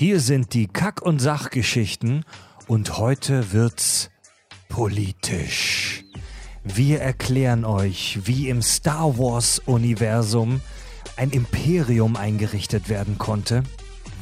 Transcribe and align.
Hier 0.00 0.18
sind 0.20 0.54
die 0.54 0.66
Kack- 0.66 1.02
und 1.02 1.18
Sachgeschichten 1.18 2.24
und 2.66 2.96
heute 2.96 3.52
wird's 3.52 4.08
politisch. 4.70 6.04
Wir 6.64 7.02
erklären 7.02 7.66
euch, 7.66 8.18
wie 8.24 8.48
im 8.48 8.62
Star 8.62 9.18
Wars-Universum 9.18 10.62
ein 11.18 11.28
Imperium 11.28 12.16
eingerichtet 12.16 12.88
werden 12.88 13.18
konnte, 13.18 13.62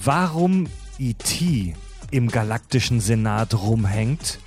warum 0.03 0.67
E.T. 0.99 1.74
im 2.10 2.26
galaktischen 2.26 2.99
Senat 2.99 3.54
rumhängt 3.54 4.40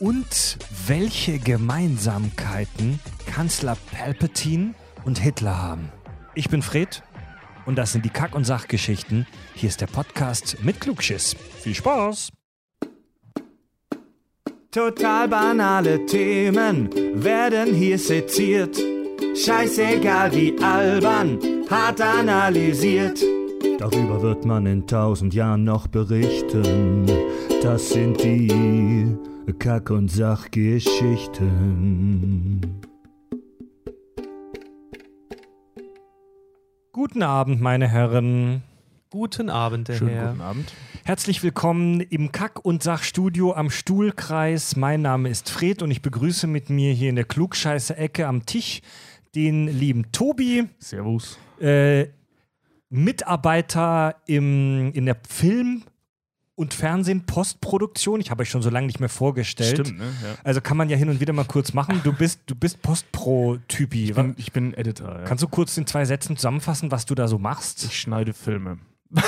und 0.00 0.58
welche 0.88 1.38
Gemeinsamkeiten 1.38 2.98
Kanzler 3.26 3.76
Palpatine 3.92 4.74
und 5.04 5.20
Hitler 5.20 5.62
haben. 5.62 5.92
Ich 6.34 6.48
bin 6.48 6.60
Fred 6.60 7.04
und 7.66 7.76
das 7.76 7.92
sind 7.92 8.04
die 8.04 8.10
Kack- 8.10 8.34
und 8.34 8.44
Sachgeschichten. 8.44 9.26
Hier 9.54 9.68
ist 9.68 9.80
der 9.80 9.86
Podcast 9.86 10.58
mit 10.62 10.80
Klugschiss. 10.80 11.36
Viel 11.60 11.74
Spaß! 11.74 12.30
Total 14.70 15.28
banale 15.28 16.06
Themen 16.06 16.88
werden 17.22 17.74
hier 17.74 17.98
seziert. 17.98 18.78
Scheißegal 19.34 20.34
wie 20.34 20.56
albern, 20.62 21.38
hart 21.68 22.00
analysiert. 22.00 23.22
Darüber 23.78 24.22
wird 24.22 24.44
man 24.44 24.66
in 24.66 24.86
tausend 24.86 25.34
Jahren 25.34 25.64
noch 25.64 25.88
berichten. 25.88 27.06
Das 27.62 27.90
sind 27.90 28.22
die 28.22 29.16
Kack- 29.58 29.90
und 29.90 30.10
Sachgeschichten. 30.10 32.60
Guten 36.92 37.22
Abend, 37.22 37.60
meine 37.60 37.88
Herren. 37.88 38.62
Guten 39.10 39.48
Abend, 39.50 39.88
der 39.88 39.94
Schönen 39.94 40.10
Herr. 40.14 40.28
guten 40.32 40.40
Abend. 40.42 40.72
Herzlich 41.04 41.42
willkommen 41.42 42.00
im 42.00 42.32
Kack- 42.32 42.64
und 42.64 42.82
Sachstudio 42.82 43.54
am 43.54 43.70
Stuhlkreis. 43.70 44.76
Mein 44.76 45.02
Name 45.02 45.28
ist 45.28 45.50
Fred 45.50 45.82
und 45.82 45.90
ich 45.90 46.02
begrüße 46.02 46.46
mit 46.46 46.70
mir 46.70 46.92
hier 46.92 47.08
in 47.10 47.16
der 47.16 47.24
Klugscheiße-Ecke 47.24 48.26
am 48.26 48.44
Tisch 48.46 48.80
den 49.34 49.68
lieben 49.68 50.12
Tobi, 50.12 50.68
Servus. 50.78 51.38
äh, 51.60 52.08
Mitarbeiter 52.90 54.16
im, 54.26 54.92
in 54.92 55.06
der 55.06 55.16
Film- 55.26 55.84
und 56.62 56.72
Fernsehen-Postproduktion. 56.74 58.20
Ich 58.20 58.30
habe 58.30 58.42
euch 58.42 58.50
schon 58.50 58.62
so 58.62 58.70
lange 58.70 58.86
nicht 58.86 59.00
mehr 59.00 59.08
vorgestellt. 59.08 59.86
Stimmt, 59.86 59.98
ne? 59.98 60.04
Ja. 60.06 60.34
Also 60.44 60.60
kann 60.60 60.76
man 60.76 60.88
ja 60.88 60.96
hin 60.96 61.08
und 61.10 61.20
wieder 61.20 61.32
mal 61.32 61.44
kurz 61.44 61.72
machen. 61.74 62.00
Du 62.04 62.12
bist, 62.12 62.40
du 62.46 62.54
bist 62.54 62.80
Postpro-Typi. 62.82 64.04
Ich, 64.04 64.14
bin, 64.14 64.34
ich 64.38 64.52
bin 64.52 64.72
Editor. 64.74 65.08
Ja. 65.18 65.24
Kannst 65.24 65.42
du 65.42 65.48
kurz 65.48 65.76
in 65.76 65.86
zwei 65.86 66.04
Sätzen 66.04 66.36
zusammenfassen, 66.36 66.90
was 66.90 67.04
du 67.04 67.14
da 67.14 67.28
so 67.28 67.38
machst? 67.38 67.84
ich 67.84 67.98
schneide 68.00 68.32
Filme. 68.32 68.78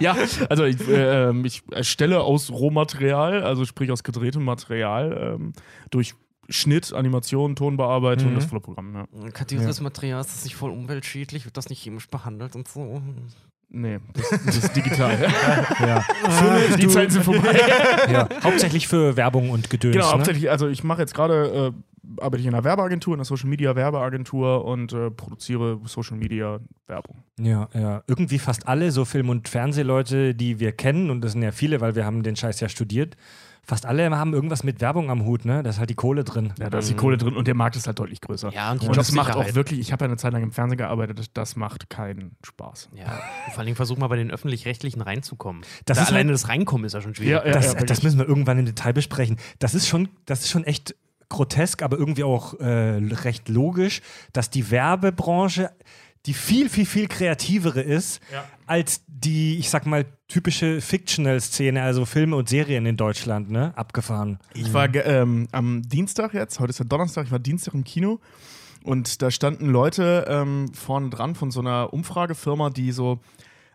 ja, 0.00 0.16
also 0.48 0.64
ich, 0.64 0.80
äh, 0.88 1.28
ähm, 1.28 1.44
ich 1.44 1.62
erstelle 1.70 2.22
aus 2.22 2.50
Rohmaterial, 2.50 3.42
also 3.44 3.64
sprich 3.64 3.90
aus 3.92 4.02
gedrehtem 4.02 4.44
Material, 4.44 5.36
ähm, 5.36 5.52
durch 5.90 6.14
Schnitt, 6.48 6.92
Animation, 6.92 7.54
Tonbearbeitung, 7.54 8.30
Mhm. 8.32 8.34
das 8.34 8.46
volle 8.46 8.60
Programm. 8.60 8.94
Ja. 8.94 9.30
Kartiertes 9.30 9.80
Material, 9.80 10.20
ist 10.20 10.30
das 10.34 10.44
nicht 10.44 10.56
voll 10.56 10.70
umweltschädlich? 10.70 11.44
Wird 11.44 11.56
das 11.56 11.68
nicht 11.68 11.82
chemisch 11.82 12.08
behandelt 12.08 12.56
und 12.56 12.66
so? 12.66 13.00
Nee, 13.74 14.00
das, 14.12 14.28
das 14.44 14.56
ist 14.58 14.76
digital. 14.76 15.18
Ja. 15.80 16.00
Filme, 16.00 16.76
die 16.76 16.88
Zeiten 16.88 17.10
sind 17.10 17.24
vorbei. 17.24 17.58
ja. 18.12 18.28
Hauptsächlich 18.42 18.86
für 18.86 19.16
Werbung 19.16 19.50
und 19.50 19.70
Gedöns. 19.70 19.94
Genau, 19.94 20.06
ne? 20.06 20.12
hauptsächlich, 20.12 20.50
also 20.50 20.68
ich 20.68 20.84
mache 20.84 21.00
jetzt 21.00 21.14
gerade, 21.14 21.72
äh, 21.74 22.22
arbeite 22.22 22.42
ich 22.42 22.46
in 22.46 22.54
einer 22.54 22.64
Werbeagentur, 22.64 23.14
in 23.14 23.20
einer 23.20 23.24
Social 23.24 23.48
Media 23.48 23.74
Werbeagentur 23.74 24.64
und 24.64 24.92
äh, 24.92 25.10
produziere 25.10 25.80
Social 25.86 26.18
Media 26.18 26.60
Werbung. 26.86 27.24
Ja, 27.40 27.68
ja. 27.72 28.02
Irgendwie 28.06 28.38
fast 28.38 28.68
alle 28.68 28.90
so 28.90 29.06
Film- 29.06 29.30
und 29.30 29.48
Fernsehleute, 29.48 30.34
die 30.34 30.60
wir 30.60 30.72
kennen, 30.72 31.10
und 31.10 31.22
das 31.22 31.32
sind 31.32 31.42
ja 31.42 31.52
viele, 31.52 31.80
weil 31.80 31.94
wir 31.94 32.04
haben 32.04 32.22
den 32.22 32.36
Scheiß 32.36 32.60
ja 32.60 32.68
studiert, 32.68 33.16
fast 33.64 33.86
alle 33.86 34.10
haben 34.10 34.34
irgendwas 34.34 34.64
mit 34.64 34.80
Werbung 34.80 35.10
am 35.10 35.24
Hut, 35.24 35.44
ne? 35.44 35.62
Da 35.62 35.70
ist 35.70 35.78
halt 35.78 35.88
die 35.88 35.94
Kohle 35.94 36.24
drin. 36.24 36.52
Ja, 36.58 36.68
da 36.68 36.78
ist 36.78 36.90
die 36.90 36.94
Kohle 36.94 37.16
drin 37.16 37.36
und 37.36 37.46
der 37.46 37.54
Markt 37.54 37.76
ist 37.76 37.86
halt 37.86 37.98
deutlich 37.98 38.20
größer. 38.20 38.52
Ja, 38.52 38.72
und 38.72 38.82
Und 38.82 38.96
das 38.96 39.12
macht 39.12 39.34
auch 39.36 39.54
wirklich, 39.54 39.78
ich 39.80 39.92
habe 39.92 40.04
ja 40.04 40.08
eine 40.08 40.16
Zeit 40.16 40.32
lang 40.32 40.42
im 40.42 40.52
Fernsehen 40.52 40.78
gearbeitet, 40.78 41.30
das, 41.34 41.56
macht 41.56 41.88
keinen 41.88 42.36
Spaß. 42.42 42.88
Ja, 42.94 43.04
vor 43.50 43.58
allen 43.58 43.66
Dingen 43.66 43.76
versuch 43.76 43.96
mal 43.98 44.08
bei 44.08 44.16
den 44.16 44.30
Öffentlich-Rechtlichen 44.30 45.00
reinzukommen. 45.00 45.62
Das 45.84 45.96
da 45.98 46.02
ist 46.04 46.08
alleine 46.10 46.28
halt- 46.30 46.34
das 46.34 46.48
Reinkommen 46.48 46.84
ist 46.86 46.94
ja 46.94 47.00
schon 47.00 47.14
schwierig. 47.14 47.44
Ja, 47.44 47.46
ja. 47.46 47.52
das, 47.52 47.76
das 47.76 48.02
müssen 48.02 48.18
wir 48.18 48.26
irgendwann 48.28 48.58
im 48.58 48.66
Detail 48.66 48.92
besprechen. 48.92 49.36
Das 49.58 49.74
ist 49.74 49.86
schon, 49.86 50.08
das 50.26 50.40
ist 50.40 50.50
schon 50.50 50.64
echt 50.64 50.94
grotesk, 51.28 51.82
aber 51.82 51.98
irgendwie 51.98 52.24
auch 52.24 52.58
äh, 52.60 52.98
recht 53.24 53.48
logisch, 53.48 54.02
dass 54.32 54.50
die 54.50 54.70
Werbebranche 54.70 55.70
die 56.26 56.34
viel, 56.34 56.68
viel, 56.68 56.86
viel 56.86 57.08
kreativere 57.08 57.80
ist 57.80 58.20
Ja. 58.32 58.44
Als 58.72 59.04
die, 59.06 59.58
ich 59.58 59.68
sag 59.68 59.84
mal, 59.84 60.06
typische 60.28 60.80
Fictional-Szene, 60.80 61.82
also 61.82 62.06
Filme 62.06 62.36
und 62.36 62.48
Serien 62.48 62.86
in 62.86 62.96
Deutschland, 62.96 63.50
ne? 63.50 63.76
Abgefahren. 63.76 64.38
Ich 64.54 64.72
war 64.72 64.88
ge- 64.88 65.02
ähm, 65.04 65.46
am 65.52 65.82
Dienstag 65.82 66.32
jetzt, 66.32 66.58
heute 66.58 66.70
ist 66.70 66.78
ja 66.78 66.86
Donnerstag, 66.86 67.26
ich 67.26 67.32
war 67.32 67.38
Dienstag 67.38 67.74
im 67.74 67.84
Kino 67.84 68.18
und 68.82 69.20
da 69.20 69.30
standen 69.30 69.66
Leute 69.66 70.24
ähm, 70.26 70.72
vorne 70.72 71.10
dran 71.10 71.34
von 71.34 71.50
so 71.50 71.60
einer 71.60 71.92
Umfragefirma, 71.92 72.70
die 72.70 72.92
so, 72.92 73.20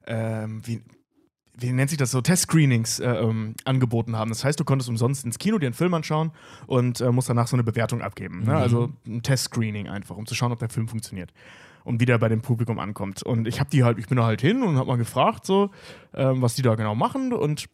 ähm, 0.08 0.62
wie, 0.66 0.82
wie 1.60 1.72
nennt 1.72 1.92
sich 1.92 2.00
das 2.00 2.10
so, 2.10 2.22
Testscreenings 2.22 3.00
äh, 3.00 3.08
ähm, 3.08 3.54
angeboten 3.66 4.16
haben. 4.16 4.30
Das 4.30 4.44
heißt, 4.44 4.60
du 4.60 4.66
konntest 4.66 4.90
umsonst 4.90 5.26
ins 5.26 5.38
Kino 5.38 5.60
dir 5.60 5.68
einen 5.68 5.76
Film 5.76 5.94
anschauen 5.94 6.32
und 6.66 7.02
äh, 7.02 7.12
musst 7.12 7.30
danach 7.30 7.48
so 7.48 7.56
eine 7.56 7.64
Bewertung 7.64 8.02
abgeben. 8.02 8.46
Ne? 8.46 8.56
Also 8.56 8.92
ein 9.06 9.22
Testscreening 9.22 9.88
einfach, 9.88 10.18
um 10.18 10.26
zu 10.26 10.34
schauen, 10.34 10.52
ob 10.52 10.60
der 10.60 10.70
Film 10.70 10.88
funktioniert. 10.88 11.32
Und 11.88 12.02
wie 12.02 12.06
der 12.06 12.18
bei 12.18 12.28
dem 12.28 12.42
Publikum 12.42 12.80
ankommt. 12.80 13.24
Und 13.24 13.48
ich 13.48 13.62
habe 13.62 13.70
die 13.70 13.86
halt, 13.86 13.98
ich 13.98 14.08
bin 14.08 14.18
da 14.18 14.26
halt 14.26 14.42
hin 14.42 14.62
und 14.62 14.76
habe 14.76 14.88
mal 14.88 14.98
gefragt, 14.98 15.46
so, 15.46 15.70
ähm, 16.14 16.42
was 16.42 16.54
die 16.56 16.62
da 16.62 16.76
genau 16.76 16.96
machen 16.96 17.32
und 17.32 17.70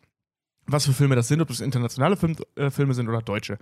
was 0.67 0.85
für 0.85 0.93
Filme 0.93 1.15
das 1.15 1.27
sind, 1.27 1.41
ob 1.41 1.47
das 1.47 1.61
internationale 1.61 2.15
Film, 2.15 2.35
äh, 2.55 2.69
Filme 2.69 2.93
sind 2.93 3.09
oder 3.09 3.23
deutsche. 3.23 3.57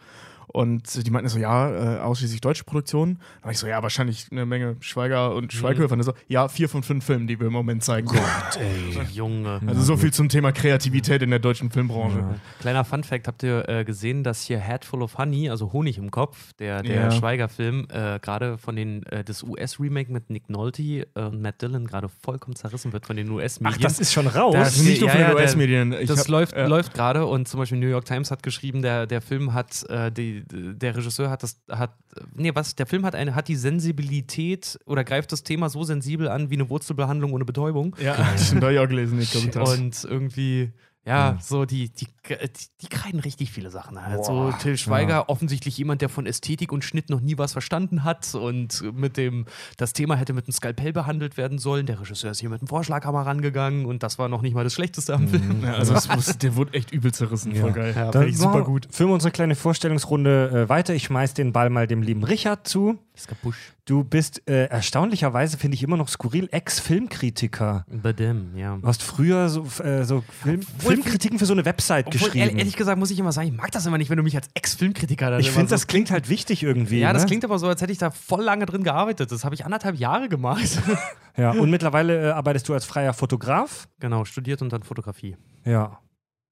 Und 0.54 1.06
die 1.06 1.12
meinten 1.12 1.30
so, 1.30 1.40
ja, 1.40 1.98
äh, 1.98 2.00
ausschließlich 2.00 2.42
deutsche 2.42 2.64
Produktionen. 2.66 3.20
Da 3.40 3.46
war 3.46 3.52
ich 3.52 3.58
so, 3.58 3.68
ja, 3.68 3.82
wahrscheinlich 3.82 4.28
eine 4.32 4.46
Menge 4.46 4.76
Schweiger 4.82 5.34
und 5.34 5.54
Schweighöfer. 5.54 5.94
Und 5.94 6.00
er 6.02 6.04
so, 6.04 6.14
ja, 6.28 6.48
vier 6.50 6.68
von 6.68 6.84
fünf 6.84 7.06
Filmen, 7.06 7.28
die 7.28 7.40
wir 7.40 7.48
im 7.48 7.54
Moment 7.54 7.84
zeigen 7.84 8.08
können. 8.08 8.26
Ey, 8.60 9.02
Junge. 9.14 9.62
Also 9.66 9.82
so 9.82 9.98
viel 9.98 10.12
zum 10.12 10.30
Thema 10.30 10.52
Kreativität 10.52 11.22
in 11.22 11.30
der 11.30 11.40
deutschen 11.40 11.72
Filmbranche. 11.72 12.24
Kleiner 12.60 12.84
Fun-Fact: 12.84 13.28
Habt 13.28 13.44
ihr 13.44 13.68
äh, 13.70 13.86
gesehen, 13.86 14.24
dass 14.24 14.42
hier 14.44 14.60
Head 14.60 14.84
Full 14.86 15.02
of 15.02 15.18
Honey, 15.18 15.50
also 15.50 15.72
Honig 15.74 15.98
im 15.98 16.12
Kopf, 16.12 16.54
der, 16.60 16.84
der 16.84 16.96
Ja. 16.96 17.12
Schweiger-Film, 17.12 17.88
äh, 17.90 18.20
gerade 18.20 18.58
von 18.58 18.76
den, 18.76 19.04
äh, 19.08 19.24
das 19.24 19.44
US-Remake 19.44 20.12
mit 20.12 20.30
Nick 20.30 20.50
Nolte 20.50 20.82
äh, 20.82 21.06
und 21.16 21.42
Matt 21.42 21.62
Dillon 21.62 21.88
gerade 21.88 22.10
vollkommen 22.10 22.56
zerrissen 22.56 22.92
wird 22.94 23.06
von 23.06 23.16
den 23.16 23.30
US-Medien? 23.32 23.78
Ach, 23.80 23.82
das 23.84 24.00
ist 24.00 24.12
schon 24.12 24.28
raus. 24.28 24.54
Das- 24.54 24.72
Also 24.80 24.84
nicht 24.84 25.00
nur 25.02 25.10
Ja, 25.10 25.14
von 25.16 25.22
ja, 25.22 25.28
den 25.30 25.36
US-Medien. 25.38 25.92
Das 26.08 26.20
hab- 26.22 26.28
läuft, 26.28 26.56
ja. 26.56 26.68
läuft 26.68 26.94
gerade 26.94 27.26
und 27.26 27.48
zum 27.48 27.60
Beispiel 27.60 27.78
New 27.80 27.88
York 27.88 28.06
Times 28.06 28.32
hat 28.32 28.44
geschrieben, 28.44 28.82
der, 28.82 29.08
der 29.08 29.22
Film 29.22 29.54
hat, 29.54 29.84
äh, 29.90 30.12
die, 30.12 30.41
der 30.50 30.96
Regisseur 30.96 31.30
hat 31.30 31.44
das, 31.44 31.62
hat, 31.70 31.92
nee, 32.36 32.52
was, 32.54 32.76
der 32.76 32.86
Film 32.86 33.06
hat 33.06 33.16
eine, 33.16 33.36
hat 33.36 33.48
die 33.48 33.56
Sensibilität 33.56 34.80
oder 34.86 35.04
greift 35.04 35.32
das 35.32 35.44
Thema 35.44 35.70
so 35.70 35.84
sensibel 35.84 36.28
an 36.28 36.50
wie 36.50 36.56
eine 36.56 36.70
Wurzelbehandlung 36.70 37.34
ohne 37.34 37.46
Betäubung. 37.46 37.96
Ja, 38.02 38.38
stimmt, 38.38 38.64
habe 38.64 38.74
ich 38.74 38.80
auch 38.80 38.88
gelesen, 38.88 39.20
die 39.20 39.26
Kommentare. 39.26 39.72
Und 39.72 40.04
irgendwie, 40.04 40.72
ja, 41.06 41.38
so 41.42 41.66
die, 41.66 41.90
die, 41.90 42.06
die, 42.30 42.48
die 42.82 42.88
kreiden 42.88 43.20
richtig 43.20 43.52
viele 43.52 43.72
Sachen. 43.72 44.06
Halt. 44.06 44.24
so 44.24 44.52
Till 44.62 44.78
Schweiger, 44.78 45.30
offensichtlich 45.30 45.78
jemand, 45.78 46.02
der 46.02 46.10
von 46.10 46.28
Ästhetik 46.28 46.72
und 46.72 46.84
Schnitt 46.84 47.10
noch 47.10 47.22
nie 47.22 47.38
was 47.40 47.54
verstanden 47.54 48.04
hat 48.04 48.36
und 48.36 48.84
mit 48.94 49.18
dem, 49.18 49.46
das 49.78 49.94
Thema 49.94 50.16
hätte 50.16 50.34
mit 50.34 50.46
einem 50.46 50.54
Skalpell 50.54 50.94
behandelt 50.94 51.38
werden 51.38 51.58
sollen. 51.58 51.88
Der 51.88 52.00
Regisseur 52.00 52.32
ist 52.32 52.40
hier 52.40 52.50
mit 52.50 52.62
einem 52.62 52.68
Vorschlaghammer 52.68 53.26
rangegangen 53.26 53.86
und 53.86 54.04
das 54.04 54.20
war 54.20 54.30
noch 54.30 54.44
nicht 54.44 54.54
mal 54.54 54.64
das 54.64 54.74
Schlechteste 54.74 55.16
am 55.16 55.28
Film. 55.28 55.64
Ja, 55.64 55.74
also 55.74 55.94
es 55.96 56.08
muss, 56.08 56.38
der 56.38 56.56
wurde 56.56 56.74
echt 56.76 56.92
übel 56.92 57.12
zerrissen, 57.12 57.56
voll 57.56 57.70
Ja. 57.70 57.76
geil. 57.76 57.94
Ja, 57.96 58.04
Fand 58.04 58.16
Dann 58.16 58.28
ich 58.28 58.38
super 58.38 58.64
gut. 58.64 58.88
Führen 58.92 59.10
wir 59.10 59.14
unsere 59.16 59.32
kleine 59.32 59.56
Vorstellungsrunde 59.56 60.66
äh, 60.66 60.70
weiter. 60.70 60.94
Ich 60.94 61.06
schmeiß 61.06 61.34
den 61.34 61.52
Ball 61.52 61.70
mal 61.72 61.88
dem 61.88 62.04
lieben 62.04 62.24
Richard 62.24 62.68
zu. 62.68 63.00
Skapusch. 63.18 63.74
Du 63.86 64.04
bist 64.04 64.48
äh, 64.50 64.66
erstaunlicherweise, 64.68 65.58
finde 65.58 65.76
ich, 65.76 65.84
immer 65.84 65.98
noch 65.98 66.08
skurril, 66.08 66.48
Ex-Filmkritiker. 66.52 67.86
Badem, 67.90 68.56
ja. 68.56 68.78
Du 68.78 68.88
hast 68.88 69.04
früher 69.04 69.50
so, 69.50 69.66
äh, 69.84 70.04
so 70.06 70.24
Film, 70.42 70.62
Filmkritiken 70.80 71.38
für 71.38 71.46
so 71.46 71.54
eine 71.54 71.66
Website 71.66 72.08
Obwohl, 72.08 72.20
geschrieben. 72.20 72.40
ehrlich, 72.40 72.58
ehrlich 72.58 72.76
gesagt, 72.78 72.98
muss 72.98 73.12
ich 73.12 73.20
immer 73.20 73.32
sagen, 73.32 73.48
ich 73.50 73.54
mag 73.54 73.72
das 73.72 73.86
immer 73.86 73.98
nicht, 73.98 74.10
wenn 74.10 74.18
du 74.18 74.24
mich 74.24 74.36
als 74.36 74.48
Ex-Filmkritiker 74.54 75.30
dann 75.32 75.40
ich 75.40 75.52
finde, 75.52 75.68
so- 75.68 75.76
das 75.76 75.88
klingt 75.88 76.10
halt 76.10 76.30
wichtig 76.30 76.64
irgendwie. 76.64 77.00
Ja, 77.00 77.12
das 77.14 77.24
ne? 77.24 77.28
klingt 77.28 77.44
aber 77.46 77.60
so, 77.60 77.68
als 77.68 77.82
hätte 77.82 77.92
ich 77.92 77.98
da 77.98 78.12
voll 78.12 78.44
lange 78.44 78.66
drin 78.66 78.84
gearbeitet. 78.84 79.32
Das 79.32 79.44
habe 79.44 79.56
ich 79.56 79.66
anderthalb 79.66 79.98
Jahre 79.98 80.30
gemacht. 80.30 80.80
Ja, 81.38 81.52
und 81.52 81.70
mittlerweile 81.70 82.28
äh, 82.28 82.32
arbeitest 82.32 82.68
du 82.68 82.74
als 82.74 82.84
freier 82.84 83.14
Fotograf. 83.14 83.88
genau, 84.02 84.26
studiert 84.26 84.62
und 84.62 84.74
dann 84.74 84.84
Fotografie. 84.84 85.38
Ja. 85.64 85.98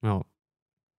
Ja. 0.02 0.22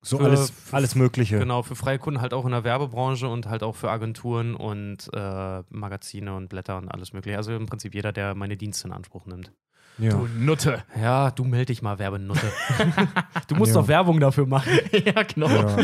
So 0.02 0.16
Für- 0.18 0.24
alles, 0.24 0.50
für- 0.50 0.76
alles 0.76 0.94
Mögliche. 0.94 1.38
Genau, 1.38 1.62
für 1.62 1.74
freie 1.76 1.98
Kunden 1.98 2.20
halt 2.22 2.32
auch 2.32 2.44
in 2.46 2.52
der 2.52 2.64
Werbebranche 2.64 3.28
und 3.28 3.46
halt 3.46 3.62
auch 3.62 3.76
für 3.76 3.90
Agenturen 3.90 4.54
und 4.54 5.10
äh, 5.12 5.62
Magazine 5.68 6.34
und 6.34 6.48
Blätter 6.48 6.78
und 6.78 6.88
alles 6.88 7.12
mögliche. 7.12 7.36
Also 7.36 7.52
im 7.54 7.66
Prinzip 7.66 7.94
jeder, 7.94 8.10
der 8.12 8.34
meine 8.34 8.56
Dienste 8.56 8.88
in 8.88 8.94
Anspruch 8.94 9.26
nimmt. 9.26 9.52
Ja. 9.98 10.10
Du 10.12 10.26
Nutte. 10.38 10.82
Ja, 10.98 11.30
du 11.30 11.44
meld 11.44 11.68
dich 11.68 11.82
mal, 11.82 11.98
Werbenutte. 11.98 12.50
du 13.48 13.54
musst 13.56 13.74
Ja. 13.74 13.82
doch 13.82 13.88
Werbung 13.88 14.18
dafür 14.20 14.46
machen. 14.46 14.72
ja, 15.04 15.22
genau. 15.24 15.48
Ja, 15.50 15.76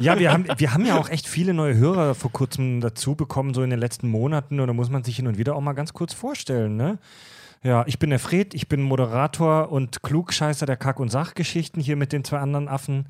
ja 0.00 0.18
wir, 0.18 0.32
haben, 0.32 0.46
wir 0.56 0.72
haben 0.72 0.86
ja 0.86 0.96
auch 0.98 1.10
echt 1.10 1.28
viele 1.28 1.52
neue 1.52 1.74
Hörer 1.76 2.14
vor 2.14 2.32
kurzem 2.32 2.80
dazu 2.80 3.14
bekommen, 3.14 3.52
so 3.52 3.62
in 3.62 3.68
den 3.68 3.78
letzten 3.78 4.08
Monaten. 4.08 4.60
Und 4.60 4.68
da 4.68 4.72
muss 4.72 4.88
man 4.88 5.04
sich 5.04 5.16
hin 5.16 5.26
und 5.26 5.36
wieder 5.36 5.54
auch 5.54 5.60
mal 5.60 5.74
ganz 5.74 5.92
kurz 5.92 6.14
vorstellen. 6.14 6.76
Ne? 6.76 6.96
Ja, 7.62 7.84
ich 7.86 7.98
bin 7.98 8.08
der 8.08 8.20
Fred, 8.20 8.54
ich 8.54 8.68
bin 8.68 8.80
Moderator 8.80 9.70
und 9.70 10.02
Klugscheißer 10.02 10.64
der 10.64 10.76
Kack- 10.78 11.00
und 11.00 11.10
Sachgeschichten 11.10 11.82
hier 11.82 11.96
mit 11.96 12.12
den 12.14 12.24
zwei 12.24 12.38
anderen 12.38 12.68
Affen. 12.68 13.06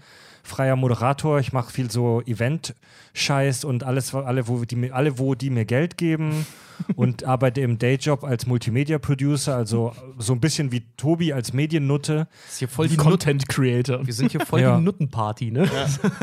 Freier 0.49 0.75
Moderator, 0.77 1.39
ich 1.39 1.53
mache 1.53 1.73
viel 1.73 1.91
so 1.91 2.21
Event-Scheiß 2.27 3.65
und 3.65 3.85
alles, 3.85 4.15
alle 4.15 4.49
wo, 4.49 4.65
die, 4.65 4.77
mir- 4.77 4.95
alle, 4.95 5.19
wo 5.19 5.35
die 5.35 5.51
mir 5.51 5.65
Geld 5.65 5.97
geben 5.97 6.47
und 6.97 7.25
arbeite 7.25 7.61
im 7.61 7.79
Dayjob 7.79 8.25
als 8.25 8.47
Multimedia-Producer, 8.47 9.55
also 9.57 9.93
so 10.19 10.33
ein 10.33 10.41
bisschen 10.41 10.73
wie 10.73 10.85
Tobi 10.97 11.33
als 11.33 11.53
Mediennutte. 11.53 12.29
Das 12.45 12.53
ist 12.55 12.59
hier 12.59 12.69
voll 12.69 12.89
die 12.89 12.97
Nutten. 12.97 13.11
Content 13.11 13.49
Creator. 13.49 14.07
Wir 14.07 14.15
sind 14.15 14.31
hier 14.33 14.41
voll 14.45 14.61
Ja. 14.61 14.77
die 14.77 14.83
Nuttenparty, 14.83 15.51
ne? 15.51 15.69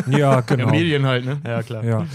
Ja, 0.07 0.17
Ja, 0.17 0.41
genau. 0.47 0.69
Medien 0.69 1.05
halt, 1.05 1.25
ne? 1.25 1.41
Ja, 1.45 1.63
klar. 1.63 1.83
Ja. 1.83 2.05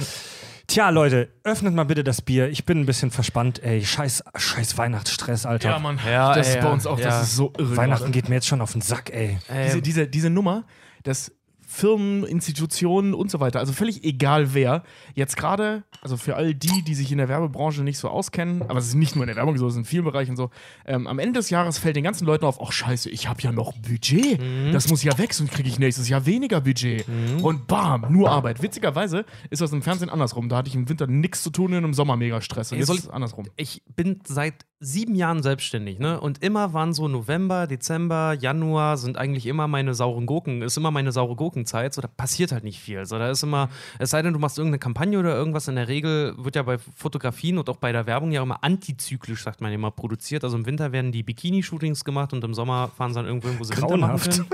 Tja, 0.66 0.88
Leute, 0.90 1.28
öffnet 1.42 1.74
mal 1.74 1.82
bitte 1.82 2.04
das 2.04 2.22
Bier. 2.22 2.48
Ich 2.48 2.64
bin 2.64 2.78
ein 2.78 2.86
bisschen 2.86 3.10
verspannt, 3.10 3.60
ey. 3.60 3.84
Scheiß, 3.84 4.22
scheiß 4.36 4.78
Weihnachtsstress, 4.78 5.44
Alter. 5.44 5.76
Mann. 5.80 5.98
Ja, 6.08 6.32
das 6.32 6.48
ist 6.48 6.54
ey, 6.54 6.60
bei 6.62 6.68
ja, 6.68 6.72
uns 6.72 6.86
auch, 6.86 6.98
ja. 7.00 7.06
das 7.06 7.22
ist 7.24 7.34
so 7.36 7.52
irre. 7.58 7.76
Weihnachten 7.76 8.04
gerade. 8.04 8.12
geht 8.12 8.28
mir 8.28 8.36
jetzt 8.36 8.46
schon 8.46 8.60
auf 8.60 8.70
den 8.72 8.80
Sack, 8.80 9.10
ey. 9.12 9.38
diese, 9.48 9.76
Ähm, 9.78 9.82
diese, 9.82 10.06
diese 10.06 10.30
Nummer, 10.30 10.64
dass 11.02 11.32
Firmen, 11.72 12.24
Institutionen 12.24 13.14
und 13.14 13.30
so 13.30 13.38
weiter, 13.38 13.60
also 13.60 13.72
völlig 13.72 14.02
egal 14.02 14.54
wer, 14.54 14.82
jetzt 15.14 15.36
gerade, 15.36 15.84
also 16.02 16.16
für 16.16 16.34
all 16.34 16.52
die, 16.52 16.82
die 16.82 16.96
sich 16.96 17.12
in 17.12 17.18
der 17.18 17.28
Werbebranche 17.28 17.82
nicht 17.84 17.96
so 17.98 18.08
auskennen, 18.08 18.62
aber 18.62 18.80
es 18.80 18.88
ist 18.88 18.94
nicht 18.96 19.14
nur 19.14 19.22
in 19.22 19.28
der 19.28 19.36
Werbung 19.36 19.56
so, 19.56 19.68
es 19.68 19.74
ist 19.74 19.78
in 19.78 19.84
vielen 19.84 20.02
Bereichen 20.04 20.34
so, 20.34 20.50
ähm, 20.84 21.06
am 21.06 21.20
Ende 21.20 21.38
des 21.38 21.48
Jahres 21.48 21.78
fällt 21.78 21.94
den 21.94 22.02
ganzen 22.02 22.26
Leuten 22.26 22.44
auf, 22.44 22.60
ach 22.60 22.72
scheiße, 22.72 23.08
ich 23.10 23.28
habe 23.28 23.40
ja 23.42 23.52
noch 23.52 23.72
Budget, 23.78 24.40
das 24.72 24.88
muss 24.88 25.04
ja 25.04 25.16
weg, 25.16 25.32
sonst 25.32 25.52
kriege 25.52 25.68
ich 25.68 25.78
nächstes 25.78 26.08
Jahr 26.08 26.26
weniger 26.26 26.60
Budget. 26.60 27.06
Und 27.40 27.68
bam, 27.68 28.06
nur 28.10 28.30
Arbeit. 28.30 28.60
Witzigerweise 28.62 29.24
ist 29.50 29.62
das 29.62 29.72
im 29.72 29.82
Fernsehen 29.82 30.10
andersrum, 30.10 30.48
da 30.48 30.56
hatte 30.56 30.68
ich 30.68 30.74
im 30.74 30.88
Winter 30.88 31.06
nichts 31.06 31.44
zu 31.44 31.50
tun 31.50 31.72
und 31.72 31.84
im 31.84 31.94
Sommer 31.94 32.16
mega 32.16 32.40
Stress. 32.40 32.72
Und 32.72 32.78
jetzt 32.78 32.88
soll- 32.88 32.96
ist 32.96 33.04
es 33.04 33.10
andersrum. 33.10 33.46
ich 33.56 33.82
bin 33.94 34.18
seit 34.26 34.66
sieben 34.82 35.14
Jahren 35.14 35.42
selbstständig, 35.42 35.98
ne? 35.98 36.18
Und 36.18 36.42
immer 36.42 36.72
waren 36.72 36.94
so 36.94 37.06
November, 37.06 37.66
Dezember, 37.66 38.32
Januar 38.40 38.96
sind 38.96 39.18
eigentlich 39.18 39.44
immer 39.46 39.68
meine 39.68 39.92
sauren 39.92 40.24
Gurken, 40.24 40.62
ist 40.62 40.78
immer 40.78 40.90
meine 40.90 41.12
saure 41.12 41.36
Gurkenzeit. 41.60 41.94
So, 41.94 42.00
da 42.00 42.08
passiert 42.08 42.52
halt 42.52 42.64
nicht 42.64 42.80
viel. 42.80 43.04
So, 43.06 43.18
da 43.18 43.30
ist 43.30 43.42
immer, 43.42 43.68
es 43.98 44.10
sei 44.10 44.22
denn, 44.22 44.32
du 44.32 44.38
machst 44.38 44.58
irgendeine 44.58 44.78
Kampagne 44.78 45.18
oder 45.18 45.34
irgendwas, 45.34 45.68
in 45.68 45.76
der 45.76 45.88
Regel 45.88 46.34
wird 46.38 46.56
ja 46.56 46.62
bei 46.62 46.78
Fotografien 46.78 47.58
und 47.58 47.68
auch 47.68 47.76
bei 47.76 47.92
der 47.92 48.06
Werbung 48.06 48.32
ja 48.32 48.42
immer 48.42 48.62
antizyklisch, 48.64 49.42
sagt 49.42 49.60
man 49.60 49.72
immer, 49.72 49.90
produziert. 49.90 50.44
Also 50.44 50.56
im 50.56 50.66
Winter 50.66 50.92
werden 50.92 51.12
die 51.12 51.22
Bikini-Shootings 51.22 52.04
gemacht 52.04 52.32
und 52.32 52.42
im 52.44 52.54
Sommer 52.54 52.90
fahren 52.96 53.12
sie 53.12 53.20
dann 53.20 53.26
irgendwo 53.26 53.48
wo 53.58 53.64
sie 53.64 53.76
Winter 53.76 53.86
Grauenhaft. 53.86 54.30
können. 54.30 54.48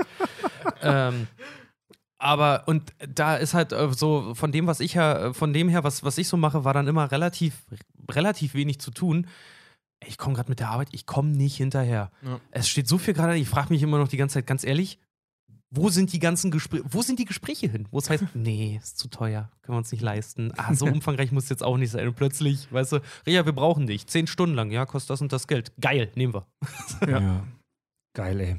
ähm, 0.81 1.27
aber 2.19 2.63
und 2.65 2.93
da 3.07 3.35
ist 3.35 3.53
halt 3.53 3.71
äh, 3.73 3.91
so 3.93 4.33
von 4.33 4.51
dem, 4.51 4.67
was 4.67 4.79
ich 4.79 4.95
ja, 4.95 5.27
äh, 5.27 5.33
von 5.33 5.53
dem 5.53 5.69
her, 5.69 5.83
was, 5.83 6.03
was 6.03 6.17
ich 6.17 6.27
so 6.27 6.35
mache, 6.35 6.63
war 6.63 6.73
dann 6.73 6.87
immer 6.87 7.11
relativ, 7.11 7.65
relativ 8.11 8.53
wenig 8.53 8.79
zu 8.79 8.91
tun. 8.91 9.27
Ich 10.05 10.17
komme 10.17 10.35
gerade 10.35 10.49
mit 10.49 10.59
der 10.59 10.69
Arbeit, 10.69 10.89
ich 10.91 11.05
komme 11.05 11.29
nicht 11.29 11.57
hinterher. 11.57 12.11
Ja. 12.23 12.39
Es 12.51 12.69
steht 12.69 12.87
so 12.87 12.97
viel 12.97 13.13
gerade, 13.13 13.35
ich 13.37 13.47
frage 13.47 13.69
mich 13.73 13.81
immer 13.81 13.97
noch 13.97 14.07
die 14.07 14.17
ganze 14.17 14.35
Zeit, 14.35 14.47
ganz 14.47 14.63
ehrlich, 14.63 14.99
wo 15.69 15.89
sind 15.89 16.13
die 16.13 16.19
ganzen 16.19 16.51
Gespräche, 16.51 16.83
wo 16.89 17.01
sind 17.01 17.19
die 17.19 17.25
Gespräche 17.25 17.67
hin? 17.67 17.87
Wo 17.91 17.97
es 17.97 18.09
heißt, 18.09 18.23
nee, 18.33 18.79
ist 18.81 18.97
zu 18.97 19.09
teuer, 19.09 19.49
können 19.61 19.75
wir 19.75 19.79
uns 19.79 19.91
nicht 19.91 20.01
leisten. 20.01 20.51
Ah, 20.57 20.73
so 20.73 20.85
umfangreich 20.85 21.31
muss 21.31 21.49
jetzt 21.49 21.63
auch 21.63 21.77
nicht 21.77 21.91
sein. 21.91 22.07
Und 22.07 22.15
plötzlich, 22.15 22.71
weißt 22.71 22.93
du, 22.93 22.99
Ria, 23.25 23.45
wir 23.45 23.53
brauchen 23.53 23.87
dich. 23.87 24.07
Zehn 24.07 24.27
Stunden 24.27 24.55
lang, 24.55 24.71
ja, 24.71 24.85
kostet 24.85 25.11
das 25.11 25.21
und 25.21 25.33
das 25.33 25.47
Geld. 25.47 25.73
Geil, 25.79 26.11
nehmen 26.15 26.33
wir. 26.33 26.47
Ja. 27.07 27.43
Geil, 28.13 28.39
ey. 28.39 28.55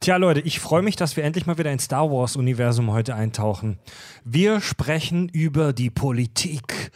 Tja, 0.00 0.16
Leute, 0.16 0.40
ich 0.40 0.58
freue 0.58 0.80
mich, 0.80 0.96
dass 0.96 1.18
wir 1.18 1.24
endlich 1.24 1.44
mal 1.44 1.58
wieder 1.58 1.70
ins 1.70 1.84
Star 1.84 2.10
Wars-Universum 2.10 2.90
heute 2.90 3.14
eintauchen. 3.14 3.78
Wir 4.24 4.62
sprechen 4.62 5.28
über 5.28 5.74
die 5.74 5.90
Politik 5.90 6.90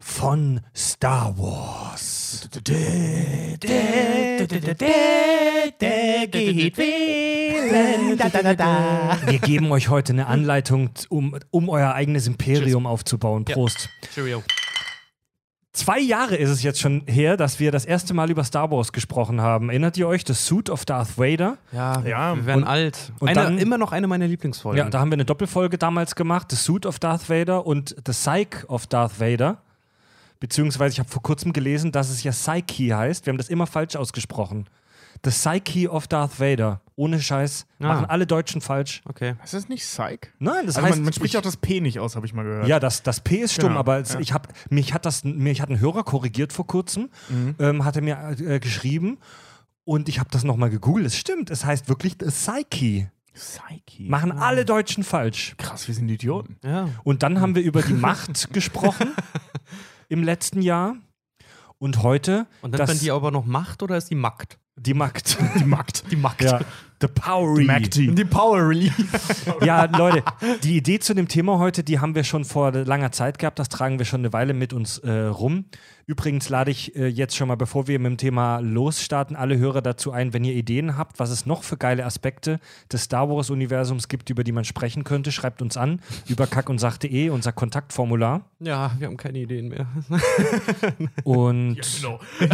von 0.00 0.62
Star 0.74 1.38
Wars. 1.38 2.23
Wir 9.26 9.38
geben 9.38 9.70
euch 9.72 9.88
heute 9.88 10.12
eine 10.12 10.26
Anleitung, 10.26 10.90
um, 11.08 11.36
um 11.50 11.68
euer 11.68 11.94
eigenes 11.94 12.26
Imperium 12.26 12.86
aufzubauen. 12.86 13.44
Prost. 13.44 13.88
Cheerio. 14.12 14.42
Zwei 15.72 15.98
Jahre 15.98 16.36
ist 16.36 16.50
es 16.50 16.62
jetzt 16.62 16.78
schon 16.80 17.02
her, 17.06 17.36
dass 17.36 17.58
wir 17.58 17.72
das 17.72 17.84
erste 17.84 18.14
Mal 18.14 18.30
über 18.30 18.44
Star 18.44 18.70
Wars 18.70 18.92
gesprochen 18.92 19.40
haben. 19.40 19.70
Erinnert 19.70 19.96
ihr 19.96 20.06
euch? 20.06 20.22
The 20.24 20.32
Suit 20.32 20.70
of 20.70 20.84
Darth 20.84 21.18
Vader? 21.18 21.58
Ja, 21.72 22.00
Ja, 22.06 22.36
wir 22.36 22.46
werden 22.46 22.62
und- 22.62 22.68
alt. 22.68 23.12
und 23.18 23.28
eine, 23.28 23.42
dann- 23.42 23.58
immer 23.58 23.76
noch 23.76 23.90
eine 23.90 24.06
meiner 24.06 24.28
Lieblingsfolgen. 24.28 24.78
Ja, 24.78 24.88
da 24.88 25.00
haben 25.00 25.10
wir 25.10 25.14
eine 25.14 25.24
Doppelfolge 25.24 25.76
damals 25.76 26.14
gemacht. 26.14 26.52
The 26.52 26.56
Suit 26.56 26.86
of 26.86 27.00
Darth 27.00 27.28
Vader 27.28 27.66
und 27.66 27.88
The 28.06 28.12
Psyche 28.12 28.64
of 28.68 28.86
Darth 28.86 29.18
Vader. 29.18 29.62
Beziehungsweise, 30.48 30.92
ich 30.92 30.98
habe 30.98 31.08
vor 31.08 31.22
kurzem 31.22 31.54
gelesen, 31.54 31.90
dass 31.90 32.10
es 32.10 32.22
ja 32.22 32.30
Psyche 32.30 32.94
heißt. 32.94 33.24
Wir 33.24 33.30
haben 33.32 33.38
das 33.38 33.48
immer 33.48 33.66
falsch 33.66 33.96
ausgesprochen. 33.96 34.66
The 35.24 35.30
Psyche 35.30 35.88
of 35.90 36.06
Darth 36.06 36.38
Vader. 36.38 36.82
Ohne 36.96 37.18
Scheiß. 37.18 37.64
Ah. 37.78 37.86
Machen 37.88 38.04
alle 38.04 38.26
Deutschen 38.26 38.60
falsch. 38.60 39.00
Okay. 39.06 39.36
Ist 39.42 39.54
das 39.54 39.70
nicht 39.70 39.80
Psych? 39.82 40.30
Nein, 40.38 40.66
das 40.66 40.76
Also 40.76 40.86
heißt. 40.86 40.96
man, 40.98 41.04
man 41.04 41.12
spricht 41.14 41.32
ich, 41.32 41.38
auch 41.38 41.42
das 41.42 41.56
P 41.56 41.80
nicht 41.80 41.98
aus, 41.98 42.14
habe 42.14 42.26
ich 42.26 42.34
mal 42.34 42.42
gehört. 42.42 42.68
Ja, 42.68 42.78
das, 42.78 43.02
das 43.02 43.22
P 43.22 43.36
ist 43.38 43.54
stumm, 43.54 43.68
Genau, 43.70 43.80
aber 43.80 44.00
es, 44.00 44.12
ja. 44.12 44.20
ich 44.20 44.34
hab, 44.34 44.48
mich, 44.70 44.92
hat 44.92 45.06
das, 45.06 45.24
mich 45.24 45.62
hat 45.62 45.70
ein 45.70 45.80
Hörer 45.80 46.04
korrigiert 46.04 46.52
vor 46.52 46.66
kurzem, 46.66 47.08
Mhm. 47.30 47.54
ähm, 47.58 47.84
hat 47.86 47.96
er 47.96 48.02
mir 48.02 48.18
äh, 48.38 48.60
geschrieben 48.60 49.16
und 49.84 50.10
ich 50.10 50.18
habe 50.20 50.28
das 50.30 50.44
nochmal 50.44 50.68
gegoogelt. 50.68 51.06
Es 51.06 51.16
stimmt, 51.16 51.48
es 51.48 51.64
heißt 51.64 51.88
wirklich 51.88 52.16
The 52.20 52.26
Psyche. 52.26 53.10
Psyche. 53.32 54.10
Machen 54.10 54.30
alle 54.30 54.66
Deutschen 54.66 55.04
falsch. 55.04 55.54
Krass, 55.56 55.88
wir 55.88 55.94
sind 55.94 56.10
Idioten. 56.10 56.58
Ja. 56.62 56.90
Und 57.02 57.22
dann 57.22 57.40
haben 57.40 57.54
wir 57.54 57.62
über 57.62 57.80
die 57.80 57.94
Macht 57.94 58.52
gesprochen 58.52 59.08
im 60.08 60.22
letzten 60.22 60.62
Jahr. 60.62 60.96
Und 61.78 62.02
heute 62.02 62.46
Und 62.62 62.70
nennt 62.70 62.80
das, 62.80 62.88
man 62.88 62.98
die 62.98 63.10
aber 63.10 63.30
noch 63.30 63.44
Macht 63.44 63.82
oder 63.82 63.96
ist 63.96 64.10
die 64.10 64.14
Makt? 64.14 64.58
die 64.76 64.94
Macht. 64.94 65.36
Die 65.58 65.64
Magd. 65.64 66.04
Die 66.10 66.16
Makt. 66.16 66.42
ja. 66.42 66.60
The 67.00 67.08
Powery. 67.08 67.64
Magdi. 67.64 68.14
Die 68.14 68.24
Power 68.24 68.68
Relief. 68.68 68.92
Ja, 69.64 69.84
Leute, 69.84 70.22
die 70.62 70.76
Idee 70.76 70.98
zu 70.98 71.14
dem 71.14 71.28
Thema 71.28 71.58
heute, 71.58 71.82
die 71.84 71.98
haben 72.00 72.14
wir 72.14 72.24
schon 72.24 72.44
vor 72.44 72.72
langer 72.72 73.12
Zeit 73.12 73.38
gehabt. 73.38 73.58
Das 73.58 73.68
tragen 73.68 73.98
wir 73.98 74.06
schon 74.06 74.20
eine 74.20 74.32
Weile 74.32 74.54
mit 74.54 74.72
uns 74.72 74.98
äh, 74.98 75.10
rum. 75.10 75.64
Übrigens 76.06 76.50
lade 76.50 76.70
ich 76.70 76.94
äh, 76.96 77.06
jetzt 77.06 77.34
schon 77.34 77.48
mal, 77.48 77.54
bevor 77.56 77.86
wir 77.88 77.98
mit 77.98 78.10
dem 78.10 78.16
Thema 78.18 78.58
losstarten, 78.58 79.36
alle 79.36 79.56
Hörer 79.56 79.80
dazu 79.80 80.12
ein, 80.12 80.34
wenn 80.34 80.44
ihr 80.44 80.52
Ideen 80.52 80.98
habt, 80.98 81.18
was 81.18 81.30
es 81.30 81.46
noch 81.46 81.62
für 81.62 81.78
geile 81.78 82.04
Aspekte 82.04 82.60
des 82.92 83.04
Star 83.04 83.30
Wars-Universums 83.30 84.08
gibt, 84.08 84.28
über 84.28 84.44
die 84.44 84.52
man 84.52 84.64
sprechen 84.64 85.04
könnte, 85.04 85.32
schreibt 85.32 85.62
uns 85.62 85.78
an 85.78 86.00
über 86.28 86.46
kackundsach.de, 86.46 87.30
unser 87.30 87.52
Kontaktformular. 87.52 88.42
Ja, 88.60 88.92
wir 88.98 89.06
haben 89.06 89.16
keine 89.16 89.38
Ideen 89.38 89.68
mehr. 89.68 89.86
Und 91.24 91.80
Genau. 92.00 92.20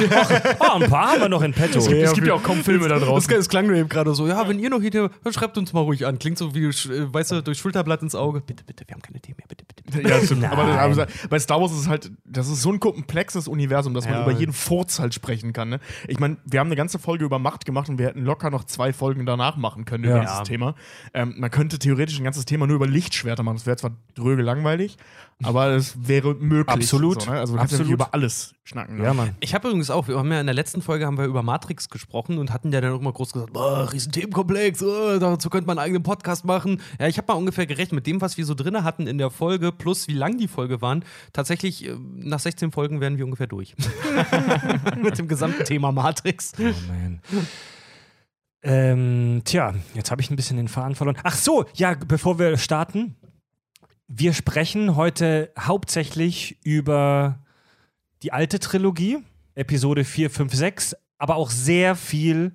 oh, 0.60 0.80
ein 0.82 0.88
paar 0.88 1.10
haben 1.12 1.20
wir 1.22 1.28
noch 1.28 1.42
in 1.42 1.52
petto. 1.52 1.78
es 1.78 2.12
gibt 2.14 2.26
ja 2.26 2.34
auch 2.34 2.42
kaum 2.42 2.58
Filme 2.62 2.86
da 2.88 2.96
Das, 3.00 3.04
draußen. 3.08 3.34
das 3.34 3.48
klang 3.48 3.66
nur 3.66 3.76
eben 3.76 3.88
gerade 3.88 4.14
so, 4.14 4.26
ja, 4.30 4.48
wenn 4.48 4.58
ihr 4.58 4.70
noch 4.70 4.80
Ideen 4.82 5.10
habt, 5.24 5.34
schreibt 5.34 5.58
uns 5.58 5.72
mal 5.72 5.80
ruhig 5.80 6.06
an. 6.06 6.18
Klingt 6.18 6.38
so 6.38 6.54
wie, 6.54 6.64
äh, 6.64 6.72
weißt 7.12 7.32
du, 7.32 7.42
durch 7.42 7.58
Schulterblatt 7.58 8.02
ins 8.02 8.14
Auge. 8.14 8.40
Bitte, 8.40 8.64
bitte, 8.64 8.84
wir 8.86 8.94
haben 8.94 9.02
keine 9.02 9.20
Themen 9.20 9.36
mehr, 9.38 9.46
bitte, 9.48 9.64
bitte. 9.64 10.08
Ja, 10.08 10.20
stimmt. 10.24 10.42
Nein. 10.42 10.52
aber 10.52 11.06
bei 11.28 11.38
Star 11.38 11.60
Wars 11.60 11.72
ist 11.72 11.80
es 11.80 11.88
halt, 11.88 12.10
das 12.24 12.48
ist 12.48 12.62
so 12.62 12.70
ein 12.72 12.80
komplexes 12.80 13.48
Universum, 13.48 13.92
dass 13.94 14.04
man 14.04 14.14
Ja. 14.14 14.22
über 14.22 14.32
jeden 14.32 14.52
Furz 14.52 14.98
halt 15.00 15.14
sprechen 15.14 15.52
kann. 15.52 15.68
Ne? 15.68 15.80
Ich 16.08 16.18
meine, 16.20 16.36
wir 16.44 16.60
haben 16.60 16.68
eine 16.68 16.76
ganze 16.76 16.98
Folge 16.98 17.24
über 17.24 17.38
Macht 17.38 17.64
gemacht 17.66 17.88
und 17.88 17.98
wir 17.98 18.06
hätten 18.06 18.24
locker 18.24 18.50
noch 18.50 18.64
zwei 18.64 18.92
Folgen 18.92 19.26
danach 19.26 19.56
machen 19.56 19.84
können 19.84 20.04
Ja. 20.04 20.10
über 20.16 20.20
dieses 20.20 20.42
Thema. 20.44 20.74
Ähm, 21.12 21.34
man 21.38 21.50
könnte 21.50 21.78
theoretisch 21.78 22.18
ein 22.18 22.24
ganzes 22.24 22.44
Thema 22.44 22.66
nur 22.66 22.76
über 22.76 22.86
Lichtschwerter 22.86 23.42
machen. 23.42 23.56
Das 23.56 23.66
wäre 23.66 23.76
zwar 23.76 23.92
dröge 24.14 24.42
langweilig, 24.42 24.96
aber 25.42 25.68
es 25.70 25.94
wäre 26.06 26.34
möglich. 26.34 26.74
Absolut. 26.74 27.22
So, 27.22 27.30
ne? 27.30 27.38
Also 27.38 27.56
ja 27.56 27.62
Absolut. 27.62 27.92
über 27.92 28.14
alles 28.14 28.54
schnacken. 28.64 28.98
Ne? 28.98 29.04
Ja, 29.04 29.14
Mann. 29.14 29.36
Ich 29.40 29.54
habe 29.54 29.68
übrigens 29.68 29.90
auch, 29.90 30.08
wir 30.08 30.18
haben 30.18 30.30
ja 30.30 30.40
in 30.40 30.46
der 30.46 30.54
letzten 30.54 30.82
Folge 30.82 31.06
haben 31.06 31.18
wir 31.18 31.24
über 31.24 31.42
Matrix 31.42 31.88
gesprochen 31.88 32.38
und 32.38 32.52
hatten 32.52 32.72
ja 32.72 32.80
dann 32.80 32.92
auch 32.92 33.00
immer 33.00 33.12
groß 33.12 33.32
gesagt, 33.32 33.52
boah, 33.52 33.92
riesen 33.92 34.12
Themenkomplex, 34.12 34.82
oh, 34.82 35.18
dazu 35.18 35.50
könnte 35.50 35.66
man 35.66 35.78
einen 35.78 35.86
eigenen 35.86 36.02
Podcast 36.02 36.44
machen. 36.44 36.80
Ja, 36.98 37.08
ich 37.08 37.18
habe 37.18 37.32
mal 37.32 37.38
ungefähr 37.38 37.66
gerechnet 37.66 37.92
mit 37.92 38.06
dem, 38.06 38.20
was 38.20 38.36
wir 38.36 38.44
so 38.44 38.54
drin 38.54 38.82
hatten 38.84 39.06
in 39.06 39.18
der 39.18 39.30
Folge, 39.30 39.72
plus 39.72 40.08
wie 40.08 40.14
lang 40.14 40.38
die 40.38 40.48
Folge 40.48 40.82
waren. 40.82 41.04
Tatsächlich, 41.32 41.86
äh, 41.86 41.96
nach 42.14 42.40
16 42.40 42.72
Folgen 42.72 43.00
wären 43.00 43.18
wir 43.18 43.24
ungefähr 43.24 43.46
durch. 43.46 43.74
mit 45.02 45.18
dem 45.18 45.28
gesamten 45.28 45.64
Thema 45.64 45.92
Matrix. 45.92 46.52
Oh 46.58 46.62
man. 46.62 47.20
Ähm, 48.62 49.40
tja, 49.44 49.74
jetzt 49.94 50.10
habe 50.10 50.20
ich 50.20 50.30
ein 50.30 50.36
bisschen 50.36 50.58
den 50.58 50.68
Faden 50.68 50.94
verloren. 50.94 51.16
Ach 51.22 51.34
so, 51.34 51.64
ja, 51.74 51.94
bevor 51.94 52.38
wir 52.38 52.58
starten. 52.58 53.16
Wir 54.12 54.32
sprechen 54.32 54.96
heute 54.96 55.52
hauptsächlich 55.56 56.58
über 56.64 57.38
die 58.24 58.32
alte 58.32 58.58
Trilogie, 58.58 59.18
Episode 59.54 60.02
4, 60.02 60.30
5, 60.30 60.52
6, 60.52 60.96
aber 61.16 61.36
auch 61.36 61.48
sehr 61.48 61.94
viel 61.94 62.54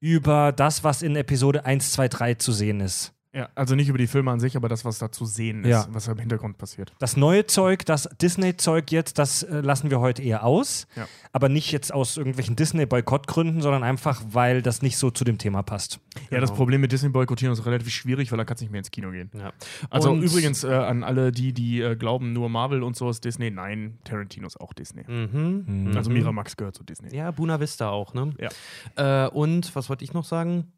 über 0.00 0.50
das, 0.50 0.84
was 0.84 1.02
in 1.02 1.14
Episode 1.14 1.66
1, 1.66 1.92
2, 1.92 2.08
3 2.08 2.34
zu 2.36 2.52
sehen 2.52 2.80
ist. 2.80 3.12
Ja, 3.34 3.50
also 3.54 3.74
nicht 3.74 3.88
über 3.90 3.98
die 3.98 4.06
Filme 4.06 4.30
an 4.30 4.40
sich, 4.40 4.56
aber 4.56 4.68
das, 4.70 4.86
was 4.86 4.98
da 4.98 5.12
zu 5.12 5.26
sehen 5.26 5.62
ist, 5.62 5.68
Ja. 5.70 5.86
was 5.90 6.08
im 6.08 6.18
Hintergrund 6.18 6.56
passiert. 6.56 6.94
Das 6.98 7.14
neue 7.16 7.44
Zeug, 7.46 7.84
das 7.84 8.08
Disney-Zeug 8.22 8.90
jetzt, 8.90 9.18
das 9.18 9.42
äh, 9.42 9.60
lassen 9.60 9.90
wir 9.90 10.00
heute 10.00 10.22
eher 10.22 10.44
aus. 10.44 10.86
Ja. 10.96 11.06
Aber 11.32 11.50
nicht 11.50 11.70
jetzt 11.70 11.92
aus 11.92 12.16
irgendwelchen 12.16 12.56
Disney-Boykottgründen, 12.56 13.60
sondern 13.60 13.82
einfach, 13.84 14.22
weil 14.30 14.62
das 14.62 14.80
nicht 14.80 14.96
so 14.96 15.10
zu 15.10 15.24
dem 15.24 15.36
Thema 15.36 15.62
passt. 15.62 16.00
Ja, 16.30 16.40
das 16.40 16.48
Genau. 16.50 16.56
Problem 16.56 16.80
mit 16.80 16.90
Disney 16.90 17.10
boykottieren 17.10 17.52
ist 17.52 17.66
relativ 17.66 17.90
schwierig, 17.90 18.30
weil 18.32 18.38
da 18.38 18.44
kannst 18.46 18.62
du 18.62 18.64
nicht 18.64 18.72
mehr 18.72 18.78
ins 18.80 18.90
Kino 18.90 19.10
gehen. 19.10 19.30
Ja. 19.34 19.52
Also 19.90 20.10
Und- 20.10 20.22
übrigens 20.22 20.64
äh, 20.64 20.68
an 20.68 21.04
alle, 21.04 21.30
die, 21.30 21.52
die 21.52 21.82
äh, 21.82 21.96
glauben, 21.96 22.32
nur 22.32 22.48
Marvel 22.48 22.82
und 22.82 22.96
so 22.96 23.10
ist 23.10 23.24
Disney. 23.24 23.50
Nein, 23.50 23.98
Tarantino 24.04 24.46
ist 24.46 24.58
auch 24.58 24.72
Disney. 24.72 25.04
Mhm. 25.06 25.92
Also 25.94 26.10
Miramax 26.10 26.56
gehört 26.56 26.76
zu 26.76 26.82
Disney. 26.82 27.14
Ja, 27.14 27.30
Buna 27.30 27.60
Vista 27.60 27.90
auch, 27.90 28.14
ne? 28.14 28.32
Ja. 28.96 29.26
Äh, 29.26 29.28
und 29.30 29.74
was 29.76 29.88
wollte 29.90 30.02
ich 30.04 30.12
noch 30.14 30.24
sagen? 30.24 30.72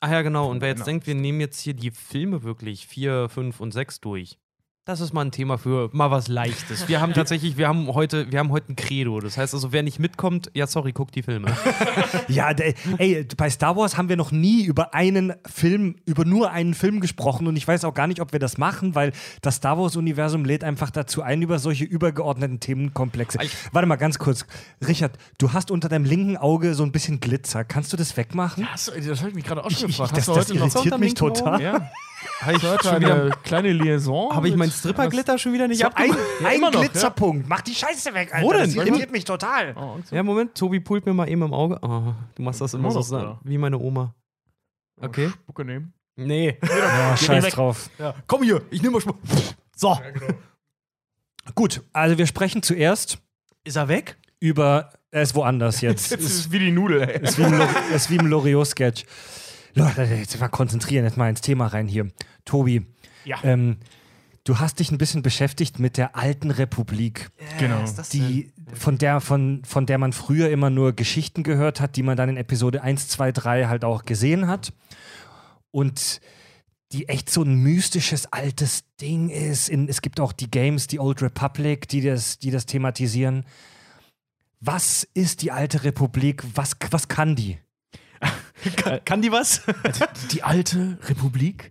Ach 0.00 0.10
ja, 0.10 0.22
genau. 0.22 0.50
Und 0.50 0.60
wer 0.60 0.68
jetzt 0.68 0.78
Genau. 0.78 0.86
denkt, 0.86 1.06
wir 1.06 1.14
nehmen 1.14 1.40
jetzt 1.40 1.60
hier 1.60 1.74
die 1.74 1.90
Filme 1.90 2.42
wirklich 2.42 2.86
4, 2.86 3.28
5 3.28 3.60
und 3.60 3.72
6 3.72 4.00
durch. 4.00 4.38
Das 4.86 5.00
ist 5.00 5.12
mal 5.12 5.20
ein 5.26 5.30
Thema 5.30 5.58
für 5.58 5.90
mal 5.92 6.10
was 6.10 6.28
Leichtes. 6.28 6.88
Wir 6.88 7.02
haben 7.02 7.12
tatsächlich, 7.14 7.58
wir 7.58 7.68
haben 7.68 7.86
heute, 7.92 8.32
wir 8.32 8.38
haben 8.38 8.50
heute 8.50 8.72
ein 8.72 8.76
Credo. 8.76 9.20
Das 9.20 9.36
heißt 9.36 9.52
also, 9.52 9.72
wer 9.72 9.82
nicht 9.82 9.98
mitkommt, 9.98 10.50
ja, 10.54 10.66
sorry, 10.66 10.92
guckt 10.92 11.14
die 11.14 11.22
Filme. 11.22 11.48
Ja, 12.28 12.54
der, 12.54 12.74
ey, 12.98 13.26
bei 13.36 13.50
Star 13.50 13.76
Wars 13.76 13.96
haben 13.96 14.08
wir 14.08 14.16
noch 14.16 14.30
nie 14.30 14.62
über 14.64 14.94
einen 14.94 15.34
Film, 15.46 15.96
über 16.06 16.24
nur 16.24 16.50
einen 16.52 16.74
Film 16.74 17.00
gesprochen 17.00 17.46
und 17.48 17.56
ich 17.56 17.66
weiß 17.66 17.84
auch 17.84 17.92
gar 17.94 18.06
nicht, 18.06 18.20
ob 18.20 18.32
wir 18.32 18.38
das 18.38 18.56
machen, 18.56 18.94
weil 18.94 19.12
das 19.42 19.56
Star 19.56 19.78
Wars-Universum 19.78 20.44
lädt 20.44 20.62
einfach 20.62 20.90
dazu 20.90 21.22
ein, 21.22 21.42
über 21.42 21.58
solche 21.58 21.84
übergeordneten 21.84 22.60
Themenkomplexe. 22.60 23.38
Ich- 23.42 23.52
Warte 23.72 23.86
mal 23.86 23.96
ganz 23.96 24.18
kurz. 24.18 24.46
Richard, 24.86 25.18
du 25.38 25.52
hast 25.52 25.70
unter 25.72 25.88
deinem 25.88 26.04
linken 26.04 26.36
Auge 26.36 26.74
so 26.74 26.84
ein 26.84 26.92
bisschen 26.92 27.18
Glitzer. 27.20 27.64
Kannst 27.64 27.92
du 27.92 27.96
das 27.96 28.16
wegmachen? 28.16 28.66
Das, 28.72 28.86
das 28.86 29.18
habe 29.20 29.30
ich 29.30 29.34
mich 29.34 29.44
gerade 29.44 29.64
auch 29.64 29.70
schon 29.70 29.90
Ich- 29.90 29.96
gefragt. 29.96 30.16
das- 30.16 30.28
Hast 30.28 30.50
du 30.50 30.54
das 30.54 30.74
noch 30.74 30.74
irritiert 30.84 31.00
mich 31.00 31.14
total. 31.14 31.60
Ja. 31.60 31.90
Habe 32.40 32.56
ich, 32.56 32.62
Heute 32.62 32.84
schon 32.84 32.94
eine 32.96 33.06
wieder, 33.26 33.36
kleine 33.42 33.72
Liaison. 33.72 34.34
hab 34.34 34.44
ich 34.44 34.54
meinen 34.56 34.70
Stripperglitter 34.70 35.38
schon 35.38 35.52
wieder 35.52 35.68
nicht 35.68 35.80
So 35.80 35.86
ein, 35.86 35.92
abgemacht? 35.92 36.18
Ja, 36.40 36.48
ein 36.48 36.60
noch, 36.60 36.70
Glitzerpunkt. 36.72 37.48
Mach 37.48 37.60
die 37.62 37.74
Scheiße 37.74 38.12
weg, 38.14 38.34
Alter. 38.34 38.46
Wo 38.46 38.52
denn? 38.52 38.62
Das 38.62 38.74
irritiert 38.74 39.10
mich 39.10 39.24
total. 39.24 39.74
Oh, 39.76 39.94
Angst. 39.94 40.12
Ja, 40.12 40.22
Moment, 40.22 40.54
Tobi 40.54 40.80
pult 40.80 41.06
mir 41.06 41.14
mal 41.14 41.28
eben 41.28 41.42
im 41.42 41.52
Auge. 41.54 41.78
Oh, 41.82 42.12
du 42.34 42.42
machst 42.42 42.60
das 42.60 42.74
immer 42.74 42.90
so 42.90 43.00
oder? 43.16 43.40
wie 43.44 43.56
meine 43.58 43.78
Oma. 43.78 44.14
Okay. 45.00 45.28
Spucke 45.30 45.64
nehmen. 45.64 45.92
Nee. 46.16 46.58
Ja, 46.62 47.16
scheiß 47.16 47.44
weg. 47.44 47.54
drauf. 47.54 47.88
Ja. 47.98 48.14
Komm 48.26 48.42
hier, 48.42 48.62
ich 48.70 48.82
nehme 48.82 48.94
mal 48.94 49.00
schon. 49.00 49.14
So. 49.74 49.98
Gut, 51.54 51.82
also 51.92 52.18
wir 52.18 52.26
sprechen 52.26 52.62
zuerst 52.62 53.18
Ist 53.64 53.76
er 53.76 53.88
weg? 53.88 54.16
über. 54.40 54.92
Er 55.12 55.22
ist 55.22 55.34
woanders 55.34 55.80
jetzt. 55.80 56.10
Jetzt 56.12 56.20
ist 56.22 56.30
ist, 56.30 56.38
es 56.46 56.52
wie 56.52 56.58
die 56.60 56.70
Nudel, 56.70 57.02
ey. 57.02 57.20
ist 57.22 57.36
wie 57.38 57.42
im, 57.42 57.58
Lo- 57.58 57.66
ist 57.94 58.10
wie 58.10 58.16
im 58.16 58.26
Loriot-Sketch. 58.26 59.04
Leute, 59.74 60.02
jetzt 60.04 60.38
mal 60.40 60.48
konzentrieren, 60.48 61.04
jetzt 61.04 61.16
mal 61.16 61.28
ins 61.30 61.40
Thema 61.40 61.66
rein 61.66 61.86
hier. 61.88 62.10
Tobi, 62.44 62.86
Ja. 63.24 63.38
ähm, 63.44 63.76
du 64.44 64.58
hast 64.58 64.78
dich 64.80 64.90
ein 64.90 64.98
bisschen 64.98 65.22
beschäftigt 65.22 65.78
mit 65.78 65.96
der 65.96 66.16
alten 66.16 66.50
Republik, 66.50 67.30
Genau. 67.58 67.84
die, 68.12 68.52
von, 68.74 68.98
der, 68.98 69.20
von, 69.20 69.62
von 69.64 69.86
der 69.86 69.98
man 69.98 70.12
früher 70.12 70.50
immer 70.50 70.70
nur 70.70 70.92
Geschichten 70.94 71.42
gehört 71.42 71.80
hat, 71.80 71.96
die 71.96 72.02
man 72.02 72.16
dann 72.16 72.28
in 72.28 72.36
Episode 72.36 72.82
1, 72.82 73.08
2, 73.08 73.32
3 73.32 73.66
halt 73.66 73.84
auch 73.84 74.04
gesehen 74.04 74.46
hat. 74.48 74.72
Und 75.70 76.20
die 76.92 77.08
echt 77.08 77.30
so 77.30 77.42
ein 77.42 77.54
mystisches 77.54 78.32
altes 78.32 78.82
Ding 79.00 79.28
ist. 79.30 79.68
In, 79.68 79.88
es 79.88 80.02
gibt 80.02 80.18
auch 80.18 80.32
die 80.32 80.50
Games, 80.50 80.88
die 80.88 80.98
Old 80.98 81.22
Republic, 81.22 81.86
die 81.88 82.00
das, 82.00 82.38
die 82.40 82.50
das 82.50 82.66
thematisieren. 82.66 83.44
Was 84.60 85.04
ist 85.14 85.42
die 85.42 85.52
alte 85.52 85.84
Republik? 85.84 86.42
Was, 86.54 86.72
was 86.90 87.06
kann 87.08 87.36
die? 87.36 87.58
Kann 89.04 89.22
die 89.22 89.32
was? 89.32 89.62
Also, 89.82 90.04
die 90.30 90.42
alte 90.42 90.98
Republik. 91.08 91.70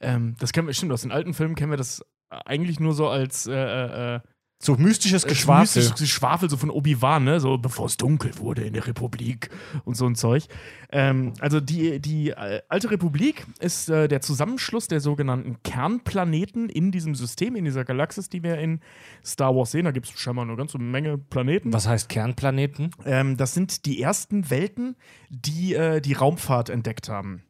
Ähm, 0.00 0.36
das 0.38 0.52
kennen 0.52 0.66
wir, 0.66 0.74
stimmt, 0.74 0.92
aus 0.92 1.02
den 1.02 1.12
alten 1.12 1.34
Filmen 1.34 1.54
kennen 1.54 1.70
wir 1.70 1.76
das 1.76 2.04
eigentlich 2.30 2.80
nur 2.80 2.94
so 2.94 3.08
als 3.08 3.46
äh, 3.46 3.52
äh, 3.52 4.14
äh, 4.16 4.20
So 4.62 4.76
mystisches 4.76 5.24
Geschwafel. 5.24 5.62
mystisches 5.62 5.94
Geschwafel 5.94 6.50
so 6.50 6.58
von 6.58 6.68
Obi-Wan, 6.68 7.24
ne? 7.24 7.40
So 7.40 7.56
bevor 7.56 7.86
es 7.86 7.96
dunkel 7.96 8.36
wurde 8.36 8.62
in 8.62 8.74
der 8.74 8.86
Republik 8.86 9.48
und 9.86 9.96
so 9.96 10.06
ein 10.06 10.16
Zeug. 10.16 10.44
Ähm, 10.92 11.32
also 11.40 11.60
die, 11.60 11.98
die 11.98 12.30
äh, 12.30 12.60
alte 12.68 12.90
Republik 12.90 13.46
ist 13.60 13.88
äh, 13.88 14.06
der 14.06 14.20
Zusammenschluss 14.20 14.86
der 14.86 15.00
sogenannten 15.00 15.62
Kernplaneten 15.62 16.68
in 16.68 16.92
diesem 16.92 17.14
System, 17.14 17.56
in 17.56 17.64
dieser 17.64 17.86
Galaxis, 17.86 18.28
die 18.28 18.42
wir 18.42 18.58
in 18.58 18.80
Star 19.24 19.56
Wars 19.56 19.70
sehen. 19.70 19.86
Da 19.86 19.92
gibt 19.92 20.06
es 20.06 20.20
scheinbar 20.20 20.44
eine 20.44 20.56
ganze 20.56 20.76
Menge 20.76 21.16
Planeten. 21.16 21.72
Was 21.72 21.88
heißt 21.88 22.10
Kernplaneten? 22.10 22.90
Ähm, 23.06 23.38
das 23.38 23.54
sind 23.54 23.86
die 23.86 24.02
ersten 24.02 24.50
Welten, 24.50 24.96
die 25.30 25.72
äh, 25.72 26.02
die 26.02 26.12
Raumfahrt 26.12 26.68
entdeckt 26.68 27.08
haben. 27.08 27.44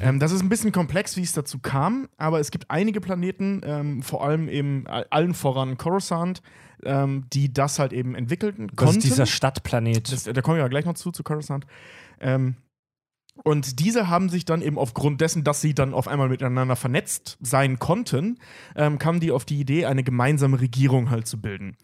Ähm, 0.00 0.18
das 0.20 0.32
ist 0.32 0.42
ein 0.42 0.48
bisschen 0.48 0.70
komplex, 0.72 1.16
wie 1.16 1.22
es 1.22 1.32
dazu 1.32 1.58
kam, 1.58 2.08
aber 2.16 2.38
es 2.40 2.50
gibt 2.50 2.70
einige 2.70 3.00
Planeten, 3.00 3.60
ähm, 3.64 4.02
vor 4.02 4.24
allem 4.24 4.48
eben 4.48 4.86
all- 4.86 5.06
allen 5.10 5.34
voran 5.34 5.76
Coruscant, 5.76 6.40
ähm, 6.84 7.26
die 7.32 7.52
das 7.52 7.78
halt 7.78 7.92
eben 7.92 8.14
entwickelten 8.14 8.68
Das 8.68 8.76
konnten. 8.76 8.98
ist 8.98 9.04
dieser 9.06 9.26
Stadtplanet. 9.26 10.12
Das, 10.12 10.24
da 10.24 10.40
kommen 10.42 10.56
wir 10.56 10.62
ja 10.62 10.68
gleich 10.68 10.84
noch 10.84 10.94
zu, 10.94 11.10
zu 11.10 11.22
Coruscant. 11.22 11.66
Und 13.44 13.80
diese 13.80 14.08
haben 14.08 14.28
sich 14.28 14.44
dann 14.44 14.60
eben 14.60 14.78
aufgrund 14.78 15.20
dessen, 15.20 15.42
dass 15.42 15.60
sie 15.60 15.74
dann 15.74 15.94
auf 15.94 16.06
einmal 16.06 16.28
miteinander 16.28 16.76
vernetzt 16.76 17.38
sein 17.40 17.78
konnten, 17.78 18.38
ähm, 18.76 18.98
kamen 18.98 19.20
die 19.20 19.32
auf 19.32 19.44
die 19.44 19.58
Idee, 19.58 19.86
eine 19.86 20.04
gemeinsame 20.04 20.60
Regierung 20.60 21.10
halt 21.10 21.26
zu 21.26 21.40
bilden. 21.40 21.76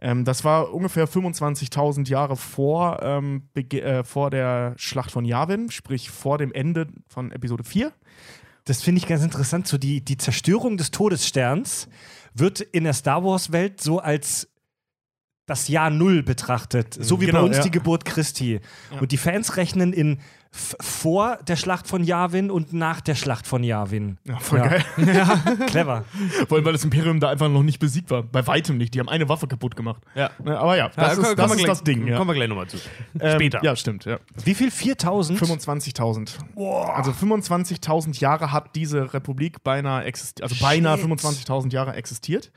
Ähm, 0.00 0.24
das 0.24 0.44
war 0.44 0.72
ungefähr 0.72 1.08
25.000 1.08 2.08
Jahre 2.08 2.36
vor, 2.36 3.00
ähm, 3.02 3.48
äh, 3.54 4.04
vor 4.04 4.30
der 4.30 4.74
Schlacht 4.76 5.10
von 5.10 5.24
Yavin, 5.24 5.70
sprich 5.70 6.10
vor 6.10 6.38
dem 6.38 6.52
Ende 6.52 6.86
von 7.08 7.32
Episode 7.32 7.64
4. 7.64 7.92
Das 8.64 8.80
finde 8.80 9.00
ich 9.00 9.08
ganz 9.08 9.24
interessant. 9.24 9.66
So 9.66 9.78
die, 9.78 10.04
die 10.04 10.16
Zerstörung 10.16 10.76
des 10.76 10.92
Todessterns 10.92 11.88
wird 12.32 12.60
in 12.60 12.84
der 12.84 12.92
Star 12.92 13.24
Wars-Welt 13.24 13.80
so 13.80 13.98
als 13.98 14.51
das 15.52 15.68
Jahr 15.68 15.90
Null 15.90 16.22
betrachtet. 16.22 16.96
So 16.98 17.20
wie 17.20 17.26
Genau, 17.26 17.40
bei 17.40 17.46
uns 17.46 17.58
ja. 17.58 17.62
die 17.64 17.70
Geburt 17.70 18.04
Christi. 18.04 18.60
Und 19.00 19.12
die 19.12 19.16
Fans 19.18 19.56
rechnen 19.56 19.92
in 19.92 20.18
vor 20.54 21.38
der 21.48 21.56
Schlacht 21.56 21.86
von 21.86 22.04
Yavin 22.04 22.50
und 22.50 22.74
nach 22.74 23.00
der 23.00 23.14
Schlacht 23.14 23.46
von 23.46 23.64
Yavin. 23.64 24.18
Ja, 24.24 24.38
voll 24.38 24.58
Ja. 24.58 24.66
geil. 24.68 24.84
Clever. 25.68 26.04
Vor 26.46 26.58
allem, 26.58 26.66
weil 26.66 26.74
das 26.74 26.84
Imperium 26.84 27.20
da 27.20 27.30
einfach 27.30 27.48
noch 27.48 27.62
nicht 27.62 27.78
besiegt 27.78 28.10
war. 28.10 28.22
Bei 28.22 28.46
weitem 28.46 28.76
nicht. 28.76 28.92
Die 28.92 29.00
haben 29.00 29.08
eine 29.08 29.30
Waffe 29.30 29.46
kaputt 29.46 29.76
gemacht. 29.76 30.02
Ja. 30.14 30.30
Ne, 30.44 30.58
Aber 30.58 30.76
ja, 30.76 30.90
das 30.94 31.16
ist, 31.16 31.38
das, 31.38 31.54
ist 31.54 31.66
das 31.66 31.82
Ding. 31.84 32.06
Ja. 32.06 32.18
Kommen 32.18 32.28
wir 32.30 32.34
gleich 32.34 32.48
nochmal 32.50 32.66
zu. 32.66 32.76
Ähm, 33.18 33.32
Später. 33.36 33.64
Ja, 33.64 33.74
stimmt. 33.76 34.04
Ja. 34.04 34.18
Wie 34.44 34.54
viel? 34.54 34.70
4000? 34.70 35.40
25.000. 35.40 36.28
Also 36.90 37.12
25.000 37.12 38.20
Jahre 38.20 38.52
hat 38.52 38.74
diese 38.76 39.14
Republik 39.14 39.64
beinahe 39.64 40.04
existiert, 40.04 40.42
also 40.50 40.62
beinahe 40.62 40.98
Shit. 40.98 41.06
25.000 41.06 41.72
Jahre 41.72 41.94
existiert. 41.94 42.52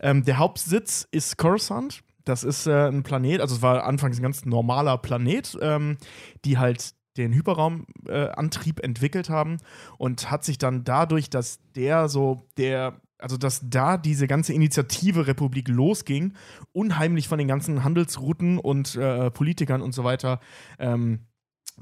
Ähm, 0.00 0.24
der 0.24 0.36
Hauptsitz 0.36 1.08
ist 1.10 1.38
Coruscant. 1.38 2.02
Das 2.24 2.44
ist 2.44 2.66
äh, 2.66 2.88
ein 2.88 3.02
Planet, 3.02 3.40
also 3.40 3.56
es 3.56 3.62
war 3.62 3.84
anfangs 3.84 4.18
ein 4.18 4.22
ganz 4.22 4.44
normaler 4.44 4.98
Planet, 4.98 5.56
ähm, 5.60 5.96
die 6.44 6.58
halt 6.58 6.94
den 7.16 7.32
Hyperraumantrieb 7.32 8.80
äh, 8.80 8.82
entwickelt 8.82 9.30
haben 9.30 9.58
und 9.98 10.30
hat 10.30 10.44
sich 10.44 10.58
dann 10.58 10.84
dadurch, 10.84 11.30
dass 11.30 11.60
der 11.74 12.08
so 12.08 12.46
der 12.56 13.00
also 13.18 13.36
dass 13.36 13.60
da 13.68 13.98
diese 13.98 14.26
ganze 14.26 14.54
Initiative 14.54 15.26
Republik 15.26 15.68
losging, 15.68 16.32
unheimlich 16.72 17.28
von 17.28 17.38
den 17.38 17.48
ganzen 17.48 17.84
Handelsrouten 17.84 18.58
und 18.58 18.96
äh, 18.96 19.30
Politikern 19.30 19.82
und 19.82 19.92
so 19.92 20.04
weiter 20.04 20.40
ähm, 20.78 21.26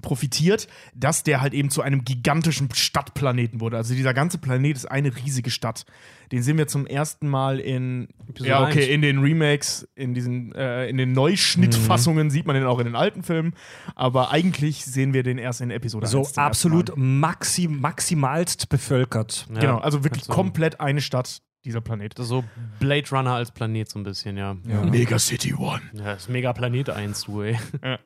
profitiert, 0.00 0.68
dass 0.94 1.22
der 1.22 1.40
halt 1.40 1.54
eben 1.54 1.70
zu 1.70 1.82
einem 1.82 2.04
gigantischen 2.04 2.68
Stadtplaneten 2.72 3.60
wurde. 3.60 3.76
Also 3.76 3.94
dieser 3.94 4.14
ganze 4.14 4.38
Planet 4.38 4.76
ist 4.76 4.86
eine 4.86 5.14
riesige 5.16 5.50
Stadt. 5.50 5.84
Den 6.32 6.42
sehen 6.42 6.58
wir 6.58 6.66
zum 6.66 6.86
ersten 6.86 7.26
Mal 7.28 7.58
in 7.58 8.08
Episode 8.28 8.50
ja 8.50 8.62
okay 8.62 8.82
1. 8.82 8.88
in 8.88 9.02
den 9.02 9.18
Remakes, 9.20 9.88
in 9.94 10.14
diesen 10.14 10.54
äh, 10.54 10.86
in 10.88 10.98
den 10.98 11.12
Neuschnittfassungen 11.12 12.30
sieht 12.30 12.46
man 12.46 12.54
den 12.54 12.64
auch 12.64 12.78
in 12.78 12.84
den 12.84 12.96
alten 12.96 13.22
Filmen, 13.22 13.54
aber 13.94 14.30
eigentlich 14.30 14.84
sehen 14.84 15.14
wir 15.14 15.22
den 15.22 15.38
erst 15.38 15.60
in 15.60 15.70
Episode 15.70 16.06
So 16.06 16.18
1 16.18 16.32
zum 16.32 16.40
ersten 16.40 16.40
absolut 16.40 16.92
maxim, 16.96 17.80
maximalst 17.80 18.68
bevölkert. 18.68 19.46
Ja, 19.54 19.60
Genau, 19.60 19.78
also 19.78 20.04
wirklich 20.04 20.24
so. 20.24 20.32
komplett 20.32 20.80
eine 20.80 21.00
Stadt 21.00 21.40
dieser 21.68 21.80
Planet. 21.82 22.14
So 22.16 22.44
Blade 22.80 23.08
Runner 23.10 23.34
als 23.34 23.50
Planet 23.50 23.88
so 23.88 23.98
ein 23.98 24.02
bisschen, 24.02 24.36
ja. 24.36 24.56
Ja. 24.66 24.82
Mega 24.82 25.18
City 25.18 25.54
One. 25.54 25.82
Ja, 25.92 26.14
das 26.14 26.22
ist 26.22 26.28
mega 26.28 26.52
Planet 26.52 26.90
1, 26.90 27.24
du, 27.24 27.42
ey. 27.42 27.58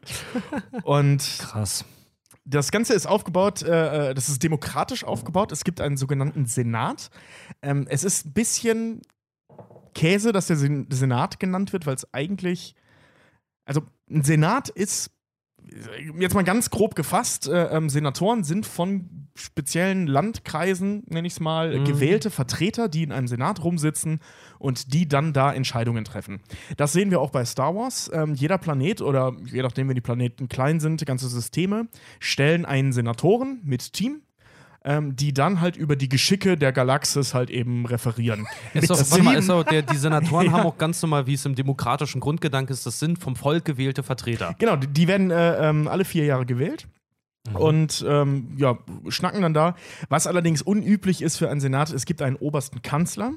Und 0.82 1.18
Krass. 1.38 1.84
Das 2.44 2.72
Ganze 2.72 2.94
ist 2.94 3.06
aufgebaut, 3.06 3.62
äh, 3.62 4.10
äh, 4.10 4.14
das 4.14 4.28
ist 4.28 4.42
demokratisch 4.42 5.04
aufgebaut. 5.04 5.52
Es 5.52 5.62
gibt 5.62 5.80
einen 5.80 5.96
sogenannten 5.96 6.46
Senat. 6.46 7.10
Ähm, 7.62 7.86
es 7.88 8.02
ist 8.02 8.26
ein 8.26 8.32
bisschen 8.32 9.02
Käse, 9.94 10.32
dass 10.32 10.48
der 10.48 10.56
Sen 10.56 10.88
Senat 10.90 11.38
genannt 11.38 11.72
wird, 11.72 11.86
weil 11.86 11.94
es 11.94 12.12
eigentlich. 12.12 12.74
Also, 13.64 13.82
ein 14.10 14.24
Senat 14.24 14.70
ist, 14.70 15.12
jetzt 16.18 16.34
mal 16.34 16.44
ganz 16.44 16.70
grob 16.70 16.94
gefasst, 16.94 17.48
äh, 17.48 17.76
ähm, 17.76 17.88
Senatoren 17.88 18.44
sind 18.44 18.66
von 18.66 19.28
speziellen 19.34 20.06
Landkreisen, 20.06 21.04
nenne 21.08 21.26
ich 21.26 21.34
es 21.34 21.40
mal, 21.40 21.78
Mhm. 21.80 21.84
gewählte 21.84 22.30
Vertreter, 22.30 22.88
die 22.88 23.02
in 23.02 23.12
einem 23.12 23.28
Senat 23.28 23.64
rumsitzen 23.64 24.20
und 24.58 24.92
die 24.92 25.08
dann 25.08 25.32
da 25.32 25.52
Entscheidungen 25.52 26.04
treffen. 26.04 26.40
Das 26.76 26.92
sehen 26.92 27.10
wir 27.10 27.20
auch 27.20 27.30
bei 27.30 27.44
Star 27.44 27.74
Wars. 27.74 28.10
Ähm, 28.12 28.34
jeder 28.34 28.58
Planet 28.58 29.00
oder 29.00 29.32
je 29.50 29.62
nachdem, 29.62 29.88
wenn 29.88 29.94
die 29.94 30.00
Planeten 30.02 30.48
klein 30.48 30.80
sind, 30.80 31.04
ganze 31.06 31.28
Systeme 31.28 31.88
stellen 32.20 32.64
einen 32.66 32.92
Senatoren 32.92 33.60
mit 33.64 33.92
Team. 33.94 34.22
Ähm, 34.84 35.14
die 35.14 35.32
dann 35.32 35.60
halt 35.60 35.76
über 35.76 35.96
die 35.96 36.08
Geschicke 36.08 36.56
der 36.56 36.72
Galaxis 36.72 37.34
halt 37.34 37.50
eben 37.50 37.86
referieren. 37.86 38.46
Ist 38.74 38.88
Mit 38.88 38.90
warte 38.90 39.22
mal, 39.22 39.36
ist 39.36 39.48
doch, 39.48 39.62
der, 39.62 39.82
die 39.82 39.96
Senatoren 39.96 40.52
haben 40.52 40.66
auch 40.66 40.78
ganz 40.78 41.00
normal, 41.02 41.26
wie 41.26 41.34
es 41.34 41.44
im 41.44 41.54
demokratischen 41.54 42.20
Grundgedanke 42.20 42.72
ist, 42.72 42.84
das 42.84 42.98
sind 42.98 43.18
vom 43.18 43.36
Volk 43.36 43.64
gewählte 43.64 44.02
Vertreter. 44.02 44.54
Genau, 44.58 44.76
die, 44.76 44.88
die 44.88 45.08
werden 45.08 45.30
äh, 45.30 45.68
ähm, 45.68 45.88
alle 45.88 46.04
vier 46.04 46.24
Jahre 46.24 46.46
gewählt. 46.46 46.88
Und 47.54 48.04
ähm, 48.08 48.54
ja, 48.56 48.78
schnacken 49.08 49.42
dann 49.42 49.52
da. 49.52 49.74
Was 50.08 50.28
allerdings 50.28 50.62
unüblich 50.62 51.22
ist 51.22 51.38
für 51.38 51.50
einen 51.50 51.60
Senat, 51.60 51.90
es 51.90 52.04
gibt 52.04 52.22
einen 52.22 52.36
obersten 52.36 52.82
Kanzler, 52.82 53.32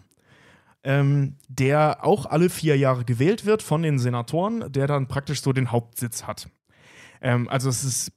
ähm, 0.83 1.37
der 1.49 2.05
auch 2.05 2.27
alle 2.27 2.49
vier 2.49 2.77
Jahre 2.77 3.03
gewählt 3.03 3.45
wird 3.47 3.63
von 3.63 3.81
den 3.81 3.97
Senatoren, 3.97 4.71
der 4.71 4.85
dann 4.85 5.07
praktisch 5.07 5.41
so 5.41 5.53
den 5.53 5.71
Hauptsitz 5.71 6.23
hat. 6.23 6.49
Ähm, 7.19 7.49
also 7.49 7.67
es 7.67 7.83
ist, 7.83 8.11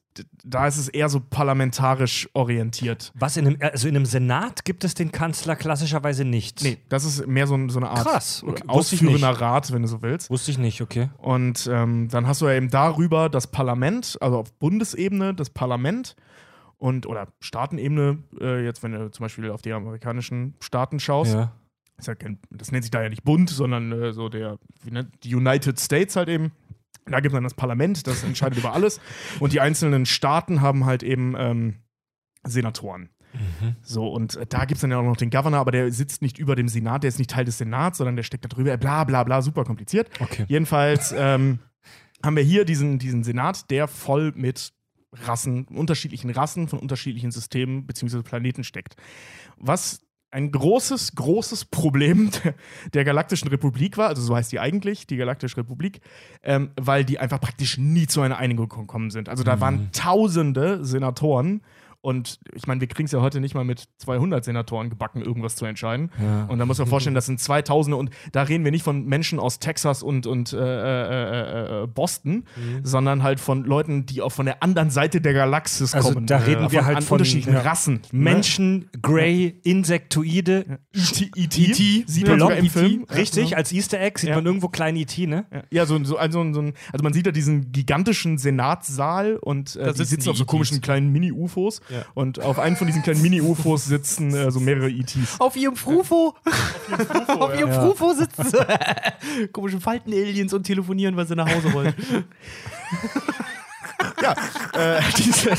da 0.45 0.67
ist 0.67 0.77
es 0.79 0.89
eher 0.89 1.09
so 1.09 1.21
parlamentarisch 1.21 2.29
orientiert. 2.33 3.13
Was 3.15 3.37
in 3.37 3.47
einem, 3.47 3.59
also 3.61 3.89
in 3.89 3.97
einem 3.97 4.07
Senat 4.07 4.65
gibt 4.65 4.85
es 4.85 4.95
den 4.95 5.13
Kanzler 5.13 5.57
klassischerweise 5.57 6.25
nicht. 6.25 6.63
Nee, 6.63 6.79
das 6.89 7.05
ist 7.05 7.27
mehr 7.27 7.47
so, 7.47 7.57
so 7.69 7.79
eine 7.79 7.91
Art 7.91 8.07
Krass, 8.07 8.43
okay. 8.47 8.63
ausführender. 8.67 9.29
Rat, 9.31 9.73
wenn 9.73 9.83
du 9.83 9.89
so 9.89 10.03
willst. 10.03 10.31
Wusste 10.31 10.51
ich 10.51 10.59
nicht, 10.59 10.81
okay. 10.81 11.11
Und 11.19 11.69
ähm, 11.73 12.09
dann 12.09 12.27
hast 12.27 12.41
du 12.41 12.47
ja 12.47 12.55
eben 12.55 12.71
darüber 12.71 13.29
das 13.29 13.47
Parlament, 13.47 14.17
also 14.21 14.39
auf 14.39 14.53
Bundesebene 14.55 15.35
das 15.35 15.51
Parlament 15.51 16.17
und 16.79 17.07
oder 17.07 17.29
Staatenebene, 17.41 18.19
äh, 18.41 18.65
jetzt 18.65 18.83
wenn 18.83 18.93
du 18.93 19.11
zum 19.11 19.25
Beispiel 19.25 19.51
auf 19.51 19.63
die 19.63 19.73
amerikanischen 19.73 20.55
Staaten 20.61 21.01
schaust, 21.01 21.35
Ja. 21.35 21.53
ist 21.99 22.07
ja 22.09 22.15
kein, 22.15 22.39
das 22.51 22.71
nennt 22.73 22.85
sich 22.85 22.91
da 22.91 23.03
ja 23.03 23.09
nicht 23.09 23.25
Bund, 23.25 23.51
sondern 23.51 23.93
äh, 23.93 24.13
so 24.13 24.29
der, 24.29 24.59
wie 24.83 24.91
nennt, 24.93 25.25
die 25.25 25.35
United 25.35 25.79
States 25.81 26.15
halt 26.17 26.29
eben. 26.29 26.53
Da 27.13 27.21
gibt 27.21 27.33
es 27.33 27.37
dann 27.37 27.45
das 27.45 27.55
Parlament, 27.55 28.07
das 28.07 28.25
entscheidet 28.25 28.59
über 28.59 28.73
alles. 28.73 29.01
Und 29.41 29.53
die 29.53 29.61
einzelnen 29.61 30.07
Staaten 30.07 30.61
haben 30.61 30.85
halt 30.85 31.03
eben 31.03 31.35
ähm, 31.37 31.77
Senatoren. 32.45 33.11
So, 33.83 34.09
und 34.09 34.37
äh, 34.37 34.47
da 34.47 34.65
gibt 34.65 34.77
es 34.77 34.81
dann 34.81 34.91
ja 34.91 34.99
auch 34.99 35.05
noch 35.05 35.17
den 35.17 35.31
Governor, 35.31 35.61
aber 35.61 35.71
der 35.71 35.93
sitzt 35.93 36.23
nicht 36.23 36.39
über 36.39 36.57
dem 36.57 36.69
Senat, 36.69 37.03
der 37.03 37.09
ist 37.09 37.19
nicht 37.19 37.31
Teil 37.31 37.45
des 37.45 37.59
Senats, 37.59 37.99
sondern 37.99 38.17
der 38.17 38.23
steckt 38.23 38.45
da 38.45 38.49
drüber, 38.49 38.77
bla 38.77 39.05
bla 39.05 39.23
bla, 39.25 39.43
super 39.43 39.65
kompliziert. 39.65 40.09
Okay. 40.21 40.45
Jedenfalls 40.49 41.15
ähm, 41.17 41.59
haben 42.25 42.37
wir 42.37 42.43
hier 42.43 42.65
diesen, 42.65 42.99
diesen 42.99 43.25
Senat, 43.25 43.71
der 43.71 43.87
voll 43.87 44.33
mit 44.35 44.73
Rassen, 45.13 45.65
unterschiedlichen 45.67 46.31
Rassen 46.31 46.69
von 46.69 46.79
unterschiedlichen 46.79 47.31
Systemen 47.31 47.87
bzw. 47.87 48.23
Planeten 48.23 48.65
steckt. 48.65 48.97
Was 49.57 50.01
ein 50.31 50.51
großes, 50.53 51.15
großes 51.15 51.65
Problem 51.67 52.31
der, 52.95 53.05
Galaktischen 53.05 53.49
Republik 53.49 53.97
war, 53.97 54.09
also 54.09 54.23
so 54.23 54.37
heißt 54.37 54.53
die 54.53 54.61
eigentlich, 54.61 55.07
die 55.07 55.17
Galaktische 55.17 55.57
Republik, 55.59 56.01
ähm, 56.43 56.71
weil 56.79 57.05
die 57.05 57.19
einfach 57.19 57.41
praktisch 57.41 57.79
nie 57.79 58.07
zu 58.07 58.21
einer 58.21 58.39
Einigung 58.39 58.69
gekommen 58.69 59.11
sind. 59.11 59.29
Also 59.29 59.45
da 59.45 59.61
waren 59.61 59.91
tausende 59.93 60.85
Senatoren 60.85 61.63
und 62.01 62.39
ich 62.55 62.67
meine, 62.67 62.81
wir 62.81 62.89
kriegen 62.89 63.07
es 63.07 63.13
ja 63.13 63.21
heute 63.21 63.41
nicht 63.41 63.55
mal 63.55 63.65
mit 63.65 63.89
200 63.99 64.45
Senatoren 64.45 64.89
gebacken, 64.89 65.21
irgendwas 65.21 65.57
zu 65.57 65.65
entscheiden. 65.65 66.11
Ja. 66.23 66.45
Und 66.45 66.59
da 66.59 66.67
muss 66.67 66.79
man 66.79 66.87
vorstellen, 66.87 67.15
das 67.15 67.27
sind 67.27 67.41
2000 67.41 67.97
und 67.97 68.11
da 68.33 68.43
reden 68.43 68.65
wir 68.65 68.71
nicht 68.71 68.85
von 68.85 69.05
Menschen 69.07 69.41
aus 69.41 69.59
Texas 69.59 70.03
und, 70.03 70.27
und 70.27 70.53
äh, 70.53 70.59
äh, 70.59 71.81
äh, 71.81 71.83
äh, 71.83 71.87
Boston, 71.89 72.45
sondern 72.83 73.23
halt 73.23 73.41
von 73.41 73.65
Leuten, 73.65 74.07
die 74.07 74.23
auch 74.23 74.31
von 74.31 74.47
der 74.47 74.63
anderen 74.63 74.91
Seite 74.91 75.21
der 75.21 75.33
Galaxis 75.33 75.95
Also 75.95 76.13
kommen. 76.13 76.27
da 76.27 76.39
reden 76.39 76.71
wir 76.71 76.85
halt 76.85 76.99
an 76.99 77.03
von, 77.03 77.17
unterschiedlichen 77.17 77.55
ja. 77.55 77.61
Rassen. 77.63 77.95
ne? 78.13 78.23
Menschen, 78.31 78.91
Grey, 79.03 79.61
Insektoide, 79.65 80.79
E.T. 80.95 81.31
E.T. 81.35 81.63
E.T. 81.63 82.05
sieht 82.07 82.27
man 82.29 82.37
Blob 82.37 82.51
sogar 82.51 82.59
im 82.59 82.65
E.T. 82.67 82.79
Film. 82.79 83.05
Richtig, 83.11 83.57
als 83.57 83.73
Easter 83.73 84.01
Egg 84.01 84.21
sieht 84.21 84.31
man 84.31 84.47
irgendwo 84.47 84.69
kleinen 84.69 84.99
E.T., 84.99 85.27
ne? 85.27 85.47
Ja, 85.73 85.85
so, 85.85 86.03
so, 86.05 86.17
also, 86.17 86.53
so 86.53 86.61
also 86.61 87.03
man 87.03 87.13
sieht 87.13 87.27
da 87.27 87.33
diesen 87.33 87.73
gigantischen 87.73 88.39
Senatssaal 88.39 89.37
und 89.37 89.75
äh, 89.77 89.81
Da 89.81 89.93
die 89.93 89.99
sitzen 89.99 90.11
sitzen 90.11 90.25
die 90.25 90.31
auf 90.31 90.37
so 90.37 90.45
komischen 90.45 90.81
kleinen 90.81 91.11
Mini-UFOs 91.13 91.81
Ja. 91.91 92.05
und 92.15 92.41
auf 92.41 92.59
einem 92.59 92.77
von 92.77 92.87
diesen 92.87 93.03
kleinen 93.03 93.23
Mini-UFOs 93.23 93.87
sitzen 93.87 94.35
äh, 94.35 94.51
so 94.51 94.61
mehrere 94.61 94.91
ETs. 94.91 95.41
Auf 95.41 95.57
ihrem 95.57 95.77
Frufo. 95.77 96.35
Auf 97.29 97.59
ihrem 97.59 97.71
Ja. 97.71 97.81
Frufo 97.81 98.13
sitzen 98.13 98.45
sie. 98.51 99.49
Komische 99.53 99.81
Falten-Aliens 99.81 100.53
und 100.53 100.65
telefonieren, 100.65 101.17
weil 101.17 101.27
sie 101.27 101.35
nach 101.37 101.49
Hause 101.53 101.73
wollen. 101.73 101.95
Ja, 104.23 104.33
äh, 104.75 105.03
diese, 105.17 105.51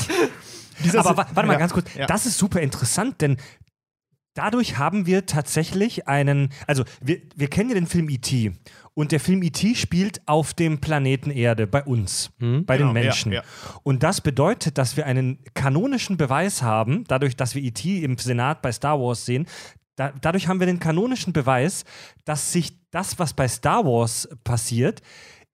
dieser 0.84 1.00
Aber 1.00 1.16
wa 1.16 1.26
warte 1.34 1.46
mal 1.46 1.54
ja, 1.54 1.58
ganz 1.58 1.72
kurz, 1.72 1.94
ja. 1.94 2.06
das 2.06 2.26
ist 2.26 2.38
super 2.38 2.60
interessant, 2.60 3.20
denn 3.20 3.36
dadurch 4.34 4.78
haben 4.78 5.06
wir 5.06 5.26
tatsächlich 5.26 6.08
einen, 6.08 6.50
also 6.66 6.84
wir, 7.00 7.20
wir 7.36 7.48
kennen 7.48 7.70
ja 7.70 7.74
den 7.74 7.86
Film 7.86 8.08
E.T. 8.08 8.52
und 9.00 9.12
der 9.12 9.20
Film 9.20 9.42
E.T. 9.42 9.74
spielt 9.74 10.20
auf 10.26 10.52
dem 10.54 10.80
Planeten 10.80 11.30
Erde, 11.30 11.66
bei 11.66 11.82
uns, 11.82 12.30
bei 12.38 12.76
Genau, 12.76 12.90
den 12.90 12.92
Menschen. 12.92 13.32
ja, 13.32 13.40
ja. 13.40 13.46
Und 13.82 14.02
das 14.02 14.20
bedeutet, 14.20 14.76
dass 14.78 14.96
wir 14.96 15.06
einen 15.06 15.38
kanonischen 15.54 16.16
Beweis 16.16 16.62
haben, 16.62 17.04
dadurch, 17.08 17.34
dass 17.34 17.54
wir 17.54 17.62
E.T. 17.62 18.04
im 18.04 18.18
Senat 18.18 18.60
bei 18.62 18.70
Star 18.72 19.00
Wars 19.00 19.24
sehen, 19.24 19.46
da, 19.96 20.12
dadurch 20.20 20.48
haben 20.48 20.60
wir 20.60 20.66
den 20.66 20.78
kanonischen 20.80 21.32
Beweis, 21.32 21.84
dass 22.24 22.52
sich 22.52 22.72
das, 22.90 23.18
was 23.18 23.32
bei 23.34 23.48
Star 23.48 23.84
Wars 23.84 24.28
passiert, 24.44 25.00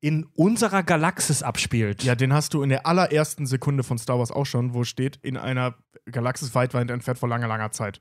in 0.01 0.25
unserer 0.35 0.83
Galaxis 0.83 1.43
abspielt. 1.43 2.03
Ja, 2.05 2.15
den 2.15 2.33
hast 2.33 2.53
du 2.55 2.63
in 2.63 2.69
der 2.69 2.87
allerersten 2.87 3.47
Sekunde 3.47 3.83
von 3.83 3.97
Star 3.99 4.19
Wars 4.19 4.31
auch 4.31 4.45
schon, 4.45 4.75
wo 4.75 4.85
steht, 4.85 5.19
in 5.23 5.37
einer 5.37 5.75
Galaxis 6.11 6.55
weit, 6.55 6.75
weit 6.75 6.91
entfernt 6.91 7.19
vor 7.19 7.29
langer, 7.29 7.49
langer 7.49 7.73
Zeit. 7.73 7.99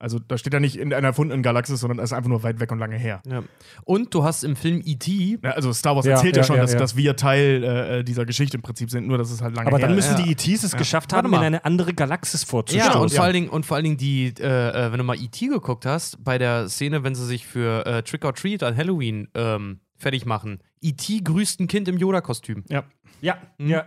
Also 0.00 0.20
da 0.20 0.38
steht 0.38 0.52
ja 0.54 0.60
nicht 0.60 0.78
in 0.78 0.94
einer 0.94 1.08
erfundenen 1.08 1.42
Galaxis, 1.42 1.80
sondern 1.80 1.98
es 1.98 2.06
ist 2.06 2.12
einfach 2.12 2.28
nur 2.28 2.44
weit 2.44 2.60
weg 2.60 2.70
und 2.70 2.78
lange 2.78 2.96
her. 2.96 3.20
Ja. 3.26 3.42
Und 3.84 4.14
du 4.14 4.22
hast 4.22 4.44
im 4.44 4.54
Film 4.54 4.80
E.T. 4.84 5.40
Ja, 5.42 5.50
also 5.50 5.72
Star 5.72 5.96
Wars 5.96 6.06
Ja, 6.06 6.12
erzählt 6.12 6.36
ja, 6.36 6.42
ja, 6.42 6.46
schon, 6.46 6.56
ja, 6.56 6.62
dass, 6.62 6.72
ja. 6.74 6.78
dass 6.78 6.96
wir 6.96 7.16
Teil 7.16 7.64
äh, 7.64 8.04
dieser 8.04 8.24
Geschichte 8.24 8.56
im 8.56 8.62
Prinzip 8.62 8.90
sind, 8.90 9.08
nur 9.08 9.18
dass 9.18 9.30
es 9.32 9.42
halt 9.42 9.56
lange 9.56 9.66
Aber 9.66 9.78
her 9.78 9.88
dann 9.88 9.96
müssen 9.96 10.14
ist. 10.14 10.20
Ja. 10.20 10.34
die 10.34 10.52
ETs 10.52 10.62
es 10.62 10.76
geschafft 10.76 11.12
haben, 11.12 11.32
in 11.32 11.40
eine 11.40 11.64
andere 11.64 11.94
Galaxis 11.94 12.44
vorzustellen. 12.44 12.92
Ja, 12.92 12.98
und 13.00 13.10
ja. 13.10 13.16
vor 13.16 13.24
allen 13.24 13.34
Dingen, 13.34 13.48
und 13.48 13.66
vor 13.66 13.76
allen 13.76 13.84
Dingen 13.84 13.96
die, 13.96 14.34
äh, 14.38 14.44
äh, 14.46 14.92
wenn 14.92 14.98
du 14.98 15.04
mal 15.04 15.16
E.T. 15.16 15.48
geguckt 15.48 15.84
hast, 15.84 16.22
bei 16.22 16.38
der 16.38 16.68
Szene, 16.68 17.02
wenn 17.02 17.16
sie 17.16 17.26
sich 17.26 17.46
für 17.46 17.84
äh, 17.84 18.02
Trick 18.04 18.24
or 18.24 18.34
Treat 18.34 18.62
an 18.62 18.76
Halloween 18.76 19.28
ähm, 19.34 19.80
fertig 19.96 20.26
machen. 20.26 20.60
E.T. 20.80 21.22
grüßt 21.24 21.58
ein 21.58 21.66
Kind 21.66 21.88
im 21.88 21.98
Yoda-Kostüm. 21.98 22.64
Ja, 22.68 22.84
ja, 23.20 23.38
ja. 23.58 23.84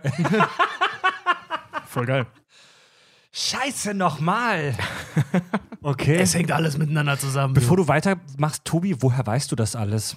voll 1.86 2.04
geil. 2.04 2.26
Scheiße 3.32 3.94
nochmal. 3.94 4.74
Okay. 5.84 6.14
Es 6.20 6.32
hängt 6.32 6.52
alles 6.52 6.78
miteinander 6.78 7.18
zusammen. 7.18 7.54
Bevor 7.54 7.76
du 7.76 7.88
weitermachst, 7.88 8.64
Tobi, 8.64 9.02
woher 9.02 9.26
weißt 9.26 9.50
du 9.50 9.56
das 9.56 9.74
alles? 9.74 10.16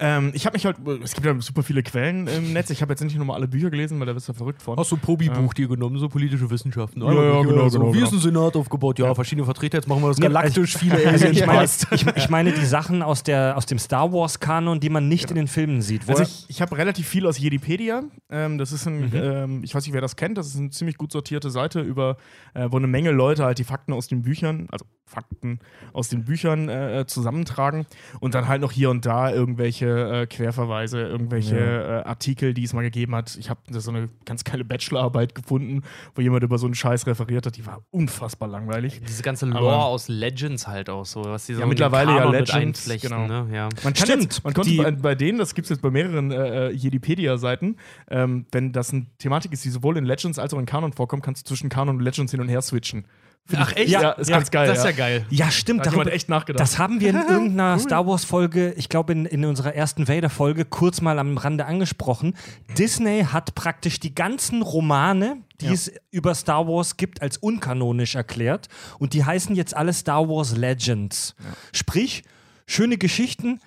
Ähm, 0.00 0.30
ich 0.32 0.46
habe 0.46 0.54
mich 0.54 0.64
halt, 0.64 0.76
es 1.02 1.12
gibt 1.12 1.26
ja 1.26 1.34
super 1.40 1.64
viele 1.64 1.82
Quellen 1.82 2.28
im 2.28 2.52
Netz. 2.52 2.70
Ich 2.70 2.82
habe 2.82 2.92
jetzt 2.92 3.02
nicht 3.02 3.16
nochmal 3.18 3.34
alle 3.36 3.48
Bücher 3.48 3.68
gelesen, 3.68 3.98
weil 3.98 4.06
da 4.06 4.12
bist 4.12 4.28
du 4.28 4.32
verrückt 4.32 4.62
von. 4.62 4.78
Hast 4.78 4.92
du 4.92 4.96
ein 4.96 5.00
Probi-Buch 5.00 5.54
dir 5.54 5.66
genommen, 5.66 5.98
so 5.98 6.08
politische 6.08 6.48
Wissenschaften? 6.48 7.02
Ja, 7.02 7.12
ja, 7.12 7.42
genau, 7.42 7.68
genau, 7.68 7.88
Wie 7.92 7.98
genau. 7.98 8.06
ist 8.06 8.12
ein 8.12 8.20
Senat 8.20 8.54
aufgebaut? 8.54 8.98
Ja, 9.00 9.12
verschiedene 9.14 9.44
Vertreter, 9.44 9.78
jetzt 9.78 9.88
machen 9.88 10.02
wir 10.02 10.08
das 10.08 10.18
Nee, 10.18 10.26
galaktisch, 10.26 10.76
viele 10.78 11.04
Also 11.08 11.26
ich, 11.26 11.44
meine, 11.44 11.64
ich, 11.64 12.06
ich 12.16 12.28
meine 12.28 12.52
die 12.52 12.64
Sachen 12.64 13.02
aus, 13.02 13.24
der, 13.24 13.56
aus 13.56 13.66
dem 13.66 13.80
Star 13.80 14.12
Wars-Kanon, 14.12 14.78
die 14.78 14.88
man 14.88 15.08
nicht 15.08 15.30
in 15.30 15.36
den 15.36 15.48
Filmen 15.48 15.82
sieht. 15.82 16.08
Also 16.08 16.22
ich, 16.22 16.44
ich 16.48 16.62
habe 16.62 16.78
relativ 16.78 17.08
viel 17.08 17.26
aus 17.26 17.36
Jedipedia. 17.38 18.04
Ähm, 18.30 18.58
das 18.58 18.70
ist 18.72 18.86
ein, 18.86 18.98
Mhm. 19.00 19.10
ähm, 19.14 19.60
ich 19.64 19.74
weiß 19.74 19.84
nicht, 19.84 19.94
wer 19.94 20.00
das 20.00 20.14
kennt, 20.16 20.38
das 20.38 20.46
ist 20.48 20.58
eine 20.58 20.70
ziemlich 20.70 20.96
gut 20.96 21.10
sortierte 21.12 21.50
Seite, 21.50 21.80
über, 21.80 22.16
äh, 22.54 22.68
wo 22.70 22.76
eine 22.76 22.86
Menge 22.86 23.10
Leute 23.10 23.44
halt 23.44 23.58
die 23.58 23.64
Fakten 23.64 23.92
aus 23.92 24.06
den 24.08 24.22
Büchern, 24.22 24.68
also 24.70 24.84
Fakten 25.08 25.58
aus 25.92 26.08
den 26.08 26.24
Büchern 26.24 26.68
äh, 26.68 27.04
zusammentragen 27.06 27.86
und 28.20 28.34
dann 28.34 28.46
halt 28.48 28.60
noch 28.60 28.72
hier 28.72 28.90
und 28.90 29.06
da 29.06 29.32
irgendwelche 29.32 29.86
äh, 30.22 30.26
Querverweise, 30.26 31.00
irgendwelche 31.00 31.56
äh, 31.58 32.08
Artikel, 32.08 32.54
die 32.54 32.64
es 32.64 32.72
mal 32.72 32.82
gegeben 32.82 33.14
hat. 33.14 33.36
Ich 33.36 33.50
habe 33.50 33.60
so 33.70 33.90
eine 33.90 34.08
ganz 34.24 34.44
geile 34.44 34.64
Bachelorarbeit 34.64 35.34
gefunden, 35.34 35.82
wo 36.14 36.22
jemand 36.22 36.42
über 36.44 36.58
so 36.58 36.66
einen 36.66 36.74
Scheiß 36.74 37.06
referiert 37.06 37.46
hat, 37.46 37.56
die 37.56 37.66
war 37.66 37.82
unfassbar 37.90 38.48
langweilig. 38.48 39.00
Diese 39.06 39.22
ganze 39.22 39.46
Lore 39.46 39.74
Aber- 39.74 39.86
aus 39.86 40.08
Legends 40.08 40.66
halt 40.66 40.90
auch 40.90 41.06
so, 41.06 41.24
was 41.24 41.46
die 41.46 41.54
so 41.54 41.60
Ja, 41.60 41.66
mittlerweile 41.66 42.14
ja 42.14 42.28
mit 42.30 42.52
Legends, 42.52 42.88
genau. 43.00 43.26
ne? 43.26 43.46
Ja. 43.52 43.68
Man 43.82 43.94
kann 43.94 43.96
Stimmt, 43.96 44.22
jetzt, 44.24 44.44
man 44.44 44.54
konnte 44.54 44.76
bei, 44.76 44.90
bei 44.90 45.14
denen, 45.14 45.38
das 45.38 45.54
gibt 45.54 45.66
es 45.66 45.70
jetzt 45.70 45.80
bei 45.82 45.90
mehreren 45.90 46.30
äh, 46.30 46.70
Jedipedia-Seiten, 46.70 47.76
ähm, 48.10 48.46
wenn 48.52 48.72
das 48.72 48.92
eine 48.92 49.06
Thematik 49.18 49.52
ist, 49.52 49.64
die 49.64 49.70
sowohl 49.70 49.96
in 49.96 50.04
Legends 50.04 50.38
als 50.38 50.52
auch 50.54 50.58
in 50.58 50.66
Kanon 50.66 50.92
vorkommt, 50.92 51.22
kannst 51.22 51.44
du 51.46 51.48
zwischen 51.48 51.68
Kanon 51.68 51.96
und 51.96 52.02
Legends 52.02 52.32
hin 52.32 52.40
und 52.40 52.48
her 52.48 52.62
switchen. 52.62 53.04
Find 53.46 53.62
Ach, 53.62 53.72
echt? 53.76 53.88
Ja, 53.88 54.10
ist 54.10 54.28
ganz 54.28 54.50
geil. 54.50 54.66
Das 54.68 54.78
ist 54.78 54.84
ja 54.84 54.90
ja. 54.90 54.96
geil. 54.96 55.26
ja, 55.30 55.50
stimmt. 55.50 55.80
Da 55.80 55.84
hat 55.86 55.92
jemand 55.92 56.06
darüber- 56.08 56.14
echt 56.16 56.28
nachgedacht. 56.28 56.60
Das 56.60 56.78
haben 56.78 57.00
wir 57.00 57.08
in 57.10 57.16
irgendeiner 57.28 57.78
Star 57.78 58.06
Wars-Folge, 58.06 58.74
ich 58.76 58.90
glaube 58.90 59.12
in, 59.12 59.24
in 59.24 59.44
unserer 59.46 59.74
ersten 59.74 60.06
Vader-Folge, 60.06 60.66
kurz 60.66 61.00
mal 61.00 61.18
am 61.18 61.38
Rande 61.38 61.64
angesprochen. 61.64 62.34
Disney 62.76 63.24
hat 63.32 63.54
praktisch 63.54 64.00
die 64.00 64.14
ganzen 64.14 64.60
Romane, 64.60 65.38
die 65.62 65.66
Ja. 65.66 65.72
es 65.72 65.90
über 66.10 66.34
Star 66.34 66.68
Wars 66.68 66.98
gibt, 66.98 67.22
als 67.22 67.38
unkanonisch 67.38 68.16
erklärt. 68.16 68.68
Und 68.98 69.14
die 69.14 69.24
heißen 69.24 69.56
jetzt 69.56 69.74
alle 69.74 69.94
Star 69.94 70.28
Wars 70.28 70.54
Legends. 70.54 71.34
Sprich, 71.72 72.24
schöne 72.66 72.98
Geschichten. 72.98 73.60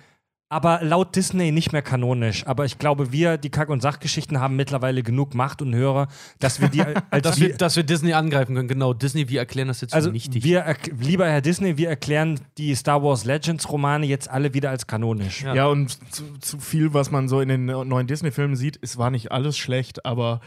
Aber 0.52 0.80
laut 0.82 1.16
Disney 1.16 1.50
nicht 1.50 1.72
mehr 1.72 1.80
kanonisch. 1.80 2.46
Aber 2.46 2.66
ich 2.66 2.78
glaube, 2.78 3.10
wir, 3.10 3.38
die 3.38 3.48
Kack- 3.48 3.70
und 3.70 3.80
Sachgeschichten, 3.80 4.38
haben 4.38 4.54
mittlerweile 4.54 5.02
genug 5.02 5.34
Macht 5.34 5.62
und 5.62 5.74
Hörer, 5.74 6.08
dass 6.40 6.60
wir 6.60 6.68
die 6.68 6.82
als 7.10 7.22
Dass 7.22 7.40
wir, 7.40 7.54
dass 7.56 7.74
wir 7.76 7.84
Disney 7.84 8.12
angreifen 8.12 8.54
können, 8.54 8.68
genau. 8.68 8.92
Disney, 8.92 9.28
wir 9.30 9.40
erklären 9.40 9.68
das 9.68 9.80
jetzt 9.80 9.94
also 9.94 10.10
nichtig. 10.10 10.44
wir, 10.44 10.76
lieber 11.00 11.26
Herr 11.26 11.40
Disney, 11.40 11.78
wir 11.78 11.88
erklären 11.88 12.38
die 12.58 12.74
Star 12.74 13.02
Wars 13.02 13.24
Legends 13.24 13.70
Romane 13.70 14.04
jetzt 14.06 14.28
alle 14.28 14.52
wieder 14.52 14.68
als 14.68 14.86
kanonisch. 14.86 15.42
Ja. 15.42 15.54
Ja, 15.54 15.66
und 15.68 15.88
zu, 16.14 16.24
zu 16.40 16.58
viel, 16.60 16.92
was 16.92 17.10
man 17.10 17.28
so 17.28 17.40
in 17.40 17.48
den 17.48 17.64
neuen 17.64 18.06
Disney-Filmen 18.06 18.54
sieht, 18.56 18.78
es 18.82 18.98
war 18.98 19.10
nicht 19.10 19.32
alles 19.32 19.56
schlecht, 19.56 20.04
aber 20.04 20.40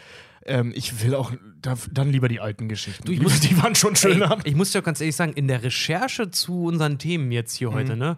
ähm, 0.46 0.72
ich 0.76 1.04
will 1.04 1.16
auch 1.16 1.32
da, 1.64 1.74
dann 1.92 2.12
lieber 2.12 2.28
die 2.28 2.40
alten 2.40 2.70
Geschichten. 2.70 3.06
Du, 3.06 3.12
ich 3.12 3.20
muss- 3.24 3.40
die 3.40 3.58
waren 3.60 3.74
schon 3.74 3.96
schöner. 3.96 4.34
Ey, 4.44 4.52
ich 4.52 4.56
muss 4.56 4.72
dir 4.72 4.80
auch 4.80 4.84
ganz 4.84 5.02
ehrlich 5.02 5.16
sagen, 5.16 5.34
in 5.34 5.48
der 5.48 5.64
Recherche 5.64 6.30
zu 6.30 6.66
unseren 6.66 7.00
Themen 7.00 7.32
jetzt 7.32 7.56
hier 7.56 7.72
Mhm. 7.72 7.74
heute, 7.74 7.96
ne, 7.96 8.18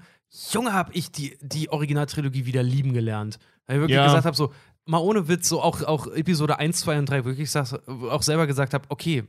Junge, 0.51 0.73
hab 0.73 0.95
ich 0.95 1.11
die, 1.11 1.37
die 1.41 1.69
Originaltrilogie 1.69 2.45
wieder 2.45 2.63
lieben 2.63 2.93
gelernt. 2.93 3.39
Weil 3.65 3.77
ich 3.77 3.81
wirklich 3.81 3.95
Ja. 3.97 4.05
gesagt 4.05 4.25
habe, 4.25 4.35
so, 4.35 4.51
mal 4.85 4.99
ohne 4.99 5.27
Witz, 5.27 5.49
so 5.49 5.61
auch, 5.61 5.81
auch 5.83 6.07
Episode 6.07 6.59
1, 6.59 6.79
2 6.81 6.99
und 6.99 7.09
3, 7.09 7.25
wirklich 7.25 7.49
auch 7.57 8.21
selber 8.21 8.47
gesagt 8.47 8.73
habe, 8.73 8.85
okay, 8.89 9.23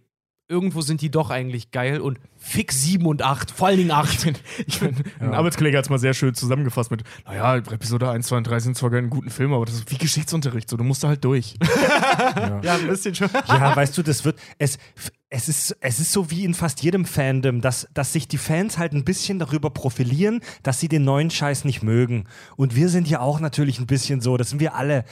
irgendwo 0.48 0.80
sind 0.80 1.02
die 1.02 1.11
doch 1.11 1.30
eigentlich 1.30 1.70
geil 1.70 2.00
und 2.00 2.18
fix 2.38 2.82
7 2.82 3.04
und 3.04 3.22
8, 3.22 3.50
vor 3.50 3.68
allen 3.68 3.76
Dingen 3.76 3.90
8. 3.90 4.14
Ich 4.14 4.24
bin, 4.24 4.34
ich 4.66 4.80
bin, 4.80 4.94
Ein 5.20 5.34
Arbeitskollege 5.34 5.76
hat 5.76 5.84
es 5.84 5.90
mal 5.90 5.98
sehr 5.98 6.14
schön 6.14 6.34
zusammengefasst 6.34 6.90
mit, 6.90 7.02
naja, 7.26 7.56
Episode 7.56 8.08
1, 8.11 8.26
2 8.26 8.37
und 8.38 8.46
3 8.46 8.61
sind 8.61 8.76
zwar 8.76 8.92
einen 8.92 9.11
guten 9.11 9.30
Film, 9.30 9.52
aber 9.52 9.66
das 9.66 9.74
ist 9.74 9.90
wie 9.90 9.98
Geschichtsunterricht, 9.98 10.70
so, 10.70 10.78
du 10.78 10.84
musst 10.84 11.04
da 11.04 11.08
halt 11.08 11.24
durch. 11.24 11.54
Ja, 12.62 12.74
ein 12.74 12.88
bisschen 12.88 13.14
schon. 13.14 13.28
Ja, 13.48 13.74
weißt 13.74 13.96
du, 13.98 14.02
das 14.02 14.24
wird. 14.24 14.38
Es, 14.58 14.78
es, 15.28 15.48
ist, 15.48 15.76
es 15.80 16.00
ist 16.00 16.12
so 16.12 16.30
wie 16.30 16.44
in 16.44 16.54
fast 16.54 16.82
jedem 16.82 17.04
Fandom, 17.04 17.61
dass, 17.61 17.88
dass 17.94 18.12
sich 18.12 18.28
die 18.28 18.38
Fans 18.38 18.78
halt 18.78 18.92
ein 18.92 19.04
bisschen 19.04 19.38
darüber 19.38 19.70
profilieren, 19.70 20.40
dass 20.62 20.80
sie 20.80 20.88
den 20.88 21.04
neuen 21.04 21.30
Scheiß 21.30 21.64
nicht 21.64 21.82
mögen. 21.82 22.24
Und 22.56 22.74
wir 22.74 22.88
sind 22.88 23.08
ja 23.08 23.20
auch 23.20 23.40
natürlich 23.40 23.78
ein 23.78 23.87
bisschen 23.87 24.20
so, 24.20 24.37
das 24.37 24.50
sind 24.50 24.61
wir 24.61 24.74
alle. 24.74 25.04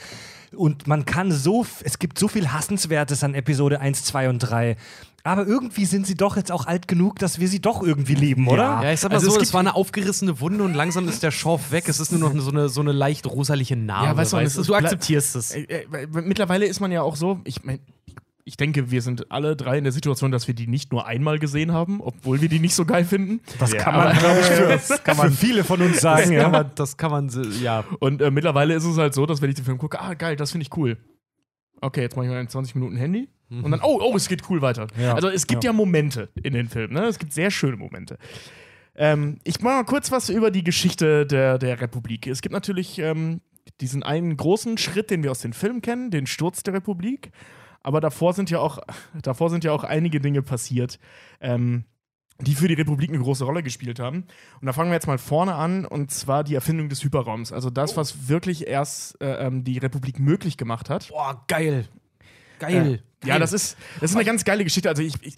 Und 0.55 0.87
man 0.87 1.05
kann 1.05 1.31
so, 1.31 1.65
es 1.83 1.99
gibt 1.99 2.17
so 2.17 2.27
viel 2.27 2.51
Hassenswertes 2.51 3.23
an 3.23 3.33
Episode 3.33 3.79
1, 3.81 4.03
2 4.05 4.29
und 4.29 4.39
3. 4.39 4.77
Aber 5.27 5.45
irgendwie 5.45 5.85
sind 5.85 6.07
sie 6.07 6.15
doch 6.15 6.37
jetzt 6.37 6.51
auch 6.51 6.65
alt 6.67 6.87
genug, 6.87 7.19
dass 7.19 7.39
wir 7.39 7.47
sie 7.47 7.59
doch 7.59 7.83
irgendwie 7.83 8.15
lieben, 8.15 8.47
oder? 8.47 8.81
Ja, 8.81 8.91
ich 8.93 8.99
sag 9.01 9.09
mal 9.09 9.15
Also 9.15 9.27
es 9.27 9.33
so, 9.33 9.41
es 9.41 9.53
war 9.53 9.59
eine 9.59 9.75
aufgerissene 9.75 10.39
Wunde 10.39 10.63
und 10.63 10.73
langsam 10.73 11.07
ist 11.07 11.21
der 11.21 11.31
Schorf 11.31 11.71
weg. 11.71 11.89
Es 11.89 11.99
ist 11.99 12.11
nur 12.13 12.21
noch 12.21 12.41
so 12.41 12.49
eine, 12.51 12.69
so 12.69 12.79
eine 12.81 12.93
leicht 12.93 13.27
rosaliche 13.27 13.75
Narbe. 13.75 14.05
Ja, 14.07 14.17
weißt 14.17 14.33
du, 14.33 14.37
es 14.37 14.53
du, 14.55 14.63
du 14.63 14.73
akzeptierst 14.75 15.35
es. 15.35 15.53
Weil 15.89 16.07
Mittlerweile 16.23 16.65
ist 16.65 16.79
man 16.79 16.91
ja 16.91 17.01
auch 17.01 17.15
so, 17.17 17.41
ich 17.43 17.63
mein, 17.65 17.79
ich 18.45 18.55
denke, 18.55 18.89
wir 18.91 19.01
sind 19.01 19.29
alle 19.29 19.57
drei 19.57 19.77
in 19.77 19.83
der 19.83 19.91
Situation, 19.91 20.31
dass 20.31 20.47
wir 20.47 20.53
die 20.53 20.67
nicht 20.67 20.93
nur 20.93 21.05
einmal 21.05 21.37
gesehen 21.39 21.73
haben, 21.73 21.99
obwohl 21.99 22.39
wir 22.39 22.47
die 22.47 22.59
nicht 22.61 22.75
so 22.75 22.85
geil 22.85 23.03
finden. 23.03 23.41
Das 23.59 23.75
kann 23.75 23.93
man, 23.93 24.17
glaube 24.17 24.39
ich, 24.39 24.45
für, 24.45 24.79
für 25.15 25.31
viele 25.31 25.65
von 25.65 25.81
uns 25.81 25.99
sagen. 25.99 26.21
Das 26.21 26.31
Ja. 26.31 26.43
kann 26.43 26.51
man, 26.53 26.71
das 26.75 26.95
kann 26.95 27.11
man, 27.11 27.29
ja. 27.61 27.83
Und 27.99 28.21
äh, 28.21 28.31
mittlerweile 28.31 28.73
ist 28.73 28.85
es 28.85 28.97
halt 28.97 29.13
so, 29.13 29.25
dass 29.25 29.41
wenn 29.41 29.49
ich 29.49 29.57
den 29.57 29.65
Film 29.65 29.77
gucke, 29.77 29.99
ah 29.99 30.13
geil, 30.13 30.37
das 30.37 30.51
finde 30.51 30.61
ich 30.65 30.77
cool. 30.77 30.97
Okay, 31.81 32.01
jetzt 32.01 32.15
mache 32.15 32.25
ich 32.27 32.31
mal 32.31 32.39
in 32.39 32.47
20 32.47 32.75
Minuten 32.75 32.95
Handy. 32.95 33.27
Und 33.49 33.71
dann, 33.71 33.81
oh, 33.81 33.99
oh, 34.01 34.15
es 34.15 34.27
geht 34.27 34.49
cool 34.49 34.61
weiter. 34.61 34.87
Ja. 34.99 35.13
Also 35.15 35.29
es 35.29 35.47
gibt 35.47 35.63
ja. 35.63 35.69
Ja. 35.71 35.73
Momente 35.73 36.29
in 36.43 36.53
den 36.53 36.67
Filmen, 36.67 36.93
ne? 36.93 37.05
Es 37.05 37.17
gibt 37.17 37.33
sehr 37.33 37.49
schöne 37.49 37.77
Momente. 37.77 38.17
Ähm, 38.95 39.39
ich 39.43 39.61
mache 39.61 39.75
mal 39.75 39.83
kurz 39.85 40.11
was 40.11 40.29
über 40.29 40.51
die 40.51 40.63
Geschichte 40.63 41.25
der, 41.25 41.57
der 41.57 41.79
Republik. 41.79 42.27
Es 42.27 42.41
gibt 42.41 42.53
natürlich 42.53 42.99
ähm, 42.99 43.41
diesen 43.79 44.03
einen 44.03 44.35
großen 44.35 44.77
Schritt, 44.77 45.11
den 45.11 45.23
wir 45.23 45.31
aus 45.31 45.39
den 45.39 45.53
Filmen 45.53 45.81
kennen, 45.81 46.11
den 46.11 46.25
Sturz 46.27 46.63
der 46.63 46.73
Republik. 46.73 47.31
Aber 47.83 48.01
davor 48.01 48.33
sind 48.33 48.49
ja 48.49 48.59
auch, 48.59 48.79
davor 49.21 49.49
sind 49.49 49.63
ja 49.63 49.71
auch 49.71 49.83
einige 49.83 50.19
Dinge 50.19 50.41
passiert, 50.41 50.99
ähm, 51.39 51.85
die 52.41 52.53
für 52.53 52.67
die 52.67 52.73
Republik 52.73 53.09
eine 53.09 53.19
große 53.19 53.45
Rolle 53.45 53.63
gespielt 53.63 53.99
haben. 53.99 54.25
Und 54.59 54.65
da 54.65 54.73
fangen 54.73 54.89
wir 54.89 54.95
jetzt 54.95 55.07
mal 55.07 55.17
vorne 55.17 55.55
an, 55.55 55.85
und 55.85 56.11
zwar 56.11 56.43
die 56.43 56.55
Erfindung 56.55 56.89
des 56.89 57.03
Hyperraums. 57.03 57.51
Also 57.51 57.69
das, 57.69 57.97
was 57.97 58.27
wirklich 58.27 58.67
erst 58.67 59.19
äh, 59.21 59.47
ähm, 59.47 59.63
die 59.63 59.77
Republik 59.77 60.19
möglich 60.19 60.57
gemacht 60.57 60.89
hat. 60.89 61.09
Boah, 61.09 61.43
geil. 61.47 61.87
Geil. 62.59 62.91
Ja, 62.91 63.06
Geil. 63.21 63.39
das 63.39 63.53
ist, 63.53 63.77
das 63.99 64.11
ist 64.11 64.15
eine 64.15 64.25
ganz 64.25 64.43
geile 64.45 64.63
Geschichte. 64.63 64.89
Also 64.89 65.01
ich, 65.01 65.15
ich 65.21 65.35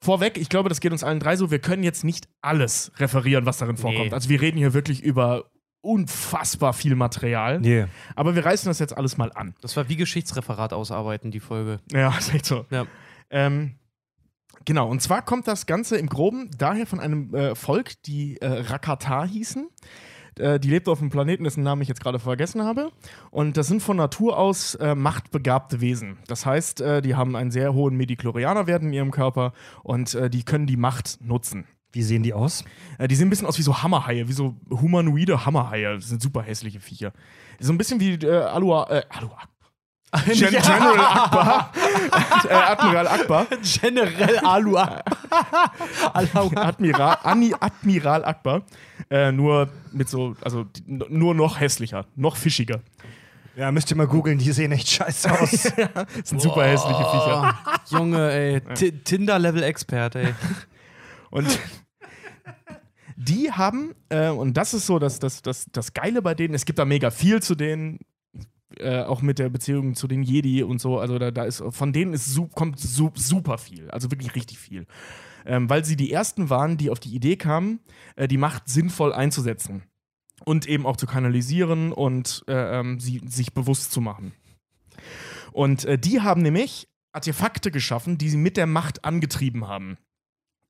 vorweg, 0.00 0.36
ich 0.36 0.48
glaube, 0.48 0.68
das 0.68 0.80
geht 0.80 0.92
uns 0.92 1.04
allen 1.04 1.20
drei 1.20 1.36
so. 1.36 1.50
Wir 1.50 1.60
können 1.60 1.82
jetzt 1.82 2.04
nicht 2.04 2.28
alles 2.40 2.92
referieren, 2.98 3.46
was 3.46 3.58
darin 3.58 3.76
vorkommt. 3.76 4.12
Also 4.12 4.28
wir 4.28 4.40
reden 4.40 4.58
hier 4.58 4.74
wirklich 4.74 5.02
über 5.02 5.50
unfassbar 5.80 6.72
viel 6.72 6.94
Material. 6.94 7.60
Nee. 7.60 7.86
Aber 8.14 8.34
wir 8.34 8.44
reißen 8.44 8.68
das 8.68 8.78
jetzt 8.78 8.96
alles 8.96 9.16
mal 9.18 9.32
an. 9.32 9.54
Das 9.60 9.76
war 9.76 9.88
wie 9.88 9.96
Geschichtsreferat 9.96 10.72
ausarbeiten, 10.72 11.30
die 11.30 11.40
Folge. 11.40 11.80
Ja, 11.90 12.14
ist 12.18 12.32
echt 12.32 12.46
so. 12.46 12.66
Ja. 12.70 12.86
Ähm, 13.30 13.76
genau, 14.64 14.88
und 14.88 15.02
zwar 15.02 15.22
kommt 15.22 15.48
das 15.48 15.66
Ganze 15.66 15.96
im 15.96 16.08
Groben 16.08 16.50
daher 16.56 16.86
von 16.86 17.00
einem 17.00 17.34
äh, 17.34 17.54
Volk, 17.54 18.02
die 18.04 18.40
äh, 18.40 18.46
Rakata 18.46 19.24
hießen. 19.24 19.68
Äh, 20.38 20.58
die 20.58 20.70
lebte 20.70 20.90
auf 20.90 21.00
einem 21.00 21.10
Planeten, 21.10 21.44
dessen 21.44 21.62
Namen 21.62 21.82
ich 21.82 21.88
jetzt 21.88 22.02
gerade 22.02 22.18
vergessen 22.18 22.62
habe. 22.62 22.90
Und 23.30 23.56
das 23.56 23.66
sind 23.66 23.82
von 23.82 23.96
Natur 23.96 24.38
aus 24.38 24.74
äh, 24.76 24.94
machtbegabte 24.94 25.80
Wesen. 25.80 26.18
Das 26.26 26.46
heißt, 26.46 26.80
äh, 26.80 27.02
die 27.02 27.14
haben 27.14 27.36
einen 27.36 27.50
sehr 27.50 27.74
hohen 27.74 27.96
Mediklorianerwert 27.96 28.82
in 28.82 28.92
ihrem 28.92 29.10
Körper 29.10 29.52
und 29.82 30.14
äh, 30.14 30.30
die 30.30 30.44
können 30.44 30.66
die 30.66 30.76
Macht 30.76 31.18
nutzen. 31.22 31.66
Wie 31.92 32.02
sehen 32.02 32.22
die 32.22 32.32
aus? 32.32 32.64
Äh, 32.98 33.06
die 33.08 33.14
sehen 33.14 33.26
ein 33.26 33.30
bisschen 33.30 33.46
aus 33.46 33.58
wie 33.58 33.62
so 33.62 33.82
Hammerhaie, 33.82 34.26
wie 34.26 34.32
so 34.32 34.54
humanoide 34.70 35.44
Hammerhaie. 35.44 35.94
Das 35.94 36.08
sind 36.08 36.22
super 36.22 36.42
hässliche 36.42 36.80
Viecher. 36.80 37.12
So 37.60 37.72
ein 37.72 37.78
bisschen 37.78 38.00
wie 38.00 38.14
äh, 38.14 38.42
Alua, 38.42 38.88
äh, 38.90 39.02
Alua. 39.10 39.38
Gen 40.26 40.50
General 40.50 41.00
Akbar. 41.00 41.72
äh, 42.48 42.52
Admiral 42.52 43.08
Akbar. 43.08 43.46
Generell 43.62 44.38
Alua. 44.40 45.02
Admiral, 46.12 47.18
Ani, 47.22 47.54
Admiral 47.58 48.24
Akbar. 48.24 48.62
Äh, 49.10 49.32
nur 49.32 49.68
mit 49.92 50.08
so, 50.08 50.36
also 50.42 50.66
nur 50.86 51.34
noch 51.34 51.60
hässlicher, 51.60 52.06
noch 52.16 52.36
fischiger. 52.36 52.80
Ja, 53.56 53.70
müsst 53.70 53.90
ihr 53.90 53.96
mal 53.96 54.06
googeln, 54.06 54.38
die 54.38 54.50
sehen 54.52 54.72
echt 54.72 54.88
scheiße 54.88 55.30
aus. 55.40 55.50
Das 55.74 56.28
sind 56.28 56.40
super 56.40 56.64
hässliche 56.64 56.98
Viecher. 56.98 57.58
Junge, 57.90 58.30
ey. 58.32 58.60
Ti- 58.74 58.92
Tinder-Level-Expert, 58.92 60.16
ey. 60.16 60.34
Und 61.30 61.58
die 63.16 63.52
haben, 63.52 63.94
äh, 64.08 64.28
und 64.30 64.56
das 64.56 64.74
ist 64.74 64.86
so 64.86 64.98
das, 64.98 65.18
das, 65.18 65.42
das, 65.42 65.66
das 65.70 65.92
Geile 65.94 66.22
bei 66.22 66.34
denen, 66.34 66.54
es 66.54 66.64
gibt 66.64 66.78
da 66.78 66.84
mega 66.84 67.10
viel 67.10 67.40
zu 67.42 67.54
denen, 67.54 68.00
äh, 68.78 69.02
auch 69.02 69.22
mit 69.22 69.38
der 69.38 69.48
Beziehung 69.48 69.94
zu 69.94 70.08
den 70.08 70.22
Jedi 70.22 70.62
und 70.62 70.80
so, 70.80 70.98
also 70.98 71.18
da, 71.18 71.30
da 71.30 71.44
ist, 71.44 71.62
von 71.70 71.92
denen 71.92 72.14
ist, 72.14 72.38
kommt 72.54 72.80
su 72.80 73.10
super 73.14 73.58
viel, 73.58 73.90
also 73.90 74.10
wirklich 74.10 74.34
richtig 74.34 74.58
viel. 74.58 74.86
Ähm, 75.44 75.68
weil 75.68 75.84
sie 75.84 75.96
die 75.96 76.12
ersten 76.12 76.50
waren, 76.50 76.76
die 76.76 76.90
auf 76.90 77.00
die 77.00 77.14
Idee 77.14 77.36
kamen, 77.36 77.80
äh, 78.16 78.28
die 78.28 78.38
Macht 78.38 78.68
sinnvoll 78.68 79.12
einzusetzen. 79.12 79.82
Und 80.44 80.66
eben 80.66 80.86
auch 80.86 80.96
zu 80.96 81.06
kanalisieren 81.06 81.92
und 81.92 82.44
äh, 82.48 82.80
ähm, 82.80 82.98
sie 82.98 83.20
sich 83.24 83.54
bewusst 83.54 83.92
zu 83.92 84.00
machen. 84.00 84.32
Und 85.52 85.84
äh, 85.84 85.98
die 85.98 86.20
haben 86.20 86.42
nämlich 86.42 86.88
Artefakte 87.12 87.70
geschaffen, 87.70 88.18
die 88.18 88.28
sie 88.28 88.38
mit 88.38 88.56
der 88.56 88.66
Macht 88.66 89.04
angetrieben 89.04 89.68
haben. 89.68 89.98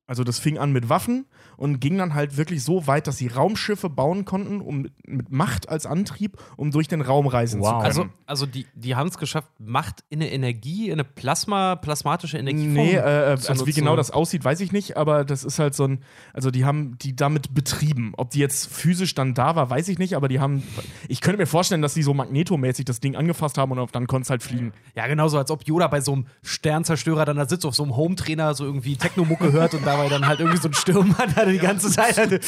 Also 0.05 0.25
das 0.25 0.37
fing 0.37 0.57
an 0.57 0.73
mit 0.73 0.89
Waffen 0.89 1.25
und 1.55 1.79
ging 1.79 1.97
dann 1.97 2.13
halt 2.13 2.35
wirklich 2.35 2.61
so 2.63 2.87
weit, 2.87 3.07
dass 3.07 3.17
sie 3.17 3.27
Raumschiffe 3.27 3.89
bauen 3.89 4.25
konnten, 4.25 4.59
um 4.59 4.87
mit, 5.05 5.31
Macht 5.31 5.69
als 5.69 5.85
Antrieb, 5.85 6.37
um 6.57 6.71
durch 6.71 6.89
den 6.89 6.99
Raum 6.99 7.25
reisen 7.25 7.61
zu 7.61 7.65
Wow. 7.69 7.75
können. 7.75 7.85
Also, 7.85 8.05
also 8.25 8.45
die, 8.45 8.65
die 8.75 8.95
haben 8.95 9.07
es 9.07 9.17
geschafft, 9.17 9.47
Macht 9.59 10.03
in 10.09 10.21
eine 10.21 10.29
Energie, 10.31 10.87
in 10.87 10.93
eine 10.93 11.05
Plasma, 11.05 11.77
plasmatische 11.77 12.37
Energie 12.37 12.65
Nee, 12.65 12.95
äh, 12.95 13.37
zu 13.37 13.49
also 13.49 13.65
wie 13.65 13.69
nutzen. 13.69 13.79
genau 13.79 13.95
das 13.95 14.11
aussieht, 14.11 14.43
weiß 14.43 14.59
ich 14.59 14.73
nicht, 14.73 14.97
aber 14.97 15.23
das 15.23 15.45
ist 15.45 15.57
halt 15.59 15.73
so 15.73 15.85
ein, 15.85 16.03
also 16.33 16.51
die 16.51 16.65
haben 16.65 16.97
die 16.97 17.15
damit 17.15 17.53
betrieben. 17.53 18.11
Ob 18.17 18.31
die 18.31 18.39
jetzt 18.39 18.67
physisch 18.67 19.15
dann 19.15 19.33
da 19.33 19.55
war, 19.55 19.69
weiß 19.69 19.87
ich 19.87 19.99
nicht, 19.99 20.15
aber 20.17 20.27
die 20.27 20.41
haben, 20.41 20.63
ich 21.07 21.21
könnte 21.21 21.37
mir 21.37 21.47
vorstellen, 21.47 21.81
dass 21.81 21.93
die 21.93 22.03
so 22.03 22.13
magnetomäßig 22.13 22.83
das 22.83 22.99
Ding 22.99 23.15
angefasst 23.15 23.57
haben 23.57 23.71
und 23.71 23.95
dann 23.95 24.07
konnte 24.07 24.23
es 24.25 24.29
halt 24.29 24.43
fliegen. 24.43 24.73
Ja, 24.95 25.07
genauso, 25.07 25.37
als 25.37 25.49
ob 25.49 25.63
Yoda 25.65 25.87
bei 25.87 26.01
so 26.01 26.11
einem 26.11 26.25
Sternzerstörer 26.41 27.23
dann 27.23 27.37
da 27.37 27.47
sitzt, 27.47 27.65
auf 27.65 27.73
so 27.75 27.83
einem 27.83 27.95
Home-Trainer 27.95 28.53
so 28.53 28.65
irgendwie 28.65 28.97
Technomucke 28.97 29.51
hört 29.53 29.73
und 29.73 29.85
dabei 29.93 30.09
dann 30.09 30.27
halt 30.27 30.39
irgendwie 30.39 30.59
so 30.59 30.67
ein 30.67 30.73
Sturmmann 30.73 31.33
da 31.35 31.45
die 31.45 31.57
ganze 31.57 31.89
Zeit. 31.89 32.15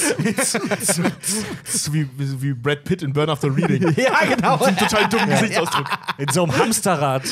so 1.65 1.93
wie, 1.93 2.10
wie, 2.17 2.53
Brad 2.53 2.84
Pitt 2.84 3.03
in 3.03 3.13
Burn 3.13 3.29
After 3.29 3.55
Reading. 3.55 3.93
ja, 3.97 4.36
genau. 4.36 4.62
Einen 4.63 4.77
total 4.77 5.08
dummen 5.08 5.29
Gesichtsausdruck. 5.39 5.88
In 6.17 6.27
so 6.29 6.43
einem 6.43 6.58
Hamsterrad. 6.58 7.23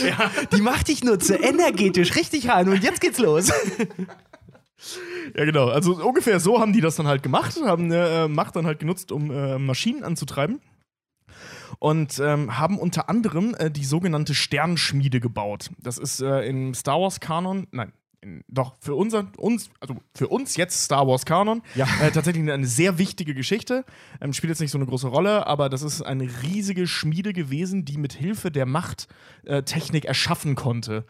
Die 0.56 0.62
macht 0.62 0.88
dich 0.88 1.04
nur 1.04 1.20
zu 1.20 1.36
energetisch 1.36 2.16
richtig 2.16 2.50
rein 2.50 2.70
und 2.70 2.84
jetzt 2.84 3.02
geht's 3.02 3.20
los. 3.20 3.52
Ja, 5.36 5.46
genau. 5.46 5.70
Also 5.70 5.96
ungefähr 5.96 6.40
so 6.40 6.60
haben 6.60 6.74
die 6.74 6.82
das 6.82 6.96
dann 6.96 7.08
halt 7.08 7.24
gemacht, 7.24 7.58
haben 7.64 7.92
äh, 7.92 8.28
Macht 8.28 8.56
dann 8.56 8.66
halt 8.66 8.80
genutzt, 8.80 9.12
um 9.12 9.32
äh, 9.32 9.58
Maschinen 9.58 10.04
anzutreiben. 10.04 10.60
Und 11.80 12.20
ähm, 12.20 12.58
haben 12.58 12.78
unter 12.78 13.10
anderem 13.10 13.56
äh, 13.56 13.70
die 13.70 13.84
sogenannte 13.84 14.36
Sternschmiede 14.36 15.20
gebaut. 15.20 15.70
Das 15.82 15.98
ist 15.98 16.22
äh, 16.22 16.42
im 16.48 16.74
Star 16.74 17.02
Wars 17.02 17.20
Kanon, 17.20 17.68
nein, 17.72 17.92
in, 18.24 18.44
doch 18.48 18.76
für 18.80 18.96
unser, 18.96 19.28
uns, 19.38 19.70
also 19.80 19.96
für 20.16 20.28
uns 20.30 20.56
jetzt 20.56 20.82
Star 20.84 21.08
Wars 21.08 21.26
Kanon, 21.26 21.62
Ja. 21.76 21.86
äh, 22.02 22.10
tatsächlich 22.12 22.50
eine 22.52 22.66
sehr 22.66 22.98
wichtige 22.98 23.34
Geschichte. 23.36 23.86
Ähm, 24.22 24.34
spielt 24.34 24.50
jetzt 24.50 24.60
nicht 24.62 24.72
so 24.72 24.78
eine 24.78 24.88
große 24.88 25.08
Rolle, 25.08 25.46
aber 25.46 25.70
das 25.70 25.84
ist 25.84 26.02
eine 26.02 26.28
riesige 26.42 26.88
Schmiede 26.88 27.34
gewesen, 27.34 27.86
die 27.86 27.98
mit 27.98 28.14
Hilfe 28.14 28.50
der 28.50 28.66
Macht 28.66 29.08
äh, 29.46 29.64
Technik 29.64 30.06
erschaffen 30.06 30.56
konnte. 30.56 31.06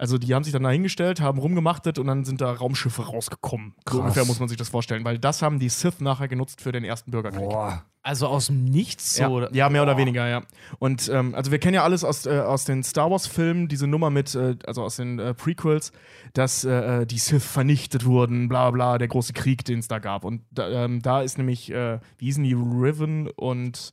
Also 0.00 0.16
die 0.16 0.34
haben 0.34 0.44
sich 0.44 0.52
dann 0.54 0.62
da 0.62 0.70
hingestellt, 0.70 1.20
haben 1.20 1.38
rumgemachtet 1.38 1.98
und 1.98 2.06
dann 2.06 2.24
sind 2.24 2.40
da 2.40 2.50
Raumschiffe 2.54 3.02
rausgekommen. 3.02 3.74
So 3.76 3.82
Krass. 3.84 4.00
ungefähr 4.00 4.24
muss 4.24 4.40
man 4.40 4.48
sich 4.48 4.56
das 4.56 4.70
vorstellen, 4.70 5.04
weil 5.04 5.18
das 5.18 5.42
haben 5.42 5.58
die 5.58 5.68
Sith 5.68 6.00
nachher 6.00 6.26
genutzt 6.26 6.62
für 6.62 6.72
den 6.72 6.84
ersten 6.84 7.10
Bürgerkrieg. 7.10 7.50
Boah. 7.50 7.84
Also 8.02 8.26
aus 8.26 8.46
dem 8.46 8.64
Nichts 8.64 9.16
so. 9.16 9.40
Ja, 9.40 9.50
ja, 9.52 9.68
mehr 9.68 9.82
oder 9.82 9.98
weniger, 9.98 10.26
ja. 10.26 10.40
Und 10.78 11.10
ähm, 11.12 11.34
also 11.34 11.50
wir 11.50 11.58
kennen 11.58 11.74
ja 11.74 11.84
alles 11.84 12.02
aus, 12.02 12.24
äh, 12.24 12.40
aus 12.40 12.64
den 12.64 12.82
Star 12.82 13.10
Wars-Filmen, 13.10 13.68
diese 13.68 13.86
Nummer 13.86 14.08
mit, 14.08 14.34
äh, 14.34 14.56
also 14.66 14.82
aus 14.84 14.96
den 14.96 15.18
äh, 15.18 15.34
Prequels, 15.34 15.92
dass 16.32 16.64
äh, 16.64 17.04
die 17.06 17.18
Sith 17.18 17.44
vernichtet 17.44 18.06
wurden, 18.06 18.48
bla 18.48 18.70
bla, 18.70 18.96
der 18.96 19.08
große 19.08 19.34
Krieg, 19.34 19.66
den 19.66 19.80
es 19.80 19.88
da 19.88 19.98
gab. 19.98 20.24
Und 20.24 20.40
da, 20.50 20.66
ähm, 20.70 21.02
da 21.02 21.20
ist 21.20 21.36
nämlich, 21.36 21.70
äh, 21.72 22.00
wie 22.16 22.24
hießen 22.24 22.42
die, 22.42 22.54
Riven 22.54 23.28
und 23.28 23.92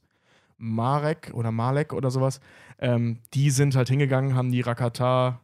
Marek 0.58 1.32
oder 1.34 1.52
Malek 1.52 1.92
oder 1.92 2.12
sowas, 2.12 2.40
ähm, 2.80 3.20
die 3.34 3.50
sind 3.50 3.76
halt 3.76 3.90
hingegangen, 3.90 4.36
haben 4.36 4.54
die 4.54 4.62
Rakata 4.62 5.42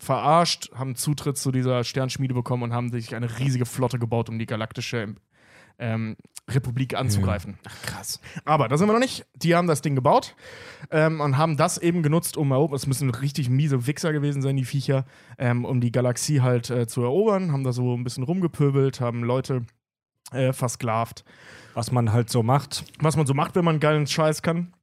verarscht, 0.00 0.70
haben 0.74 0.96
Zutritt 0.96 1.36
zu 1.36 1.52
dieser 1.52 1.84
Sternschmiede 1.84 2.34
bekommen 2.34 2.64
und 2.64 2.72
haben 2.72 2.90
sich 2.90 3.14
eine 3.14 3.38
riesige 3.38 3.66
Flotte 3.66 3.98
gebaut, 3.98 4.28
um 4.28 4.38
die 4.38 4.46
galaktische 4.46 5.14
ähm, 5.78 6.16
Republik 6.48 6.94
anzugreifen. 6.94 7.58
Ach, 7.66 7.82
krass. 7.82 8.20
Aber 8.44 8.68
da 8.68 8.76
sind 8.76 8.88
wir 8.88 8.92
noch 8.92 9.00
nicht. 9.00 9.26
Die 9.34 9.54
haben 9.54 9.66
das 9.66 9.82
Ding 9.82 9.94
gebaut 9.94 10.34
ähm, 10.90 11.20
und 11.20 11.36
haben 11.36 11.56
das 11.56 11.78
eben 11.78 12.02
genutzt, 12.02 12.36
um 12.36 12.50
erobern. 12.50 12.76
Es 12.76 12.86
müssen 12.86 13.10
richtig 13.10 13.48
miese 13.48 13.86
Wichser 13.86 14.12
gewesen 14.12 14.42
sein, 14.42 14.56
die 14.56 14.64
Viecher, 14.64 15.04
ähm, 15.38 15.64
um 15.64 15.80
die 15.80 15.92
Galaxie 15.92 16.40
halt 16.40 16.70
äh, 16.70 16.86
zu 16.86 17.02
erobern. 17.02 17.52
Haben 17.52 17.64
da 17.64 17.72
so 17.72 17.96
ein 17.96 18.04
bisschen 18.04 18.24
rumgepöbelt, 18.24 19.00
haben 19.00 19.22
Leute 19.22 19.64
äh, 20.32 20.52
versklavt. 20.52 21.24
Was 21.74 21.92
man 21.92 22.12
halt 22.12 22.30
so 22.30 22.42
macht. 22.42 22.84
Was 22.98 23.16
man 23.16 23.26
so 23.26 23.34
macht, 23.34 23.54
wenn 23.54 23.64
man 23.64 23.80
geilen 23.80 24.06
Scheiß 24.06 24.42
kann. 24.42 24.74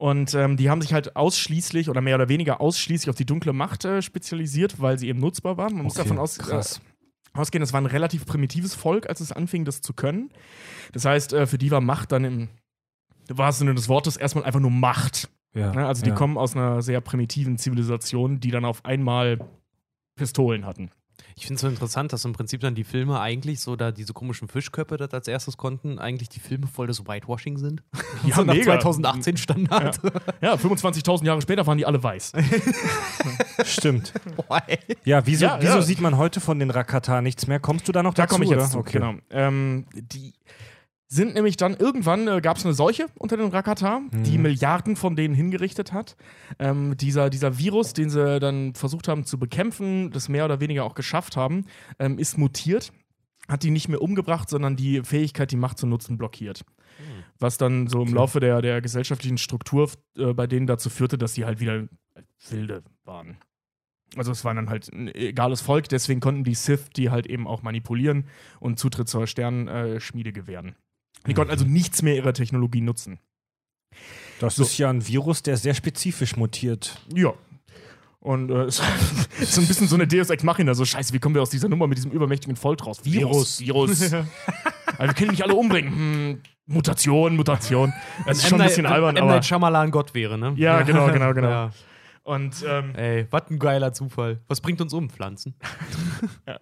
Und 0.00 0.32
ähm, 0.32 0.56
die 0.56 0.70
haben 0.70 0.80
sich 0.80 0.94
halt 0.94 1.14
ausschließlich 1.14 1.90
oder 1.90 2.00
mehr 2.00 2.14
oder 2.14 2.30
weniger 2.30 2.62
ausschließlich 2.62 3.10
auf 3.10 3.16
die 3.16 3.26
dunkle 3.26 3.52
Macht 3.52 3.84
äh, 3.84 4.00
spezialisiert, 4.00 4.80
weil 4.80 4.98
sie 4.98 5.08
eben 5.08 5.20
nutzbar 5.20 5.58
waren. 5.58 5.74
Man 5.74 5.82
muss 5.84 5.92
Okay, 5.92 6.04
davon 6.04 6.18
aus, 6.18 6.38
krass. 6.38 6.80
Äh, 7.34 7.38
ausgehen, 7.38 7.62
es 7.62 7.74
war 7.74 7.82
ein 7.82 7.86
relativ 7.86 8.24
primitives 8.24 8.74
Volk, 8.74 9.10
als 9.10 9.20
es 9.20 9.30
anfing, 9.30 9.66
das 9.66 9.82
zu 9.82 9.92
können. 9.92 10.30
Das 10.92 11.04
heißt, 11.04 11.34
äh, 11.34 11.46
für 11.46 11.58
die 11.58 11.70
war 11.70 11.82
Macht 11.82 12.12
dann 12.12 12.24
im 12.24 12.48
wahrsten 13.28 13.66
Sinne 13.66 13.74
des 13.74 13.90
Wortes 13.90 14.16
erstmal 14.16 14.44
einfach 14.44 14.58
nur 14.58 14.70
Macht. 14.70 15.28
Ja. 15.52 15.70
Ne? 15.74 15.86
Also 15.86 16.02
die 16.02 16.08
ja. 16.08 16.14
kommen 16.14 16.38
aus 16.38 16.56
einer 16.56 16.80
sehr 16.80 17.02
primitiven 17.02 17.58
Zivilisation, 17.58 18.40
die 18.40 18.50
dann 18.50 18.64
auf 18.64 18.86
einmal 18.86 19.38
Pistolen 20.16 20.64
hatten. 20.64 20.90
Ich 21.40 21.46
finde 21.46 21.54
es 21.54 21.62
so 21.62 21.68
interessant, 21.68 22.12
dass 22.12 22.22
im 22.26 22.34
Prinzip 22.34 22.60
dann 22.60 22.74
die 22.74 22.84
Filme 22.84 23.18
eigentlich 23.18 23.60
so 23.60 23.74
da 23.74 23.92
diese 23.92 24.12
komischen 24.12 24.46
Fischköpfe 24.46 24.98
das 24.98 25.10
als 25.14 25.26
erstes 25.26 25.56
konnten, 25.56 25.98
eigentlich 25.98 26.28
die 26.28 26.38
Filme 26.38 26.66
voll 26.66 26.86
das 26.86 27.06
Whitewashing 27.06 27.56
sind. 27.56 27.82
Ja, 28.26 28.34
so 28.36 28.44
nach 28.44 28.52
mega. 28.52 28.64
2018 28.78 29.36
Standard. 29.38 29.98
Ja, 30.42 30.52
25.000 30.54 31.24
Jahre 31.24 31.40
später 31.40 31.66
waren 31.66 31.78
die 31.78 31.86
alle 31.86 32.02
weiß. 32.02 32.32
Stimmt. 33.64 34.12
Boah. 34.36 34.62
Ja, 35.04 35.24
wieso, 35.26 35.46
Ja, 35.46 35.56
wieso 35.60 35.76
ja. 35.76 35.82
sieht 35.82 36.02
man 36.02 36.18
heute 36.18 36.40
von 36.40 36.58
den 36.58 36.70
Rakata 36.70 37.22
nichts 37.22 37.46
mehr? 37.46 37.58
Kommst 37.60 37.88
du 37.88 37.92
da 37.92 38.02
noch 38.02 38.12
Da 38.12 38.24
dazu? 38.24 38.34
komme 38.34 38.44
ich 38.44 38.50
jetzt 38.50 38.60
oder? 38.60 38.70
zu. 38.70 38.78
Okay. 38.78 38.98
Genau. 38.98 39.14
Ähm, 39.30 39.86
die 39.94 40.34
sind 41.12 41.34
nämlich 41.34 41.56
dann 41.56 41.74
irgendwann 41.74 42.28
äh, 42.28 42.40
gab 42.40 42.56
es 42.56 42.64
eine 42.64 42.72
Seuche 42.72 43.06
unter 43.18 43.36
den 43.36 43.48
Rakata, 43.48 44.00
die 44.12 44.36
Mhm. 44.38 44.42
Milliarden 44.42 44.94
von 44.94 45.16
denen 45.16 45.34
hingerichtet 45.34 45.92
hat. 45.92 46.16
Ähm, 46.60 46.96
dieser, 46.96 47.30
dieser 47.30 47.58
Virus, 47.58 47.92
den 47.94 48.10
sie 48.10 48.38
dann 48.38 48.74
versucht 48.74 49.08
haben 49.08 49.24
zu 49.24 49.36
bekämpfen, 49.36 50.12
das 50.12 50.28
mehr 50.28 50.44
oder 50.44 50.60
weniger 50.60 50.84
auch 50.84 50.94
geschafft 50.94 51.36
haben, 51.36 51.64
ähm, 51.98 52.18
ist 52.18 52.38
mutiert. 52.38 52.92
Hat 53.48 53.64
die 53.64 53.72
nicht 53.72 53.88
mehr 53.88 54.00
umgebracht, 54.00 54.48
sondern 54.48 54.76
die 54.76 55.02
Fähigkeit, 55.02 55.50
die 55.50 55.56
Macht 55.56 55.78
zu 55.78 55.86
nutzen, 55.88 56.16
blockiert. 56.16 56.64
Was 57.40 57.58
dann 57.58 57.88
so 57.88 58.02
im 58.02 58.14
Laufe 58.14 58.38
der, 58.38 58.62
der 58.62 58.80
gesellschaftlichen 58.80 59.38
Struktur 59.38 59.90
äh, 60.16 60.32
bei 60.32 60.46
denen 60.46 60.68
dazu 60.68 60.90
führte, 60.90 61.18
dass 61.18 61.34
sie 61.34 61.44
halt 61.44 61.58
wieder 61.58 61.88
wilde 62.48 62.84
waren. 63.04 63.38
Also 64.16 64.30
es 64.30 64.44
war 64.44 64.54
dann 64.54 64.70
halt 64.70 64.92
ein 64.92 65.08
egales 65.12 65.60
Volk, 65.60 65.88
deswegen 65.88 66.20
konnten 66.20 66.44
die 66.44 66.54
Sith 66.54 66.90
die 66.94 67.10
halt 67.10 67.26
eben 67.26 67.48
auch 67.48 67.62
manipulieren 67.62 68.26
und 68.60 68.78
Zutritt 68.78 69.08
zur 69.08 69.26
Sternschmiede 69.26 70.32
gewähren. 70.32 70.76
Die 71.26 71.34
konnten 71.34 71.50
also 71.50 71.64
nichts 71.64 72.02
mehr 72.02 72.16
ihrer 72.16 72.32
Technologie 72.32 72.80
nutzen. 72.80 73.18
Das 74.40 74.56
So. 74.56 74.62
ist 74.62 74.78
ja 74.78 74.88
ein 74.88 75.06
Virus, 75.06 75.42
der 75.42 75.56
sehr 75.56 75.74
spezifisch 75.74 76.36
mutiert. 76.36 76.98
Ja. 77.14 77.34
Und 78.20 78.50
äh, 78.50 78.54
es 78.64 78.80
ist 79.40 79.52
so 79.54 79.60
ein 79.60 79.66
bisschen 79.66 79.88
so 79.88 79.96
eine 79.96 80.06
Deus 80.06 80.30
Ex 80.30 80.42
Machina, 80.42 80.74
so 80.74 80.84
scheiße, 80.84 81.12
wie 81.12 81.18
kommen 81.18 81.34
wir 81.34 81.42
aus 81.42 81.50
dieser 81.50 81.68
Nummer 81.68 81.86
mit 81.86 81.98
diesem 81.98 82.10
übermächtigen 82.10 82.56
Volk 82.56 82.86
raus? 82.86 83.00
Virus. 83.04 83.60
Virus. 83.60 84.02
also 84.12 84.26
wir 84.98 85.14
können 85.14 85.30
nicht 85.30 85.42
alle 85.42 85.54
umbringen. 85.54 85.92
Hm, 85.92 86.40
Mutation, 86.66 87.36
Mutation. 87.36 87.92
Das 88.26 88.38
ist 88.38 88.48
schon 88.48 88.60
ein 88.60 88.68
bisschen 88.68 88.86
albern, 88.86 89.16
M. 89.16 89.24
aber... 89.24 89.32
Night 89.34 89.44
Shyamalan 89.46 89.90
Gott 89.90 90.14
wäre, 90.14 90.38
ne? 90.38 90.54
Ja, 90.56 90.82
genau, 90.82 91.06
genau, 91.12 91.34
genau. 91.34 91.48
Ja. 91.48 91.70
Und 92.22 92.64
ähm, 92.68 92.94
Ey, 92.94 93.26
was 93.30 93.50
ein 93.50 93.58
geiler 93.58 93.92
Zufall. 93.92 94.40
Was 94.46 94.60
bringt 94.60 94.80
uns 94.80 94.92
um, 94.92 95.10
Pflanzen? 95.10 95.54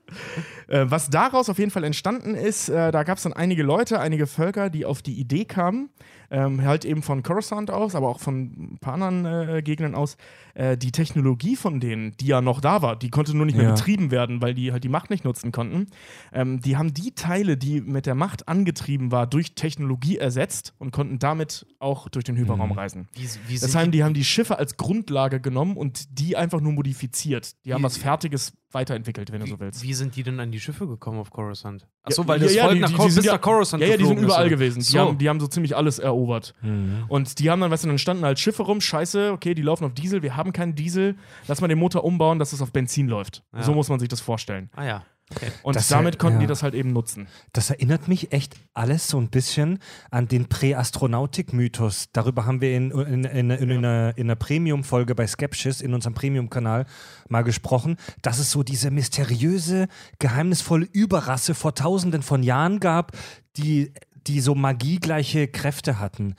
Äh, 0.69 0.85
was 0.91 1.09
daraus 1.09 1.49
auf 1.49 1.59
jeden 1.59 1.71
Fall 1.71 1.85
entstanden 1.85 2.35
ist, 2.35 2.69
äh, 2.69 2.93
da 2.93 3.03
gab 3.03 3.17
es 3.17 3.23
dann 3.23 3.33
einige 3.33 3.63
Leute, 3.63 4.01
einige 4.01 4.27
Völker, 4.27 4.69
die 4.69 4.85
auf 4.85 5.01
die 5.01 5.19
Idee 5.19 5.47
kamen, 5.47 5.89
ähm, 6.31 6.63
halt 6.63 6.85
eben 6.85 7.03
von 7.03 7.23
Coruscant 7.23 7.71
aus, 7.71 7.95
aber 7.95 8.09
auch 8.09 8.21
von 8.21 8.75
ein 8.75 8.79
paar 8.79 8.95
anderen 8.95 9.25
äh, 9.25 9.63
Gegenden 9.63 9.95
aus, 9.95 10.19
äh, 10.59 10.77
die 10.77 10.91
Technologie 10.91 11.55
von 11.55 11.79
denen, 11.79 12.17
die 12.17 12.27
ja 12.27 12.41
noch 12.41 12.61
da 12.61 12.83
war, 12.83 12.97
die 12.99 13.11
konnte 13.11 13.37
nur 13.37 13.47
nicht 13.47 13.55
mehr 13.57 13.69
Ja. 13.69 13.75
betrieben 13.75 14.11
werden, 14.11 14.43
weil 14.43 14.55
die 14.55 14.73
halt 14.73 14.83
die 14.83 14.89
Macht 14.89 15.09
nicht 15.09 15.25
nutzen 15.25 15.53
konnten. 15.53 15.87
Ähm, 16.33 16.61
die 16.61 16.77
haben 16.77 16.93
die 16.93 17.13
Teile, 17.15 17.57
die 17.57 17.81
mit 17.81 18.07
der 18.07 18.17
Macht 18.17 18.49
angetrieben 18.49 19.13
war, 19.13 19.29
durch 19.29 19.55
Technologie 19.55 20.17
ersetzt 20.19 20.75
und 20.79 20.91
konnten 20.91 21.21
damit 21.21 21.65
auch 21.79 22.09
durch 22.09 22.25
den 22.25 22.37
Hyperraum 22.37 22.71
Mhm. 22.71 22.75
reisen. 22.79 23.09
Wie, 23.15 23.29
wie 23.47 23.59
Das 23.59 23.75
heißt, 23.75 23.95
die 23.95 24.03
haben 24.03 24.15
die 24.15 24.25
Schiffe 24.25 24.59
als 24.59 24.77
Grundlage 24.77 25.41
genommen 25.41 25.77
und 25.77 26.19
die 26.19 26.37
einfach 26.37 26.61
nur 26.61 26.73
modifiziert. 26.73 27.55
Die 27.65 27.73
haben 27.73 27.81
Wie- 27.81 27.85
was 27.85 27.97
Fertiges 27.97 28.53
weiterentwickelt, 28.73 29.33
wenn 29.33 29.41
du 29.41 29.47
wie, 29.47 29.51
so 29.51 29.61
willst. 29.61 29.83
wie 29.83 29.95
sind 29.95 30.15
die 30.17 30.23
denn 30.23 30.41
an 30.41 30.51
die 30.53 30.61
Schiffe 30.61 30.87
gekommen 30.87 31.19
auf 31.21 31.31
Coruscant? 31.31 31.87
Achso, 32.03 32.27
weil 32.29 32.39
ja, 32.39 32.45
das 32.45 32.55
ja, 32.55 32.63
Volk 32.65 32.75
die- 32.75 32.81
nach, 32.81 32.89
die- 32.91 32.95
die 32.97 33.01
sind 33.03 33.15
bis 33.17 33.25
ja- 33.25 33.33
nach 33.35 33.41
Coruscant 33.41 33.83
Ja, 33.83 33.89
ja, 33.91 33.97
die 33.97 34.05
sind 34.05 34.19
ist, 34.19 34.25
überall 34.25 34.49
gewesen. 34.51 34.81
Die, 34.81 34.85
So. 34.85 34.99
haben, 34.99 35.17
die 35.19 35.29
haben 35.29 35.41
so 35.41 35.47
ziemlich 35.47 35.75
alles 35.75 35.99
erobert. 35.99 36.55
Mhm. 36.61 37.05
Und 37.09 37.39
die 37.39 37.49
haben 37.51 37.61
dann, 37.63 37.71
weißt 37.71 37.85
du, 37.85 37.89
dann 37.89 37.99
standen 37.99 38.25
halt 38.25 38.39
Schiffe 38.39 38.63
rum, 38.65 38.81
scheiße, 38.83 39.33
okay, 39.33 39.55
die 39.55 39.63
laufen 39.63 39.85
auf 39.85 39.95
Diesel, 39.95 40.23
wir 40.23 40.37
haben 40.37 40.48
keinen 40.53 40.75
Diesel, 40.75 41.17
lass 41.47 41.61
mal 41.61 41.69
den 41.69 41.79
Motor 41.79 42.05
umbauen, 42.05 42.39
dass 42.39 42.53
es 42.53 42.61
auf 42.63 42.73
Benzin 42.73 43.09
läuft. 43.09 43.43
Ja. 43.55 43.63
So 43.63 43.75
muss 43.75 43.89
man 43.89 44.01
sich 44.01 44.09
das 44.09 44.21
vorstellen. 44.21 44.71
Ah 44.77 44.85
ja. 44.85 45.05
Okay. 45.31 45.53
Und 45.63 45.77
Das 45.77 45.89
damit 45.89 46.15
ja- 46.15 46.19
konnten 46.21 46.37
ja. 46.39 46.41
die 46.41 46.47
das 46.47 46.63
halt 46.63 46.73
eben 46.73 46.91
nutzen. 46.95 47.27
Das 47.53 47.69
erinnert 47.69 48.09
mich 48.09 48.33
echt 48.33 48.55
alles 48.73 49.09
so 49.09 49.21
ein 49.21 49.29
bisschen 49.29 49.79
an 50.11 50.27
den 50.27 50.49
Präastronautik-Mythos. 50.49 52.09
Darüber 52.13 52.47
haben 52.47 52.61
wir 52.63 52.75
in, 52.75 52.91
in, 52.91 53.25
in, 53.25 53.51
in, 53.51 53.71
in 53.71 53.85
einer, 53.85 54.17
in 54.17 54.27
einer 54.27 54.37
Premium-Folge 54.37 55.15
bei 55.15 55.27
Skepsis 55.27 55.81
in 55.83 55.93
unserem 55.93 56.15
Premium-Kanal 56.15 56.87
mal 57.29 57.43
gesprochen, 57.43 57.97
dass 58.23 58.39
es 58.39 58.51
so 58.51 58.63
diese 58.63 58.91
mysteriöse, 58.91 59.89
geheimnisvolle 60.19 60.87
Überrasse 60.93 61.55
vor 61.55 61.75
tausenden 61.75 62.23
von 62.23 62.43
Jahren 62.43 62.81
gab, 62.81 63.13
die, 63.59 63.93
die 64.27 64.41
so 64.41 64.55
magiegleiche 64.55 65.49
Kräfte 65.49 65.99
hatten. 65.99 66.37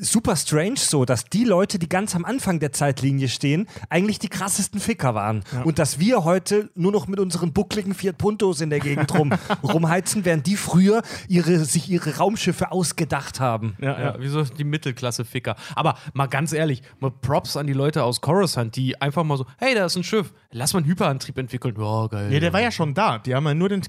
Super 0.00 0.36
strange 0.36 0.76
so, 0.76 1.04
dass 1.04 1.24
die 1.24 1.44
Leute, 1.44 1.78
die 1.78 1.88
ganz 1.88 2.14
am 2.14 2.24
Anfang 2.24 2.60
der 2.60 2.72
Zeitlinie 2.72 3.28
stehen, 3.28 3.66
eigentlich 3.88 4.18
die 4.18 4.28
krassesten 4.28 4.80
Ficker 4.80 5.14
waren. 5.14 5.42
Und 5.64 5.78
dass 5.78 5.98
wir 5.98 6.24
heute 6.24 6.70
nur 6.74 6.92
noch 6.92 7.06
mit 7.08 7.18
unseren 7.20 7.52
buckligen 7.52 7.94
Fiat 7.94 8.18
Puntos 8.18 8.60
in 8.60 8.70
der 8.70 8.80
Gegend 8.80 9.12
rum, 9.18 9.32
rumheizen, 9.62 10.24
während 10.24 10.46
die 10.46 10.56
früher 10.56 11.02
ihre, 11.28 11.64
sich 11.64 11.88
ihre 11.88 12.16
Raumschiffe 12.16 12.70
ausgedacht 12.72 13.40
haben. 13.40 13.76
Ja, 13.80 14.00
Ja, 14.00 14.14
wieso 14.18 14.42
die 14.42 14.64
Mittelklasse-Ficker? 14.64 15.56
Aber 15.74 15.96
mal 16.12 16.26
ganz 16.26 16.52
ehrlich, 16.52 16.82
mal 17.00 17.10
Props 17.10 17.56
an 17.56 17.66
die 17.66 17.72
Leute 17.72 18.04
aus 18.04 18.20
Coruscant, 18.20 18.76
die 18.76 19.00
einfach 19.00 19.24
mal 19.24 19.36
so, 19.36 19.46
hey, 19.58 19.74
da 19.74 19.86
ist 19.86 19.96
ein 19.96 20.04
Schiff, 20.04 20.32
lass 20.52 20.72
mal 20.74 20.80
einen 20.80 20.88
Hyperantrieb 20.88 21.38
entwickeln. 21.38 21.74
Ja, 21.78 22.06
geil. 22.06 22.32
Ja, 22.32 22.40
der 22.40 22.52
war 22.52 22.60
ja 22.60 22.70
schon 22.70 22.94
da. 22.94 23.18
Die 23.18 23.34
haben 23.34 23.44
ja 23.46 23.54
nur 23.54 23.68
den, 23.68 23.82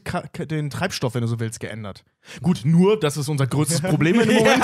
den 0.49 0.69
Treibstoff, 0.69 1.13
wenn 1.13 1.21
du 1.21 1.27
so 1.27 1.39
willst, 1.39 1.59
geändert. 1.59 2.03
Gut, 2.41 2.61
nur, 2.63 2.99
das 2.99 3.17
ist 3.17 3.27
unser 3.29 3.47
größtes 3.47 3.81
Problem 3.81 4.19
im 4.19 4.27
Moment. 4.35 4.63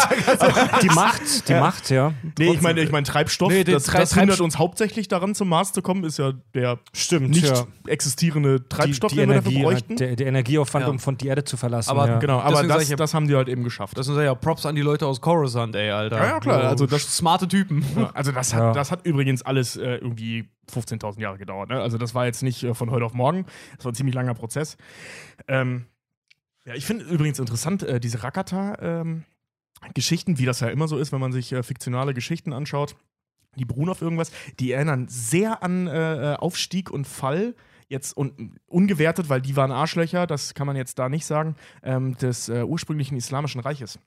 Die 0.81 0.89
Macht, 0.89 1.21
die 1.43 1.53
Macht, 1.53 1.89
ja. 1.89 2.13
Nee, 2.39 2.53
ich 2.53 2.61
meine, 2.61 2.81
ich 2.81 2.91
meine 2.91 3.05
Treibstoff, 3.05 3.49
Nee, 3.51 3.63
das, 3.63 3.83
Tre- 3.85 3.99
das 3.99 4.13
hindert 4.15 4.39
uns 4.41 4.57
hauptsächlich 4.57 5.07
daran, 5.07 5.35
zum 5.35 5.49
Mars 5.49 5.73
zu 5.73 5.81
kommen, 5.81 6.03
ist 6.03 6.17
ja 6.19 6.33
der 6.53 6.79
Stimmt, 6.93 7.29
nicht 7.31 7.45
ja. 7.47 7.65
existierende 7.87 8.67
Treibstoff, 8.69 9.11
die, 9.11 9.15
die 9.17 9.21
den 9.21 9.29
wir 9.29 9.35
Energie, 9.35 9.53
dafür 9.55 9.69
bräuchten. 9.69 9.95
der, 9.97 10.15
der 10.15 10.27
Energieaufwand, 10.27 10.85
Ja. 10.85 10.91
um 10.91 10.99
von 10.99 11.17
die 11.17 11.27
Erde 11.27 11.43
zu 11.43 11.57
verlassen. 11.57 11.89
Aber 11.89 12.07
ja. 12.07 12.19
Genau, 12.19 12.39
aber 12.39 12.63
das, 12.63 12.89
ich, 12.89 12.95
das 12.95 13.13
haben 13.13 13.27
die 13.27 13.35
halt 13.35 13.49
eben 13.49 13.63
geschafft. 13.63 13.97
Das 13.97 14.05
sind 14.05 14.15
ja 14.17 14.33
Props 14.35 14.65
an 14.65 14.75
die 14.75 14.81
Leute 14.81 15.05
aus 15.05 15.19
Coruscant, 15.21 15.75
ey, 15.75 15.89
Alter. 15.91 16.17
Ja, 16.17 16.25
ja, 16.25 16.39
klar, 16.39 16.61
So, 16.61 16.67
also 16.67 16.85
das- 16.87 17.17
smarte 17.17 17.47
Typen. 17.47 17.83
Ja, 17.97 18.11
also 18.13 18.31
das 18.31 18.53
hat, 18.53 18.61
Ja. 18.61 18.71
das 18.73 18.91
hat 18.91 19.05
übrigens 19.05 19.41
alles 19.41 19.75
äh, 19.77 19.95
irgendwie 19.95 20.49
15.000 20.71 21.19
Jahre 21.21 21.37
gedauert. 21.37 21.69
Ne? 21.69 21.79
Also 21.79 21.97
das 21.97 22.15
war 22.15 22.25
jetzt 22.25 22.41
nicht 22.43 22.63
äh, 22.63 22.73
von 22.73 22.89
heute 22.91 23.05
auf 23.05 23.13
morgen. 23.13 23.45
Das 23.75 23.85
war 23.85 23.91
ein 23.91 23.95
ziemlich 23.95 24.15
langer 24.15 24.33
Prozess. 24.33 24.77
Ähm, 25.47 25.85
ja, 26.65 26.73
ich 26.73 26.85
finde 26.85 27.05
übrigens 27.05 27.37
interessant, 27.37 27.83
äh, 27.83 27.99
diese 27.99 28.23
Rakata-Geschichten, 29.85 30.37
wie 30.37 30.45
das 30.45 30.59
ja 30.59 30.67
immer 30.67 30.87
so 30.87 30.97
ist, 30.97 31.11
wenn 31.11 31.19
man 31.19 31.31
sich 31.31 31.51
äh, 31.51 31.63
fiktionale 31.63 32.13
Geschichten 32.13 32.53
anschaut, 32.53 32.95
die 33.55 33.65
beruhen 33.65 33.89
auf 33.89 34.01
irgendwas, 34.01 34.31
die 34.59 34.71
erinnern 34.71 35.07
sehr 35.07 35.63
an 35.63 35.87
äh, 35.87 36.33
äh, 36.33 36.35
Aufstieg 36.35 36.91
und 36.91 37.07
Fall. 37.07 37.55
Jetzt 37.87 38.17
un 38.17 38.57
ungewertet, 38.65 39.29
weil 39.29 39.41
die 39.41 39.55
waren 39.55 39.71
Arschlöcher, 39.71 40.25
das 40.25 40.55
kann 40.55 40.65
man 40.65 40.75
jetzt 40.75 40.97
da 40.97 41.07
nicht 41.07 41.25
sagen, 41.25 41.55
ähm, 41.83 42.17
des 42.17 42.49
äh, 42.49 42.63
ursprünglichen 42.63 43.15
Islamischen 43.15 43.61
Reiches. 43.61 43.99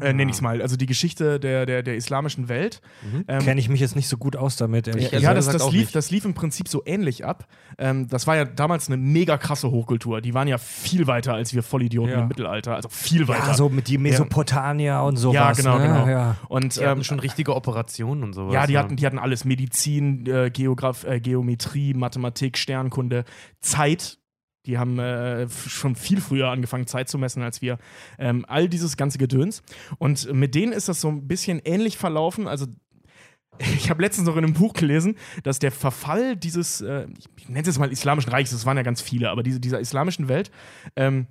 Äh, 0.00 0.12
nenne 0.12 0.30
ich 0.30 0.36
es 0.36 0.40
mal. 0.40 0.62
Also 0.62 0.76
die 0.76 0.86
Geschichte 0.86 1.40
der, 1.40 1.66
der, 1.66 1.82
der 1.82 1.96
islamischen 1.96 2.48
Welt. 2.48 2.80
Mhm. 3.02 3.24
Ähm, 3.26 3.42
Kenne 3.42 3.60
ich 3.60 3.68
mich 3.68 3.80
jetzt 3.80 3.96
nicht 3.96 4.06
so 4.08 4.16
gut 4.16 4.36
aus 4.36 4.54
damit. 4.54 4.86
ehrlich 4.86 5.06
Ich 5.06 5.10
ja, 5.10 5.18
gesagt. 5.32 5.38
das, 5.38 5.46
das, 5.64 5.72
lief, 5.72 5.80
nicht. 5.80 5.94
das 5.96 6.10
lief 6.12 6.24
im 6.24 6.34
Prinzip 6.34 6.68
so 6.68 6.82
ähnlich 6.86 7.24
ab. 7.24 7.48
Ähm, 7.78 8.06
das 8.06 8.28
war 8.28 8.36
ja 8.36 8.44
damals 8.44 8.86
eine 8.86 8.96
mega 8.96 9.38
krasse 9.38 9.72
Hochkultur. 9.72 10.20
Die 10.20 10.34
waren 10.34 10.46
ja 10.46 10.58
viel 10.58 11.08
weiter 11.08 11.34
als 11.34 11.52
wir 11.52 11.64
Vollidioten 11.64 12.12
Ja. 12.12 12.20
im 12.22 12.28
Mittelalter. 12.28 12.76
Also 12.76 12.88
viel 12.90 13.26
weiter. 13.26 13.48
ja, 13.48 13.54
so 13.54 13.68
mit 13.68 13.88
die 13.88 13.98
Mesopotamier 13.98 15.00
und 15.02 15.16
sowas. 15.16 15.34
Ja, 15.34 15.52
genau, 15.52 15.78
ne? 15.78 15.86
genau. 15.88 16.08
Ja. 16.08 16.36
und 16.48 16.76
Die 16.76 16.86
hatten 16.86 16.98
ähm, 17.00 17.04
schon 17.04 17.18
richtige 17.18 17.56
Operationen 17.56 18.22
und 18.22 18.34
sowas. 18.34 18.54
ja, 18.54 18.68
die 18.68 18.78
hatten, 18.78 18.94
die 18.94 19.04
hatten 19.04 19.18
alles: 19.18 19.44
Medizin, 19.44 20.26
äh, 20.26 20.50
Geograf, 20.52 21.02
äh, 21.04 21.18
Geometrie, 21.18 21.94
Mathematik, 21.94 22.56
Sternkunde, 22.56 23.24
Zeit. 23.60 24.18
Die 24.66 24.78
haben 24.78 24.98
äh, 24.98 25.48
schon 25.48 25.96
viel 25.96 26.20
früher 26.20 26.48
angefangen, 26.48 26.86
Zeit 26.86 27.08
zu 27.08 27.18
messen 27.18 27.42
als 27.42 27.62
wir. 27.62 27.78
Ähm, 28.18 28.44
all 28.48 28.68
dieses 28.68 28.96
ganze 28.96 29.18
Gedöns. 29.18 29.62
Und 29.98 30.32
mit 30.32 30.54
denen 30.54 30.72
ist 30.72 30.88
das 30.88 31.00
so 31.00 31.08
ein 31.08 31.26
bisschen 31.26 31.60
ähnlich 31.64 31.98
verlaufen. 31.98 32.46
Also 32.46 32.66
ich 33.58 33.90
habe 33.90 34.02
letztens 34.02 34.26
noch 34.26 34.36
in 34.36 34.44
einem 34.44 34.54
Buch 34.54 34.72
gelesen, 34.72 35.16
dass 35.42 35.58
der 35.58 35.72
Verfall 35.72 36.36
dieses, 36.36 36.80
äh, 36.80 37.06
ich 37.36 37.48
nenne 37.48 37.60
es 37.60 37.66
jetzt 37.66 37.78
mal 37.78 37.90
Islamischen 37.90 38.30
Reichs, 38.30 38.50
das 38.50 38.66
waren 38.66 38.76
ja 38.76 38.82
ganz 38.82 39.00
viele, 39.02 39.30
aber 39.30 39.42
diese, 39.42 39.60
dieser 39.60 39.80
islamischen 39.80 40.28
Welt, 40.28 40.50
ähm, 40.96 41.26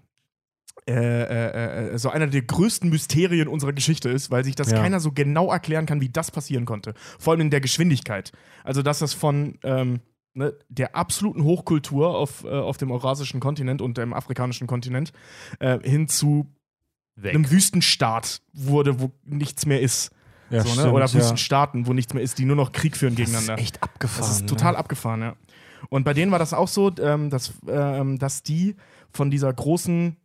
äh, 0.87 0.93
äh, 0.93 1.93
äh, 1.93 1.97
so 1.97 2.09
einer 2.09 2.27
der 2.27 2.41
größten 2.41 2.89
Mysterien 2.89 3.47
unserer 3.47 3.73
Geschichte 3.73 4.09
ist, 4.09 4.31
weil 4.31 4.43
sich 4.43 4.55
das 4.55 4.71
Ja. 4.71 4.77
keiner 4.81 4.99
so 4.99 5.11
genau 5.11 5.51
erklären 5.51 5.85
kann, 5.85 6.01
wie 6.01 6.09
das 6.09 6.31
passieren 6.31 6.65
konnte. 6.65 6.93
Vor 7.19 7.33
allem 7.33 7.41
in 7.41 7.49
der 7.49 7.61
Geschwindigkeit. 7.61 8.31
Also, 8.63 8.81
dass 8.81 8.99
das 8.99 9.13
von 9.13 9.59
ähm, 9.63 9.99
ne, 10.33 10.53
der 10.69 10.95
absoluten 10.95 11.43
Hochkultur 11.43 12.15
auf, 12.15 12.43
äh, 12.43 12.49
auf 12.49 12.77
dem 12.77 12.91
eurasischen 12.91 13.39
Kontinent 13.39 13.81
und 13.81 13.97
dem 13.97 14.13
afrikanischen 14.13 14.67
Kontinent 14.67 15.11
äh, 15.59 15.79
hin 15.83 16.07
zu 16.07 16.47
Weg. 17.15 17.33
einem 17.33 17.49
Wüstenstaat 17.49 18.41
wurde, 18.53 18.99
wo 18.99 19.11
nichts 19.25 19.65
mehr 19.65 19.81
ist. 19.81 20.11
Ja, 20.49 20.61
so, 20.61 20.69
ne? 20.69 20.81
stimmt, 20.81 20.93
Oder 20.93 21.05
ja. 21.05 21.13
Wüstenstaaten, 21.13 21.87
wo 21.87 21.93
nichts 21.93 22.13
mehr 22.13 22.23
ist, 22.23 22.37
die 22.37 22.45
nur 22.45 22.55
noch 22.55 22.71
Krieg 22.71 22.97
führen 22.97 23.15
Das 23.15 23.25
gegeneinander. 23.25 23.55
ist 23.55 23.61
echt 23.61 23.83
abgefahren. 23.83 24.29
Das 24.29 24.39
ist 24.41 24.49
total 24.49 24.73
ne? 24.73 24.77
abgefahren, 24.77 25.21
ja. 25.21 25.35
Und 25.89 26.03
bei 26.03 26.13
denen 26.13 26.31
war 26.31 26.39
das 26.39 26.53
auch 26.53 26.67
so, 26.67 26.91
ähm, 26.99 27.29
dass, 27.29 27.53
ähm, 27.67 28.19
dass 28.19 28.43
die 28.43 28.75
von 29.11 29.31
dieser 29.31 29.51
großen 29.51 30.17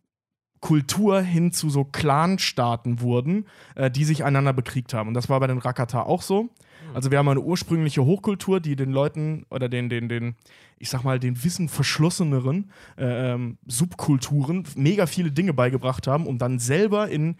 Kultur 0.59 1.21
hin 1.21 1.51
zu 1.51 1.69
so 1.69 1.83
Clanstaaten 1.83 3.01
wurden, 3.01 3.45
äh, 3.75 3.89
die 3.91 4.05
sich 4.05 4.23
einander 4.23 4.53
bekriegt 4.53 4.93
haben. 4.93 5.07
Und 5.09 5.13
das 5.13 5.29
war 5.29 5.39
bei 5.39 5.47
den 5.47 5.57
Rakata 5.59 6.03
auch 6.03 6.21
so. 6.21 6.49
Also 6.93 7.11
wir 7.11 7.17
haben 7.17 7.27
eine 7.27 7.41
ursprüngliche 7.41 8.03
Hochkultur, 8.03 8.59
die 8.59 8.75
den 8.75 8.91
Leuten 8.91 9.45
oder 9.49 9.69
den, 9.69 9.89
den, 9.89 10.09
den, 10.09 10.35
ich 10.77 10.89
sag 10.89 11.03
mal, 11.03 11.19
den 11.19 11.43
Wissen 11.43 11.69
verschlosseneren 11.69 12.71
äh, 12.97 13.33
ähm, 13.33 13.57
Subkulturen 13.65 14.63
mega 14.75 15.05
viele 15.05 15.31
Dinge 15.31 15.53
beigebracht 15.53 16.07
haben, 16.07 16.25
um 16.27 16.37
dann 16.37 16.59
selber 16.59 17.09
in 17.09 17.37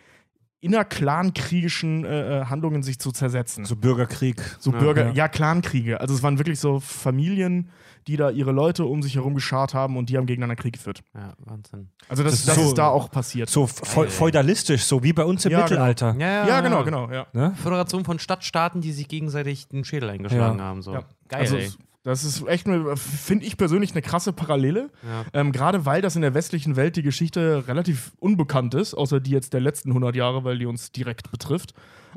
innerclankriegerischen 0.59 2.03
äh, 2.03 2.41
äh, 2.41 2.45
Handlungen 2.45 2.83
sich 2.83 2.99
zu 2.99 3.11
zersetzen. 3.11 3.65
So 3.65 3.75
Bürgerkrieg. 3.75 4.41
So 4.59 4.71
Ja, 4.71 4.79
Bürger, 4.79 5.05
ja. 5.07 5.13
ja, 5.13 5.27
Clankriege. 5.27 6.01
Also 6.01 6.15
es 6.15 6.23
waren 6.23 6.39
wirklich 6.39 6.59
so 6.59 6.79
Familien, 6.79 7.69
die 8.07 8.17
da 8.17 8.29
ihre 8.29 8.51
Leute 8.51 8.85
um 8.85 9.01
sich 9.03 9.15
herum 9.15 9.35
geschart 9.35 9.73
haben 9.73 9.97
und 9.97 10.09
die 10.09 10.17
haben 10.17 10.25
gegeneinander 10.25 10.61
Krieg 10.61 10.73
geführt. 10.73 11.03
Ja, 11.13 11.33
Wahnsinn. 11.39 11.89
Also 12.09 12.23
das, 12.23 12.31
Das 12.33 12.39
ist 12.41 12.47
das, 12.47 12.55
so- 12.55 12.61
ist 12.69 12.77
da 12.77 12.87
auch 12.87 13.11
passiert. 13.11 13.49
So 13.49 13.67
Geil. 13.95 14.09
feudalistisch, 14.09 14.83
so 14.85 15.03
wie 15.03 15.13
bei 15.13 15.25
uns 15.25 15.45
im 15.45 15.51
Ja, 15.51 15.61
Mittelalter. 15.63 16.15
ja, 16.17 16.61
genau, 16.61 16.83
genau, 16.83 17.11
ja. 17.11 17.27
Ne? 17.33 17.53
Föderation 17.61 18.05
von 18.05 18.19
Stadtstaaten, 18.19 18.81
die 18.81 18.91
sich 18.91 19.07
gegenseitig 19.07 19.67
den 19.67 19.83
Schädel 19.83 20.09
eingeschlagen 20.09 20.59
Ja. 20.59 20.65
haben. 20.65 20.81
So. 20.81 20.93
ja. 20.93 21.03
Geil, 21.27 21.41
also 21.41 21.57
ey. 21.57 21.69
das 22.03 22.23
ist 22.23 22.47
echt, 22.47 22.65
finde 22.95 23.45
ich 23.45 23.57
persönlich, 23.57 23.91
eine 23.91 24.01
krasse 24.01 24.31
Parallele. 24.31 24.89
Ja. 25.03 25.25
Ähm, 25.41 25.51
Gerade 25.51 25.85
weil 25.85 26.01
das 26.01 26.15
in 26.15 26.21
der 26.21 26.33
westlichen 26.33 26.75
Welt 26.77 26.95
die 26.95 27.03
Geschichte 27.03 27.65
relativ 27.67 28.13
unbekannt 28.19 28.73
ist, 28.75 28.93
außer 28.93 29.19
die 29.19 29.31
jetzt 29.31 29.53
der 29.53 29.59
letzten 29.61 29.89
100 29.89 30.15
Jahre, 30.15 30.43
weil 30.45 30.57
die 30.57 30.65
uns 30.65 30.91
direkt 30.91 31.29
betrifft. 31.31 31.73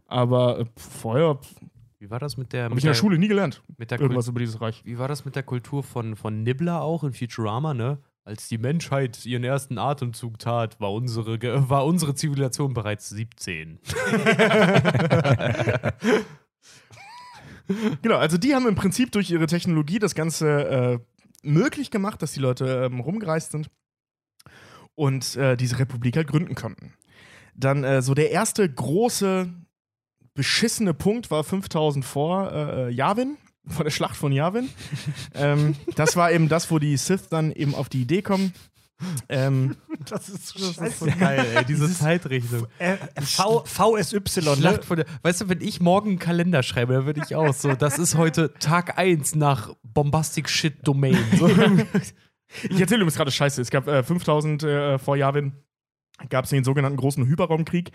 Aber 0.06 0.60
äh, 0.60 0.64
vorher 0.76 1.38
Wie 2.00 2.08
war 2.08 2.18
das 2.18 2.38
mit 2.38 2.54
der, 2.54 2.64
habe 2.64 2.74
ich 2.74 2.80
in 2.80 2.86
der 2.86 2.92
der, 2.92 2.98
Schule 2.98 3.18
nie 3.18 3.28
gelernt. 3.28 3.62
mit 3.76 3.90
der 3.90 4.00
Irgendwas 4.00 4.26
über 4.26 4.40
dieses 4.40 4.58
Reich. 4.58 4.82
Wie 4.86 4.98
war 4.98 5.06
das 5.06 5.26
mit 5.26 5.36
der 5.36 5.42
Kultur 5.42 5.82
von, 5.82 6.16
von 6.16 6.42
Nibbler 6.42 6.80
auch 6.80 7.04
in 7.04 7.12
Futurama, 7.12 7.74
ne? 7.74 7.98
Als 8.24 8.48
die 8.48 8.56
Menschheit 8.56 9.26
ihren 9.26 9.44
ersten 9.44 9.76
Atemzug 9.76 10.38
tat, 10.38 10.80
war 10.80 10.92
unsere, 10.94 11.38
war 11.68 11.84
unsere 11.84 12.14
Zivilisation 12.14 12.72
bereits 12.74 13.10
17. 13.10 13.78
Genau, 18.02 18.16
also 18.16 18.36
die 18.36 18.52
haben 18.52 18.66
im 18.66 18.74
Prinzip 18.74 19.12
durch 19.12 19.30
ihre 19.30 19.46
Technologie 19.46 20.00
das 20.00 20.16
Ganze 20.16 20.48
äh, 20.48 20.98
möglich 21.44 21.92
gemacht, 21.92 22.20
dass 22.20 22.32
die 22.32 22.40
Leute 22.40 22.88
ähm, 22.90 22.98
rumgereist 22.98 23.52
sind 23.52 23.70
und 24.96 25.36
äh, 25.36 25.56
diese 25.56 25.78
Republik 25.78 26.16
halt 26.16 26.26
gründen 26.26 26.56
konnten. 26.56 26.94
Dann 27.54 27.84
äh, 27.84 28.02
so 28.02 28.14
der 28.14 28.32
erste 28.32 28.68
große 28.68 29.54
beschissene 30.40 30.94
Punkt 30.94 31.30
war 31.30 31.44
5000 31.44 32.02
vor 32.02 32.50
äh, 32.50 32.88
äh, 32.88 32.90
Yavin, 32.90 33.36
vor 33.66 33.84
der 33.84 33.90
Schlacht 33.90 34.16
von 34.16 34.32
Yavin. 34.32 34.70
ähm, 35.34 35.76
das 35.96 36.16
war 36.16 36.32
eben 36.32 36.48
das, 36.48 36.70
wo 36.70 36.78
die 36.78 36.96
Sith 36.96 37.28
dann 37.28 37.52
eben 37.52 37.74
auf 37.74 37.90
die 37.90 38.00
Idee 38.00 38.22
kommen. 38.22 38.54
Ähm, 39.28 39.76
Das 40.08 40.30
ist 40.30 40.46
so 40.48 40.58
Das 40.58 40.92
ist 40.92 41.00
so 41.00 41.06
geil, 41.18 41.44
ey, 41.54 41.64
diese 41.66 41.92
Zeitrechnung. 41.92 42.66
Äh, 42.78 42.96
v 43.20 43.64
VSY, 43.66 44.40
ne? 44.40 44.56
Schlacht 44.56 44.86
von 44.86 44.96
der, 44.96 45.06
weißt 45.20 45.42
du, 45.42 45.48
wenn 45.50 45.60
ich 45.60 45.78
morgen 45.82 46.08
einen 46.08 46.18
Kalender 46.18 46.62
schreibe, 46.62 46.94
dann 46.94 47.04
würde 47.04 47.20
ich 47.22 47.36
auch 47.36 47.52
so, 47.52 47.74
das 47.74 47.98
ist 47.98 48.16
heute 48.16 48.54
Tag 48.54 48.96
1 48.96 49.34
nach 49.34 49.74
Bombastic 49.82 50.48
Shit 50.48 50.86
Domain. 50.88 51.18
So. 51.38 51.50
Ich 52.64 52.80
erzähle 52.80 53.02
übrigens 53.02 53.14
gerade 53.14 53.30
Scheiße. 53.30 53.62
Es 53.62 53.70
gab 53.70 53.86
äh, 53.86 54.02
5000 54.02 54.62
äh, 54.64 54.98
vor 54.98 55.16
Yavin, 55.16 55.52
gab 56.28 56.44
es 56.44 56.50
den 56.50 56.64
sogenannten 56.64 56.98
großen 56.98 57.26
Hyperraumkrieg. 57.26 57.90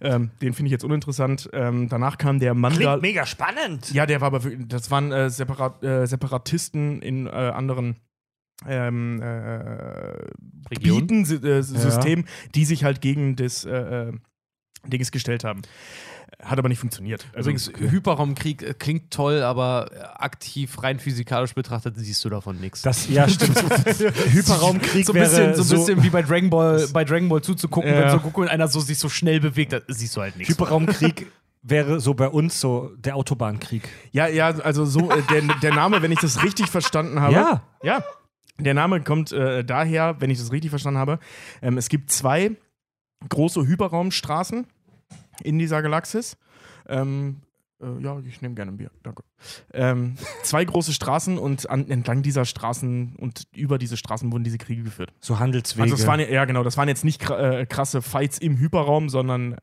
Ähm, 0.00 0.30
den 0.42 0.52
finde 0.52 0.68
ich 0.68 0.72
jetzt 0.72 0.84
uninteressant. 0.84 1.48
Ähm, 1.52 1.88
danach 1.88 2.18
kam 2.18 2.38
der 2.40 2.54
Mandal. 2.54 2.98
Klingt 2.98 3.02
mega 3.02 3.26
spannend. 3.26 3.92
Ja, 3.92 4.06
der 4.06 4.20
war 4.20 4.28
aber 4.28 4.44
wirklich, 4.44 4.66
das 4.68 4.90
waren 4.90 5.12
äh, 5.12 5.30
Separat, 5.30 5.82
äh, 5.84 6.06
Separatisten 6.06 7.02
in 7.02 7.26
äh, 7.26 7.30
anderen 7.30 7.96
ähm, 8.66 9.22
äh? 9.22 10.74
Gebieten, 10.74 11.24
Sy 11.24 11.36
äh, 11.36 11.62
Systemen, 11.62 12.26
die 12.54 12.64
sich 12.64 12.84
halt 12.84 13.00
gegen 13.00 13.36
das 13.36 13.64
äh, 13.64 14.12
Dings 14.86 15.10
gestellt 15.10 15.44
haben. 15.44 15.62
Hat 16.42 16.58
aber 16.58 16.68
nicht 16.68 16.78
funktioniert. 16.78 17.26
Also, 17.34 17.50
Übrigens, 17.50 17.70
Hyperraumkrieg 17.78 18.62
äh, 18.62 18.74
klingt 18.74 19.10
toll, 19.10 19.42
aber 19.42 19.90
äh, 19.92 20.00
aktiv, 20.22 20.82
rein 20.82 20.98
physikalisch 20.98 21.54
betrachtet, 21.54 21.94
siehst 21.98 22.24
du 22.24 22.28
davon 22.30 22.58
nichts. 22.60 22.82
Das, 22.82 23.08
ja, 23.08 23.28
stimmt. 23.28 23.56
Hyperraumkrieg 24.32 25.06
so 25.06 25.12
ein 25.12 25.20
bisschen, 25.20 25.38
wäre 25.38 25.62
so 25.62 25.74
ein 25.74 25.80
bisschen 25.80 26.02
wie 26.02 26.10
bei 26.10 26.22
Dragon 26.22 26.50
Ball, 26.50 26.86
bei 26.92 27.04
Dragon 27.04 27.28
Ball 27.28 27.42
zuzugucken, 27.42 27.90
Ja. 27.92 28.00
wenn 28.00 28.10
so 28.10 28.18
Goku 28.20 28.42
und 28.42 28.48
einer 28.48 28.68
so 28.68 28.80
sich 28.80 28.98
so 28.98 29.08
schnell 29.08 29.40
bewegt, 29.40 29.72
da 29.72 29.80
siehst 29.88 30.16
du 30.16 30.20
halt 30.22 30.36
nichts. 30.36 30.52
Hyperraumkrieg 30.52 31.26
wäre 31.62 32.00
so 32.00 32.14
bei 32.14 32.28
uns 32.28 32.58
so 32.60 32.90
der 32.96 33.16
Autobahnkrieg. 33.16 33.88
ja, 34.12 34.26
ja, 34.26 34.46
also 34.48 34.86
so 34.86 35.10
äh, 35.10 35.22
der, 35.30 35.42
der 35.60 35.74
Name, 35.74 36.00
wenn 36.00 36.12
ich 36.12 36.20
das 36.20 36.42
richtig 36.42 36.68
verstanden 36.68 37.20
habe. 37.20 37.34
Ja. 37.34 37.62
Ja. 37.82 38.04
Der 38.58 38.74
Name 38.74 39.02
kommt 39.02 39.32
äh, 39.32 39.64
daher, 39.64 40.16
wenn 40.20 40.30
ich 40.30 40.38
das 40.38 40.52
richtig 40.52 40.70
verstanden 40.70 40.98
habe. 40.98 41.18
Ähm, 41.62 41.76
es 41.78 41.88
gibt 41.88 42.10
zwei 42.10 42.52
große 43.28 43.66
Hyperraumstraßen 43.66 44.66
in 45.42 45.58
dieser 45.58 45.82
Galaxis. 45.82 46.36
Ähm, 46.88 47.42
äh, 47.80 48.02
ja, 48.02 48.18
ich 48.26 48.42
nehme 48.42 48.54
gerne 48.54 48.72
ein 48.72 48.76
Bier, 48.76 48.90
danke. 49.02 49.22
Ähm, 49.72 50.16
zwei 50.42 50.64
große 50.64 50.92
Straßen 50.92 51.38
und 51.38 51.68
an, 51.70 51.88
entlang 51.88 52.22
dieser 52.22 52.44
Straßen 52.44 53.16
und 53.16 53.44
über 53.54 53.78
diese 53.78 53.96
Straßen 53.96 54.30
wurden 54.32 54.44
diese 54.44 54.58
Kriege 54.58 54.82
geführt. 54.82 55.12
So 55.20 55.38
Handelswege. 55.38 55.82
Also 55.82 55.96
das 55.96 56.06
waren 56.06 56.20
ja, 56.20 56.44
genau, 56.44 56.62
das 56.62 56.76
waren 56.76 56.88
jetzt 56.88 57.04
nicht 57.04 57.28
äh, 57.30 57.66
krasse 57.66 58.02
Fights 58.02 58.38
im 58.38 58.58
Hyperraum, 58.58 59.08
sondern 59.08 59.56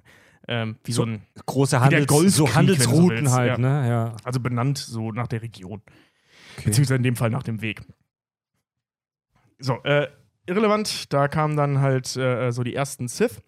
ähm, 0.48 0.78
wie 0.84 0.92
so, 0.94 1.04
So- 1.04 1.10
ein, 1.10 1.22
große 1.46 1.80
Handels 1.80 2.08
Golfkrieg, 2.08 2.34
so 2.34 2.56
Handelsrouten 2.56 3.10
willst, 3.10 3.34
halt, 3.34 3.50
ja. 3.50 3.58
ne? 3.58 3.90
Ja. 3.90 4.16
also 4.24 4.40
benannt 4.40 4.78
so 4.78 5.12
nach 5.12 5.28
der 5.28 5.42
Region. 5.42 5.82
Okay. 6.58 6.66
Beziehungsweise 6.66 6.96
in 6.96 7.04
dem 7.04 7.16
Fall 7.16 7.30
nach 7.30 7.44
dem 7.44 7.62
Weg. 7.62 7.82
So, 9.60 9.84
äh, 9.84 10.08
irrelevant, 10.46 11.12
da 11.14 11.28
kamen 11.28 11.58
dann 11.58 11.82
halt 11.82 12.16
äh, 12.16 12.52
so 12.52 12.64
die 12.64 12.74
ersten 12.74 13.08
Sith. 13.08 13.42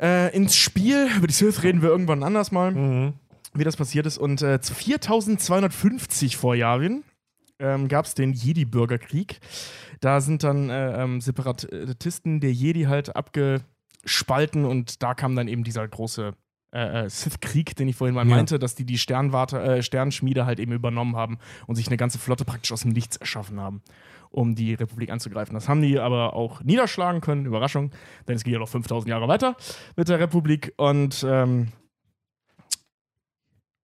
Äh, 0.00 0.34
ins 0.36 0.56
Spiel, 0.56 1.08
über 1.16 1.26
die 1.26 1.32
Sith 1.32 1.62
reden 1.62 1.82
wir 1.82 1.88
irgendwann 1.88 2.22
anders 2.22 2.52
mal, 2.52 2.70
Mhm. 2.72 3.14
wie 3.54 3.64
das 3.64 3.76
passiert 3.76 4.06
ist. 4.06 4.18
Und 4.18 4.42
äh, 4.42 4.58
4250 4.62 6.36
vor 6.36 6.54
Yavin 6.54 7.02
ähm, 7.58 7.88
gab 7.88 8.04
es 8.04 8.14
den 8.14 8.32
Jedi-Bürgerkrieg. 8.34 9.40
Da 10.00 10.20
sind 10.20 10.44
dann 10.44 10.68
äh, 10.68 11.02
ähm, 11.02 11.20
Separatisten 11.22 12.40
der 12.40 12.52
Jedi 12.52 12.82
halt 12.84 13.16
abgespalten 13.16 14.64
und 14.64 15.02
da 15.02 15.14
kam 15.14 15.34
dann 15.36 15.48
eben 15.48 15.64
dieser 15.64 15.86
große 15.88 16.32
äh, 16.72 17.04
äh, 17.04 17.08
Sith-Krieg, 17.08 17.74
den 17.76 17.88
ich 17.88 17.96
vorhin 17.96 18.14
mal 18.14 18.28
Ja. 18.28 18.34
meinte, 18.36 18.58
dass 18.58 18.74
die 18.74 18.84
die 18.84 18.98
Sternwarte, 18.98 19.58
äh, 19.62 19.82
Sternschmiede 19.82 20.44
halt 20.44 20.60
eben 20.60 20.72
übernommen 20.72 21.16
haben 21.16 21.38
und 21.66 21.76
sich 21.76 21.86
eine 21.86 21.96
ganze 21.96 22.18
Flotte 22.18 22.44
praktisch 22.44 22.72
aus 22.72 22.82
dem 22.82 22.90
Nichts 22.90 23.16
erschaffen 23.16 23.58
haben, 23.60 23.80
um 24.30 24.54
die 24.54 24.74
Republik 24.74 25.10
anzugreifen. 25.10 25.54
Das 25.54 25.68
haben 25.68 25.82
die 25.82 25.98
aber 25.98 26.34
auch 26.34 26.62
niederschlagen 26.62 27.20
können, 27.20 27.46
Überraschung, 27.46 27.90
denn 28.28 28.36
es 28.36 28.44
geht 28.44 28.52
ja 28.52 28.58
noch 28.58 28.68
5000 28.68 29.08
Jahre 29.08 29.28
weiter 29.28 29.56
mit 29.96 30.08
der 30.08 30.18
Republik 30.18 30.72
und 30.76 31.24
ähm, 31.28 31.68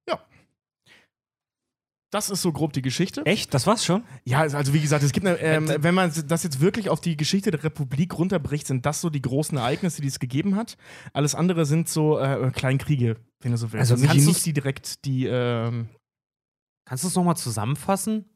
ja. 0.09 0.19
Das 2.11 2.29
ist 2.29 2.43
so 2.43 2.53
grob 2.53 2.73
die 2.75 2.83
Geschichte. 2.83 3.25
Echt? 3.25 3.55
Das 3.55 3.67
war's 3.67 3.85
schon? 3.85 4.05
Ja, 4.25 4.41
also 4.41 4.75
wie 4.75 4.81
gesagt, 4.81 5.03
es 5.03 5.13
gibt 5.13 5.27
eine, 5.27 5.39
ähm, 5.39 5.69
Äh, 5.69 5.83
wenn 5.83 5.95
man 5.95 6.13
das 6.27 6.43
jetzt 6.43 6.61
wirklich 6.61 6.91
auf 6.91 7.01
die 7.01 7.17
Geschichte 7.17 7.51
der 7.51 7.65
Republik 7.65 8.19
runterbricht, 8.19 8.67
sind 8.67 8.85
das 8.85 9.01
so 9.01 9.09
die 9.09 9.23
großen 9.23 9.57
Ereignisse, 9.57 10.03
die 10.03 10.09
es 10.09 10.19
gegeben 10.19 10.57
hat. 10.57 10.77
Alles 11.15 11.35
andere 11.35 11.65
sind 11.65 11.89
so 11.89 12.19
äh, 12.19 12.51
Kleinkriege, 12.51 13.17
wenn 13.41 13.53
du 13.53 13.57
so 13.57 13.73
willst. 13.73 13.81
Also 13.91 13.95
Also 13.95 14.03
nicht, 14.05 14.13
kannst 14.13 14.27
nicht 14.29 14.47
die 14.47 14.53
direkt 14.53 15.05
die. 15.07 15.27
Ähm, 15.27 15.89
Kannst 16.85 17.05
du 17.05 17.09
es 17.09 17.15
nochmal 17.15 17.37
zusammenfassen? 17.37 18.27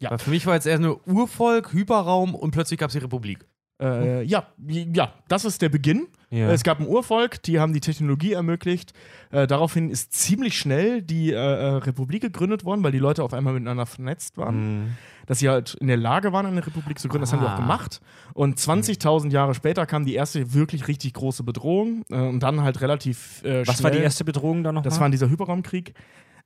Ja. 0.00 0.10
Weil 0.10 0.18
für 0.18 0.30
mich 0.30 0.46
war 0.46 0.54
jetzt 0.54 0.66
eher 0.66 0.78
nur 0.78 1.06
Urvolk, 1.06 1.72
Hyperraum 1.72 2.34
und 2.34 2.50
plötzlich 2.50 2.78
gab 2.78 2.88
es 2.88 2.92
die 2.94 2.98
Republik. 3.00 3.46
Äh, 3.78 4.22
ja, 4.22 4.46
ja, 4.66 5.12
das 5.28 5.44
ist 5.44 5.60
der 5.60 5.68
Beginn. 5.68 6.06
Ja. 6.30 6.50
Es 6.50 6.62
gab 6.62 6.80
ein 6.80 6.86
Urvolk, 6.86 7.42
die 7.42 7.60
haben 7.60 7.74
die 7.74 7.80
Technologie 7.80 8.32
ermöglicht. 8.32 8.94
Äh, 9.30 9.46
daraufhin 9.46 9.90
ist 9.90 10.14
ziemlich 10.14 10.56
schnell 10.58 11.02
die 11.02 11.30
äh, 11.32 11.34
äh, 11.36 11.66
Republik 11.76 12.22
gegründet 12.22 12.64
worden, 12.64 12.82
weil 12.82 12.92
die 12.92 12.98
Leute 12.98 13.22
auf 13.22 13.34
einmal 13.34 13.52
miteinander 13.52 13.84
vernetzt 13.84 14.38
waren. 14.38 14.56
Mhm. 14.84 14.92
Dass 15.26 15.40
sie 15.40 15.50
halt 15.50 15.74
in 15.74 15.88
der 15.88 15.98
Lage 15.98 16.32
waren, 16.32 16.46
eine 16.46 16.66
Republik 16.66 16.98
zu 16.98 17.08
gründen. 17.08 17.22
Das 17.24 17.32
haben 17.34 17.40
die 17.40 17.46
auch 17.46 17.50
Ah. 17.50 17.56
gemacht. 17.56 18.00
Und 18.32 18.58
20.000 18.58 19.30
Jahre 19.30 19.54
später 19.54 19.84
kam 19.84 20.06
die 20.06 20.14
erste 20.14 20.54
wirklich 20.54 20.88
richtig 20.88 21.12
große 21.12 21.42
Bedrohung. 21.42 22.02
Äh, 22.10 22.16
und 22.16 22.40
dann 22.40 22.62
halt 22.62 22.80
relativ 22.80 23.42
äh, 23.44 23.66
Was 23.66 23.82
war 23.82 23.90
die 23.90 23.96
schnell- 23.96 24.04
erste 24.04 24.24
Bedrohung 24.24 24.62
da 24.64 24.72
nochmal? 24.72 24.88
Das 24.88 25.00
war 25.00 25.10
dieser 25.10 25.28
Hyperraumkrieg 25.28 25.92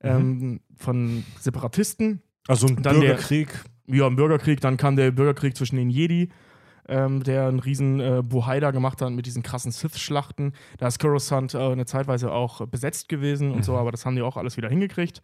ähm, 0.03 0.61
von 0.76 1.24
Separatisten. 1.38 2.22
Also 2.51 2.66
ein 2.66 2.82
dann 2.82 3.01
der- 3.01 3.09
Bürgerkrieg. 3.09 3.48
Ja, 3.86 4.07
im 4.07 4.14
Bürgerkrieg, 4.16 4.61
dann 4.61 4.76
kam 4.76 4.94
der 4.96 5.11
Bürgerkrieg 5.11 5.57
zwischen 5.57 5.76
den 5.76 5.90
Jedi, 5.90 6.28
ähm, 6.88 7.24
der 7.24 7.48
einen 7.48 7.59
riesen 7.59 7.98
äh, 8.01 8.22
Bohai 8.24 8.61
da 8.61 8.70
gemacht 8.70 9.03
hat 9.03 9.11
mit 9.12 9.26
diesen 9.26 9.42
krassen 9.42 9.72
Sith-Schlachten. 9.72 10.53
Da 10.78 10.86
ist 10.86 11.01
Coruscant 11.01 11.55
äh, 11.55 11.59
eine 11.59 11.86
Zeitweise 11.86 12.30
auch 12.30 12.64
besetzt 12.68 13.09
gewesen 13.09 13.51
und 13.51 13.64
so, 13.64 13.76
aber 13.76 13.90
das 13.90 14.07
haben 14.07 14.14
die 14.14 14.22
auch 14.22 14.36
alles 14.36 14.57
wieder 14.57 14.68
hingekriegt. 14.68 15.22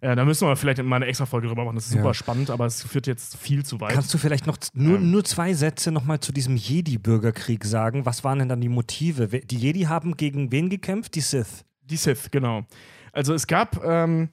Äh, 0.00 0.14
da 0.14 0.24
müssen 0.24 0.46
wir 0.46 0.54
vielleicht 0.54 0.82
mal 0.82 0.96
eine 0.96 1.06
extra 1.06 1.26
Folge 1.26 1.48
drüber 1.48 1.64
machen. 1.64 1.74
Das 1.76 1.86
ist 1.86 1.94
Ja. 1.94 2.02
super 2.02 2.14
spannend, 2.14 2.50
aber 2.50 2.66
es 2.66 2.82
führt 2.84 3.06
jetzt 3.08 3.36
viel 3.36 3.64
zu 3.64 3.80
weit. 3.80 3.92
Kannst 3.94 4.12
du 4.14 4.18
vielleicht 4.18 4.46
noch 4.46 4.58
nur, 4.74 4.98
Ähm. 4.98 5.10
nur 5.10 5.24
zwei 5.24 5.54
Sätze 5.54 5.90
nochmal 5.90 6.20
zu 6.20 6.30
diesem 6.32 6.56
Jedi-Bürgerkrieg 6.56 7.64
sagen? 7.64 8.06
Was 8.06 8.22
waren 8.22 8.38
denn 8.38 8.48
dann 8.48 8.60
die 8.60 8.68
Motive? 8.68 9.26
Die 9.28 9.56
Jedi 9.56 9.82
haben 9.82 10.16
gegen 10.16 10.52
wen 10.52 10.68
gekämpft? 10.68 11.14
Die 11.16 11.20
Sith. 11.20 11.64
Die 11.82 11.96
Sith, 11.96 12.30
genau. 12.30 12.64
Also 13.12 13.34
es 13.34 13.46
gab, 13.46 13.82
ähm, 13.84 14.28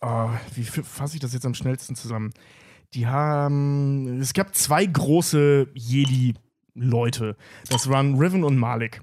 oh, 0.00 0.30
wie 0.54 0.64
fasse 0.64 1.16
ich 1.16 1.20
das 1.20 1.32
jetzt 1.32 1.46
am 1.46 1.54
schnellsten 1.54 1.94
zusammen? 1.94 2.32
Die 2.94 3.06
haben, 3.06 4.20
es 4.20 4.32
gab 4.32 4.54
zwei 4.54 4.84
große 4.84 5.68
Jedi-Leute. 5.74 7.36
Das 7.68 7.88
waren 7.88 8.16
Riven 8.18 8.42
und 8.42 8.56
Malik. 8.56 9.02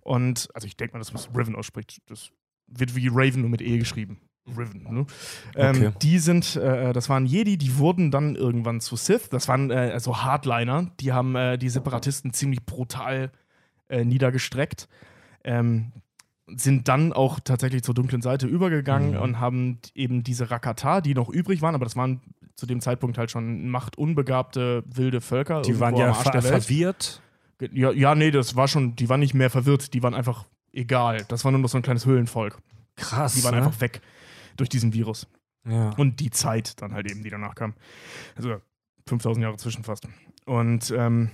Und, 0.00 0.48
also 0.54 0.66
ich 0.66 0.76
denke 0.76 0.94
mal, 0.94 0.98
dass 1.00 1.12
man 1.12 1.22
es 1.22 1.28
Riven 1.36 1.54
ausspricht. 1.54 2.00
Das 2.06 2.30
wird 2.66 2.96
wie 2.96 3.08
Raven 3.08 3.42
nur 3.42 3.50
mit 3.50 3.60
E 3.60 3.78
geschrieben. 3.78 4.18
Riven, 4.56 4.82
ne? 4.84 5.06
Okay. 5.54 5.84
Ähm, 5.84 5.92
die 6.00 6.18
sind, 6.18 6.56
äh, 6.56 6.94
das 6.94 7.10
waren 7.10 7.26
Jedi, 7.26 7.58
die 7.58 7.76
wurden 7.76 8.10
dann 8.10 8.34
irgendwann 8.34 8.80
zu 8.80 8.96
Sith. 8.96 9.28
Das 9.28 9.46
waren 9.48 9.70
äh, 9.70 9.90
also 9.92 10.22
Hardliner. 10.22 10.90
Die 11.00 11.12
haben 11.12 11.36
äh, 11.36 11.58
die 11.58 11.68
Separatisten 11.68 12.32
ziemlich 12.32 12.64
brutal 12.64 13.30
äh, 13.88 14.04
niedergestreckt. 14.04 14.88
Ähm, 15.44 15.92
sind 16.56 16.88
dann 16.88 17.12
auch 17.12 17.40
tatsächlich 17.40 17.82
zur 17.82 17.94
dunklen 17.94 18.22
Seite 18.22 18.46
übergegangen 18.46 19.12
Mhm. 19.12 19.20
und 19.20 19.40
haben 19.40 19.78
eben 19.94 20.22
diese 20.24 20.50
Rakata, 20.50 21.00
die 21.00 21.14
noch 21.14 21.28
übrig 21.28 21.62
waren, 21.62 21.74
aber 21.74 21.84
das 21.84 21.96
waren 21.96 22.20
zu 22.54 22.66
dem 22.66 22.80
Zeitpunkt 22.80 23.18
halt 23.18 23.30
schon 23.30 23.68
machtunbegabte 23.68 24.82
wilde 24.86 25.20
Völker. 25.20 25.62
Die 25.62 25.78
waren 25.78 25.96
ja 25.96 26.12
ver 26.14 26.42
verwirrt. 26.42 27.22
Ja, 27.72 27.90
ja, 27.92 28.14
nee, 28.14 28.30
das 28.30 28.56
war 28.56 28.68
schon, 28.68 28.96
die 28.96 29.08
waren 29.08 29.20
nicht 29.20 29.34
mehr 29.34 29.50
verwirrt, 29.50 29.92
die 29.94 30.02
waren 30.02 30.14
einfach 30.14 30.46
egal. 30.72 31.24
Das 31.28 31.44
war 31.44 31.52
nur 31.52 31.60
noch 31.60 31.68
so 31.68 31.76
ein 31.78 31.82
kleines 31.82 32.06
Höhlenvolk. 32.06 32.58
Krass. 32.96 33.34
Die 33.34 33.44
waren 33.44 33.54
ne? 33.56 33.62
einfach 33.64 33.80
weg 33.80 34.00
durch 34.56 34.68
diesen 34.68 34.92
Virus. 34.92 35.26
Ja. 35.68 35.90
Und 35.90 36.20
die 36.20 36.30
Zeit 36.30 36.80
dann 36.80 36.92
halt 36.94 37.10
eben, 37.10 37.22
die 37.22 37.30
danach 37.30 37.54
kam. 37.54 37.74
Also 38.36 38.56
5000 39.06 39.42
Jahre 39.42 39.56
zwischen 39.56 39.84
fast. 39.84 40.08
Und 40.46 40.92
ähm, 40.96 41.30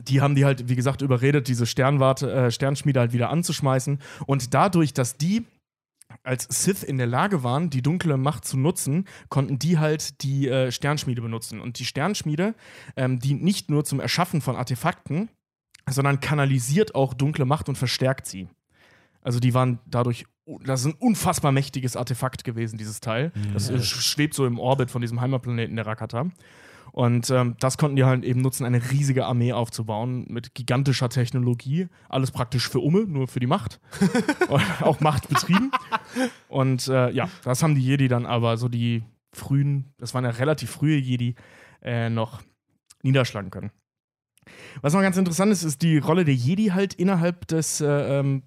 die 0.00 0.20
haben 0.20 0.34
die 0.34 0.44
halt, 0.44 0.68
wie 0.68 0.76
gesagt, 0.76 1.02
überredet, 1.02 1.48
diese 1.48 1.66
Sternwarte, 1.66 2.30
äh, 2.32 2.50
Sternschmiede 2.50 3.00
halt 3.00 3.12
wieder 3.12 3.30
anzuschmeißen. 3.30 3.98
Und 4.26 4.54
dadurch, 4.54 4.92
dass 4.92 5.16
die 5.16 5.44
als 6.22 6.46
Sith 6.50 6.82
in 6.82 6.98
der 6.98 7.06
Lage 7.06 7.42
waren, 7.42 7.70
die 7.70 7.82
dunkle 7.82 8.16
Macht 8.16 8.44
zu 8.44 8.56
nutzen, 8.56 9.06
konnten 9.28 9.58
die 9.58 9.78
halt 9.78 10.22
die 10.22 10.48
äh, 10.48 10.70
Sternschmiede 10.70 11.22
benutzen. 11.22 11.60
Und 11.60 11.78
die 11.78 11.84
Sternschmiede 11.84 12.54
ähm, 12.96 13.18
dient 13.18 13.42
nicht 13.42 13.70
nur 13.70 13.84
zum 13.84 14.00
Erschaffen 14.00 14.40
von 14.40 14.56
Artefakten, 14.56 15.28
sondern 15.88 16.20
kanalisiert 16.20 16.94
auch 16.94 17.14
dunkle 17.14 17.44
Macht 17.44 17.68
und 17.68 17.76
verstärkt 17.76 18.26
sie. 18.26 18.48
Also 19.22 19.40
die 19.40 19.54
waren 19.54 19.80
dadurch, 19.86 20.24
das 20.64 20.80
ist 20.80 20.86
ein 20.86 20.94
unfassbar 20.94 21.50
mächtiges 21.50 21.96
Artefakt 21.96 22.44
gewesen, 22.44 22.78
dieses 22.78 23.00
Teil. 23.00 23.32
Das 23.52 23.68
äh, 23.68 23.82
schwebt 23.82 24.34
so 24.34 24.46
im 24.46 24.58
Orbit 24.58 24.90
von 24.90 25.00
diesem 25.00 25.20
Heimatplaneten 25.20 25.74
der 25.74 25.86
Rakata. 25.86 26.30
Und 26.96 27.28
ähm, 27.28 27.56
das 27.60 27.76
konnten 27.76 27.96
die 27.96 28.04
halt 28.04 28.24
eben 28.24 28.40
nutzen, 28.40 28.64
eine 28.64 28.90
riesige 28.90 29.26
Armee 29.26 29.52
aufzubauen 29.52 30.24
mit 30.30 30.54
gigantischer 30.54 31.10
Technologie. 31.10 31.88
Alles 32.08 32.30
praktisch 32.30 32.70
für 32.70 32.80
Umme, 32.80 33.04
nur 33.04 33.28
für 33.28 33.38
die 33.38 33.46
Macht. 33.46 33.80
Und 34.48 34.62
auch 34.80 34.98
Macht 35.00 35.28
betrieben. 35.28 35.70
Und 36.48 36.88
äh, 36.88 37.10
ja, 37.10 37.28
das 37.44 37.62
haben 37.62 37.74
die 37.74 37.82
Jedi 37.82 38.08
dann 38.08 38.24
aber 38.24 38.56
so 38.56 38.70
die 38.70 39.04
frühen, 39.34 39.92
das 39.98 40.14
waren 40.14 40.24
ja 40.24 40.30
relativ 40.30 40.70
frühe 40.70 40.96
Jedi, 40.96 41.34
äh, 41.82 42.08
noch 42.08 42.40
niederschlagen 43.02 43.50
können. 43.50 43.72
Was 44.80 44.94
noch 44.94 45.02
ganz 45.02 45.18
interessant 45.18 45.52
ist, 45.52 45.64
ist 45.64 45.82
die 45.82 45.98
Rolle 45.98 46.24
der 46.24 46.34
Jedi 46.34 46.68
halt 46.68 46.94
innerhalb 46.94 47.46
des, 47.48 47.82
äh, 47.82 48.20
ähm, 48.20 48.42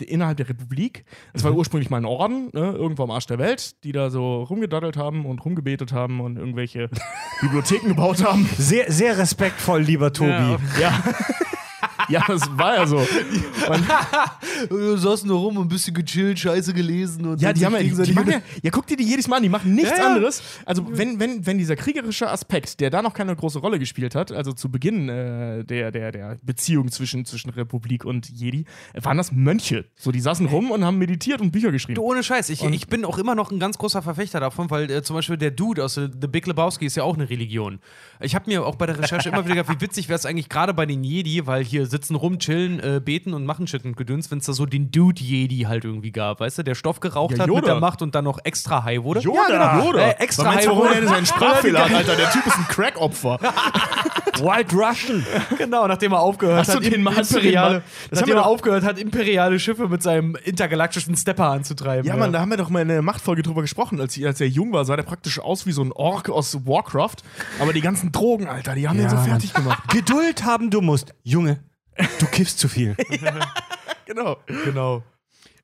innerhalb 0.00 0.36
der 0.38 0.48
Republik. 0.48 1.04
Es 1.32 1.44
war 1.44 1.52
Mhm. 1.52 1.58
ursprünglich 1.58 1.90
mal 1.90 1.98
ein 1.98 2.04
Orden, 2.04 2.50
ne, 2.52 2.72
irgendwo 2.72 3.02
am 3.04 3.10
Arsch 3.10 3.26
der 3.26 3.38
Welt, 3.38 3.82
die 3.84 3.92
da 3.92 4.10
so 4.10 4.42
rumgedaddelt 4.44 4.96
haben 4.96 5.26
und 5.26 5.44
rumgebetet 5.44 5.92
haben 5.92 6.20
und 6.20 6.36
irgendwelche 6.36 6.88
Bibliotheken 7.40 7.88
gebaut 7.88 8.24
haben. 8.24 8.48
Sehr, 8.56 8.90
sehr 8.90 9.18
respektvoll, 9.18 9.82
lieber 9.82 10.12
Tobi. 10.12 10.30
Ja, 10.30 10.58
Ja. 10.80 11.02
Ja, 12.08 12.22
das 12.26 12.42
war 12.56 12.76
ja 12.76 12.86
so. 12.86 12.98
Und, 12.98 13.08
Wir 14.70 14.98
saßen 14.98 15.28
da 15.28 15.34
rum 15.34 15.56
und 15.56 15.66
ein 15.66 15.68
bisschen 15.68 15.94
gechillt, 15.94 16.38
Scheiße 16.38 16.72
gelesen 16.74 17.26
und 17.26 17.40
ja, 17.40 17.52
die 17.52 17.64
haben 17.64 17.74
ja, 17.74 17.80
die, 17.82 17.90
die 17.90 18.12
machen 18.12 18.30
ja, 18.30 18.40
ja, 18.62 18.70
guck 18.70 18.86
dir 18.86 18.96
die 18.96 19.04
jedes 19.04 19.28
Mal 19.28 19.36
an, 19.36 19.42
die 19.42 19.48
machen 19.48 19.74
nichts 19.74 19.90
Ja, 19.90 19.98
ja. 19.98 20.06
anderes. 20.14 20.42
Also, 20.64 20.86
wenn, 20.90 21.18
wenn, 21.20 21.46
wenn 21.46 21.58
dieser 21.58 21.76
kriegerische 21.76 22.30
Aspekt, 22.30 22.80
der 22.80 22.90
da 22.90 23.02
noch 23.02 23.14
keine 23.14 23.34
große 23.34 23.58
Rolle 23.58 23.78
gespielt 23.78 24.14
hat, 24.14 24.32
also 24.32 24.52
zu 24.52 24.70
Beginn 24.70 25.08
äh, 25.08 25.64
der, 25.64 25.90
der, 25.90 26.12
der 26.12 26.38
Beziehung 26.42 26.90
zwischen, 26.90 27.24
zwischen 27.24 27.50
Republik 27.50 28.04
und 28.04 28.28
Jedi, 28.28 28.64
waren 28.94 29.16
das 29.16 29.32
Mönche. 29.32 29.86
So, 29.96 30.12
die 30.12 30.20
saßen 30.20 30.46
rum 30.46 30.70
und 30.70 30.84
haben 30.84 30.98
meditiert 30.98 31.40
und 31.40 31.50
Bücher 31.50 31.72
geschrieben. 31.72 31.96
Du, 31.96 32.02
ohne 32.02 32.22
Scheiß, 32.22 32.48
ich, 32.50 32.60
Und- 32.62 32.72
ich 32.72 32.86
bin 32.86 33.04
auch 33.04 33.18
immer 33.18 33.34
noch 33.34 33.50
ein 33.50 33.58
ganz 33.58 33.78
großer 33.78 34.02
Verfechter 34.02 34.40
davon, 34.40 34.70
weil 34.70 34.90
äh, 34.90 35.02
zum 35.02 35.16
Beispiel 35.16 35.36
der 35.36 35.50
Dude 35.50 35.84
aus 35.84 35.96
äh, 35.96 36.08
The 36.20 36.26
Big 36.28 36.46
Lebowski 36.46 36.86
ist 36.86 36.96
ja 36.96 37.02
auch 37.02 37.14
eine 37.14 37.28
Religion. 37.28 37.80
Ich 38.20 38.34
habe 38.34 38.48
mir 38.50 38.64
auch 38.66 38.76
bei 38.76 38.86
der 38.86 38.98
Recherche 38.98 39.28
immer 39.28 39.44
wieder 39.44 39.56
gedacht, 39.56 39.76
wie 39.76 39.80
witzig 39.84 40.08
wäre 40.08 40.18
es 40.18 40.26
eigentlich 40.26 40.48
gerade 40.48 40.72
bei 40.74 40.86
den 40.86 41.02
Jedi, 41.04 41.46
weil 41.46 41.64
hier 41.64 41.86
sitzen 41.94 42.16
rum, 42.16 42.40
chillen, 42.40 42.80
äh, 42.80 43.00
beten 43.04 43.34
und 43.34 43.46
machen 43.46 43.68
Shit 43.68 43.84
und 43.84 43.96
Gedöns, 43.96 44.28
wenn 44.32 44.38
es 44.38 44.46
da 44.46 44.52
so 44.52 44.66
den 44.66 44.90
Dude-Jedi 44.90 45.60
halt 45.68 45.84
irgendwie 45.84 46.10
gab, 46.10 46.40
weißt 46.40 46.58
du, 46.58 46.62
der 46.64 46.74
Stoff 46.74 46.98
geraucht 46.98 47.36
Ja, 47.38 47.44
hat 47.44 47.48
mit 47.50 47.66
der 47.66 47.76
Macht 47.78 48.02
und 48.02 48.16
dann 48.16 48.24
noch 48.24 48.38
extra 48.42 48.82
high 48.82 49.02
wurde. 49.04 49.20
Yoda, 49.20 49.40
ja, 49.48 49.72
genau. 49.76 49.86
Yoda. 49.86 49.98
Äh, 50.00 50.10
extra 50.18 50.42
meinst 50.44 50.58
high 50.60 50.66
warum 50.68 50.88
wurde. 50.88 51.00
er 51.00 51.08
seinen 51.08 51.26
Sprachfehler 51.26 51.84
hat, 51.84 51.94
Alter? 51.94 52.16
Der 52.16 52.30
Typ 52.30 52.44
ist 52.46 52.56
ein 52.58 52.66
Crack-Opfer. 52.68 53.38
White 54.40 54.74
Russian. 54.74 55.24
Genau, 55.58 55.86
nachdem 55.86 56.12
er 56.12 56.20
aufgehört 56.20 56.58
Hast 56.66 56.74
hat, 56.74 56.84
den 56.84 56.92
im- 56.94 57.06
imperiale, 57.06 57.82
das 58.10 58.20
nachdem 58.20 58.36
er 58.36 58.46
aufgehört 58.46 58.82
hat, 58.82 58.98
imperiale 58.98 59.60
Schiffe 59.60 59.88
mit 59.88 60.02
seinem 60.02 60.36
intergalaktischen 60.44 61.16
Stepper 61.16 61.50
anzutreiben. 61.50 62.04
Ja, 62.06 62.16
Mann, 62.16 62.32
da 62.32 62.40
haben 62.40 62.50
wir 62.50 62.56
doch 62.56 62.70
mal 62.70 62.82
in 62.82 62.88
der 62.88 63.02
Machtfolge 63.02 63.42
drüber 63.42 63.62
gesprochen. 63.62 64.00
Als, 64.00 64.20
als 64.22 64.40
er 64.40 64.48
jung 64.48 64.72
war, 64.72 64.84
sah 64.84 64.96
der 64.96 65.04
praktisch 65.04 65.38
aus 65.38 65.66
wie 65.66 65.72
so 65.72 65.82
ein 65.82 65.92
Ork 65.92 66.28
aus 66.28 66.66
Warcraft. 66.66 67.16
Aber 67.60 67.72
die 67.72 67.80
ganzen 67.80 68.10
Drogen, 68.10 68.48
Alter, 68.48 68.74
die 68.74 68.88
haben 68.88 68.98
Ja, 69.00 69.06
den 69.08 69.10
so 69.10 69.16
fertig 69.24 69.54
gemacht. 69.54 69.88
Geduld 69.90 70.44
haben 70.44 70.70
du 70.70 70.80
musst. 70.80 71.14
Junge, 71.22 71.60
du 72.18 72.26
kiffst 72.26 72.58
zu 72.58 72.68
viel. 72.68 72.96
genau. 74.06 74.36
Genau. 74.64 75.02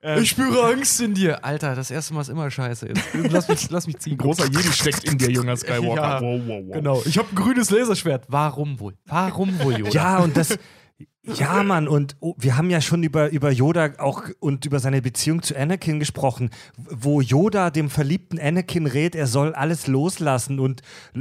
Ähm, 0.03 0.23
ich 0.23 0.31
spüre 0.31 0.65
Angst 0.65 1.01
in 1.01 1.13
dir. 1.13 1.45
Alter, 1.45 1.75
das 1.75 1.91
erste 1.91 2.15
Mal 2.15 2.23
ist 2.23 2.31
immer 2.31 2.51
scheiße. 2.51 2.89
Jetzt. 2.89 3.03
Lass 3.13 3.49
mich, 3.49 3.71
lass 3.71 3.87
mich 3.87 3.99
ziehen. 3.99 4.15
Ein 4.15 4.19
großer 4.19 4.47
Jedi 4.47 4.73
steckt 4.73 5.05
in 5.05 5.19
dir, 5.19 5.31
junger 5.31 5.57
Skywalker. 5.59 5.95
Ja, 5.95 6.21
wow, 6.23 6.41
wow, 6.47 6.63
wow. 6.67 6.75
Genau. 6.75 7.03
Ich 7.05 7.19
habe 7.19 7.29
ein 7.31 7.35
grünes 7.35 7.71
Laserschwert. 7.71 8.25
Warum 8.29 8.81
wohl? 8.81 8.95
Warum 9.05 9.59
wohl, 9.61 9.79
Yoda? 9.79 9.91
Ja, 9.91 10.19
und 10.19 10.37
das. 10.37 10.59
Ja, 11.23 11.63
Mann, 11.63 11.87
und 11.87 12.17
oh, 12.21 12.35
wir 12.39 12.57
haben 12.57 12.71
ja 12.71 12.81
schon 12.81 13.03
über, 13.03 13.29
über 13.29 13.51
Yoda 13.51 13.91
auch 13.99 14.25
und 14.41 14.65
über 14.65 14.79
seine 14.81 15.03
Beziehung 15.03 15.43
zu 15.43 15.55
Anakin 15.55 15.99
gesprochen, 15.99 16.49
wo 16.77 17.21
Yoda 17.21 17.69
dem 17.71 17.91
verliebten 17.91 18.39
Anakin 18.39 18.87
rät, 18.87 19.15
er 19.15 19.27
soll 19.27 19.53
alles 19.55 19.87
loslassen 19.87 20.59
und 20.59 20.81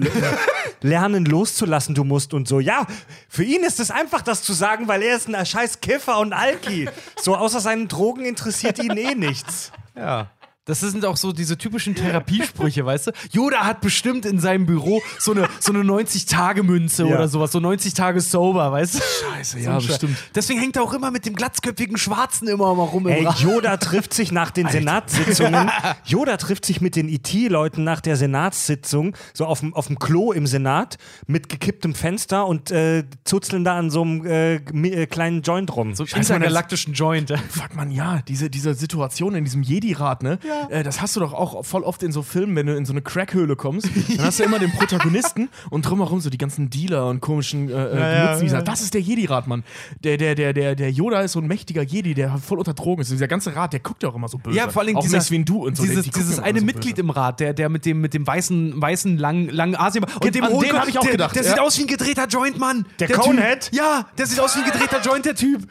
lernen 0.81 1.25
loszulassen, 1.25 1.95
du 1.95 2.05
musst 2.05 2.33
und 2.33 2.47
so. 2.47 2.61
Ja, 2.61 2.87
für 3.27 3.43
ihn 3.43 3.63
ist 3.63 3.81
es 3.81 3.91
einfach, 3.91 4.21
das 4.21 4.41
zu 4.41 4.53
sagen, 4.53 4.87
weil 4.87 5.01
er 5.01 5.17
ist 5.17 5.27
ein 5.27 5.45
scheiß 5.45 5.81
Kiffer 5.81 6.19
und 6.19 6.31
Alki. 6.31 6.87
So 7.21 7.35
außer 7.35 7.59
seinen 7.59 7.89
Drogen 7.89 8.23
interessiert 8.23 8.79
ihn 8.79 8.95
eh 8.95 9.15
nichts. 9.15 9.73
Ja. 9.97 10.31
Das 10.69 10.81
sind 10.81 11.03
auch 11.03 11.17
so 11.17 11.31
diese 11.31 11.57
typischen 11.57 11.95
Therapiesprüche, 11.95 12.85
weißt 12.85 13.07
du? 13.07 13.11
Yoda 13.31 13.65
hat 13.65 13.81
bestimmt 13.81 14.25
in 14.25 14.39
seinem 14.39 14.65
Büro 14.65 15.01
so 15.17 15.31
eine, 15.31 15.47
so 15.59 15.73
eine 15.73 15.83
90-Tage-Münze 15.83 17.07
Ja. 17.07 17.15
oder 17.15 17.27
sowas, 17.27 17.51
so 17.51 17.59
90 17.59 17.93
Tage 17.93 18.21
sober, 18.21 18.71
weißt 18.71 18.95
du? 18.95 18.99
Scheiße, 18.99 19.57
So 19.59 19.63
ja, 19.65 19.79
Scheiß. 19.79 19.87
bestimmt. 19.87 20.17
Deswegen 20.35 20.59
hängt 20.59 20.75
er 20.75 20.83
auch 20.83 20.93
immer 20.93 21.11
mit 21.11 21.25
dem 21.25 21.35
glatzköpfigen 21.35 21.97
Schwarzen 21.97 22.47
immer 22.47 22.73
mal 22.75 22.83
rum 22.83 23.07
im 23.07 23.13
Ey. 23.25 23.27
Yoda 23.39 23.77
trifft 23.77 24.13
sich 24.13 24.31
nach 24.31 24.51
den 24.51 24.67
Senatssitzungen. 24.69 25.71
Yoda 26.05 26.37
trifft 26.37 26.65
sich 26.65 26.81
mit 26.81 26.95
den 26.95 27.09
IT-Leuten 27.09 27.83
nach 27.83 28.01
der 28.01 28.15
Senatssitzung, 28.15 29.15
so 29.33 29.45
auf 29.45 29.61
dem, 29.61 29.73
auf 29.73 29.87
dem 29.87 29.97
Klo 29.99 30.31
im 30.31 30.45
Senat, 30.47 30.97
mit 31.27 31.49
gekipptem 31.49 31.95
Fenster 31.95 32.45
und 32.45 32.71
äh, 32.71 33.05
zuzeln 33.23 33.63
da 33.63 33.77
an 33.77 33.89
so 33.89 34.01
einem 34.03 34.25
äh, 34.25 34.55
äh, 34.55 35.05
kleinen 35.07 35.41
Joint 35.41 35.75
rum. 35.75 35.95
So 35.95 36.05
das- 36.05 36.13
intergalaktischen 36.13 36.93
Joint. 36.93 37.31
Fuck 37.49 37.75
man, 37.75 37.91
ja, 37.91 38.21
diese, 38.27 38.49
diese 38.49 38.73
Situation 38.75 39.35
in 39.35 39.43
diesem 39.45 39.63
Jedi-Rat, 39.63 40.23
ne? 40.23 40.37
Äh, 40.69 40.83
das 40.83 41.01
hast 41.01 41.15
du 41.15 41.19
doch 41.19 41.33
auch 41.33 41.65
voll 41.65 41.83
oft 41.83 42.03
in 42.03 42.11
so 42.11 42.21
Filmen, 42.21 42.55
wenn 42.55 42.65
du 42.65 42.75
in 42.75 42.85
so 42.85 42.93
eine 42.93 43.01
Crackhöhle 43.01 43.55
kommst, 43.55 43.89
dann 44.17 44.25
hast 44.25 44.39
du 44.39 44.43
immer 44.43 44.59
den 44.59 44.71
Protagonisten 44.71 45.49
und 45.69 45.83
drumherum 45.83 46.19
so 46.19 46.29
die 46.29 46.37
ganzen 46.37 46.69
Dealer 46.69 47.07
und 47.07 47.21
komischen 47.21 47.69
äh, 47.69 47.73
äh, 47.73 48.31
Nutznießer. 48.31 48.61
Das 48.61 48.81
ist 48.81 48.93
der 48.93 49.01
Jedi-Rat, 49.01 49.47
Mann. 49.47 49.63
Der, 50.03 50.17
der, 50.17 50.35
der, 50.35 50.53
der, 50.53 50.75
der 50.75 50.91
Yoda 50.91 51.21
ist 51.21 51.33
so 51.33 51.39
ein 51.39 51.47
mächtiger 51.47 51.81
Jedi, 51.81 52.13
der 52.13 52.37
voll 52.37 52.59
unter 52.59 52.73
Drogen 52.73 53.01
ist. 53.01 53.11
Dieser 53.11 53.27
ganze 53.27 53.55
Rat, 53.55 53.73
der 53.73 53.79
guckt 53.79 54.03
ja 54.03 54.09
auch 54.09 54.15
immer 54.15 54.27
so 54.27 54.37
böse. 54.37 54.57
Ja, 54.57 54.69
vor 54.69 54.81
allem 54.81 54.97
auch 54.97 55.01
dieser, 55.01 55.17
Mace 55.17 55.31
Windu 55.31 55.65
und 55.65 55.77
so. 55.77 55.83
Dieses, 55.83 56.05
die 56.05 56.11
dieses 56.11 56.39
eine 56.39 56.59
so 56.59 56.65
Mitglied 56.65 56.95
böse. 56.95 57.01
im 57.01 57.09
Rat, 57.09 57.39
der, 57.39 57.53
der 57.53 57.69
mit 57.69 57.85
dem, 57.85 58.01
mit 58.01 58.13
dem 58.13 58.25
weißen, 58.25 58.81
weißen 58.81 59.17
langen, 59.17 59.49
langen 59.49 59.75
Asien 59.75 60.03
und 60.03 60.35
dem 60.35 60.43
an 60.43 60.51
den 60.51 60.59
Kopf, 60.59 60.73
hab 60.73 60.87
ich 60.87 60.97
auch 60.97 61.03
der, 61.03 61.11
gedacht, 61.11 61.35
Der 61.35 61.43
ja. 61.43 61.49
sieht 61.49 61.59
aus 61.59 61.77
wie 61.77 61.83
ein 61.83 61.87
gedrehter 61.87 62.27
Joint, 62.27 62.57
Mann. 62.57 62.85
Der 62.99 63.07
Typ. 63.07 63.17
Conehead? 63.17 63.69
Ja, 63.73 64.07
der 64.17 64.25
sieht 64.25 64.39
aus 64.39 64.55
wie 64.55 64.61
ein 64.61 64.71
gedrehter 64.71 65.01
Joint, 65.01 65.25
der 65.25 65.35
Typ. 65.35 65.67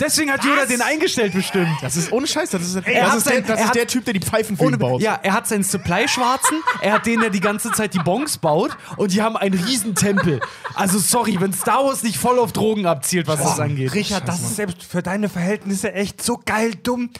Deswegen 0.00 0.30
hat 0.32 0.44
Yoda 0.44 0.66
den 0.66 0.82
eingestellt 0.82 1.32
bestimmt. 1.34 1.68
Das 1.80 1.96
ist 1.96 2.10
ohne 2.12 2.26
Scheiß, 2.26 2.50
das 2.50 2.62
ist, 2.62 2.74
er 2.74 2.82
das 3.06 3.16
ist, 3.16 3.26
der, 3.26 3.34
sein- 3.34 3.44
das 3.46 3.48
er 3.58 3.62
ist 3.62 3.68
hat- 3.68 3.74
der 3.76 3.86
Typ, 3.86 4.04
der 4.04 4.14
die 4.14 4.20
Pfeifen 4.20 4.56
für 4.56 4.64
ihn 4.64 4.78
baut. 4.78 5.00
ja, 5.00 5.18
er 5.22 5.32
hat 5.32 5.46
seinen 5.46 5.62
Supply-Schwarzen, 5.62 6.60
er 6.80 6.94
hat 6.94 7.06
den, 7.06 7.20
der 7.20 7.30
die 7.30 7.40
ganze 7.40 7.70
Zeit 7.70 7.94
die 7.94 8.00
Bongs 8.00 8.38
baut 8.38 8.76
und 8.96 9.12
die 9.12 9.22
haben 9.22 9.36
einen 9.36 9.58
Riesentempel. 9.62 10.40
Also 10.74 10.98
sorry, 10.98 11.36
wenn 11.40 11.52
Star 11.52 11.84
Wars 11.84 12.02
nicht 12.02 12.18
voll 12.18 12.38
auf 12.40 12.52
Drogen 12.52 12.86
abzielt, 12.86 13.28
was 13.28 13.40
das 13.40 13.60
angeht. 13.60 13.94
Richard, 13.94 14.26
das 14.26 14.40
ist 14.40 14.56
selbst 14.56 14.82
für 14.82 15.02
deine 15.02 15.28
Verhältnisse 15.28 15.92
echt 15.92 16.22
so 16.22 16.40
geil 16.44 16.74
dumm. 16.82 17.10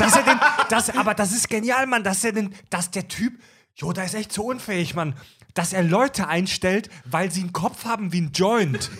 Dass 0.00 0.16
er 0.16 0.22
den, 0.24 0.40
das, 0.70 0.90
aber 0.96 1.14
das 1.14 1.30
ist 1.32 1.48
genial, 1.48 1.86
Mann, 1.86 2.02
dass 2.02 2.24
er 2.24 2.32
den, 2.32 2.52
dass 2.68 2.90
der 2.90 3.06
Typ, 3.06 3.34
Yoda 3.76 4.02
ist 4.02 4.14
echt 4.14 4.32
so 4.32 4.44
unfähig, 4.46 4.94
Mann, 4.94 5.14
dass 5.54 5.72
er 5.72 5.84
Leute 5.84 6.26
einstellt, 6.26 6.90
weil 7.04 7.30
sie 7.30 7.42
einen 7.42 7.52
Kopf 7.52 7.84
haben 7.84 8.12
wie 8.12 8.22
ein 8.22 8.32
Joint. 8.34 8.90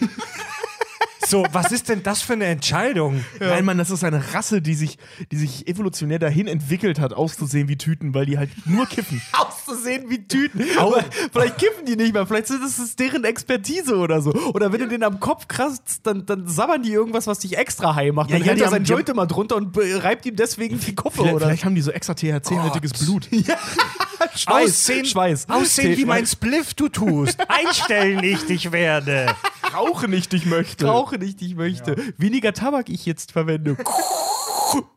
So, 1.27 1.47
was 1.53 1.73
ist 1.73 1.89
denn 1.89 2.03
das 2.03 2.23
für 2.23 2.35
eine 2.35 2.45
Entscheidung? 2.47 3.25
Nein, 3.41 3.65
Mann, 3.65 3.79
das 3.79 3.91
ist 3.91 4.05
eine 4.05 4.35
Rasse, 4.35 4.61
die 4.61 4.75
sich, 4.75 4.99
die 5.33 5.37
sich 5.37 5.67
evolutionär 5.67 6.19
dahin 6.19 6.47
entwickelt 6.47 6.99
hat, 7.01 7.13
auszusehen 7.15 7.69
wie 7.69 7.77
Tüten, 7.79 8.15
weil 8.15 8.27
die 8.27 8.37
halt 8.39 8.51
nur 8.67 8.87
kiffen. 8.87 9.23
auszusehen 9.33 10.11
wie 10.11 10.27
Tüten. 10.27 10.65
Aber 10.79 11.03
vielleicht 11.33 11.59
kiffen 11.59 11.87
die 11.87 11.97
nicht 11.97 12.13
mehr. 12.13 12.27
Vielleicht 12.27 12.51
ist 12.51 12.79
es 12.79 12.97
deren 12.97 13.25
Expertise 13.25 13.97
oder 13.97 14.21
so. 14.21 14.33
Oder 14.55 14.73
wenn 14.73 14.81
du 14.81 14.89
den 14.89 15.03
am 15.03 15.21
Kopf 15.21 15.49
kratzt, 15.49 16.01
dann, 16.07 16.27
dann 16.27 16.47
sabbern 16.47 16.83
die 16.83 16.93
irgendwas, 16.93 17.27
was 17.27 17.39
dich 17.39 17.57
extra 17.57 17.95
high 17.95 18.13
macht. 18.13 18.31
Ja, 18.31 18.37
dann 18.37 18.43
ja, 18.45 18.49
hält 18.51 18.59
die 18.59 18.63
er 18.63 18.67
haben- 18.67 18.73
sein 18.73 18.85
die 18.85 18.91
Joint 18.91 19.09
immer 19.09 19.27
drunter 19.27 19.57
und 19.57 19.77
reibt 19.77 20.27
ihm 20.27 20.37
deswegen 20.37 20.79
die 20.79 20.95
Kuppe, 20.95 21.17
Vielleicht, 21.19 21.35
oder? 21.35 21.47
vielleicht 21.47 21.65
haben 21.65 21.75
die 21.75 21.81
so 21.83 21.91
extra 21.91 22.15
THC-haltiges 22.15 22.93
Blut. 22.93 23.29
Schweiß. 24.37 24.47
Aussehen, 24.47 25.05
Schweiß. 25.05 25.49
aussehen 25.49 25.97
wie 25.97 26.05
mein 26.05 26.27
Spliff 26.27 26.75
du 26.75 26.89
tust. 26.89 27.39
Einstellen 27.49 28.23
ich 28.25 28.45
dich 28.47 28.73
werde. 28.73 29.35
Rauche 29.75 30.09
nicht, 30.09 30.33
ich 30.35 30.47
möchte. 30.47 30.87
Rauche 30.87 31.17
nicht, 31.19 31.43
ich 31.43 31.55
möchte. 31.57 31.97
Weniger 32.17 32.53
Tabak 32.53 32.89
ich 32.89 33.05
jetzt 33.07 33.33
verwende. 33.33 33.77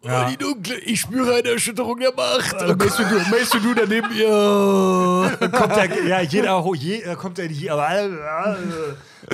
Ja. 0.01 0.29
Die 0.29 0.37
dunkle, 0.37 0.77
ich 0.79 1.01
spüre 1.01 1.35
eine 1.35 1.49
Erschütterung 1.49 1.99
der 1.99 2.13
Macht. 2.15 2.53
Und 2.63 2.79
Mace 2.79 2.97
Windu, 2.99 3.15
Mace 3.29 3.53
Windu 3.53 3.73
daneben 3.75 4.11
ihr. 4.15 5.37
kommt 5.51 5.77
er, 5.77 6.07
ja, 6.07 6.21
jeder, 6.21 6.63
je, 6.73 7.01
äh, 7.01 7.15
kommt 7.15 7.37
er 7.37 7.45
in 7.45 7.53
Je- 7.53 7.69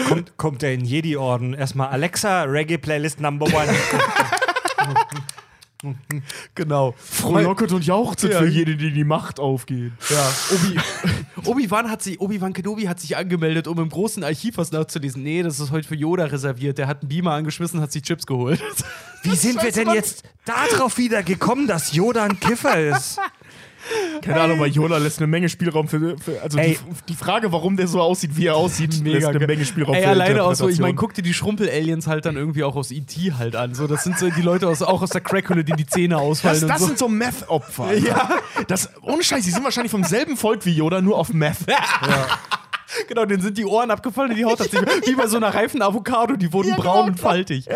kommt, 0.09 0.37
kommt 0.37 0.63
er 0.63 0.73
in 0.73 0.83
Jedi-Orden. 0.83 1.53
Erstmal 1.53 1.89
Alexa, 1.89 2.43
Reggae-Playlist 2.43 3.21
Number 3.21 3.45
One. 3.45 3.69
Genau. 6.55 6.93
Frohlocket 6.97 7.71
und 7.71 7.85
jauchzet 7.85 8.31
Ja. 8.31 8.39
für 8.39 8.47
jede, 8.47 8.75
die 8.75 8.91
die 8.91 9.03
Macht 9.03 9.39
aufgeht. 9.39 9.91
Ja, 10.09 10.33
Obi, 10.51 10.79
Obi-Wan 11.49 11.89
hat 11.89 12.01
sich, 12.01 12.19
Obi-Wan 12.19 12.53
Kenobi 12.53 12.83
hat 12.83 12.99
sich 12.99 13.17
angemeldet, 13.17 13.67
um 13.67 13.77
im 13.79 13.89
großen 13.89 14.23
Archiv 14.23 14.57
was 14.57 14.71
nachzulesen. 14.71 15.23
Nee, 15.23 15.43
das 15.43 15.59
ist 15.59 15.71
heute 15.71 15.87
für 15.87 15.95
Yoda 15.95 16.25
reserviert. 16.25 16.77
Der 16.77 16.87
hat 16.87 17.01
einen 17.01 17.09
Beamer 17.09 17.31
angeschmissen, 17.33 17.81
hat 17.81 17.91
sich 17.91 18.03
Chips 18.03 18.25
geholt. 18.25 18.61
Wie 19.23 19.35
sind 19.35 19.61
wir 19.61 19.71
denn 19.71 19.89
jetzt 19.93 20.23
darauf 20.45 20.97
wieder 20.97 21.23
gekommen, 21.23 21.67
dass 21.67 21.93
Yoda 21.93 22.23
ein 22.25 22.39
Kiffer 22.39 22.79
ist? 22.79 23.19
Keine 24.21 24.41
Ahnung, 24.41 24.59
weil 24.59 24.71
Yoda 24.71 24.97
lässt 24.97 25.19
eine 25.19 25.27
Menge 25.27 25.49
Spielraum 25.49 25.87
für. 25.87 26.17
für 26.17 26.41
also 26.41 26.57
die, 26.57 26.77
die 27.07 27.15
Frage, 27.15 27.51
warum 27.51 27.77
der 27.77 27.87
so 27.87 28.01
aussieht, 28.01 28.35
wie 28.35 28.47
er 28.47 28.55
aussieht, 28.55 28.93
lässt 29.03 29.27
eine. 29.27 29.45
Menge 29.45 29.65
Spielraum 29.65 29.95
Ey, 29.95 30.03
für 30.03 30.09
alleine 30.09 30.43
aus 30.43 30.59
so, 30.59 30.69
ich 30.69 30.79
meine, 30.79 30.95
guck 30.95 31.13
dir 31.13 31.21
die 31.21 31.33
Schrumpel-Aliens 31.33 32.07
halt 32.07 32.25
dann 32.25 32.37
irgendwie 32.37 32.63
auch 32.63 32.75
aus 32.75 32.91
E.T. 32.91 33.33
halt 33.37 33.55
an. 33.55 33.73
So, 33.73 33.87
das 33.87 34.03
sind 34.03 34.17
so 34.17 34.29
die 34.29 34.41
Leute 34.41 34.67
aus, 34.67 34.81
auch 34.81 35.01
aus 35.01 35.09
der 35.09 35.21
Crackhülle, 35.21 35.63
die 35.63 35.73
die 35.73 35.85
Zähne 35.85 36.17
ausfallen 36.17 36.61
Das, 36.61 36.69
das 36.69 36.79
so. 36.79 36.87
sind 36.87 36.97
so 36.97 37.07
Meth-Opfer. 37.07 37.93
Ja. 38.03 38.37
Das, 38.67 38.89
ohne 39.01 39.23
Scheiß, 39.23 39.45
die 39.45 39.51
sind 39.51 39.63
wahrscheinlich 39.63 39.91
vom 39.91 40.03
selben 40.03 40.35
Volk 40.35 40.65
wie 40.65 40.71
Yoda, 40.71 41.01
nur 41.01 41.17
auf 41.17 41.31
Meth. 41.31 41.57
Genau, 43.07 43.25
denen 43.25 43.41
sind 43.41 43.57
die 43.57 43.65
Ohren 43.65 43.91
abgefallen 43.91 44.31
und 44.31 44.37
die 44.37 44.45
Haut 44.45 44.59
hat 44.59 44.71
sich 44.71 44.81
wie 45.05 45.15
bei 45.15 45.27
so 45.27 45.37
einer 45.37 45.53
reifen 45.53 45.81
Avocado, 45.81 46.35
die 46.35 46.51
wurden 46.53 46.69
Ja, 46.69 46.75
braun 46.75 46.93
genau, 46.93 47.07
und 47.07 47.19
faltig. 47.19 47.67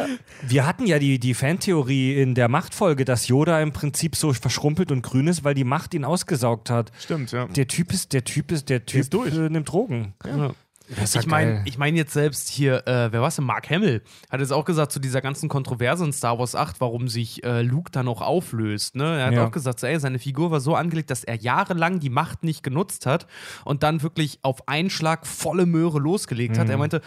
Wir 0.47 0.65
hatten 0.65 0.85
ja 0.85 0.99
die, 0.99 1.19
die 1.19 1.33
Fantheorie 1.33 2.21
in 2.21 2.35
der 2.35 2.47
Machtfolge, 2.47 3.05
dass 3.05 3.27
Yoda 3.27 3.61
im 3.61 3.71
Prinzip 3.71 4.15
so 4.15 4.33
verschrumpelt 4.33 4.91
und 4.91 5.01
grün 5.01 5.27
ist, 5.27 5.43
weil 5.43 5.53
die 5.53 5.63
Macht 5.63 5.93
ihn 5.93 6.05
ausgesaugt 6.05 6.69
hat. 6.69 6.91
Stimmt, 6.99 7.31
ja. 7.31 7.47
Der 7.47 7.67
Typ 7.67 7.91
ist, 7.93 8.13
der 8.13 8.23
Typ 8.23 8.51
ist, 8.51 8.69
der 8.69 8.85
Typ 8.85 9.01
ist 9.01 9.13
durch. 9.13 9.33
Äh, 9.33 9.49
nimmt 9.49 9.69
Drogen. 9.69 10.13
Ja. 10.25 10.51
Ich 10.89 11.27
meine 11.27 11.61
ich 11.65 11.77
mein 11.77 11.95
jetzt 11.95 12.13
selbst 12.13 12.49
hier, 12.49 12.87
äh, 12.87 13.11
wer 13.11 13.21
war's 13.21 13.35
denn? 13.35 13.45
Mark 13.45 13.69
Hamill 13.69 14.01
hat 14.29 14.39
jetzt 14.39 14.53
auch 14.53 14.63
gesagt, 14.65 14.91
zu 14.91 14.99
dieser 14.99 15.21
ganzen 15.21 15.49
Kontroverse 15.49 16.05
in 16.05 16.13
Star 16.13 16.39
Wars 16.39 16.55
8, 16.55 16.79
warum 16.79 17.07
sich 17.09 17.43
äh, 17.43 17.61
Luke 17.61 17.91
dann 17.91 18.07
auch 18.07 18.21
auflöst. 18.21 18.95
Ne? 18.95 19.19
Er 19.19 19.25
hat 19.27 19.33
Ja. 19.33 19.45
auch 19.45 19.51
gesagt, 19.51 19.79
so, 19.79 19.87
ey, 19.87 19.99
seine 19.99 20.19
Figur 20.19 20.49
war 20.51 20.59
so 20.61 20.75
angelegt, 20.75 21.09
dass 21.11 21.23
er 21.23 21.35
jahrelang 21.35 21.99
die 21.99 22.09
Macht 22.09 22.43
nicht 22.43 22.63
genutzt 22.63 23.05
hat 23.05 23.27
und 23.65 23.83
dann 23.83 24.01
wirklich 24.01 24.39
auf 24.43 24.67
einen 24.67 24.89
Schlag 24.89 25.27
volle 25.27 25.65
Möhre 25.65 25.99
losgelegt 25.99 26.57
hat. 26.57 26.69
Er 26.69 26.77
meinte, 26.77 27.01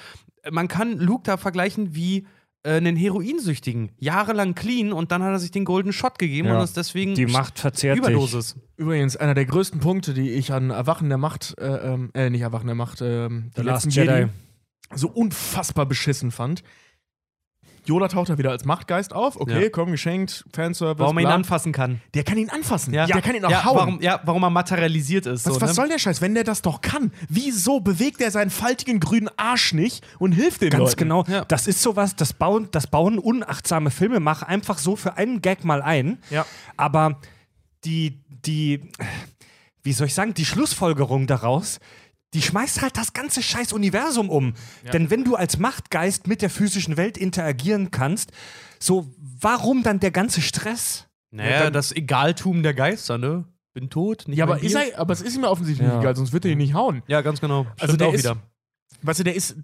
man 0.51 0.68
kann 0.68 0.99
Luke 0.99 1.22
da 1.24 1.37
vergleichen 1.37 1.95
wie 1.95 2.26
einen 2.63 2.97
Heroinsüchtigen. 2.97 3.91
Jahrelang 3.99 4.55
clean 4.55 4.93
und 4.93 5.13
dann 5.13 5.23
hat 5.23 5.31
er 5.33 5.39
sich 5.39 5.51
den 5.51 5.65
Golden 5.65 5.93
Shot 5.93 6.19
gegeben 6.19 6.49
Ja. 6.49 6.59
und 6.59 6.65
ist 6.65 6.77
deswegen 6.77 7.15
die 7.15 7.27
Macht 7.27 7.59
verzehrt 7.59 7.97
dich. 7.99 8.05
Überdosis. 8.05 8.57
Übrigens, 8.77 9.17
einer 9.17 9.35
der 9.35 9.47
größten 9.47 9.81
Punkte, 9.81 10.13
die 10.15 10.31
ich 10.31 10.53
an 10.53 10.71
Erwachen 10.71 11.09
der 11.09 11.19
Macht, 11.19 11.55
äh, 11.59 11.67
ähm, 11.67 12.11
äh, 12.15 12.29
nicht 12.31 12.43
Erwachen 12.43 12.67
der 12.67 12.75
Macht, 12.77 13.01
ähm, 13.01 13.51
The 13.55 13.63
der 13.63 13.65
Last 13.65 13.87
letzten 13.87 14.01
Jedi. 14.01 14.13
Jedi, 14.21 14.31
so 14.95 15.09
unfassbar 15.09 15.87
beschissen 15.87 16.31
fand. 16.31 16.63
Yoda 17.91 18.09
taucht 18.09 18.28
da 18.30 18.38
wieder 18.38 18.51
als 18.51 18.64
Machtgeist 18.64 19.12
auf. 19.12 19.38
Okay, 19.41 19.64
Ja. 19.64 19.68
komm, 19.70 19.91
geschenkt, 19.91 20.45
Fanservice. 20.55 20.99
Warum 21.01 21.16
man 21.16 21.24
ihn 21.24 21.26
bla. 21.26 21.34
anfassen 21.34 21.72
kann. 21.72 22.01
Der 22.14 22.22
kann 22.24 22.38
ihn 22.38 22.49
anfassen. 22.49 22.95
Ja, 22.95 23.07
Der 23.07 23.20
kann 23.20 23.34
ihn 23.34 23.45
auch 23.45 23.51
ja, 23.51 23.64
hauen. 23.64 23.76
Warum, 23.76 24.01
ja, 24.01 24.20
warum 24.24 24.43
er 24.45 24.51
materialisiert 24.51 25.26
ist. 25.26 25.45
Was, 25.47 25.55
so, 25.55 25.61
was 25.61 25.70
ne? 25.70 25.74
soll 25.74 25.88
der 25.88 25.99
Scheiß, 25.99 26.20
wenn 26.20 26.34
der 26.34 26.45
das 26.45 26.62
doch 26.62 26.80
kann? 26.80 27.12
Wieso 27.28 27.80
bewegt 27.80 28.20
er 28.20 28.30
seinen 28.30 28.51
faltigen 28.51 29.01
grünen 29.01 29.28
Arsch 29.36 29.74
nicht 29.74 30.07
und 30.18 30.32
hilft 30.32 30.62
den 30.62 30.70
Ganz 30.70 30.82
Leuten? 30.91 30.97
genau. 30.99 31.24
Ja. 31.26 31.45
Das 31.47 31.66
ist 31.66 31.82
sowas, 31.82 32.14
das 32.16 32.32
bauen, 32.32 32.68
das 32.70 32.86
bauen 32.86 33.18
unachtsame 33.18 33.91
Filmemacher 33.91 34.47
einfach 34.49 34.78
so 34.78 34.95
für 34.97 35.16
einen 35.16 35.43
Gag 35.43 35.64
mal 35.64 35.82
ein. 35.82 36.18
Ja. 36.30 36.47
Aber 36.76 37.18
die, 37.84 38.20
die, 38.47 38.80
wie 39.82 39.93
soll 39.93 40.07
ich 40.07 40.14
sagen, 40.14 40.34
die 40.34 40.45
Schlussfolgerung 40.45 41.26
daraus, 41.26 41.80
die 42.35 42.43
schmeißt 42.43 42.83
halt 42.83 42.97
das 42.97 43.12
ganze 43.12 43.43
scheiß 43.43 43.72
Universum 43.72 44.31
um. 44.31 44.55
Denn 44.93 45.11
wenn 45.11 45.24
du 45.24 45.35
als 45.37 45.59
Machtgeist 45.59 46.26
mit 46.26 46.43
der 46.43 46.51
physischen 46.51 46.97
Welt 46.97 47.18
interagieren 47.18 47.91
kannst, 47.91 48.31
so 48.78 49.12
warum 49.41 49.83
dann 49.83 49.99
der 50.01 50.11
ganze 50.11 50.41
Stress? 50.41 51.07
Naja, 51.33 51.70
das 51.70 51.93
Egaltum 51.93 52.62
der 52.62 52.74
Geister, 52.74 53.18
ne? 53.18 53.45
Bin 53.72 53.89
tot, 53.89 54.24
nicht 54.26 54.39
Ja, 54.39 54.45
aber, 54.47 54.61
ist 54.62 54.74
er, 54.74 54.99
aber 54.99 55.12
es 55.12 55.20
ist 55.22 55.37
ihm 55.37 55.43
ja 55.45 55.49
offensichtlich 55.49 55.87
Ja. 55.87 55.95
nicht 55.95 56.03
egal, 56.03 56.16
sonst 56.16 56.33
wird 56.33 56.45
er 56.45 56.51
ihn 56.51 56.59
nicht 56.59 56.74
hauen. 56.74 57.03
Ja, 57.07 57.20
ganz 57.20 57.41
genau. 57.41 57.66
Also 57.78 57.85
Stimmt 57.85 58.01
der 58.01 58.09
auch 58.09 58.12
ist- 58.14 58.24
wieder. 58.24 58.37
Weißt 59.03 59.20
du, 59.20 59.24
der 59.24 59.35
ist. 59.35 59.57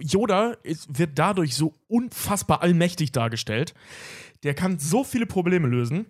Yoda 0.00 0.52
ist, 0.62 0.96
wird 0.96 1.18
dadurch 1.18 1.56
so 1.56 1.74
unfassbar 1.88 2.62
allmächtig 2.62 3.10
dargestellt. 3.10 3.74
Der 4.44 4.54
kann 4.54 4.78
so 4.78 5.02
viele 5.02 5.26
Probleme 5.26 5.66
lösen, 5.66 6.06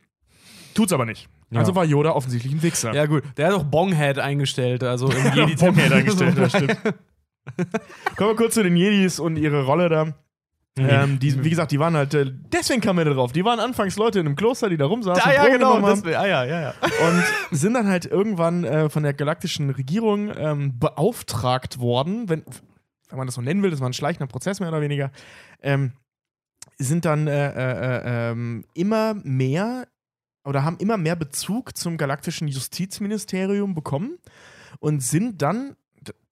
tut's 0.74 0.92
aber 0.92 1.06
nicht. 1.06 1.28
Ja. 1.50 1.60
Also 1.60 1.74
war 1.74 1.84
Yoda 1.84 2.10
offensichtlich 2.10 2.52
ein 2.52 2.62
Wichser. 2.62 2.92
Ja, 2.92 3.06
gut. 3.06 3.24
Der 3.36 3.48
hat 3.48 3.54
auch 3.54 3.64
Bonghead 3.64 4.18
eingestellt, 4.18 4.82
also 4.82 5.08
im 5.10 5.32
Jedi 5.34 5.56
Bockhead 5.56 5.92
eingestellt, 5.92 6.36
das 6.36 6.52
stimmt. 6.52 6.76
Kommen 8.16 8.30
wir 8.30 8.36
kurz 8.36 8.54
zu 8.54 8.62
den 8.62 8.76
Jedis 8.76 9.18
und 9.18 9.36
ihre 9.36 9.64
Rolle 9.64 9.88
da. 9.88 10.14
Ähm, 10.78 11.18
die, 11.18 11.42
wie 11.42 11.50
gesagt, 11.50 11.72
die 11.72 11.80
waren 11.80 11.96
halt, 11.96 12.14
äh, 12.14 12.26
deswegen 12.52 12.80
kamen 12.80 12.98
wir 12.98 13.04
da 13.04 13.12
drauf. 13.12 13.32
Die 13.32 13.44
waren 13.44 13.58
anfangs 13.58 13.96
Leute 13.96 14.20
in 14.20 14.26
einem 14.26 14.36
Kloster, 14.36 14.68
die 14.68 14.76
da 14.76 14.86
rumsaßen, 14.86 15.22
Ah, 15.24 15.32
ja, 15.32 15.42
Drogen 15.42 15.52
genau. 15.58 15.80
Das, 15.80 16.04
ah, 16.04 16.26
ja, 16.26 16.44
ja, 16.44 16.60
ja. 16.60 16.70
und 17.08 17.58
sind 17.58 17.74
dann 17.74 17.88
halt 17.88 18.06
irgendwann 18.06 18.64
äh, 18.64 18.88
von 18.88 19.02
der 19.02 19.14
galaktischen 19.14 19.70
Regierung 19.70 20.30
ähm, 20.36 20.78
beauftragt 20.78 21.80
worden, 21.80 22.28
wenn, 22.28 22.44
wenn 23.08 23.18
man 23.18 23.26
das 23.26 23.34
so 23.34 23.40
nennen 23.40 23.62
will, 23.62 23.70
das 23.70 23.80
war 23.80 23.88
ein 23.88 23.94
schleichender 23.94 24.28
Prozess 24.28 24.60
mehr 24.60 24.68
oder 24.68 24.80
weniger, 24.80 25.10
ähm, 25.62 25.92
sind 26.78 27.04
dann 27.04 27.26
äh, 27.26 27.48
äh, 27.48 28.30
ähm, 28.30 28.64
immer 28.74 29.14
mehr 29.14 29.88
oder 30.48 30.64
haben 30.64 30.78
immer 30.78 30.96
mehr 30.96 31.14
Bezug 31.14 31.76
zum 31.76 31.98
galaktischen 31.98 32.48
Justizministerium 32.48 33.74
bekommen 33.74 34.18
und 34.80 35.02
sind 35.02 35.42
dann, 35.42 35.76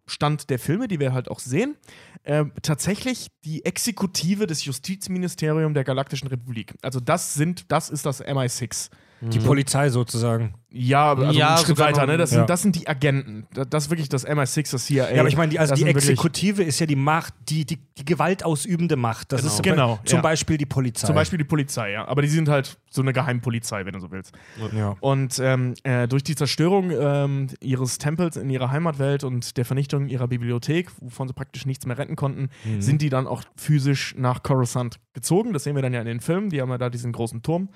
Stand 0.08 0.50
der 0.50 0.58
Filme, 0.58 0.88
die 0.88 1.00
wir 1.00 1.12
halt 1.12 1.28
auch 1.28 1.40
sehen, 1.40 1.76
äh, 2.22 2.44
tatsächlich 2.62 3.28
die 3.44 3.64
Exekutive 3.64 4.46
des 4.46 4.64
Justizministeriums 4.64 5.74
der 5.74 5.84
Galaktischen 5.84 6.28
Republik. 6.28 6.74
Also 6.80 7.00
das 7.00 7.34
sind, 7.34 7.70
das 7.70 7.90
ist 7.90 8.06
das 8.06 8.24
MI6. 8.24 8.90
Die 9.22 9.38
Polizei 9.38 9.88
sozusagen. 9.88 10.54
Ja, 10.68 11.14
also 11.14 11.32
Ja, 11.32 11.48
einen 11.48 11.56
Schritt 11.58 11.66
sogar 11.68 11.86
weiter, 11.88 12.00
noch- 12.02 12.06
ne? 12.08 12.18
Das, 12.18 12.32
Ja. 12.32 12.38
sind, 12.38 12.50
das 12.50 12.60
sind 12.62 12.76
die 12.76 12.86
Agenten. 12.86 13.46
Das 13.54 13.66
das 13.70 13.84
ist 13.84 13.90
wirklich 13.90 14.10
das 14.10 14.26
MI6, 14.26 14.70
das 14.72 14.84
CIA. 14.84 15.10
Ja, 15.10 15.20
aber 15.20 15.28
ich 15.30 15.36
meine, 15.38 15.50
die, 15.50 15.58
also 15.58 15.70
Das 15.70 15.78
die 15.78 15.84
sind 15.86 15.94
wirklich- 15.94 16.10
Exekutive 16.10 16.62
ist 16.62 16.78
ja 16.80 16.86
die 16.86 16.96
Macht, 16.96 17.32
die, 17.48 17.64
die, 17.64 17.78
die 17.96 18.04
gewaltausübende 18.04 18.96
Macht. 18.96 19.32
Das 19.32 19.42
ist 19.42 19.62
Genau, 19.62 19.98
zum 20.04 20.16
ja. 20.18 20.22
Beispiel 20.22 20.58
die 20.58 20.66
Polizei. 20.66 21.06
Zum 21.06 21.14
Beispiel 21.14 21.38
die 21.38 21.44
Polizei, 21.44 21.92
ja. 21.92 22.06
Aber 22.06 22.20
die 22.20 22.28
sind 22.28 22.48
halt 22.50 22.76
so 22.90 23.00
eine 23.00 23.14
Geheimpolizei, 23.14 23.86
wenn 23.86 23.94
du 23.94 24.00
so 24.00 24.10
willst. 24.10 24.34
Ja. 24.76 24.96
Und 25.00 25.38
ähm, 25.38 25.72
äh, 25.84 26.06
durch 26.08 26.22
die 26.22 26.34
Zerstörung 26.34 26.90
ähm, 26.90 27.46
ihres 27.60 27.96
Tempels 27.96 28.36
in 28.36 28.50
ihrer 28.50 28.70
Heimatwelt 28.70 29.24
und 29.24 29.56
der 29.56 29.64
Vernichtung 29.64 30.08
ihrer 30.08 30.28
Bibliothek, 30.28 30.90
wovon 31.00 31.26
sie 31.28 31.32
praktisch 31.34 31.64
nichts 31.64 31.86
mehr 31.86 31.96
retten 31.96 32.16
konnten, 32.16 32.50
Mhm. 32.64 32.82
sind 32.82 33.00
die 33.00 33.08
dann 33.08 33.26
auch 33.26 33.42
physisch 33.56 34.14
nach 34.18 34.42
Coruscant 34.42 34.98
gezogen. 35.14 35.54
Das 35.54 35.64
sehen 35.64 35.74
wir 35.74 35.80
dann 35.82 35.94
ja 35.94 36.00
in 36.00 36.06
den 36.06 36.20
Filmen. 36.20 36.50
Die 36.50 36.60
haben 36.60 36.68
ja 36.68 36.76
da 36.76 36.90
diesen 36.90 37.12
großen 37.12 37.40
Turm, 37.42 37.70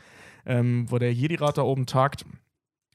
ähm, 0.46 0.86
wo 0.90 0.98
der 0.98 1.12
Jedi-Rat 1.12 1.58
da 1.58 1.62
oben 1.62 1.86
tagt 1.86 2.24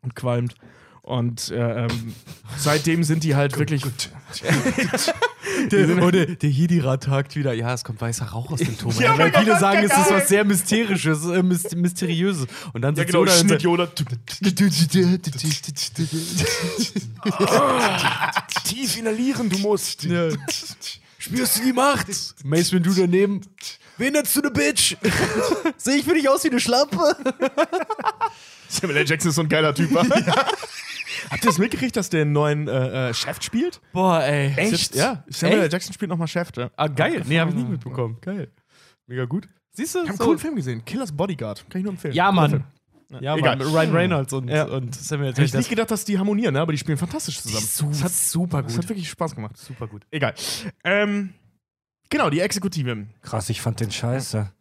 und 0.01 0.15
qualmt. 0.15 0.55
Und 1.01 1.51
äh, 1.51 1.85
ähm, 1.85 2.15
seitdem 2.57 3.03
sind 3.03 3.23
die 3.23 3.35
halt 3.35 3.59
wirklich. 3.59 3.83
Der, 5.69 6.03
oh, 6.03 6.09
der, 6.09 6.25
der 6.25 6.49
Jedi-Rat 6.49 7.03
tagt 7.03 7.35
wieder. 7.35 7.53
Ja, 7.53 7.73
es 7.73 7.83
kommt 7.83 8.01
weißer 8.01 8.25
Rauch 8.25 8.51
aus 8.51 8.59
dem 8.59 8.75
Turm. 8.77 8.93
Ja, 8.99 9.15
Weil 9.17 9.31
viele 9.31 9.57
sagen, 9.59 9.83
es 9.83 9.91
ist 9.95 10.11
was 10.11 10.27
sehr 10.27 10.43
Mysterisches, 10.43 11.23
äh, 11.25 11.43
myst 11.43 11.75
Mysteriöses. 11.75 12.47
Und 12.73 12.81
dann 12.81 12.95
Ja, 12.95 13.03
sitzt 13.03 13.13
genau, 13.13 13.25
Yoda. 13.59 13.85
Tief 18.63 18.97
inhalieren, 18.97 19.49
du 19.49 19.59
musst. 19.59 20.03
Ja. 20.03 20.29
Spürst 21.19 21.59
du 21.59 21.63
die 21.63 21.73
Macht? 21.73 22.07
Mace, 22.43 22.73
wenn 22.73 22.83
du 22.83 22.93
daneben. 22.93 23.41
Wen 23.97 24.13
nennst 24.13 24.35
du 24.35 24.41
eine 24.41 24.51
Bitch? 24.51 24.95
Sehe 25.77 25.95
ich 25.97 26.03
für 26.05 26.13
dich 26.13 26.27
aus 26.27 26.43
wie 26.43 26.49
eine 26.49 26.59
Schlampe? 26.59 26.97
Samuel 28.67 28.97
L. 28.97 29.05
Jackson 29.07 29.29
ist 29.29 29.35
so 29.35 29.41
ein 29.41 29.49
geiler 29.49 29.73
Typ. 29.73 29.93
wa? 29.93 30.01
Habt 31.31 31.43
ihr 31.43 31.49
das 31.49 31.57
mitgekriegt, 31.57 31.95
dass 31.95 32.09
der 32.09 32.21
einen 32.23 32.33
neuen 32.33 32.67
äh, 32.67 33.09
äh, 33.09 33.13
Chef 33.13 33.41
spielt? 33.41 33.79
Boah, 33.93 34.21
ey. 34.23 34.49
Jetzt- 34.69 34.95
Ja, 34.95 35.23
Samuel 35.29 35.59
L. 35.59 35.63
Echt? 35.65 35.73
Jackson 35.73 35.93
spielt 35.93 36.09
nochmal 36.09 36.27
Chef. 36.27 36.49
Ja. 36.57 36.69
Ah, 36.75 36.87
geil. 36.87 37.21
Nee, 37.25 37.39
hab 37.39 37.49
ich 37.49 37.55
nicht 37.55 37.69
mitbekommen. 37.69 38.17
Geil. 38.21 38.51
Mega 39.07 39.25
gut. 39.25 39.47
Siehst 39.71 39.95
du? 39.95 39.99
Ich 39.99 40.03
habe 40.03 40.09
einen 40.09 40.17
So- 40.17 40.23
coolen 40.25 40.39
Film 40.39 40.55
gesehen. 40.55 40.83
Killers 40.85 41.11
Bodyguard. 41.11 41.65
Kann 41.69 41.79
ich 41.79 41.83
nur 41.83 41.93
empfehlen. 41.93 42.13
Ja, 42.13 42.31
Mann. 42.31 42.63
Ja, 43.21 43.35
Egal. 43.37 43.57
Mann. 43.57 43.67
Ryan 43.67 43.91
Reynolds 43.95 44.33
und, 44.33 44.49
Ja. 44.49 44.65
und 44.65 44.93
Samuel 44.95 45.29
L. 45.29 45.33
Hätte 45.33 45.43
ich 45.45 45.53
nicht 45.53 45.69
gedacht, 45.69 45.91
dass 45.91 46.05
die 46.05 46.17
harmonieren, 46.17 46.53
ne? 46.55 46.59
aber 46.61 46.71
die 46.71 46.77
spielen 46.77 46.97
fantastisch 46.97 47.39
zusammen. 47.39 47.65
Su 47.65 47.89
Das 47.89 48.03
hat, 48.03 48.11
super 48.11 48.63
das 48.63 48.73
gut. 48.73 48.83
hat 48.83 48.89
wirklich 48.89 49.09
Spaß 49.09 49.35
gemacht. 49.35 49.55
super 49.57 49.87
gut. 49.87 50.03
Egal. 50.11 50.33
Ähm, 50.83 51.33
genau, 52.09 52.29
die 52.29 52.39
Exekutive. 52.39 53.07
Krass, 53.21 53.49
ich 53.49 53.61
fand 53.61 53.79
den 53.79 53.91
scheiße. 53.91 54.51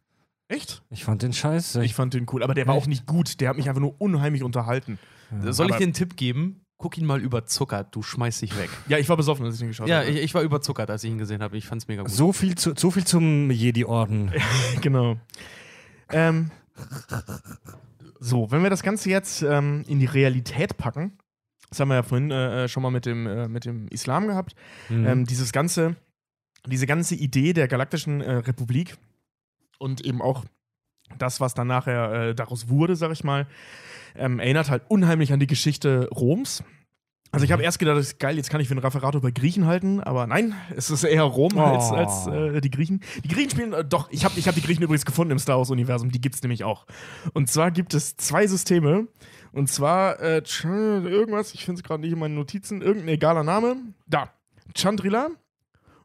Echt? 0.48 0.82
Ich 0.90 1.04
fand 1.04 1.22
den 1.22 1.32
scheiße. 1.32 1.84
Ich 1.84 1.94
fand 1.94 2.14
den 2.14 2.26
cool, 2.32 2.42
aber 2.42 2.54
der 2.54 2.66
war 2.66 2.74
auch 2.74 2.86
nicht 2.86 3.06
gut. 3.06 3.40
Der 3.40 3.48
hat 3.48 3.56
mich 3.56 3.68
einfach 3.68 3.80
nur 3.80 4.00
unheimlich 4.00 4.42
unterhalten. 4.42 4.98
Soll 5.40 5.66
ich 5.66 5.72
Aber- 5.72 5.78
dir 5.78 5.84
einen 5.84 5.92
Tipp 5.94 6.16
geben? 6.16 6.60
Guck 6.76 6.98
ihn 6.98 7.06
mal 7.06 7.20
überzuckert, 7.20 7.94
du 7.94 8.02
schmeißt 8.02 8.42
dich 8.42 8.58
weg. 8.58 8.68
Ja, 8.88 8.98
ich 8.98 9.08
war 9.08 9.16
besoffen, 9.16 9.46
als 9.46 9.54
ich 9.54 9.60
den 9.60 9.68
geschaut 9.68 9.88
Ja, 9.88 10.00
habe. 10.00 10.10
ich, 10.10 10.18
ich 10.22 10.34
war 10.34 10.42
überzuckert, 10.42 10.90
als 10.90 11.02
ich 11.04 11.10
ihn 11.10 11.18
gesehen 11.18 11.40
habe. 11.40 11.56
Ich 11.56 11.66
fand's 11.66 11.86
mega 11.88 12.02
gut. 12.02 12.10
so, 12.10 12.32
viel 12.32 12.56
zu, 12.56 12.74
so 12.76 12.90
viel 12.90 13.04
zum 13.04 13.50
Jedi-Orden. 13.50 14.32
Genau. 14.82 15.16
Ähm, 16.10 16.50
so, 18.20 18.50
wenn 18.50 18.62
wir 18.62 18.70
das 18.70 18.82
Ganze 18.82 19.08
jetzt 19.10 19.42
ähm, 19.42 19.84
in 19.86 19.98
die 20.00 20.06
Realität 20.06 20.76
packen, 20.76 21.18
das 21.70 21.80
haben 21.80 21.88
wir 21.88 21.94
ja 21.96 22.02
vorhin 22.02 22.30
äh, 22.30 22.68
schon 22.68 22.82
mal 22.82 22.90
mit 22.90 23.06
dem, 23.06 23.26
äh, 23.26 23.48
mit 23.48 23.64
dem 23.64 23.88
Islam 23.88 24.26
gehabt, 24.26 24.54
Mhm. 24.88 25.06
ähm, 25.06 25.24
dieses 25.26 25.52
ganze, 25.52 25.96
diese 26.66 26.86
ganze 26.86 27.14
Idee 27.14 27.52
der 27.52 27.68
galaktischen 27.68 28.20
äh, 28.20 28.32
Republik 28.36 28.96
und 29.78 30.04
eben 30.04 30.22
auch 30.22 30.44
das, 31.18 31.40
was 31.40 31.54
dann 31.54 31.66
nachher 31.66 32.12
äh, 32.12 32.34
daraus 32.34 32.68
wurde, 32.68 32.96
sag 32.96 33.12
ich 33.12 33.24
mal, 33.24 33.46
ähm, 34.16 34.38
erinnert 34.40 34.70
halt 34.70 34.82
unheimlich 34.88 35.32
an 35.32 35.40
die 35.40 35.46
Geschichte 35.46 36.08
Roms. 36.10 36.62
Also 37.30 37.44
ich 37.44 37.50
habe 37.50 37.64
erst 37.64 37.80
gedacht, 37.80 37.96
das 37.96 38.06
ist 38.06 38.20
geil, 38.20 38.36
jetzt 38.36 38.48
kann 38.48 38.60
ich 38.60 38.68
für 38.68 38.76
ein 38.76 38.78
Referat 38.78 39.16
über 39.16 39.32
Griechen 39.32 39.66
halten, 39.66 40.00
aber 40.00 40.28
nein, 40.28 40.54
es 40.76 40.88
ist 40.88 41.02
eher 41.02 41.24
Rom 41.24 41.58
als, 41.58 41.90
Oh. 41.90 41.94
als 41.94 42.26
äh, 42.28 42.60
die 42.60 42.70
Griechen. 42.70 43.00
Die 43.24 43.28
Griechen 43.28 43.50
spielen, 43.50 43.72
äh, 43.72 43.84
doch, 43.84 44.08
ich 44.12 44.24
habe 44.24 44.38
ich 44.38 44.46
hab 44.46 44.54
die 44.54 44.62
Griechen 44.62 44.84
übrigens 44.84 45.04
gefunden 45.04 45.32
im 45.32 45.40
Star 45.40 45.58
Wars-Universum, 45.58 46.12
die 46.12 46.20
gibt 46.20 46.36
es 46.36 46.42
nämlich 46.42 46.62
auch. 46.62 46.86
Und 47.32 47.50
zwar 47.50 47.72
gibt 47.72 47.92
es 47.92 48.16
zwei 48.16 48.46
Systeme, 48.46 49.08
und 49.50 49.68
zwar 49.68 50.20
äh, 50.20 50.42
irgendwas, 50.62 51.54
ich 51.54 51.64
finde 51.64 51.80
es 51.80 51.82
gerade 51.82 52.02
nicht 52.02 52.12
in 52.12 52.20
meinen 52.20 52.36
Notizen, 52.36 52.82
irgendein 52.82 53.08
egaler 53.14 53.42
Name, 53.42 53.78
da, 54.06 54.30
Chandrila 54.76 55.30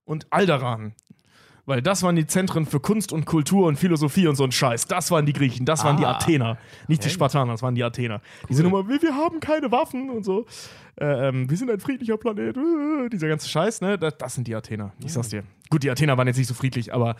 und 0.09 0.25
Alderan. 0.31 0.93
Weil 1.65 1.83
das 1.83 2.01
waren 2.01 2.15
die 2.15 2.25
Zentren 2.25 2.65
für 2.65 2.79
Kunst 2.79 3.13
und 3.13 3.25
Kultur 3.25 3.67
und 3.67 3.77
Philosophie 3.77 4.25
und 4.27 4.35
so 4.35 4.43
ein 4.43 4.51
Scheiß. 4.51 4.87
Das 4.87 5.11
waren 5.11 5.27
die 5.27 5.33
Griechen, 5.33 5.67
das 5.67 5.83
waren 5.83 5.97
die 5.97 6.05
Ah. 6.05 6.13
Athener. 6.13 6.57
Nicht 6.87 7.03
die 7.03 7.07
Okay. 7.07 7.13
Spartaner, 7.13 7.51
das 7.51 7.61
waren 7.61 7.75
die 7.75 7.83
Athener. 7.83 8.21
Die 8.49 8.55
sind 8.55 8.65
immer, 8.65 8.87
wir 8.89 9.15
haben 9.15 9.39
keine 9.39 9.71
Waffen 9.71 10.09
und 10.09 10.23
so. 10.25 10.47
Äh, 10.99 11.29
ähm, 11.29 11.49
wir 11.49 11.57
sind 11.57 11.69
ein 11.71 11.79
friedlicher 11.79 12.17
Planet. 12.17 12.57
Äh, 12.57 13.09
dieser 13.09 13.27
ganze 13.27 13.47
Scheiß, 13.47 13.81
ne? 13.81 13.97
Das, 13.97 14.17
das 14.17 14.35
sind 14.35 14.47
die 14.47 14.55
Athener. 14.55 14.91
Ich 15.03 15.13
sag's 15.13 15.29
dir. 15.29 15.43
Gut, 15.69 15.83
die 15.83 15.91
Athener 15.91 16.17
waren 16.17 16.25
jetzt 16.25 16.37
nicht 16.37 16.47
so 16.47 16.55
friedlich, 16.55 16.93
aber 16.93 17.15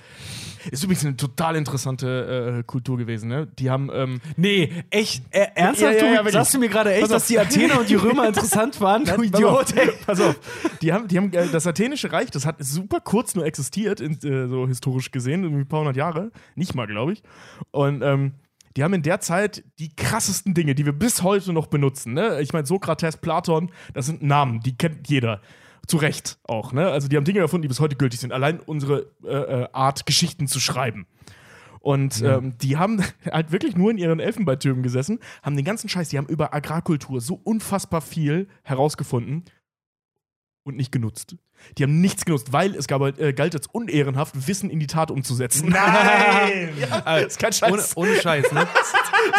ist 0.72 0.84
übrigens 0.84 1.06
eine 1.06 1.16
total 1.16 1.56
interessante 1.56 2.60
äh, 2.60 2.64
Kultur 2.64 2.98
gewesen, 2.98 3.30
ne? 3.30 3.48
Die 3.60 3.70
haben, 3.70 3.92
ähm, 3.94 4.22
Nee, 4.38 4.72
echt? 4.90 5.24
Äh, 5.30 5.48
ernsthaft? 5.54 6.02
Ja, 6.02 6.08
ja, 6.08 6.14
ja, 6.16 6.24
du, 6.24 6.32
sagst 6.32 6.56
du 6.56 6.60
mir 6.60 6.68
gerade 6.68 6.94
echt, 6.94 7.12
dass 7.12 7.28
die 7.28 7.38
Athener 7.38 7.80
und 7.80 7.90
die 7.90 7.96
Römer 7.96 8.28
interessant 8.28 8.82
waren? 8.82 9.06
Du 9.06 9.22
Idiot, 9.22 9.78
ey. 9.78 9.92
Pass 10.06 10.20
auf. 10.20 10.36
Die 10.82 10.92
haben, 10.92 11.08
die 11.08 11.18
haben 11.18 11.32
äh, 11.32 11.48
das 11.48 11.68
Athenische 11.68 12.12
Reich, 12.12 12.32
das 12.32 12.46
hat 12.48 12.56
super 12.60 13.00
kurz 13.02 13.36
nur 13.36 13.46
existiert, 13.46 14.02
in, 14.02 14.14
äh, 14.24 14.48
so 14.48 14.68
historisch 14.68 15.12
gesehen, 15.12 15.44
irgendwie 15.44 15.62
ein 15.62 15.68
paar 15.68 15.82
hundert 15.82 15.96
Jahre. 15.96 16.32
Nicht 16.56 16.74
mal, 16.74 16.88
glaube 16.88 17.14
ich. 17.14 17.22
Und 17.70 18.02
ähm, 18.02 18.34
die 18.80 18.84
haben 18.86 18.94
in 18.94 19.02
der 19.02 19.20
Zeit 19.20 19.66
die 19.78 19.94
krassesten 19.94 20.54
Dinge, 20.54 20.74
die 20.74 20.86
wir 20.86 20.94
bis 20.94 21.22
heute 21.22 21.52
noch 21.52 21.68
benutzen. 21.68 22.14
Ne? 22.14 22.40
Ich 22.40 22.54
meine, 22.54 22.66
Sokrates, 22.66 23.18
Platon, 23.18 23.74
das 23.94 24.06
sind 24.06 24.24
Namen, 24.24 24.62
die 24.62 24.78
kennt 24.78 25.10
jeder. 25.10 25.42
Zu 25.86 25.98
Recht 25.98 26.40
auch. 26.44 26.72
Ne? 26.72 26.88
Also 26.88 27.10
die 27.10 27.18
haben 27.18 27.26
Dinge 27.26 27.40
erfunden, 27.40 27.64
die 27.64 27.68
bis 27.68 27.82
heute 27.82 27.98
gültig 27.98 28.22
sind. 28.22 28.32
Allein 28.32 28.62
unsere 28.62 29.12
äh, 29.26 29.64
äh, 29.64 29.68
Art, 29.74 30.06
Geschichten 30.06 30.48
zu 30.48 30.62
schreiben. 30.62 31.08
Und 31.82 32.22
ähm, 32.22 32.58
die 32.58 32.78
haben 32.78 33.04
halt 33.26 33.52
wirklich 33.52 33.76
nur 33.76 33.92
in 33.92 33.98
ihren 33.98 34.22
Elfenbeintürmen 34.22 34.82
gesessen, 34.82 35.20
haben 35.44 35.58
den 35.58 35.66
ganzen 35.66 35.90
Scheiß, 35.90 36.08
die 36.08 36.18
haben 36.18 36.28
über 36.28 36.54
Agrarkultur 36.54 37.20
so 37.20 37.36
unfassbar 37.44 38.00
viel 38.00 38.48
herausgefunden 38.64 39.44
und 40.64 40.78
nicht 40.78 40.94
genutzt. 40.94 41.36
Die 41.78 41.84
haben 41.84 42.02
nichts 42.02 42.26
genutzt, 42.26 42.52
weil 42.52 42.76
es 42.76 42.88
gab, 42.88 43.02
äh, 43.20 43.34
galt 43.34 43.56
als 43.56 43.68
unehrenhaft, 43.68 44.48
Wissen 44.48 44.70
in 44.70 44.80
die 44.80 44.88
Tat 44.88 45.12
umzusetzen. 45.12 45.70
Nein! 45.70 46.70
ja, 46.80 47.18
Äh, 47.18 47.28
ist 47.28 47.40
kein 47.40 47.54
Scheiß. 47.54 47.72
ohne, 47.72 48.10
ohne 48.10 48.22
Scheiß, 48.22 48.52
ne? 48.52 48.68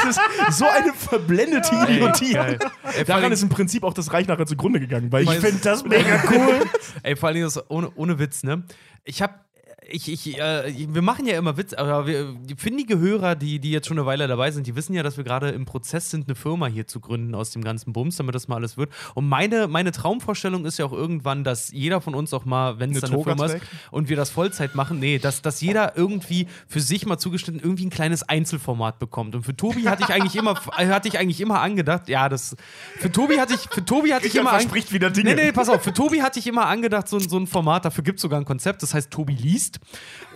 Das 0.04 0.16
ist 0.16 0.58
so 0.58 0.66
eine 0.66 0.92
verblendete 0.92 1.74
Idiotie. 1.74 2.34
Ey, 2.34 2.38
allen 2.38 2.58
Daran 3.06 3.32
ist 3.32 3.42
im 3.42 3.48
Prinzip 3.48 3.82
auch 3.82 3.92
das 3.94 4.12
Reich 4.12 4.26
nachher 4.28 4.46
zugrunde 4.46 4.78
gegangen. 4.80 5.10
Weil 5.10 5.24
ich 5.24 5.30
finde 5.30 5.60
das 5.62 5.84
mega 5.84 6.22
cool. 6.30 6.60
Ey, 7.02 7.16
vor 7.16 7.28
allem 7.30 7.42
das 7.42 7.70
ohne, 7.70 7.90
ohne 7.96 8.18
Witz, 8.18 8.42
ne? 8.42 8.62
Ich 9.04 9.20
hab. 9.22 9.44
Ich, 9.92 10.10
ich, 10.10 10.38
äh, 10.38 10.72
wir 10.88 11.02
machen 11.02 11.26
ja 11.26 11.36
immer 11.36 11.56
Witz, 11.56 11.74
aber 11.74 12.06
wir, 12.06 12.32
die 12.32 12.54
findige 12.54 12.98
Hörer, 12.98 13.34
die, 13.34 13.58
die 13.58 13.70
jetzt 13.72 13.88
schon 13.88 13.98
eine 13.98 14.06
Weile 14.06 14.28
dabei 14.28 14.50
sind, 14.50 14.66
die 14.66 14.76
wissen 14.76 14.94
ja, 14.94 15.02
dass 15.02 15.16
wir 15.16 15.24
gerade 15.24 15.50
im 15.50 15.64
Prozess 15.64 16.10
sind, 16.10 16.28
eine 16.28 16.34
Firma 16.34 16.66
hier 16.66 16.86
zu 16.86 17.00
gründen 17.00 17.34
aus 17.34 17.50
dem 17.50 17.62
ganzen 17.62 17.92
Bums, 17.92 18.16
damit 18.16 18.34
das 18.34 18.48
mal 18.48 18.56
alles 18.56 18.76
wird. 18.76 18.90
Und 19.14 19.28
meine, 19.28 19.66
meine 19.68 19.92
Traumvorstellung 19.92 20.64
ist 20.64 20.78
ja 20.78 20.84
auch 20.84 20.92
irgendwann, 20.92 21.44
dass 21.44 21.72
jeder 21.72 22.00
von 22.00 22.14
uns 22.14 22.32
auch 22.32 22.44
mal, 22.44 22.78
wenn 22.78 22.90
es 22.90 23.02
Eine 23.02 23.12
dann 23.12 23.12
eine 23.14 23.24
Firma 23.24 23.46
ist 23.46 23.62
und 23.90 24.08
wir 24.08 24.16
das 24.16 24.30
Vollzeit 24.30 24.74
machen, 24.74 25.00
nee, 25.00 25.18
dass, 25.18 25.42
dass 25.42 25.60
jeder 25.60 25.96
irgendwie 25.96 26.46
für 26.68 26.80
sich 26.80 27.06
mal 27.06 27.18
zugeschnitten 27.18 27.60
irgendwie 27.60 27.86
ein 27.86 27.90
kleines 27.90 28.22
Einzelformat 28.22 28.98
bekommt. 28.98 29.34
Und 29.34 29.44
für 29.44 29.56
Tobi 29.56 29.88
hatte 29.88 30.04
ich 30.04 30.10
eigentlich 30.10 30.36
immer, 30.36 30.54
hatte 30.76 31.08
ich 31.08 31.18
eigentlich 31.18 31.40
immer 31.40 31.60
angedacht, 31.60 32.08
ja, 32.08 32.28
das, 32.28 32.56
für 32.98 33.10
Tobi 33.10 33.40
hatte 33.40 33.54
ich, 33.54 33.60
für 33.70 33.84
Tobi 33.84 34.12
hatte 34.14 34.26
ich 34.26 34.36
immer 34.36 34.50
verspricht 34.50 34.92
wieder 34.92 35.10
Dinge. 35.10 35.34
Nee, 35.34 35.46
nee, 35.46 35.52
pass 35.52 35.68
auf. 35.68 35.82
Für 35.82 35.92
Tobi 35.92 36.22
hatte 36.22 36.38
ich 36.38 36.46
immer 36.46 36.66
angedacht, 36.66 37.08
so, 37.08 37.18
so 37.18 37.38
ein 37.38 37.46
Format, 37.46 37.84
dafür 37.84 38.04
gibt 38.04 38.18
es 38.18 38.22
sogar 38.22 38.40
ein 38.40 38.44
Konzept, 38.44 38.82
das 38.82 38.94
heißt 38.94 39.10
Tobi 39.10 39.34
liest, 39.34 39.79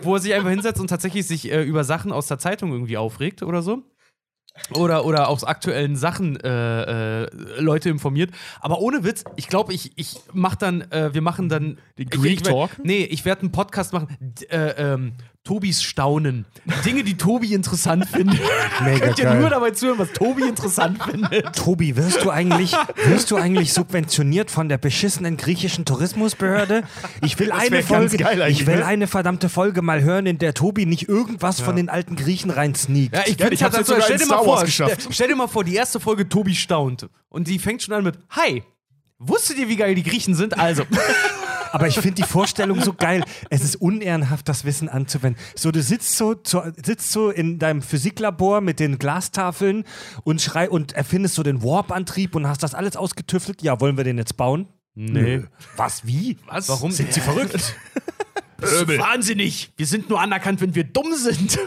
wo 0.01 0.15
er 0.15 0.19
sich 0.19 0.33
einfach 0.33 0.49
hinsetzt 0.49 0.79
und 0.81 0.87
tatsächlich 0.87 1.25
sich 1.27 1.51
äh, 1.51 1.63
über 1.63 1.83
Sachen 1.83 2.11
aus 2.11 2.27
der 2.27 2.39
Zeitung 2.39 2.71
irgendwie 2.71 2.97
aufregt 2.97 3.43
oder 3.43 3.61
so. 3.61 3.83
Oder, 4.73 5.03
oder 5.05 5.27
aus 5.27 5.43
aktuellen 5.43 5.97
Sachen 5.97 6.39
äh, 6.39 7.23
äh, 7.23 7.29
Leute 7.59 7.89
informiert. 7.89 8.31
Aber 8.61 8.79
ohne 8.79 9.03
Witz, 9.03 9.25
ich 9.35 9.49
glaube, 9.49 9.73
ich, 9.73 9.91
ich 9.97 10.15
mach 10.31 10.55
dann, 10.55 10.79
äh, 10.91 11.13
wir 11.13 11.21
machen 11.21 11.49
dann. 11.49 11.77
Den 11.97 12.07
ich, 12.07 12.09
Greek 12.09 12.39
ich, 12.39 12.45
werd- 12.45 12.53
Talk? 12.55 12.69
Nee, 12.85 13.03
ich 13.03 13.25
werde 13.25 13.41
einen 13.41 13.51
Podcast 13.51 13.91
machen. 13.91 14.15
D 14.21 14.45
äh, 14.45 14.93
ähm, 14.93 15.13
Tobis 15.45 15.83
Staunen. 15.83 16.45
Dinge, 16.83 17.03
die 17.03 17.17
Tobi 17.17 17.53
interessant 17.53 18.07
findet. 18.07 18.39
Mega 18.83 19.05
Könnt 19.05 19.19
ihr 19.19 19.25
geil. 19.25 19.39
nur 19.39 19.51
dabei 19.51 19.69
zuhören, 19.71 19.99
was 19.99 20.11
Tobi 20.11 20.41
interessant 20.41 21.01
findet. 21.03 21.55
Tobi, 21.55 21.95
wirst 21.95 22.23
du 22.23 22.31
eigentlich, 22.31 22.75
wirst 23.05 23.29
du 23.29 23.35
eigentlich 23.35 23.71
subventioniert 23.71 24.49
von 24.49 24.69
der 24.69 24.79
beschissenen 24.79 25.37
griechischen 25.37 25.85
Tourismusbehörde? 25.85 26.81
Ich 27.21 27.37
will 27.37 27.51
eine 27.51 27.83
Folge, 27.83 28.17
ich 28.49 28.65
will 28.65 28.77
ne? 28.77 28.85
eine 28.87 29.05
verdammte 29.05 29.47
Folge 29.47 29.83
mal 29.83 30.01
hören, 30.01 30.25
in 30.25 30.39
der 30.39 30.55
Tobi 30.55 30.87
nicht 30.87 31.07
irgendwas 31.07 31.61
von 31.61 31.75
den 31.75 31.89
alten 31.89 32.15
Griechen 32.15 32.49
reinsneakt. 32.49 33.15
Ja, 33.15 33.21
ich, 33.27 33.39
Ja, 33.39 33.51
ich 33.51 33.63
hab's 33.63 33.77
jetzt 33.77 33.87
sogar 33.87 34.01
stell 34.01 34.17
dir 34.17 34.25
mal 34.25 34.43
vor, 34.43 34.63
geschafft. 34.63 35.01
Stell, 35.01 35.13
stell 35.13 35.27
dir 35.27 35.35
mal 35.35 35.47
vor, 35.47 35.63
die 35.63 35.75
erste 35.75 35.99
Folge 35.99 36.27
Tobi 36.27 36.55
staunt. 36.55 37.07
Und 37.29 37.47
die 37.47 37.59
fängt 37.59 37.83
schon 37.83 37.93
an 37.93 38.03
mit 38.03 38.17
Hi. 38.31 38.63
Wusstet 39.19 39.59
ihr, 39.59 39.69
wie 39.69 39.75
geil 39.75 39.93
die 39.93 40.03
Griechen 40.03 40.33
sind? 40.33 40.57
Also. 40.57 40.83
Aber 41.75 41.87
ich 41.89 41.95
finde 41.95 42.15
die 42.15 42.23
Vorstellung 42.23 42.81
so 42.81 42.93
geil. 42.93 43.23
Es 43.49 43.61
ist 43.61 43.75
unehrenhaft, 43.75 44.47
das 44.47 44.63
Wissen 44.63 44.87
anzuwenden. 44.87 45.41
So, 45.55 45.71
du 45.71 45.81
sitzt 45.81 46.15
so, 46.15 46.33
zu, 46.33 46.61
sitzt 46.81 47.11
so 47.11 47.29
in 47.29 47.59
deinem 47.59 47.81
Physiklabor 47.81 48.61
mit 48.61 48.79
den 48.79 48.97
Glastafeln 48.97 49.83
und 50.23 50.41
schrei 50.41 50.69
und 50.69 50.93
erfindest 50.93 51.35
so 51.35 51.43
den 51.43 51.63
Warp-Antrieb 51.63 52.33
und 52.33 52.47
hast 52.47 52.63
das 52.63 52.73
alles 52.75 52.95
ausgetüftelt. 52.95 53.61
Ja, 53.61 53.81
wollen 53.81 53.97
wir 53.97 54.05
den 54.05 54.17
jetzt 54.17 54.37
bauen? 54.37 54.69
Nee. 54.93 55.43
Was? 55.75 56.07
Wie? 56.07 56.37
Was? 56.47 56.69
Warum? 56.69 56.91
Sind 56.91 57.11
Sie 57.11 57.19
verrückt? 57.21 57.75
Wahnsinnig! 58.57 59.73
Wir 59.75 59.85
sind 59.85 60.09
nur 60.09 60.21
anerkannt, 60.21 60.61
wenn 60.61 60.75
wir 60.75 60.85
dumm 60.85 61.13
sind. 61.13 61.59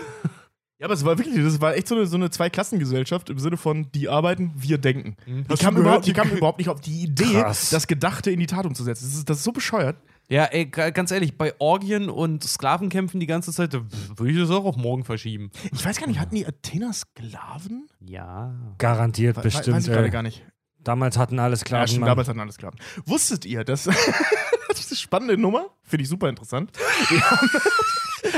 Ja, 0.81 0.85
aber 0.87 0.95
es 0.95 1.05
war 1.05 1.19
wirklich, 1.19 1.35
das 1.43 1.61
war 1.61 1.75
echt 1.75 1.89
so 1.89 1.97
eine, 1.97 2.07
so 2.07 2.17
eine 2.17 2.31
Zweiklassengesellschaft 2.31 3.31
im 3.31 3.39
Sinne 3.41 3.57
von, 3.57 3.91
die 3.93 4.09
arbeiten, 4.09 4.53
wir 4.55 4.79
denken. 4.79 5.17
Die 5.27 5.45
Hast 5.49 5.61
kamen 5.63 5.79
überhaupt, 5.79 6.07
die 6.07 6.13
kamen 6.13 6.31
überhaupt 6.37 6.59
nicht 6.59 6.69
auf 6.69 6.81
die 6.81 7.03
Idee, 7.03 7.41
Krass. 7.41 7.71
das 7.71 7.87
Gedachte 7.89 8.31
in 8.31 8.39
die 8.39 8.47
Tat 8.47 8.65
umzusetzen. 8.65 9.05
Das 9.05 9.15
ist, 9.15 9.29
das 9.29 9.39
ist 9.39 9.45
so 9.45 9.51
bescheuert. 9.53 9.97
Ja, 10.29 10.45
ey, 10.45 10.67
ga- 10.67 10.91
ganz 10.91 11.11
ehrlich, 11.11 11.37
bei 11.37 11.55
Orgien 11.59 12.09
und 12.11 12.45
Sklavenkämpfen 12.45 13.19
die 13.19 13.27
ganze 13.27 13.51
Zeit, 13.51 13.75
da 13.75 13.81
würde 14.17 14.31
ich 14.33 14.39
das 14.39 14.51
auch 14.51 14.67
auf 14.67 14.77
morgen 14.77 15.03
verschieben. 15.05 15.51
Ich 15.73 15.85
weiß 15.85 15.99
gar 15.99 16.07
nicht, 16.07 16.21
hatten 16.21 16.35
die 16.37 16.47
Athener 16.47 16.93
Sklaven? 16.93 17.89
Ja. 18.01 18.55
Garantiert, 18.77 19.37
We- 19.39 19.41
bestimmt. 19.43 19.79
Weiß 19.79 19.85
ich 19.87 19.91
gerade 19.93 20.05
ey. 20.05 20.11
gar 20.11 20.23
nicht. 20.23 20.45
Damals 20.85 21.19
hatten 21.19 21.39
alles 21.41 21.65
klar. 21.65 21.81
Ja, 21.81 21.87
stimmt, 21.89 22.07
damals 22.07 22.29
hatten 22.29 22.39
alles 22.41 22.55
Sklaven. 22.55 22.79
Wusstet 23.05 23.45
ihr, 23.47 23.65
dass 23.65 23.89
diese 24.79 24.95
spannende 24.97 25.37
Nummer, 25.37 25.67
finde 25.83 26.05
ich 26.05 26.09
super 26.09 26.29
interessant, 26.29 26.71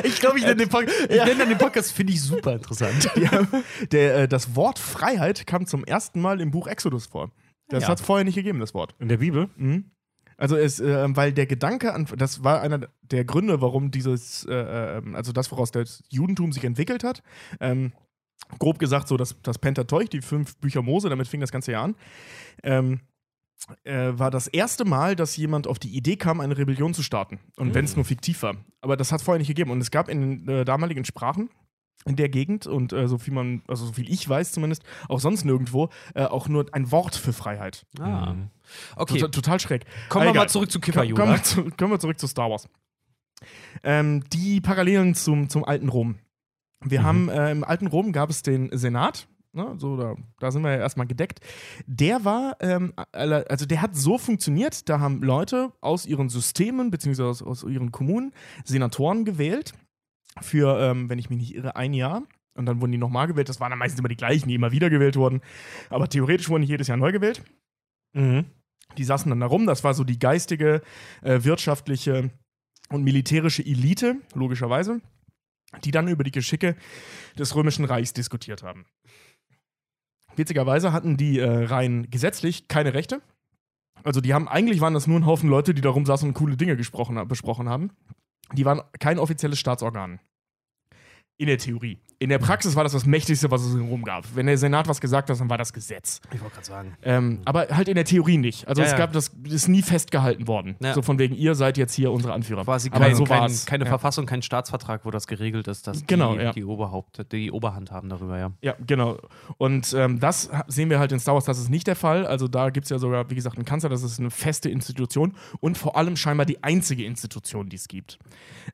Ich 0.04 0.20
glaube, 0.20 0.38
ich 0.38 0.44
nenne 0.44 0.56
den, 0.56 0.68
Pod 0.68 0.86
nenne 1.08 1.46
den 1.46 1.58
Podcast, 1.58 1.92
finde 1.92 2.12
ich 2.12 2.22
super 2.22 2.54
interessant. 2.54 3.10
Ja, 3.16 3.46
der, 3.92 4.16
äh, 4.22 4.28
das 4.28 4.54
Wort 4.56 4.78
Freiheit 4.78 5.46
kam 5.46 5.66
zum 5.66 5.84
ersten 5.84 6.20
Mal 6.20 6.40
im 6.40 6.50
Buch 6.50 6.66
Exodus 6.66 7.06
vor. 7.06 7.30
Das 7.68 7.84
Ja. 7.84 7.88
hat 7.90 8.00
es 8.00 8.04
vorher 8.06 8.24
nicht 8.24 8.34
gegeben, 8.34 8.60
das 8.60 8.74
Wort. 8.74 8.94
In 8.98 9.08
der 9.08 9.18
Bibel? 9.18 9.48
Mhm. 9.56 9.90
Also 10.36 10.56
es, 10.56 10.80
äh, 10.80 11.06
weil 11.16 11.32
der 11.32 11.46
Gedanke 11.46 11.92
an, 11.92 12.06
das 12.16 12.42
war 12.42 12.62
einer 12.62 12.88
der 13.02 13.24
Gründe, 13.24 13.60
warum 13.60 13.90
dieses, 13.90 14.44
äh, 14.46 14.54
äh, 14.98 15.02
also 15.12 15.32
das, 15.32 15.50
woraus 15.52 15.70
das 15.70 16.02
Judentum 16.08 16.52
sich 16.52 16.64
entwickelt 16.64 17.04
hat. 17.04 17.22
Ähm, 17.60 17.92
grob 18.58 18.78
gesagt, 18.78 19.06
so 19.06 19.16
das, 19.18 19.36
das 19.42 19.58
Pentateuch, 19.58 20.08
die 20.08 20.22
fünf 20.22 20.56
Bücher 20.56 20.80
Mose, 20.82 21.10
damit 21.10 21.28
fing 21.28 21.40
das 21.40 21.52
ganze 21.52 21.72
Jahr 21.72 21.84
an. 21.84 21.94
Ähm, 22.62 23.00
äh, 23.84 24.10
war 24.12 24.30
das 24.30 24.46
erste 24.48 24.84
Mal, 24.84 25.16
dass 25.16 25.36
jemand 25.36 25.66
auf 25.66 25.78
die 25.78 25.94
Idee 25.96 26.16
kam, 26.16 26.40
eine 26.40 26.56
Rebellion 26.56 26.94
zu 26.94 27.02
starten. 27.02 27.38
Und 27.56 27.74
wenn 27.74 27.84
es 27.84 27.96
nur 27.96 28.04
fiktiv 28.04 28.42
war. 28.42 28.56
Aber 28.80 28.96
das 28.96 29.12
hat 29.12 29.20
es 29.20 29.24
vorher 29.24 29.38
nicht 29.38 29.48
gegeben. 29.48 29.70
Und 29.70 29.80
es 29.80 29.90
gab 29.90 30.08
in 30.08 30.44
den 30.44 30.48
äh, 30.48 30.64
damaligen 30.64 31.04
Sprachen 31.04 31.50
in 32.06 32.16
der 32.16 32.30
Gegend 32.30 32.66
und 32.66 32.94
äh, 32.94 33.06
so 33.08 33.18
viel 33.18 33.34
man, 33.34 33.62
also 33.68 33.84
so 33.84 33.92
viel 33.92 34.10
ich 34.10 34.26
weiß 34.26 34.52
zumindest, 34.52 34.82
auch 35.10 35.20
sonst 35.20 35.44
nirgendwo, 35.44 35.90
äh, 36.14 36.24
auch 36.24 36.48
nur 36.48 36.64
ein 36.72 36.90
Wort 36.90 37.14
für 37.14 37.34
Freiheit. 37.34 37.84
Ah. 38.00 38.34
Okay, 38.96 39.18
Total, 39.18 39.30
total 39.30 39.60
schräg. 39.60 39.84
kommen 40.08 40.24
wir 40.24 40.32
mal 40.34 40.48
zurück 40.48 40.70
zu 40.70 40.80
Komm- 40.80 41.14
Kommen 41.14 41.44
zu, 41.44 41.64
kommen 41.76 41.92
wir 41.92 41.98
zurück 42.00 42.18
zu 42.18 42.26
Star 42.26 42.48
Wars. 42.50 42.70
Ähm, 43.82 44.24
die 44.32 44.60
Parallelen 44.62 45.14
zum, 45.14 45.48
zum 45.50 45.64
alten 45.64 45.88
Rom. 45.90 46.16
Wir 46.82 47.00
Mhm. 47.00 47.04
haben 47.04 47.28
äh, 47.28 47.50
im 47.52 47.64
alten 47.64 47.86
Rom 47.86 48.12
gab 48.12 48.30
es 48.30 48.42
den 48.42 48.70
Senat. 48.76 49.28
Ne, 49.52 49.74
so, 49.78 49.96
da, 49.96 50.14
da 50.38 50.52
sind 50.52 50.62
wir 50.62 50.70
ja 50.70 50.78
erstmal 50.78 51.08
gedeckt. 51.08 51.40
Der 51.86 52.24
war, 52.24 52.56
ähm, 52.60 52.92
also 53.12 53.66
der 53.66 53.82
hat 53.82 53.96
so 53.96 54.16
funktioniert, 54.16 54.88
da 54.88 55.00
haben 55.00 55.22
Leute 55.22 55.72
aus 55.80 56.06
ihren 56.06 56.28
Systemen, 56.28 56.92
beziehungsweise 56.92 57.28
aus, 57.28 57.42
aus 57.42 57.64
ihren 57.64 57.90
Kommunen, 57.90 58.32
Senatoren 58.64 59.24
gewählt. 59.24 59.74
Für, 60.40 60.78
ähm, 60.80 61.08
wenn 61.08 61.18
ich 61.18 61.28
mich 61.28 61.40
nicht 61.40 61.54
irre, 61.56 61.74
ein 61.74 61.92
Jahr. 61.92 62.22
Und 62.54 62.66
dann 62.66 62.80
wurden 62.80 62.92
die 62.92 62.98
nochmal 62.98 63.26
gewählt. 63.26 63.48
Das 63.48 63.58
waren 63.58 63.70
dann 63.70 63.78
meistens 63.78 63.98
immer 63.98 64.08
die 64.08 64.16
gleichen, 64.16 64.48
die 64.48 64.54
immer 64.54 64.70
wieder 64.70 64.88
gewählt 64.88 65.16
wurden. 65.16 65.40
Aber 65.88 66.08
theoretisch 66.08 66.48
wurden 66.48 66.62
die 66.62 66.68
jedes 66.68 66.86
Jahr 66.86 66.96
neu 66.96 67.10
gewählt. 67.10 67.42
Mhm. 68.12 68.44
Die 68.96 69.04
saßen 69.04 69.28
dann 69.28 69.40
da 69.40 69.46
rum. 69.46 69.66
Das 69.66 69.82
war 69.82 69.94
so 69.94 70.04
die 70.04 70.18
geistige, 70.18 70.82
äh, 71.22 71.42
wirtschaftliche 71.42 72.30
und 72.88 73.02
militärische 73.02 73.64
Elite, 73.64 74.16
logischerweise, 74.34 75.00
die 75.84 75.90
dann 75.90 76.08
über 76.08 76.24
die 76.24 76.32
Geschicke 76.32 76.76
des 77.38 77.54
Römischen 77.54 77.84
Reichs 77.84 78.12
diskutiert 78.12 78.62
haben. 78.62 78.86
Witzigerweise 80.40 80.94
hatten 80.94 81.18
die 81.18 81.38
äh, 81.38 81.66
rein 81.66 82.08
gesetzlich 82.10 82.66
keine 82.66 82.94
Rechte. 82.94 83.20
Also 84.04 84.22
die 84.22 84.32
haben, 84.32 84.48
eigentlich 84.48 84.80
waren 84.80 84.94
das 84.94 85.06
nur 85.06 85.20
ein 85.20 85.26
Haufen 85.26 85.50
Leute, 85.50 85.74
die 85.74 85.82
da 85.82 85.90
rumsaßen 85.90 86.26
und 86.26 86.32
coole 86.32 86.56
Dinge 86.56 86.78
gesprochen, 86.78 87.28
besprochen 87.28 87.68
haben. 87.68 87.90
Die 88.54 88.64
waren 88.64 88.80
kein 88.98 89.18
offizielles 89.18 89.58
Staatsorgan. 89.58 90.18
In 91.36 91.46
der 91.46 91.58
Theorie. 91.58 91.98
In 92.22 92.28
der 92.28 92.38
Praxis 92.38 92.76
war 92.76 92.84
das 92.84 92.92
das 92.92 93.06
Mächtigste, 93.06 93.50
was 93.50 93.62
es 93.62 93.72
in 93.72 93.80
Rom 93.80 94.04
gab. 94.04 94.26
Wenn 94.34 94.44
der 94.44 94.58
Senat 94.58 94.86
was 94.86 95.00
gesagt 95.00 95.30
hat, 95.30 95.40
dann 95.40 95.48
war 95.48 95.56
das 95.56 95.72
Gesetz. 95.72 96.20
Ich 96.34 96.42
wollte 96.42 96.56
gerade 96.56 96.66
sagen. 96.66 96.96
Ähm, 97.02 97.40
aber 97.46 97.68
halt 97.70 97.88
in 97.88 97.94
der 97.94 98.04
Theorie 98.04 98.36
nicht. 98.36 98.68
Also 98.68 98.82
Ja, 98.82 98.88
es 98.88 98.94
gab 98.94 99.14
das 99.14 99.30
ist 99.44 99.68
nie 99.68 99.80
festgehalten 99.80 100.46
worden. 100.46 100.76
Ja. 100.80 100.92
So 100.92 101.00
von 101.00 101.18
wegen, 101.18 101.34
ihr 101.34 101.54
seid 101.54 101.78
jetzt 101.78 101.94
hier 101.94 102.12
unsere 102.12 102.34
Anführer. 102.34 102.64
Quasi 102.64 102.90
aber 102.92 103.06
kein, 103.06 103.14
so 103.14 103.24
kein, 103.24 103.50
keine 103.64 103.84
ja. 103.84 103.88
Verfassung, 103.88 104.26
kein 104.26 104.42
Staatsvertrag, 104.42 105.06
wo 105.06 105.10
das 105.10 105.26
geregelt 105.26 105.66
ist, 105.66 105.86
dass 105.86 106.06
Genau, 106.06 106.36
die, 106.36 106.50
die, 106.56 106.64
Oberhaupt, 106.64 107.32
die 107.32 107.50
Oberhand 107.50 107.90
haben 107.90 108.10
darüber, 108.10 108.38
ja. 108.38 108.52
Ja, 108.60 108.74
genau. 108.86 109.16
Und 109.56 109.94
ähm, 109.94 110.20
das 110.20 110.50
sehen 110.66 110.90
wir 110.90 110.98
halt 110.98 111.12
in 111.12 111.20
Star 111.20 111.32
Wars, 111.32 111.46
das 111.46 111.58
ist 111.58 111.70
nicht 111.70 111.86
der 111.86 111.96
Fall. 111.96 112.26
Also 112.26 112.48
da 112.48 112.68
gibt 112.68 112.84
es 112.84 112.90
ja 112.90 112.98
sogar, 112.98 113.30
wie 113.30 113.34
gesagt, 113.34 113.56
einen 113.56 113.64
Kanzler, 113.64 113.88
das 113.88 114.02
ist 114.02 114.20
eine 114.20 114.30
feste 114.30 114.68
Institution 114.68 115.34
und 115.60 115.78
vor 115.78 115.96
allem 115.96 116.16
scheinbar 116.16 116.44
die 116.44 116.62
einzige 116.62 117.06
Institution, 117.06 117.70
die 117.70 117.76
es 117.76 117.88
gibt. 117.88 118.18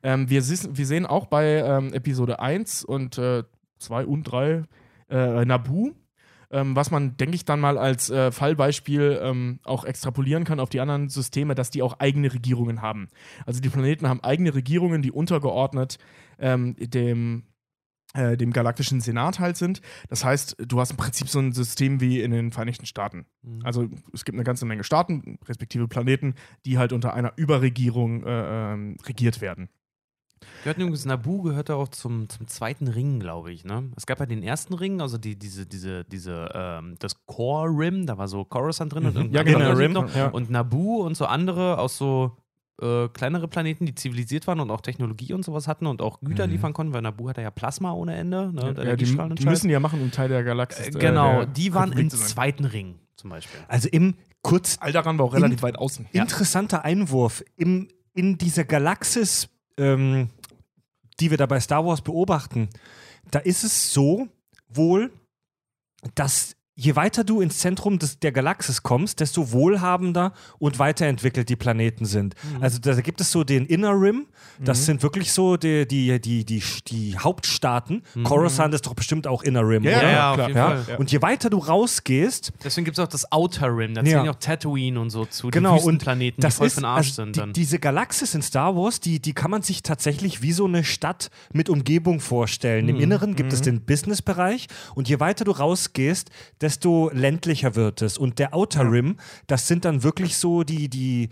Ähm, 0.03 0.29
wir, 0.29 0.43
wir 0.45 0.85
sehen 0.85 1.05
auch 1.05 1.27
bei 1.27 1.63
ähm, 1.65 1.93
Episode 1.93 2.41
1 2.41 2.83
und 2.83 3.17
äh, 3.17 3.36
2 3.79 4.05
und 4.05 4.23
3 4.23 4.63
äh, 5.09 5.45
Nabu, 5.45 5.93
ähm, 6.49 6.75
was 6.75 6.91
man, 6.91 7.17
denke 7.17 7.35
ich, 7.35 7.45
dann 7.45 7.59
mal 7.59 7.77
als 7.77 8.09
äh, 8.09 8.31
Fallbeispiel 8.31 9.19
ähm, 9.21 9.59
auch 9.63 9.83
extrapolieren 9.83 10.43
kann 10.43 10.59
auf 10.59 10.69
die 10.69 10.79
anderen 10.79 11.09
Systeme, 11.09 11.55
dass 11.55 11.71
die 11.71 11.81
auch 11.81 11.99
eigene 11.99 12.33
Regierungen 12.33 12.81
haben. 12.81 13.09
Also 13.45 13.59
die 13.59 13.69
Planeten 13.69 14.07
haben 14.07 14.23
eigene 14.23 14.53
Regierungen, 14.53 15.01
die 15.01 15.11
untergeordnet 15.11 15.97
ähm, 16.39 16.75
dem, 16.79 17.43
äh, 18.13 18.37
dem 18.37 18.53
galaktischen 18.53 19.01
Senat 19.01 19.39
halt 19.39 19.57
sind. 19.57 19.81
Das 20.07 20.23
heißt, 20.23 20.55
du 20.59 20.79
hast 20.79 20.91
im 20.91 20.97
Prinzip 20.97 21.27
so 21.27 21.39
ein 21.39 21.51
System 21.51 21.99
wie 21.99 22.21
in 22.21 22.31
den 22.31 22.51
Vereinigten 22.53 22.85
Staaten. 22.85 23.25
Mhm. 23.41 23.61
Also 23.63 23.89
es 24.13 24.23
gibt 24.23 24.37
eine 24.37 24.45
ganze 24.45 24.65
Menge 24.65 24.85
Staaten, 24.85 25.39
respektive 25.47 25.89
Planeten, 25.89 26.35
die 26.65 26.77
halt 26.77 26.93
unter 26.93 27.13
einer 27.13 27.33
Überregierung 27.35 28.23
äh, 28.23 28.73
ähm, 28.73 28.97
regiert 29.05 29.41
werden. 29.41 29.69
Gehört 30.63 30.77
übrigens, 30.77 31.05
Nabu 31.05 31.41
gehörte 31.43 31.75
auch 31.75 31.87
zum, 31.89 32.29
zum 32.29 32.47
zweiten 32.47 32.87
Ring, 32.87 33.19
glaube 33.19 33.51
ich. 33.51 33.63
Ne? 33.65 33.91
Es 33.95 34.05
gab 34.05 34.19
ja 34.19 34.25
den 34.25 34.43
ersten 34.43 34.73
Ring, 34.73 35.01
also 35.01 35.17
die, 35.17 35.35
diese, 35.37 35.65
diese, 35.65 36.03
diese, 36.05 36.49
ähm, 36.53 36.95
das 36.99 37.25
Core 37.25 37.69
Rim, 37.69 38.05
da 38.05 38.17
war 38.17 38.27
so 38.27 38.43
Coruscant 38.45 38.93
drin 38.93 39.05
und 39.05 39.15
Mhm. 39.29 39.33
Ja, 39.33 39.43
genau, 39.43 39.71
Rim, 39.73 39.93
noch. 39.93 40.13
ja. 40.15 40.27
Und 40.29 40.49
Nabu 40.49 41.01
und 41.03 41.15
so 41.15 41.25
andere 41.25 41.77
aus 41.79 41.97
so 41.97 42.37
äh, 42.81 43.07
kleinere 43.09 43.47
Planeten, 43.47 43.87
die 43.87 43.95
zivilisiert 43.95 44.45
waren 44.45 44.59
und 44.59 44.69
auch 44.69 44.81
Technologie 44.81 45.33
und 45.33 45.43
sowas 45.43 45.67
hatten 45.67 45.87
und 45.87 45.99
auch 46.01 46.19
Güter 46.21 46.45
Mhm. 46.45 46.51
liefern 46.53 46.73
konnten, 46.73 46.93
weil 46.93 47.01
Nabu 47.01 47.27
hat 47.27 47.37
ja 47.37 47.49
Plasma 47.49 47.91
ohne 47.93 48.15
Ende, 48.15 48.53
ne? 48.53 48.75
Ja, 48.77 48.95
die, 48.95 49.05
die 49.05 49.45
müssen 49.45 49.69
ja 49.71 49.79
machen, 49.79 49.99
um 49.99 50.11
Teil 50.11 50.29
der 50.29 50.43
Galaxis 50.43 50.85
Äh, 50.85 50.89
äh, 50.89 50.99
genau, 50.99 51.37
der 51.37 51.45
die 51.47 51.73
waren 51.73 51.91
im 51.93 52.09
zweiten 52.11 52.65
Ring 52.65 52.99
zum 53.15 53.31
Beispiel. 53.31 53.59
Also 53.67 53.89
im 53.89 54.13
kurz 54.43 54.77
Alderan 54.79 55.17
war 55.17 55.25
auch 55.25 55.33
relativ 55.33 55.63
weit 55.63 55.77
außen. 55.79 56.05
interessanter 56.11 56.85
Einwurf 56.85 57.43
im, 57.55 57.87
in 58.13 58.37
dieser 58.37 58.63
Galaxis, 58.63 59.49
ähm, 59.77 60.29
die 61.19 61.29
wir 61.31 61.37
da 61.37 61.45
bei 61.45 61.59
Star 61.59 61.85
Wars 61.85 62.01
beobachten. 62.01 62.69
Da 63.31 63.39
ist 63.39 63.63
es 63.63 63.93
so 63.93 64.27
wohl, 64.67 65.11
dass 66.15 66.56
je 66.79 66.95
weiter 66.95 67.23
du 67.23 67.41
ins 67.41 67.57
Zentrum 67.57 67.97
des, 67.97 68.19
der 68.19 68.31
Galaxis 68.31 68.83
kommst, 68.83 69.19
desto 69.19 69.51
wohlhabender 69.51 70.31
und 70.59 70.77
weiterentwickelt 70.77 71.49
die 71.49 71.55
Planeten 71.55 72.05
sind. 72.05 72.35
Also 72.61 72.77
da 72.79 72.93
gibt 73.01 73.19
es 73.19 73.31
so 73.31 73.43
den 73.43 73.65
Inner 73.65 73.99
Rim, 73.99 74.27
das 74.63 74.85
sind 74.85 75.01
wirklich 75.01 75.31
so 75.33 75.57
die, 75.57 75.87
die, 75.87 76.21
die, 76.21 76.45
die, 76.45 76.61
die 76.87 77.17
Hauptstaaten. 77.17 78.03
Coruscant 78.23 78.75
ist 78.75 78.85
doch 78.85 78.93
bestimmt 78.93 79.25
auch 79.25 79.41
Inner 79.41 79.67
Rim, 79.67 79.83
Ja, 79.83 79.97
oder? 79.97 80.03
ja, 80.03 80.11
Ja, 80.11 80.29
auf 80.29 80.35
klar. 80.35 80.47
jeden 80.47 80.57
Ja? 80.57 80.67
Fall. 80.67 80.85
Ja. 80.87 80.97
Und 80.97 81.11
je 81.11 81.21
weiter 81.23 81.49
du 81.49 81.57
rausgehst, 81.57 82.53
Deswegen 82.63 82.85
gibt 82.85 82.97
es 82.99 83.03
auch 83.03 83.07
das 83.09 83.31
Outer 83.31 83.75
Rim, 83.75 83.95
da 83.95 84.03
zählen 84.03 84.25
ja 84.25 84.31
auch 84.31 84.35
Tatooine 84.39 84.99
und 84.99 85.09
so 85.09 85.25
zu, 85.25 85.49
genau, 85.49 85.71
die 85.77 85.79
Wüstenplaneten, 85.81 86.41
das 86.41 86.53
die 86.53 86.57
voll 86.59 86.67
ist, 86.67 86.73
für 86.75 86.81
den 86.81 86.85
Arsch 86.85 87.07
also 87.07 87.23
sind 87.23 87.35
die, 87.35 87.39
dann. 87.39 87.53
Diese 87.53 87.79
Galaxis 87.79 88.35
in 88.35 88.43
Star 88.43 88.75
Wars, 88.75 88.99
die, 88.99 89.19
die 89.19 89.33
kann 89.33 89.49
man 89.49 89.63
sich 89.63 89.81
tatsächlich 89.81 90.43
wie 90.43 90.51
so 90.53 90.65
eine 90.65 90.83
Stadt 90.83 91.31
mit 91.53 91.69
Umgebung 91.69 92.19
vorstellen. 92.19 92.85
Mhm. 92.85 92.89
Im 92.91 92.99
Inneren 92.99 93.35
gibt 93.35 93.51
es 93.51 93.61
den 93.61 93.81
Businessbereich 93.81 94.67
und 94.93 95.09
je 95.09 95.19
weiter 95.19 95.43
du 95.43 95.51
rausgehst, 95.51 96.29
desto 96.61 96.66
ländlicher 97.13 97.75
wird 97.75 98.01
es. 98.01 98.17
Und 98.17 98.39
der 98.39 98.53
Outer 98.53 98.91
Rim, 98.91 99.17
das 99.47 99.67
sind 99.67 99.85
dann 99.85 100.03
wirklich 100.03 100.37
so 100.37 100.63
die, 100.63 100.89
die, 100.89 101.29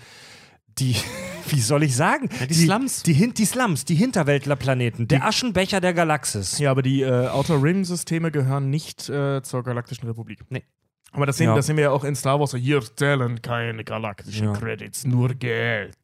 die, 0.79 0.95
wie 1.49 1.59
soll 1.61 1.83
ich 1.83 1.95
sagen? 1.95 2.29
die 2.49 2.53
Slums. 2.53 3.03
Die, 3.03 3.13
Hin- 3.13 3.33
die 3.33 3.45
Slums, 3.45 3.86
die 3.86 3.95
Hinterwäldlerplaneten, 3.95 5.07
der 5.07 5.25
Aschenbecher 5.25 5.81
der 5.81 5.93
Galaxis. 5.93 6.59
Ja, 6.59 6.71
aber 6.71 6.81
die 6.81 7.01
äh, 7.01 7.27
Outer 7.27 7.61
Rim-Systeme 7.61 8.31
gehören 8.31 8.69
nicht 8.69 9.09
äh, 9.09 9.41
zur 9.43 9.63
Galaktischen 9.63 10.07
Republik. 10.07 10.39
Nee. 10.49 10.63
Aber 11.11 11.25
das 11.25 11.38
sehen, 11.38 11.47
Ja. 11.47 11.55
das 11.55 11.67
sehen 11.67 11.77
wir 11.77 11.83
ja 11.86 11.91
auch 11.91 12.03
in 12.03 12.13
Star 12.15 12.39
Wars. 12.41 12.53
Hier 12.55 12.81
zählen 12.81 13.41
keine 13.41 13.86
galaktischen 13.86 14.47
Ja. 14.47 14.53
Credits, 14.53 15.05
nur 15.05 15.29
Geld. 15.29 15.95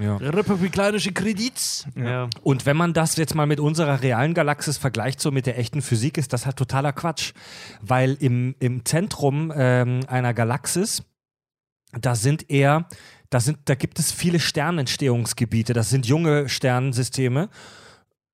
Ja. 0.00 0.16
Republikanische 0.16 1.12
Kredits. 1.12 1.86
Ja. 1.96 2.28
Und 2.42 2.66
wenn 2.66 2.76
man 2.76 2.92
das 2.92 3.16
jetzt 3.16 3.34
mal 3.34 3.46
mit 3.46 3.60
unserer 3.60 4.02
realen 4.02 4.34
Galaxis 4.34 4.78
vergleicht, 4.78 5.20
so 5.20 5.30
mit 5.30 5.46
der 5.46 5.58
echten 5.58 5.82
Physik, 5.82 6.18
ist 6.18 6.32
das 6.32 6.46
halt 6.46 6.56
totaler 6.56 6.92
Quatsch. 6.92 7.32
Weil 7.80 8.16
im, 8.20 8.54
im 8.60 8.84
Zentrum 8.84 9.52
ähm, 9.54 10.00
einer 10.06 10.34
Galaxis, 10.34 11.02
da 11.92 12.14
sind 12.14 12.50
eher 12.50 12.86
da, 13.30 13.40
sind, 13.40 13.58
da 13.66 13.74
gibt 13.74 13.98
es 13.98 14.10
viele 14.10 14.40
Sternentstehungsgebiete. 14.40 15.72
Das 15.72 15.90
sind 15.90 16.06
junge 16.06 16.48
Sternensysteme. 16.48 17.48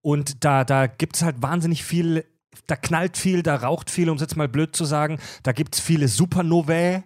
Und 0.00 0.44
da, 0.44 0.64
da 0.64 0.86
gibt 0.86 1.16
es 1.16 1.22
halt 1.22 1.42
wahnsinnig 1.42 1.84
viel, 1.84 2.24
da 2.66 2.76
knallt 2.76 3.16
viel, 3.16 3.42
da 3.42 3.56
raucht 3.56 3.90
viel, 3.90 4.08
um 4.08 4.16
es 4.16 4.20
jetzt 4.20 4.36
mal 4.36 4.48
blöd 4.48 4.76
zu 4.76 4.84
sagen. 4.84 5.18
Da 5.42 5.52
gibt 5.52 5.74
es 5.74 5.80
viele 5.80 6.08
Supernovae. 6.08 7.02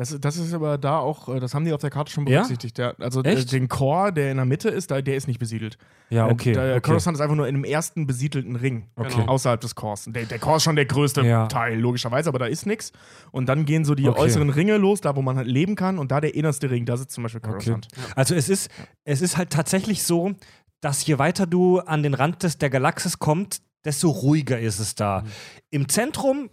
Das, 0.00 0.16
das 0.18 0.38
ist 0.38 0.54
aber 0.54 0.78
da 0.78 0.98
auch, 0.98 1.28
äh, 1.28 1.40
das 1.40 1.52
haben 1.52 1.66
die 1.66 1.74
auf 1.74 1.82
der 1.82 1.90
Karte 1.90 2.10
schon 2.10 2.26
Ja? 2.26 2.38
berücksichtigt. 2.38 2.78
Der, 2.78 2.94
also 3.00 3.22
äh, 3.22 3.34
Echt? 3.34 3.52
den 3.52 3.68
Core, 3.68 4.14
der 4.14 4.30
in 4.30 4.38
der 4.38 4.46
Mitte 4.46 4.70
ist, 4.70 4.90
der 4.90 5.04
ist 5.06 5.28
nicht 5.28 5.38
besiedelt. 5.38 5.76
Ja, 6.08 6.26
okay. 6.26 6.52
Der 6.54 6.70
okay. 6.76 6.80
Coruscant 6.80 7.18
ist 7.18 7.20
einfach 7.20 7.36
nur 7.36 7.46
in 7.46 7.54
einem 7.56 7.64
ersten 7.64 8.06
besiedelten 8.06 8.56
Ring. 8.56 8.88
Okay. 8.96 9.24
Außerhalb 9.26 9.60
des 9.60 9.74
Cores. 9.74 10.06
Der, 10.08 10.24
der 10.24 10.38
Core 10.38 10.56
ist 10.56 10.62
schon 10.62 10.76
der 10.76 10.86
größte 10.86 11.20
Ja. 11.20 11.48
Teil, 11.48 11.78
logischerweise, 11.78 12.30
aber 12.30 12.38
da 12.38 12.46
ist 12.46 12.64
nichts. 12.64 12.92
Und 13.30 13.44
dann 13.50 13.66
gehen 13.66 13.84
so 13.84 13.94
die 13.94 14.08
Okay. 14.08 14.18
äußeren 14.20 14.48
Ringe 14.48 14.78
los, 14.78 15.02
da 15.02 15.16
wo 15.16 15.20
man 15.20 15.36
halt 15.36 15.46
leben 15.48 15.74
kann. 15.74 15.98
Und 15.98 16.10
da 16.10 16.22
der 16.22 16.34
innerste 16.34 16.70
Ring, 16.70 16.86
da 16.86 16.96
sitzt 16.96 17.12
zum 17.12 17.24
Beispiel 17.24 17.42
Coruscant. 17.42 17.88
Also 18.16 18.34
es 18.34 18.48
ist, 18.48 18.70
es 19.04 19.20
ist 19.20 19.36
halt 19.36 19.50
tatsächlich 19.50 20.02
so, 20.02 20.32
dass 20.80 21.04
je 21.04 21.18
weiter 21.18 21.46
du 21.46 21.78
an 21.80 22.02
den 22.02 22.14
Rand 22.14 22.42
des, 22.42 22.56
der 22.56 22.70
Galaxis 22.70 23.18
kommst, 23.18 23.62
desto 23.84 24.08
ruhiger 24.08 24.58
ist 24.58 24.78
es 24.78 24.94
da. 24.94 25.24
Im 25.68 25.90
Zentrum 25.90 26.48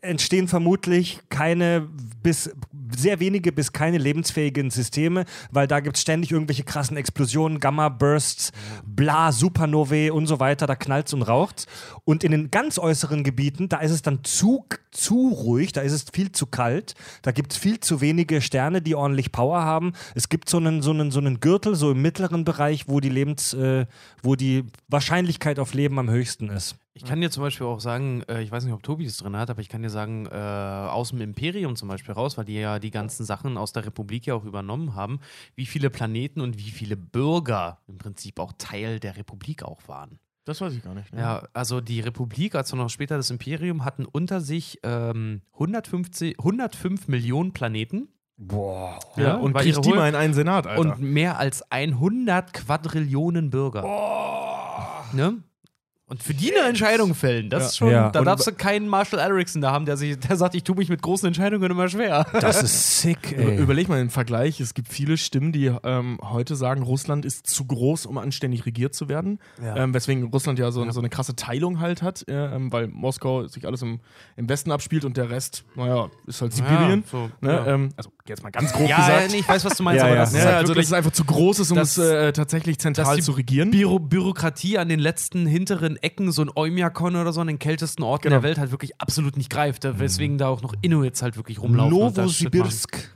entstehen 0.00 0.48
vermutlich 0.48 1.20
keine 1.28 1.88
bis 2.22 2.50
sehr 2.96 3.20
wenige 3.20 3.52
bis 3.52 3.72
keine 3.72 3.98
lebensfähigen 3.98 4.70
Systeme, 4.70 5.24
weil 5.50 5.66
da 5.66 5.80
gibt 5.80 5.96
es 5.96 6.02
ständig 6.02 6.32
irgendwelche 6.32 6.64
krassen 6.64 6.96
Explosionen, 6.96 7.60
Gamma-Bursts, 7.60 8.52
bla, 8.84 9.32
Supernovae 9.32 10.10
und 10.10 10.26
so 10.26 10.40
weiter, 10.40 10.66
da 10.66 10.74
knallt 10.74 11.12
und 11.12 11.22
raucht. 11.22 11.66
Und 12.04 12.24
in 12.24 12.32
den 12.32 12.50
ganz 12.50 12.78
äußeren 12.78 13.24
Gebieten, 13.24 13.68
da 13.68 13.78
ist 13.78 13.92
es 13.92 14.02
dann 14.02 14.24
zu, 14.24 14.64
zu 14.90 15.28
ruhig, 15.28 15.72
da 15.72 15.82
ist 15.82 15.92
es 15.92 16.06
viel 16.12 16.32
zu 16.32 16.46
kalt, 16.46 16.94
da 17.22 17.32
gibt 17.32 17.52
es 17.52 17.58
viel 17.58 17.78
zu 17.80 18.00
wenige 18.00 18.40
Sterne, 18.40 18.82
die 18.82 18.94
ordentlich 18.94 19.32
Power 19.32 19.60
haben. 19.60 19.92
Es 20.14 20.28
gibt 20.28 20.48
so 20.48 20.56
einen, 20.56 20.82
so 20.82 20.90
einen, 20.90 21.10
so 21.10 21.20
einen 21.20 21.40
Gürtel, 21.40 21.74
so 21.74 21.92
im 21.92 22.02
mittleren 22.02 22.44
Bereich, 22.44 22.88
wo 22.88 23.00
die 23.00 23.10
Lebens, 23.10 23.54
äh, 23.54 23.86
wo 24.22 24.34
die 24.34 24.64
Wahrscheinlichkeit 24.88 25.58
auf 25.58 25.74
Leben 25.74 25.98
am 25.98 26.10
höchsten 26.10 26.48
ist. 26.48 26.76
Ich 26.98 27.04
kann 27.04 27.20
dir 27.20 27.30
zum 27.30 27.44
Beispiel 27.44 27.66
auch 27.66 27.78
sagen, 27.78 28.22
äh, 28.28 28.42
ich 28.42 28.50
weiß 28.50 28.64
nicht, 28.64 28.72
ob 28.74 28.82
Tobi 28.82 29.04
es 29.04 29.16
drin 29.18 29.36
hat, 29.36 29.50
aber 29.50 29.60
ich 29.60 29.68
kann 29.68 29.82
dir 29.82 29.90
sagen, 29.90 30.26
äh, 30.26 30.34
aus 30.34 31.10
dem 31.10 31.20
Imperium 31.20 31.76
zum 31.76 31.88
Beispiel 31.88 32.12
raus, 32.12 32.36
weil 32.36 32.44
die 32.44 32.54
ja 32.54 32.80
die 32.80 32.90
ganzen 32.90 33.24
Sachen 33.24 33.56
aus 33.56 33.72
der 33.72 33.86
Republik 33.86 34.26
ja 34.26 34.34
auch 34.34 34.44
übernommen 34.44 34.94
haben, 34.96 35.20
wie 35.54 35.66
viele 35.66 35.90
Planeten 35.90 36.40
und 36.40 36.58
wie 36.58 36.70
viele 36.70 36.96
Bürger 36.96 37.78
im 37.86 37.98
Prinzip 37.98 38.40
auch 38.40 38.52
Teil 38.58 38.98
der 38.98 39.16
Republik 39.16 39.62
auch 39.62 39.86
waren. 39.86 40.18
Das 40.44 40.60
weiß 40.60 40.72
ich 40.72 40.82
gar 40.82 40.94
nicht. 40.94 41.12
ne? 41.12 41.20
Ja, 41.20 41.42
also 41.52 41.80
die 41.80 42.00
Republik, 42.00 42.54
also 42.54 42.74
noch 42.74 42.88
später 42.88 43.16
das 43.16 43.30
Imperium, 43.30 43.84
hatten 43.84 44.04
unter 44.04 44.40
sich 44.40 44.80
ähm, 44.82 45.42
150, 45.52 46.38
105 46.38 47.06
Millionen 47.06 47.52
Planeten. 47.52 48.08
Boah. 48.38 48.98
Ja, 49.16 49.22
Ja, 49.22 49.34
und 49.36 49.54
kriegt 49.54 49.84
die 49.84 49.92
mal 49.92 50.08
in 50.08 50.14
einen 50.14 50.32
Senat, 50.32 50.66
Alter. 50.66 50.80
Und 50.80 51.00
mehr 51.00 51.38
als 51.38 51.70
100 51.70 52.54
Quadrillionen 52.54 53.50
Bürger. 53.50 53.82
Ne? 55.12 55.42
Und 56.08 56.22
für 56.22 56.32
die 56.32 56.50
eine 56.56 56.66
Entscheidung 56.66 57.14
fällen, 57.14 57.50
das 57.50 57.62
Ja. 57.62 57.66
ist 57.68 57.76
schon, 57.76 57.90
Ja. 57.90 58.10
da 58.10 58.20
Und- 58.20 58.24
darfst 58.24 58.46
du 58.46 58.52
keinen 58.52 58.88
Marshall 58.88 59.20
Erickson 59.20 59.60
da 59.60 59.72
haben, 59.72 59.84
der, 59.84 59.98
sich, 59.98 60.18
der 60.18 60.36
sagt, 60.36 60.54
ich 60.54 60.64
tue 60.64 60.74
mich 60.74 60.88
mit 60.88 61.02
großen 61.02 61.26
Entscheidungen 61.26 61.70
immer 61.70 61.88
schwer. 61.88 62.26
Das 62.32 62.62
ist 62.62 63.00
sick, 63.02 63.32
ey. 63.36 63.56
Überleg 63.58 63.88
mal 63.88 63.98
den 63.98 64.08
Vergleich. 64.08 64.58
Es 64.60 64.72
gibt 64.72 64.88
viele 64.88 65.18
Stimmen, 65.18 65.52
die 65.52 65.70
ähm, 65.84 66.18
heute 66.22 66.56
sagen, 66.56 66.82
Russland 66.82 67.24
ist 67.26 67.46
zu 67.46 67.66
groß, 67.66 68.06
um 68.06 68.16
anständig 68.16 68.64
regiert 68.64 68.94
zu 68.94 69.08
werden. 69.10 69.38
Ja. 69.62 69.76
Ähm, 69.76 69.92
weswegen 69.92 70.24
Russland 70.24 70.58
ja 70.58 70.70
so, 70.70 70.88
so 70.90 71.00
eine 71.00 71.10
krasse 71.10 71.36
Teilung 71.36 71.78
halt 71.80 72.00
hat, 72.02 72.26
äh, 72.26 72.54
ähm, 72.56 72.72
weil 72.72 72.88
Moskau 72.88 73.46
sich 73.46 73.66
alles 73.66 73.82
im, 73.82 74.00
im 74.36 74.48
Westen 74.48 74.72
abspielt 74.72 75.04
und 75.04 75.16
der 75.18 75.28
Rest, 75.28 75.64
naja, 75.74 76.08
ist 76.26 76.40
halt 76.40 76.54
Sibirien. 76.54 77.00
Ja, 77.00 77.10
so, 77.10 77.30
ne? 77.42 77.52
ja. 77.52 77.66
ähm, 77.66 77.90
also 77.96 78.10
jetzt 78.28 78.42
mal 78.42 78.50
ganz 78.50 78.72
grob 78.72 78.88
Ja, 78.88 78.96
gesagt. 78.96 79.30
nee, 79.32 79.38
ich 79.38 79.48
weiß, 79.48 79.64
was 79.64 79.76
du 79.76 79.82
meinst, 79.82 79.98
Ja, 80.00 80.06
aber 80.06 80.14
ja. 80.14 80.20
das 80.22 80.30
ist 80.32 80.38
Ja, 80.38 80.44
halt 80.46 80.54
also 80.56 80.74
dass 80.74 80.86
es 80.86 80.92
einfach 80.92 81.10
zu 81.12 81.24
groß 81.24 81.58
ist, 81.60 81.70
um 81.70 81.76
dass- 81.78 81.96
es 81.96 82.10
äh, 82.10 82.32
tatsächlich 82.32 82.78
zentral 82.78 83.20
zu 83.22 83.32
regieren. 83.32 83.70
Büro 83.70 83.98
Bürokratie 83.98 84.78
an 84.78 84.88
den 84.88 84.98
letzten 85.00 85.46
hinteren 85.46 85.96
Ecken, 86.02 86.30
so 86.32 86.42
ein 86.42 86.50
Oymyakon 86.54 87.16
oder 87.16 87.32
so, 87.32 87.40
an 87.40 87.46
den 87.46 87.58
kältesten 87.58 88.02
Orten 88.02 88.24
Genau. 88.24 88.36
der 88.36 88.42
Welt 88.42 88.58
halt 88.58 88.70
wirklich 88.70 89.00
absolut 89.00 89.36
nicht 89.36 89.50
greift, 89.50 89.84
da- 89.84 89.98
weswegen 89.98 90.38
da 90.38 90.48
auch 90.48 90.62
noch 90.62 90.74
Inuits 90.82 91.22
halt 91.22 91.36
wirklich 91.36 91.60
rumlaufen. 91.60 91.90
Novosibirsk. 91.98 93.10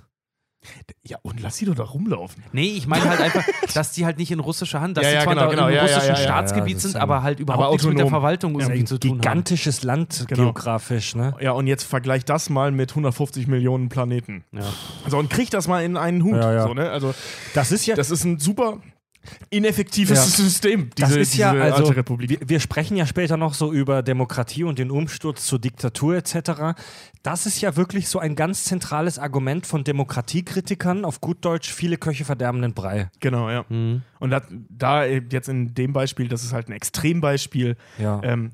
Ja, 1.05 1.19
und 1.23 1.41
lass 1.41 1.57
sie 1.57 1.65
doch 1.67 1.75
da 1.75 1.83
rumlaufen. 1.83 2.45
Nee, 2.53 2.69
ich 2.77 2.87
meine 2.87 3.09
halt 3.09 3.21
einfach, 3.21 3.45
dass 3.75 3.93
die 3.93 4.05
halt 4.05 4.19
nicht 4.19 4.31
in 4.31 4.39
russischer 4.41 4.81
Hand, 4.81 4.97
dass 4.97 5.05
Ja, 5.05 5.11
die 5.11 5.17
ja, 5.17 5.23
zwar 5.23 5.35
genau, 5.35 5.47
da 5.47 5.51
genau, 5.51 5.69
im 5.69 5.75
ja, 5.75 5.83
russischen 5.83 6.03
ja, 6.09 6.15
ja. 6.15 6.17
Staatsgebiet 6.17 6.81
sind, 6.81 6.97
aber 6.97 7.23
halt 7.23 7.41
überhaupt 7.41 7.63
aber 7.65 7.73
nichts 7.73 7.87
mit 7.87 7.99
der. 7.99 8.07
Verwaltung 8.07 8.55
Ja, 8.61 8.67
irgendwie 8.67 8.85
zu 8.85 8.99
tun 8.99 9.11
haben. 9.13 9.21
gigantisches 9.21 9.83
Land 9.83 10.25
Genau. 10.29 10.45
geografisch, 10.45 11.15
ne? 11.17 11.35
Ja, 11.41 11.53
und 11.53 11.67
jetzt 11.67 11.85
vergleich 11.85 12.25
das 12.25 12.49
mal 12.51 12.71
mit 12.71 12.91
150 12.91 13.47
Millionen 13.49 13.89
Planeten. 13.89 14.45
Ja. 14.53 14.63
So, 15.09 15.19
und 15.19 15.31
krieg 15.31 15.51
das 15.51 15.67
mal 15.67 15.83
in 15.85 15.97
einen 15.97 16.23
Hut. 16.23 16.37
Ja, 16.37 16.53
ja. 16.53 16.63
So, 16.69 16.75
ne? 16.75 16.91
Also, 16.91 17.13
Das 17.55 17.73
ist 17.73 17.87
ja, 17.87 17.97
das 17.97 18.11
ist 18.11 18.25
ein 18.25 18.39
super 18.39 18.79
ineffektives 19.51 20.19
Ja. 20.19 20.25
System, 20.45 20.91
diese, 20.97 21.09
das 21.09 21.17
ist 21.17 21.37
ja 21.37 21.53
also, 21.53 21.85
alte 21.85 21.97
Republik. 21.97 22.31
Wir, 22.31 22.39
wir 22.49 22.61
sprechen 22.61 22.97
ja 22.97 23.07
später 23.07 23.37
noch 23.37 23.55
so 23.55 23.73
über 23.73 24.03
Demokratie 24.03 24.65
und 24.65 24.79
den 24.79 24.91
Umsturz 24.91 25.47
zur 25.47 25.59
Diktatur 25.59 26.17
etc. 26.17 26.77
Das 27.23 27.47
ist 27.47 27.61
ja 27.61 27.77
wirklich 27.77 28.09
so 28.09 28.19
ein 28.19 28.35
ganz 28.35 28.65
zentrales 28.65 29.19
Argument 29.19 29.67
von 29.67 29.85
Demokratiekritikern, 29.85 31.05
auf 31.05 31.21
gut 31.21 31.45
Deutsch, 31.45 31.73
viele 31.73 31.97
Köche 31.97 32.25
verderben 32.25 32.63
den 32.63 32.75
Brei. 32.75 33.11
Genau, 33.21 33.51
ja. 33.51 33.65
Mhm. 33.69 34.03
Und 34.19 34.31
da, 34.31 34.43
da 34.69 35.05
jetzt 35.05 35.49
in 35.49 35.75
dem 35.75 35.93
Beispiel, 35.93 36.29
das 36.29 36.43
ist 36.45 36.53
halt 36.53 36.69
ein 36.69 36.73
Extrembeispiel, 36.73 37.77
Ja. 37.99 38.21
ähm, 38.25 38.51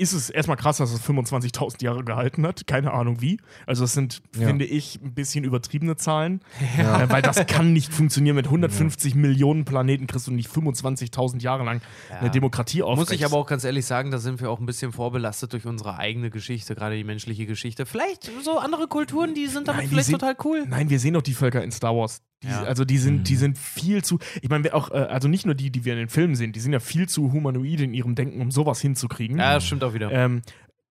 ist 0.00 0.12
es 0.14 0.30
erstmal 0.30 0.56
krass, 0.56 0.78
dass 0.78 0.92
es 0.92 1.00
25.000 1.02 1.82
Jahre 1.82 2.02
gehalten 2.04 2.46
hat. 2.46 2.66
Keine 2.66 2.92
Ahnung 2.92 3.20
wie. 3.20 3.38
Also 3.66 3.84
es 3.84 3.92
sind, 3.92 4.22
Ja. 4.36 4.46
finde 4.48 4.64
ich, 4.64 4.98
ein 5.02 5.14
bisschen 5.14 5.44
übertriebene 5.44 5.96
Zahlen. 5.96 6.40
Äh, 6.78 7.08
weil 7.08 7.22
das 7.22 7.46
kann 7.46 7.72
nicht 7.72 7.92
funktionieren. 7.92 8.36
Mit 8.36 8.46
150 8.46 9.14
Millionen 9.14 9.64
Planeten 9.64 10.06
kriegst 10.06 10.26
du 10.26 10.32
nicht 10.32 10.48
25.000 10.50 11.42
Jahre 11.42 11.64
lang 11.64 11.80
eine 12.18 12.30
Demokratie 12.30 12.82
auf. 12.82 12.96
Muss 12.98 13.10
ich 13.10 13.24
aber 13.24 13.36
auch 13.36 13.46
ganz 13.46 13.64
ehrlich 13.64 13.86
sagen, 13.86 14.10
da 14.10 14.18
sind 14.18 14.40
wir 14.40 14.50
auch 14.50 14.58
ein 14.60 14.66
bisschen 14.66 14.92
vorbelastet 14.92 15.52
durch 15.52 15.66
unsere 15.66 15.98
eigene 15.98 16.30
Geschichte, 16.30 16.74
gerade 16.74 16.96
die 16.96 17.04
menschliche 17.04 17.46
Geschichte. 17.46 17.86
Vielleicht 17.86 18.30
so 18.42 18.58
andere 18.58 18.88
Kulturen, 18.88 19.34
die 19.34 19.46
sind 19.46 19.68
damit 19.68 19.82
Nein, 19.82 19.90
vielleicht 19.90 20.06
sind- 20.08 20.18
total 20.20 20.36
cool. 20.44 20.64
Nein, 20.66 20.88
wir 20.90 20.98
sehen 20.98 21.14
doch 21.14 21.22
die 21.22 21.34
Völker 21.34 21.62
in 21.62 21.70
Star 21.72 21.94
Wars. 21.94 22.22
Die, 22.42 22.48
Ja. 22.48 22.62
Also 22.62 22.84
die 22.84 22.98
sind, 22.98 23.28
die 23.28 23.36
sind 23.36 23.58
viel 23.58 24.02
zu. 24.02 24.18
Ich 24.40 24.48
meine, 24.48 24.64
wir 24.64 24.74
auch, 24.74 24.90
äh, 24.90 24.94
also 24.94 25.28
nicht 25.28 25.44
nur 25.46 25.54
die, 25.54 25.70
die 25.70 25.84
wir 25.84 25.92
in 25.92 25.98
den 25.98 26.08
Filmen 26.08 26.34
sehen, 26.34 26.52
die 26.52 26.60
sind 26.60 26.72
ja 26.72 26.80
viel 26.80 27.08
zu 27.08 27.32
humanoid 27.32 27.80
in 27.80 27.92
ihrem 27.94 28.14
Denken, 28.14 28.40
um 28.40 28.50
sowas 28.50 28.80
hinzukriegen. 28.80 29.38
Ja, 29.38 29.54
das 29.54 29.66
stimmt 29.66 29.84
auch 29.84 29.92
wieder. 29.94 30.10
Ähm, 30.10 30.42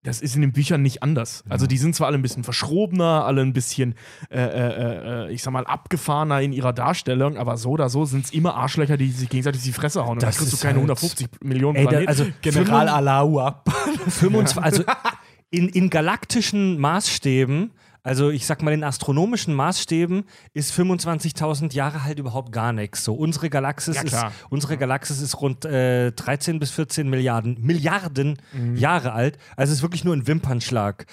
das 0.04 0.22
ist 0.22 0.34
in 0.36 0.42
den 0.42 0.54
Büchern 0.54 0.82
nicht 0.82 1.04
anders. 1.04 1.44
Also 1.50 1.68
die 1.68 1.78
sind 1.78 1.94
zwar 1.94 2.08
alle 2.08 2.18
ein 2.18 2.22
bisschen 2.22 2.46
verschrobener, 2.46 3.26
alle 3.26 3.42
ein 3.42 3.52
bisschen, 3.52 3.96
äh, 4.30 4.38
äh, 4.40 5.26
äh, 5.28 5.32
ich 5.34 5.44
sag 5.44 5.52
mal, 5.52 5.66
abgefahrener 5.66 6.40
in 6.42 6.54
ihrer 6.54 6.72
Darstellung, 6.72 7.36
aber 7.36 7.58
so 7.58 7.72
oder 7.72 7.90
so 7.90 8.06
sind 8.06 8.24
es 8.26 8.32
immer 8.32 8.56
Arschlöcher, 8.56 8.96
die 8.96 9.12
sich 9.12 9.28
gegenseitig 9.28 9.62
die 9.64 9.74
Fresse 9.74 10.02
hauen. 10.06 10.12
Und 10.14 10.24
Das 10.24 10.36
da 10.36 10.40
kriegst 10.40 10.54
du 10.54 10.56
ist 10.56 10.62
keine 10.62 10.76
halt- 10.76 10.84
150 10.84 11.28
Millionen 11.44 11.76
Ey, 11.78 11.84
da- 11.84 11.90
Planeten. 11.90 12.10
also 12.10 12.26
General 12.42 12.88
Alaua. 12.88 13.62
25, 14.08 14.58
also 14.64 14.84
in, 15.50 15.68
in 15.68 15.90
galaktischen 15.90 16.80
Maßstäben, 16.80 17.72
also 18.10 18.30
ich 18.32 18.46
sag 18.48 18.64
mal 18.64 18.74
in 18.74 18.84
astronomischen 18.84 19.54
Maßstäben, 19.54 20.24
ist 20.54 20.74
25.000 20.74 21.74
Jahre 21.76 22.04
halt 22.04 22.18
überhaupt 22.18 22.52
gar 22.52 22.74
nichts. 22.74 23.04
So, 23.04 23.14
unsere 23.14 23.50
Galaxis 23.52 23.96
Ja, 23.98 24.02
ist, 24.02 24.10
klar. 24.10 24.32
unsere 24.50 24.78
Galaxis 24.78 25.22
ist 25.22 25.40
rund 25.42 25.64
äh, 25.66 26.12
13 26.12 26.60
bis 26.60 26.72
14 26.72 27.08
Milliarden, 27.08 27.58
Milliarden 27.62 28.38
Mhm. 28.52 28.76
Jahre 28.78 29.14
alt. 29.14 29.38
Also 29.56 29.72
es 29.72 29.78
ist 29.78 29.82
wirklich 29.84 30.04
nur 30.04 30.16
ein 30.16 30.26
Wimpernschlag. 30.26 31.06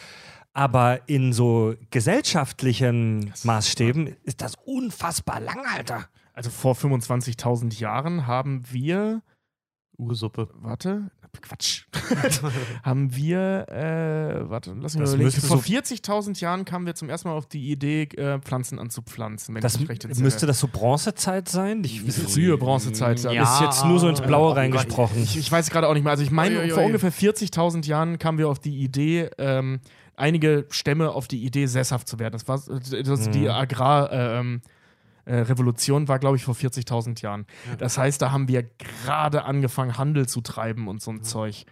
Aber 0.54 1.06
in 1.06 1.34
so 1.34 1.74
gesellschaftlichen 1.90 3.32
Maßstäben 3.44 4.16
ist 4.24 4.40
das 4.40 4.54
unfassbar 4.64 5.38
lang, 5.40 5.58
Alter. 5.74 6.06
also 6.32 6.48
vor 6.50 6.74
25.000 6.74 7.78
Jahren 7.78 8.26
haben 8.26 8.64
wir, 8.70 9.20
Ursuppe. 9.98 10.48
warte, 10.54 11.10
Quatsch, 11.42 11.84
haben 12.82 13.14
wir, 13.14 13.66
äh, 13.68 14.48
warte, 14.50 14.74
lass 14.80 14.94
mich 14.94 15.02
Das 15.02 15.10
mal 15.12 15.20
überlegen. 15.20 15.40
Vor 15.42 15.58
so- 15.58 15.62
40.000 15.62 16.40
Jahren 16.40 16.64
kamen 16.64 16.86
wir 16.86 16.94
zum 16.94 17.08
ersten 17.08 17.28
Mal 17.28 17.34
auf 17.34 17.46
die 17.46 17.70
Idee, 17.70 18.02
äh, 18.16 18.38
Pflanzen 18.40 18.78
anzupflanzen, 18.78 19.54
wenn 19.54 19.62
Das 19.62 19.74
ich 19.74 19.80
mich 19.80 19.88
recht 19.90 20.04
entsinne. 20.04 20.24
müsste 20.24 20.46
das 20.46 20.58
so 20.60 20.68
Bronzezeit 20.68 21.48
sein? 21.48 21.82
Ich, 21.84 22.00
frühe 22.02 22.56
Bronzezeit 22.58 23.18
sein. 23.18 23.34
Ja. 23.34 23.42
Ist 23.42 23.60
jetzt 23.60 23.84
nur 23.84 23.98
so 23.98 24.08
ins 24.08 24.20
Blaue 24.20 24.50
Oh 24.50 24.54
reingesprochen. 24.54 25.22
Ich, 25.22 25.36
ich 25.36 25.50
weiß 25.50 25.70
gerade 25.70 25.88
auch 25.88 25.94
nicht 25.94 26.04
mehr. 26.04 26.12
Also 26.12 26.22
ich 26.22 26.30
meine, 26.30 26.58
Ui, 26.58 26.64
ui, 26.64 26.70
vor 26.70 26.84
ungefähr 26.84 27.12
40.000 27.12 27.86
Jahren 27.86 28.18
kamen 28.18 28.38
wir 28.38 28.48
auf 28.48 28.58
die 28.58 28.76
Idee, 28.82 29.30
ähm, 29.38 29.80
einige 30.14 30.66
Stämme 30.70 31.10
auf 31.10 31.28
die 31.28 31.44
Idee, 31.44 31.66
sesshaft 31.66 32.08
zu 32.08 32.18
werden. 32.18 32.32
Das 32.32 32.48
war 32.48 32.58
das, 32.68 33.30
die 33.30 33.48
Agrarrevolution 33.50 34.46
ähm, 34.46 34.62
äh, 35.26 35.36
Revolution 35.36 36.08
war, 36.08 36.18
glaube 36.18 36.36
ich, 36.36 36.44
vor 36.44 36.54
40.000 36.54 37.22
Jahren. 37.22 37.46
Das 37.78 37.98
heißt, 37.98 38.22
da 38.22 38.32
haben 38.32 38.48
wir 38.48 38.62
gerade 38.62 39.44
angefangen, 39.44 39.98
Handel 39.98 40.26
zu 40.26 40.40
treiben 40.40 40.88
und 40.88 41.02
so 41.02 41.10
ein 41.10 41.22
Zeug. 41.22 41.66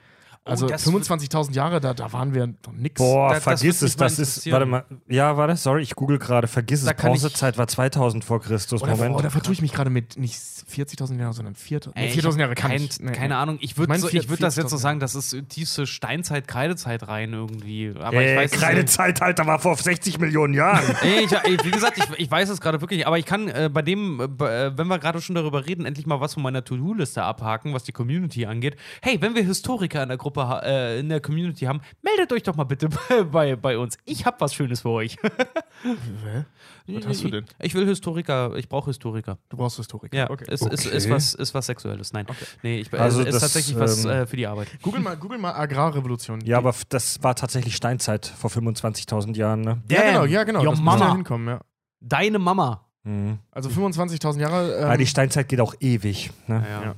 Also 0.46 0.66
das 0.68 0.86
25.000 0.86 1.52
Jahre, 1.54 1.80
da, 1.80 1.94
da 1.94 2.12
waren 2.12 2.34
wir 2.34 2.46
noch 2.46 2.54
nix. 2.74 2.98
Boah, 3.00 3.32
Da- 3.32 3.40
vergiss 3.40 3.80
es, 3.80 3.96
das 3.96 4.18
ist, 4.18 4.50
warte 4.52 4.66
mal, 4.66 4.84
ja, 5.08 5.38
warte, 5.38 5.56
sorry, 5.56 5.80
ich 5.82 5.94
google 5.94 6.18
gerade, 6.18 6.48
vergiss 6.48 6.80
es, 6.80 6.84
Da 6.84 6.90
ich- 6.90 6.98
Bronzezeit 6.98 7.56
war 7.56 7.66
2000 7.66 8.24
vor 8.24 8.42
Christus, 8.42 8.82
Oder, 8.82 8.94
Moment. 8.96 9.16
oder 9.16 9.30
vertue 9.30 9.54
ich 9.54 9.62
mich 9.62 9.72
gerade 9.72 9.88
mit 9.88 10.18
nicht 10.18 10.34
40.000 10.36 11.18
Jahren, 11.18 11.32
sondern 11.32 11.54
4.000 11.54 11.96
Ey, 11.96 12.02
nee, 12.04 12.08
ich 12.12 12.18
4.000 12.18 12.32
hab 12.32 12.40
Jahre 12.40 12.54
kann 12.56 12.70
kein, 12.72 12.82
ich. 12.82 13.00
Nee, 13.00 13.12
keine 13.12 13.28
nee. 13.28 13.40
Ahnung. 13.40 13.56
Ich 13.60 13.70
Ich 13.70 13.78
würde 13.78 13.98
so, 13.98 14.08
ich 14.08 14.28
würd 14.28 14.42
das 14.42 14.56
jetzt 14.56 14.68
so 14.68 14.76
40.000 14.76 14.80
sagen, 14.80 15.00
das 15.00 15.14
ist 15.14 15.34
tiefste 15.48 15.86
Steinzeit, 15.86 16.46
Kreidezeit 16.46 17.08
rein 17.08 17.32
irgendwie. 17.32 17.94
Aber 17.98 18.20
ich 18.22 18.28
äh, 18.28 18.36
weiß 18.36 18.50
es 18.50 18.52
nicht. 18.58 18.62
Kreidezeitalter 18.66 19.46
war 19.46 19.58
vor 19.58 19.76
60 19.76 20.18
Millionen 20.18 20.52
Jahren. 20.52 20.84
Ey, 21.02 21.24
ich, 21.24 21.32
ey, 21.32 21.56
wie 21.64 21.70
gesagt, 21.70 21.96
ich, 21.96 22.04
ich 22.20 22.30
weiß 22.30 22.50
es 22.50 22.60
gerade 22.60 22.82
wirklich 22.82 22.98
nicht, 22.98 23.06
aber 23.06 23.18
ich 23.18 23.24
kann 23.24 23.48
äh, 23.48 23.70
bei 23.72 23.80
dem, 23.80 24.20
äh, 24.20 24.24
äh, 24.66 24.76
wenn 24.76 24.88
wir 24.88 24.98
gerade 24.98 25.22
schon 25.22 25.34
darüber 25.36 25.64
reden, 25.64 25.86
endlich 25.86 26.04
mal 26.06 26.20
was 26.20 26.34
von 26.34 26.42
meiner 26.42 26.62
To-Do-Liste 26.62 27.22
abhaken, 27.22 27.72
was 27.72 27.84
die 27.84 27.92
Community 27.92 28.44
angeht. 28.44 28.76
Hey, 29.00 29.22
wenn 29.22 29.34
wir 29.34 29.42
Historiker 29.42 30.02
in 30.02 30.08
der 30.10 30.18
Gruppe, 30.18 30.33
ha- 30.36 30.60
äh, 30.60 30.98
in 31.00 31.08
der 31.08 31.20
Community 31.20 31.64
haben, 31.66 31.80
meldet 32.02 32.32
euch 32.32 32.42
doch 32.42 32.56
mal 32.56 32.64
bitte 32.64 32.88
bei, 32.88 33.22
bei, 33.30 33.56
bei 33.56 33.78
uns. 33.78 33.96
Ich 34.04 34.24
hab 34.26 34.40
was 34.40 34.54
Schönes 34.54 34.80
für 34.82 34.90
euch. 34.90 35.16
Hä? 35.82 36.44
Was 36.86 37.06
hast 37.06 37.24
du 37.24 37.30
denn? 37.30 37.44
Ich, 37.60 37.66
ich 37.68 37.74
will 37.74 37.86
Historiker, 37.86 38.54
ich 38.56 38.68
brauche 38.68 38.90
Historiker. 38.90 39.38
Du 39.48 39.56
brauchst 39.56 39.76
Historiker. 39.78 40.14
Ja, 40.16 40.28
okay. 40.30 40.44
ist, 40.48 40.66
Ist, 40.66 40.84
ist, 40.86 41.04
Okay. 41.06 41.14
was, 41.14 41.34
ist 41.34 41.54
was 41.54 41.66
Sexuelles. 41.66 42.12
Nein. 42.12 42.26
Nee, 42.62 42.80
ich, 42.80 42.92
Also 42.92 43.20
ist 43.22 43.32
das, 43.34 43.42
tatsächlich 43.42 43.78
was 43.78 44.04
ähm, 44.04 44.10
äh, 44.10 44.26
für 44.26 44.36
die 44.36 44.46
Arbeit. 44.46 44.68
Google 44.82 45.00
mal, 45.00 45.16
Google 45.16 45.38
mal 45.38 45.52
Agrarrevolution. 45.54 46.40
ja, 46.44 46.58
aber 46.58 46.74
das 46.90 47.22
war 47.22 47.34
tatsächlich 47.34 47.74
Steinzeit 47.76 48.26
vor 48.26 48.50
25.000 48.50 49.34
Jahren, 49.36 49.62
ne? 49.62 49.82
ja, 49.90 50.02
genau, 50.02 50.24
ja, 50.24 50.44
genau. 50.44 50.62
Das 50.64 50.78
Mama. 50.80 51.06
ja 51.06 51.12
hinkommen, 51.14 51.48
ja. 51.48 51.60
Deine 52.00 52.38
Mama. 52.38 52.86
Mhm. 53.04 53.38
Also 53.50 53.70
25.000 53.70 54.40
Jahre. 54.40 54.76
Ähm, 54.78 54.84
Aber 54.84 54.96
die 54.98 55.06
Steinzeit 55.06 55.48
geht 55.48 55.60
auch 55.60 55.74
ewig, 55.80 56.30
ne? 56.46 56.64
Ja. 56.68 56.82
Ja. 56.82 56.94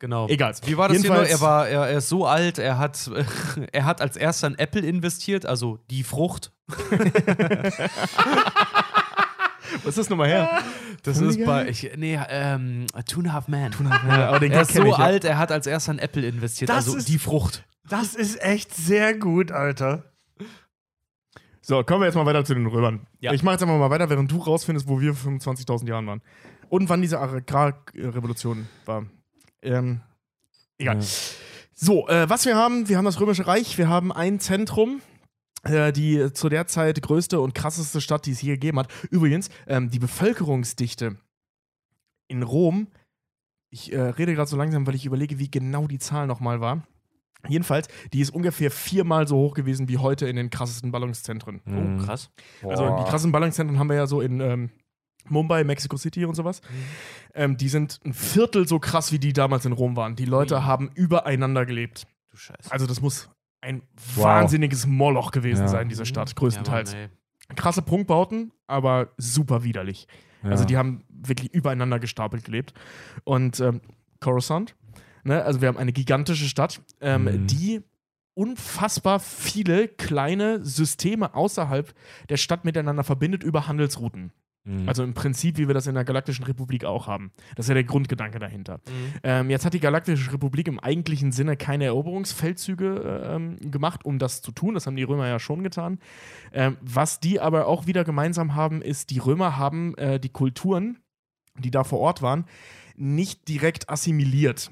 Genau. 0.00 0.28
Egal. 0.28 0.54
Wie 0.64 0.76
war 0.76 0.88
das 0.88 0.98
hier 1.00 1.10
nur? 1.10 1.22
Jedenfalls- 1.24 1.40
Er, 1.40 1.46
war, 1.46 1.68
er, 1.68 1.88
er 1.88 1.98
ist 1.98 2.08
so 2.08 2.24
alt, 2.26 2.58
er 2.58 2.78
hat, 2.78 3.10
er 3.72 3.84
hat 3.84 4.00
als 4.00 4.16
erster 4.16 4.46
in 4.46 4.58
Apple 4.58 4.82
investiert, 4.82 5.44
also 5.46 5.78
die 5.90 6.04
Frucht. 6.04 6.52
Was 9.84 9.88
ist 9.88 9.98
das 9.98 10.08
nochmal 10.10 10.28
her? 10.28 10.62
Das 11.02 11.18
ist 11.20 11.44
bei, 11.44 11.68
ich, 11.68 11.90
nee, 11.96 12.18
ähm, 12.28 12.86
Two 13.06 13.20
and 13.20 13.28
a 13.28 13.32
Half 13.34 13.48
Man. 13.48 13.72
Ja, 14.08 14.28
aber 14.28 14.40
den 14.40 14.50
Er 14.52 14.62
ist 14.62 14.72
so 14.72 14.82
ich, 14.82 14.88
ja. 14.88 15.04
alt, 15.04 15.24
er 15.24 15.38
hat 15.38 15.52
als 15.52 15.66
erster 15.66 15.92
in 15.92 15.98
Apple 15.98 16.26
investiert, 16.26 16.70
Das 16.70 16.86
also 16.86 16.96
ist- 16.96 17.08
die 17.08 17.18
Frucht. 17.18 17.64
Das 17.88 18.14
ist 18.14 18.42
echt 18.42 18.74
sehr 18.74 19.14
gut, 19.16 19.50
Alter. 19.50 20.04
So, 21.62 21.82
kommen 21.84 22.00
wir 22.02 22.06
jetzt 22.06 22.14
mal 22.16 22.26
weiter 22.26 22.44
zu 22.44 22.54
den 22.54 22.66
Römern. 22.66 23.06
Ja. 23.20 23.32
Ich 23.32 23.42
mache 23.42 23.54
jetzt 23.54 23.62
einfach 23.62 23.78
mal 23.78 23.90
weiter, 23.90 24.08
während 24.10 24.30
du 24.30 24.38
rausfindest, 24.38 24.88
wo 24.88 25.00
wir 25.00 25.14
vor 25.14 25.32
25.000 25.32 25.86
Jahren 25.88 26.06
waren. 26.06 26.22
Und 26.68 26.88
wann 26.88 27.00
diese 27.02 27.18
Agrarrevolution 27.20 28.68
war. 28.84 29.06
Ähm, 29.62 30.00
egal. 30.78 31.00
Ja. 31.00 31.06
So, 31.74 32.08
äh, 32.08 32.28
was 32.28 32.44
wir 32.44 32.56
haben, 32.56 32.88
wir 32.88 32.96
haben 32.96 33.04
das 33.04 33.20
Römische 33.20 33.46
Reich, 33.46 33.78
wir 33.78 33.88
haben 33.88 34.12
ein 34.12 34.40
Zentrum, 34.40 35.00
äh, 35.62 35.92
die 35.92 36.32
zu 36.32 36.48
der 36.48 36.66
Zeit 36.66 37.00
größte 37.02 37.40
und 37.40 37.54
krasseste 37.54 38.00
Stadt, 38.00 38.26
die 38.26 38.32
es 38.32 38.42
je 38.42 38.52
gegeben 38.54 38.78
hat. 38.80 38.88
Übrigens, 39.10 39.48
ähm, 39.66 39.90
die 39.90 39.98
Bevölkerungsdichte 39.98 41.16
in 42.26 42.42
Rom, 42.42 42.88
ich 43.70 43.92
äh, 43.92 44.00
rede 44.00 44.34
gerade 44.34 44.48
so 44.48 44.56
langsam, 44.56 44.86
weil 44.86 44.94
ich 44.94 45.06
überlege, 45.06 45.38
wie 45.38 45.50
genau 45.50 45.86
die 45.86 45.98
Zahl 45.98 46.26
nochmal 46.26 46.60
war. 46.60 46.82
Jedenfalls, 47.46 47.86
die 48.12 48.20
ist 48.20 48.30
ungefähr 48.30 48.70
viermal 48.70 49.28
so 49.28 49.36
hoch 49.36 49.54
gewesen 49.54 49.88
wie 49.88 49.98
heute 49.98 50.26
in 50.26 50.36
den 50.36 50.50
krassesten 50.50 50.90
Ballungszentren. 50.90 51.60
Mhm. 51.64 52.00
Oh, 52.00 52.04
krass. 52.04 52.30
Also 52.62 52.96
die 52.98 53.08
krassen 53.08 53.30
Ballungszentren 53.30 53.78
haben 53.78 53.88
wir 53.88 53.96
ja 53.96 54.06
so 54.08 54.20
in 54.20 54.40
ähm, 54.40 54.70
Mumbai, 55.30 55.64
Mexico 55.64 55.96
City 55.96 56.24
und 56.24 56.34
sowas. 56.34 56.60
Ähm, 57.34 57.56
die 57.56 57.68
sind 57.68 58.00
ein 58.04 58.12
Viertel 58.14 58.66
so 58.68 58.78
krass, 58.78 59.12
wie 59.12 59.18
die 59.18 59.32
damals 59.32 59.64
in 59.66 59.72
Rom 59.72 59.96
waren. 59.96 60.16
Die 60.16 60.24
Leute 60.24 60.56
Ui. 60.56 60.62
haben 60.62 60.90
übereinander 60.94 61.66
gelebt. 61.66 62.06
Du 62.30 62.36
Scheiße. 62.36 62.70
Also 62.70 62.86
das 62.86 63.00
muss 63.00 63.28
ein 63.60 63.82
Wow. 64.14 64.24
wahnsinniges 64.24 64.86
Moloch 64.86 65.30
gewesen 65.32 65.62
Ja. 65.62 65.68
sein, 65.68 65.88
diese 65.88 66.06
Stadt, 66.06 66.34
größtenteils. 66.36 66.92
Ja, 66.92 66.98
Mann. 67.00 67.56
Krasse 67.56 67.82
Prunkbauten, 67.82 68.52
aber 68.66 69.08
super 69.16 69.64
widerlich. 69.64 70.06
Ja. 70.42 70.50
Also 70.50 70.64
die 70.64 70.76
haben 70.76 71.04
wirklich 71.08 71.52
übereinander 71.52 71.98
gestapelt 71.98 72.44
gelebt. 72.44 72.74
Und 73.24 73.58
ähm, 73.60 73.80
Coruscant, 74.20 74.76
ne, 75.24 75.42
also 75.44 75.60
wir 75.60 75.68
haben 75.68 75.78
eine 75.78 75.92
gigantische 75.92 76.44
Stadt, 76.46 76.80
ähm, 77.00 77.24
Mhm. 77.24 77.46
die 77.46 77.80
unfassbar 78.34 79.18
viele 79.18 79.88
kleine 79.88 80.64
Systeme 80.64 81.34
außerhalb 81.34 81.92
der 82.28 82.36
Stadt 82.36 82.64
miteinander 82.64 83.02
verbindet 83.02 83.42
über 83.42 83.66
Handelsrouten. 83.66 84.30
Mhm. 84.64 84.88
Also 84.88 85.02
im 85.02 85.14
Prinzip, 85.14 85.56
wie 85.58 85.66
wir 85.66 85.74
das 85.74 85.86
in 85.86 85.94
der 85.94 86.04
Galaktischen 86.04 86.44
Republik 86.44 86.84
auch 86.84 87.06
haben. 87.06 87.32
Das 87.56 87.66
ist 87.66 87.68
ja 87.68 87.74
der 87.74 87.84
Grundgedanke 87.84 88.38
dahinter. 88.38 88.78
Mhm. 88.86 89.14
Ähm, 89.22 89.50
jetzt 89.50 89.64
hat 89.64 89.74
die 89.74 89.80
Galaktische 89.80 90.32
Republik 90.32 90.68
im 90.68 90.78
eigentlichen 90.78 91.32
Sinne 91.32 91.56
keine 91.56 91.84
Eroberungsfeldzüge 91.84 93.22
äh, 93.24 93.34
ähm, 93.34 93.56
gemacht, 93.70 94.04
um 94.04 94.18
das 94.18 94.42
zu 94.42 94.52
tun. 94.52 94.74
Das 94.74 94.86
haben 94.86 94.96
die 94.96 95.02
Römer 95.04 95.26
ja 95.28 95.38
schon 95.38 95.62
getan. 95.62 95.98
Ähm, 96.52 96.76
was 96.80 97.20
die 97.20 97.40
aber 97.40 97.66
auch 97.66 97.86
wieder 97.86 98.04
gemeinsam 98.04 98.54
haben, 98.54 98.82
ist, 98.82 99.10
die 99.10 99.18
Römer 99.18 99.56
haben 99.56 99.96
äh, 99.96 100.20
die 100.20 100.30
Kulturen, 100.30 100.98
die 101.58 101.70
da 101.70 101.84
vor 101.84 102.00
Ort 102.00 102.22
waren, 102.22 102.44
nicht 102.96 103.48
direkt 103.48 103.88
assimiliert. 103.88 104.70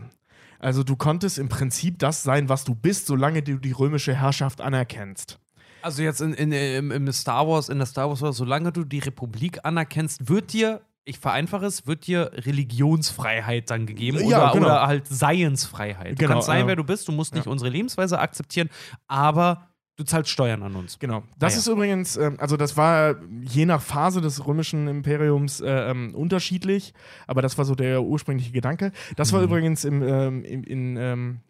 Also 0.58 0.82
du 0.82 0.96
konntest 0.96 1.38
im 1.38 1.48
Prinzip 1.48 1.98
das 1.98 2.22
sein, 2.22 2.48
was 2.48 2.64
du 2.64 2.74
bist, 2.74 3.06
solange 3.06 3.42
du 3.42 3.58
die 3.58 3.72
römische 3.72 4.14
Herrschaft 4.14 4.60
anerkennst. 4.60 5.38
Also 5.86 6.02
jetzt 6.02 6.20
in, 6.20 6.34
in, 6.34 6.50
im, 6.52 6.90
im 6.90 7.12
Star 7.12 7.46
Wars, 7.46 7.68
in 7.68 7.78
der 7.78 7.86
Star 7.86 8.08
Wars, 8.08 8.36
solange 8.36 8.72
du 8.72 8.82
die 8.84 8.98
Republik 8.98 9.60
anerkennst, 9.62 10.28
wird 10.28 10.52
dir, 10.52 10.80
ich 11.04 11.18
vereinfache 11.20 11.64
es, 11.66 11.86
wird 11.86 12.06
dir 12.08 12.30
Religionsfreiheit 12.34 13.70
dann 13.70 13.86
gegeben 13.86 14.18
Ja, 14.28 14.46
oder, 14.46 14.52
genau. 14.52 14.66
oder 14.66 14.86
halt 14.86 15.06
Seinsfreiheit. 15.06 16.12
Du 16.12 16.16
Genau, 16.16 16.32
kannst 16.34 16.46
sein, 16.46 16.60
ja. 16.62 16.66
wer 16.66 16.76
du 16.76 16.84
bist, 16.84 17.06
du 17.08 17.12
musst 17.12 17.34
nicht 17.34 17.46
Ja. 17.46 17.52
unsere 17.52 17.70
Lebensweise 17.70 18.18
akzeptieren, 18.18 18.68
aber 19.06 19.68
du 19.96 20.04
zahlst 20.04 20.30
Steuern 20.30 20.62
an 20.62 20.74
uns. 20.74 20.98
Genau. 20.98 21.22
Das 21.38 21.52
Ah, 21.52 21.56
ja. 21.56 21.60
ist 21.60 21.66
übrigens, 21.68 22.16
ähm, 22.16 22.36
also 22.38 22.56
das 22.56 22.76
war 22.76 23.16
je 23.42 23.64
nach 23.64 23.80
Phase 23.80 24.20
des 24.20 24.46
römischen 24.46 24.88
Imperiums 24.88 25.60
äh, 25.60 25.70
ähm, 25.90 26.14
unterschiedlich, 26.14 26.92
aber 27.26 27.42
das 27.42 27.56
war 27.58 27.64
so 27.64 27.74
der 27.74 28.02
ursprüngliche 28.02 28.52
Gedanke. 28.52 28.92
Das 29.16 29.32
war 29.32 29.40
Mhm. 29.40 29.46
übrigens 29.46 29.84
im, 29.84 30.02
ähm, 30.02 30.44
in, 30.44 30.64
in, 30.64 30.96
ähm, 30.96 31.40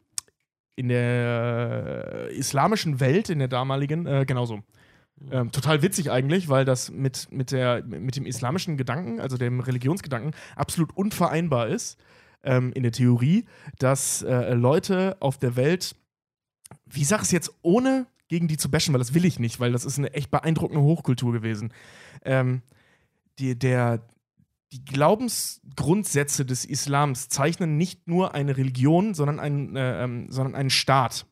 in 0.77 0.89
der 0.89 2.29
äh, 2.31 2.37
islamischen 2.37 3.01
Welt, 3.01 3.31
in 3.31 3.39
der 3.39 3.49
damaligen, 3.49 4.07
äh, 4.07 4.25
genauso. 4.27 4.63
Ähm, 5.31 5.51
total 5.51 5.81
witzig 5.81 6.11
eigentlich, 6.11 6.51
weil 6.51 6.67
das 6.67 6.91
mit, 6.91 7.29
mit, 7.33 7.51
der, 7.51 7.83
mit 7.83 8.17
dem 8.17 8.27
islamischen 8.27 8.77
Gedanken, 8.77 9.19
also 9.19 9.39
dem 9.39 9.61
Religionsgedanken, 9.61 10.33
absolut 10.55 10.95
unvereinbar 10.95 11.69
ist, 11.69 11.99
ähm, 12.43 12.73
in 12.75 12.83
der 12.83 12.93
Theorie, 12.93 13.47
dass 13.79 14.23
äh, 14.23 14.53
Leute 14.53 15.17
auf 15.21 15.39
der 15.39 15.57
Welt, 15.57 15.97
wie 16.85 17.05
sag 17.05 17.23
es 17.23 17.31
jetzt, 17.31 17.53
ohne 17.63 18.07
gegen 18.29 18.47
die 18.47 18.59
zu 18.59 18.71
bashen, 18.71 18.93
weil 18.93 18.99
das 18.99 19.15
will 19.15 19.25
ich 19.25 19.39
nicht, 19.39 19.59
weil 19.59 19.73
das 19.73 19.87
ist 19.87 19.99
eine 19.99 20.13
echt 20.13 20.31
beeindruckende 20.31 20.83
Hochkultur 20.83 21.33
gewesen. 21.33 21.73
Ähm, 22.25 22.61
die, 23.39 23.59
der, 23.59 24.03
die 24.73 24.85
Glaubensgrundsätze 24.85 26.45
des 26.45 26.65
Islams 26.65 27.29
zeichnen 27.29 27.77
nicht 27.77 28.09
nur 28.09 28.35
eine 28.35 28.57
Religion, 28.57 29.15
sondern 29.15 29.39
einen, 29.41 29.77
äh, 29.77 30.05
ähm, 30.05 30.27
sondern 30.31 30.55
einen 30.55 30.71
Staat, 30.71 31.27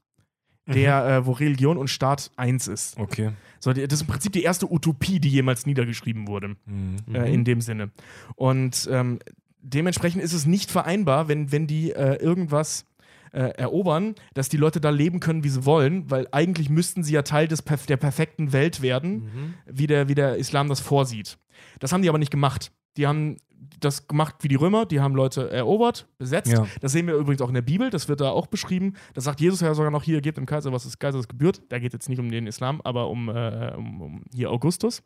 der, 0.67 1.07
äh, 1.07 1.27
wo 1.27 1.33
Religion 1.33 1.77
und 1.77 1.89
Staat 1.89 2.31
eins 2.37 2.69
ist. 2.69 2.99
Okay. 2.99 3.33
So, 3.61 3.73
das 3.73 3.93
ist 3.93 4.01
im 4.03 4.07
Prinzip 4.07 4.33
die 4.33 4.43
erste 4.43 4.71
Utopie, 4.73 5.21
die 5.21 5.29
jemals 5.29 5.67
niedergeschrieben 5.67 6.27
wurde, 6.27 6.57
Mhm. 6.67 6.97
äh, 7.15 7.33
in 7.33 7.45
dem 7.45 7.61
Sinne. 7.61 7.91
Und 8.37 8.89
ähm, 8.91 9.19
dementsprechend 9.61 10.23
ist 10.23 10.33
es 10.33 10.47
nicht 10.47 10.71
vereinbar, 10.71 11.29
wenn, 11.29 11.53
wenn 11.53 11.67
die 11.67 11.93
äh, 11.93 12.17
irgendwas 12.17 12.87
äh, 13.33 13.41
erobern, 13.59 14.15
dass 14.35 14.49
die 14.49 14.57
Leute 14.57 14.81
da 14.81 14.91
leben 14.91 15.19
können, 15.21 15.43
wie 15.45 15.49
sie 15.49 15.65
wollen, 15.67 16.09
weil 16.11 16.29
eigentlich 16.31 16.71
müssten 16.71 17.03
sie 17.03 17.15
ja 17.15 17.23
Teil 17.23 17.49
des, 17.49 17.63
perf 17.63 17.85
der 17.87 17.97
perfekten 17.97 18.53
Welt 18.53 18.81
werden, 18.81 19.13
Mhm. 19.25 19.55
wie, 19.67 19.87
der, 19.87 20.09
wie 20.09 20.15
der 20.15 20.37
Islam 20.37 20.69
das 20.69 20.81
vorsieht. 20.81 21.37
Das 21.81 21.93
haben 21.93 22.03
die 22.03 22.09
aber 22.09 22.19
nicht 22.19 22.31
gemacht. 22.31 22.71
Die 22.97 23.07
haben 23.07 23.37
das 23.81 24.09
gemacht 24.09 24.37
wie 24.41 24.49
die 24.49 24.55
Römer, 24.55 24.87
die 24.87 25.01
haben 25.01 25.15
Leute 25.15 25.51
erobert, 25.51 26.07
besetzt. 26.19 26.53
Ja. 26.53 26.67
Das 26.81 26.93
sehen 26.93 27.07
wir 27.07 27.15
übrigens 27.15 27.43
auch 27.43 27.49
in 27.49 27.55
der 27.55 27.63
Bibel, 27.63 27.91
das 27.91 28.09
wird 28.09 28.21
da 28.21 28.31
auch 28.31 28.47
beschrieben. 28.47 28.95
Das 29.15 29.25
sagt 29.25 29.41
Jesus 29.41 29.61
ja 29.61 29.75
sogar 29.75 29.91
noch 29.91 30.03
hier, 30.03 30.21
gebt 30.21 30.39
dem 30.39 30.47
Kaiser, 30.47 30.73
was 30.73 30.85
des 30.85 30.99
Kaisers 30.99 31.29
gebührt. 31.29 31.63
Da 31.69 31.79
geht 31.79 31.89
es 31.89 31.95
jetzt 31.95 32.09
nicht 32.09 32.19
um 32.19 32.31
den 32.31 32.47
Islam, 32.47 32.81
aber 32.83 33.09
um, 33.09 33.29
äh, 33.29 33.73
um, 33.77 34.01
um 34.01 34.25
hier 34.35 34.51
Augustus. 34.51 35.03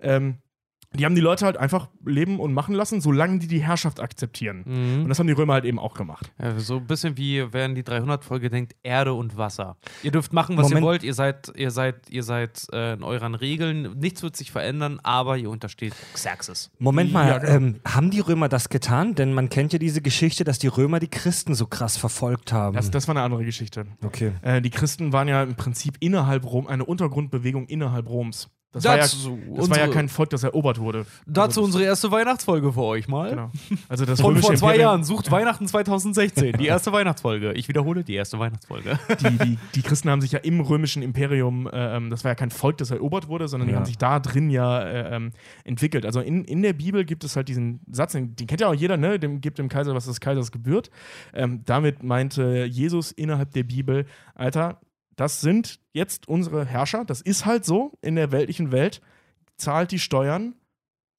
Ähm, 0.00 0.38
die 0.96 1.04
haben 1.04 1.14
die 1.14 1.20
Leute 1.20 1.44
halt 1.44 1.56
einfach 1.56 1.88
leben 2.04 2.40
und 2.40 2.52
machen 2.52 2.74
lassen, 2.74 3.00
solange 3.00 3.38
die 3.38 3.46
die 3.46 3.62
Herrschaft 3.62 4.00
akzeptieren. 4.00 4.62
Und 4.64 5.02
Mhm. 5.04 5.08
das 5.08 5.18
haben 5.18 5.26
die 5.26 5.32
Römer 5.32 5.54
halt 5.54 5.64
eben 5.64 5.78
auch 5.78 5.94
gemacht. 5.94 6.32
Ja, 6.40 6.58
so 6.58 6.76
ein 6.78 6.86
bisschen 6.86 7.16
wie 7.16 7.44
während 7.52 7.76
die 7.76 7.82
300-Folge 7.84 8.50
denkt, 8.50 8.74
Erde 8.82 9.12
und 9.14 9.36
Wasser. 9.36 9.76
Ihr 10.02 10.10
dürft 10.10 10.32
machen, 10.32 10.56
was 10.56 10.64
Moment. 10.64 10.80
ihr 10.80 10.86
wollt, 10.86 11.02
ihr 11.02 11.14
seid, 11.14 11.52
ihr 11.56 11.70
seid, 11.70 12.08
ihr 12.10 12.22
seid 12.22 12.66
äh, 12.72 12.94
in 12.94 13.02
euren 13.02 13.34
Regeln, 13.34 13.98
nichts 13.98 14.22
wird 14.22 14.36
sich 14.36 14.50
verändern, 14.50 14.98
aber 15.02 15.36
ihr 15.36 15.50
untersteht 15.50 15.94
Xerxes. 16.14 16.70
Moment 16.78 17.12
mal, 17.12 17.28
Ja, 17.28 17.38
genau. 17.38 17.52
ähm, 17.52 17.80
haben 17.86 18.10
die 18.10 18.20
Römer 18.20 18.48
das 18.48 18.68
getan? 18.68 19.14
Denn 19.14 19.32
man 19.34 19.48
kennt 19.48 19.72
ja 19.72 19.78
diese 19.78 20.02
Geschichte, 20.02 20.44
dass 20.44 20.58
die 20.58 20.68
Römer 20.68 21.00
die 21.00 21.08
Christen 21.08 21.54
so 21.54 21.66
krass 21.66 21.96
verfolgt 21.96 22.52
haben. 22.52 22.74
Das, 22.76 22.90
das 22.90 23.08
war 23.08 23.14
eine 23.16 23.24
andere 23.24 23.44
Geschichte. 23.44 23.86
okay. 24.04 24.32
Äh, 24.42 24.60
die 24.62 24.70
Christen 24.70 25.12
waren 25.12 25.28
ja 25.28 25.42
im 25.42 25.54
Prinzip 25.56 25.96
innerhalb 26.00 26.44
Rom, 26.44 26.66
eine 26.66 26.84
Untergrundbewegung 26.84 27.66
innerhalb 27.66 28.08
Roms. 28.08 28.48
Das, 28.76 28.84
war 28.84 28.96
ja, 28.96 29.02
Dazu 29.02 29.38
das 29.56 29.70
war 29.70 29.78
ja 29.78 29.84
unsere- 29.84 29.90
kein 29.90 30.08
Volk, 30.08 30.30
das 30.30 30.42
erobert 30.42 30.78
wurde. 30.78 31.06
Dazu 31.26 31.60
Also 31.60 31.64
unsere 31.64 31.84
erste 31.84 32.10
Weihnachtsfolge 32.10 32.72
für 32.72 32.82
euch 32.82 33.08
mal. 33.08 33.30
Genau. 33.30 33.50
Also 33.88 34.04
das 34.04 34.20
Von 34.20 34.36
vor 34.36 34.54
zwei 34.54 34.66
Imperium- 34.74 34.80
Jahren. 34.80 35.04
Sucht 35.04 35.30
Weihnachten 35.30 35.66
2016. 35.66 36.52
Die 36.58 36.66
erste 36.66 36.92
Weihnachtsfolge. 36.92 37.52
Ich 37.54 37.68
wiederhole, 37.68 38.04
die 38.04 38.14
erste 38.14 38.38
Weihnachtsfolge. 38.38 38.98
die, 39.20 39.38
die, 39.38 39.58
die 39.74 39.82
Christen 39.82 40.10
haben 40.10 40.20
sich 40.20 40.32
ja 40.32 40.40
im 40.40 40.60
römischen 40.60 41.02
Imperium, 41.02 41.66
äh, 41.68 41.96
ähm, 41.96 42.10
das 42.10 42.22
war 42.24 42.32
ja 42.32 42.34
kein 42.34 42.50
Volk, 42.50 42.76
das 42.78 42.90
erobert 42.90 43.28
wurde, 43.28 43.48
sondern 43.48 43.68
die 43.68 43.72
Ja. 43.72 43.78
haben 43.78 43.86
sich 43.86 43.98
da 43.98 44.20
drin 44.20 44.50
ja 44.50 44.80
äh, 44.82 45.16
ähm, 45.16 45.30
entwickelt. 45.64 46.04
Also 46.04 46.20
in, 46.20 46.44
in 46.44 46.62
der 46.62 46.72
Bibel 46.74 47.04
gibt 47.04 47.24
es 47.24 47.34
halt 47.36 47.48
diesen 47.48 47.80
Satz, 47.90 48.12
den, 48.12 48.36
den 48.36 48.46
kennt 48.46 48.60
ja 48.60 48.68
auch 48.68 48.74
jeder, 48.74 48.96
ne? 48.96 49.18
Dem 49.18 49.40
gibt 49.40 49.58
dem 49.58 49.68
Kaiser, 49.68 49.94
was 49.94 50.06
des 50.06 50.20
Kaisers 50.20 50.52
gebührt. 50.52 50.90
Ähm, 51.32 51.62
damit 51.64 52.02
meinte 52.02 52.64
Jesus 52.64 53.12
innerhalb 53.12 53.52
der 53.52 53.62
Bibel, 53.64 54.04
Alter, 54.34 54.80
das 55.16 55.40
sind 55.40 55.80
jetzt 55.92 56.28
unsere 56.28 56.64
Herrscher, 56.64 57.04
das 57.04 57.20
ist 57.20 57.46
halt 57.46 57.64
so 57.64 57.98
in 58.02 58.16
der 58.16 58.32
weltlichen 58.32 58.70
Welt, 58.70 59.00
zahlt 59.56 59.90
die 59.90 59.98
Steuern, 59.98 60.54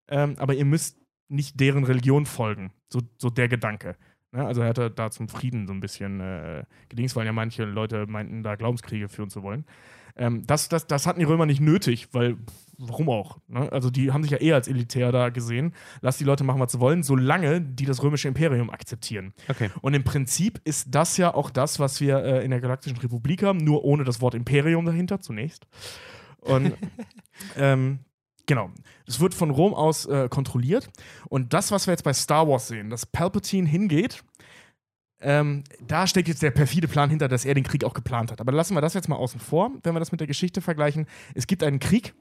ähm, 0.07 0.35
aber 0.37 0.53
ihr 0.53 0.65
müsst 0.65 0.97
nicht 1.27 1.59
deren 1.59 1.83
Religion 1.83 2.25
folgen. 2.25 2.71
So, 2.89 3.01
so 3.17 3.29
der 3.29 3.49
Gedanke. 3.49 3.97
Ne? 4.31 4.45
Also 4.45 4.61
er 4.61 4.69
hatte 4.69 4.91
da 4.91 5.11
zum 5.11 5.27
Frieden 5.27 5.67
so 5.67 5.73
ein 5.73 5.79
bisschen 5.79 6.21
äh, 6.21 6.63
gedings, 6.89 7.15
weil 7.15 7.25
ja 7.25 7.33
manche 7.33 7.65
Leute 7.65 8.05
meinten, 8.07 8.43
da 8.43 8.55
Glaubenskriege 8.55 9.09
führen 9.09 9.29
zu 9.29 9.43
wollen. 9.43 9.65
Ähm, 10.15 10.45
das, 10.47 10.69
das, 10.69 10.87
das 10.87 11.05
hatten 11.05 11.19
die 11.19 11.25
Römer 11.25 11.45
nicht 11.45 11.59
nötig, 11.59 12.13
weil 12.13 12.37
warum 12.77 13.09
auch? 13.09 13.37
Ne? 13.47 13.71
Also 13.71 13.89
die 13.89 14.11
haben 14.11 14.23
sich 14.23 14.31
ja 14.31 14.37
eher 14.37 14.55
als 14.55 14.67
elitär 14.67 15.11
da 15.11 15.29
gesehen. 15.29 15.73
Lass 16.01 16.17
die 16.17 16.23
Leute 16.23 16.43
machen, 16.43 16.59
was 16.59 16.71
sie 16.71 16.79
wollen, 16.79 17.03
solange 17.03 17.61
die 17.61 17.85
das 17.85 18.03
römische 18.03 18.27
Imperium 18.27 18.69
akzeptieren. 18.69 19.33
Okay. 19.47 19.69
Und 19.81 19.93
im 19.93 20.03
Prinzip 20.03 20.61
ist 20.63 20.87
das 20.91 21.17
ja 21.17 21.33
auch 21.33 21.49
das, 21.49 21.79
was 21.79 22.01
wir 22.01 22.23
äh, 22.23 22.45
in 22.45 22.51
der 22.51 22.61
Galaktischen 22.61 22.97
Republik 22.99 23.43
haben, 23.43 23.59
nur 23.59 23.83
ohne 23.83 24.03
das 24.03 24.21
Wort 24.21 24.35
Imperium 24.35 24.85
dahinter 24.85 25.19
zunächst. 25.19 25.65
Und 26.41 26.73
ähm, 27.57 27.99
genau, 28.45 28.69
es 29.05 29.19
wird 29.19 29.33
von 29.33 29.49
Rom 29.49 29.73
aus 29.73 30.05
äh, 30.05 30.29
kontrolliert. 30.29 30.89
Und 31.29 31.53
das, 31.53 31.71
was 31.71 31.87
wir 31.87 31.93
jetzt 31.93 32.03
bei 32.03 32.13
Star 32.13 32.47
Wars 32.47 32.67
sehen, 32.67 32.89
dass 32.89 33.05
Palpatine 33.05 33.67
hingeht, 33.67 34.23
ähm, 35.19 35.63
da 35.81 36.05
steckt 36.05 36.27
jetzt 36.27 36.43
der 36.43 36.51
perfide 36.51 36.87
Plan 36.87 37.09
hinter, 37.09 37.27
dass 37.27 37.43
er 37.43 37.55
den 37.55 37.63
Krieg 37.63 37.83
auch 37.83 37.95
geplant 37.95 38.31
hat. 38.31 38.39
Aber 38.39 38.51
lassen 38.51 38.75
wir 38.75 38.81
das 38.81 38.93
jetzt 38.93 39.09
mal 39.09 39.15
außen 39.15 39.39
vor, 39.39 39.71
wenn 39.81 39.95
wir 39.95 39.99
das 39.99 40.11
mit 40.11 40.19
der 40.19 40.27
Geschichte 40.27 40.61
vergleichen. 40.61 41.07
Es 41.33 41.47
gibt 41.47 41.63
einen 41.63 41.79
Krieg 41.79 42.13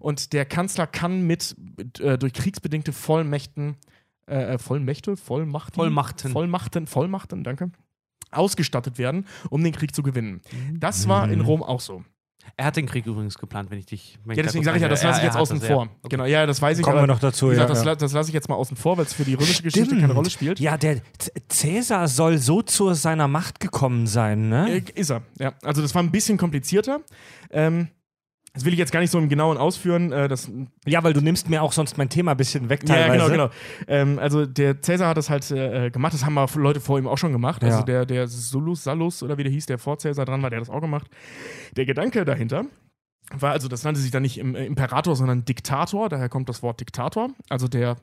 und 0.00 0.32
der 0.32 0.44
Kanzler 0.44 0.86
kann 0.86 1.22
mit, 1.22 1.56
mit 1.76 2.00
äh, 2.00 2.18
durch 2.18 2.32
kriegsbedingte 2.32 2.92
Vollmächten, 2.92 3.76
äh, 4.26 4.54
äh, 4.54 4.58
Vollmächte, 4.58 5.16
Vollmachten, 5.16 5.74
Vollmachten. 5.74 6.32
Vollmachten, 6.32 6.86
Vollmachten, 6.86 7.44
danke, 7.44 7.70
ausgestattet 8.30 8.98
werden, 8.98 9.26
um 9.50 9.62
den 9.64 9.72
Krieg 9.72 9.94
zu 9.94 10.02
gewinnen. 10.02 10.40
Das 10.74 11.08
war 11.08 11.30
in 11.30 11.38
Mhm. 11.40 11.44
Rom 11.44 11.62
auch 11.62 11.80
so. 11.80 12.04
Er 12.56 12.64
hat 12.64 12.76
den 12.76 12.86
Krieg 12.86 13.04
übrigens 13.04 13.36
geplant, 13.36 13.70
wenn 13.70 13.78
ich 13.78 13.84
dich. 13.86 14.18
Wenn 14.24 14.36
Ja, 14.36 14.42
deswegen 14.42 14.64
sage 14.64 14.78
ich 14.78 14.82
ja, 14.82 14.88
das 14.88 15.02
lasse 15.02 15.18
ich 15.18 15.24
jetzt 15.24 15.36
außen 15.36 15.60
vor. 15.60 15.88
Genau, 16.08 16.24
ja, 16.24 16.46
das 16.46 16.62
weiß 16.62 16.78
ich. 16.78 16.84
Kommen 16.84 16.96
wir 16.96 17.00
aber 17.00 17.06
noch 17.06 17.18
dazu, 17.18 17.48
gesagt, 17.48 17.68
ja, 17.68 17.74
das, 17.74 17.84
ja. 17.84 17.94
das 17.94 18.12
lasse 18.12 18.30
ich 18.30 18.34
jetzt 18.34 18.48
mal 18.48 18.54
außen 18.54 18.76
vor, 18.76 18.96
weil 18.96 19.04
es 19.04 19.12
für 19.12 19.24
die 19.24 19.34
römische 19.34 19.62
Geschichte 19.62 19.86
Stimmt. 19.86 20.00
keine 20.00 20.14
Rolle 20.14 20.30
spielt. 20.30 20.58
Ja, 20.58 20.78
der 20.78 21.02
Cäsar 21.48 22.08
soll 22.08 22.38
so 22.38 22.62
zu 22.62 22.94
seiner 22.94 23.28
Macht 23.28 23.60
gekommen 23.60 24.06
sein, 24.06 24.48
ne? 24.48 24.76
Äh, 24.76 24.82
ist 24.94 25.10
er, 25.10 25.22
ja. 25.38 25.52
Also 25.62 25.82
das 25.82 25.94
war 25.94 26.02
ein 26.02 26.10
bisschen 26.10 26.38
komplizierter. 26.38 27.00
Ähm, 27.50 27.88
das 28.54 28.64
will 28.64 28.72
ich 28.72 28.78
jetzt 28.78 28.92
gar 28.92 29.00
nicht 29.00 29.10
so 29.10 29.18
im 29.18 29.28
Genauen 29.28 29.56
ausführen. 29.58 30.10
Äh, 30.10 30.26
das, 30.28 30.50
Ja, 30.86 31.04
weil 31.04 31.12
du 31.12 31.20
nimmst 31.20 31.48
mir 31.48 31.62
auch 31.62 31.72
sonst 31.72 31.98
mein 31.98 32.08
Thema 32.08 32.32
ein 32.32 32.36
bisschen 32.36 32.68
weg 32.68 32.88
ja, 32.88 32.96
ja, 32.96 33.06
teilweise. 33.08 33.30
genau, 33.32 33.48
genau. 33.48 33.54
Ähm, 33.86 34.18
also 34.18 34.46
der 34.46 34.80
Cäsar 34.82 35.08
hat 35.10 35.16
das 35.16 35.30
halt 35.30 35.48
äh, 35.50 35.90
gemacht. 35.90 36.14
Das 36.14 36.24
haben 36.24 36.34
mal 36.34 36.48
Leute 36.54 36.80
vor 36.80 36.98
ihm 36.98 37.06
auch 37.06 37.18
schon 37.18 37.32
gemacht. 37.32 37.62
Also 37.62 37.78
Ja. 37.78 37.84
der, 37.84 38.06
der 38.06 38.26
Solus, 38.28 38.82
Salus 38.84 39.22
oder 39.22 39.38
wie 39.38 39.44
der 39.44 39.52
hieß, 39.52 39.66
der 39.66 39.78
vor 39.78 39.98
Cäsar 39.98 40.24
dran 40.24 40.42
war, 40.42 40.50
der 40.50 40.60
hat 40.60 40.66
das 40.68 40.74
auch 40.74 40.80
gemacht. 40.80 41.08
Der 41.76 41.84
Gedanke 41.86 42.24
dahinter 42.24 42.64
war, 43.30 43.52
also 43.52 43.68
das 43.68 43.84
nannte 43.84 44.00
sich 44.00 44.10
dann 44.10 44.22
nicht 44.22 44.38
äh, 44.38 44.66
Imperator, 44.66 45.14
sondern 45.14 45.44
Diktator. 45.44 46.08
Daher 46.08 46.28
kommt 46.30 46.48
das 46.48 46.62
Wort 46.62 46.80
Diktator. 46.80 47.30
Also 47.50 47.68
der, 47.68 47.96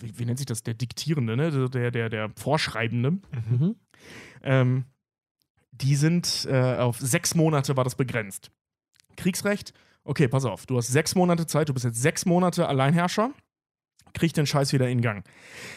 wie, 0.00 0.18
wie 0.18 0.24
nennt 0.24 0.38
sich 0.38 0.46
das? 0.46 0.62
Der 0.64 0.74
Diktierende, 0.74 1.36
ne? 1.36 1.68
Der, 1.70 1.90
der, 1.92 2.08
der 2.08 2.30
Vorschreibende. 2.36 3.12
Mhm. 3.12 3.76
Ähm, 4.42 4.84
die 5.72 5.94
sind 5.96 6.46
äh, 6.50 6.76
auf 6.76 6.98
sechs 6.98 7.34
Monate 7.34 7.76
war 7.76 7.84
das 7.84 7.94
begrenzt. 7.94 8.50
Kriegsrecht, 9.20 9.74
okay, 10.04 10.28
pass 10.28 10.44
auf, 10.44 10.66
du 10.66 10.76
hast 10.76 10.88
sechs 10.88 11.14
Monate 11.14 11.46
Zeit, 11.46 11.68
du 11.68 11.74
bist 11.74 11.84
jetzt 11.84 12.00
sechs 12.00 12.24
Monate 12.26 12.68
Alleinherrscher, 12.68 13.30
krieg 14.14 14.32
den 14.32 14.46
Scheiß 14.46 14.72
wieder 14.72 14.88
in 14.88 15.02
Gang. 15.02 15.24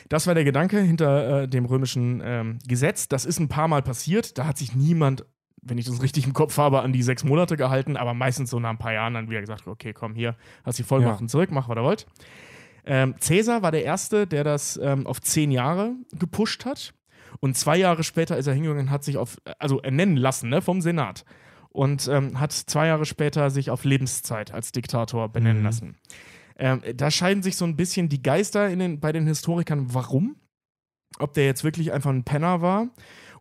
Das 0.10 0.28
war 0.28 0.34
der 0.34 0.44
Gedanke 0.44 0.80
hinter 0.80 1.44
äh, 1.44 1.48
dem 1.48 1.66
römischen 1.66 2.22
ähm, 2.24 2.60
Gesetz. 2.68 3.08
Das 3.08 3.26
ist 3.26 3.40
ein 3.40 3.50
paar 3.50 3.68
Mal 3.68 3.82
passiert, 3.82 4.38
da 4.38 4.48
hat 4.48 4.58
sich 4.58 4.76
niemand, 4.76 5.26
wenn 5.62 5.78
ich 5.78 5.86
das 5.86 6.02
richtig 6.02 6.26
im 6.26 6.34
Kopf 6.34 6.58
habe, 6.58 6.82
an 6.82 6.94
die 6.94 7.04
sechs 7.04 7.24
Monate 7.24 7.58
gehalten, 7.58 7.98
aber 7.98 8.14
meistens 8.14 8.50
so 8.50 8.60
nach 8.60 8.72
ein 8.72 8.80
paar 8.80 8.94
Jahren 8.94 9.14
dann 9.14 9.30
wieder 9.30 9.42
gesagt, 9.42 9.68
okay, 9.68 9.94
komm 9.94 10.16
hier, 10.16 10.36
hast 10.64 10.80
die 10.80 10.84
Vollmachten 10.84 11.28
zurück, 11.30 11.52
mach, 11.52 11.70
was 11.70 11.78
ihr 11.78 11.84
wollt. 11.84 12.06
Ähm, 12.86 13.16
Caesar 13.20 13.62
war 13.62 13.72
der 13.72 13.84
Erste, 13.84 14.28
der 14.28 14.44
das 14.44 14.78
ähm, 14.82 15.08
auf 15.08 15.22
zehn 15.22 15.52
Jahre 15.52 15.96
gepusht 16.12 16.66
hat. 16.66 16.94
Und 17.40 17.58
zwei 17.58 17.78
Jahre 17.78 18.04
später 18.04 18.38
ist 18.38 18.48
er 18.48 18.54
hingegangen 18.54 18.88
und 18.88 18.92
hat 18.92 19.04
sich 19.04 19.18
auf, 19.18 19.38
also 19.58 19.82
ernennen 19.82 20.18
lassen, 20.18 20.50
ne, 20.50 20.62
vom 20.62 20.82
Senat. 20.82 21.26
Und 21.74 22.08
ähm, 22.08 22.40
hat 22.40 22.54
zwei 22.54 22.88
Jahre 22.88 23.06
später 23.06 23.50
sich 23.50 23.70
auf 23.70 23.84
Lebenszeit 23.84 24.54
als 24.54 24.72
Diktator 24.72 25.28
benennen 25.30 25.60
Mhm. 25.60 25.66
lassen. 25.66 25.96
Ähm, 26.56 26.82
da 26.96 27.10
scheiden 27.10 27.42
sich 27.44 27.58
so 27.58 27.66
ein 27.66 27.76
bisschen 27.76 28.10
die 28.10 28.22
Geister 28.22 28.70
den, 28.70 29.00
bei 29.00 29.12
den 29.12 29.26
Historikern, 29.28 29.94
warum. 29.94 30.36
Ob 31.20 31.34
der 31.34 31.46
jetzt 31.46 31.64
wirklich 31.64 31.92
einfach 31.92 32.12
ein 32.12 32.24
Penner 32.24 32.62
war 32.62 32.90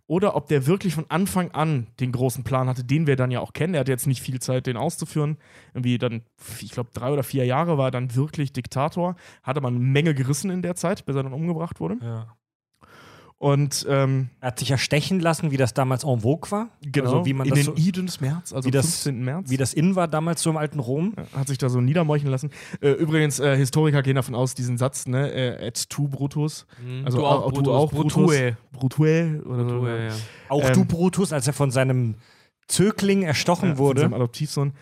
oder 0.06 0.34
ob 0.34 0.46
der 0.48 0.66
wirklich 0.66 0.94
von 0.94 1.06
Anfang 1.10 1.52
an 1.52 1.86
den 2.00 2.12
großen 2.12 2.42
Plan 2.44 2.68
hatte, 2.68 2.84
den 2.84 3.06
wir 3.06 3.16
dann 3.16 3.30
ja 3.30 3.40
auch 3.40 3.52
kennen. 3.52 3.74
Er 3.74 3.80
hatte 3.80 3.92
jetzt 3.92 4.06
nicht 4.06 4.20
viel 4.22 4.40
Zeit, 4.40 4.66
den 4.66 4.76
auszuführen. 4.76 5.38
Irgendwie 5.72 5.96
dann, 5.98 6.22
ich 6.60 6.72
glaube, 6.72 6.90
drei 6.92 7.10
oder 7.12 7.22
vier 7.22 7.44
Jahre 7.46 7.78
war 7.78 7.88
er 7.88 7.90
dann 7.90 8.14
wirklich 8.14 8.52
Diktator. 8.52 9.14
Hat 9.42 9.56
aber 9.56 9.68
eine 9.68 9.78
Menge 9.78 10.14
gerissen 10.14 10.50
in 10.50 10.60
der 10.62 10.74
Zeit, 10.74 11.04
bis 11.06 11.16
er 11.16 11.22
dann 11.22 11.32
umgebracht 11.32 11.80
wurde. 11.80 11.96
Ja. 12.02 12.34
Und 13.42 13.84
ähm, 13.88 14.28
Er 14.40 14.46
hat 14.48 14.60
sich 14.60 14.68
ja 14.68 14.78
stechen 14.78 15.18
lassen, 15.18 15.50
wie 15.50 15.56
das 15.56 15.74
damals 15.74 16.04
en 16.04 16.20
vogue 16.20 16.48
war. 16.52 16.68
genau, 16.80 17.10
Also 17.14 17.26
wie 17.26 17.32
man 17.34 17.44
in 17.48 17.50
das 17.50 17.58
den 17.58 17.64
so, 17.64 17.74
Iden 17.74 18.06
des 18.06 18.20
März, 18.20 18.52
also 18.52 18.68
wie 18.68 18.70
das- 18.70 18.86
15. 19.02 19.24
März. 19.24 19.50
wie 19.50 19.56
das 19.56 19.74
in 19.74 19.96
war 19.96 20.06
damals 20.06 20.42
so 20.42 20.50
im 20.50 20.56
alten 20.56 20.78
Rom. 20.78 21.12
Ja, 21.16 21.40
Hat 21.40 21.48
sich 21.48 21.58
da 21.58 21.68
so 21.68 21.80
niedermeucheln 21.80 22.30
lassen. 22.30 22.50
Äh, 22.80 22.90
übrigens, 22.92 23.40
äh, 23.40 23.56
Historiker 23.56 24.00
gehen 24.02 24.14
davon 24.14 24.36
aus, 24.36 24.54
diesen 24.54 24.78
Satz, 24.78 25.08
ne, 25.08 25.32
äh, 25.32 25.66
et 25.66 25.90
tu 25.90 26.06
Brutus, 26.06 26.66
Also 27.04 27.18
du 27.18 27.26
auch- 27.26 27.42
auch, 27.42 27.48
du 27.50 27.54
Brutus. 27.62 27.74
auch, 27.74 27.90
Brutus. 27.90 28.12
Brutue. 28.14 28.56
Brutue 28.72 29.42
oder. 29.44 29.64
Brutue, 29.64 30.04
ja. 30.06 30.12
Auch 30.48 30.62
Ähm, 30.68 30.72
du, 30.74 30.84
Brutus, 30.84 31.32
als 31.32 31.44
er 31.48 31.52
von 31.52 31.72
seinem 31.72 32.14
Zögling 32.68 33.24
erstochen 33.24 33.70
Ja, 33.70 33.74
von 33.74 33.84
wurde. 33.84 34.00
seinem 34.02 34.14
Adoptivsohn. 34.14 34.72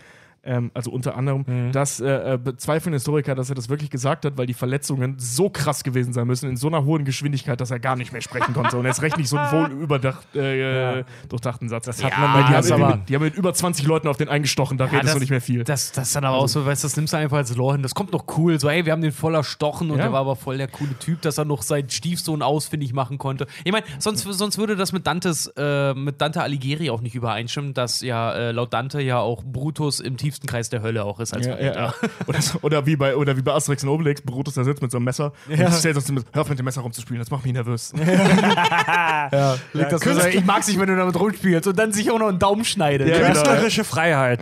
Ähm, 0.42 0.70
also 0.72 0.90
unter 0.90 1.16
anderem, 1.16 1.44
Mhm. 1.46 1.72
das 1.72 2.00
äh, 2.00 2.34
äh, 2.34 2.38
bezweifeln 2.38 2.94
Historiker, 2.94 3.34
dass 3.34 3.50
er 3.50 3.54
das 3.54 3.68
wirklich 3.68 3.90
gesagt 3.90 4.24
hat, 4.24 4.38
weil 4.38 4.46
die 4.46 4.54
Verletzungen 4.54 5.16
so 5.18 5.50
krass 5.50 5.84
gewesen 5.84 6.14
sein 6.14 6.26
müssen, 6.26 6.48
in 6.48 6.56
so 6.56 6.68
einer 6.68 6.84
hohen 6.86 7.04
Geschwindigkeit, 7.04 7.60
dass 7.60 7.70
er 7.70 7.78
gar 7.78 7.94
nicht 7.94 8.10
mehr 8.12 8.22
sprechen 8.22 8.54
konnte. 8.54 8.78
Und 8.78 8.86
erst 8.86 9.02
recht 9.02 9.18
nicht 9.18 9.28
so 9.28 9.36
einen 9.36 9.52
wohl 9.52 9.82
überdacht, 9.82 10.26
äh, 10.34 10.96
Ja. 11.00 11.04
durchdachten 11.28 11.68
Satz. 11.68 11.84
Das 11.84 12.02
hat 12.02 12.12
Ja, 12.12 12.18
man 12.18 12.32
bei 12.32 12.48
die, 12.48 12.54
haben 12.72 12.82
aber. 12.82 13.00
die 13.06 13.14
haben 13.14 13.22
mit 13.22 13.34
über 13.34 13.52
20 13.52 13.86
Leuten 13.86 14.08
auf 14.08 14.16
den 14.16 14.28
eingestochen, 14.30 14.78
da 14.78 14.86
Ja, 14.86 14.92
redest 14.92 15.08
das- 15.08 15.14
du 15.14 15.20
nicht 15.20 15.30
mehr 15.30 15.40
viel. 15.42 15.62
Das, 15.64 15.92
das 15.92 16.08
ist 16.08 16.16
dann 16.16 16.24
aber 16.24 16.38
auch 16.38 16.48
so, 16.48 16.64
weißt 16.64 16.84
du, 16.84 16.86
das 16.86 16.96
nimmst 16.96 17.12
du 17.12 17.18
einfach 17.18 17.36
als 17.36 17.54
Lore 17.54 17.74
hin. 17.74 17.82
Das 17.82 17.94
kommt 17.94 18.12
noch 18.12 18.24
cool. 18.38 18.58
So, 18.58 18.68
ey, 18.70 18.86
wir 18.86 18.92
haben 18.92 19.02
den 19.02 19.12
voller 19.12 19.44
Stochen 19.44 19.90
und 19.90 19.98
Ja. 19.98 20.04
der 20.04 20.12
war 20.12 20.20
aber 20.20 20.36
voll 20.36 20.56
der 20.56 20.68
coole 20.68 20.98
Typ, 20.98 21.20
dass 21.20 21.36
er 21.36 21.44
noch 21.44 21.60
seinen 21.62 21.90
Stiefsohn 21.90 22.40
ausfindig 22.40 22.94
machen 22.94 23.18
konnte. 23.18 23.46
Ich 23.64 23.72
meine, 23.72 23.84
sonst, 23.98 24.22
sonst 24.22 24.56
würde 24.56 24.74
das 24.76 24.92
mit 24.92 25.06
Dantes, 25.06 25.52
äh, 25.56 25.92
mit 25.92 26.20
Dante 26.20 26.40
Alighieri 26.42 26.88
auch 26.88 27.02
nicht 27.02 27.14
übereinstimmen, 27.14 27.74
dass 27.74 28.00
ja 28.00 28.32
äh, 28.32 28.52
laut 28.52 28.72
Dante 28.72 29.02
ja 29.02 29.18
auch 29.18 29.44
Brutus 29.44 30.00
im 30.00 30.16
tiefsten 30.30 30.46
Kreis 30.46 30.68
der 30.70 30.82
Hölle 30.82 31.04
auch 31.04 31.20
ist 31.20 31.34
als 31.34 31.46
Ja, 31.46 31.58
ja, 31.58 31.74
ja. 31.74 31.94
Oder, 32.26 32.40
so- 32.42 32.58
oder, 32.62 32.86
wie 32.86 32.96
bei, 32.96 33.16
oder 33.16 33.36
wie 33.36 33.42
bei 33.42 33.52
Asterix 33.52 33.82
und 33.82 33.88
Obelix, 33.90 34.22
Brutus 34.22 34.54
da 34.54 34.64
sitzt 34.64 34.80
mit 34.82 34.90
so 34.90 34.98
einem 34.98 35.04
Messer 35.04 35.32
und 35.48 35.74
stellt 35.74 35.96
uns 35.96 36.10
mit, 36.10 36.24
hör 36.32 36.42
auf 36.42 36.48
mit 36.48 36.58
dem 36.58 36.64
Messer 36.64 36.80
rumzuspielen, 36.82 37.18
das 37.20 37.30
macht 37.30 37.44
mich 37.44 37.52
nervös. 37.52 37.92
ja. 37.96 39.56
Das 39.90 40.00
Künstler- 40.00 40.28
ich 40.28 40.44
mag's 40.44 40.68
nicht, 40.68 40.78
wenn 40.78 40.88
du 40.88 40.96
damit 40.96 41.18
rumspielst 41.18 41.66
und 41.66 41.78
dann 41.78 41.92
sich 41.92 42.10
auch 42.10 42.18
noch 42.18 42.28
einen 42.28 42.38
Daumen 42.38 42.64
schneidet. 42.64 43.08
Ja, 43.08 43.14
genau. 43.18 43.26
Künstlerische 43.32 43.84
Freiheit. 43.84 44.40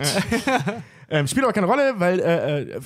Ähm, 1.09 1.27
spielt 1.27 1.43
aber 1.43 1.53
keine 1.53 1.65
Rolle, 1.67 1.93
weil 1.97 2.19
äh, 2.19 2.61
äh, 2.73 2.81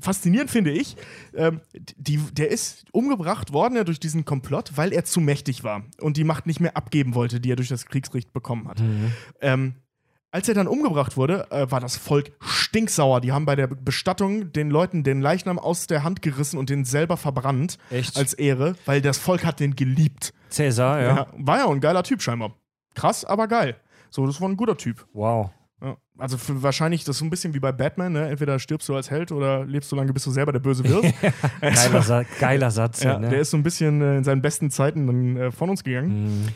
faszinierend 0.00 0.50
finde 0.50 0.70
ich, 0.70 0.96
ähm, 1.34 1.60
die, 1.96 2.18
der 2.32 2.50
ist 2.50 2.84
umgebracht 2.92 3.52
worden 3.52 3.74
ja, 3.76 3.82
durch 3.84 3.98
diesen 3.98 4.24
Komplott, 4.24 4.72
weil 4.76 4.92
er 4.92 5.04
zu 5.04 5.20
mächtig 5.20 5.64
war 5.64 5.82
und 6.00 6.16
die 6.16 6.22
Macht 6.24 6.46
nicht 6.46 6.60
mehr 6.60 6.76
abgeben 6.76 7.14
wollte, 7.14 7.40
die 7.40 7.50
er 7.50 7.56
durch 7.56 7.68
das 7.68 7.86
Kriegsrecht 7.86 8.32
bekommen 8.32 8.68
hat. 8.68 8.80
Ähm, 9.40 9.74
als 10.30 10.48
er 10.48 10.54
dann 10.54 10.66
umgebracht 10.68 11.16
wurde, 11.16 11.50
äh, 11.50 11.70
war 11.70 11.80
das 11.80 11.96
Volk 11.96 12.32
stinksauer. 12.40 13.20
Die 13.20 13.32
haben 13.32 13.46
bei 13.46 13.56
der 13.56 13.68
Bestattung 13.68 14.52
den 14.52 14.70
Leuten 14.70 15.02
den 15.02 15.20
Leichnam 15.20 15.58
aus 15.58 15.86
der 15.86 16.02
Hand 16.04 16.20
gerissen 16.22 16.58
und 16.58 16.68
den 16.68 16.84
selber 16.84 17.16
verbrannt 17.16 17.78
Echt? 17.90 18.16
als 18.16 18.34
Ehre, 18.34 18.74
weil 18.84 19.00
das 19.00 19.18
Volk 19.18 19.44
hat 19.44 19.60
den 19.60 19.76
geliebt. 19.76 20.34
Cäsar, 20.50 21.00
ja. 21.00 21.16
Ja. 21.16 21.26
War 21.36 21.58
ja 21.58 21.68
ein 21.68 21.80
geiler 21.80 22.02
Typ 22.02 22.22
scheinbar. 22.22 22.52
Krass, 22.94 23.24
aber 23.24 23.48
geil. 23.48 23.76
So, 24.10 24.26
das 24.26 24.40
war 24.40 24.48
ein 24.48 24.56
guter 24.56 24.76
Typ. 24.76 25.06
Wow. 25.12 25.50
Ja. 25.82 25.96
Also 26.16 26.38
wahrscheinlich, 26.62 27.04
das 27.04 27.16
ist 27.16 27.18
so 27.18 27.24
ein 27.26 27.30
bisschen 27.30 27.52
wie 27.52 27.60
bei 27.60 27.72
Batman, 27.72 28.12
ne? 28.12 28.28
Entweder 28.28 28.58
stirbst 28.58 28.88
du 28.88 28.96
als 28.96 29.10
Held 29.10 29.30
oder 29.32 29.66
lebst 29.66 29.90
so 29.90 29.96
lange, 29.96 30.12
bis 30.14 30.24
du 30.24 30.30
selber 30.30 30.52
der 30.52 30.60
Böse 30.60 30.82
wirst. 30.84 31.14
Geiler, 31.60 32.02
Sa 32.02 32.22
geiler 32.40 32.70
Satz. 32.70 33.02
ja, 33.02 33.18
ne? 33.18 33.28
Der 33.28 33.40
ist 33.40 33.50
so 33.50 33.58
ein 33.58 33.62
bisschen 33.62 34.00
äh, 34.00 34.16
in 34.16 34.24
seinen 34.24 34.40
besten 34.40 34.70
Zeiten 34.70 35.06
dann 35.06 35.36
äh, 35.36 35.50
von 35.52 35.68
uns 35.68 35.84
gegangen. 35.84 36.44
Mhm. 36.44 36.48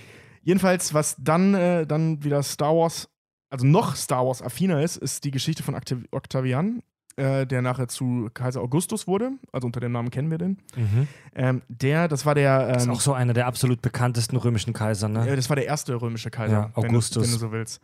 Jedenfalls, 0.42 0.94
was 0.94 1.16
dann, 1.18 1.52
äh, 1.52 1.86
dann 1.86 2.24
wieder 2.24 2.42
Star 2.42 2.74
Wars, 2.74 3.09
also 3.50 3.66
noch 3.66 3.96
Star 3.96 4.26
Wars 4.26 4.40
affiner 4.42 4.82
ist, 4.82 4.96
ist 4.96 5.24
die 5.24 5.30
Geschichte 5.30 5.62
von 5.62 5.74
Octav 5.74 5.98
Octavian. 6.10 6.82
äh, 7.16 7.44
der 7.46 7.60
nachher 7.60 7.88
zu 7.88 8.30
Kaiser 8.32 8.60
Augustus 8.62 9.06
wurde, 9.06 9.32
also 9.52 9.66
unter 9.66 9.80
dem 9.80 9.92
Namen 9.92 10.10
kennen 10.10 10.30
wir 10.30 10.38
den. 10.38 10.58
Mhm. 10.76 11.08
Ähm, 11.34 11.62
der, 11.68 12.08
das 12.08 12.24
war 12.24 12.34
der. 12.34 12.68
Das 12.68 12.82
ist 12.84 12.88
Ähm, 12.88 12.94
auch 12.94 13.00
so 13.00 13.12
einer 13.12 13.32
der 13.34 13.46
absolut 13.46 13.82
bekanntesten 13.82 14.36
römischen 14.36 14.72
Kaiser, 14.72 15.08
ne? 15.08 15.28
äh, 15.28 15.36
das 15.36 15.48
war 15.50 15.56
der 15.56 15.66
erste 15.66 16.00
römische 16.00 16.30
Kaiser, 16.30 16.52
Ja, 16.52 16.70
Augustus. 16.74 17.24
Wenn, 17.24 17.30
du, 17.30 17.34
wenn 17.34 17.40
du 17.40 17.46
so 17.46 17.52
willst. 17.52 17.80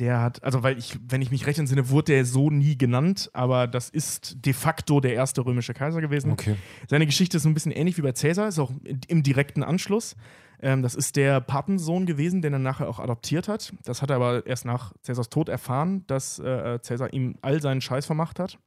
Der 0.00 0.20
hat, 0.20 0.42
also 0.42 0.64
weil 0.64 0.76
ich, 0.76 0.98
wenn 1.06 1.22
ich 1.22 1.30
mich 1.30 1.46
recht 1.46 1.60
entsinne, 1.60 1.88
wurde 1.88 2.14
der 2.14 2.24
so 2.24 2.50
nie 2.50 2.76
genannt, 2.76 3.30
aber 3.32 3.68
das 3.68 3.90
ist 3.90 4.44
de 4.44 4.52
facto 4.52 4.98
der 5.00 5.14
erste 5.14 5.44
römische 5.46 5.72
Kaiser 5.72 6.00
gewesen. 6.00 6.32
Okay. 6.32 6.56
Seine 6.90 7.06
Geschichte 7.06 7.36
ist 7.36 7.44
so 7.44 7.48
ein 7.48 7.54
bisschen 7.54 7.70
ähnlich 7.70 7.96
wie 7.96 8.02
bei 8.02 8.10
Caesar, 8.10 8.48
ist 8.48 8.58
auch 8.58 8.72
im 9.06 9.22
direkten 9.22 9.62
Anschluss. 9.62 10.16
Ähm, 10.60 10.82
das 10.82 10.94
ist 10.94 11.16
der 11.16 11.40
Patensohn 11.40 12.06
gewesen, 12.06 12.42
den 12.42 12.52
er 12.52 12.58
nachher 12.58 12.88
auch 12.88 12.98
adoptiert 12.98 13.48
hat. 13.48 13.72
Das 13.84 14.02
hat 14.02 14.10
er 14.10 14.16
aber 14.16 14.46
erst 14.46 14.64
nach 14.64 14.92
Caesars 15.04 15.28
Tod 15.28 15.48
erfahren, 15.48 16.04
dass 16.06 16.38
äh, 16.38 16.78
Caesar 16.78 17.12
ihm 17.12 17.36
all 17.42 17.60
seinen 17.60 17.80
Scheiß 17.80 18.06
vermacht 18.06 18.38
hat. 18.38 18.58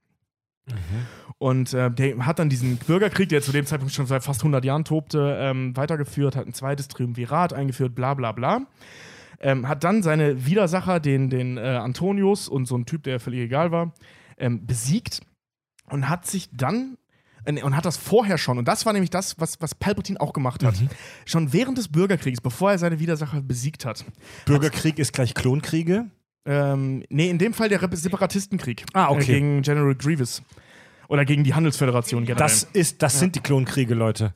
Und 1.38 1.74
äh, 1.74 1.90
der 1.92 2.26
hat 2.26 2.40
dann 2.40 2.50
diesen 2.50 2.78
Bürgerkrieg, 2.78 3.30
der 3.30 3.42
zu 3.42 3.52
dem 3.52 3.66
Zeitpunkt 3.66 3.94
schon 3.94 4.06
seit 4.06 4.24
fast 4.24 4.42
100 4.42 4.66
Jahren 4.66 4.84
tobte, 4.84 5.38
ähm, 5.40 5.76
weitergeführt, 5.78 6.36
hat 6.36 6.46
ein 6.46 6.54
zweites 6.54 6.88
Triumvirat 6.88 7.54
eingeführt, 7.54 7.96
bla 7.96 8.14
bla 8.16 8.32
bla. 8.32 8.62
Ähm, 9.40 9.68
hat 9.68 9.84
dann 9.84 10.02
seine 10.02 10.46
Widersacher, 10.46 11.00
den, 11.00 11.30
den 11.30 11.58
äh, 11.58 11.62
Antonius 11.62 12.50
und 12.50 12.66
so 12.66 12.76
ein 12.76 12.86
Typ, 12.86 13.04
der 13.04 13.20
völlig 13.20 13.42
egal 13.42 13.72
war, 13.72 13.94
ähm, 14.38 14.66
besiegt 14.66 15.22
und 15.90 16.10
hat 16.10 16.26
sich 16.26 16.50
dann 16.52 16.96
äh, 16.96 17.07
und 17.48 17.76
hat 17.76 17.86
das 17.86 17.98
vorher 17.98 18.38
schon, 18.38 18.58
und 18.58 18.68
das 18.68 18.86
war 18.86 18.94
nämlich 18.94 19.10
das, 19.10 19.40
was, 19.40 19.62
was 19.62 19.74
Palpatine 19.74 20.20
auch 20.20 20.34
gemacht 20.34 20.64
hat, 20.64 20.76
schon 21.26 21.54
während 21.54 21.78
des 21.78 21.88
Bürgerkriegs, 21.88 22.42
bevor 22.42 22.72
er 22.72 22.78
seine 22.78 23.00
Widersacher 23.00 23.42
besiegt 23.42 23.86
hat. 23.86 24.06
Bürgerkrieg 24.46 25.00
ist 25.00 25.14
gleich 25.14 25.34
Klonkriege. 25.34 26.08
Ähm, 26.46 27.04
nee, 27.10 27.30
in 27.30 27.38
dem 27.38 27.54
Fall 27.54 27.70
der 27.70 27.80
Separatistenkrieg 27.92 28.86
Ah, 28.94 29.10
okay. 29.10 29.22
äh, 29.22 29.26
gegen 29.26 29.62
General 29.62 29.96
Grievous. 29.96 30.42
Oder 31.10 31.26
gegen 31.26 31.44
die 31.44 31.54
Handelsföderation 31.54 32.26
generell. 32.26 32.46
Das, 32.46 32.64
ist, 32.64 33.02
das 33.02 33.20
sind 33.20 33.36
die 33.36 33.40
Klonkriege, 33.40 33.94
Leute. 33.94 34.34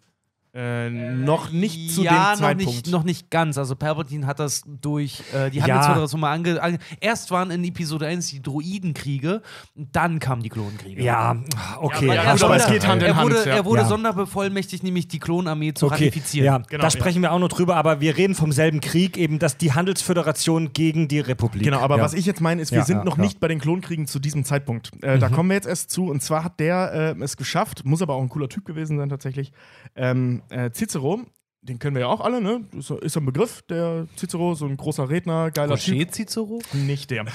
Äh, 0.53 0.90
noch 0.90 1.52
nicht 1.52 1.91
zu 1.95 2.03
ja, 2.03 2.11
dem 2.11 2.18
noch 2.18 2.36
Zeitpunkt. 2.40 2.65
nicht, 2.73 2.88
noch 2.91 3.03
nicht 3.03 3.30
ganz. 3.30 3.57
Also 3.57 3.76
Palpatine 3.76 4.28
hat 4.28 4.40
das 4.40 4.64
durch 4.65 5.23
äh, 5.34 5.49
die 5.49 5.60
Ja. 5.60 5.64
Handelsföderation 5.64 6.19
mal 6.19 6.34
ange, 6.34 6.61
ange. 6.61 6.78
Erst 6.99 7.32
waren 7.32 7.52
in 7.52 7.64
Episode 7.64 8.07
1 8.07 8.28
die 8.32 8.41
Droidenkriege, 8.41 9.41
dann 9.76 10.19
kamen 10.19 10.44
die 10.44 10.49
Klonkriege. 10.49 11.02
Ja, 11.02 11.38
okay. 11.80 12.07
Ja, 12.07 12.14
er 12.15 12.19
gut, 12.22 12.28
aber 12.30 12.38
Sonder- 12.38 12.56
es 12.57 12.68
geht 12.68 12.86
Hand 12.88 13.02
in 13.02 13.07
er 13.10 13.23
wurde. 13.23 13.45
Er 13.80 13.86
sonderbevollmächtigt, 13.86 14.84
nämlich 14.84 15.07
die 15.07 15.19
Klonarmee 15.19 15.73
zu 15.73 15.86
Okay, 15.86 16.06
ratifizieren. 16.06 16.45
ja, 16.45 16.57
Genau, 16.57 16.82
da 16.82 16.88
ja. 16.88 16.91
sprechen 16.91 17.22
wir 17.22 17.32
auch 17.32 17.40
noch 17.40 17.48
drüber, 17.49 17.76
aber 17.78 18.02
wir 18.02 18.18
reden 18.18 18.36
vom 18.36 18.52
selben 18.52 18.82
Krieg, 18.82 19.18
eben 19.18 19.40
dass 19.40 19.57
die 19.57 19.72
Handelsföderation 19.73 20.73
gegen 20.73 21.07
die 21.07 21.19
Republik. 21.19 21.64
Genau, 21.64 21.80
aber 21.80 21.98
ja. 21.98 22.03
was 22.03 22.14
ich 22.14 22.26
jetzt 22.26 22.41
meine, 22.41 22.61
ist, 22.61 22.72
wir 22.72 22.80
Ja, 22.80 22.86
sind 22.86 22.98
ja, 22.98 23.03
noch 23.06 23.15
klar. 23.15 23.26
nicht 23.26 23.40
bei 23.40 23.48
den 23.48 23.60
Klonkriegen 23.60 24.06
zu 24.07 24.19
diesem 24.19 24.44
Zeitpunkt. 24.44 24.91
Äh, 25.02 25.18
Da 25.19 25.30
kommen 25.30 25.49
wir 25.49 25.56
jetzt 25.56 25.68
erst 25.68 25.91
zu. 25.91 26.10
Und 26.10 26.22
zwar 26.22 26.44
hat 26.44 26.60
der 26.60 27.15
äh, 27.18 27.23
es 27.23 27.38
geschafft, 27.38 27.86
muss 27.86 28.02
aber 28.02 28.15
auch 28.15 28.22
ein 28.22 28.30
cooler 28.30 28.49
Typ 28.49 28.65
gewesen 28.65 28.98
sein 28.98 29.10
tatsächlich. 29.10 29.52
Ähm, 29.95 30.40
äh, 30.49 30.72
Cicero, 30.72 31.22
den 31.61 31.77
kennen 31.77 31.95
wir 31.95 32.01
ja 32.01 32.07
auch 32.07 32.22
alle, 32.22 32.41
ne? 32.41 32.65
Ist, 32.76 32.89
ist 32.89 33.18
ein 33.18 33.26
Begriff, 33.26 33.61
der 33.63 34.07
Cicero, 34.18 34.55
so 34.55 34.65
ein 34.65 34.77
großer 34.77 35.09
Redner, 35.09 35.51
geiler 35.51 35.77
Typ. 35.77 35.95
Roger 35.95 36.11
Cicero? 36.11 36.59
Nicht 36.73 37.11
der. 37.11 37.26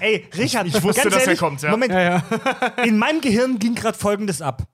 Ey, 0.00 0.26
Richard, 0.36 0.66
Ich 0.66 0.82
wusste, 0.82 1.02
ganz 1.02 1.14
dass 1.14 1.26
er 1.26 1.36
kommt, 1.36 1.60
ja. 1.62 1.70
Moment, 1.70 1.92
in 2.86 2.96
meinem 2.98 3.20
Gehirn 3.20 3.58
ging 3.58 3.74
gerade 3.74 3.96
folgendes 3.98 4.40
ab. 4.40 4.66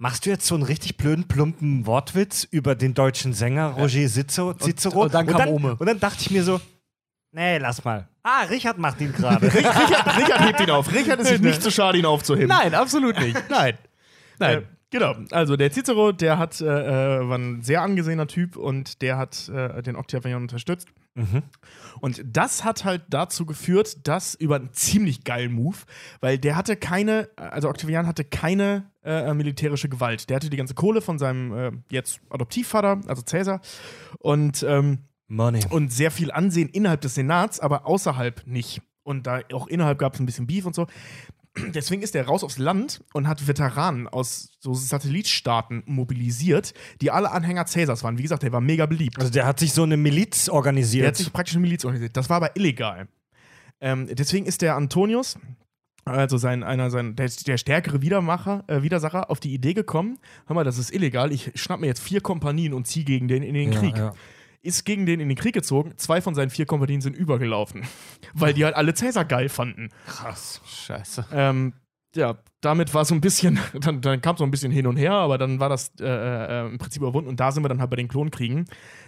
Machst 0.00 0.26
du 0.26 0.30
jetzt 0.30 0.46
so 0.46 0.54
einen 0.54 0.64
richtig 0.64 0.96
blöden, 0.96 1.26
plumpen 1.26 1.86
Wortwitz 1.86 2.44
über 2.44 2.74
den 2.74 2.94
deutschen 2.94 3.34
Sänger 3.34 3.70
Roger 3.70 4.08
Cicero? 4.08 4.54
Cicero? 4.54 5.02
und 5.02 5.14
dann 5.14 5.26
kam 5.26 5.38
dann, 5.38 5.48
Ome. 5.48 5.76
Und 5.76 5.86
dann 5.86 5.98
dachte 5.98 6.18
ich 6.20 6.30
mir 6.30 6.44
so, 6.44 6.60
nee, 7.32 7.58
lass 7.58 7.84
mal. 7.84 8.08
Ah, 8.22 8.42
Richard 8.42 8.78
macht 8.78 9.00
ihn 9.00 9.12
gerade. 9.16 9.52
Richard, 9.52 10.16
Richard 10.18 10.40
hebt 10.40 10.60
ihn 10.60 10.70
auf. 10.70 10.92
Richard 10.92 11.20
ist 11.20 11.28
sich 11.28 11.40
nicht 11.40 11.62
zu 11.62 11.70
schade, 11.70 11.98
ihn 11.98 12.06
aufzuheben. 12.06 12.48
Nein, 12.48 12.74
absolut 12.74 13.18
nicht. 13.18 13.36
Nein. 13.48 13.76
Nein. 14.38 14.66
Äh, 14.90 14.98
genau. 14.98 15.16
Also 15.30 15.56
der 15.56 15.70
Cicero, 15.70 16.12
der 16.12 16.38
hat, 16.38 16.60
äh, 16.60 16.66
äh, 16.66 17.28
war 17.28 17.38
ein 17.38 17.62
sehr 17.62 17.82
angesehener 17.82 18.26
Typ 18.26 18.56
und 18.56 19.02
der 19.02 19.16
hat 19.18 19.48
äh, 19.48 19.82
den 19.82 19.96
Octavian 19.96 20.42
unterstützt. 20.42 20.88
Und 22.00 22.22
das 22.24 22.64
hat 22.64 22.84
halt 22.84 23.02
dazu 23.10 23.44
geführt, 23.44 24.06
dass 24.06 24.34
über 24.34 24.56
einen 24.56 24.72
ziemlich 24.72 25.24
geilen 25.24 25.52
Move, 25.52 25.78
weil 26.20 26.38
der 26.38 26.54
hatte 26.54 26.76
keine, 26.76 27.28
also 27.36 27.68
Octavian 27.68 28.06
hatte 28.06 28.24
keine 28.24 28.84
äh, 29.02 29.34
militärische 29.34 29.88
Gewalt. 29.88 30.30
Der 30.30 30.36
hatte 30.36 30.48
die 30.48 30.56
ganze 30.56 30.74
Kohle 30.74 31.00
von 31.00 31.18
seinem 31.18 31.52
äh, 31.52 31.72
jetzt 31.90 32.20
Adoptivvater, 32.30 33.00
also 33.08 33.22
Caesar, 33.22 33.60
und, 34.18 34.62
ähm, 34.62 34.98
Money. 35.26 35.60
und 35.70 35.92
sehr 35.92 36.10
viel 36.10 36.30
Ansehen 36.30 36.68
innerhalb 36.68 37.00
des 37.00 37.16
Senats, 37.16 37.58
aber 37.58 37.86
außerhalb 37.86 38.46
nicht. 38.46 38.80
Und 39.02 39.26
da 39.26 39.40
auch 39.52 39.66
innerhalb 39.66 39.98
gab 39.98 40.14
es 40.14 40.20
ein 40.20 40.26
bisschen 40.26 40.46
Beef 40.46 40.66
und 40.66 40.74
so. 40.74 40.86
Deswegen 41.74 42.02
ist 42.02 42.14
er 42.14 42.26
raus 42.26 42.44
aufs 42.44 42.58
Land 42.58 43.02
und 43.12 43.28
hat 43.28 43.46
Veteranen 43.46 44.06
aus 44.08 44.50
so 44.60 44.74
Satellitstaaten 44.74 45.82
mobilisiert, 45.86 46.74
die 47.00 47.10
alle 47.10 47.30
Anhänger 47.30 47.66
Cäsars 47.66 48.02
waren. 48.04 48.18
Wie 48.18 48.22
gesagt, 48.22 48.42
der 48.42 48.52
war 48.52 48.60
mega 48.60 48.86
beliebt. 48.86 49.18
Also 49.18 49.30
der 49.32 49.46
hat 49.46 49.58
sich 49.60 49.72
so 49.72 49.82
eine 49.82 49.96
Miliz 49.96 50.46
Der 50.46 50.54
organisiert. 50.54 51.06
hat 51.06 51.16
sich 51.16 51.32
praktisch 51.32 51.54
eine 51.54 51.62
Miliz 51.62 51.84
organisiert. 51.84 52.16
Das 52.16 52.28
war 52.30 52.36
aber 52.38 52.56
illegal. 52.56 53.08
Ähm, 53.80 54.08
deswegen 54.10 54.46
ist 54.46 54.62
der 54.62 54.74
Antonius, 54.76 55.38
also 56.04 56.36
sein, 56.38 56.62
einer 56.62 56.90
sein, 56.90 57.14
der, 57.16 57.28
der 57.46 57.58
stärkere 57.58 58.00
Widermacher, 58.02 58.64
äh, 58.66 58.82
Widersacher, 58.82 59.30
auf 59.30 59.40
die 59.40 59.52
Idee 59.54 59.74
gekommen: 59.74 60.18
Hör 60.46 60.54
mal, 60.54 60.64
das 60.64 60.78
ist 60.78 60.92
illegal. 60.92 61.32
Ich 61.32 61.52
schnapp 61.54 61.80
mir 61.80 61.86
jetzt 61.86 62.00
vier 62.02 62.20
Kompanien 62.20 62.72
und 62.72 62.86
ziehe 62.86 63.04
gegen 63.04 63.28
den 63.28 63.42
in 63.42 63.54
den 63.54 63.72
Ja, 63.72 63.78
Krieg. 63.78 63.96
ja. 63.96 64.14
Ist 64.60 64.84
gegen 64.84 65.06
den 65.06 65.20
in 65.20 65.28
den 65.28 65.38
Krieg 65.38 65.54
gezogen. 65.54 65.94
Zwei 65.96 66.20
von 66.20 66.34
seinen 66.34 66.50
vier 66.50 66.66
Kompanien 66.66 67.00
sind 67.00 67.16
übergelaufen, 67.16 67.84
weil 68.34 68.54
die 68.54 68.64
halt 68.64 68.74
alle 68.74 68.94
Cäsar 68.94 69.24
geil 69.24 69.48
fanden. 69.48 69.90
Krass. 70.06 70.60
Scheiße. 70.66 71.26
Ähm, 71.32 71.74
ja, 72.14 72.38
damit 72.60 72.94
war 72.94 73.04
so 73.04 73.14
ein 73.14 73.20
bisschen, 73.20 73.58
dann, 73.80 74.00
dann 74.00 74.20
kam 74.20 74.36
so 74.36 74.44
ein 74.44 74.50
bisschen 74.50 74.72
hin 74.72 74.86
und 74.86 74.96
her, 74.96 75.12
aber 75.12 75.38
dann 75.38 75.60
war 75.60 75.68
das 75.68 75.92
äh, 76.00 76.06
äh, 76.06 76.66
im 76.66 76.78
Prinzip 76.78 77.02
überwunden 77.02 77.28
und 77.28 77.38
da 77.38 77.52
sind 77.52 77.62
wir 77.62 77.68
dann 77.68 77.80
halt 77.80 77.90
bei 77.90 77.96
den 77.96 78.08
Klonkriegen. 78.08 78.64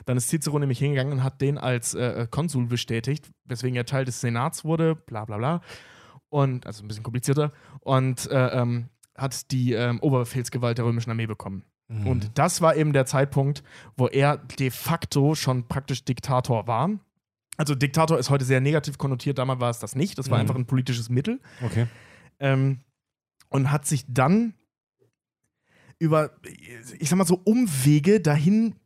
Dann 0.06 0.16
ist 0.16 0.28
Cicero 0.28 0.58
nämlich 0.58 0.78
hingegangen 0.78 1.14
und 1.14 1.24
hat 1.24 1.40
den 1.40 1.58
als 1.58 1.94
äh, 1.94 2.26
Konsul 2.30 2.66
bestätigt, 2.66 3.30
weswegen 3.44 3.76
er 3.76 3.86
Teil 3.86 4.04
des 4.04 4.20
Senats 4.20 4.64
wurde, 4.64 4.94
bla 4.94 5.24
bla 5.24 5.38
bla. 5.38 5.60
Und, 6.28 6.66
also 6.66 6.84
ein 6.84 6.88
bisschen 6.88 7.02
komplizierter, 7.02 7.52
und 7.80 8.30
äh, 8.30 8.60
ähm, 8.60 8.88
hat 9.16 9.50
die 9.50 9.72
ähm, 9.72 9.98
Oberbefehlsgewalt 10.00 10.78
der 10.78 10.84
römischen 10.84 11.10
Armee 11.10 11.26
bekommen. 11.26 11.64
Mhm. 11.90 12.06
Und 12.06 12.30
das 12.38 12.60
war 12.60 12.76
eben 12.76 12.92
der 12.92 13.04
Zeitpunkt, 13.04 13.62
wo 13.96 14.06
er 14.06 14.36
de 14.38 14.70
facto 14.70 15.34
schon 15.34 15.66
praktisch 15.68 16.04
Diktator 16.04 16.66
war. 16.66 16.90
Also 17.56 17.74
Diktator 17.74 18.18
ist 18.18 18.30
heute 18.30 18.44
sehr 18.44 18.60
negativ 18.60 18.96
konnotiert, 18.96 19.38
damals 19.38 19.60
war 19.60 19.70
es 19.70 19.80
das 19.80 19.94
nicht. 19.96 20.16
Das 20.18 20.30
war 20.30 20.38
Mhm. 20.38 20.42
einfach 20.42 20.54
ein 20.54 20.66
politisches 20.66 21.10
Mittel. 21.10 21.40
Okay. 21.62 21.86
Ähm, 22.38 22.80
und 23.50 23.70
hat 23.72 23.86
sich 23.86 24.04
dann 24.08 24.54
über, 25.98 26.30
ich 26.98 27.08
sag 27.10 27.16
mal 27.16 27.26
so, 27.26 27.40
Umwege 27.44 28.20
dahin 28.20 28.76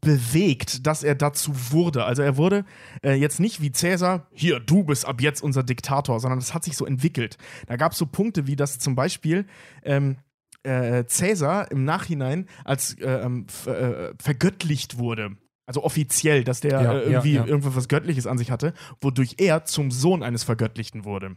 bewegt, 0.00 0.86
dass 0.86 1.02
er 1.02 1.14
dazu 1.14 1.52
wurde. 1.72 2.04
Also 2.04 2.22
er 2.22 2.36
wurde 2.36 2.64
äh, 3.02 3.14
jetzt 3.14 3.40
nicht 3.40 3.60
wie 3.62 3.72
Cäsar, 3.72 4.26
hier, 4.32 4.60
du 4.60 4.84
bist 4.84 5.06
ab 5.06 5.20
jetzt 5.22 5.42
unser 5.42 5.62
Diktator, 5.62 6.20
sondern 6.20 6.38
es 6.38 6.52
hat 6.54 6.64
sich 6.64 6.76
so 6.76 6.84
entwickelt. 6.84 7.38
Da 7.66 7.76
gab 7.76 7.92
es 7.92 7.98
so 7.98 8.06
Punkte 8.06 8.46
wie, 8.46 8.56
dass 8.56 8.78
zum 8.78 8.94
Beispiel 8.94 9.46
ähm, 9.82 10.18
äh, 10.62 11.04
Cäsar 11.06 11.70
im 11.70 11.84
Nachhinein 11.84 12.46
als 12.64 12.94
äh, 12.98 13.06
ähm, 13.24 13.46
ver- 13.48 14.10
äh, 14.10 14.14
vergöttlicht 14.22 14.98
wurde. 14.98 15.36
Also 15.66 15.84
offiziell, 15.84 16.42
dass 16.42 16.60
der 16.60 16.72
Ja, 16.82 16.92
äh, 16.94 17.02
irgendwie 17.04 17.34
ja, 17.34 17.42
ja. 17.42 17.46
irgendwas 17.46 17.76
was 17.76 17.86
Göttliches 17.86 18.26
an 18.26 18.38
sich 18.38 18.50
hatte, 18.50 18.74
wodurch 19.00 19.36
er 19.38 19.64
zum 19.64 19.92
Sohn 19.92 20.24
eines 20.24 20.42
Vergöttlichten 20.42 21.04
wurde 21.04 21.36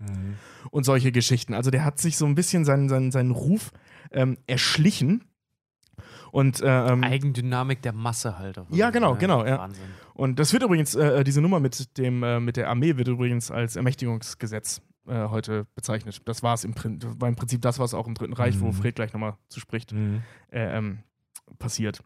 und 0.72 0.86
solche 0.86 1.12
Geschichten. 1.12 1.54
Also 1.54 1.70
der 1.70 1.86
hat 1.86 2.00
sich 2.00 2.18
so 2.18 2.26
ein 2.26 2.34
bisschen 2.34 2.66
seinen, 2.66 2.90
seinen, 2.90 3.12
seinen 3.12 3.30
Ruf 3.32 3.72
ähm, 4.12 4.38
erschlichen. 4.48 5.24
Und, 6.32 6.62
äh, 6.62 6.88
ähm, 6.88 7.04
Eigendynamik 7.04 7.84
der 7.84 7.94
Masse 7.94 8.40
halt. 8.40 8.58
auch 8.58 8.66
Ja, 8.72 8.90
genau, 8.90 9.10
wirklich, 9.10 9.20
genau, 9.22 9.46
ja. 9.46 9.60
Wahnsinn. 9.60 9.84
und 10.16 10.40
das 10.40 10.52
wird 10.52 10.64
übrigens, 10.64 10.96
äh, 10.96 11.24
diese 11.24 11.42
Nummer 11.42 11.60
mit, 11.60 11.96
dem, 12.00 12.24
äh, 12.24 12.40
mit 12.40 12.58
der 12.58 12.70
Armee 12.70 12.98
wird 12.98 13.08
übrigens 13.10 13.52
als 13.52 13.76
Ermächtigungsgesetz 13.76 14.82
äh, 15.08 15.28
heute 15.30 15.66
bezeichnet. 15.76 16.22
Das 16.26 16.44
war 16.44 16.54
es 16.54 16.64
im, 16.64 16.74
war 17.20 17.28
im 17.30 17.36
Prinzip 17.36 17.62
das, 17.62 17.80
was 17.80 17.94
auch 17.94 18.08
im 18.08 18.14
Dritten 18.16 18.34
Reich, 18.34 18.60
wo 18.60 18.68
Mhm. 18.68 18.74
Fred 18.74 18.96
gleich 18.96 19.14
nochmal 19.14 19.38
zu 19.50 19.60
spricht, 19.60 19.92
Mhm. 19.94 20.22
äh, 20.52 20.78
ähm, 20.78 21.00
passiert. 21.60 22.04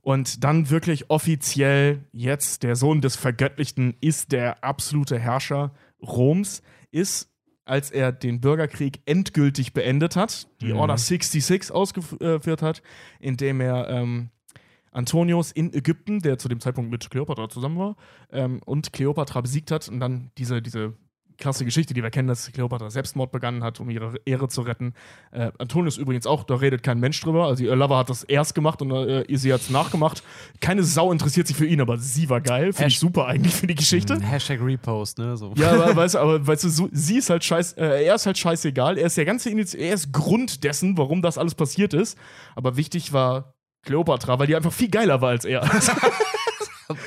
Und 0.00 0.42
dann 0.42 0.68
wirklich 0.70 1.10
offiziell 1.10 2.04
jetzt 2.12 2.64
der 2.64 2.74
Sohn 2.74 3.00
des 3.00 3.14
Vergöttlichten 3.16 3.94
ist 4.00 4.32
der 4.32 4.64
absolute 4.64 5.18
Herrscher 5.18 5.72
Roms, 6.02 6.62
ist, 6.90 7.30
als 7.64 7.92
er 7.92 8.10
den 8.10 8.40
Bürgerkrieg 8.40 9.00
endgültig 9.06 9.72
beendet 9.72 10.16
hat, 10.16 10.48
die 10.60 10.72
Mhm. 10.72 10.78
Order 10.78 10.98
66 10.98 11.70
ausgeführt 11.72 12.62
hat, 12.62 12.82
indem 13.20 13.60
er 13.60 13.88
ähm, 13.88 14.30
Antonius 14.90 15.52
in 15.52 15.72
Ägypten, 15.72 16.18
der 16.20 16.38
zu 16.38 16.48
dem 16.48 16.58
Zeitpunkt 16.60 16.90
mit 16.90 17.08
Kleopatra 17.08 17.48
zusammen 17.48 17.78
war, 17.78 17.96
ähm, 18.30 18.60
und 18.66 18.92
Kleopatra 18.92 19.40
besiegt 19.40 19.70
hat 19.70 19.88
und 19.88 20.00
dann 20.00 20.32
diese, 20.36 20.60
diese 20.60 20.94
krasse 21.42 21.64
Geschichte, 21.64 21.92
die 21.92 22.02
wir 22.02 22.10
kennen, 22.10 22.28
dass 22.28 22.50
Kleopatra 22.52 22.88
Selbstmord 22.88 23.32
begangen 23.32 23.64
hat, 23.64 23.80
um 23.80 23.90
ihre 23.90 24.14
Ehre 24.24 24.48
zu 24.48 24.62
retten. 24.62 24.94
Äh, 25.32 25.50
Antonius 25.58 25.98
übrigens 25.98 26.26
auch, 26.26 26.44
da 26.44 26.54
redet 26.54 26.82
kein 26.82 27.00
Mensch 27.00 27.20
drüber. 27.20 27.46
Also 27.46 27.64
ihr 27.64 27.74
Lover 27.74 27.98
hat 27.98 28.10
das 28.10 28.22
erst 28.22 28.54
gemacht 28.54 28.80
und 28.80 28.92
äh, 28.92 29.24
sie 29.36 29.52
hat 29.52 29.60
es 29.60 29.70
nachgemacht. 29.70 30.22
Keine 30.60 30.84
Sau 30.84 31.10
interessiert 31.10 31.48
sich 31.48 31.56
für 31.56 31.66
ihn, 31.66 31.80
aber 31.80 31.98
sie 31.98 32.30
war 32.30 32.40
geil. 32.40 32.72
Finde 32.72 32.88
ich 32.88 32.98
super 32.98 33.26
eigentlich 33.26 33.54
für 33.54 33.66
die 33.66 33.74
Geschichte. 33.74 34.20
Hashtag 34.22 34.60
Repost, 34.62 35.18
ne? 35.18 35.36
So. 35.36 35.52
Ja, 35.56 35.72
aber 35.72 35.96
weißt 35.96 36.14
du, 36.14 36.18
aber 36.20 36.46
weißt 36.46 36.64
du, 36.64 36.68
so, 36.68 36.88
sie 36.92 37.18
ist 37.18 37.28
halt 37.28 37.42
scheiß, 37.42 37.72
äh, 37.72 38.04
er 38.04 38.14
ist 38.14 38.26
halt 38.26 38.38
scheißegal. 38.38 38.96
Er 38.96 39.06
ist 39.06 39.16
der 39.16 39.24
ganze 39.24 39.50
Iniz 39.50 39.74
er 39.74 39.94
ist 39.94 40.12
Grund 40.12 40.62
dessen, 40.62 40.96
warum 40.96 41.22
das 41.22 41.38
alles 41.38 41.54
passiert 41.54 41.92
ist. 41.92 42.16
Aber 42.54 42.76
wichtig 42.76 43.12
war 43.12 43.54
Kleopatra, 43.84 44.38
weil 44.38 44.46
die 44.46 44.54
einfach 44.54 44.72
viel 44.72 44.88
geiler 44.88 45.20
war 45.20 45.30
als 45.30 45.44
er. 45.44 45.62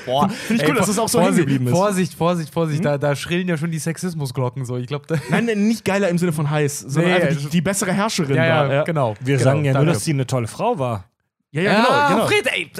Boah, 0.04 0.28
Finde 0.28 0.62
ich 0.62 0.68
cool, 0.68 0.76
dass 0.76 0.86
das 0.86 0.98
auch 0.98 1.08
so 1.08 1.18
hängen 1.18 1.28
Vorsicht, 1.28 1.46
geblieben 1.46 1.66
ist. 1.66 1.72
Hm? 1.72 1.76
Vorsicht, 1.76 2.14
Vorsicht, 2.14 2.52
Vorsicht, 2.52 2.84
da, 2.84 2.98
da 2.98 3.16
schrillen 3.16 3.48
ja 3.48 3.56
schon 3.56 3.70
die 3.70 3.78
Sexismusglocken 3.78 4.64
so. 4.64 4.76
Ich 4.76 4.86
glaube, 4.86 5.06
da. 5.08 5.16
Nein, 5.30 5.46
nein, 5.46 5.66
nicht 5.66 5.84
geiler 5.84 6.08
im 6.08 6.18
Sinne 6.18 6.32
von 6.32 6.50
heiß, 6.50 6.80
sondern 6.80 7.12
Nee, 7.12 7.20
einfach 7.22 7.40
die, 7.42 7.48
die 7.48 7.60
bessere 7.60 7.92
Herrscherin 7.92 8.36
Ja, 8.36 8.42
war. 8.42 8.72
ja, 8.72 8.82
genau. 8.84 9.14
Wir 9.20 9.36
genau, 9.36 9.44
sagen 9.50 9.64
ja 9.64 9.74
nur, 9.74 9.86
dass 9.86 10.04
sie 10.04 10.12
eine 10.12 10.26
tolle 10.26 10.46
Frau 10.46 10.78
war. 10.78 11.04
Ja, 11.50 11.62
ja, 11.62 11.74
genau. 11.74 12.08
genau. 12.08 12.26
Fred, 12.26 12.46
ey, 12.52 12.70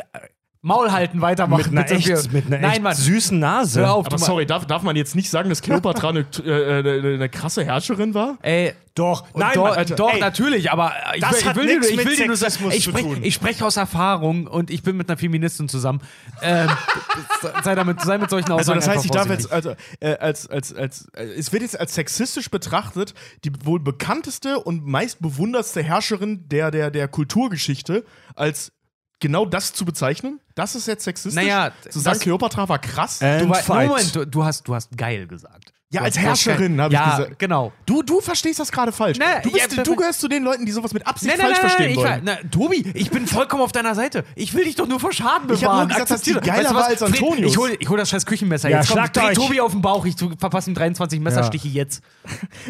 Maul 0.66 0.90
halten, 0.90 1.20
weitermachen. 1.20 1.72
Mit 1.74 1.88
einer, 1.90 1.98
echt, 1.98 2.32
mit 2.32 2.46
einer 2.46 2.58
Nein, 2.58 2.70
echt 2.72 2.82
Mann. 2.82 2.94
süßen 2.96 3.38
Nase. 3.38 3.80
Hör 3.82 3.94
auf, 3.94 4.06
Aber 4.06 4.18
sorry, 4.18 4.46
darf, 4.46 4.66
darf 4.66 4.82
man 4.82 4.96
jetzt 4.96 5.14
nicht 5.14 5.30
sagen, 5.30 5.48
dass 5.48 5.62
Kleopatra 5.62 6.08
eine, 6.08 6.26
äh, 6.44 6.78
eine, 6.80 7.14
eine 7.14 7.28
krasse 7.28 7.64
Herrscherin 7.64 8.14
war? 8.14 8.36
Ey, 8.42 8.72
Doch, 8.96 9.24
nein, 9.34 9.52
doch, 9.54 9.76
Mann, 9.76 9.86
doch 9.96 10.12
ey, 10.14 10.20
natürlich, 10.20 10.72
aber 10.72 10.92
ich, 11.14 11.20
Das 11.20 11.30
will- 11.32 11.38
ich 11.38 11.44
hat 11.46 11.56
will, 11.56 11.68
ich 11.68 11.96
mit 11.96 12.06
will 12.06 12.26
nur 12.26 12.36
sagen, 12.36 12.50
Sexismus 12.50 12.74
ich 12.74 12.82
zu 12.84 12.90
sprech- 12.90 13.02
tun. 13.02 13.18
Ich 13.22 13.34
spreche 13.34 13.64
aus 13.64 13.76
Erfahrung 13.76 14.46
und 14.48 14.70
ich 14.70 14.82
bin 14.82 14.96
mit 14.96 15.08
einer 15.08 15.16
Feministin 15.16 15.68
zusammen. 15.68 16.00
Ähm, 16.42 16.68
sei, 17.62 17.74
damit, 17.76 18.00
sei 18.00 18.18
mit 18.18 18.30
solchen 18.30 18.50
Also 18.52 18.72
Aussagen 18.72 18.80
das 18.80 18.88
heißt, 18.88 19.04
ich 19.04 19.10
darf 19.12 19.28
jetzt, 19.30 19.52
also, 19.52 19.74
äh, 20.00 20.16
als, 20.16 20.48
als, 20.48 20.74
als, 20.74 21.08
äh, 21.14 21.24
es 21.26 21.52
wird 21.52 21.62
jetzt 21.62 21.78
als 21.78 21.94
sexistisch 21.94 22.50
betrachtet, 22.50 23.14
die 23.44 23.52
wohl 23.64 23.78
bekannteste 23.78 24.58
und 24.58 24.84
meist 24.86 25.20
bewundertste 25.20 25.82
Herrscherin 25.82 26.48
der, 26.48 26.70
der, 26.70 26.90
der 26.90 27.06
Kulturgeschichte 27.06 28.04
als 28.34 28.72
genau 29.20 29.44
das 29.46 29.72
zu 29.72 29.84
bezeichnen? 29.84 30.40
Das 30.54 30.74
ist 30.74 30.86
jetzt 30.86 31.04
sexistisch? 31.04 31.34
Naja, 31.42 31.72
zu 31.88 31.98
sagen, 32.00 32.18
Kleopatra 32.18 32.68
war 32.68 32.78
krass? 32.78 33.22
And 33.22 33.42
Du, 33.42 33.48
war. 33.48 33.84
Moment, 33.86 34.14
du, 34.14 34.26
du, 34.26 34.44
hast, 34.44 34.66
du 34.68 34.74
hast 34.74 34.96
geil 34.96 35.26
gesagt. 35.26 35.72
ja, 35.90 36.00
Du 36.00 36.04
als 36.06 36.18
Herrscherin 36.18 36.80
habe 36.80 36.92
ich 36.94 36.98
ja, 37.00 37.16
gesagt. 37.18 37.38
genau. 37.38 37.72
Du, 37.84 38.02
du 38.02 38.20
verstehst 38.20 38.58
das 38.58 38.72
gerade 38.72 38.90
falsch. 38.92 39.18
Nee, 39.18 39.24
du, 39.42 39.50
bist, 39.52 39.76
ja, 39.76 39.82
du 39.82 39.96
gehörst 39.96 40.20
zu 40.20 40.28
den 40.28 40.42
Leuten, 40.42 40.64
die 40.66 40.72
sowas 40.72 40.92
mit 40.94 41.06
Absicht 41.06 41.36
Nein, 41.36 41.38
nein, 41.46 41.54
falsch 41.56 41.58
nein, 41.62 41.70
verstehen 41.70 41.90
ich, 41.90 41.96
wollen. 41.96 42.20
na, 42.24 42.36
Tobi, 42.50 42.90
ich 42.94 43.10
bin 43.10 43.26
vollkommen 43.26 43.62
auf 43.62 43.72
deiner 43.72 43.94
Seite. 43.94 44.24
Ich 44.34 44.54
will 44.54 44.64
dich 44.64 44.74
doch 44.76 44.86
nur 44.88 44.98
vor 45.00 45.12
Schaden 45.12 45.46
bewahren. 45.46 45.56
Ich 45.58 45.64
hab 45.64 45.76
nur 45.78 45.86
gesagt, 45.88 46.10
dass 46.10 46.22
die 46.22 46.32
geiler 46.34 46.56
Weißt 46.64 46.70
du 46.70 46.74
war 46.74 46.84
als 46.86 46.98
Fred, 47.00 47.12
Antonius. 47.22 47.52
Ich 47.52 47.58
hol, 47.58 47.76
ich 47.78 47.88
hol 47.88 47.98
das 47.98 48.08
scheiß 48.10 48.26
Küchenmesser 48.26 48.68
Ja, 48.70 48.78
jetzt. 48.78 48.90
Komm, 48.90 49.04
dreh. 49.12 49.34
Tobi 49.34 49.60
auf 49.60 49.72
den 49.72 49.82
Bauch. 49.82 50.04
Ich 50.06 50.16
tu- 50.16 50.32
verpasse 50.38 50.70
ihm 50.70 50.74
23 50.74 51.20
Messerstiche 51.20 51.68
jetzt. 51.68 52.02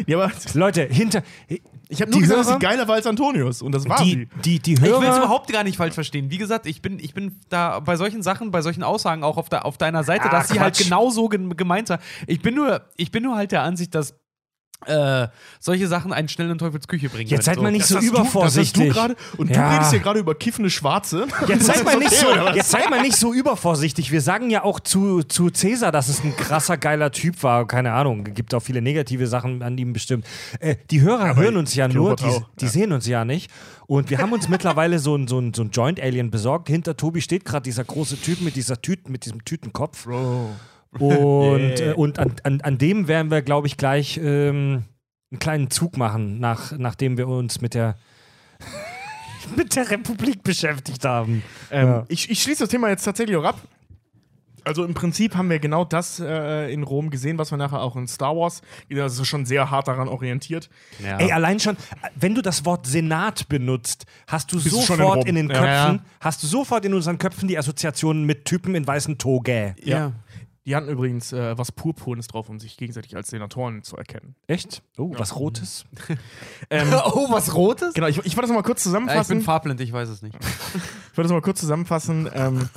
Ja, 0.05 0.17
aber 0.17 0.31
Leute, 0.53 0.83
hinter. 0.83 1.23
Ich 1.89 2.01
habe 2.01 2.11
nur 2.11 2.19
Die 2.19 2.23
gesagt, 2.23 2.39
dass 2.41 2.47
Hörer- 2.47 2.59
sie 2.59 2.65
geiler 2.65 2.87
war 2.87 2.95
als 2.95 3.07
Antonius. 3.07 3.61
Und 3.61 3.71
das 3.73 3.87
war 3.87 4.03
Die, 4.03 4.11
sie. 4.11 4.27
die, 4.43 4.59
die 4.59 4.73
Ich 4.73 4.81
will 4.81 4.91
es 4.93 4.99
Hörer. 4.99 5.17
überhaupt 5.17 5.51
gar 5.51 5.63
nicht 5.63 5.77
falsch 5.77 5.93
verstehen. 5.93 6.29
Wie 6.31 6.37
gesagt, 6.37 6.65
ich 6.65 6.81
bin, 6.81 6.99
ich 6.99 7.13
bin 7.13 7.39
da 7.49 7.79
bei 7.79 7.95
solchen 7.95 8.21
Sachen, 8.23 8.51
bei 8.51 8.61
solchen 8.61 8.83
Aussagen 8.83 9.23
auch 9.23 9.37
auf, 9.37 9.49
der, 9.49 9.65
auf 9.65 9.77
deiner 9.77 10.03
Seite, 10.03 10.25
Ah, 10.25 10.29
dass 10.29 10.49
sie 10.49 10.59
halt 10.59 10.75
Quatsch. 10.75 10.83
genauso 10.85 11.29
gen 11.29 11.55
gemeint 11.55 11.89
hat. 11.89 12.01
Ich 12.27 12.41
bin 12.41 12.55
nur, 12.55 12.81
ich 12.97 13.11
bin 13.11 13.23
nur 13.23 13.35
halt 13.35 13.51
der 13.51 13.63
Ansicht, 13.63 13.95
dass 13.95 14.15
äh, 14.85 15.27
solche 15.59 15.87
Sachen 15.87 16.13
einen 16.13 16.29
schnell 16.29 16.49
in 16.49 16.57
Teufels 16.57 16.87
Küche 16.87 17.09
bringen. 17.09 17.29
Jetzt 17.29 17.45
seid 17.45 17.59
mal 17.61 17.71
nicht 17.71 17.81
Das 17.83 17.89
so 17.89 17.99
du- 17.99 18.05
übervorsichtig. 18.05 18.89
Das 18.89 18.97
hast 18.97 19.09
du 19.09 19.15
gerade. 19.15 19.37
Und 19.37 19.49
Ja. 19.49 19.69
du 19.69 19.75
redest 19.75 19.91
hier 19.91 19.99
gerade 19.99 20.19
über 20.19 20.35
kiffende 20.35 20.69
Schwarze. 20.69 21.27
Jetzt 21.47 21.65
seid, 21.65 21.83
mal 21.83 21.97
nicht 21.97 22.11
so, 22.11 22.27
oder 22.27 22.45
was? 22.45 22.55
jetzt 22.55 22.69
seid 22.71 22.89
mal 22.89 23.01
nicht 23.01 23.17
so 23.17 23.33
übervorsichtig. 23.33 24.11
Wir 24.11 24.21
sagen 24.21 24.49
ja 24.49 24.63
auch 24.63 24.79
zu, 24.79 25.23
zu 25.23 25.49
Cäsar, 25.49 25.91
dass 25.91 26.09
es 26.09 26.23
ein 26.23 26.35
krasser, 26.37 26.77
geiler 26.77 27.11
Typ 27.11 27.41
war. 27.43 27.67
Keine 27.67 27.93
Ahnung, 27.93 28.23
gibt 28.23 28.53
auch 28.53 28.61
viele 28.61 28.81
negative 28.81 29.27
Sachen 29.27 29.63
an 29.63 29.77
ihm 29.77 29.93
bestimmt. 29.93 30.25
Äh, 30.59 30.75
die 30.91 31.01
Hörer 31.01 31.35
hören 31.35 31.57
uns 31.57 31.73
ja 31.75 31.87
nur, 31.87 32.15
die, 32.15 32.25
die 32.59 32.65
ja. 32.65 32.71
sehen 32.71 32.91
uns 32.91 33.07
ja 33.07 33.25
nicht. 33.25 33.49
Und 33.87 34.09
wir 34.09 34.19
haben 34.19 34.31
uns 34.33 34.47
mittlerweile 34.47 34.99
so 34.99 35.15
ein, 35.15 35.27
so 35.27 35.39
ein, 35.39 35.53
so 35.53 35.63
ein 35.63 35.71
Joint-Alien 35.71 36.29
besorgt. 36.29 36.67
Hinter 36.67 36.95
Tobi 36.97 37.21
steht 37.21 37.45
gerade 37.45 37.63
dieser 37.63 37.83
große 37.83 38.19
Typ 38.21 38.41
mit, 38.41 38.55
dieser 38.55 38.81
Tüten, 38.81 39.11
mit 39.11 39.25
diesem 39.25 39.43
Tütenkopf. 39.43 40.05
Bro. 40.05 40.51
Und, 40.99 41.79
Yeah. 41.79 41.91
äh, 41.91 41.93
und 41.93 42.19
an, 42.19 42.33
an, 42.43 42.61
an 42.61 42.77
dem 42.77 43.07
werden 43.07 43.31
wir, 43.31 43.41
glaube 43.41 43.67
ich, 43.67 43.77
gleich 43.77 44.17
ähm, 44.23 44.83
einen 45.31 45.39
kleinen 45.39 45.69
Zug 45.69 45.97
machen, 45.97 46.39
nach, 46.39 46.71
nachdem 46.77 47.17
wir 47.17 47.27
uns 47.27 47.61
mit 47.61 47.73
der, 47.73 47.95
mit 49.55 49.75
der 49.75 49.89
Republik 49.89 50.43
beschäftigt 50.43 51.03
haben. 51.05 51.43
Ähm, 51.71 51.87
Ja. 51.87 52.05
ich, 52.09 52.29
ich 52.29 52.41
schließe 52.41 52.63
das 52.63 52.69
Thema 52.69 52.89
jetzt 52.89 53.03
tatsächlich 53.03 53.35
auch 53.37 53.43
ab. 53.43 53.59
Also 54.63 54.83
im 54.83 54.93
Prinzip 54.93 55.37
haben 55.37 55.49
wir 55.49 55.59
genau 55.59 55.85
das 55.85 56.19
äh, 56.19 56.69
in 56.73 56.83
Rom 56.83 57.09
gesehen, 57.09 57.37
was 57.37 57.51
wir 57.51 57.57
nachher 57.57 57.79
auch 57.81 57.95
in 57.95 58.05
Star 58.05 58.35
Wars. 58.35 58.61
Das 58.89 59.17
ist 59.17 59.25
schon 59.25 59.45
sehr 59.45 59.71
hart 59.71 59.87
daran 59.87 60.09
orientiert. 60.09 60.69
Ja. 61.01 61.17
Ey, 61.19 61.31
allein 61.31 61.57
schon, 61.61 61.77
wenn 62.15 62.35
du 62.35 62.41
das 62.41 62.65
Wort 62.65 62.85
Senat 62.85 63.47
benutzt, 63.47 64.05
hast 64.27 64.51
du 64.51 64.61
Bist 64.61 64.71
sofort 64.75 65.23
in 65.23 65.37
in, 65.37 65.47
den 65.47 65.47
Köpfen, 65.47 65.63
ja. 65.65 65.99
hast 66.19 66.43
du 66.43 66.47
sofort 66.47 66.83
in 66.83 66.93
unseren 66.93 67.17
Köpfen 67.17 67.47
die 67.47 67.57
Assoziationen 67.57 68.25
mit 68.25 68.43
Typen 68.43 68.75
in 68.75 68.85
weißen 68.85 69.17
Toga. 69.17 69.73
ja. 69.81 70.11
Die 70.67 70.75
hatten 70.75 70.89
übrigens 70.89 71.31
äh, 71.31 71.57
was 71.57 71.71
Purpurnes 71.71 72.27
drauf, 72.27 72.49
um 72.49 72.59
sich 72.59 72.75
gegenseitig 72.75 73.15
als 73.15 73.29
Senatoren 73.29 73.83
zu 73.83 73.95
erkennen. 73.95 74.35
Echt? 74.47 74.83
Oh, 74.97 75.13
was 75.17 75.37
Rotes? 75.37 75.85
Ähm, 76.69 76.89
oh, 77.13 77.31
was 77.31 77.55
Rotes? 77.55 77.93
genau, 77.93 78.07
ich, 78.07 78.17
ich 78.17 78.35
wollte 78.35 78.49
das 78.49 78.51
mal 78.51 78.63
kurz 78.63 78.83
Ja, 78.83 78.91
ich 78.91 78.97
bin 78.97 79.07
zusammenfassen. 79.07 79.41
farblind, 79.41 79.79
ich 79.79 79.93
weiß 79.93 80.09
es 80.09 80.21
nicht. 80.21 80.35
Ich 80.35 81.17
wollte 81.17 81.29
das 81.29 81.31
mal 81.31 81.41
kurz 81.41 81.61
zusammenfassen. 81.61 82.29
Ähm, 82.33 82.67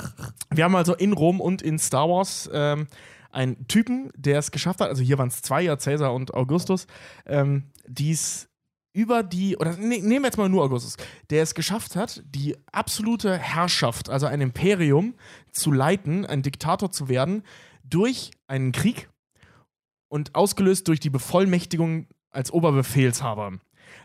wir 0.51 0.63
haben 0.63 0.77
also 0.77 0.95
in 0.95 1.13
Rom 1.13 1.41
und 1.41 1.63
in 1.63 1.81
Star 1.81 2.09
Wars 2.09 2.49
ähm, 2.53 2.87
einen 3.33 3.67
Typen, 3.67 4.13
der 4.15 4.39
es 4.39 4.53
geschafft 4.53 4.81
hat, 4.81 4.89
also 4.89 5.03
hier 5.03 5.19
waren 5.19 5.29
es 5.29 5.43
zwei, 5.43 5.63
ja, 5.63 5.75
Caesar 5.75 6.15
und 6.15 6.35
Augustus, 6.35 6.87
ähm, 7.27 7.65
die 7.89 8.13
es 8.13 8.49
über 8.93 9.23
die, 9.23 9.57
oder 9.57 9.77
ne, 9.77 9.99
nehmen 10.01 10.23
wir 10.23 10.27
jetzt 10.27 10.39
mal 10.39 10.49
nur 10.49 10.63
Augustus, 10.63 10.97
der 11.31 11.43
es 11.43 11.55
geschafft 11.55 11.97
hat, 11.97 12.23
die 12.27 12.57
absolute 12.71 13.37
Herrschaft, 13.37 14.11
also 14.11 14.27
ein 14.27 14.41
Imperium 14.41 15.15
zu 15.53 15.73
leiten, 15.73 16.27
ein 16.27 16.43
Diktator 16.43 16.91
zu 16.91 17.09
werden, 17.09 17.43
durch 17.91 18.31
einen 18.47 18.73
Krieg 18.73 19.09
und 20.09 20.35
ausgelöst 20.35 20.89
durch 20.89 21.01
die 21.01 21.11
Bevollmächtigung 21.11 22.07
als 22.31 22.53
Oberbefehlshaber. 22.53 23.53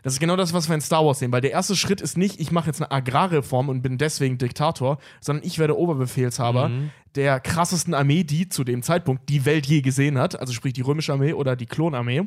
Das 0.02 0.12
ist 0.14 0.20
genau 0.20 0.36
das, 0.36 0.52
was 0.52 0.68
wir 0.68 0.74
in 0.74 0.80
Star 0.80 1.04
Wars 1.06 1.20
sehen, 1.20 1.30
weil 1.32 1.40
der 1.40 1.52
erste 1.52 1.76
Schritt 1.76 2.00
ist 2.00 2.16
nicht, 2.18 2.40
ich 2.40 2.50
mache 2.50 2.66
jetzt 2.66 2.80
eine 2.82 2.90
Agrarreform 2.90 3.68
und 3.68 3.82
bin 3.82 3.98
deswegen 3.98 4.36
Diktator, 4.36 4.98
sondern 5.20 5.44
ich 5.44 5.58
werde 5.58 5.78
Oberbefehlshaber 5.78 6.68
Mhm. 6.68 6.90
der 7.14 7.38
krassesten 7.40 7.94
Armee, 7.94 8.24
die 8.24 8.48
zu 8.48 8.64
dem 8.64 8.82
Zeitpunkt 8.82 9.28
die 9.28 9.44
Welt 9.44 9.66
je 9.66 9.82
gesehen 9.82 10.18
hat, 10.18 10.38
also 10.38 10.52
sprich 10.52 10.72
die 10.72 10.80
römische 10.82 11.12
Armee 11.12 11.32
oder 11.34 11.54
die 11.56 11.66
Klonarmee 11.66 12.26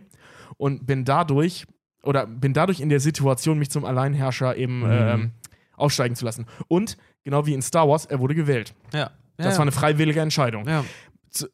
und 0.58 0.86
bin 0.88 1.04
dadurch 1.06 1.66
oder 2.04 2.26
bin 2.28 2.54
dadurch 2.54 2.80
in 2.80 2.88
der 2.90 3.02
Situation, 3.02 3.60
mich 3.60 3.70
zum 3.72 3.84
Alleinherrscher 3.84 4.56
eben 4.56 4.80
Mhm. 4.80 4.86
ähm, 4.92 5.32
aufsteigen 5.76 6.16
zu 6.16 6.24
lassen. 6.26 6.46
Und 6.70 6.98
genau 7.26 7.46
wie 7.46 7.54
in 7.54 7.62
Star 7.62 7.88
Wars, 7.90 8.06
er 8.06 8.20
wurde 8.20 8.36
gewählt. 8.36 8.74
Ja. 8.94 9.12
Das 9.36 9.48
ja, 9.48 9.52
war 9.54 9.62
eine 9.62 9.72
freiwillige 9.72 10.20
Entscheidung. 10.22 10.66
ja. 10.68 10.84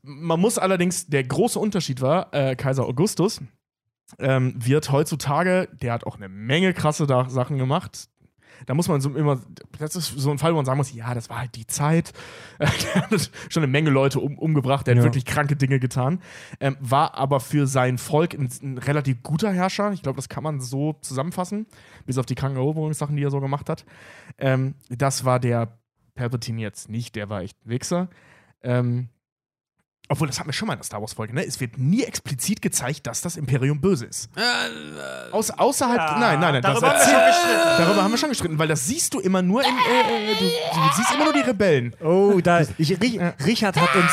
Man 0.02 0.40
muss 0.40 0.58
allerdings, 0.58 1.08
der 1.08 1.24
große 1.24 1.60
Unterschied 1.60 2.02
war, 2.02 2.34
äh, 2.34 2.56
Kaiser 2.56 2.86
Augustus 2.86 3.42
ähm, 4.20 4.54
wird 4.58 4.92
heutzutage, 4.92 5.68
der 5.82 5.94
hat 5.94 6.06
auch 6.06 6.16
eine 6.18 6.30
Menge 6.30 6.74
krasse 6.74 7.08
da 7.08 7.30
Sachen 7.30 7.58
gemacht. 7.58 8.08
Da 8.68 8.74
muss 8.74 8.88
man 8.88 9.02
so 9.02 9.14
immer, 9.14 9.42
das 9.80 9.98
ist 9.98 10.08
so 10.18 10.32
ein 10.32 10.38
Fall, 10.38 10.54
wo 10.54 10.56
man 10.56 10.66
sagen 10.66 10.78
muss, 10.78 10.94
ja, 10.94 11.14
das 11.14 11.30
war 11.30 11.40
halt 11.40 11.56
die 11.56 11.68
Zeit. 11.68 12.14
der 12.60 12.70
hat 13.10 13.32
schon 13.50 13.64
eine 13.64 13.72
Menge 13.72 13.90
Leute 13.90 14.22
um, 14.22 14.38
umgebracht, 14.38 14.88
der 14.88 14.94
hat 14.96 15.00
Ja. 15.00 15.04
wirklich 15.04 15.26
kranke 15.26 15.58
Dinge 15.58 15.78
getan. 15.80 16.22
Ähm, 16.62 16.78
war 16.80 17.16
aber 17.16 17.42
für 17.42 17.68
sein 17.68 17.98
Volk 17.98 18.34
ein, 18.34 18.50
ein 18.64 18.78
relativ 18.78 19.24
guter 19.24 19.52
Herrscher. 19.52 19.92
Ich 19.92 20.04
glaube, 20.04 20.16
das 20.16 20.30
kann 20.30 20.42
man 20.44 20.62
so 20.62 20.94
zusammenfassen, 21.02 21.66
bis 22.06 22.18
auf 22.18 22.26
die 22.26 22.36
kranken 22.36 22.58
Eroberungssachen, 22.58 23.18
die 23.18 23.24
er 23.24 23.32
so 23.32 23.42
gemacht 23.42 23.70
hat. 23.70 23.86
Ähm, 24.38 24.76
das 24.90 25.26
war 25.26 25.42
der 25.42 25.78
Palpatine 26.14 26.62
jetzt 26.62 26.90
nicht, 26.90 27.16
der 27.16 27.28
war 27.30 27.42
echt 27.42 27.58
ein 27.66 27.70
Wichser. 27.70 28.10
Ähm, 28.64 29.10
obwohl, 30.08 30.28
das 30.28 30.38
hatten 30.40 30.50
wir 30.50 30.54
schon 30.54 30.68
mal 30.68 30.74
in 30.74 30.80
der 30.80 30.86
Star 30.86 31.02
Wars-Folge, 31.02 31.34
ne? 31.34 31.46
Es 31.46 31.60
wird 31.60 31.78
nie 31.78 32.04
explizit 32.04 32.62
gezeigt, 32.62 33.08
dass 33.08 33.22
das 33.22 33.38
Imperium 33.38 33.82
böse 33.82 34.06
ist. 34.06 34.30
Aus, 35.32 35.50
außerhalb. 35.52 36.20
nein, 36.20 36.40
nein, 36.40 36.54
nein. 36.54 36.62
darüber 36.62 36.90
das 36.90 37.06
haben 37.08 37.12
wir 37.12 37.14
schon 37.14 37.26
gestritten. 37.28 37.78
Darüber 37.80 38.04
haben 38.04 38.12
wir 38.12 38.18
schon 38.18 38.30
gestritten, 38.30 38.60
weil 38.60 38.68
das 38.68 38.86
siehst 38.86 39.14
du 39.14 39.20
immer 39.20 39.42
nur 39.42 39.62
in. 39.64 39.70
Äh, 39.70 40.32
äh, 40.32 40.36
du, 40.36 40.46
du 40.46 40.96
siehst 40.96 41.12
immer 41.14 41.24
nur 41.26 41.34
die 41.34 41.42
Rebellen. 41.42 41.94
Oh, 42.04 42.40
da, 42.42 42.62
ich, 42.78 42.92
Rich- 43.02 43.20
Richard 43.46 43.76
hat 43.80 43.96
uns. 43.96 44.12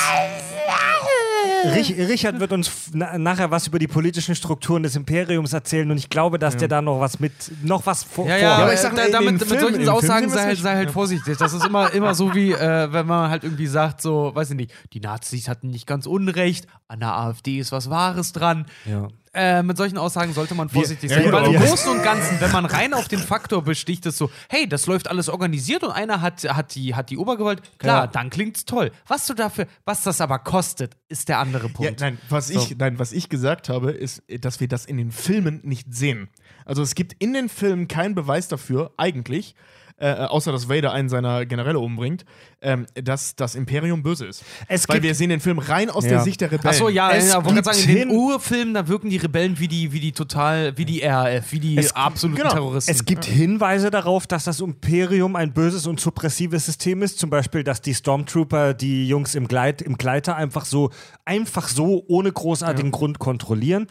Rich, 1.74 1.94
Richard 1.96 2.40
wird 2.40 2.52
uns 2.52 2.70
na, 2.92 3.16
nachher 3.18 3.50
was 3.50 3.66
über 3.66 3.78
die 3.78 3.86
politischen 3.86 4.34
Strukturen 4.34 4.82
des 4.82 4.96
Imperiums 4.96 5.52
erzählen 5.52 5.90
und 5.90 5.96
ich 5.98 6.08
glaube, 6.10 6.38
dass 6.38 6.56
der 6.56 6.68
da 6.68 6.82
noch 6.82 7.00
was 7.00 7.20
mit, 7.20 7.32
noch 7.62 7.86
was 7.86 8.02
vor, 8.04 8.26
Ja, 8.26 8.36
vorhat. 8.36 8.42
ja, 8.42 8.56
aber 8.64 8.74
ich 8.74 8.80
sag, 8.80 8.94
da, 8.96 9.08
damit, 9.10 9.32
mit 9.32 9.44
Filmen- 9.44 9.60
solchen 9.60 9.88
Aussagen 9.88 10.18
Filmen 10.20 10.30
sei 10.30 10.40
ist 10.40 10.46
halt, 10.46 10.58
sei 10.58 10.74
halt 10.74 10.86
ja. 10.88 10.92
vorsichtig. 10.92 11.36
Das 11.38 11.52
ist 11.52 11.64
immer, 11.64 11.92
immer 11.92 12.14
so 12.14 12.34
wie, 12.34 12.52
äh, 12.52 12.92
wenn 12.92 13.06
man 13.06 13.30
halt 13.30 13.44
irgendwie 13.44 13.66
sagt, 13.66 14.02
so, 14.02 14.32
weiß 14.34 14.50
ich 14.50 14.56
nicht, 14.56 14.72
die 14.92 15.00
Nazis 15.00 15.48
hatten 15.48 15.68
nicht 15.68 15.86
ganz 15.86 16.06
Unrecht, 16.06 16.66
an 16.88 17.00
der 17.00 17.14
AfD 17.16 17.58
ist 17.58 17.72
was 17.72 17.90
Wahres 17.90 18.32
dran. 18.32 18.66
Ja. 18.84 19.08
Äh, 19.34 19.62
mit 19.62 19.76
solchen 19.76 19.96
Aussagen 19.98 20.32
sollte 20.34 20.54
man 20.54 20.68
vorsichtig 20.68 21.10
ja, 21.10 21.16
sein. 21.16 21.24
gut, 21.24 21.32
Weil 21.32 21.54
im 21.54 21.60
Großen 21.60 21.90
und 21.90 22.02
Ganzen, 22.02 22.40
wenn 22.40 22.52
man 22.52 22.66
rein 22.66 22.92
auf 22.92 23.08
den 23.08 23.18
Faktor 23.18 23.62
besticht, 23.62 24.04
ist 24.06 24.18
so, 24.18 24.30
hey, 24.48 24.68
das 24.68 24.86
läuft 24.86 25.08
alles 25.08 25.28
organisiert 25.30 25.82
und 25.84 25.90
einer 25.90 26.20
hat, 26.20 26.42
hat, 26.44 26.74
die, 26.74 26.94
hat 26.94 27.08
die 27.10 27.16
Obergewalt, 27.16 27.62
klar, 27.78 28.02
Ja. 28.04 28.06
dann 28.08 28.28
klingt's 28.30 28.64
toll. 28.66 28.90
Was 29.08 29.26
du 29.26 29.34
dafür, 29.34 29.66
was 29.84 30.02
das 30.02 30.20
aber 30.20 30.38
kostet, 30.38 30.96
ist 31.08 31.28
der 31.30 31.38
andere 31.38 31.68
Ja, 31.68 31.72
Punkt. 31.72 32.00
nein, 32.00 32.18
was 32.28 32.48
So. 32.48 32.60
ich, 32.60 32.76
nein, 32.76 32.98
was 32.98 33.12
ich 33.12 33.28
gesagt 33.28 33.68
habe, 33.68 33.90
ist, 33.92 34.22
dass 34.40 34.60
wir 34.60 34.68
das 34.68 34.84
in 34.84 34.96
den 34.98 35.10
Filmen 35.12 35.60
nicht 35.64 35.94
sehen. 35.94 36.28
Also 36.64 36.82
es 36.82 36.94
gibt 36.94 37.14
in 37.18 37.32
den 37.32 37.48
Filmen 37.48 37.88
keinen 37.88 38.14
Beweis 38.14 38.48
dafür, 38.48 38.92
eigentlich, 38.96 39.54
äh, 40.02 40.26
außer 40.26 40.50
dass 40.50 40.68
Vader 40.68 40.92
einen 40.92 41.08
seiner 41.08 41.46
Generäle 41.46 41.78
umbringt, 41.78 42.24
ähm, 42.60 42.86
dass 42.94 43.36
das 43.36 43.54
Imperium 43.54 44.02
böse 44.02 44.26
ist. 44.26 44.44
Es 44.66 44.88
Weil 44.88 45.02
wir 45.02 45.14
sehen 45.14 45.30
den 45.30 45.38
Film 45.40 45.58
rein 45.60 45.88
aus 45.90 46.04
Ja. 46.04 46.10
der 46.10 46.20
Sicht 46.22 46.40
der 46.40 46.50
Rebellen. 46.50 46.68
Achso, 46.74 46.88
ja, 46.88 47.12
Es 47.12 47.28
ja 47.28 47.36
wollte 47.44 47.62
gerade 47.62 47.76
gibt 47.78 47.86
sagen, 47.86 47.88
in 47.88 48.08
den 48.08 48.10
Urfilmen, 48.16 48.74
da 48.74 48.88
wirken 48.88 49.10
die 49.10 49.16
Rebellen 49.18 49.58
wie 49.60 49.68
die, 49.68 49.92
wie 49.92 50.00
die 50.00 50.10
total, 50.12 50.76
wie 50.76 50.84
die 50.84 51.00
RAF, 51.04 51.52
wie 51.52 51.60
die 51.60 51.78
Es- 51.78 51.94
absoluten 51.94 52.38
genau. 52.40 52.52
Terroristen. 52.52 52.90
Es 52.90 53.04
gibt 53.04 53.24
Hinweise 53.24 53.90
darauf, 53.90 54.26
dass 54.26 54.42
das 54.44 54.60
Imperium 54.60 55.36
ein 55.36 55.52
böses 55.52 55.86
und 55.86 56.00
suppressives 56.00 56.66
System 56.66 57.02
ist. 57.02 57.20
Zum 57.20 57.30
Beispiel, 57.30 57.62
dass 57.62 57.80
die 57.80 57.94
Stormtrooper 57.94 58.74
die 58.74 59.06
Jungs 59.06 59.36
im, 59.36 59.46
Gleit, 59.46 59.80
im 59.82 59.96
Gleiter 59.96 60.34
einfach 60.36 60.64
so, 60.64 60.90
einfach 61.24 61.68
so 61.68 62.04
ohne 62.08 62.32
großartigen 62.32 62.90
Grund 62.90 63.18
kontrollieren. 63.20 63.86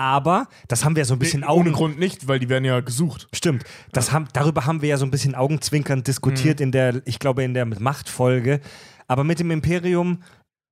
Aber 0.00 0.48
das 0.66 0.82
haben 0.82 0.96
wir 0.96 1.04
so 1.04 1.14
ein 1.14 1.18
bisschen 1.18 1.40
Nee, 1.40 1.46
Augen. 1.46 1.60
ohne 1.60 1.72
Grund 1.72 1.98
nicht, 1.98 2.26
weil 2.26 2.38
die 2.38 2.48
werden 2.48 2.64
ja 2.64 2.80
gesucht. 2.80 3.28
Stimmt. 3.34 3.64
Das 3.92 4.12
haben, 4.12 4.28
darüber 4.32 4.64
haben 4.64 4.80
wir 4.80 4.88
ja 4.88 4.96
so 4.96 5.04
ein 5.04 5.10
bisschen 5.10 5.34
augenzwinkernd 5.34 6.06
diskutiert 6.06 6.58
in 6.62 6.72
der, 6.72 7.02
ich 7.04 7.18
glaube, 7.18 7.44
in 7.44 7.52
der 7.52 7.66
Machtfolge. 7.66 8.60
Aber 9.08 9.24
mit 9.24 9.40
dem 9.40 9.50
Imperium 9.50 10.22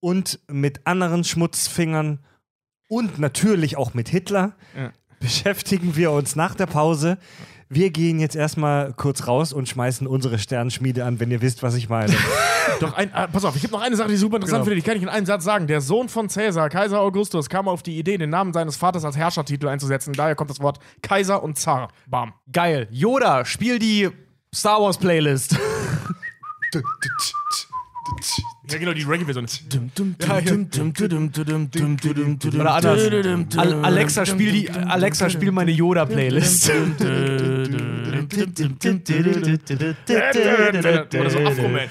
und 0.01 0.41
mit 0.51 0.87
anderen 0.87 1.25
Schmutzfingern 1.25 2.21
und 2.89 3.19
natürlich 3.19 3.77
auch 3.77 3.93
mit 3.93 4.09
Hitler 4.09 4.57
Ja. 4.75 4.93
beschäftigen 5.21 5.95
wir 5.95 6.11
uns 6.13 6.35
nach 6.35 6.55
der 6.55 6.67
Pause. 6.67 7.19
Wir 7.71 7.91
gehen 7.91 8.19
jetzt 8.19 8.35
erstmal 8.35 8.95
kurz 8.95 9.27
raus 9.27 9.53
und 9.53 9.69
schmeißen 9.69 10.07
unsere 10.07 10.39
Sternschmiede 10.39 11.05
an, 11.05 11.21
wenn 11.21 11.31
ihr 11.31 11.43
wisst, 11.43 11.63
was 11.63 11.75
ich 11.75 11.89
meine. 11.91 12.15
Doch, 12.81 12.95
ein, 12.95 13.13
ah, 13.13 13.27
pass 13.27 13.45
auf, 13.45 13.57
ich 13.57 13.63
habe 13.63 13.73
noch 13.73 13.83
eine 13.83 13.95
Sache, 13.97 14.09
die 14.09 14.17
super 14.17 14.37
interessant 14.37 14.61
Genau. 14.61 14.71
finde, 14.71 14.77
die 14.77 14.87
kann 14.87 14.97
ich 14.97 15.03
in 15.03 15.09
einem 15.09 15.27
Satz 15.27 15.45
sagen. 15.45 15.67
Der 15.67 15.81
Sohn 15.81 16.09
von 16.09 16.29
Caesar, 16.29 16.71
Kaiser 16.71 17.01
Augustus, 17.01 17.49
kam 17.49 17.69
auf 17.69 17.83
die 17.83 17.99
Idee, 17.99 18.17
den 18.17 18.31
Namen 18.31 18.53
seines 18.53 18.77
Vaters 18.77 19.05
als 19.05 19.17
Herrschertitel 19.17 19.69
einzusetzen. 19.69 20.13
Daher 20.15 20.35
kommt 20.35 20.51
das 20.51 20.61
Wort 20.61 20.79
Kaiser 21.03 21.43
und 21.43 21.59
Zar. 21.59 21.89
Bam. 22.07 22.33
Geil. 22.53 22.89
Yoda, 22.91 23.45
spiel 23.45 23.79
die 23.79 24.09
Star 24.55 24.81
Wars 24.81 24.97
Playlist. 24.97 25.57
Ja, 28.71 28.79
genau, 28.79 28.93
die 28.93 29.03
Reggae-Version. 29.03 29.47
Oder 32.55 32.75
anders. 32.75 33.01
Al 33.57 33.83
Alexa, 33.85 34.27
spiel 34.27 34.53
die, 34.53 34.71
Alexa, 34.71 35.31
spiel 35.31 35.53
meine 35.53 35.71
Yoda 35.71 36.05
Playlist. 36.05 36.71
Oder 36.71 36.99
so 41.31 41.39
Afro-Man. 41.39 41.89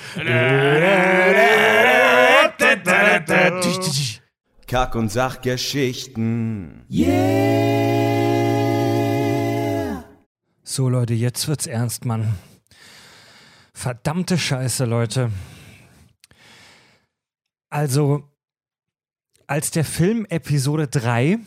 Kack- 4.67 4.93
und 4.95 5.11
Sachgeschichten. 5.11 6.83
So, 10.63 10.89
Leute, 10.89 11.15
jetzt 11.15 11.47
wird's 11.47 11.65
ernst, 11.65 12.05
Mann. 12.05 12.35
Verdammte 13.73 14.37
Scheiße, 14.37 14.85
Leute. 14.85 15.31
Also, 17.69 18.23
als 19.47 19.71
der 19.71 19.85
Film 19.85 20.25
Episode 20.29 20.87
3 20.87 21.37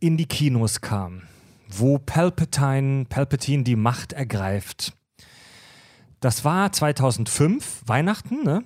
in 0.00 0.16
die 0.16 0.26
Kinos 0.26 0.80
kam, 0.80 1.22
wo 1.68 1.98
Palpatine, 1.98 3.04
Palpatine 3.06 3.62
die 3.64 3.76
Macht 3.76 4.12
ergreift, 4.12 4.94
das 6.20 6.44
war 6.44 6.72
2005, 6.72 7.82
Weihnachten, 7.86 8.42
ne? 8.42 8.64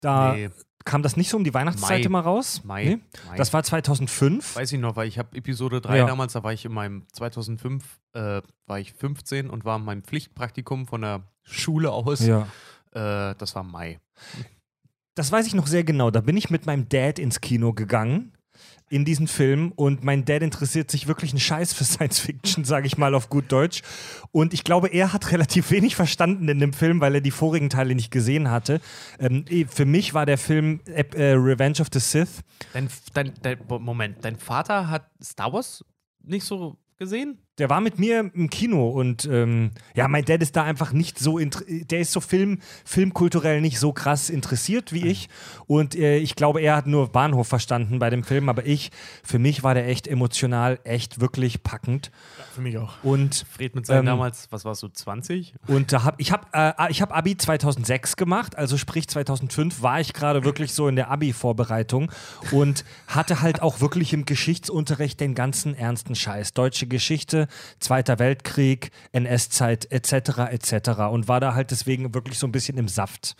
Da 0.00 0.34
Nee. 0.34 0.50
kam 0.84 1.02
das 1.02 1.16
nicht 1.16 1.30
so 1.30 1.36
um 1.36 1.44
die 1.44 1.54
Weihnachtszeit 1.54 2.00
Mai. 2.00 2.04
immer 2.06 2.20
raus. 2.20 2.62
Mai. 2.64 2.84
Nee? 2.84 2.98
Mai. 3.28 3.36
Das 3.36 3.52
war 3.52 3.62
2005. 3.62 4.56
Weiß 4.56 4.72
ich 4.72 4.80
noch, 4.80 4.96
weil 4.96 5.08
ich 5.08 5.18
habe 5.18 5.36
Episode 5.36 5.80
3 5.80 5.98
Ja. 5.98 6.06
damals, 6.06 6.32
da 6.34 6.42
war 6.42 6.52
ich 6.52 6.64
in 6.64 6.72
meinem 6.72 7.06
2005, 7.12 7.84
äh, 8.12 8.42
war 8.66 8.78
ich 8.80 8.92
15 8.92 9.48
und 9.50 9.64
war 9.64 9.76
in 9.78 9.84
meinem 9.84 10.02
Pflichtpraktikum 10.02 10.86
von 10.86 11.02
der 11.02 11.22
Schule 11.42 11.92
aus. 11.92 12.20
Ja. 12.26 12.42
Äh, 12.92 13.34
das 13.36 13.54
war 13.54 13.62
Mai. 13.62 14.00
Das 15.16 15.32
weiß 15.32 15.46
ich 15.46 15.54
noch 15.54 15.66
sehr 15.66 15.82
genau. 15.82 16.10
Da 16.10 16.20
bin 16.20 16.36
ich 16.36 16.50
mit 16.50 16.66
meinem 16.66 16.88
Dad 16.88 17.18
ins 17.18 17.40
Kino 17.40 17.72
gegangen 17.72 18.32
in 18.88 19.04
diesen 19.04 19.26
Film 19.26 19.72
und 19.74 20.04
mein 20.04 20.24
Dad 20.24 20.42
interessiert 20.42 20.90
sich 20.90 21.08
wirklich 21.08 21.32
einen 21.32 21.40
Scheiß 21.40 21.72
für 21.72 21.84
Science 21.84 22.20
Fiction, 22.20 22.64
sage 22.64 22.86
ich 22.86 22.98
mal 22.98 23.14
auf 23.14 23.28
gut 23.28 23.50
Deutsch. 23.50 23.82
Und 24.30 24.54
ich 24.54 24.62
glaube, 24.62 24.88
er 24.88 25.12
hat 25.12 25.32
relativ 25.32 25.70
wenig 25.70 25.96
verstanden 25.96 26.48
in 26.48 26.60
dem 26.60 26.72
Film, 26.72 27.00
weil 27.00 27.14
er 27.16 27.20
die 27.20 27.30
vorigen 27.30 27.70
Teile 27.70 27.94
nicht 27.94 28.10
gesehen 28.10 28.50
hatte. 28.50 28.80
Ähm, 29.18 29.44
eh, 29.48 29.64
für 29.64 29.86
mich 29.86 30.14
war 30.14 30.26
der 30.26 30.38
Film 30.38 30.80
äh, 30.84 31.02
Revenge 31.32 31.80
of 31.80 31.88
the 31.92 31.98
Sith. 31.98 32.42
Dein, 32.74 32.88
dein, 33.14 33.32
dein, 33.42 33.58
Moment, 33.66 34.18
dein 34.20 34.36
Vater 34.36 34.88
hat 34.88 35.10
Star 35.22 35.52
Wars 35.52 35.84
nicht 36.22 36.44
so 36.44 36.76
gesehen? 36.98 37.38
Der 37.58 37.70
war 37.70 37.80
mit 37.80 37.98
mir 37.98 38.30
im 38.34 38.50
Kino 38.50 38.90
und 38.90 39.24
ähm, 39.24 39.70
ja, 39.94 40.08
mein 40.08 40.24
Dad 40.24 40.42
ist 40.42 40.56
da 40.56 40.64
einfach 40.64 40.92
nicht 40.92 41.18
so, 41.18 41.38
der 41.38 42.00
ist 42.00 42.12
so 42.12 42.20
Film, 42.20 42.58
filmkulturell 42.84 43.62
nicht 43.62 43.78
so 43.78 43.92
krass 43.92 44.28
interessiert 44.28 44.92
wie 44.92 45.06
ich. 45.06 45.30
Und 45.66 45.94
äh, 45.94 46.18
ich 46.18 46.36
glaube, 46.36 46.60
er 46.60 46.76
hat 46.76 46.86
nur 46.86 47.08
Bahnhof 47.08 47.48
verstanden 47.48 47.98
bei 47.98 48.10
dem 48.10 48.24
Film, 48.24 48.50
aber 48.50 48.66
ich, 48.66 48.90
für 49.24 49.38
mich 49.38 49.62
war 49.62 49.72
der 49.72 49.88
echt 49.88 50.06
emotional, 50.06 50.78
echt 50.84 51.20
wirklich 51.20 51.62
packend. 51.62 52.10
Für 52.54 52.60
mich 52.60 52.76
auch. 52.76 53.02
Und 53.02 53.46
Fred 53.50 53.74
mit 53.74 53.86
seinen 53.86 54.00
Ähm, 54.00 54.06
damals, 54.06 54.48
was 54.50 54.64
warst 54.66 54.82
du, 54.82 54.88
20? 54.88 55.54
Und 55.66 55.92
da 55.92 56.04
hab, 56.04 56.20
ich 56.20 56.32
habe 56.32 56.46
äh, 56.52 56.90
ich 56.90 57.00
hab 57.00 57.16
Abi 57.16 57.36
2006 57.36 58.16
gemacht, 58.16 58.56
also 58.56 58.76
sprich 58.76 59.08
2005 59.08 59.82
war 59.82 60.00
ich 60.00 60.12
gerade 60.12 60.44
wirklich 60.44 60.74
so 60.74 60.88
in 60.88 60.96
der 60.96 61.10
Abi-Vorbereitung 61.10 62.10
und 62.52 62.84
hatte 63.06 63.40
halt 63.40 63.62
auch 63.62 63.80
wirklich 63.80 64.12
im 64.12 64.26
Geschichtsunterricht 64.26 65.20
den 65.20 65.34
ganzen 65.34 65.74
ernsten 65.74 66.14
Scheiß. 66.14 66.52
Deutsche 66.52 66.86
Geschichte, 66.86 67.45
Zweiter 67.80 68.18
Weltkrieg, 68.18 68.90
NS-Zeit 69.12 69.90
etc. 69.90 70.38
etc. 70.50 70.88
und 71.10 71.28
war 71.28 71.40
da 71.40 71.54
halt 71.54 71.70
deswegen 71.70 72.14
wirklich 72.14 72.38
so 72.38 72.46
ein 72.46 72.52
bisschen 72.52 72.78
im 72.78 72.88
Saft. 72.88 73.36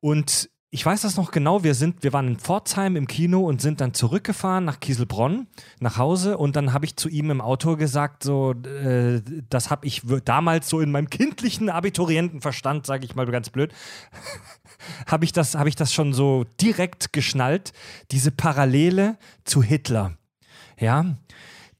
Und 0.00 0.50
ich 0.70 0.84
weiß 0.84 1.02
das 1.02 1.16
noch 1.16 1.30
genau, 1.30 1.62
wir, 1.62 1.72
sind, 1.76 2.02
wir 2.02 2.12
waren 2.12 2.26
in 2.26 2.36
Pforzheim 2.36 2.96
im 2.96 3.06
Kino 3.06 3.42
und 3.42 3.60
sind 3.62 3.80
dann 3.80 3.94
zurückgefahren 3.94 4.64
nach 4.64 4.80
Kieselbronn, 4.80 5.46
nach 5.78 5.98
Hause 5.98 6.36
und 6.36 6.56
dann 6.56 6.72
habe 6.72 6.84
ich 6.84 6.96
zu 6.96 7.08
ihm 7.08 7.30
im 7.30 7.40
Auto 7.40 7.76
gesagt, 7.76 8.24
so, 8.24 8.54
äh, 8.82 9.22
das 9.48 9.70
habe 9.70 9.86
ich 9.86 10.02
damals 10.24 10.68
so 10.68 10.80
in 10.80 10.90
meinem 10.90 11.08
kindlichen 11.10 11.70
Abiturientenverstand, 11.70 12.86
sage 12.86 13.04
ich 13.04 13.14
mal 13.14 13.24
ganz 13.26 13.50
blöd, 13.50 13.72
habe 15.06 15.24
ich, 15.24 15.30
das- 15.32 15.54
hab 15.54 15.68
ich 15.68 15.76
das 15.76 15.92
schon 15.92 16.12
so 16.12 16.44
direkt 16.60 17.12
geschnallt, 17.12 17.72
diese 18.10 18.32
Parallele 18.32 19.16
zu 19.44 19.62
Hitler. 19.62 20.18
Ja, 20.76 21.16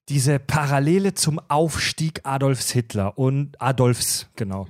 diese 0.08 0.38
Parallele 0.38 1.14
zum 1.14 1.40
Aufstieg 1.48 2.20
Adolfs 2.24 2.70
Hitler 2.70 3.18
und 3.18 3.60
Adolfs, 3.60 4.28
genau. 4.36 4.66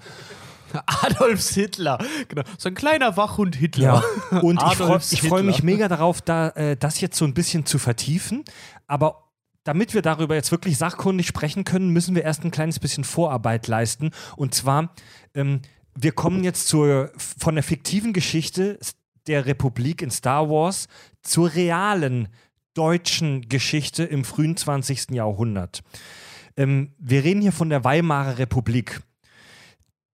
Adolf 1.02 1.48
Hitler. 1.50 1.98
Genau. 2.28 2.42
So 2.58 2.68
ein 2.68 2.74
kleiner 2.74 3.16
Wachhund 3.16 3.56
Hitler. 3.56 4.02
Ja, 4.30 4.38
und 4.40 4.56
ich 4.56 4.76
freue 4.76 4.86
Adolfs 4.86 5.12
ich 5.12 5.22
freu 5.22 5.42
mich 5.42 5.62
mega 5.62 5.88
darauf, 5.88 6.20
da, 6.20 6.48
äh, 6.50 6.76
das 6.76 7.00
jetzt 7.00 7.16
so 7.16 7.24
ein 7.24 7.34
bisschen 7.34 7.66
zu 7.66 7.78
vertiefen. 7.78 8.44
Aber 8.86 9.30
damit 9.64 9.94
wir 9.94 10.02
darüber 10.02 10.34
jetzt 10.34 10.50
wirklich 10.50 10.76
sachkundig 10.76 11.26
sprechen 11.26 11.64
können, 11.64 11.90
müssen 11.90 12.14
wir 12.14 12.22
erst 12.22 12.44
ein 12.44 12.50
kleines 12.50 12.78
bisschen 12.78 13.04
Vorarbeit 13.04 13.66
leisten. 13.66 14.10
Und 14.36 14.54
zwar, 14.54 14.94
ähm, 15.34 15.62
wir 15.96 16.12
kommen 16.12 16.44
jetzt 16.44 16.68
zur, 16.68 17.12
von 17.16 17.54
der 17.54 17.64
fiktiven 17.64 18.12
Geschichte 18.12 18.78
der 19.26 19.46
Republik 19.46 20.02
in 20.02 20.10
Star 20.10 20.50
Wars 20.50 20.86
zur 21.22 21.54
realen 21.54 22.28
deutschen 22.74 23.48
Geschichte 23.48 24.04
im 24.04 24.24
frühen 24.24 24.56
20. 24.56 25.10
Jahrhundert. 25.10 25.82
Ähm, 26.56 26.92
wir 26.98 27.24
reden 27.24 27.40
hier 27.40 27.52
von 27.52 27.70
der 27.70 27.84
Weimarer 27.84 28.38
Republik. 28.38 29.00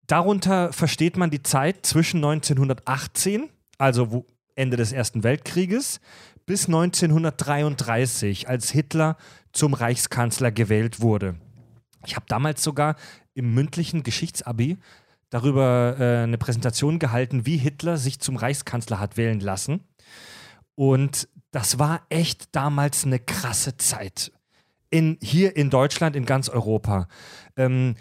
Darunter 0.07 0.73
versteht 0.73 1.17
man 1.17 1.31
die 1.31 1.43
Zeit 1.43 1.87
zwischen 1.87 2.19
1918, 2.19 3.49
also 3.79 4.27
Ende 4.55 4.77
des 4.77 4.93
Ersten 4.93 5.23
Weltkrieges, 5.23 6.01
bis 6.47 6.67
1933, 6.67 8.49
als 8.49 8.71
Hitler 8.71 9.17
zum 9.53 9.75
Reichskanzler 9.75 10.51
gewählt 10.51 11.01
wurde. 11.01 11.37
Ich 12.07 12.17
habe 12.17 12.27
damals 12.29 12.63
sogar 12.63 12.97
im 13.35 13.55
mündlichen 13.55 14.03
Geschichtsabi 14.03 14.79
darüber 15.29 15.97
äh, 15.99 16.25
eine 16.25 16.39
Präsentation 16.39 16.99
gehalten, 16.99 17.47
wie 17.47 17.57
Hitler 17.57 17.97
sich 17.97 18.19
zum 18.21 18.37
Reichskanzler 18.37 18.99
hat 18.99 19.17
wählen 19.17 19.41
lassen. 19.41 19.85
Und 20.75 21.29
das 21.51 21.79
war 21.79 22.07
echt 22.09 22.55
damals 22.55 23.05
eine 23.05 23.19
krasse 23.19 23.77
Zeit. 23.77 24.33
In, 24.91 25.19
hier 25.23 25.57
in 25.57 25.71
Deutschland, 25.71 26.17
in 26.17 26.27
ganz 26.27 26.49
Europa. 26.49 27.07
Ähm, 27.57 27.95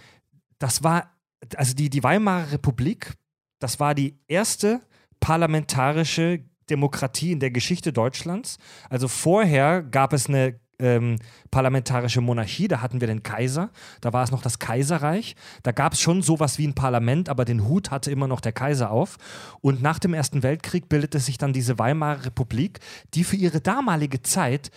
das 0.58 0.84
war, 0.84 1.16
also 1.56 1.76
die, 1.76 1.90
die 1.90 2.04
Weimarer 2.04 2.52
Republik, 2.52 3.14
das 3.60 3.80
war 3.80 3.94
die 3.94 4.20
erste 4.28 4.82
parlamentarische 5.20 6.44
Demokratie 6.70 7.32
in 7.32 7.40
der 7.40 7.52
Geschichte 7.52 7.94
Deutschlands. 7.94 8.58
Also 8.90 9.08
vorher 9.08 9.84
gab 9.84 10.14
es 10.14 10.28
eine 10.28 10.60
ähm, 10.80 11.18
parlamentarische 11.52 12.22
Monarchie, 12.22 12.68
da 12.68 12.82
hatten 12.82 13.02
wir 13.02 13.08
den 13.08 13.24
Kaiser, 13.24 13.70
da 14.02 14.14
war 14.14 14.24
es 14.24 14.32
noch 14.32 14.42
das 14.42 14.60
Kaiserreich, 14.60 15.36
da 15.64 15.72
gab 15.72 15.94
es 15.94 16.02
schon 16.02 16.22
sowas 16.22 16.58
wie 16.58 16.68
ein 16.68 16.76
Parlament, 16.76 17.30
aber 17.30 17.46
den 17.46 17.68
Hut 17.68 17.92
hatte 17.92 18.12
immer 18.12 18.28
noch 18.28 18.42
der 18.42 18.54
Kaiser 18.54 18.92
auf. 18.92 19.18
Und 19.62 19.82
nach 19.82 20.00
dem 20.00 20.14
Ersten 20.14 20.44
Weltkrieg 20.44 20.90
bildete 20.90 21.20
sich 21.20 21.38
dann 21.38 21.54
diese 21.54 21.80
Weimarer 21.80 22.26
Republik, 22.26 22.80
die 23.14 23.24
für 23.24 23.36
ihre 23.36 23.62
damalige 23.62 24.22
Zeit 24.22 24.72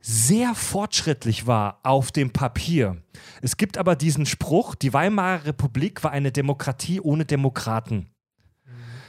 sehr 0.00 0.54
fortschrittlich 0.54 1.46
war 1.46 1.80
auf 1.82 2.12
dem 2.12 2.30
Papier. 2.30 2.98
Es 3.40 3.56
gibt 3.56 3.78
aber 3.78 3.96
diesen 3.96 4.26
Spruch, 4.26 4.74
die 4.74 4.92
Weimarer 4.92 5.46
Republik 5.46 6.04
war 6.04 6.10
eine 6.10 6.30
Demokratie 6.30 7.00
ohne 7.00 7.24
Demokraten. 7.24 8.13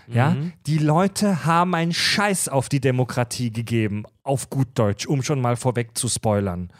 Ja, 0.07 0.35
die 0.67 0.77
Leute 0.77 1.45
haben 1.45 1.73
einen 1.75 1.93
Scheiß 1.93 2.49
auf 2.49 2.69
die 2.69 2.79
Demokratie 2.79 3.51
gegeben, 3.51 4.03
auf 4.23 4.49
gut 4.49 4.67
Deutsch, 4.75 5.07
um 5.07 5.23
schon 5.23 5.41
mal 5.41 5.55
vorweg 5.55 5.97
zu 5.97 6.07
spoilern. 6.07 6.71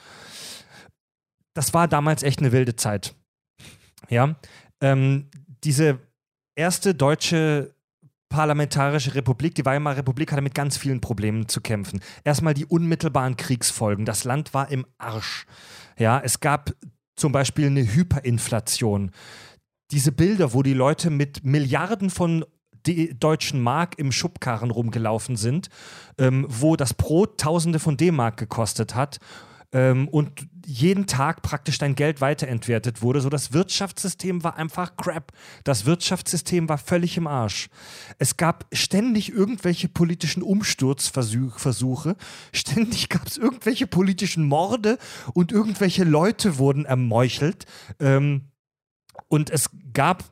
Das 1.54 1.74
war 1.74 1.88
damals 1.88 2.24
echt 2.24 2.40
eine 2.40 2.52
wilde 2.52 2.76
Zeit. 2.76 3.16
Ja, 4.10 4.36
ähm, 4.82 5.30
diese 5.64 6.00
erste 6.56 6.94
deutsche 6.94 7.74
parlamentarische 8.30 9.16
Republik, 9.16 9.56
die 9.56 9.66
Weimarer 9.66 9.98
Republik, 9.98 10.32
hatte 10.32 10.42
mit 10.42 10.54
ganz 10.54 10.78
vielen 10.78 11.00
Problemen 11.00 11.48
zu 11.48 11.62
kämpfen. 11.62 12.02
Erstmal 12.24 12.54
die 12.54 12.66
unmittelbaren 12.66 13.38
Kriegsfolgen. 13.38 14.06
Das 14.06 14.24
Land 14.24 14.54
war 14.54 14.70
im 14.72 14.86
Arsch. 14.98 15.46
Ja, 15.98 16.20
es 16.20 16.40
gab 16.40 16.72
zum 17.16 17.32
Beispiel 17.32 17.68
eine 17.68 17.94
Hyperinflation. 17.94 19.12
Diese 19.92 20.12
Bilder, 20.12 20.54
wo 20.54 20.64
die 20.64 20.74
Leute 20.74 21.10
mit 21.10 21.46
Milliarden 21.46 22.10
von 22.10 22.44
deutschen 22.86 23.62
Mark 23.62 23.98
im 23.98 24.12
Schubkarren 24.12 24.72
rumgelaufen 24.72 25.36
sind, 25.36 25.70
ähm, 26.18 26.46
wo 26.50 26.76
das 26.76 26.94
Brot 26.94 27.40
Tausende 27.40 27.80
von 27.80 27.98
D-Mark 27.98 28.38
gekostet 28.38 28.96
hat 28.96 29.20
ähm, 29.76 30.08
und 30.08 30.48
jeden 30.66 31.06
Tag 31.06 31.42
praktisch 31.42 31.78
dein 31.78 31.96
Geld 31.96 32.22
weiterentwertet 32.22 33.02
wurde. 33.02 33.22
So 33.22 33.30
das 33.30 33.54
Wirtschaftssystem 33.54 34.44
war 34.44 34.56
einfach 34.56 34.96
crap. 34.96 35.32
Das 35.64 35.86
Wirtschaftssystem 35.86 36.70
war 36.70 36.78
völlig 36.78 37.18
im 37.18 37.28
Arsch. 37.28 37.70
Es 38.18 38.38
gab 38.38 38.66
ständig 38.72 39.32
irgendwelche 39.32 39.90
politischen 39.90 40.42
Umsturzversuche. 40.42 42.16
Ständig 42.54 43.10
gab 43.10 43.28
es 43.28 43.38
irgendwelche 43.38 43.86
politischen 43.86 44.48
Morde 44.48 44.98
und 45.34 45.52
irgendwelche 45.52 46.06
Leute 46.06 46.58
wurden 46.58 46.86
ermeuchelt. 46.86 47.66
Ähm, 48.00 48.50
und 49.28 49.50
es 49.50 49.70
gab 49.94 50.24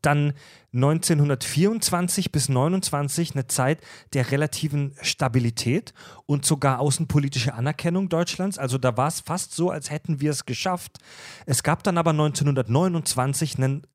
dann 0.00 0.32
1924 0.72 2.32
bis 2.32 2.48
29 2.48 3.34
eine 3.34 3.46
Zeit 3.46 3.80
der 4.14 4.30
relativen 4.30 4.94
Stabilität 5.02 5.92
und 6.24 6.46
sogar 6.46 6.80
außenpolitische 6.80 7.54
Anerkennung 7.54 8.08
Deutschlands. 8.08 8.58
Also 8.58 8.78
da 8.78 8.96
war 8.96 9.08
es 9.08 9.20
fast 9.20 9.54
so, 9.54 9.70
als 9.70 9.90
hätten 9.90 10.20
wir 10.20 10.30
es 10.30 10.46
geschafft. 10.46 10.98
Es 11.44 11.62
gab 11.62 11.82
dann 11.82 11.98
aber 11.98 12.10
1929 12.12 13.58
einen 13.58 13.86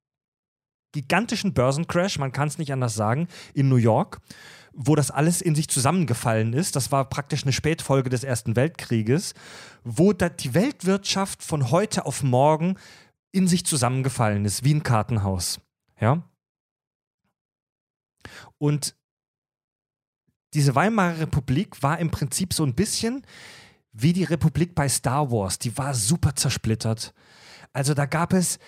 gigantischen 0.91 1.53
Börsencrash, 1.53 2.19
man 2.19 2.31
kann 2.31 2.47
es 2.47 2.57
nicht 2.57 2.71
anders 2.71 2.95
sagen, 2.95 3.27
in 3.53 3.69
New 3.69 3.75
York, 3.75 4.19
wo 4.73 4.95
das 4.95 5.11
alles 5.11 5.41
in 5.41 5.55
sich 5.55 5.67
zusammengefallen 5.67 6.53
ist. 6.53 6.75
Das 6.75 6.91
war 6.91 7.05
praktisch 7.09 7.43
eine 7.43 7.51
Spätfolge 7.51 8.09
des 8.09 8.23
Ersten 8.23 8.55
Weltkrieges, 8.55 9.33
wo 9.83 10.13
die 10.13 10.53
Weltwirtschaft 10.53 11.43
von 11.43 11.71
heute 11.71 12.05
auf 12.05 12.23
morgen 12.23 12.77
in 13.31 13.47
sich 13.47 13.65
zusammengefallen 13.65 14.45
ist, 14.45 14.63
wie 14.63 14.73
ein 14.73 14.83
Kartenhaus. 14.83 15.59
Ja. 15.99 16.23
Und 18.57 18.95
diese 20.53 20.75
Weimarer 20.75 21.19
Republik 21.19 21.83
war 21.83 21.99
im 21.99 22.11
Prinzip 22.11 22.53
so 22.53 22.63
ein 22.63 22.75
bisschen 22.75 23.25
wie 23.91 24.13
die 24.13 24.23
Republik 24.23 24.75
bei 24.75 24.87
Star 24.87 25.31
Wars. 25.31 25.59
Die 25.59 25.77
war 25.77 25.93
super 25.93 26.35
zersplittert. 26.35 27.13
Also 27.73 27.93
da 27.93 28.05
gab 28.05 28.33
es 28.33 28.59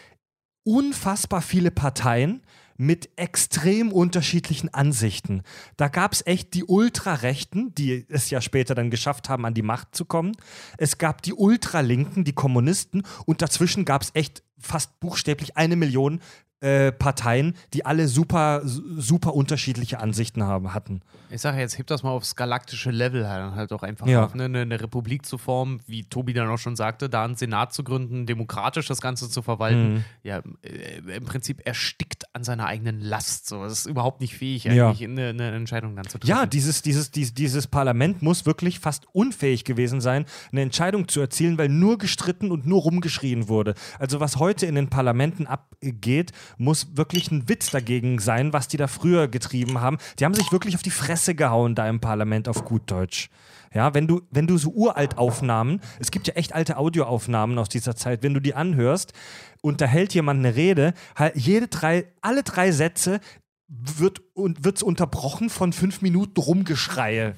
unfassbar 0.64 1.42
viele 1.42 1.72
Parteien 1.72 2.42
mit 2.78 3.10
extrem 3.18 3.92
unterschiedlichen 3.92 4.74
Ansichten. 4.74 5.44
Da 5.76 5.90
gab 5.90 6.14
es 6.14 6.26
echt 6.26 6.54
die 6.54 6.64
Ultrarechten, 6.64 7.76
die 7.76 8.06
es 8.08 8.30
ja 8.30 8.40
später 8.40 8.74
dann 8.74 8.90
geschafft 8.90 9.28
haben, 9.28 9.46
an 9.46 9.54
die 9.54 9.62
Macht 9.62 9.94
zu 9.94 10.06
kommen. 10.06 10.32
Es 10.78 10.98
gab 10.98 11.22
die 11.22 11.34
Ultralinken, 11.34 12.24
die 12.24 12.34
Kommunisten 12.34 13.04
und 13.26 13.42
dazwischen 13.42 13.84
gab 13.84 14.04
es 14.04 14.12
echt 14.14 14.44
fast 14.58 15.00
buchstäblich 15.02 15.58
eine 15.58 15.76
Million 15.76 16.22
äh, 16.62 16.92
Parteien, 16.92 17.56
die 17.74 17.86
alle 17.86 18.08
super, 18.08 18.62
super 18.66 19.34
unterschiedliche 19.34 20.00
Ansichten 20.00 20.44
haben, 20.44 20.74
hatten. 20.74 21.02
Ich 21.32 21.42
sage 21.42 21.60
jetzt, 21.60 21.78
heb 21.78 21.86
das 21.88 22.02
mal 22.04 22.10
aufs 22.10 22.36
galaktische 22.36 22.90
Level 22.92 23.30
halt, 23.30 23.54
halt 23.56 23.72
auch 23.72 23.84
einfach 23.84 24.08
Ja. 24.08 24.26
auf, 24.26 24.34
ne? 24.34 24.46
eine, 24.46 24.62
eine 24.62 24.82
Republik 24.82 25.26
zu 25.26 25.38
formen, 25.38 25.80
wie 25.88 26.04
Tobi 26.04 26.34
dann 26.34 26.50
auch 26.50 26.58
schon 26.58 26.76
sagte, 26.76 27.08
da 27.10 27.24
einen 27.24 27.36
Senat 27.36 27.72
zu 27.72 27.84
gründen, 27.84 28.26
demokratisch 28.26 28.88
das 28.88 29.00
Ganze 29.00 29.30
zu 29.30 29.42
verwalten. 29.42 29.94
Mhm. 29.94 30.04
Ja, 30.24 30.42
äh, 30.64 31.16
im 31.16 31.26
Prinzip 31.26 31.62
erstickt 31.66 32.24
an 32.34 32.44
seiner 32.44 32.66
eigenen 32.66 33.00
Last. 33.00 33.48
So. 33.48 33.64
Das 33.64 33.74
ist 33.74 33.86
überhaupt 33.86 34.22
nicht 34.22 34.36
fähig, 34.36 34.64
Ja. 34.66 34.88
eigentlich 34.90 35.04
eine, 35.08 35.30
eine 35.30 35.52
Entscheidung 35.52 35.96
dann 35.96 36.06
zu 36.08 36.18
treffen. 36.18 36.30
Ja, 36.30 36.46
dieses, 36.46 36.82
dieses, 36.82 37.12
dieses, 37.12 37.34
dieses 37.36 37.68
Parlament 37.68 38.22
muss 38.22 38.46
wirklich 38.46 38.80
fast 38.80 39.06
unfähig 39.14 39.64
gewesen 39.66 40.02
sein, 40.02 40.26
eine 40.52 40.62
Entscheidung 40.62 41.08
zu 41.08 41.22
erzielen, 41.22 41.58
weil 41.58 41.70
nur 41.70 42.00
gestritten 42.00 42.52
und 42.52 42.66
nur 42.66 42.82
rumgeschrien 42.82 43.48
wurde. 43.48 43.76
Also 44.00 44.20
was 44.20 44.38
heute 44.38 44.66
in 44.66 44.76
den 44.76 44.90
Parlamenten 44.90 45.46
abgeht, 45.48 46.32
muss 46.58 46.96
wirklich 46.96 47.32
ein 47.32 47.48
Witz 47.50 47.72
dagegen 47.72 48.20
sein, 48.20 48.54
was 48.54 48.68
die 48.68 48.78
da 48.78 48.88
früher 48.88 49.28
getrieben 49.28 49.82
haben. 49.82 49.98
Die 50.20 50.26
haben 50.26 50.34
sich 50.34 50.52
wirklich 50.52 50.76
auf 50.76 50.82
die 50.82 50.90
Fresse 50.92 51.36
gehauen 51.36 51.76
da 51.76 51.88
im 51.88 52.00
Parlament 52.00 52.48
auf 52.48 52.66
gut 52.66 52.90
Deutsch. 52.90 53.30
Ja, 53.74 53.94
wenn 53.94 54.08
du, 54.08 54.22
wenn 54.32 54.48
du 54.48 54.58
so 54.58 54.72
uralt 54.72 55.18
Aufnahmen, 55.18 55.82
es 56.00 56.10
gibt 56.10 56.28
ja 56.28 56.34
echt 56.34 56.54
alte 56.56 56.78
Audioaufnahmen 56.78 57.60
aus 57.60 57.70
dieser 57.70 57.96
Zeit, 57.96 58.24
wenn 58.24 58.34
du 58.34 58.40
die 58.40 58.56
anhörst, 58.56 59.14
unterhält 59.62 60.14
jemand 60.14 60.40
eine 60.40 60.56
Rede, 60.56 60.94
jede 61.36 61.68
drei, 61.68 62.08
alle 62.22 62.42
drei 62.44 62.72
Sätze 62.72 63.20
wird 63.68 64.22
und 64.34 64.66
wird's 64.66 64.82
unterbrochen 64.82 65.52
von 65.52 65.74
fünf 65.74 66.02
Minuten 66.02 66.40
Rumgeschreie. 66.42 67.36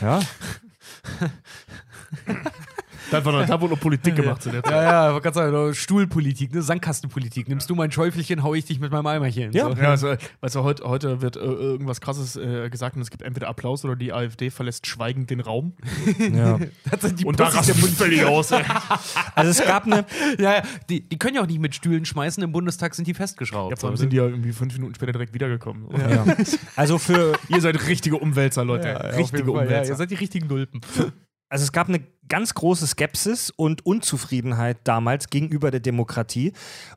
Ja. 0.00 0.20
Da, 3.10 3.24
war 3.24 3.32
noch, 3.32 3.46
da 3.46 3.60
wurde 3.60 3.74
noch 3.74 3.80
Politik 3.80 4.16
gemacht 4.16 4.42
zu 4.42 4.50
der 4.50 4.62
Zeit. 4.62 4.72
Ja, 4.72 4.82
ja, 4.82 5.08
aber 5.08 5.20
ganz 5.20 5.36
sagen, 5.36 5.74
Stuhlpolitik, 5.74 6.54
ne? 6.54 6.62
Sandkastenpolitik. 6.62 7.48
Nimmst 7.48 7.68
du 7.68 7.74
mein 7.74 7.90
Schäufelchen, 7.92 8.42
hau 8.42 8.54
ich 8.54 8.64
dich 8.64 8.80
mit 8.80 8.92
meinem 8.92 9.06
Eimerchen. 9.06 9.52
Ja. 9.52 9.64
So. 9.64 9.72
Ja, 9.80 9.90
also, 9.90 10.14
weißt 10.40 10.54
du, 10.54 10.62
heute, 10.62 10.84
heute 10.84 11.22
wird 11.22 11.36
äh, 11.36 11.40
irgendwas 11.40 12.00
krasses 12.00 12.36
äh, 12.36 12.68
gesagt 12.70 12.96
und 12.96 13.02
es 13.02 13.10
gibt 13.10 13.22
entweder 13.22 13.48
Applaus 13.48 13.84
oder 13.84 13.96
die 13.96 14.12
AfD 14.12 14.50
verlässt 14.50 14.86
schweigend 14.86 15.30
den 15.30 15.40
Raum. 15.40 15.74
ja. 16.18 16.58
Das 16.90 17.00
sind 17.02 17.20
die 17.20 17.24
Und 17.24 17.38
da 17.40 17.46
der 17.46 17.54
rastet 17.54 17.76
es 17.76 17.94
völlig 17.94 18.24
aus. 18.24 18.50
ey. 18.52 18.62
Also 19.34 19.50
es 19.50 19.64
gab 19.66 19.86
eine, 19.86 20.04
Ja, 20.38 20.54
ja, 20.56 20.62
die, 20.88 21.08
die 21.08 21.18
können 21.18 21.36
ja 21.36 21.42
auch 21.42 21.46
nicht 21.46 21.60
mit 21.60 21.74
Stühlen 21.74 22.04
schmeißen, 22.04 22.42
im 22.42 22.52
Bundestag 22.52 22.94
sind 22.94 23.06
die 23.08 23.14
festgeschraubt. 23.14 23.70
Ja, 23.70 23.76
vor 23.76 23.88
allem 23.88 23.96
So. 23.96 24.02
sind 24.02 24.12
die 24.12 24.16
ja 24.16 24.24
irgendwie 24.24 24.52
fünf 24.52 24.74
Minuten 24.74 24.94
später 24.94 25.12
direkt 25.12 25.34
wiedergekommen. 25.34 25.86
ja. 25.92 26.24
also 26.76 26.98
für, 26.98 27.38
Ihr 27.48 27.60
seid 27.60 27.86
richtige 27.86 28.16
Umwälzer, 28.16 28.64
Leute. 28.64 28.88
Ja, 28.88 28.92
ja, 29.04 29.10
auf 29.10 29.16
richtige 29.18 29.50
Umwälzer. 29.50 29.92
ihr 29.92 29.96
seid 29.96 30.10
die 30.10 30.14
richtigen 30.16 30.46
Nulpen. 30.46 30.80
Also 31.52 31.64
es 31.64 31.72
gab 31.72 31.88
eine 31.90 32.00
ganz 32.28 32.54
große 32.54 32.86
Skepsis 32.86 33.50
und 33.50 33.84
Unzufriedenheit 33.84 34.78
damals 34.84 35.28
gegenüber 35.28 35.70
der 35.70 35.80
Demokratie. 35.80 36.54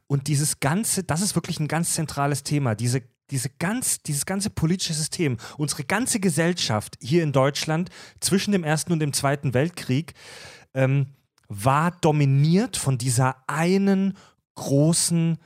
Und 0.07 0.27
dieses 0.27 0.61
ganze, 0.61 1.03
das 1.03 1.19
ist 1.21 1.35
wirklich 1.35 1.59
ein 1.59 1.67
ganz 1.67 1.93
zentrales 1.93 2.43
Thema. 2.43 2.73
Diese, 2.73 3.01
diese 3.31 3.49
ganz, 3.59 3.99
dieses 3.99 4.25
ganze 4.25 4.49
politische 4.49 4.93
System, 4.93 5.35
unsere 5.57 5.83
ganze 5.83 6.21
Gesellschaft 6.21 6.95
hier 7.01 7.21
in 7.21 7.33
Deutschland 7.33 7.89
zwischen 8.21 8.53
dem 8.53 8.63
Ersten 8.63 8.93
und 8.93 9.01
dem 9.01 9.11
Zweiten 9.11 9.53
Weltkrieg 9.53 10.13
ähm, 10.73 11.07
war 11.49 11.91
dominiert 11.91 12.77
von 12.77 12.97
dieser 12.97 13.35
einen 13.47 14.17
großen 14.55 15.37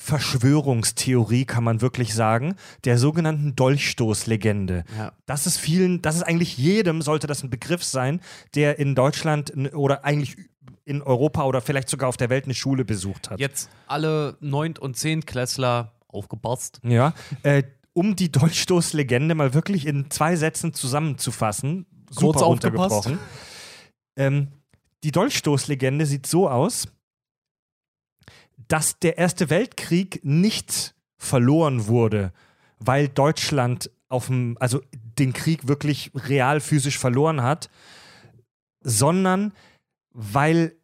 Verschwörungstheorie, 0.00 1.44
kann 1.44 1.62
man 1.62 1.82
wirklich 1.82 2.14
sagen, 2.14 2.54
der 2.84 2.96
sogenannten 2.96 3.54
Dolchstoßlegende. 3.54 4.84
Ja. 4.96 5.12
Das 5.26 5.46
ist 5.46 5.58
vielen, 5.58 6.00
das 6.00 6.16
ist 6.16 6.22
eigentlich 6.22 6.56
jedem, 6.56 7.02
sollte 7.02 7.26
das 7.26 7.42
ein 7.42 7.50
Begriff 7.50 7.84
sein, 7.84 8.20
der 8.54 8.78
in 8.78 8.94
Deutschland 8.94 9.52
oder 9.74 10.04
eigentlich 10.04 10.36
in 10.86 11.02
Europa 11.02 11.44
oder 11.44 11.60
vielleicht 11.60 11.90
sogar 11.90 12.08
auf 12.08 12.16
der 12.16 12.30
Welt 12.30 12.46
eine 12.46 12.54
Schule 12.54 12.86
besucht 12.86 13.28
hat. 13.30 13.38
Jetzt 13.40 13.68
alle 13.86 14.38
Neunt- 14.40 14.78
und 14.78 14.96
Zehntklässler 14.96 15.92
aufgepasst. 16.08 16.80
Ja, 16.82 17.12
äh, 17.42 17.62
um 17.92 18.16
die 18.16 18.32
Dolchstoßlegende 18.32 19.34
mal 19.34 19.52
wirklich 19.52 19.86
in 19.86 20.10
zwei 20.10 20.34
Sätzen 20.36 20.72
zusammenzufassen, 20.72 21.84
Kurz 22.14 22.38
super 22.38 22.46
aufgepasst. 22.46 23.06
runtergebrochen. 23.06 23.18
Ähm, 24.16 24.48
die 25.04 25.12
Dolchstoßlegende 25.12 26.06
sieht 26.06 26.26
so 26.26 26.48
aus, 26.48 26.88
dass 28.70 29.00
der 29.00 29.18
Erste 29.18 29.50
Weltkrieg 29.50 30.20
nicht 30.22 30.94
verloren 31.18 31.88
wurde, 31.88 32.32
weil 32.78 33.08
Deutschland 33.08 33.90
auf 34.08 34.28
dem, 34.28 34.56
also 34.60 34.80
den 34.92 35.32
Krieg 35.32 35.66
wirklich 35.66 36.12
real 36.14 36.60
physisch 36.60 36.96
verloren 36.96 37.42
hat, 37.42 37.68
sondern 38.80 39.52
weil 40.12 40.76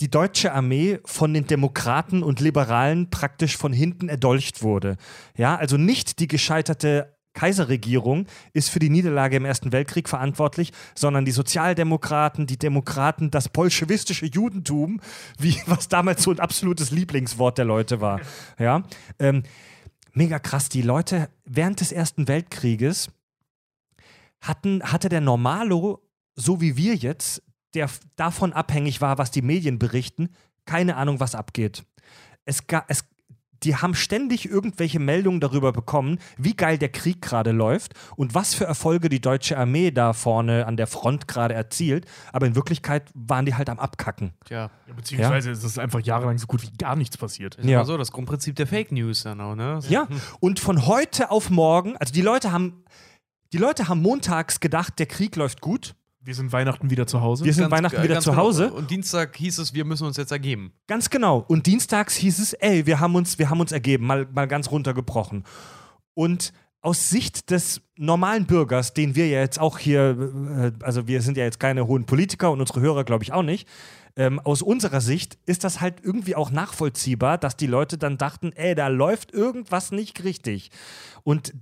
die 0.00 0.10
deutsche 0.10 0.52
Armee 0.52 1.00
von 1.04 1.34
den 1.34 1.46
Demokraten 1.46 2.22
und 2.22 2.40
Liberalen 2.40 3.10
praktisch 3.10 3.58
von 3.58 3.74
hinten 3.74 4.08
erdolcht 4.08 4.62
wurde. 4.62 4.96
Ja, 5.36 5.56
also 5.56 5.76
nicht 5.76 6.18
die 6.18 6.28
gescheiterte 6.28 7.11
Kaiserregierung 7.34 8.26
ist 8.52 8.68
für 8.68 8.78
die 8.78 8.90
Niederlage 8.90 9.36
im 9.36 9.44
Ersten 9.44 9.72
Weltkrieg 9.72 10.08
verantwortlich, 10.08 10.72
sondern 10.94 11.24
die 11.24 11.32
Sozialdemokraten, 11.32 12.46
die 12.46 12.58
Demokraten, 12.58 13.30
das 13.30 13.48
bolschewistische 13.48 14.26
Judentum, 14.26 15.00
wie, 15.38 15.56
was 15.66 15.88
damals 15.88 16.22
so 16.22 16.30
ein 16.30 16.40
absolutes 16.40 16.90
Lieblingswort 16.90 17.58
der 17.58 17.64
Leute 17.64 18.00
war. 18.00 18.20
Ja? 18.58 18.82
Ähm, 19.18 19.42
mega 20.12 20.38
krass. 20.38 20.68
Die 20.68 20.82
Leute 20.82 21.28
während 21.44 21.80
des 21.80 21.92
Ersten 21.92 22.28
Weltkrieges 22.28 23.10
hatten, 24.40 24.82
hatte 24.82 25.08
der 25.08 25.20
Normalo, 25.20 26.02
so 26.34 26.60
wie 26.60 26.76
wir 26.76 26.94
jetzt, 26.96 27.42
der 27.74 27.88
davon 28.16 28.52
abhängig 28.52 29.00
war, 29.00 29.18
was 29.18 29.30
die 29.30 29.42
Medien 29.42 29.78
berichten, 29.78 30.28
keine 30.66 30.96
Ahnung, 30.96 31.20
was 31.20 31.34
abgeht. 31.34 31.84
Es, 32.44 32.66
ga, 32.66 32.84
es 32.88 33.04
die 33.64 33.76
haben 33.76 33.94
ständig 33.94 34.48
irgendwelche 34.48 34.98
Meldungen 34.98 35.40
darüber 35.40 35.72
bekommen, 35.72 36.18
wie 36.36 36.54
geil 36.54 36.78
der 36.78 36.88
Krieg 36.88 37.22
gerade 37.22 37.52
läuft 37.52 37.94
und 38.16 38.34
was 38.34 38.54
für 38.54 38.64
Erfolge 38.64 39.08
die 39.08 39.20
deutsche 39.20 39.56
Armee 39.56 39.90
da 39.90 40.12
vorne 40.12 40.66
an 40.66 40.76
der 40.76 40.86
Front 40.86 41.28
gerade 41.28 41.54
erzielt. 41.54 42.06
Aber 42.32 42.46
in 42.46 42.54
Wirklichkeit 42.54 43.10
waren 43.14 43.46
die 43.46 43.54
halt 43.54 43.70
am 43.70 43.78
Abkacken. 43.78 44.32
Tja, 44.44 44.70
Ja, 44.86 44.94
beziehungsweise 44.94 45.50
ist 45.50 45.64
es 45.64 45.78
einfach 45.78 46.00
jahrelang 46.00 46.38
so 46.38 46.46
gut 46.46 46.62
wie 46.62 46.70
gar 46.76 46.96
nichts 46.96 47.16
passiert. 47.16 47.56
ist 47.56 47.64
Ja. 47.64 47.70
ja. 47.70 47.84
so 47.84 47.96
das 47.96 48.12
Grundprinzip 48.12 48.56
der 48.56 48.66
Fake 48.66 48.92
News 48.92 49.22
dann 49.22 49.40
auch, 49.40 49.54
ne? 49.54 49.80
Ja, 49.88 50.06
und 50.40 50.60
von 50.60 50.86
heute 50.86 51.30
auf 51.30 51.50
morgen, 51.50 51.96
also 51.96 52.12
die 52.12 52.22
Leute 52.22 52.52
haben, 52.52 52.84
die 53.52 53.58
Leute 53.58 53.88
haben 53.88 54.02
montags 54.02 54.60
gedacht, 54.60 54.98
der 54.98 55.06
Krieg 55.06 55.36
läuft 55.36 55.60
gut. 55.60 55.94
Wir 56.24 56.34
sind 56.34 56.52
Weihnachten 56.52 56.90
wieder 56.90 57.06
zu 57.06 57.20
Hause. 57.20 57.44
Wir 57.44 57.52
sind 57.52 57.64
Ganz- 57.64 57.72
Weihnachten 57.72 58.02
wieder 58.02 58.20
zu 58.20 58.30
genau. 58.30 58.42
Hause. 58.42 58.72
Und 58.72 58.90
Dienstag 58.90 59.36
hieß 59.36 59.58
es, 59.58 59.74
wir 59.74 59.84
müssen 59.84 60.06
uns 60.06 60.16
jetzt 60.16 60.30
ergeben. 60.30 60.72
Ganz 60.86 61.10
genau. 61.10 61.44
Und 61.48 61.66
dienstags 61.66 62.14
hieß 62.14 62.38
es, 62.38 62.52
ey, 62.52 62.86
wir 62.86 63.00
haben 63.00 63.14
uns, 63.16 63.38
wir 63.38 63.50
haben 63.50 63.60
uns 63.60 63.72
ergeben, 63.72 64.06
mal, 64.06 64.26
mal 64.32 64.46
ganz 64.46 64.70
runtergebrochen. 64.70 65.44
Und 66.14 66.52
aus 66.80 67.10
Sicht 67.10 67.50
des 67.50 67.80
normalen 67.96 68.46
Bürgers, 68.46 68.92
den 68.94 69.14
wir 69.14 69.28
ja 69.28 69.40
jetzt 69.40 69.58
auch 69.60 69.78
hier, 69.78 70.72
äh, 70.80 70.84
also 70.84 71.06
wir 71.06 71.22
sind 71.22 71.36
ja 71.36 71.44
jetzt 71.44 71.58
keine 71.60 71.86
hohen 71.86 72.04
Politiker 72.06 72.50
und 72.50 72.60
unsere 72.60 72.80
Hörer, 72.80 73.04
glaube 73.04 73.24
ich, 73.24 73.32
auch 73.32 73.42
nicht. 73.42 73.68
Ähm, 74.14 74.38
aus 74.40 74.62
unserer 74.62 75.00
Sicht 75.00 75.38
ist 75.46 75.64
das 75.64 75.80
halt 75.80 75.96
irgendwie 76.02 76.36
auch 76.36 76.50
nachvollziehbar, 76.50 77.38
dass 77.38 77.56
die 77.56 77.66
Leute 77.66 77.98
dann 77.98 78.18
dachten, 78.18 78.52
ey, 78.52 78.74
da 78.74 78.88
läuft 78.88 79.32
irgendwas 79.32 79.90
nicht 79.90 80.22
richtig. 80.22 80.70
Und 81.24 81.54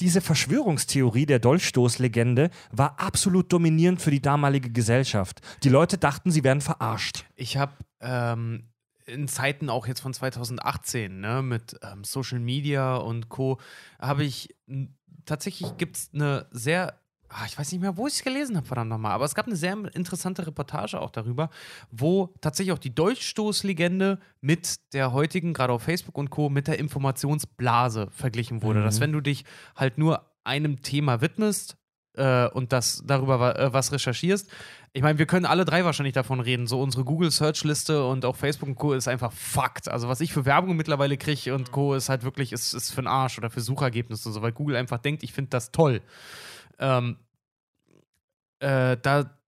diese 0.00 0.20
Verschwörungstheorie 0.20 1.26
der 1.26 1.38
Dolchstoßlegende 1.38 2.50
war 2.70 3.00
absolut 3.00 3.52
dominierend 3.52 4.00
für 4.00 4.10
die 4.10 4.22
damalige 4.22 4.70
Gesellschaft. 4.70 5.40
Die 5.64 5.68
Leute 5.68 5.98
dachten, 5.98 6.30
sie 6.30 6.44
werden 6.44 6.60
verarscht. 6.60 7.24
Ich 7.34 7.56
habe 7.56 7.72
ähm, 8.00 8.68
in 9.06 9.26
Zeiten 9.26 9.70
auch 9.70 9.86
jetzt 9.86 10.00
von 10.00 10.14
2018, 10.14 11.20
ne, 11.20 11.42
mit 11.42 11.78
ähm, 11.82 12.04
Social 12.04 12.38
Media 12.38 12.96
und 12.96 13.28
Co., 13.28 13.58
habe 13.98 14.24
ich 14.24 14.54
tatsächlich 15.24 15.76
gibt 15.76 15.96
es 15.96 16.10
eine 16.14 16.46
sehr, 16.50 17.00
ah, 17.28 17.44
ich 17.46 17.58
weiß 17.58 17.72
nicht 17.72 17.80
mehr, 17.80 17.96
wo 17.96 18.06
ich 18.06 18.14
es 18.14 18.22
gelesen 18.22 18.56
habe, 18.56 18.66
verdammt 18.66 18.90
nochmal, 18.90 19.12
aber 19.12 19.24
es 19.24 19.34
gab 19.34 19.46
eine 19.46 19.56
sehr 19.56 19.72
interessante 19.94 20.46
Reportage 20.46 21.00
auch 21.00 21.10
darüber, 21.10 21.50
wo 21.90 22.34
tatsächlich 22.40 22.72
auch 22.72 22.78
die 22.78 22.94
Dolchstoßlegende 22.94 24.18
mit 24.40 24.92
der 24.92 25.12
heutigen, 25.12 25.54
gerade 25.54 25.72
auf 25.72 25.82
Facebook 25.82 26.16
und 26.16 26.30
Co., 26.30 26.48
mit 26.48 26.68
der 26.68 26.78
Informationsblase 26.78 28.08
verglichen 28.10 28.62
wurde. 28.62 28.80
Mhm. 28.80 28.84
Dass 28.84 29.00
wenn 29.00 29.12
du 29.12 29.20
dich 29.20 29.44
halt 29.76 29.98
nur 29.98 30.24
einem 30.44 30.82
Thema 30.82 31.20
widmest, 31.20 31.76
äh, 32.18 32.48
und 32.48 32.72
das 32.72 33.02
darüber 33.06 33.58
äh, 33.58 33.72
was 33.72 33.92
recherchierst. 33.92 34.50
Ich 34.92 35.02
meine, 35.02 35.18
wir 35.18 35.26
können 35.26 35.46
alle 35.46 35.64
drei 35.64 35.84
wahrscheinlich 35.84 36.14
davon 36.14 36.40
reden. 36.40 36.66
So 36.66 36.80
unsere 36.82 37.04
Google-Search-Liste 37.04 38.04
und 38.04 38.24
auch 38.24 38.36
Facebook 38.36 38.68
und 38.68 38.74
Co. 38.76 38.92
ist 38.92 39.06
einfach 39.06 39.32
Fakt. 39.32 39.88
Also 39.88 40.08
was 40.08 40.20
ich 40.20 40.32
für 40.32 40.44
Werbung 40.44 40.76
mittlerweile 40.76 41.16
kriege 41.16 41.54
und 41.54 41.70
Co. 41.70 41.94
ist 41.94 42.08
halt 42.08 42.24
wirklich, 42.24 42.52
ist, 42.52 42.74
ist 42.74 42.90
für 42.90 43.02
den 43.02 43.06
Arsch 43.06 43.38
oder 43.38 43.50
für 43.50 43.60
Suchergebnisse 43.60 44.28
und 44.28 44.34
so, 44.34 44.42
weil 44.42 44.52
Google 44.52 44.76
einfach 44.76 44.98
denkt, 44.98 45.22
ich 45.22 45.32
finde 45.32 45.50
das 45.50 45.70
toll. 45.70 46.00
Ähm, 46.78 47.16
äh, 48.60 48.96
da 49.00 49.38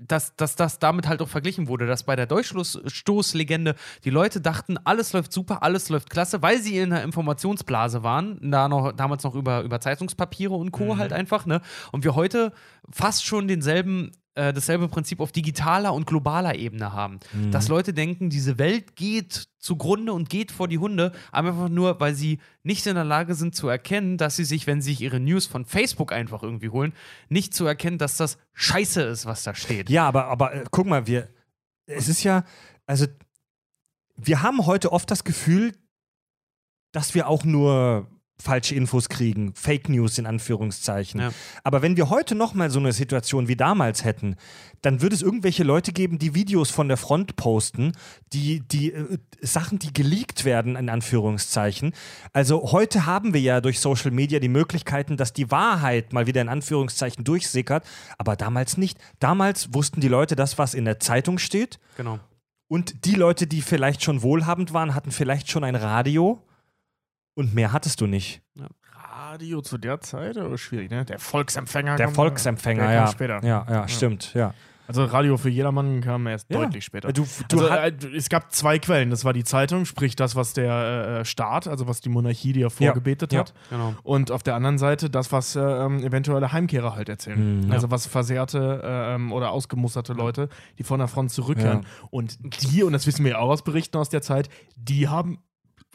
dass, 0.00 0.36
dass 0.36 0.56
das 0.56 0.78
damit 0.78 1.08
halt 1.08 1.22
auch 1.22 1.28
verglichen 1.28 1.68
wurde, 1.68 1.86
dass 1.86 2.04
bei 2.04 2.16
der 2.16 2.26
Durchstoßlegende 2.26 3.74
die 4.04 4.10
Leute 4.10 4.40
dachten, 4.40 4.76
alles 4.84 5.12
läuft 5.12 5.32
super, 5.32 5.62
alles 5.62 5.88
läuft 5.88 6.10
klasse, 6.10 6.42
weil 6.42 6.60
sie 6.60 6.78
in 6.78 6.92
einer 6.92 7.02
Informationsblase 7.02 8.02
waren, 8.02 8.38
da 8.50 8.68
noch, 8.68 8.92
damals 8.92 9.24
noch 9.24 9.34
über, 9.34 9.62
über 9.62 9.80
Zeitungspapiere 9.80 10.54
und 10.54 10.72
Co. 10.72 10.96
halt 10.98 11.12
einfach, 11.12 11.46
ne? 11.46 11.60
Und 11.92 12.04
wir 12.04 12.14
heute 12.14 12.52
fast 12.90 13.24
schon 13.24 13.48
denselben, 13.48 14.12
äh, 14.34 14.52
dasselbe 14.52 14.88
Prinzip 14.88 15.20
auf 15.20 15.32
digitaler 15.32 15.94
und 15.94 16.06
globaler 16.06 16.56
Ebene 16.56 16.92
haben. 16.92 17.20
Dass 17.50 17.68
Leute 17.68 17.92
denken, 17.92 18.30
diese 18.30 18.58
Welt 18.58 18.96
geht 18.96 19.48
zugrunde 19.58 20.12
und 20.12 20.28
geht 20.28 20.52
vor 20.52 20.68
die 20.68 20.78
Hunde, 20.78 21.12
einfach 21.32 21.68
nur, 21.68 22.00
weil 22.00 22.14
sie 22.14 22.38
nicht 22.62 22.86
in 22.86 22.96
der 22.96 23.04
Lage 23.04 23.34
sind 23.34 23.54
zu 23.54 23.68
erkennen, 23.68 24.18
dass 24.18 24.36
sie 24.36 24.44
sich, 24.44 24.66
wenn 24.66 24.82
sie 24.82 24.90
sich 24.90 25.00
ihre 25.00 25.20
News 25.20 25.46
von 25.46 25.64
Facebook 25.64 26.12
einfach 26.12 26.42
irgendwie 26.42 26.68
holen, 26.68 26.92
nicht 27.28 27.54
zu 27.54 27.64
erkennen, 27.64 27.98
dass 27.98 28.16
das 28.16 28.38
scheiße 28.52 29.02
ist, 29.02 29.26
was 29.26 29.42
da 29.42 29.54
steht. 29.54 29.88
Ja, 29.88 30.06
aber, 30.06 30.26
aber 30.26 30.54
äh, 30.54 30.64
guck 30.70 30.86
mal, 30.86 31.06
wir, 31.06 31.28
es 31.86 32.08
ist 32.08 32.24
ja, 32.24 32.44
also 32.86 33.06
wir 34.16 34.42
haben 34.42 34.66
heute 34.66 34.92
oft 34.92 35.10
das 35.10 35.24
Gefühl, 35.24 35.72
dass 36.92 37.14
wir 37.14 37.28
auch 37.28 37.44
nur 37.44 38.06
falsche 38.40 38.74
Infos 38.74 39.08
kriegen, 39.08 39.54
Fake 39.54 39.88
News 39.88 40.18
in 40.18 40.26
Anführungszeichen. 40.26 41.20
Ja. 41.20 41.30
Aber 41.62 41.82
wenn 41.82 41.96
wir 41.96 42.10
heute 42.10 42.34
noch 42.34 42.54
mal 42.54 42.70
so 42.70 42.78
eine 42.78 42.92
Situation 42.92 43.48
wie 43.48 43.56
damals 43.56 44.04
hätten, 44.04 44.36
dann 44.82 45.00
würde 45.00 45.14
es 45.14 45.22
irgendwelche 45.22 45.62
Leute 45.62 45.92
geben, 45.92 46.18
die 46.18 46.34
Videos 46.34 46.70
von 46.70 46.88
der 46.88 46.96
Front 46.96 47.36
posten, 47.36 47.92
die, 48.32 48.60
die 48.60 48.92
äh, 48.92 49.18
Sachen, 49.40 49.78
die 49.78 49.92
geleakt 49.92 50.44
werden, 50.44 50.76
in 50.76 50.88
Anführungszeichen. 50.88 51.94
Also 52.32 52.72
heute 52.72 53.06
haben 53.06 53.34
wir 53.34 53.40
ja 53.40 53.60
durch 53.60 53.80
Social 53.80 54.10
Media 54.10 54.40
die 54.40 54.48
Möglichkeiten, 54.48 55.16
dass 55.16 55.32
die 55.32 55.50
Wahrheit 55.50 56.12
mal 56.12 56.26
wieder 56.26 56.40
in 56.40 56.48
Anführungszeichen 56.48 57.24
durchsickert, 57.24 57.86
aber 58.18 58.36
damals 58.36 58.76
nicht. 58.76 58.98
Damals 59.20 59.72
wussten 59.72 60.00
die 60.00 60.08
Leute 60.08 60.36
das, 60.36 60.58
was 60.58 60.74
in 60.74 60.84
der 60.84 61.00
Zeitung 61.00 61.38
steht. 61.38 61.78
Genau. 61.96 62.18
Und 62.66 63.04
die 63.04 63.14
Leute, 63.14 63.46
die 63.46 63.62
vielleicht 63.62 64.02
schon 64.02 64.22
wohlhabend 64.22 64.72
waren, 64.72 64.94
hatten 64.94 65.12
vielleicht 65.12 65.50
schon 65.50 65.64
ein 65.64 65.76
Radio. 65.76 66.42
Und 67.34 67.54
mehr 67.54 67.72
hattest 67.72 68.00
du 68.00 68.06
nicht. 68.06 68.42
Radio 68.96 69.60
zu 69.60 69.78
der 69.78 70.00
Zeit, 70.00 70.36
aber 70.36 70.58
schwierig, 70.58 70.90
ne? 70.90 71.04
Der 71.04 71.18
Volksempfänger. 71.18 71.96
Der 71.96 72.06
kam- 72.06 72.14
Volksempfänger, 72.14 72.82
der 72.86 72.96
kam 72.96 73.04
ja. 73.06 73.12
später. 73.12 73.40
Ja, 73.44 73.66
ja, 73.68 73.88
stimmt, 73.88 74.34
ja. 74.34 74.54
Also 74.86 75.04
Radio 75.06 75.38
für 75.38 75.48
jedermann 75.48 76.02
kam 76.02 76.26
erst 76.26 76.50
Ja. 76.50 76.58
deutlich 76.58 76.84
später. 76.84 77.10
Du, 77.10 77.26
du 77.48 77.58
also, 77.60 77.70
hat- 77.70 78.04
äh, 78.04 78.08
es 78.16 78.28
gab 78.28 78.52
zwei 78.52 78.78
Quellen. 78.78 79.08
Das 79.08 79.24
war 79.24 79.32
die 79.32 79.42
Zeitung, 79.44 79.86
sprich 79.86 80.14
das, 80.14 80.36
was 80.36 80.52
der 80.52 81.20
äh, 81.20 81.24
Staat, 81.24 81.66
also 81.68 81.86
was 81.88 82.02
die 82.02 82.10
Monarchie 82.10 82.52
dir 82.52 82.68
vorgebetet 82.68 83.32
Ja. 83.32 83.40
hat. 83.40 83.54
Genau. 83.70 83.94
Und 84.02 84.30
auf 84.30 84.42
der 84.42 84.54
anderen 84.56 84.76
Seite 84.76 85.08
das, 85.08 85.32
was 85.32 85.56
äh, 85.56 85.60
ähm, 85.62 86.04
eventuelle 86.04 86.52
Heimkehrer 86.52 86.96
halt 86.96 87.08
erzählen. 87.08 87.64
Mhm. 87.64 87.72
Also 87.72 87.90
was 87.90 88.04
versehrte 88.06 88.82
ähm, 88.84 89.32
oder 89.32 89.52
ausgemusterte 89.52 90.12
Leute, 90.12 90.50
die 90.78 90.84
von 90.84 90.98
der 90.98 91.08
Front 91.08 91.30
zurückkehren. 91.32 91.86
Und 92.10 92.36
die, 92.62 92.82
und 92.82 92.92
das 92.92 93.06
wissen 93.06 93.24
wir 93.24 93.32
ja 93.32 93.38
auch 93.38 93.48
aus 93.50 93.62
Berichten 93.64 93.96
aus 93.96 94.10
der 94.10 94.20
Zeit, 94.20 94.50
die 94.76 95.08
haben 95.08 95.38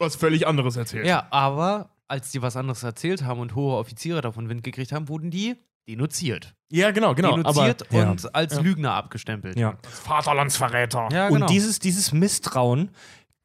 was 0.00 0.16
völlig 0.16 0.46
anderes 0.46 0.76
erzählt. 0.76 1.06
Ja, 1.06 1.26
aber 1.30 1.90
als 2.08 2.32
die 2.32 2.42
was 2.42 2.56
anderes 2.56 2.82
erzählt 2.82 3.22
haben 3.24 3.38
und 3.40 3.54
hohe 3.54 3.76
Offiziere 3.76 4.20
davon 4.20 4.48
Wind 4.48 4.64
gekriegt 4.64 4.90
haben, 4.92 5.08
wurden 5.08 5.30
die 5.30 5.56
denunziert. 5.88 6.54
Ja, 6.70 6.90
genau, 6.90 7.14
genau. 7.14 7.36
denunziert 7.36 7.82
aber- 7.90 7.98
ja. 8.00 8.10
und 8.10 8.34
als 8.34 8.54
Ja. 8.54 8.60
Lügner 8.60 8.94
abgestempelt. 8.94 9.56
ja. 9.58 9.76
Vaterlandsverräter. 10.04 11.08
Ja, 11.12 11.28
genau. 11.28 11.46
Und 11.46 11.50
dieses, 11.50 11.78
dieses 11.78 12.12
Misstrauen 12.12 12.90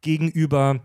gegenüber 0.02 0.76
äh, 0.76 0.80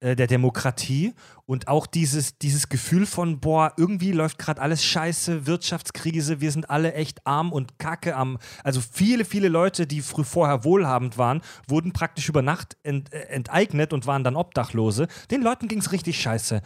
der 0.00 0.26
Demokratie 0.26 1.14
und 1.46 1.68
auch 1.68 1.86
dieses, 1.86 2.38
dieses 2.38 2.68
Gefühl 2.68 3.06
von, 3.06 3.40
boah, 3.40 3.72
irgendwie 3.76 4.12
läuft 4.12 4.38
gerade 4.38 4.60
alles 4.60 4.84
scheiße, 4.84 5.46
Wirtschaftskrise, 5.46 6.40
wir 6.40 6.52
sind 6.52 6.68
alle 6.68 6.92
echt 6.92 7.26
arm 7.26 7.52
und 7.52 7.78
kacke 7.78 8.14
am. 8.14 8.38
Also 8.62 8.80
viele, 8.80 9.24
viele 9.24 9.48
Leute, 9.48 9.86
die 9.86 10.02
früh 10.02 10.24
vorher 10.24 10.64
wohlhabend 10.64 11.16
waren, 11.16 11.40
wurden 11.66 11.92
praktisch 11.92 12.28
über 12.28 12.42
Nacht 12.42 12.76
ent, 12.82 13.12
äh, 13.12 13.20
enteignet 13.28 13.92
und 13.92 14.06
waren 14.06 14.22
dann 14.22 14.36
Obdachlose. 14.36 15.08
Den 15.30 15.42
Leuten 15.42 15.68
ging 15.68 15.78
es 15.78 15.92
richtig 15.92 16.20
scheiße. 16.20 16.60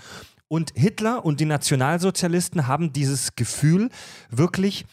Und 0.48 0.72
Hitler 0.74 1.24
und 1.24 1.38
die 1.38 1.44
Nationalsozialisten 1.44 2.66
haben 2.66 2.92
dieses 2.92 3.36
Gefühl 3.36 3.90
wirklich 4.30 4.84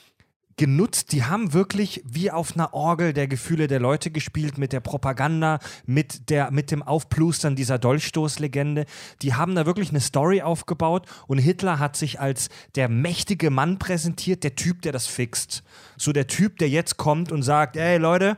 genutzt. 0.57 1.11
Die 1.11 1.23
haben 1.23 1.53
wirklich 1.53 2.03
wie 2.05 2.31
auf 2.31 2.55
einer 2.55 2.73
Orgel 2.73 3.13
der 3.13 3.27
Gefühle 3.27 3.67
der 3.67 3.79
Leute 3.79 4.11
gespielt, 4.11 4.57
mit 4.57 4.73
der 4.73 4.79
Propaganda, 4.79 5.59
mit, 5.85 6.29
der, 6.29 6.51
mit 6.51 6.71
dem 6.71 6.83
Aufplustern 6.83 7.55
dieser 7.55 7.79
Dolchstoßlegende. 7.79 8.85
Die 9.21 9.35
haben 9.35 9.55
da 9.55 9.65
wirklich 9.65 9.91
eine 9.91 10.01
Story 10.01 10.41
aufgebaut 10.41 11.05
und 11.27 11.37
Hitler 11.37 11.79
hat 11.79 11.95
sich 11.95 12.19
als 12.19 12.49
der 12.75 12.89
mächtige 12.89 13.49
Mann 13.51 13.79
präsentiert, 13.79 14.43
der 14.43 14.55
Typ, 14.55 14.81
der 14.81 14.91
das 14.91 15.07
fixt. 15.07 15.63
So 15.95 16.11
der 16.11 16.27
Typ, 16.27 16.57
der 16.57 16.69
jetzt 16.69 16.97
kommt 16.97 17.31
und 17.31 17.43
sagt, 17.43 17.77
ey 17.77 17.97
Leute, 17.97 18.37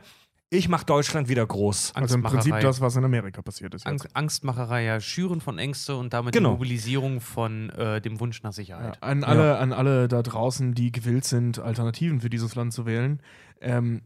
ich 0.52 0.68
mach 0.68 0.82
Deutschland 0.82 1.28
wieder 1.28 1.46
groß. 1.46 1.92
Also 1.94 2.16
im 2.16 2.22
Prinzip 2.22 2.58
das, 2.60 2.80
was 2.80 2.96
in 2.96 3.04
Amerika 3.04 3.40
passiert 3.40 3.72
ist. 3.74 3.86
Ang 3.86 3.98
Jetzt. 3.98 4.16
Angstmacherei, 4.16 4.84
ja, 4.84 5.00
Schüren 5.00 5.40
von 5.40 5.58
Ängste 5.58 5.96
und 5.96 6.12
damit 6.12 6.34
Genau. 6.34 6.50
die 6.50 6.54
Mobilisierung 6.54 7.20
von 7.20 7.70
äh, 7.70 8.00
dem 8.00 8.18
Wunsch 8.18 8.42
nach 8.42 8.50
Ja, 8.50 8.52
Sicherheit. 8.52 9.02
an, 9.02 9.22
alle, 9.22 9.58
an 9.58 9.72
alle 9.72 10.08
da 10.08 10.22
draußen, 10.22 10.74
die 10.74 10.90
gewillt 10.90 11.24
sind, 11.24 11.60
Alternativen 11.60 12.20
für 12.20 12.30
dieses 12.30 12.56
Land 12.56 12.72
zu 12.72 12.84
wählen, 12.84 13.22
ähm, 13.60 14.02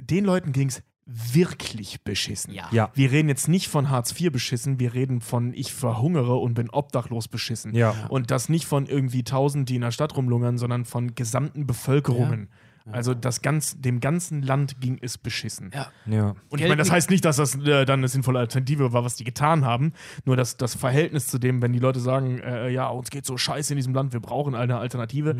den 0.00 0.24
Leuten 0.24 0.52
ging 0.52 0.68
es 0.68 0.82
wirklich 1.08 2.02
beschissen. 2.02 2.52
Ja. 2.52 2.66
Ja. 2.72 2.90
Wir 2.94 3.12
reden 3.12 3.28
jetzt 3.28 3.48
nicht 3.48 3.68
von 3.68 3.88
Hartz 3.90 4.18
IV 4.20 4.32
beschissen, 4.32 4.80
wir 4.80 4.92
reden 4.92 5.20
von 5.20 5.52
ich 5.54 5.72
verhungere 5.72 6.34
und 6.34 6.54
bin 6.54 6.68
obdachlos 6.68 7.28
beschissen. 7.28 7.72
Ja. 7.76 7.94
Und 8.08 8.32
das 8.32 8.48
nicht 8.48 8.66
von 8.66 8.86
irgendwie 8.86 9.22
tausend, 9.22 9.68
die 9.68 9.76
in 9.76 9.82
der 9.82 9.92
Stadt 9.92 10.16
rumlungern, 10.16 10.58
sondern 10.58 10.84
von 10.84 11.14
gesamten 11.14 11.64
Bevölkerungen. 11.64 12.50
Also 12.92 13.14
das 13.14 13.42
ganz, 13.42 13.80
dem 13.80 14.00
ganzen 14.00 14.42
Land 14.42 14.80
ging 14.80 14.98
es 15.02 15.18
beschissen. 15.18 15.70
Ja. 15.74 15.88
Ja. 16.06 16.34
Und 16.48 16.60
ich 16.60 16.68
meine, 16.68 16.76
das 16.76 16.90
heißt 16.90 17.10
nicht, 17.10 17.24
dass 17.24 17.36
das 17.36 17.56
äh, 17.56 17.84
dann 17.84 18.00
eine 18.00 18.08
sinnvolle 18.08 18.38
Alternative 18.38 18.92
war, 18.92 19.04
was 19.04 19.16
die 19.16 19.24
getan 19.24 19.64
haben. 19.64 19.92
Nur 20.24 20.36
das, 20.36 20.56
das 20.56 20.74
Verhältnis 20.76 21.26
zu 21.26 21.38
dem, 21.38 21.60
wenn 21.62 21.72
die 21.72 21.78
Leute 21.80 21.98
sagen, 22.00 22.38
äh, 22.38 22.68
ja, 22.70 22.86
uns 22.88 23.10
geht 23.10 23.26
so 23.26 23.36
scheiße 23.36 23.72
in 23.72 23.76
diesem 23.76 23.92
Land, 23.94 24.12
wir 24.12 24.20
brauchen 24.20 24.54
eine 24.54 24.78
Alternative. 24.78 25.36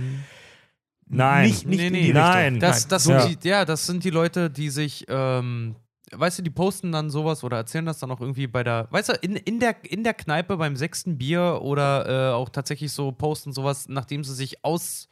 Nein. 1.08 1.46
Nicht, 1.48 1.66
nicht 1.66 1.78
Nee, 1.78 1.86
in 1.86 1.92
nee. 1.92 1.98
die 2.00 2.06
Richtung. 2.06 2.22
Nein. 2.22 2.60
Das, 2.60 2.88
das 2.88 3.06
Ja. 3.06 3.20
sind 3.20 3.44
die, 3.44 3.48
ja, 3.48 3.64
das 3.64 3.86
sind 3.86 4.02
die 4.02 4.10
Leute, 4.10 4.50
die 4.50 4.70
sich, 4.70 5.04
ähm, 5.08 5.76
weißt 6.12 6.38
du, 6.38 6.42
die 6.42 6.50
posten 6.50 6.90
dann 6.90 7.10
sowas 7.10 7.44
oder 7.44 7.58
erzählen 7.58 7.86
das 7.86 7.98
dann 8.00 8.10
auch 8.10 8.20
irgendwie 8.20 8.48
bei 8.48 8.64
der, 8.64 8.88
weißt 8.90 9.10
du, 9.10 9.12
in, 9.22 9.36
in, 9.36 9.60
der, 9.60 9.76
in 9.84 10.02
der 10.02 10.14
Kneipe 10.14 10.56
beim 10.56 10.74
sechsten 10.76 11.16
Bier 11.18 11.60
oder 11.62 12.30
äh, 12.30 12.34
auch 12.34 12.48
tatsächlich 12.48 12.92
so 12.92 13.12
posten 13.12 13.52
sowas, 13.52 13.88
nachdem 13.88 14.24
sie 14.24 14.34
sich 14.34 14.64
aus 14.64 15.08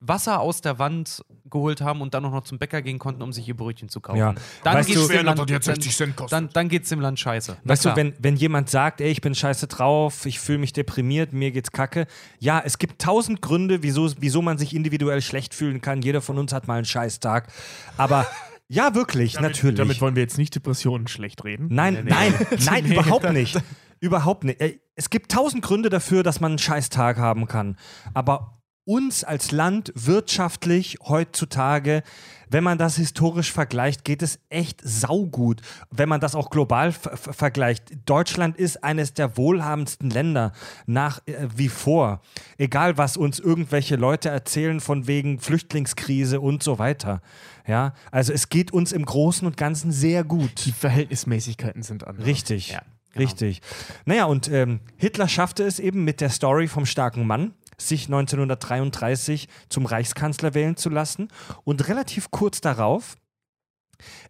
Wasser 0.00 0.40
aus 0.40 0.60
der 0.60 0.78
Wand 0.78 1.24
geholt 1.50 1.80
haben 1.80 2.00
und 2.02 2.14
dann 2.14 2.24
auch 2.24 2.30
noch 2.30 2.44
zum 2.44 2.58
Bäcker 2.58 2.82
gehen 2.82 2.98
konnten, 3.00 3.20
um 3.22 3.32
sich 3.32 3.48
ihr 3.48 3.56
Brötchen 3.56 3.88
zu 3.88 4.00
kaufen. 4.00 4.18
Ja. 4.18 4.34
Dann 4.62 4.74
Weißt 4.76 4.88
geht's 4.88 5.00
du- 5.06 5.12
dem 5.12 5.24
Land, 5.26 5.38
dann, 5.50 5.62
60 5.62 5.96
Cent 5.96 6.16
kostet. 6.16 6.32
dann, 6.36 6.48
dann 6.52 6.68
geht's 6.68 6.88
dem 6.88 7.00
Land 7.00 7.18
scheiße. 7.18 7.56
Na 7.64 7.72
Weißt 7.72 7.84
du, 7.84 7.96
wenn, 7.96 8.14
wenn 8.20 8.36
jemand 8.36 8.70
sagt, 8.70 9.00
ey, 9.00 9.10
ich 9.10 9.20
bin 9.20 9.34
scheiße 9.34 9.66
drauf, 9.66 10.24
ich 10.26 10.38
fühle 10.38 10.58
mich 10.58 10.72
deprimiert, 10.72 11.32
mir 11.32 11.50
geht's 11.50 11.72
kacke. 11.72 12.06
Ja, 12.38 12.62
es 12.64 12.78
gibt 12.78 13.00
tausend 13.02 13.42
Gründe, 13.42 13.82
wieso, 13.82 14.08
wieso 14.20 14.40
man 14.40 14.56
sich 14.58 14.74
individuell 14.74 15.20
schlecht 15.20 15.52
fühlen 15.54 15.80
kann. 15.80 16.00
Jeder 16.02 16.20
von 16.20 16.38
uns 16.38 16.52
hat 16.52 16.68
mal 16.68 16.76
einen 16.76 16.84
Scheißtag. 16.84 17.48
Aber 17.96 18.24
ja, 18.68 18.94
wirklich, 18.94 19.32
Damit, 19.32 19.50
natürlich. 19.50 19.78
Damit 19.78 20.00
wollen 20.00 20.14
wir 20.14 20.22
jetzt 20.22 20.38
nicht 20.38 20.54
Depressionen 20.54 21.08
schlecht 21.08 21.42
reden. 21.44 21.68
Nein, 21.70 21.94
Nee, 21.94 22.02
nee. 22.04 22.10
nein, 22.10 22.34
nein, 22.64 22.86
überhaupt 22.92 23.32
nicht. 23.32 23.60
Überhaupt 24.00 24.44
nicht. 24.44 24.60
Es 24.94 25.10
gibt 25.10 25.32
tausend 25.32 25.62
Gründe 25.64 25.88
dafür, 25.88 26.22
dass 26.22 26.38
man 26.40 26.52
einen 26.52 26.58
Scheißtag 26.58 27.16
haben 27.18 27.48
kann. 27.48 27.76
Aber 28.14 28.57
uns 28.88 29.22
als 29.22 29.52
Land 29.52 29.92
wirtschaftlich 29.94 30.96
heutzutage, 31.06 32.02
wenn 32.48 32.64
man 32.64 32.78
das 32.78 32.96
historisch 32.96 33.52
vergleicht, 33.52 34.04
geht 34.04 34.22
es 34.22 34.38
echt 34.48 34.80
saugut. 34.82 35.60
Wenn 35.90 36.08
man 36.08 36.20
das 36.20 36.34
auch 36.34 36.48
global 36.48 36.92
ver 36.92 37.18
ver- 37.18 37.34
vergleicht. 37.34 37.90
Deutschland 38.06 38.56
ist 38.56 38.82
eines 38.82 39.12
der 39.12 39.36
wohlhabendsten 39.36 40.08
Länder 40.08 40.52
nach 40.86 41.20
äh, 41.26 41.48
wie 41.54 41.68
vor. 41.68 42.22
Egal, 42.56 42.96
was 42.96 43.18
uns 43.18 43.38
irgendwelche 43.38 43.96
Leute 43.96 44.30
erzählen 44.30 44.80
von 44.80 45.06
wegen 45.06 45.38
Flüchtlingskrise 45.38 46.40
und 46.40 46.62
so 46.62 46.78
weiter. 46.78 47.20
Ja, 47.66 47.92
also 48.10 48.32
es 48.32 48.48
geht 48.48 48.72
uns 48.72 48.92
im 48.92 49.04
Großen 49.04 49.46
und 49.46 49.58
Ganzen 49.58 49.92
sehr 49.92 50.24
gut. 50.24 50.64
Die 50.64 50.72
Verhältnismäßigkeiten 50.72 51.82
sind 51.82 52.06
anders. 52.06 52.24
Richtig. 52.26 52.70
Ja, 52.70 52.80
genau. 53.12 53.22
Richtig. 53.26 53.60
Naja, 54.06 54.24
und 54.24 54.48
ähm, 54.50 54.80
Hitler 54.96 55.28
schaffte 55.28 55.64
es 55.64 55.78
eben 55.78 56.04
mit 56.04 56.22
der 56.22 56.30
Story 56.30 56.66
vom 56.66 56.86
starken 56.86 57.26
Mann, 57.26 57.52
sich 57.80 58.06
1933 58.06 59.48
zum 59.68 59.86
Reichskanzler 59.86 60.54
wählen 60.54 60.76
zu 60.76 60.90
lassen. 60.90 61.28
Und 61.64 61.88
relativ 61.88 62.30
kurz 62.30 62.60
darauf 62.60 63.16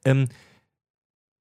ähm, 0.04 0.28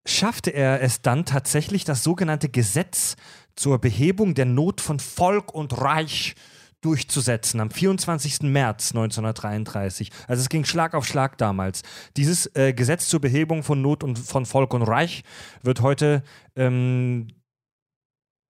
schaffte 0.06 0.52
er 0.52 0.82
es 0.82 1.02
dann 1.02 1.26
tatsächlich, 1.26 1.84
das 1.84 2.04
sogenannte 2.04 2.50
Gesetz 2.50 3.16
zur 3.56 3.80
Behebung 3.80 4.34
der 4.34 4.46
Not 4.46 4.82
von 4.82 5.00
Volk 5.00 5.54
und 5.54 5.80
Reich 5.82 6.36
durchzusetzen 6.82 7.60
am 7.60 7.72
24. 7.72 8.44
März 8.44 8.92
1933. 8.92 10.12
Also 10.28 10.42
es 10.42 10.50
ging 10.50 10.64
Schlag 10.64 10.94
auf 10.94 11.06
Schlag 11.06 11.38
damals. 11.38 11.82
Dieses 12.16 12.56
äh, 12.56 12.74
Gesetz 12.74 13.10
zur 13.10 13.20
Behebung 13.20 13.64
von 13.64 13.82
Not 13.82 14.04
und 14.04 14.20
von 14.20 14.46
Volk 14.46 14.74
und 14.74 14.84
Reich 14.84 15.24
wird 15.64 15.82
heute 15.82 16.24
ähm, 16.56 17.28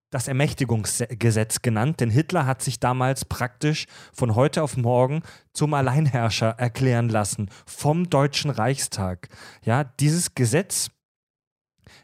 das 0.09 0.27
Ermächtigungsgesetz 0.27 1.61
genannt, 1.61 1.99
denn 1.99 2.09
Hitler 2.09 2.45
hat 2.45 2.61
sich 2.61 2.79
damals 2.79 3.25
praktisch 3.25 3.85
von 4.13 4.35
heute 4.35 4.63
auf 4.63 4.77
morgen 4.77 5.21
zum 5.53 5.73
Alleinherrscher 5.73 6.51
erklären 6.57 7.09
lassen 7.09 7.49
vom 7.65 8.09
Deutschen 8.09 8.51
Reichstag. 8.51 9.29
Ja, 9.63 9.83
dieses 9.83 10.33
Gesetz 10.33 10.89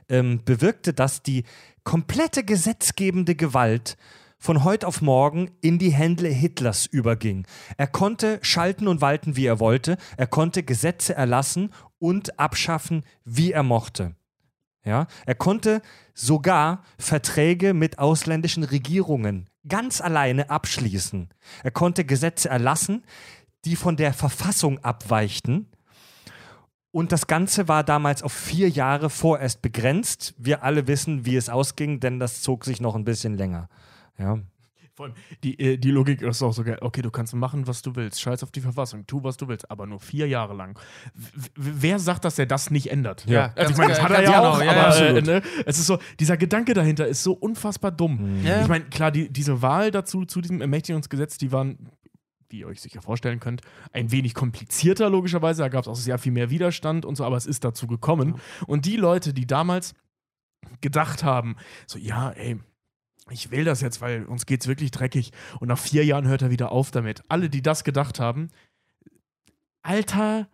ähm, 0.09 0.41
bewirkte, 0.43 0.93
dass 0.93 1.23
die 1.23 1.43
komplette 1.83 2.43
gesetzgebende 2.43 3.35
Gewalt 3.35 3.97
von 4.37 4.65
heute 4.65 4.87
auf 4.87 5.01
morgen 5.01 5.51
in 5.61 5.79
die 5.79 5.91
Hände 5.91 6.27
Hitlers 6.27 6.85
überging. 6.85 7.47
Er 7.77 7.87
konnte 7.87 8.39
schalten 8.41 8.89
und 8.89 8.99
walten, 8.99 9.37
wie 9.37 9.45
er 9.45 9.61
wollte. 9.61 9.95
Er 10.17 10.27
konnte 10.27 10.63
Gesetze 10.63 11.15
erlassen 11.15 11.69
und 11.97 12.37
abschaffen, 12.37 13.05
wie 13.23 13.53
er 13.53 13.63
mochte. 13.63 14.15
Ja, 14.85 15.07
er 15.25 15.35
konnte 15.35 15.81
sogar 16.13 16.83
Verträge 16.97 17.73
mit 17.73 17.99
ausländischen 17.99 18.63
Regierungen 18.63 19.49
ganz 19.67 20.01
alleine 20.01 20.49
abschließen. 20.49 21.29
Er 21.63 21.71
konnte 21.71 22.03
Gesetze 22.03 22.49
erlassen, 22.49 23.03
die 23.65 23.77
von 23.77 23.95
der 23.95 24.13
Verfassung 24.13 24.79
abweichten. 24.79 25.69
Und 26.91 27.11
das 27.11 27.27
Ganze 27.27 27.67
war 27.67 27.83
damals 27.83 28.21
auf 28.21 28.33
vier 28.33 28.69
Jahre 28.69 29.09
vorerst 29.09 29.61
begrenzt. 29.61 30.35
Wir 30.37 30.63
alle 30.63 30.85
wissen, 30.87 31.25
wie 31.25 31.37
es 31.37 31.49
ausging, 31.49 31.99
denn 31.99 32.19
das 32.19 32.41
zog 32.41 32.65
sich 32.65 32.81
noch 32.81 32.95
ein 32.95 33.05
bisschen 33.05 33.37
länger. 33.37 33.69
Ja. 34.17 34.39
Vor 34.95 35.07
allem 35.07 35.15
Die, 35.43 35.59
äh, 35.59 35.77
die 35.77 35.89
Logik 35.89 36.21
ist 36.21 36.43
auch 36.43 36.53
so 36.53 36.63
geil. 36.63 36.77
Okay, 36.81 37.01
du 37.01 37.09
kannst 37.09 37.33
machen, 37.33 37.65
was 37.65 37.81
du 37.81 37.95
willst. 37.95 38.21
Scheiß 38.21 38.43
auf 38.43 38.51
die 38.51 38.61
Verfassung. 38.61 39.07
Tu, 39.07 39.23
was 39.23 39.37
du 39.37 39.47
willst. 39.47 39.71
Aber 39.71 39.87
nur 39.87 39.99
vier 39.99 40.27
Jahre 40.27 40.53
lang. 40.53 40.77
W 41.15 41.49
wer 41.55 41.97
sagt, 41.97 42.25
dass 42.25 42.37
er 42.37 42.45
das 42.45 42.69
nicht 42.69 42.91
ändert? 42.91 43.25
Ja, 43.27 43.51
Also 43.55 43.71
ich 43.71 43.77
meine, 43.77 43.89
das 43.89 44.01
hat 44.03 44.11
er 44.11 44.21
ja 44.21 44.31
genau, 44.37 44.49
auch, 44.51 44.61
ja, 44.61 44.71
aber 44.71 44.97
ja, 44.99 45.17
äh, 45.17 45.21
ne, 45.21 45.41
es 45.65 45.79
ist 45.79 45.87
so, 45.87 45.97
dieser 46.19 46.37
Gedanke 46.37 46.75
dahinter 46.75 47.07
ist 47.07 47.23
so 47.23 47.33
unfassbar 47.33 47.91
dumm. 47.91 48.43
Ja. 48.43 48.61
Ich 48.61 48.67
meine, 48.67 48.85
klar, 48.85 49.09
die, 49.11 49.33
diese 49.33 49.63
Wahl 49.63 49.89
dazu, 49.89 50.25
zu 50.25 50.41
diesem 50.41 50.61
Ermächtigungsgesetz, 50.61 51.39
die 51.39 51.51
waren, 51.51 51.89
wie 52.49 52.59
ihr 52.59 52.67
euch 52.67 52.79
sicher 52.79 53.01
vorstellen 53.01 53.39
könnt, 53.39 53.61
ein 53.93 54.11
wenig 54.11 54.35
komplizierter, 54.35 55.09
logischerweise. 55.09 55.63
Da 55.63 55.69
gab 55.69 55.81
es 55.81 55.87
auch 55.87 55.95
sehr 55.95 56.19
viel 56.19 56.31
mehr 56.31 56.51
Widerstand 56.51 57.03
und 57.03 57.15
so, 57.15 57.25
aber 57.25 57.37
es 57.37 57.47
ist 57.47 57.63
dazu 57.63 57.87
gekommen. 57.87 58.35
Und 58.67 58.85
die 58.85 58.97
Leute, 58.97 59.33
die 59.33 59.47
damals 59.47 59.95
gedacht 60.81 61.23
haben, 61.23 61.55
so, 61.87 61.97
ja, 61.97 62.29
ey, 62.29 62.59
ich 63.29 63.51
will 63.51 63.63
das 63.63 63.81
jetzt, 63.81 64.01
weil 64.01 64.25
uns 64.25 64.45
geht's 64.45 64.67
wirklich 64.67 64.91
dreckig. 64.91 65.31
Und 65.59 65.67
nach 65.69 65.77
vier 65.79 66.03
Jahren 66.05 66.27
hört 66.27 66.41
er 66.41 66.51
wieder 66.51 66.71
auf 66.71 66.91
damit. 66.91 67.23
Alle, 67.29 67.49
die 67.49 67.61
das 67.61 67.83
gedacht 67.83 68.19
haben, 68.19 68.49
Alter, 69.81 70.47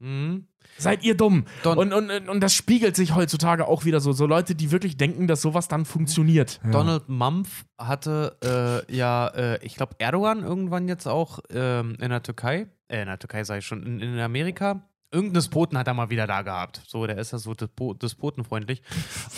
Mhm. 0.00 0.48
seid 0.76 1.02
ihr 1.04 1.16
dumm. 1.16 1.44
Don- 1.62 1.78
Und, 1.78 1.92
und, 1.92 2.28
und 2.28 2.40
das 2.40 2.52
spiegelt 2.54 2.96
sich 2.96 3.14
heutzutage 3.14 3.66
auch 3.68 3.84
wieder 3.84 4.00
so. 4.00 4.12
So 4.12 4.26
Leute, 4.26 4.54
die 4.54 4.70
wirklich 4.70 4.96
denken, 4.96 5.26
dass 5.28 5.40
sowas 5.40 5.68
dann 5.68 5.84
funktioniert. 5.84 6.60
Donald 6.70 7.08
Mumpf 7.08 7.64
hatte 7.78 8.84
äh, 8.88 8.94
ja, 8.94 9.28
äh, 9.28 9.64
ich 9.64 9.76
glaube, 9.76 9.94
Erdogan 9.98 10.42
irgendwann 10.42 10.88
jetzt 10.88 11.06
auch 11.06 11.38
ähm, 11.50 11.96
in 12.00 12.10
der 12.10 12.22
Türkei, 12.22 12.66
äh, 12.88 13.00
in 13.02 13.06
der 13.06 13.18
Türkei 13.18 13.44
sei 13.44 13.58
ich 13.58 13.66
schon, 13.66 13.82
in, 13.84 14.00
in 14.00 14.18
Amerika. 14.18 14.82
Irgendeinen 15.14 15.34
Despoten 15.34 15.78
hat 15.78 15.86
er 15.86 15.94
mal 15.94 16.10
wieder 16.10 16.26
da 16.26 16.42
gehabt. 16.42 16.82
So, 16.86 17.06
der 17.06 17.16
ist 17.18 17.32
ja 17.32 17.38
so 17.38 17.54
despo 17.54 17.94
despotenfreundlich. 17.94 18.82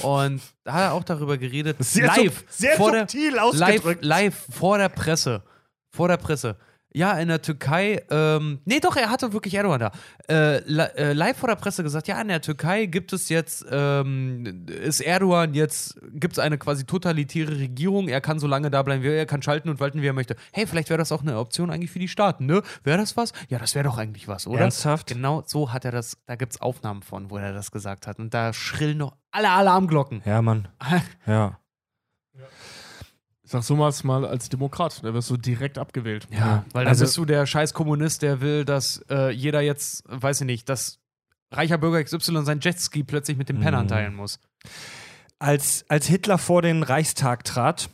Und 0.02 0.40
da 0.64 0.72
hat 0.72 0.80
er 0.82 0.92
auch 0.94 1.04
darüber 1.04 1.36
geredet. 1.38 1.76
Sehr 1.80 2.06
live. 2.06 2.38
sub- 2.38 2.44
sehr 2.48 2.76
vor 2.76 2.90
der, 2.92 3.00
subtil 3.00 3.34
live, 3.34 3.42
ausgedrückt. 3.42 4.04
live 4.04 4.46
vor 4.50 4.78
der 4.78 4.88
Presse. 4.88 5.42
Vor 5.90 6.08
der 6.08 6.16
Presse. 6.16 6.56
Ja, 6.96 7.12
in 7.18 7.28
der 7.28 7.42
Türkei, 7.42 8.02
ähm, 8.10 8.60
nee, 8.64 8.80
doch, 8.80 8.96
er 8.96 9.10
hatte 9.10 9.34
wirklich 9.34 9.52
Erdogan 9.52 9.80
da. 9.80 9.90
Äh, 10.30 10.56
äh, 10.56 11.12
live 11.12 11.36
vor 11.36 11.50
der 11.50 11.56
Presse 11.56 11.82
gesagt, 11.82 12.08
ja, 12.08 12.18
in 12.22 12.28
der 12.28 12.40
Türkei 12.40 12.86
gibt 12.86 13.12
es 13.12 13.28
jetzt, 13.28 13.66
ähm, 13.70 14.64
ist 14.66 15.00
Erdogan 15.00 15.52
jetzt, 15.52 16.00
gibt 16.14 16.32
es 16.32 16.38
eine 16.38 16.56
quasi 16.56 16.86
totalitäre 16.86 17.58
Regierung, 17.58 18.08
er 18.08 18.22
kann 18.22 18.38
so 18.38 18.46
lange 18.46 18.70
da 18.70 18.82
bleiben, 18.82 19.02
wie 19.02 19.08
er 19.08 19.16
er 19.16 19.26
kann 19.26 19.42
schalten 19.42 19.68
und 19.68 19.78
walten, 19.78 20.00
wie 20.00 20.06
er 20.06 20.14
möchte. 20.14 20.36
Hey, 20.52 20.66
vielleicht 20.66 20.88
wäre 20.88 20.96
das 20.96 21.12
auch 21.12 21.20
eine 21.20 21.38
Option 21.38 21.70
eigentlich 21.70 21.90
für 21.90 21.98
die 21.98 22.08
Staaten, 22.08 22.46
ne? 22.46 22.62
Wäre 22.82 22.96
das 22.96 23.14
was? 23.16 23.34
Ja, 23.48 23.58
das 23.58 23.74
wäre 23.74 23.84
doch 23.84 23.98
eigentlich 23.98 24.26
was, 24.26 24.46
oder? 24.46 24.60
Ernsthaft? 24.60 25.08
Genau 25.08 25.42
so 25.44 25.74
hat 25.74 25.84
er 25.84 25.90
das, 25.92 26.16
da 26.26 26.36
gibt 26.36 26.52
es 26.52 26.60
Aufnahmen 26.62 27.02
von, 27.02 27.30
wo 27.30 27.36
er 27.36 27.52
das 27.52 27.72
gesagt 27.72 28.06
hat. 28.06 28.18
Und 28.18 28.32
da 28.32 28.54
schrillen 28.54 28.96
noch 28.96 29.16
alle 29.32 29.50
Alarmglocken. 29.50 30.22
Ja, 30.24 30.40
Mann. 30.40 30.68
Ja. 31.26 31.58
Sag 33.48 33.62
so 33.62 33.78
was 33.78 34.02
mal 34.02 34.24
als 34.26 34.48
Demokrat. 34.48 35.02
Da 35.04 35.14
wirst 35.14 35.30
du 35.30 35.36
direkt 35.36 35.78
abgewählt. 35.78 36.26
Ja, 36.30 36.64
weil 36.72 36.84
dann 36.84 36.88
Also- 36.88 37.04
bist 37.04 37.16
du 37.16 37.24
der 37.24 37.46
scheiß 37.46 37.72
Kommunist, 37.74 38.22
der 38.22 38.40
will, 38.40 38.64
dass 38.64 39.04
äh, 39.08 39.30
jeder 39.30 39.60
jetzt, 39.60 40.02
weiß 40.08 40.40
ich 40.40 40.46
nicht, 40.46 40.68
dass 40.68 40.98
reicher 41.52 41.78
Bürger 41.78 42.02
XY 42.02 42.44
sein 42.44 42.58
Jetski 42.60 43.04
plötzlich 43.04 43.36
mit 43.36 43.48
dem 43.48 43.60
Pennern 43.60 43.84
Mhm. 43.84 43.88
teilen 43.90 44.14
muss. 44.16 44.40
Als, 45.38 45.84
als 45.88 46.06
Hitler 46.06 46.38
vor 46.38 46.60
den 46.62 46.82
Reichstag 46.82 47.44
trat 47.44 47.88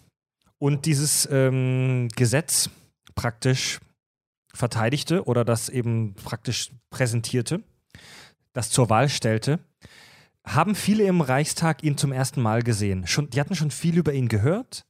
und 0.58 0.86
dieses 0.86 1.28
ähm, 1.30 2.08
Gesetz 2.16 2.70
praktisch 3.14 3.78
verteidigte 4.54 5.24
oder 5.26 5.44
das 5.44 5.68
eben 5.68 6.14
praktisch 6.14 6.70
präsentierte, 6.90 7.62
das 8.52 8.70
zur 8.70 8.88
Wahl 8.90 9.08
stellte, 9.08 9.58
haben 10.46 10.74
viele 10.74 11.04
im 11.04 11.20
Reichstag 11.20 11.82
ihn 11.82 11.96
zum 11.96 12.12
ersten 12.12 12.40
Mal 12.40 12.62
gesehen. 12.62 13.06
Schon, 13.06 13.28
die 13.30 13.40
hatten 13.40 13.54
schon 13.54 13.70
viel 13.70 13.96
über 13.98 14.12
ihn 14.12 14.28
gehört 14.28 14.84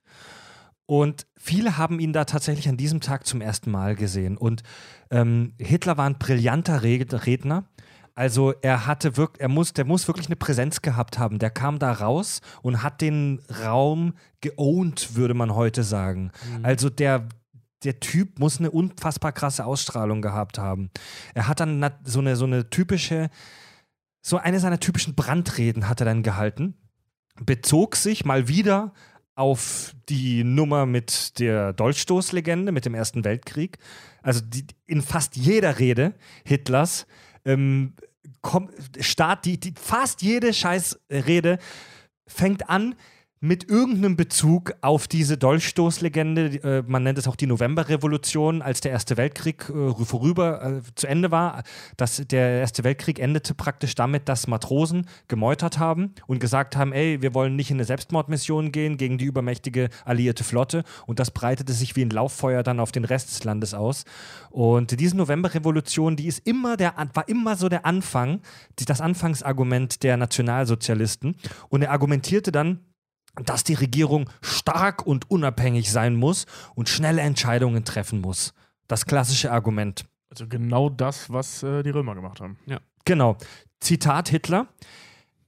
und 0.87 1.27
viele 1.37 1.77
haben 1.79 2.01
ihn 2.01 2.13
da 2.13 2.25
tatsächlich 2.25 2.69
an 2.69 2.77
diesem 2.77 3.01
Tag 3.01 3.27
zum 3.27 3.41
ersten 3.41 3.71
Mal 3.71 3.95
gesehen. 3.95 4.37
Und 4.37 4.63
ähm, 5.11 5.55
Hitler 5.59 5.97
war 5.97 6.07
ein 6.07 6.19
brillanter 6.19 6.83
Red- 6.83 7.27
Redner, 7.27 7.65
Also 8.15 8.53
er 8.61 8.87
hatte 8.87 9.17
wirklich, 9.17 9.41
er 9.41 9.49
muss, 9.49 9.73
der 9.73 9.87
muss 9.87 10.07
wirklich 10.07 10.27
eine 10.27 10.37
Präsenz 10.37 10.83
gehabt 10.83 11.19
haben. 11.19 11.39
Der 11.39 11.51
kam 11.51 11.79
da 11.79 11.93
raus 11.93 12.41
und 12.63 12.83
hat 12.83 13.01
den 13.01 13.41
Raum 13.65 14.15
geowned, 14.41 15.15
würde 15.17 15.35
man 15.35 15.55
heute 15.55 15.83
sagen. 15.83 16.31
Also 16.63 16.91
der, 16.91 17.29
der 17.85 18.01
Typ 18.01 18.39
muss 18.39 18.59
eine 18.59 18.71
unfassbar 18.71 19.33
krasse 19.33 19.65
Ausstrahlung 19.65 20.21
gehabt 20.21 20.59
haben. 20.59 20.91
Er 21.35 21.49
hat 21.49 21.61
dann 21.61 21.91
so 22.05 22.21
eine, 22.21 22.37
so 22.37 22.45
eine 22.45 22.69
typische, 22.69 23.31
so 24.21 24.37
eine 24.37 24.61
seiner 24.61 24.79
typischen 24.79 25.15
Brandreden 25.15 25.89
hat 25.89 26.01
er 26.01 26.05
dann 26.05 26.23
gehalten, 26.23 26.75
bezog 27.41 27.97
sich 27.97 28.25
mal 28.25 28.47
wieder 28.47 28.93
auf 29.35 29.95
die 30.09 30.45
Nummer 30.45 30.87
mit 30.87 31.39
der 31.39 31.73
Dolchstoßlegende, 31.73 32.73
mit 32.73 32.85
dem 32.85 32.95
Ersten 32.95 33.25
Weltkrieg. 33.25 33.79
Also 34.23 34.41
die, 34.45 34.67
in 34.87 35.03
fast 35.03 35.37
jeder 35.37 35.79
Rede 35.79 36.15
Hitlers 36.45 37.07
ähm, 37.45 37.95
kommt, 38.41 38.73
start 39.01 39.45
die, 39.45 39.59
die, 39.59 39.75
fast 39.77 40.23
jede 40.23 40.53
Scheißrede 40.53 41.59
fängt 42.27 42.69
an 42.69 42.95
mit 43.43 43.69
irgendeinem 43.69 44.15
Bezug 44.15 44.73
auf 44.83 45.09
diese 45.09 45.37
Dolchstoßlegende. 45.37 46.63
Äh, 46.63 46.85
man 46.87 47.03
nennt 47.03 47.19
es 47.19 47.27
auch 47.27 47.35
die 47.35 47.49
Novemberrevolution, 47.49 48.63
als 48.63 48.81
der 48.81 48.93
Erste 48.93 49.17
Weltkrieg 49.17 49.69
äh, 49.69 50.05
vorüber 50.05 50.63
äh, 50.63 50.81
zu 50.95 51.09
Ende 51.09 51.33
war. 51.33 51.65
Das, 51.97 52.23
der 52.25 52.61
Erste 52.61 52.85
Weltkrieg 52.85 53.19
endete 53.19 53.55
praktisch 53.55 53.97
damit, 53.97 54.29
dass 54.29 54.47
Matrosen 54.47 55.09
gemeutert 55.27 55.81
haben 55.81 56.15
und 56.29 56.39
gesagt 56.39 56.77
haben, 56.77 56.93
ey, 56.93 57.21
wir 57.21 57.35
wollen 57.35 57.57
nicht 57.57 57.73
in 57.73 57.79
eine 57.79 57.85
Selbstmordmission 57.85 58.71
gehen 58.71 58.97
gegen 58.97 59.19
die 59.19 59.25
übermächtige 59.25 59.89
alliierte 60.05 60.45
Flotte. 60.45 60.85
Und 61.07 61.19
das 61.19 61.33
breitete 61.33 61.73
sich 61.73 61.97
wie 61.97 62.05
ein 62.05 62.11
Lauffeuer 62.11 62.63
dann 62.63 62.79
auf 62.79 62.93
den 62.93 63.05
Rest 63.05 63.31
des 63.31 63.43
Landes 63.43 63.75
aus. 63.75 64.05
Und 64.51 65.01
diese 65.01 65.17
Novemberrevolution, 65.17 66.15
die 66.15 66.29
ist 66.29 66.47
immer 66.47 66.77
der, 66.77 66.95
war 67.13 67.29
immer 67.29 67.57
so 67.57 67.69
der 67.69 67.87
Anfang, 67.87 68.41
das 68.77 69.01
Anfangsargument 69.01 70.05
der 70.05 70.17
Nationalsozialisten. 70.17 71.35
Und 71.71 71.83
er 71.83 71.91
argumentierte 71.91 72.53
dann, 72.53 72.79
dass 73.35 73.65
die 73.65 73.75
Regierung 73.75 74.29
stark 74.41 75.07
und 75.07 75.31
unabhängig 75.31 75.91
sein 75.91 76.15
muss 76.15 76.47
und 76.75 76.89
schnelle 76.89 77.23
Entscheidungen 77.23 77.85
treffen 77.85 78.21
muss. 78.21 78.53
Das 78.89 79.07
klassische 79.07 79.53
Argument. 79.53 80.05
Also 80.31 80.47
genau 80.49 80.89
das, 80.89 81.31
was 81.31 81.63
äh, 81.63 81.83
die 81.83 81.91
Römer 81.91 82.15
gemacht 82.15 82.41
haben. 82.41 82.59
Genau. 83.05 83.37
Zitat 83.81 84.29
Hitler. 84.29 84.69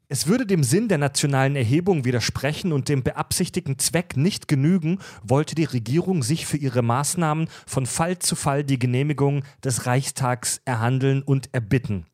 Es 0.09 0.27
würde 0.27 0.47
dem 0.47 0.62
Sinn 0.62 0.89
der 0.89 0.98
nationalen 0.98 1.56
Erhebung 1.56 2.05
widersprechen 2.05 2.73
und 2.73 2.89
dem 2.89 3.02
beabsichtigten 3.02 3.78
Zweck 3.78 4.16
nicht 4.16 4.48
genügen, 4.48 4.98
wollte 5.23 5.55
die 5.55 5.65
Regierung 5.65 6.23
sich 6.23 6.47
für 6.47 6.59
ihre 6.59 6.82
Maßnahmen 6.82 7.48
von 7.66 7.86
Fall 7.86 8.19
zu 8.19 8.36
Fall 8.36 8.65
die 8.65 8.78
Genehmigung 8.78 9.44
des 9.65 9.86
Reichstags 9.86 10.61
erhandeln 10.66 11.23
und 11.23 11.52
erbitten. 11.55 12.06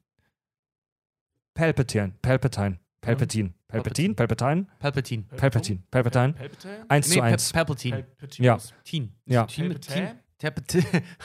Palpatine, 1.55 2.13
Palpatine, 2.23 2.79
Palpatine, 3.01 3.55
Palpatine, 3.69 4.15
Palpatine, 4.15 4.67
Palpatine. 4.79 5.25
Palpatine, 5.37 5.83
Palpatine. 5.91 6.33
Palpatine? 6.35 6.85
1 6.89 7.09
Nee, 7.09 7.15
zu 7.15 7.21
Pa- 7.21 7.27
1. 7.27 7.53
Palpatine. 7.53 8.05
Ja. 8.39 8.59
Teen. 8.85 9.13
Ja. 9.27 9.47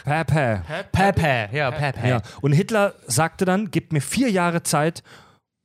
Papa. 0.04 0.64
Papa. 0.92 1.50
Ja. 1.52 1.72
Ja. 2.06 2.22
Und 2.42 2.52
Hitler 2.54 2.94
sagte 3.08 3.46
dann, 3.46 3.72
gebt 3.72 3.94
mir 3.94 4.02
vier 4.02 4.30
Jahre 4.30 4.64
Zeit 4.64 5.04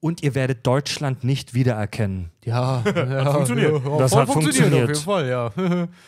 und 0.00 0.22
ihr 0.22 0.34
werdet 0.34 0.66
Deutschland 0.66 1.24
nicht 1.24 1.52
wiedererkennen. 1.54 2.30
Ja, 2.44 2.82
ja, 2.86 3.32
funktioniert. 3.32 3.82
Das 3.98 4.14
hat 4.16 4.28
funktioniert. 4.28 4.72
Auf 4.82 4.88
jeden 4.88 4.94
Fall, 4.94 5.28
ja. 5.28 5.50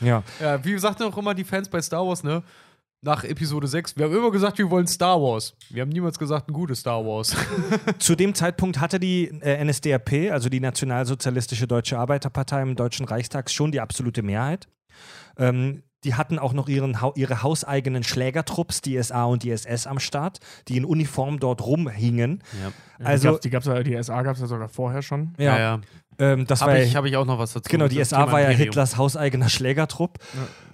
Ja. 0.01 0.23
ja. 0.41 0.65
Wie 0.65 0.79
sagten 0.79 1.03
auch 1.05 1.19
immer 1.19 1.35
die 1.35 1.45
Fans 1.45 1.69
bei 1.69 1.81
Star 1.83 2.07
Wars, 2.07 2.23
ne? 2.25 2.43
Nach 3.05 3.25
Episode 3.25 3.67
6. 3.67 3.97
Wir 3.97 4.05
haben 4.05 4.15
immer 4.17 4.31
gesagt, 4.31 4.59
wir 4.59 4.71
wollen 4.71 4.87
Star 4.87 5.21
Wars. 5.21 5.55
Wir 5.71 5.83
haben 5.83 5.89
niemals 5.89 6.21
gesagt, 6.21 6.49
ein 6.49 6.53
gutes 6.53 6.79
Star 6.81 7.05
Wars. 7.05 7.35
Zu 7.99 8.15
dem 8.15 8.33
Zeitpunkt 8.33 8.79
hatte 8.79 9.01
die 9.01 9.25
äh, 9.43 9.65
NSDAP, 9.65 10.31
also 10.31 10.49
die 10.49 10.61
Nationalsozialistische 10.61 11.67
Deutsche 11.67 11.99
Arbeiterpartei 11.99 12.63
im 12.63 12.77
Deutschen 12.77 13.05
Reichstag, 13.05 13.51
schon 13.51 13.73
die 13.73 13.81
absolute 13.81 14.23
Mehrheit. 14.23 14.69
Ähm, 15.37 15.83
die 16.05 16.15
hatten 16.15 16.39
auch 16.39 16.53
noch 16.53 16.69
ihren, 16.69 16.97
ihre 17.17 17.43
hauseigenen 17.43 18.05
Schlägertrupps, 18.05 18.83
die 18.83 19.03
SA 19.03 19.25
und 19.25 19.43
die 19.43 19.51
SS 19.51 19.89
am 19.89 19.99
Start, 19.99 20.39
die 20.69 20.77
in 20.77 20.85
Uniform 20.85 21.41
dort 21.41 21.67
rumhingen. 21.67 22.45
Ja. 22.63 23.05
Also, 23.05 23.37
die, 23.39 23.51
gab's, 23.51 23.67
ja- 23.67 23.83
die 23.83 24.01
SA 24.01 24.23
gab 24.23 24.37
es 24.37 24.43
ja 24.43 24.47
sogar 24.47 24.69
vorher 24.69 25.03
schon. 25.03 25.35
ja, 25.39 25.59
ja. 25.59 25.81
Ähm, 26.19 26.47
das 26.47 26.61
war 26.61 26.69
Habe 26.69 26.79
ja- 26.81 26.85
ich, 26.85 26.95
hab 26.95 27.05
ich 27.07 27.17
auch 27.17 27.25
noch 27.25 27.39
was 27.39 27.55
dazu. 27.55 27.69
genau, 27.69 27.89
die 27.89 27.97
Das 27.97 28.11
SA 28.11 28.19
Thema 28.21 28.33
war 28.33 28.41
ja 28.41 28.47
Imperium. 28.49 28.67
Hitlers 28.69 28.97
hauseigener 28.97 29.49
Schlägertrupp. 29.49 30.19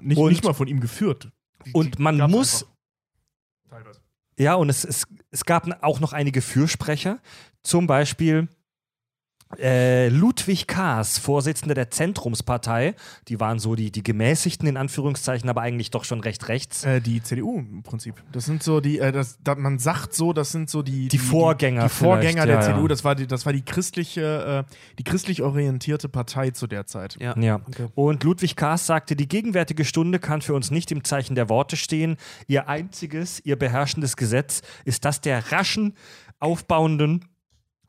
Nicht, 0.02 0.18
Und- 0.18 0.28
nicht 0.30 0.44
mal 0.44 0.52
von 0.52 0.66
ihm 0.68 0.80
geführt. 0.80 1.30
Die- 1.66 1.72
Und 1.72 1.98
die 1.98 2.02
man 2.02 2.30
muss. 2.30 2.66
Teilweise. 3.68 4.00
Ja, 4.38 4.54
und 4.54 4.68
es, 4.70 4.84
es, 4.84 5.04
es 5.30 5.44
gab 5.44 5.82
auch 5.82 5.98
noch 6.00 6.12
einige 6.12 6.42
Fürsprecher, 6.42 7.20
zum 7.62 7.86
Beispiel 7.86 8.48
äh, 9.58 10.08
Ludwig 10.08 10.66
Kaas, 10.66 11.18
Vorsitzender 11.18 11.74
der 11.74 11.90
Zentrumspartei. 11.90 12.94
Die 13.28 13.40
waren 13.40 13.58
so 13.58 13.74
die, 13.74 13.90
die 13.90 14.02
gemäßigten 14.02 14.68
in 14.68 14.76
Anführungszeichen, 14.76 15.48
aber 15.48 15.62
eigentlich 15.62 15.90
doch 15.90 16.04
schon 16.04 16.20
recht 16.20 16.48
rechts. 16.48 16.84
Äh, 16.84 17.00
die 17.00 17.22
CDU 17.22 17.58
im 17.58 17.82
Prinzip. 17.82 18.14
Das 18.32 18.44
sind 18.44 18.62
so 18.62 18.80
die, 18.80 18.98
äh, 18.98 19.10
das, 19.10 19.38
da, 19.42 19.54
man 19.54 19.78
sagt 19.78 20.14
so, 20.14 20.32
das 20.32 20.52
sind 20.52 20.68
so 20.68 20.82
die, 20.82 21.08
Die 21.08 21.18
Vorgänger 21.18 21.84
Die, 21.84 21.88
Vorgänger 21.88 22.42
vielleicht, 22.42 22.48
der 22.48 22.54
ja, 22.56 22.62
CDU. 22.62 22.82
ja. 22.82 22.88
Das 22.88 23.04
war 23.04 23.14
die, 23.14 23.26
das 23.26 23.46
war 23.46 23.52
die 23.52 23.64
christliche, 23.64 24.66
äh, 24.68 24.74
die 24.98 25.04
christlich 25.04 25.42
orientierte 25.42 26.08
Partei 26.08 26.50
zu 26.50 26.66
der 26.66 26.86
Zeit. 26.86 27.16
Ja. 27.20 27.36
Ja. 27.38 27.60
Und 27.94 28.24
Ludwig 28.24 28.54
Kaas 28.56 28.86
sagte, 28.86 29.16
die 29.16 29.28
gegenwärtige 29.28 29.84
Stunde 29.84 30.18
kann 30.18 30.42
für 30.42 30.54
uns 30.54 30.70
nicht 30.70 30.92
im 30.92 31.04
Zeichen 31.04 31.34
der 31.34 31.48
Worte 31.48 31.76
stehen. 31.76 32.16
Ihr 32.46 32.68
einziges, 32.68 33.40
ihr 33.44 33.56
beherrschendes 33.56 34.16
Gesetz 34.16 34.62
ist 34.84 35.04
das 35.04 35.20
der 35.20 35.52
raschen, 35.52 35.94
aufbauenden 36.38 37.24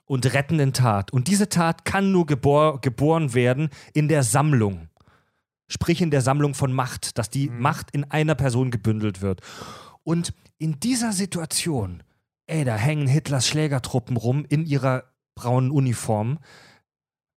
und 0.09 0.33
rettenden 0.33 0.73
Tat. 0.73 1.13
Und 1.13 1.27
diese 1.27 1.49
Tat 1.49 1.85
kann 1.85 2.11
nur 2.11 2.25
gebor 2.25 2.81
geboren 2.81 3.35
werden 3.35 3.69
in 3.93 4.07
der 4.07 4.23
Sammlung. 4.23 4.89
Sprich 5.67 6.01
in 6.01 6.09
der 6.09 6.21
Sammlung 6.21 6.55
von 6.55 6.73
Macht, 6.73 7.19
dass 7.19 7.29
die 7.29 7.47
Macht 7.47 7.91
in 7.91 8.05
einer 8.05 8.33
Person 8.33 8.71
gebündelt 8.71 9.21
wird. 9.21 9.41
Und 10.03 10.33
in 10.57 10.79
dieser 10.79 11.13
Situation, 11.13 12.01
ey, 12.47 12.65
da 12.65 12.75
hängen 12.75 13.05
Hitlers 13.05 13.47
Schlägertruppen 13.47 14.17
rum 14.17 14.45
in 14.49 14.65
ihrer 14.65 15.03
braunen 15.35 15.69
Uniform 15.69 16.39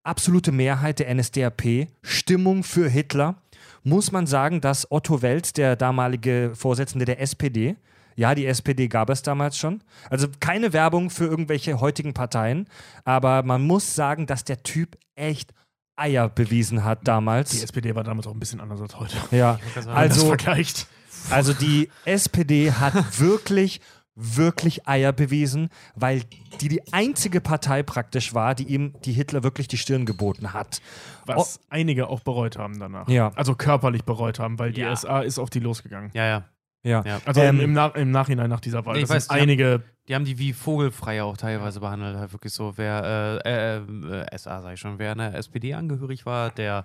absolute 0.04 0.54
Mehrheit 0.54 1.00
der 1.00 1.14
NSDAP, 1.14 1.88
Stimmung 2.02 2.64
für 2.64 2.90
Hitler, 2.90 3.36
muss 3.84 4.14
man 4.14 4.28
sagen, 4.28 4.62
dass 4.62 4.90
Otto 4.90 5.22
Wels, 5.22 5.52
der 5.52 5.76
damalige 5.76 6.54
Vorsitzende 6.56 7.04
der 7.04 7.20
SPD, 7.20 7.76
ja, 8.16 8.36
die 8.36 8.46
SPD 8.46 8.88
gab 8.88 9.10
es 9.10 9.22
damals 9.22 9.58
schon. 9.58 9.84
Also 10.10 10.28
keine 10.40 10.74
Werbung 10.74 11.10
für 11.10 11.26
irgendwelche 11.26 11.80
heutigen 11.80 12.14
Parteien, 12.14 12.68
aber 13.06 13.44
man 13.44 13.62
muss 13.62 13.96
sagen, 13.96 14.26
dass 14.28 14.44
der 14.44 14.64
Typ 14.64 14.98
echt 15.16 15.54
Eier 15.96 16.30
bewiesen 16.30 16.84
hat 16.84 17.02
Die 17.02 17.06
damals. 17.06 17.62
SPD 17.62 17.94
war 17.96 18.04
damals 18.04 18.26
auch 18.28 18.34
ein 18.34 18.40
bisschen 18.40 18.60
anders 18.62 18.82
als 18.82 19.00
heute. 19.00 19.18
Ja, 19.32 19.60
also, 19.94 20.28
vergleicht. 20.28 20.88
also 21.30 21.54
die 21.54 21.90
SPD 22.06 22.72
hat 22.72 22.94
wirklich, 23.20 23.82
wirklich 24.16 24.88
Eier 24.88 25.12
bewiesen, 25.14 25.70
weil 25.96 26.24
die 26.60 26.70
die 26.70 26.92
einzige 26.94 27.40
Partei 27.40 27.84
praktisch 27.84 28.34
war, 28.34 28.56
die 28.56 28.64
ihm, 28.64 28.94
die 29.06 29.12
Hitler 29.14 29.44
wirklich 29.44 29.68
die 29.68 29.78
Stirn 29.78 30.06
geboten 30.06 30.54
hat. 30.54 30.82
Was 31.26 31.60
einige 31.70 32.08
auch 32.08 32.22
bereut 32.22 32.58
haben 32.58 32.80
danach. 32.80 33.08
Ja. 33.08 33.32
Also 33.36 33.54
körperlich 33.56 34.04
bereut 34.04 34.40
haben, 34.40 34.58
weil 34.60 34.72
die 34.72 34.82
Ja. 34.82 34.96
SA 34.96 35.22
ist 35.22 35.40
auf 35.40 35.50
die 35.50 35.60
losgegangen. 35.60 36.10
Ja, 36.14 36.26
ja. 36.26 36.44
Ja. 36.84 37.04
Ja. 37.06 37.22
Also 37.26 37.42
Ähm, 37.42 37.58
im, 37.60 37.66
im, 37.66 37.74
Nach 37.74 37.94
im 37.96 38.12
Nachhinein 38.12 38.50
nach 38.50 38.60
dieser 38.60 38.86
Wahl. 38.86 38.96
Ich 38.98 39.02
Das 39.04 39.10
weiß, 39.12 39.26
sind 39.26 39.36
die 39.36 39.42
einige. 39.42 39.84
Die 40.08 40.16
haben 40.16 40.26
die 40.26 40.40
wie 40.40 40.52
Vogelfreie 40.52 41.24
auch 41.24 41.38
teilweise 41.38 41.80
behandelt. 41.80 42.18
Halt 42.18 42.34
wirklich 42.34 42.54
so, 42.54 42.74
wer 42.76 43.42
äh, 43.46 43.78
äh, 43.78 44.22
äh, 44.24 44.38
SA, 44.38 44.62
sag 44.62 44.74
ich 44.74 44.80
schon, 44.80 44.98
wer 44.98 45.12
in 45.12 45.20
der 45.20 45.36
SPD 45.36 45.74
angehörig 45.76 46.26
war, 46.26 46.50
der, 46.50 46.84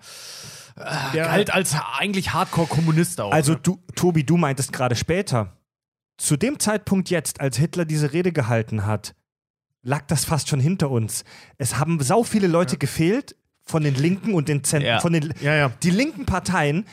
äh, 0.77 0.85
Der- 1.15 1.25
galt 1.25 1.53
als 1.53 1.75
eigentlich 1.99 2.35
Hardcore-Kommunist 2.35 3.21
auch. 3.23 3.33
Also 3.33 3.53
ne? 3.55 3.61
du, 3.63 3.79
Tobi, 3.95 4.23
du 4.25 4.37
meintest 4.37 4.73
gerade 4.73 4.95
später. 4.97 5.57
Zu 6.19 6.37
dem 6.37 6.59
Zeitpunkt 6.59 7.09
jetzt, 7.11 7.41
als 7.41 7.57
Hitler 7.57 7.85
diese 7.87 8.13
Rede 8.13 8.33
gehalten 8.33 8.85
hat, 8.87 9.15
lag 9.83 10.03
das 10.09 10.25
fast 10.27 10.49
schon 10.49 10.61
hinter 10.61 10.91
uns. 10.91 11.25
Es 11.59 11.79
haben 11.79 12.01
sau 12.03 12.23
viele 12.23 12.47
Leute 12.49 12.77
gefehlt 12.77 13.35
von 13.65 13.83
den 13.83 13.95
Linken 13.95 14.35
und 14.35 14.49
den 14.49 14.63
Zentren, 14.63 14.89
Ja. 14.89 15.01
von 15.01 15.13
den 15.15 15.33
Ja, 15.41 15.55
ja. 15.55 15.73
die 15.83 15.91
linken 15.91 16.27
Parteien 16.27 16.85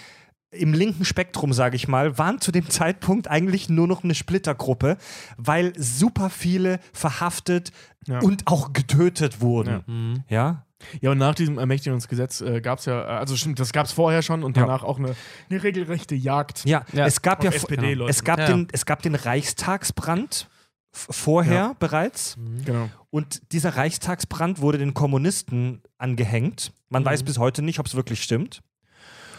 im 0.54 0.74
linken 0.74 1.06
Spektrum, 1.06 1.54
sage 1.54 1.76
ich 1.76 1.88
mal, 1.88 2.18
waren 2.18 2.40
zu 2.42 2.52
dem 2.52 2.70
Zeitpunkt 2.70 3.28
eigentlich 3.28 3.70
nur 3.70 3.88
noch 3.88 4.04
eine 4.04 4.16
Splittergruppe, 4.16 4.98
weil 5.38 5.74
super 5.78 6.30
viele 6.30 6.80
verhaftet 6.94 7.72
Ja. 8.08 8.20
und 8.20 8.48
auch 8.48 8.74
getötet 8.74 9.42
wurden. 9.42 9.84
Mhm. 9.88 10.24
Ja? 10.30 10.66
Ja, 11.00 11.12
und 11.12 11.18
nach 11.18 11.34
diesem 11.34 11.58
Ermächtigungsgesetz 11.60 12.42
äh, 12.42 12.60
gab 12.60 12.80
es 12.80 12.86
ja, 12.86 13.02
äh, 13.04 13.06
also 13.18 13.38
stimmt, 13.38 13.58
das 13.60 13.72
gab 13.72 13.86
es 13.86 13.94
vorher 13.94 14.22
schon 14.22 14.44
und 14.44 14.58
Ja. 14.58 14.64
danach 14.64 14.84
auch 14.84 15.00
eine, 15.00 15.16
eine 15.50 15.64
regelrechte 15.64 16.14
Jagd. 16.14 16.66
Ja, 16.66 16.84
Ja. 16.92 17.06
es 17.06 17.22
gab 17.22 17.40
Auf 17.40 17.46
ja 17.46 17.52
SPD-Leute. 17.52 18.10
es 18.12 18.24
gab 18.26 18.40
Ja. 18.40 18.48
den 18.48 18.68
es 18.74 18.86
gab 18.86 19.02
den 19.02 19.16
Reichstagsbrand 19.16 20.50
vorher 20.92 21.54
Ja. 21.54 21.76
bereits. 21.80 22.36
Genau. 22.66 22.90
Und 23.10 23.42
dieser 23.54 23.78
Reichstagsbrand 23.78 24.60
wurde 24.60 24.78
den 24.78 24.94
Kommunisten 24.94 25.82
angehängt. 25.98 26.74
Man 26.90 27.06
weiß 27.06 27.24
bis 27.24 27.38
heute 27.38 27.62
nicht, 27.62 27.80
ob 27.80 27.86
es 27.86 27.96
wirklich 27.96 28.22
stimmt. 28.22 28.62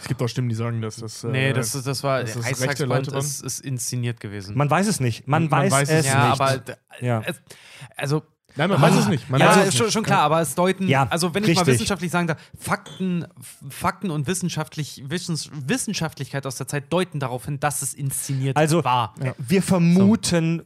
Es 0.04 0.08
gibt 0.08 0.20
auch 0.20 0.28
Stimmen, 0.28 0.50
die 0.50 0.54
sagen, 0.54 0.82
dass 0.82 0.96
das. 0.96 1.24
Äh, 1.24 1.28
Nee, 1.28 1.52
das, 1.54 1.72
das 1.72 2.02
war 2.04 2.20
das 2.20 2.36
rechte 2.36 2.44
Reichstagsbrand 2.46 2.88
Leute 3.06 3.12
waren? 3.12 3.20
ist, 3.20 3.42
ist 3.42 3.60
inszeniert 3.60 4.20
gewesen. 4.20 4.54
Man 4.54 4.68
weiß 4.70 4.86
es 4.86 5.00
nicht. 5.00 5.26
Man, 5.26 5.44
Man 5.48 5.50
weiß, 5.62 5.72
weiß 5.72 5.88
es 5.90 6.06
ja, 6.06 6.28
nicht. 6.30 6.40
aber 6.40 6.62
Ja. 7.00 7.22
es, 7.24 7.40
also 7.96 8.22
Nein, 8.56 8.68
man 8.70 8.80
weiß 8.82 8.94
es 8.96 9.08
nicht. 9.08 9.28
Man 9.30 9.40
ja, 9.40 9.48
weiß 9.48 9.56
es 9.62 9.68
ist 9.68 9.76
schon, 9.78 9.86
nicht. 9.86 9.92
schon 9.94 10.02
klar, 10.04 10.20
aber 10.20 10.40
es 10.42 10.54
deuten, 10.54 10.86
Ja, 10.88 11.08
also 11.10 11.34
wenn 11.34 11.42
ich 11.42 11.54
mal 11.56 11.62
richtig. 11.62 11.74
wissenschaftlich 11.74 12.10
sagen 12.12 12.28
darf, 12.28 12.38
Fakten, 12.56 13.26
Fakten 13.70 14.10
und 14.10 14.26
wissenschaftlich, 14.28 15.02
Wissens, 15.08 15.50
Wissenschaftlichkeit 15.52 16.46
aus 16.46 16.56
der 16.56 16.68
Zeit 16.68 16.92
deuten 16.92 17.18
darauf 17.18 17.46
hin, 17.46 17.58
dass 17.58 17.80
es 17.82 17.94
inszeniert 17.94 18.56
Also, 18.58 18.84
war. 18.84 19.14
wir 19.38 19.60
vermuten, 19.62 20.60
wie- 20.60 20.64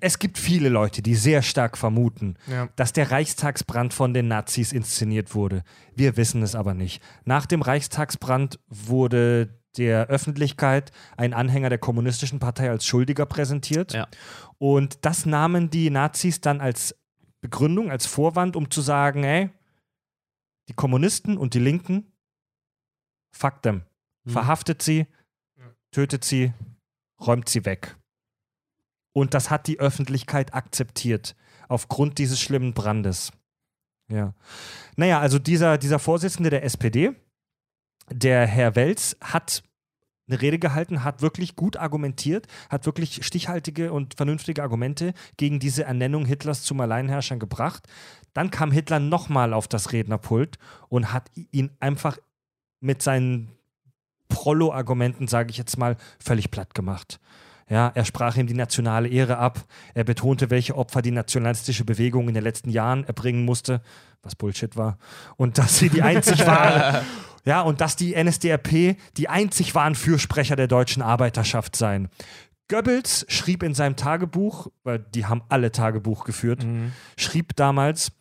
es 0.00 0.18
gibt 0.18 0.38
viele 0.38 0.68
Leute, 0.68 1.02
die 1.02 1.14
sehr 1.14 1.42
stark 1.42 1.78
vermuten, 1.78 2.36
Ja. 2.46 2.68
dass 2.76 2.92
der 2.92 3.10
Reichstagsbrand 3.10 3.94
von 3.94 4.12
den 4.12 4.28
Nazis 4.28 4.72
inszeniert 4.72 5.34
wurde. 5.34 5.62
Wir 5.94 6.16
wissen 6.16 6.42
es 6.42 6.54
aber 6.54 6.74
nicht. 6.74 7.02
Nach 7.24 7.46
dem 7.46 7.62
Reichstagsbrand 7.62 8.60
wurde 8.68 9.58
der 9.78 10.08
Öffentlichkeit 10.08 10.92
ein 11.16 11.32
Anhänger 11.32 11.70
der 11.70 11.78
Kommunistischen 11.78 12.38
Partei 12.38 12.68
als 12.68 12.84
Schuldiger 12.86 13.24
präsentiert. 13.24 13.94
Ja. 13.94 14.06
Und 14.58 15.04
das 15.06 15.24
nahmen 15.24 15.70
die 15.70 15.88
Nazis 15.88 16.42
dann 16.42 16.60
als 16.60 16.94
Begründung, 17.40 17.90
als 17.90 18.06
Vorwand, 18.06 18.54
um 18.54 18.70
zu 18.70 18.82
sagen, 18.82 19.24
ey, 19.24 19.50
die 20.68 20.74
Kommunisten 20.74 21.38
und 21.38 21.54
die 21.54 21.58
Linken, 21.58 22.12
fuck 23.34 23.62
them. 23.62 23.82
Hm. 24.26 24.32
Verhaftet 24.32 24.82
sie, 24.82 25.06
tötet 25.90 26.24
sie, 26.24 26.52
räumt 27.20 27.48
sie 27.48 27.64
weg. 27.64 27.96
Und 29.12 29.34
das 29.34 29.50
hat 29.50 29.66
die 29.66 29.78
Öffentlichkeit 29.78 30.54
akzeptiert, 30.54 31.36
aufgrund 31.68 32.18
dieses 32.18 32.40
schlimmen 32.40 32.72
Brandes. 32.74 33.30
Ja. 34.08 34.34
Naja, 34.96 35.20
also 35.20 35.38
dieser, 35.38 35.78
dieser 35.78 35.98
Vorsitzende 35.98 36.50
der 36.50 36.64
SPD, 36.64 37.14
der 38.10 38.46
Herr 38.46 38.74
Welz, 38.76 39.16
hat 39.20 39.62
eine 40.28 40.40
Rede 40.40 40.58
gehalten, 40.58 41.04
hat 41.04 41.20
wirklich 41.20 41.56
gut 41.56 41.76
argumentiert, 41.76 42.46
hat 42.70 42.86
wirklich 42.86 43.24
stichhaltige 43.24 43.92
und 43.92 44.14
vernünftige 44.14 44.62
Argumente 44.62 45.14
gegen 45.36 45.60
diese 45.60 45.84
Ernennung 45.84 46.24
Hitlers 46.24 46.62
zum 46.62 46.80
Alleinherrscher 46.80 47.36
gebracht. 47.36 47.86
Dann 48.32 48.50
kam 48.50 48.70
Hitler 48.70 48.98
nochmal 48.98 49.52
auf 49.52 49.68
das 49.68 49.92
Rednerpult 49.92 50.58
und 50.88 51.12
hat 51.12 51.30
ihn 51.34 51.70
einfach 51.80 52.18
mit 52.80 53.02
seinen 53.02 53.50
Prollo-Argumenten, 54.28 55.28
sage 55.28 55.50
ich 55.50 55.58
jetzt 55.58 55.76
mal, 55.76 55.96
völlig 56.18 56.50
platt 56.50 56.74
gemacht. 56.74 57.20
Ja, 57.72 57.90
er 57.94 58.04
sprach 58.04 58.36
ihm 58.36 58.46
die 58.46 58.52
nationale 58.52 59.08
Ehre 59.08 59.38
ab. 59.38 59.64
Er 59.94 60.04
betonte, 60.04 60.50
welche 60.50 60.76
Opfer 60.76 61.00
die 61.00 61.10
nationalistische 61.10 61.86
Bewegung 61.86 62.28
in 62.28 62.34
den 62.34 62.44
letzten 62.44 62.68
Jahren 62.68 63.04
erbringen 63.04 63.46
musste, 63.46 63.80
was 64.22 64.34
Bullshit 64.36 64.76
war. 64.76 64.98
Und 65.38 65.56
dass 65.56 65.78
sie 65.78 65.88
die 65.88 66.02
einzig 66.02 66.40
waren. 66.46 67.02
Ja, 67.46 67.62
und 67.62 67.80
dass 67.80 67.96
die 67.96 68.14
NSDAP 68.14 68.98
die 69.16 69.28
einzig 69.30 69.74
wahren 69.74 69.94
Fürsprecher 69.94 70.54
der 70.54 70.68
deutschen 70.68 71.02
Arbeiterschaft 71.02 71.74
seien. 71.74 72.10
Goebbels 72.68 73.24
schrieb 73.28 73.62
in 73.62 73.72
seinem 73.72 73.96
Tagebuch, 73.96 74.68
weil 74.84 74.98
die 74.98 75.24
haben 75.24 75.40
alle 75.48 75.72
Tagebuch 75.72 76.24
geführt, 76.24 76.66
schrieb 77.16 77.56
damals, 77.56 78.12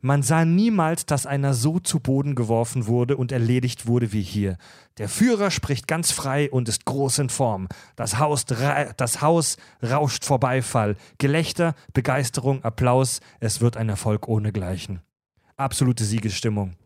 man 0.00 0.22
sah 0.22 0.44
niemals, 0.44 1.06
dass 1.06 1.26
einer 1.26 1.54
so 1.54 1.78
zu 1.78 2.00
Boden 2.00 2.34
geworfen 2.34 2.86
wurde 2.86 3.16
und 3.16 3.32
erledigt 3.32 3.86
wurde 3.86 4.12
wie 4.12 4.22
hier. 4.22 4.56
Der 4.98 5.08
Führer 5.08 5.50
spricht 5.50 5.86
ganz 5.86 6.10
frei 6.10 6.50
und 6.50 6.68
ist 6.68 6.84
groß 6.84 7.18
in 7.18 7.28
Form. 7.28 7.68
Das 7.96 8.18
Haus, 8.18 8.44
das 8.44 9.20
Haus 9.20 9.56
rauscht 9.82 10.24
vor 10.24 10.40
Beifall. 10.40 10.96
Gelächter, 11.18 11.74
Begeisterung, 11.92 12.64
Applaus. 12.64 13.20
Es 13.40 13.60
wird 13.60 13.76
ein 13.76 13.88
Erfolg 13.88 14.28
ohnegleichen. 14.28 15.00
Absolute 15.56 16.04
Siegesstimmung. 16.04 16.76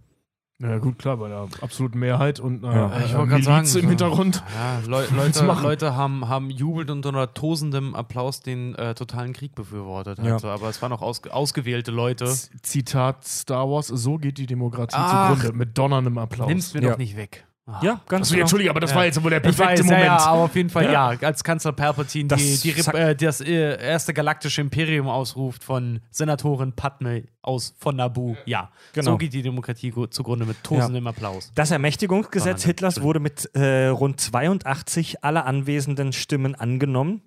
Ja, 0.61 0.79
gut, 0.79 0.99
klar, 1.01 1.17
bei 1.17 1.29
der 1.29 1.49
absoluten 1.63 1.99
Mehrheit 1.99 2.39
und 2.39 2.65
einer 2.65 2.75
Ja. 2.75 2.97
äh, 2.99 3.05
Ich 3.07 3.13
Miliz 3.15 3.45
sagen, 3.45 3.67
im 3.83 3.89
Hintergrund. 3.89 4.43
Ja, 4.55 4.79
Leu 4.87 5.05
du 5.07 5.15
Leute? 5.17 5.45
Leute 5.63 5.97
haben, 5.97 6.29
haben 6.29 6.49
jubelnd 6.49 6.91
und 6.93 7.05
unter 7.05 7.35
tosendem 7.35 7.95
Applaus 7.97 8.41
den 8.41 8.75
äh, 8.77 8.95
totalen 8.95 9.33
Krieg 9.33 9.55
befürwortet. 9.57 10.19
Ja. 10.23 10.35
Also, 10.35 10.49
aber 10.49 10.69
es 10.69 10.81
waren 10.81 10.93
auch 10.93 11.03
ausge 11.03 11.35
ausgewählte 11.35 11.91
Leute. 11.91 12.27
Z- 12.27 12.51
Zitat 12.63 13.25
Star 13.27 13.69
Wars: 13.69 13.89
So 13.89 14.17
geht 14.17 14.39
die 14.39 14.47
Demokratie 14.47 14.95
Ach. 14.97 15.33
zugrunde. 15.35 15.59
Mit 15.59 15.77
donnerndem 15.77 16.19
Applaus. 16.19 16.47
Nimm's 16.49 16.73
mir 16.73 16.83
Ja. 16.83 16.91
doch 16.93 16.99
nicht 16.99 17.17
weg. 17.17 17.47
Ah. 17.67 17.81
Ja, 17.83 18.01
ganz 18.09 18.27
Achso, 18.27 18.35
genau. 18.35 18.43
Entschuldige, 18.43 18.69
aber 18.71 18.81
das 18.81 18.91
Ja. 18.91 18.97
war 18.97 19.05
jetzt 19.07 19.23
wohl 19.25 19.31
der 19.31 19.41
perfekte 19.41 19.73
weiß, 19.73 19.85
Moment. 19.85 20.05
ja, 20.05 20.19
aber 20.19 20.43
auf 20.43 20.55
jeden 20.55 20.69
Fall 20.69 20.85
Ja. 20.85 21.13
ja. 21.15 21.19
Als 21.27 21.43
Kanzler 21.43 21.73
Palpatine 21.73 22.29
Das 22.29 22.39
die, 22.61 22.73
die, 22.75 22.81
äh, 22.91 23.17
das 23.17 23.41
äh, 23.41 23.83
erste 23.83 24.13
galaktische 24.13 24.61
Imperium 24.61 25.09
ausruft 25.09 25.65
von 25.65 26.01
Senatorin 26.11 26.75
Padme 26.75 27.25
aus 27.41 27.75
von 27.79 27.97
Naboo. 27.97 28.37
Ja, 28.45 28.71
Genau. 28.93 29.13
so 29.13 29.17
geht 29.17 29.33
die 29.33 29.41
Demokratie 29.41 29.95
zugrunde 30.11 30.45
mit 30.45 30.63
tosendem 30.63 31.07
Applaus. 31.07 31.53
Das 31.55 31.71
Ermächtigungsgesetz 31.71 32.61
Sondern- 32.63 32.67
Hitlers 32.67 33.01
wurde 33.01 33.21
mit 33.21 33.49
äh, 33.55 33.87
rund 33.87 34.21
82 34.21 35.25
aller 35.25 35.47
anwesenden 35.47 36.13
Stimmen 36.13 36.55
angenommen. 36.55 37.23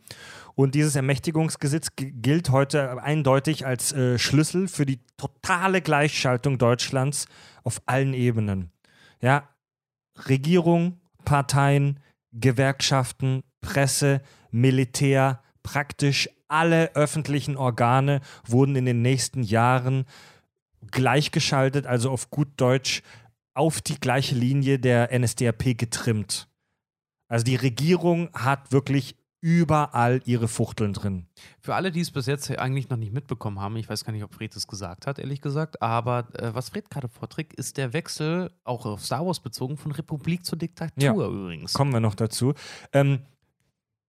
Und 0.53 0.75
dieses 0.75 0.95
Ermächtigungsgesetz 0.95 1.89
gilt 1.95 2.51
heute 2.51 3.01
eindeutig 3.01 3.65
als 3.65 3.91
äh, 3.91 4.19
Schlüssel 4.19 4.67
für 4.67 4.85
die 4.85 4.99
totale 5.17 5.81
Gleichschaltung 5.81 6.57
Deutschlands 6.59 7.27
auf 7.63 7.81
allen 7.87 8.13
Ebenen. 8.13 8.71
Ja, 9.19 9.43
Regierung, 10.27 10.99
Parteien, 11.25 11.99
Gewerkschaften, 12.31 13.43
Presse, 13.61 14.21
Militär, 14.51 15.41
praktisch 15.63 16.29
alle 16.47 16.95
öffentlichen 16.95 17.57
Organe 17.57 18.21
wurden 18.45 18.75
in 18.75 18.85
den 18.85 19.01
nächsten 19.01 19.43
Jahren 19.43 20.05
gleichgeschaltet, 20.91 21.85
also 21.85 22.11
auf 22.11 22.29
gut 22.29 22.49
Deutsch 22.57 23.01
auf 23.53 23.81
die 23.81 23.99
gleiche 23.99 24.35
Linie 24.35 24.79
der 24.79 25.09
NSDAP 25.17 25.77
getrimmt. 25.77 26.47
Also 27.27 27.43
die 27.43 27.55
Regierung 27.55 28.29
hat 28.33 28.71
wirklich 28.71 29.16
überall 29.41 30.21
ihre 30.25 30.47
Fuchteln 30.47 30.93
drin. 30.93 31.27
Für 31.59 31.75
alle, 31.75 31.91
die 31.91 32.01
es 32.01 32.11
bis 32.11 32.25
jetzt 32.25 32.49
eigentlich 32.57 32.89
noch 32.89 32.97
nicht 32.97 33.13
mitbekommen 33.13 33.59
haben, 33.59 33.75
ich 33.77 33.87
weiß 33.87 34.03
gar 34.03 34.13
nicht, 34.13 34.23
ob 34.23 34.33
Fred 34.33 34.55
es 34.55 34.67
gesagt 34.67 35.05
hat, 35.07 35.19
ehrlich 35.19 35.41
gesagt, 35.41 35.81
aber 35.81 36.27
äh, 36.33 36.53
was 36.55 36.69
Fred 36.69 36.89
gerade 36.89 37.07
vorträgt, 37.07 37.53
ist 37.53 37.77
der 37.77 37.93
Wechsel, 37.93 38.51
auch 38.63 38.85
auf 38.85 39.05
Star 39.05 39.25
Wars 39.25 39.39
bezogen, 39.39 39.77
von 39.77 39.91
Republik 39.91 40.45
zur 40.45 40.57
Diktatur 40.57 41.03
Ja. 41.03 41.13
übrigens. 41.13 41.73
Kommen 41.73 41.93
wir 41.93 41.99
noch 41.99 42.15
dazu. 42.15 42.53
Ähm, 42.93 43.19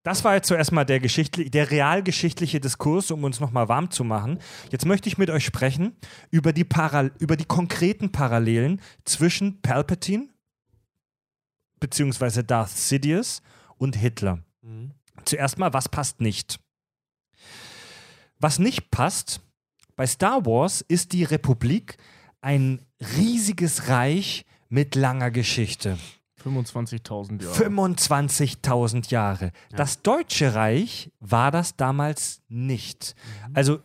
das 0.03 0.23
war 0.23 0.33
jetzt 0.33 0.47
zuerst 0.47 0.71
mal 0.71 0.85
der, 0.85 0.99
der 0.99 1.71
realgeschichtliche 1.71 2.59
Diskurs, 2.59 3.11
um 3.11 3.23
uns 3.23 3.39
nochmal 3.39 3.67
warm 3.67 3.91
zu 3.91 4.03
machen. 4.03 4.39
Jetzt 4.71 4.85
möchte 4.85 5.09
ich 5.09 5.17
mit 5.17 5.29
euch 5.29 5.45
sprechen 5.45 5.95
über 6.31 6.53
die, 6.53 6.63
Paral 6.63 7.11
über 7.19 7.35
die 7.35 7.45
konkreten 7.45 8.11
Parallelen 8.11 8.81
zwischen 9.03 9.61
Palpatine 9.61 10.29
beziehungsweise 11.79 12.43
Darth 12.43 12.69
Sidious 12.71 13.41
und 13.77 13.95
Hitler. 13.95 14.39
Mhm. 14.61 14.91
Zuerst 15.25 15.57
mal, 15.57 15.73
was 15.73 15.89
passt 15.89 16.21
nicht? 16.21 16.59
Was 18.39 18.59
nicht 18.59 18.91
passt, 18.91 19.41
bei 19.95 20.07
Star 20.07 20.45
Wars 20.45 20.81
ist 20.81 21.11
die 21.13 21.23
Republik 21.23 21.97
ein 22.41 22.85
riesiges 23.17 23.89
Reich 23.89 24.45
mit 24.69 24.95
langer 24.95 25.31
Geschichte. 25.31 25.97
25.000 26.43 27.43
Jahre. 27.43 27.53
25.000 27.55 29.11
Jahre. 29.11 29.51
Das 29.71 30.01
Deutsche 30.01 30.55
Reich 30.55 31.11
war 31.19 31.51
das 31.51 31.75
damals 31.75 32.41
nicht. 32.47 33.13
Also 33.53 33.79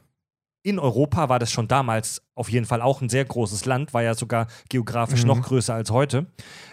in 0.63 0.79
Europa 0.79 1.29
war 1.29 1.41
das 1.41 1.51
schon 1.51 1.67
damals 1.67 2.23
auf 2.37 2.49
jeden 2.49 2.65
Fall 2.65 2.81
auch 2.81 3.01
ein 3.03 3.09
sehr 3.09 3.25
großes 3.25 3.65
Land, 3.67 3.93
war 3.93 4.03
ja 4.03 4.15
sogar 4.15 4.47
geografisch 4.69 5.23
Mhm. 5.23 5.27
noch 5.29 5.43
größer 5.43 5.75
als 5.75 5.91
heute. 5.91 6.27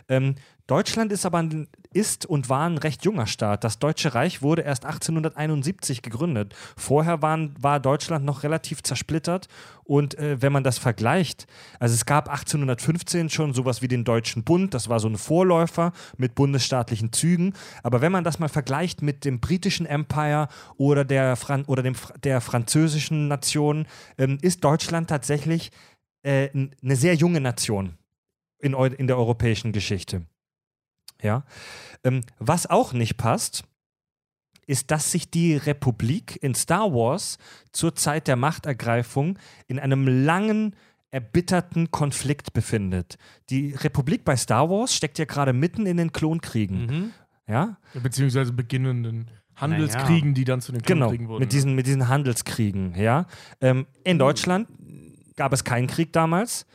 Ähm, 0.07 0.35
Deutschland 0.67 1.11
ist 1.11 1.25
aber 1.25 1.39
ein, 1.39 1.67
ist 1.93 2.25
und 2.25 2.49
war 2.49 2.67
ein 2.67 2.77
recht 2.77 3.03
junger 3.03 3.27
Staat. 3.27 3.63
Das 3.63 3.79
Deutsche 3.79 4.13
Reich 4.13 4.41
wurde 4.41 4.61
erst 4.61 4.85
1871 4.85 6.01
gegründet. 6.01 6.55
Vorher 6.77 7.21
waren, 7.21 7.53
war 7.59 7.79
Deutschland 7.79 8.25
noch 8.25 8.43
relativ 8.43 8.81
zersplittert 8.83 9.47
und 9.83 10.17
äh, 10.17 10.41
wenn 10.41 10.53
man 10.53 10.63
das 10.63 10.77
vergleicht, 10.77 11.47
also 11.79 11.93
es 11.93 12.05
gab 12.05 12.29
1815 12.29 13.29
schon 13.29 13.53
sowas 13.53 13.81
wie 13.81 13.89
den 13.89 14.05
Deutschen 14.05 14.43
Bund, 14.43 14.73
das 14.73 14.87
war 14.87 14.99
so 14.99 15.09
ein 15.09 15.17
Vorläufer 15.17 15.91
mit 16.17 16.35
bundesstaatlichen 16.35 17.11
Zügen, 17.11 17.53
aber 17.83 17.99
wenn 17.99 18.11
man 18.11 18.23
das 18.23 18.39
mal 18.39 18.47
vergleicht 18.47 19.01
mit 19.01 19.25
dem 19.25 19.39
britischen 19.41 19.85
Empire 19.85 20.47
oder 20.77 21.03
der, 21.03 21.35
Fran 21.35 21.65
oder 21.65 21.83
dem, 21.83 21.95
der 22.23 22.39
französischen 22.39 23.27
Nation, 23.27 23.85
ähm, 24.17 24.37
ist 24.41 24.63
Deutschland 24.63 25.09
tatsächlich 25.09 25.71
äh, 26.23 26.49
eine 26.53 26.95
sehr 26.95 27.15
junge 27.15 27.41
Nation 27.41 27.97
in, 28.59 28.73
in 28.73 29.07
der 29.07 29.17
europäischen 29.17 29.73
Geschichte. 29.73 30.21
Ja. 31.21 31.43
Ähm, 32.03 32.21
was 32.39 32.67
auch 32.67 32.93
nicht 32.93 33.17
passt, 33.17 33.63
ist, 34.67 34.91
dass 34.91 35.11
sich 35.11 35.29
die 35.29 35.55
Republik 35.55 36.37
in 36.41 36.55
Star 36.55 36.93
Wars 36.93 37.37
zur 37.71 37.95
Zeit 37.95 38.27
der 38.27 38.35
Machtergreifung 38.35 39.37
in 39.67 39.79
einem 39.79 40.07
langen, 40.07 40.75
erbitterten 41.09 41.91
Konflikt 41.91 42.53
befindet. 42.53 43.17
Die 43.49 43.73
Republik 43.73 44.23
bei 44.23 44.37
Star 44.37 44.69
Wars 44.69 44.95
steckt 44.95 45.19
ja 45.19 45.25
gerade 45.25 45.51
mitten 45.51 45.85
in 45.85 45.97
den 45.97 46.13
Klonkriegen. 46.13 46.85
Mhm. 46.85 47.11
Ja? 47.47 47.77
Beziehungsweise 48.01 48.53
beginnenden 48.53 49.29
Handelskriegen, 49.55 50.33
die 50.33 50.45
dann 50.45 50.61
zu 50.61 50.71
den 50.71 50.81
Genau, 50.81 51.07
Klonkriegen 51.07 51.27
wurden. 51.27 51.41
mit 51.41 51.51
diesen, 51.51 51.75
mit 51.75 51.85
diesen 51.85 52.07
Handelskriegen, 52.07 52.95
ja. 52.95 53.25
Ähm, 53.59 53.85
in 54.03 54.17
Deutschland, 54.17 54.67
gab 55.35 55.53
es 55.53 55.63
keinen 55.63 55.87
Krieg 55.87 56.11
damals. 56.13 56.65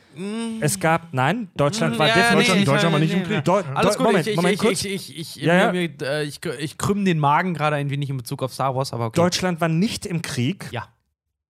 Es 0.61 0.79
gab, 0.79 1.13
nein, 1.13 1.47
Deutschland 1.55 1.99
war 1.99 2.07
Ja, 2.07 2.15
definitiv. 2.15 2.55
nee, 2.55 2.63
Deutschland 2.65 2.91
war 2.91 2.99
nee, 2.99 3.05
nicht 3.05 3.13
im 3.13 3.19
nee, 3.21 3.25
Krieg. 3.35 3.45
Deu- 3.45 3.63
Alles 3.75 3.97
gut, 3.97 4.05
Moment, 4.07 4.25
ich, 4.27 4.35
Moment, 4.35 4.53
ich, 4.55 4.59
kurz. 4.59 4.83
ich, 4.83 5.15
ich, 5.17 5.35
Ja, 5.35 5.55
ja. 5.55 5.71
mir- 5.71 5.91
äh, 6.01 6.23
ich, 6.23 6.39
ich 6.59 6.77
krümme 6.79 7.03
den 7.03 7.19
Magen 7.19 7.53
gerade 7.53 7.75
ein 7.75 7.91
wenig 7.91 8.09
in 8.09 8.17
Bezug 8.17 8.41
auf 8.41 8.51
Star 8.51 8.75
Wars, 8.75 8.93
aber 8.93 9.05
okay. 9.07 9.15
Deutschland 9.21 9.61
war 9.61 9.67
nicht 9.69 10.05
im 10.07 10.21
Krieg. 10.23 10.67
Ja. 10.71 10.87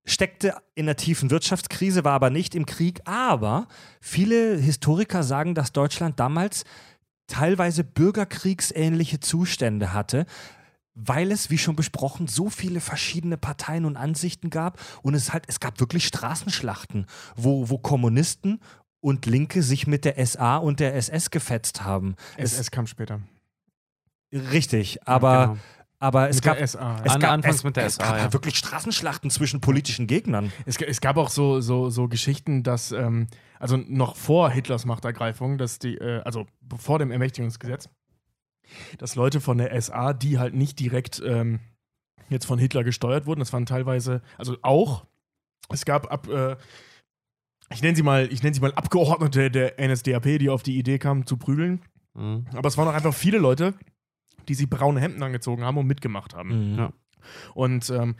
steckte 0.05 0.55
in 0.75 0.87
einer 0.87 0.97
tiefen 0.97 1.31
Wirtschaftskrise, 1.31 2.05
war 2.05 2.13
aber 2.13 2.31
nicht 2.31 2.55
im 2.57 2.65
Krieg. 2.67 3.01
Aber 3.07 3.67
viele 4.01 4.57
Historiker 4.57 5.23
sagen, 5.23 5.55
dass 5.55 5.73
Deutschland 5.73 6.19
damals 6.21 6.65
teilweise 7.29 7.83
bürgerkriegsähnliche 7.85 9.21
Zustände 9.21 9.93
hatte, 9.93 10.27
weil 10.97 11.31
es, 11.31 11.51
wie 11.51 11.59
schon 11.59 11.77
besprochen, 11.77 12.27
so 12.27 12.49
viele 12.49 12.81
verschiedene 12.81 13.37
Parteien 13.37 13.85
und 13.85 13.97
Ansichten 13.97 14.51
gab 14.51 14.81
und 15.03 15.15
es 15.15 15.33
halt, 15.33 15.45
es 15.47 15.61
gab 15.61 15.79
wirklich 15.79 16.07
Straßenschlachten, 16.07 17.07
wo, 17.37 17.69
wo 17.69 17.79
Kommunisten 17.79 18.61
und 19.01 19.27
Linke 19.27 19.63
sich 19.63 19.87
mit 19.87 20.05
der 20.05 20.25
SA 20.27 20.57
und 20.57 20.81
der 20.81 20.97
SS 20.97 21.31
gefetzt 21.31 21.85
haben. 21.85 22.17
SS 22.39 22.71
kam 22.71 22.87
später. 22.87 23.21
Es, 24.31 24.51
richtig, 24.53 25.07
aber, 25.07 25.47
genau. 25.47 25.59
aber 25.99 26.29
es 26.31 26.37
Mit 26.37 26.45
gab. 26.45 26.61
Es 26.61 26.75
An- 26.75 27.21
gab, 27.21 27.31
anfangs 27.31 27.57
es, 27.57 27.65
mit 27.65 27.77
der 27.77 27.87
es 27.87 27.95
SA, 27.97 28.03
gab 28.03 28.17
ja. 28.17 28.23
halt 28.23 28.33
wirklich 28.33 28.57
Straßenschlachten 28.57 29.31
zwischen 29.31 29.61
politischen 29.61 30.07
Gegnern. 30.07 30.51
Es, 30.65 30.79
es 30.81 31.03
gab 31.03 31.19
auch 31.19 31.29
so, 31.29 31.61
so, 31.61 31.91
so 31.91 32.09
Geschichten, 32.09 32.63
dass, 32.63 32.91
ähm, 32.91 33.27
also 33.61 33.77
noch 33.77 34.17
vor 34.17 34.51
Hitlers 34.51 34.87
Machtergreifung, 34.87 35.59
dass 35.59 35.79
die, 35.79 35.97
äh, 35.99 36.23
also 36.23 36.47
vor 36.77 36.99
dem 36.99 37.11
Ermächtigungsgesetz, 37.11 37.91
dass 38.99 39.15
Leute 39.15 39.41
von 39.41 39.59
der 39.59 39.81
SA, 39.81 40.13
die 40.13 40.39
halt 40.39 40.55
nicht 40.55 40.79
direkt 40.81 41.23
ähm, 41.25 41.61
jetzt 42.29 42.47
von 42.47 42.59
Hitler 42.59 42.85
gesteuert 42.85 43.27
wurden, 43.27 43.41
das 43.41 43.53
waren 43.53 43.67
teilweise, 43.67 44.23
also 44.39 44.57
auch, 44.63 45.07
es 45.69 45.85
gab 45.85 46.11
ab, 46.13 46.29
äh, 46.29 46.57
ich 47.73 47.83
nenne 47.83 47.97
sie 47.97 48.03
mal, 48.03 48.33
ich 48.33 48.43
nenne 48.43 48.55
sie 48.55 48.61
mal 48.61 48.73
Abgeordnete 48.75 49.51
der 49.51 49.75
NSDAP, 49.81 50.39
die 50.39 50.51
auf 50.51 50.63
die 50.63 50.79
Idee 50.79 50.99
kamen 50.99 51.27
zu 51.27 51.37
prügeln, 51.37 51.83
Mhm. 52.15 52.47
aber 52.55 52.69
es 52.69 52.79
waren 52.79 52.89
auch 52.89 52.95
einfach 52.95 53.13
viele 53.13 53.37
Leute, 53.39 53.75
die 54.49 54.55
sich 54.55 54.71
braune 54.71 55.01
Hemden 55.01 55.23
angezogen 55.23 55.65
haben 55.65 55.77
und 55.77 55.87
mitgemacht 55.87 56.35
haben. 56.35 56.73
Mhm. 56.73 56.79
Ja. 56.79 56.93
Und 57.55 57.91
ähm, 57.91 58.17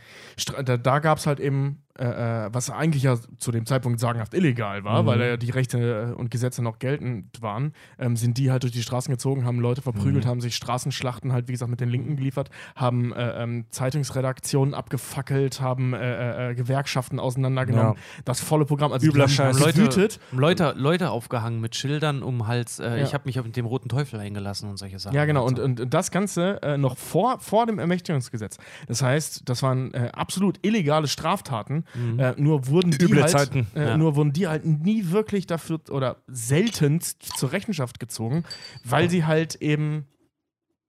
da, 0.65 0.77
da 0.77 0.99
gab 0.99 1.17
es 1.19 1.27
halt 1.27 1.41
eben, 1.41 1.83
äh, 1.99 2.47
äh, 2.47 2.49
was 2.53 2.71
eigentlich 2.71 3.03
ja 3.03 3.17
zu 3.39 3.53
dem 3.53 3.67
Zeitpunkt 3.67 4.01
sagenhaft 4.01 4.35
illegal 4.35 4.85
war, 4.85 5.03
Mhm. 5.03 5.07
weil 5.07 5.21
ja 5.21 5.37
die 5.37 5.51
Rechte 5.51 6.11
äh, 6.13 6.15
und 6.15 6.31
Gesetze 6.31 6.63
noch 6.63 6.79
geltend 6.79 7.41
waren, 7.43 7.73
ähm, 7.99 8.17
sind 8.17 8.39
die 8.39 8.51
halt 8.51 8.63
durch 8.63 8.73
die 8.73 8.83
Straßen 8.83 9.11
gezogen, 9.13 9.45
haben 9.45 9.61
Leute 9.61 9.83
verprügelt, 9.83 10.25
Mhm. 10.25 10.29
haben 10.29 10.41
sich 10.41 10.55
Straßenschlachten 10.57 11.33
halt, 11.33 11.49
wie 11.49 11.53
gesagt, 11.53 11.71
mit 11.71 11.81
den 11.81 11.89
Linken 11.89 12.17
geliefert, 12.17 12.51
haben 12.75 13.13
äh, 13.13 13.43
ähm, 13.43 13.67
Zeitungsredaktionen 13.71 14.75
abgefackelt, 14.75 15.61
haben 15.61 15.95
äh, 15.95 16.51
äh, 16.51 16.55
Gewerkschaften 16.55 17.19
auseinandergenommen. 17.19 17.95
Das 18.25 18.41
volle 18.41 18.65
Programm, 18.67 18.93
also 18.93 19.07
Übler 19.07 19.29
Scheiß. 19.29 19.59
Leute. 19.59 20.09
Leute, 20.33 20.75
Leute 20.77 21.11
aufgehangen 21.11 21.61
mit 21.61 21.75
Schildern 21.77 22.23
um 22.23 22.47
Hals. 22.47 22.79
Äh, 22.79 22.99
Ja. 22.99 23.05
Ich 23.05 23.15
habe 23.15 23.25
mich 23.27 23.43
mit 23.43 23.57
dem 23.57 23.67
roten 23.67 23.89
Teufel 23.89 24.21
eingelassen 24.21 24.69
und 24.69 24.77
solche 24.77 24.99
Sachen. 24.99 25.15
Ja, 25.15 25.25
genau. 25.25 25.45
Und, 25.47 25.59
so. 25.59 25.65
und 25.65 25.93
das 25.95 26.11
Ganze 26.11 26.61
noch 26.79 26.97
vor, 26.97 27.39
vor 27.41 27.67
dem 27.67 27.79
Ermächtigungsgesetz. 27.79 28.59
Das 28.87 29.03
heißt, 29.03 29.49
das 29.49 29.63
waren 29.63 29.95
absolut 29.95 30.59
illegale 30.65 31.09
Straftaten. 31.09 31.85
Mhm. 31.95 32.19
Äh, 32.19 32.35
nur 32.37 32.67
wurden 32.69 32.91
die 32.91 33.05
Üble 33.05 33.23
halt, 33.23 33.31
Zeiten. 33.33 33.67
Äh, 33.75 33.87
Ja. 33.89 33.97
Nur 33.97 34.17
wurden 34.17 34.33
die 34.33 34.47
halt 34.49 34.65
nie 34.65 35.11
wirklich 35.11 35.47
dafür 35.47 35.81
oder 35.91 36.17
seltenst 36.27 37.23
zur 37.23 37.53
Rechenschaft 37.53 38.01
gezogen, 38.01 38.45
weil 38.85 39.09
sie 39.11 39.25
halt 39.25 39.57
eben, 39.57 40.07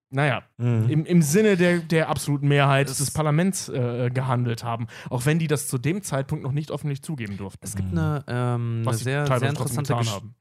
naja, 0.09 0.43
Mhm. 0.57 0.89
im, 0.89 1.05
im 1.05 1.21
Sinne 1.21 1.57
der, 1.57 1.79
der 1.79 2.07
absoluten 2.09 2.47
Mehrheit 2.47 2.89
Es- 2.89 2.97
des 2.97 3.11
Parlaments 3.11 3.67
äh, 3.69 4.09
gehandelt 4.13 4.63
haben. 4.63 4.87
Auch 5.09 5.25
wenn 5.25 5.37
die 5.39 5.47
das 5.47 5.67
zu 5.67 5.77
dem 5.77 6.01
Zeitpunkt 6.01 6.43
noch 6.43 6.53
nicht 6.53 6.71
öffentlich 6.71 7.01
zugeben 7.03 7.35
durften. 7.37 7.65
Es 7.65 7.75
gibt 7.75 7.91
eine, 7.91 8.23
ähm, 8.27 8.81
Was 8.85 8.97
eine 8.97 9.03
sehr, 9.03 9.39
sehr 9.39 9.49
interessante 9.49 9.95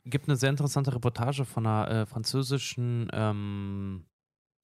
gibt 0.04 0.28
eine 0.28 0.36
sehr 0.36 0.50
interessante 0.50 0.94
Reportage 0.94 1.44
von 1.44 1.66
einer 1.66 1.90
äh, 1.90 2.06
französischen 2.06 3.08
ähm, 3.12 4.04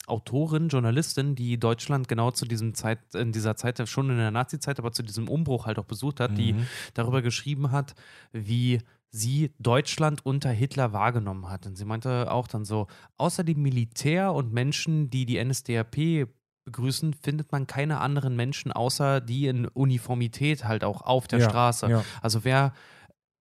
Autorin, 0.06 0.68
Journalistin, 0.68 1.34
die 1.34 1.58
Deutschland 1.58 2.08
genau 2.08 2.30
zu 2.30 2.44
diesem 2.44 2.74
Zeit, 2.74 2.98
in 3.14 3.32
dieser 3.32 3.56
Zeit, 3.56 3.86
schon 3.88 4.10
in 4.10 4.16
der 4.16 4.30
Nazi-Zeit, 4.30 4.78
aber 4.78 4.92
zu 4.92 5.02
diesem 5.02 5.28
Umbruch 5.28 5.66
halt 5.66 5.78
auch 5.78 5.84
besucht 5.84 6.20
hat, 6.20 6.36
die 6.36 6.54
Mhm. 6.54 6.66
darüber 6.94 7.22
geschrieben 7.22 7.70
hat, 7.72 7.94
wie 8.32 8.80
sie 9.10 9.52
Deutschland 9.58 10.24
unter 10.24 10.50
Hitler 10.50 10.92
wahrgenommen 10.92 11.48
hat. 11.50 11.66
Und 11.66 11.76
sie 11.76 11.84
meinte 11.84 12.30
auch 12.32 12.48
dann 12.48 12.64
so, 12.64 12.86
außer 13.18 13.44
dem 13.44 13.60
Militär 13.62 14.32
und 14.32 14.52
Menschen, 14.52 15.10
die 15.10 15.26
die 15.26 15.36
NSDAP 15.42 16.26
begrüßen, 16.64 17.12
findet 17.14 17.52
man 17.52 17.66
keine 17.66 18.00
anderen 18.00 18.36
Menschen 18.36 18.70
außer 18.72 19.20
die 19.20 19.48
in 19.48 19.66
Uniformität 19.66 20.64
halt 20.64 20.84
auch 20.84 21.02
auf 21.02 21.26
der 21.28 21.40
Ja, 21.40 21.48
Straße. 21.48 21.88
ja. 21.88 22.04
Also 22.22 22.44
wer 22.44 22.72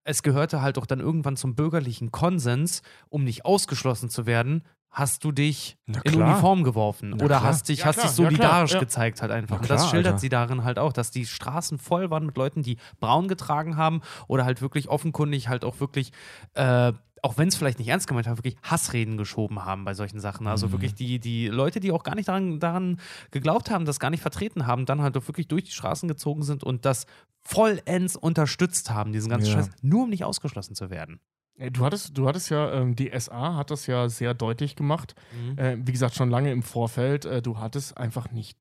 es 0.03 0.23
gehörte 0.23 0.63
halt 0.63 0.79
auch 0.79 0.87
dann 0.87 0.99
irgendwann 0.99 1.37
zum 1.37 1.53
bürgerlichen 1.55 2.11
Konsens, 2.11 2.81
um 3.09 3.23
nicht 3.23 3.45
ausgeschlossen 3.45 4.09
zu 4.09 4.25
werden, 4.25 4.63
hast 4.91 5.23
du 5.23 5.31
dich 5.31 5.77
in. 6.03 6.15
Uniform 6.21 6.63
geworfen 6.63 7.11
Na 7.11 7.15
oder 7.23 7.37
klar. 7.37 7.43
hast 7.43 7.69
dich, 7.69 7.79
Ja, 7.79 7.85
hast 7.85 7.95
klar, 7.95 8.07
dich 8.07 8.15
solidarisch 8.15 8.73
ja. 8.73 8.79
gezeigt 8.79 9.21
halt 9.21 9.31
einfach. 9.31 9.55
Na 9.55 9.61
und 9.61 9.69
das 9.69 9.81
klar, 9.81 9.89
schildert 9.91 10.13
Alter. 10.13 10.19
sie 10.19 10.29
darin 10.29 10.63
halt 10.63 10.79
auch, 10.79 10.91
dass 10.93 11.11
die 11.11 11.25
Straßen 11.25 11.77
voll 11.79 12.09
waren 12.11 12.25
mit 12.25 12.35
Leuten, 12.37 12.61
die 12.61 12.77
braun 12.99 13.27
getragen 13.27 13.77
haben 13.77 14.01
oder 14.27 14.43
halt 14.45 14.61
wirklich 14.61 14.89
offenkundig 14.89 15.47
halt 15.47 15.63
auch 15.65 15.79
wirklich 15.79 16.11
äh, 16.55 16.91
auch 17.23 17.37
wenn 17.37 17.49
es 17.49 17.55
vielleicht 17.55 17.77
nicht 17.77 17.87
ernst 17.87 18.07
gemeint 18.07 18.25
haben, 18.25 18.39
wirklich 18.39 18.57
Hassreden 18.63 19.15
geschoben 19.15 19.63
haben 19.63 19.85
bei 19.85 19.93
solchen 19.93 20.19
Sachen. 20.19 20.47
Also 20.47 20.65
Mhm. 20.67 20.71
wirklich 20.71 20.95
die, 20.95 21.19
die 21.19 21.49
Leute, 21.49 21.79
die 21.79 21.91
auch 21.91 22.01
gar 22.01 22.15
nicht 22.15 22.27
daran, 22.27 22.59
daran 22.59 22.99
geglaubt 23.29 23.69
haben, 23.69 23.85
das 23.85 23.99
gar 23.99 24.09
nicht 24.09 24.21
vertreten 24.21 24.65
haben, 24.65 24.87
dann 24.87 25.03
halt 25.03 25.15
auch 25.15 25.27
wirklich 25.27 25.47
durch 25.47 25.65
die 25.65 25.71
Straßen 25.71 26.09
gezogen 26.09 26.41
sind 26.41 26.63
und 26.63 26.83
das 26.83 27.05
vollends 27.43 28.15
unterstützt 28.15 28.89
haben, 28.89 29.11
diesen 29.13 29.29
ganzen 29.29 29.49
Ja. 29.49 29.53
Scheiß, 29.53 29.69
nur 29.83 30.03
um 30.05 30.09
nicht 30.09 30.23
ausgeschlossen 30.25 30.73
zu 30.73 30.89
werden. 30.89 31.19
Äh, 31.61 31.71
Du 31.71 31.85
hattest, 31.85 32.17
du 32.17 32.27
hattest 32.27 32.49
ja, 32.49 32.73
ähm, 32.73 32.95
die 32.95 33.11
SA 33.17 33.55
hat 33.55 33.71
das 33.71 33.87
ja 33.87 34.09
sehr 34.09 34.33
deutlich 34.33 34.75
gemacht. 34.75 35.15
Mhm. 35.31 35.57
Äh, 35.57 35.77
wie 35.87 35.91
gesagt, 35.91 36.15
schon 36.15 36.29
lange 36.29 36.51
im 36.51 36.63
Vorfeld. 36.63 37.25
Äh, 37.25 37.41
du 37.41 37.57
hattest 37.59 37.97
einfach 37.97 38.31
nicht, 38.31 38.57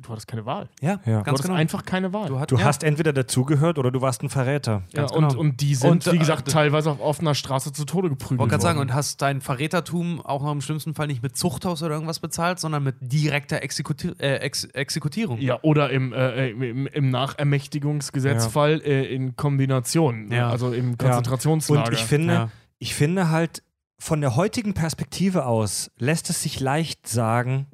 du 0.00 0.08
hattest 0.10 0.26
keine 0.28 0.46
Wahl. 0.46 0.68
Ja, 0.80 0.90
Ja. 0.90 0.98
Du 1.04 1.10
ganz 1.12 1.26
hattest 1.28 1.42
genau. 1.44 1.54
einfach 1.54 1.84
keine 1.84 2.12
Wahl. 2.12 2.28
Du, 2.28 2.38
hat, 2.40 2.50
Du 2.50 2.56
ja. 2.56 2.64
hast 2.64 2.82
entweder 2.84 3.12
dazugehört 3.12 3.78
oder 3.78 3.90
du 3.90 4.00
warst 4.00 4.22
ein 4.22 4.28
Verräter. 4.28 4.82
ja, 4.92 5.00
ganz 5.02 5.12
und, 5.12 5.28
genau. 5.28 5.40
und 5.40 5.60
die 5.60 5.74
sind, 5.74 5.90
Und, 5.90 6.12
wie 6.12 6.16
äh, 6.16 6.18
gesagt, 6.18 6.46
d- 6.48 6.52
teilweise 6.52 6.90
auf 6.90 7.00
offener 7.00 7.34
Straße 7.34 7.72
zu 7.72 7.84
Tode 7.84 8.08
geprügelt 8.08 8.40
wollte 8.40 8.50
gerade 8.50 8.62
sagen, 8.62 8.78
worden. 8.78 8.90
und 8.90 8.94
hast 8.94 9.22
dein 9.22 9.40
Verrätertum 9.40 10.20
auch 10.20 10.42
noch 10.42 10.52
im 10.52 10.60
schlimmsten 10.60 10.94
Fall 10.94 11.06
nicht 11.06 11.22
mit 11.22 11.36
Zuchthaus 11.36 11.82
oder 11.82 11.94
irgendwas 11.94 12.18
bezahlt, 12.20 12.58
sondern 12.58 12.82
mit 12.84 12.96
direkter 13.00 13.62
Exekuti 13.62 14.08
äh, 14.18 14.36
Ex 14.36 14.64
Exekutierung. 14.64 15.38
Ja, 15.40 15.58
oder 15.62 15.90
im, 15.90 16.12
äh, 16.12 16.48
im, 16.50 16.86
im 16.86 17.10
Nachermächtigungsgesetzfall 17.10 18.80
äh, 18.84 19.04
in 19.14 19.36
Kombination. 19.36 20.30
Ja. 20.30 20.48
Also 20.50 20.72
im 20.72 20.96
Konzentrationslager. 20.98 21.86
Und 21.88 21.92
ich 21.94 22.04
finde, 22.04 22.32
Ja. 22.34 22.50
ich 22.78 22.94
finde 22.94 23.30
halt, 23.30 23.62
von 23.98 24.20
der 24.20 24.36
heutigen 24.36 24.74
Perspektive 24.74 25.46
aus 25.46 25.90
lässt 25.98 26.28
es 26.28 26.42
sich 26.42 26.60
leicht 26.60 27.08
sagen, 27.08 27.66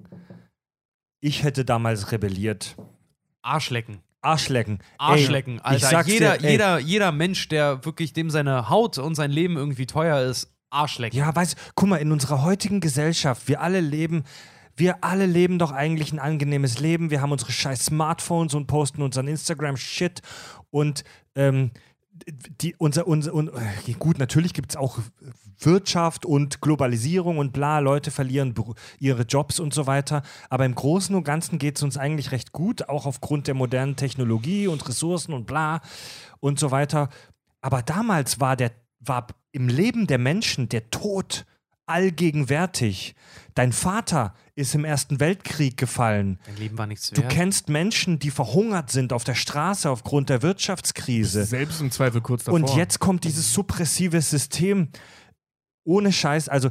ich 1.23 1.45
hätte 1.45 1.65
damals 1.65 2.13
rebelliert. 2.13 2.77
Arschlecken. 3.41 4.01
Arschlecken. 4.21 4.81
Arschlecken, 4.99 5.55
Ey, 5.55 5.61
Alter. 5.63 6.07
Jeder, 6.07 6.39
dir, 6.39 6.51
jeder, 6.51 6.79
jeder 6.79 7.13
Mensch, 7.13 7.49
der 7.49 7.85
wirklich 7.85 8.13
dem 8.13 8.29
seine 8.29 8.69
Haut 8.69 8.99
und 8.99 9.15
sein 9.15 9.31
Leben 9.31 9.57
irgendwie 9.57 9.87
teuer 9.87 10.21
ist, 10.21 10.53
Arschlecken. 10.69 11.19
Ja, 11.19 11.35
weißt 11.35 11.57
guck 11.75 11.89
mal, 11.89 11.97
in 11.97 12.13
unserer 12.13 12.43
heutigen 12.43 12.81
Gesellschaft, 12.81 13.49
wir 13.49 13.61
alle 13.61 13.81
leben, 13.81 14.25
wir 14.77 15.05
alle 15.05 15.27
leben 15.27 15.59
doch 15.59 15.71
eigentlich 15.71 16.13
ein 16.13 16.19
angenehmes 16.19 16.81
Leben. 16.81 17.11
Wir 17.11 17.21
haben 17.21 17.33
unsere 17.33 17.53
scheiß 17.53 17.87
Smartphones 17.87 18.55
und 18.55 18.67
posten 18.67 19.03
unseren 19.03 19.29
Instagram-Shit 19.29 20.23
und 20.71 21.05
ähm, 21.35 21.71
die, 22.61 22.75
unser, 22.77 23.07
unser, 23.07 23.35
un, 23.35 23.49
äh, 23.49 23.93
gut, 23.95 24.19
natürlich 24.19 24.55
gibt 24.55 24.73
es 24.73 24.77
auch 24.77 24.99
Wirtschaft 25.65 26.27
und 26.27 26.61
Globalisierung 26.61 27.39
und 27.39 27.53
bla, 27.53 27.79
Leute 27.79 28.11
verlieren 28.11 28.55
ihre 28.99 29.23
Jobs 29.23 29.61
und 29.61 29.75
so 29.75 29.87
weiter. 29.87 30.23
Aber 30.51 30.65
im 30.65 30.75
Großen 30.75 31.15
und 31.15 31.25
Ganzen 31.25 31.59
geht 31.59 31.77
es 31.77 31.83
uns 31.83 31.97
eigentlich 31.97 32.33
recht 32.33 32.53
gut, 32.53 32.89
auch 32.89 33.07
aufgrund 33.07 33.47
der 33.47 33.55
modernen 33.55 33.97
Technologie 33.97 34.67
und 34.67 34.89
Ressourcen 34.89 35.33
und 35.33 35.47
bla 35.47 35.81
und 36.41 36.59
so 36.59 36.71
weiter. 36.71 37.09
Aber 37.61 37.83
damals 37.83 38.41
war 38.41 38.57
der, 38.57 38.73
war 39.01 39.27
im 39.53 39.69
Leben 39.69 40.07
der 40.07 40.19
Menschen 40.19 40.69
der 40.69 40.91
Tod 40.91 41.47
allgegenwärtig. 41.87 43.15
Dein 43.55 43.73
Vater 43.73 44.35
ist 44.55 44.75
im 44.75 44.85
Ersten 44.85 45.21
Weltkrieg 45.21 45.77
gefallen. 45.77 46.39
Dein 46.47 46.57
Leben 46.57 46.79
war 46.79 46.87
nichts 46.87 47.11
Du 47.11 47.23
wert. 47.23 47.33
kennst 47.33 47.69
Menschen, 47.69 48.19
die 48.19 48.31
verhungert 48.31 48.91
sind 48.91 49.13
auf 49.13 49.25
der 49.25 49.35
Straße 49.35 49.91
aufgrund 49.91 50.31
der 50.31 50.43
Wirtschaftskrise. 50.43 51.45
Selbst 51.45 51.81
im 51.81 51.91
Zweifel 51.91 52.21
kurz 52.21 52.45
davor. 52.45 52.59
Und 52.59 52.75
jetzt 52.77 52.99
kommt 52.99 53.25
dieses 53.25 53.53
suppressive 53.53 54.21
System 54.21 54.89
ohne 55.85 56.13
Scheiß, 56.13 56.49
also 56.49 56.71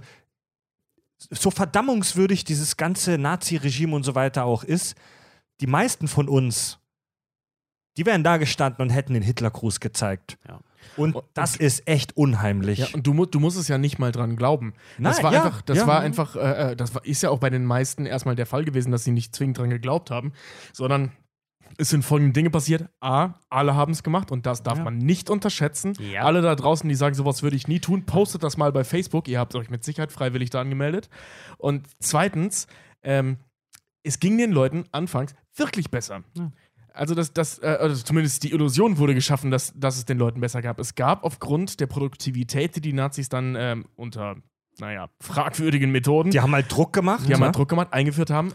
so 1.30 1.52
verdammungswürdig 1.52 2.44
dieses 2.44 2.78
ganze 2.78 3.18
Nazi-Regime 3.18 3.96
und 3.96 4.04
so 4.04 4.16
weiter 4.16 4.46
auch 4.46 4.64
ist, 4.64 4.96
die 5.60 5.68
meisten 5.68 6.08
von 6.08 6.28
uns, 6.28 6.80
die 7.98 8.06
wären 8.06 8.24
da 8.24 8.38
gestanden 8.38 8.82
und 8.82 8.90
hätten 8.90 9.14
den 9.14 9.24
Hitlergruß 9.24 9.80
gezeigt. 9.80 10.38
Ja. 10.48 10.60
Und 10.98 11.18
das 11.34 11.56
ist 11.56 11.88
echt 11.88 12.18
unheimlich. 12.18 12.80
Ja, 12.80 12.88
und 12.94 13.06
du, 13.06 13.26
du 13.26 13.40
musst 13.40 13.58
es 13.58 13.68
ja 13.68 13.78
nicht 13.78 14.00
mal 14.00 14.12
dran 14.12 14.36
glauben. 14.36 14.74
Das 14.98 15.18
Nein, 15.18 15.24
war 15.24 15.34
ja, 15.34 15.44
einfach, 15.44 15.62
das 15.62 15.78
ja. 15.78 15.88
war 15.88 16.00
einfach, 16.02 16.36
äh, 16.36 16.72
äh, 16.72 16.76
das 16.76 16.96
war, 16.96 17.06
ist 17.06 17.22
ja 17.22 17.30
auch 17.30 17.40
bei 17.40 17.50
den 17.50 17.66
meisten 17.66 18.06
erstmal 18.06 18.36
der 18.36 18.46
Fall 18.46 18.66
gewesen, 18.66 18.92
dass 18.92 19.04
sie 19.04 19.12
nicht 19.12 19.36
zwingend 19.36 19.60
dran 19.60 19.70
geglaubt 19.70 20.12
haben, 20.12 20.34
sondern 20.74 21.12
Es 21.78 21.90
sind 21.90 22.04
folgende 22.04 22.34
Dinge 22.34 22.50
passiert. 22.50 22.90
A, 23.00 23.36
alle 23.50 23.76
haben 23.76 23.92
es 23.92 24.04
gemacht 24.04 24.32
und 24.32 24.46
das 24.46 24.64
darf 24.64 24.78
Ja. 24.80 24.84
man 24.84 24.98
nicht 24.98 25.30
unterschätzen. 25.30 25.94
Ja. 26.00 26.24
Alle 26.24 26.42
da 26.42 26.56
draußen, 26.56 26.88
die 26.88 26.96
sagen, 26.96 27.16
sowas 27.16 27.44
würde 27.44 27.56
ich 27.56 27.68
nie 27.68 27.80
tun, 27.80 28.06
postet 28.06 28.44
das 28.44 28.58
mal 28.58 28.72
bei 28.72 28.84
Facebook. 28.84 29.28
Ihr 29.28 29.40
habt 29.40 29.56
euch 29.56 29.70
mit 29.70 29.84
Sicherheit 29.84 30.12
freiwillig 30.12 30.50
da 30.50 30.62
angemeldet. 30.62 31.10
Und 31.58 31.88
zweitens, 32.00 32.68
ähm, 33.04 33.38
es 34.04 34.20
ging 34.20 34.38
den 34.38 34.52
Leuten 34.52 34.86
anfangs 34.92 35.34
wirklich 35.56 35.90
besser. 35.92 36.24
Ja. 36.36 36.52
Also, 36.94 37.16
das, 37.16 37.32
das, 37.32 37.60
äh, 37.60 37.78
also 37.80 38.04
zumindest 38.04 38.44
die 38.44 38.52
Illusion 38.52 38.98
wurde 38.98 39.14
geschaffen, 39.16 39.50
dass, 39.50 39.72
dass 39.78 39.98
es 39.98 40.04
den 40.06 40.18
Leuten 40.18 40.42
besser 40.42 40.62
gab. 40.62 40.78
Es 40.80 40.96
gab 40.96 41.24
aufgrund 41.24 41.80
der 41.80 41.88
Produktivität, 41.88 42.76
die 42.76 42.82
die 42.82 42.92
Nazis 42.94 43.30
dann 43.30 43.56
ähm, 43.58 43.86
unter, 43.96 44.36
naja, 44.78 45.10
fragwürdigen 45.22 45.90
Methoden 45.92 46.32
Die 46.32 46.42
haben 46.42 46.52
halt 46.54 46.70
Druck 46.70 46.92
gemacht. 46.92 47.28
die 47.28 47.34
haben 47.34 47.40
ne? 47.40 47.46
halt 47.46 47.56
Druck 47.56 47.70
gemacht, 47.70 47.94
eingeführt 47.94 48.30
haben. 48.30 48.52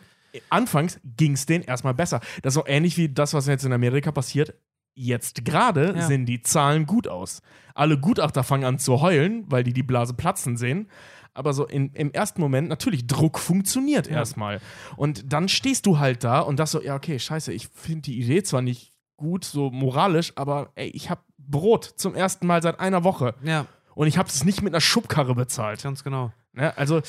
Anfangs 0.51 1.01
ging 1.17 1.33
es 1.33 1.47
denen 1.47 1.65
erstmal 1.65 1.95
besser. 1.95 2.21
Das 2.43 2.55
ist 2.55 2.59
auch 2.59 2.69
ähnlich 2.69 2.97
wie 2.97 3.09
das, 3.09 3.35
was 3.35 3.47
jetzt 3.47 3.65
in 3.65 3.73
Amerika 3.73 4.13
passiert. 4.13 4.55
Jetzt 4.95 5.45
gerade 5.45 5.95
Ja. 5.97 6.07
sehen 6.07 6.25
die 6.27 6.43
Zahlen 6.43 6.87
gut 6.87 7.07
aus. 7.09 7.43
Alle 7.75 7.99
Gutachter 7.99 8.43
fangen 8.45 8.65
an 8.65 8.79
zu 8.79 9.01
heulen, 9.03 9.45
weil 9.49 9.63
die 9.63 9.73
die 9.75 9.83
Blase 9.83 10.15
platzen 10.15 10.57
sehen. 10.57 10.89
Aber 11.35 11.53
so 11.53 11.67
in, 11.67 11.91
im 11.93 12.13
ersten 12.13 12.41
Moment, 12.41 12.69
natürlich, 12.71 13.07
Druck 13.07 13.39
funktioniert 13.39 14.09
erstmal. 14.09 14.59
Und 14.97 15.31
dann 15.33 15.49
stehst 15.51 15.85
du 15.85 15.99
halt 15.99 16.25
da 16.25 16.41
und 16.41 16.59
das 16.59 16.71
so, 16.71 16.81
ja, 16.81 16.95
okay, 16.97 17.19
scheiße, 17.19 17.53
ich 17.53 17.69
finde 17.69 18.03
die 18.03 18.19
Idee 18.19 18.43
zwar 18.43 18.63
nicht 18.63 18.93
gut, 19.19 19.45
so 19.45 19.71
moralisch, 19.71 20.33
aber 20.37 20.71
ey, 20.77 20.89
ich 20.89 21.11
habe 21.11 21.21
Brot 21.37 21.85
zum 21.97 22.15
ersten 22.15 22.47
Mal 22.47 22.63
seit 22.63 22.81
einer 22.81 23.05
Woche. 23.05 23.35
Ja, 23.43 23.67
Und 23.95 24.07
ich 24.07 24.17
habe 24.17 24.29
es 24.31 24.45
nicht 24.45 24.63
mit 24.63 24.73
einer 24.73 24.81
Schubkarre 24.81 25.35
bezahlt. 25.35 25.83
ganz 25.83 26.03
genau. 26.03 26.33
Ne? 26.55 26.75
Also, 26.79 27.03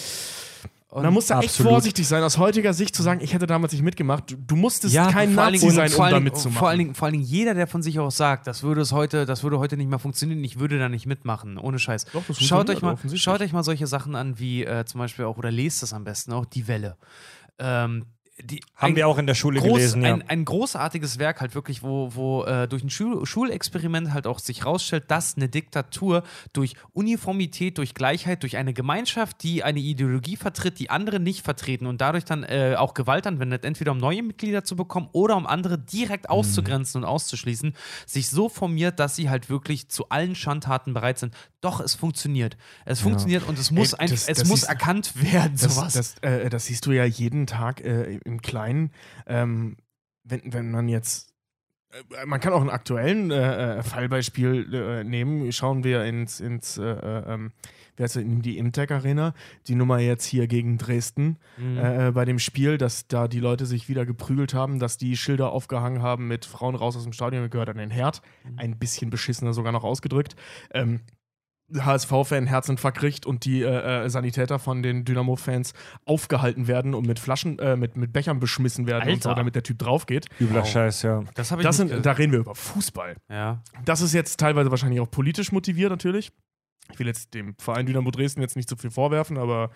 Und 0.89 1.03
man 1.03 1.13
muss 1.13 1.27
da 1.27 1.39
echt 1.41 1.49
Absolut. 1.49 1.73
vorsichtig 1.73 2.07
sein, 2.07 2.23
aus 2.23 2.37
heutiger 2.37 2.73
Sicht 2.73 2.95
zu 2.95 3.03
sagen, 3.03 3.19
ich 3.21 3.33
hätte 3.33 3.45
damals 3.45 3.73
nicht 3.73 3.81
mitgemacht. 3.81 4.31
Du, 4.31 4.35
du 4.37 4.55
musstest 4.55 4.93
Ja, 4.93 5.11
kein 5.11 5.35
Nazi 5.35 5.59
Dingen- 5.59 5.71
sein, 5.73 5.89
vor 5.89 5.97
um 5.99 6.03
allen 6.05 6.11
da 6.13 6.17
Dingen- 6.19 6.23
mitzumachen. 6.33 6.57
Vor 6.59 6.69
allen, 6.69 6.77
Dingen, 6.79 6.95
vor 6.95 7.05
allen 7.07 7.13
Dingen 7.13 7.25
jeder, 7.25 7.53
der 7.53 7.67
von 7.67 7.81
sich 7.83 7.99
aus 7.99 8.15
sagt, 8.15 8.47
das 8.47 8.63
würde 8.63 8.79
es 8.79 8.93
heute, 8.93 9.25
das 9.25 9.43
würde 9.43 9.59
heute 9.59 9.75
nicht 9.75 9.89
mehr 9.89 9.99
funktionieren, 9.99 10.41
ich 10.45 10.59
würde 10.59 10.79
da 10.79 10.87
nicht 10.87 11.05
mitmachen, 11.05 11.57
ohne 11.57 11.77
Scheiß. 11.77 12.05
Doch, 12.13 12.23
das 12.25 12.39
schaut 12.41 12.69
euch 12.69 12.81
mal, 12.81 12.95
schaut 13.15 13.41
euch 13.41 13.51
mal 13.51 13.63
solche 13.63 13.85
Sachen 13.85 14.15
an 14.15 14.39
wie 14.39 14.63
äh, 14.63 14.85
zum 14.85 14.99
Beispiel 14.99 15.25
auch 15.25 15.37
oder 15.37 15.51
lest 15.51 15.83
es 15.83 15.91
am 15.91 16.05
besten 16.05 16.31
auch 16.31 16.45
die 16.45 16.69
Welle. 16.69 16.95
Ähm, 17.59 18.05
die, 18.43 18.61
Haben 18.75 18.91
ein- 18.91 18.95
wir 18.95 19.07
auch 19.07 19.17
in 19.17 19.25
der 19.25 19.33
Schule 19.33 19.59
groß, 19.59 19.73
gelesen, 19.73 20.03
ja. 20.03 20.13
ein, 20.13 20.21
ein 20.29 20.45
großartiges 20.45 21.17
Werk 21.17 21.41
halt 21.41 21.55
wirklich, 21.55 21.81
wo, 21.81 22.13
wo 22.13 22.43
äh, 22.43 22.67
durch 22.67 22.83
ein 22.83 22.89
Schul 22.91 23.25
Schulexperiment 23.25 24.13
halt 24.13 24.27
auch 24.27 24.37
sich 24.39 24.63
rausstellt, 24.65 25.05
dass 25.09 25.35
eine 25.37 25.49
Diktatur 25.49 26.21
durch 26.53 26.75
Uniformität, 26.93 27.77
durch 27.77 27.93
Gleichheit, 27.95 28.43
durch 28.43 28.57
eine 28.57 28.73
Gemeinschaft, 28.73 29.41
die 29.43 29.63
eine 29.63 29.79
Ideologie 29.79 30.35
vertritt, 30.35 30.77
die 30.77 30.89
andere 30.89 31.19
nicht 31.19 31.43
vertreten 31.43 31.87
und 31.87 32.01
dadurch 32.01 32.25
dann 32.25 32.43
äh, 32.43 32.75
auch 32.77 32.93
Gewalt 32.93 33.25
anwendet, 33.25 33.65
entweder 33.65 33.91
um 33.91 33.97
neue 33.97 34.21
Mitglieder 34.21 34.63
zu 34.63 34.75
bekommen 34.75 35.09
oder 35.13 35.35
um 35.37 35.47
andere 35.47 35.79
direkt 35.79 36.29
auszugrenzen 36.29 37.01
und 37.03 37.07
auszuschließen, 37.07 37.73
sich 38.05 38.29
so 38.29 38.49
formiert, 38.49 38.99
dass 38.99 39.15
sie 39.15 39.29
halt 39.29 39.49
wirklich 39.49 39.89
zu 39.89 40.09
allen 40.09 40.35
Schandtaten 40.35 40.93
bereit 40.93 41.17
sind. 41.17 41.33
Doch, 41.61 41.79
es 41.79 41.95
funktioniert. 41.95 42.55
Es 42.85 42.99
funktioniert 43.01 43.47
und 43.47 43.57
es 43.57 43.71
muss, 43.71 43.93
Ey, 43.93 43.99
ein, 44.01 44.09
das- 44.11 44.27
es 44.27 44.37
das 44.39 44.47
muss 44.47 44.63
erkannt 44.63 45.13
werden, 45.21 45.53
das, 45.59 45.75
sowas. 45.75 45.93
das, 45.93 46.15
äh, 46.21 46.49
das 46.49 46.65
siehst 46.65 46.85
du 46.85 46.91
ja 46.91 47.03
jeden 47.05 47.47
Tag 47.47 47.81
äh, 47.81 48.19
im 48.27 48.41
Kleinen. 48.41 48.91
Ähm, 49.25 49.77
wenn, 50.23 50.53
wenn 50.53 50.69
man 50.71 50.87
jetzt. 50.89 51.33
äh, 51.91 52.25
Man 52.25 52.39
kann 52.39 52.53
auch 52.53 52.61
einen 52.61 52.69
aktuellen 52.69 53.31
äh, 53.31 53.77
äh, 53.79 53.83
Fallbeispiel 53.83 54.73
äh, 54.73 55.03
nehmen. 55.03 55.51
Schauen 55.51 55.83
wir 55.83 56.03
ins, 56.03 56.39
ins 56.39 56.77
äh, 56.77 56.83
äh, 56.83 57.33
ähm, 57.33 57.51
wie 57.95 58.03
heißt 58.03 58.17
das, 58.17 58.21
in 58.23 58.41
die 58.43 58.59
Imtech 58.59 58.91
Arena. 58.91 59.33
Die 59.67 59.73
Nummer 59.73 59.97
jetzt 59.97 60.25
hier 60.25 60.47
gegen 60.47 60.77
Dresden. 60.77 61.37
Mhm. 61.57 62.13
bei 62.13 62.25
dem 62.25 62.37
Spiel, 62.37 62.77
dass 62.77 63.07
da 63.07 63.27
die 63.27 63.39
Leute 63.39 63.65
sich 63.65 63.89
wieder 63.89 64.05
geprügelt 64.05 64.53
haben, 64.53 64.77
dass 64.77 64.97
die 64.97 65.17
Schilder 65.17 65.51
aufgehangen 65.51 66.03
haben 66.03 66.27
mit 66.27 66.45
Frauen 66.45 66.75
raus 66.75 66.95
aus 66.95 67.03
dem 67.05 67.13
Stadion, 67.13 67.49
gehört 67.49 67.69
an 67.69 67.77
den 67.77 67.89
Herd. 67.89 68.21
Ein 68.55 68.77
bisschen 68.77 69.09
beschissener 69.09 69.53
sogar 69.53 69.71
noch 69.71 69.83
ausgedrückt. 69.83 70.35
Ähm, 70.71 70.99
HSV-Fan 71.75 72.47
Herzinfarkt 72.47 72.97
kriegt 72.97 73.25
und 73.25 73.45
die 73.45 73.61
äh, 73.61 74.05
äh, 74.05 74.09
Sanitäter 74.09 74.59
von 74.59 74.81
den 74.83 75.03
Dynamo-Fans 75.05 75.73
aufgehalten 76.05 76.67
werden 76.67 76.93
und 76.93 77.05
mit 77.05 77.19
Flaschen, 77.19 77.59
äh, 77.59 77.75
mit, 77.75 77.97
mit 77.97 78.13
Bechern 78.13 78.39
beschmissen 78.39 78.87
werden 78.87 79.11
und 79.11 79.23
so, 79.23 79.29
Alter. 79.29 79.39
damit 79.39 79.55
der 79.55 79.63
Typ 79.63 79.79
drauf 79.79 80.05
geht. 80.05 80.27
Übler 80.39 80.61
Wow. 80.61 80.67
Scheiß, 80.69 81.01
ja. 81.03 81.23
das 81.35 81.49
Das 81.49 81.77
sind, 81.77 82.05
da 82.05 82.11
reden 82.13 82.31
wir 82.31 82.39
über 82.39 82.55
Fußball. 82.55 83.15
ja. 83.29 83.61
Das 83.85 84.01
ist 84.01 84.13
jetzt 84.13 84.39
teilweise 84.39 84.71
wahrscheinlich 84.71 84.99
auch 84.99 85.11
politisch 85.11 85.51
motiviert, 85.51 85.89
natürlich. 85.89 86.31
Ich 86.91 86.99
will 86.99 87.07
jetzt 87.07 87.33
dem 87.33 87.55
Verein 87.57 87.85
Dynamo 87.85 88.11
Dresden 88.11 88.41
jetzt 88.41 88.55
nicht 88.55 88.69
so 88.69 88.75
viel 88.75 88.91
vorwerfen, 88.91 89.37
aber 89.37 89.71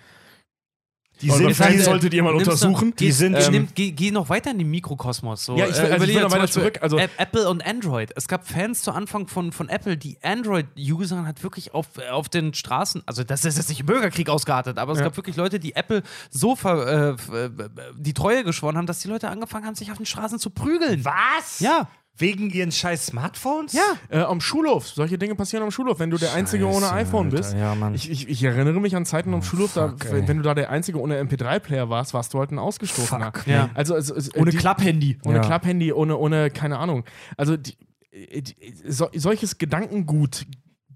Die 1.21 1.29
sind, 1.29 1.53
Fans 1.55 1.71
die, 1.75 1.79
solltet 1.81 2.13
ihr 2.13 2.23
mal 2.23 2.33
untersuchen. 2.33 2.93
Geh, 2.95 3.05
Die 3.05 3.11
sind- 3.11 3.33
geh, 3.35 3.43
ähm, 3.45 3.51
nimm, 3.51 3.67
geh, 3.75 3.91
geh 3.91 4.11
noch 4.11 4.29
weiter 4.29 4.51
in 4.51 4.57
den 4.59 4.69
Mikrokosmos. 4.71 5.45
So. 5.45 5.55
Ja, 5.57 5.67
ich 5.67 5.77
will- 5.81 5.91
also 5.91 6.05
ich 6.05 6.15
will 6.15 6.21
noch 6.23 6.31
weiter 6.31 6.47
zurück, 6.49 6.79
also- 6.81 6.97
App- 6.97 7.11
Apple 7.17 7.49
und 7.49 7.65
Android. 7.65 8.11
Es 8.15 8.27
gab 8.27 8.47
Fans 8.47 8.81
zu 8.81 8.91
Anfang 8.91 9.27
von, 9.27 9.51
von 9.51 9.69
Apple, 9.69 9.97
die 9.97 10.17
Android-Usern 10.21 11.27
hat 11.27 11.43
wirklich 11.43 11.73
auf, 11.73 11.87
auf 12.11 12.29
den 12.29 12.53
Straßen, 12.53 13.03
also 13.05 13.23
das 13.23 13.45
ist 13.45 13.57
jetzt 13.57 13.69
nicht 13.69 13.79
im 13.81 13.85
Bürgerkrieg 13.85 14.29
ausgeartet, 14.29 14.77
aber 14.77 14.93
es 14.93 14.99
Ja. 14.99 15.05
gab 15.05 15.17
wirklich 15.17 15.35
Leute, 15.35 15.59
die 15.59 15.75
Apple 15.75 16.03
so 16.29 16.55
ver, 16.55 17.17
äh, 17.31 17.35
äh, 17.45 17.49
die 17.97 18.13
Treue 18.13 18.43
geschworen 18.43 18.77
haben, 18.77 18.87
dass 18.87 18.99
die 18.99 19.07
Leute 19.07 19.29
angefangen 19.29 19.65
haben, 19.65 19.75
sich 19.75 19.91
auf 19.91 19.97
den 19.97 20.05
Straßen 20.05 20.39
zu 20.39 20.49
prügeln. 20.49 21.05
Was? 21.05 21.59
Ja. 21.59 21.87
Wegen 22.17 22.49
ihren 22.49 22.71
scheiß 22.71 23.07
Smartphones? 23.07 23.73
Ja. 23.73 23.81
Äh, 24.09 24.19
am 24.23 24.41
Schulhof. 24.41 24.87
Solche 24.87 25.17
Dinge 25.17 25.33
passieren 25.35 25.63
am 25.63 25.71
Schulhof, 25.71 25.99
wenn 25.99 26.09
du 26.09 26.17
der 26.17 26.33
Einzige 26.33 26.65
ohne 26.67 26.81
Scheiße, 26.87 26.93
iPhone 26.93 27.25
Alter. 27.27 27.37
bist. 27.37 27.53
Ja, 27.55 27.73
Mann. 27.73 27.95
Ich, 27.95 28.11
ich, 28.11 28.27
ich 28.29 28.43
erinnere 28.43 28.79
mich 28.79 28.95
an 28.95 29.05
Zeiten 29.05 29.33
am 29.33 29.41
Schulhof, 29.41 29.71
fuck, 29.71 29.97
da, 29.99 30.27
wenn, 30.27 30.37
du 30.37 30.43
da 30.43 30.53
der 30.53 30.69
Einzige 30.69 30.99
ohne 30.99 31.19
MP3-Player 31.21 31.89
warst, 31.89 32.13
warst 32.13 32.33
du 32.33 32.39
halt 32.39 32.51
ein 32.51 32.59
Ausgestoßener. 32.59 33.31
Fuck. 33.33 33.47
Ja. 33.47 33.69
Also, 33.73 33.95
also, 33.95 34.13
also 34.13 34.31
Ohne 34.35 34.51
Klapphandy. 34.51 35.17
Ohne 35.23 35.37
Ja. 35.37 35.41
Klapphandy, 35.41 35.93
ohne, 35.93 36.17
ohne, 36.17 36.51
keine 36.51 36.77
Ahnung. 36.79 37.05
Also 37.37 37.55
die, 37.57 37.75
äh, 38.11 38.41
die, 38.41 38.55
so, 38.87 39.07
solches 39.15 39.57
Gedankengut 39.57 40.45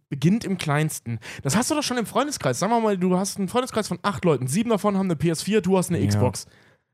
beginnt 0.10 0.44
im 0.46 0.58
Kleinsten. 0.58 1.20
Das 1.42 1.56
hast 1.56 1.72
du 1.72 1.76
doch 1.76 1.84
schon 1.84 1.98
im 1.98 2.06
Freundeskreis. 2.06 2.60
Sagen 2.60 2.72
wir 2.74 2.80
mal, 2.82 2.98
du 2.98 3.18
hast 3.18 3.38
einen 3.40 3.48
Freundeskreis 3.48 3.88
von 3.88 4.00
acht 4.04 4.24
Leuten. 4.26 4.48
Sieben 4.48 4.70
davon 4.70 4.98
haben 4.98 5.08
eine 5.10 5.16
PS4, 5.20 5.62
du 5.62 5.78
hast 5.78 5.90
eine 5.90 6.00
Ja. 6.00 6.08
Xbox. 6.08 6.46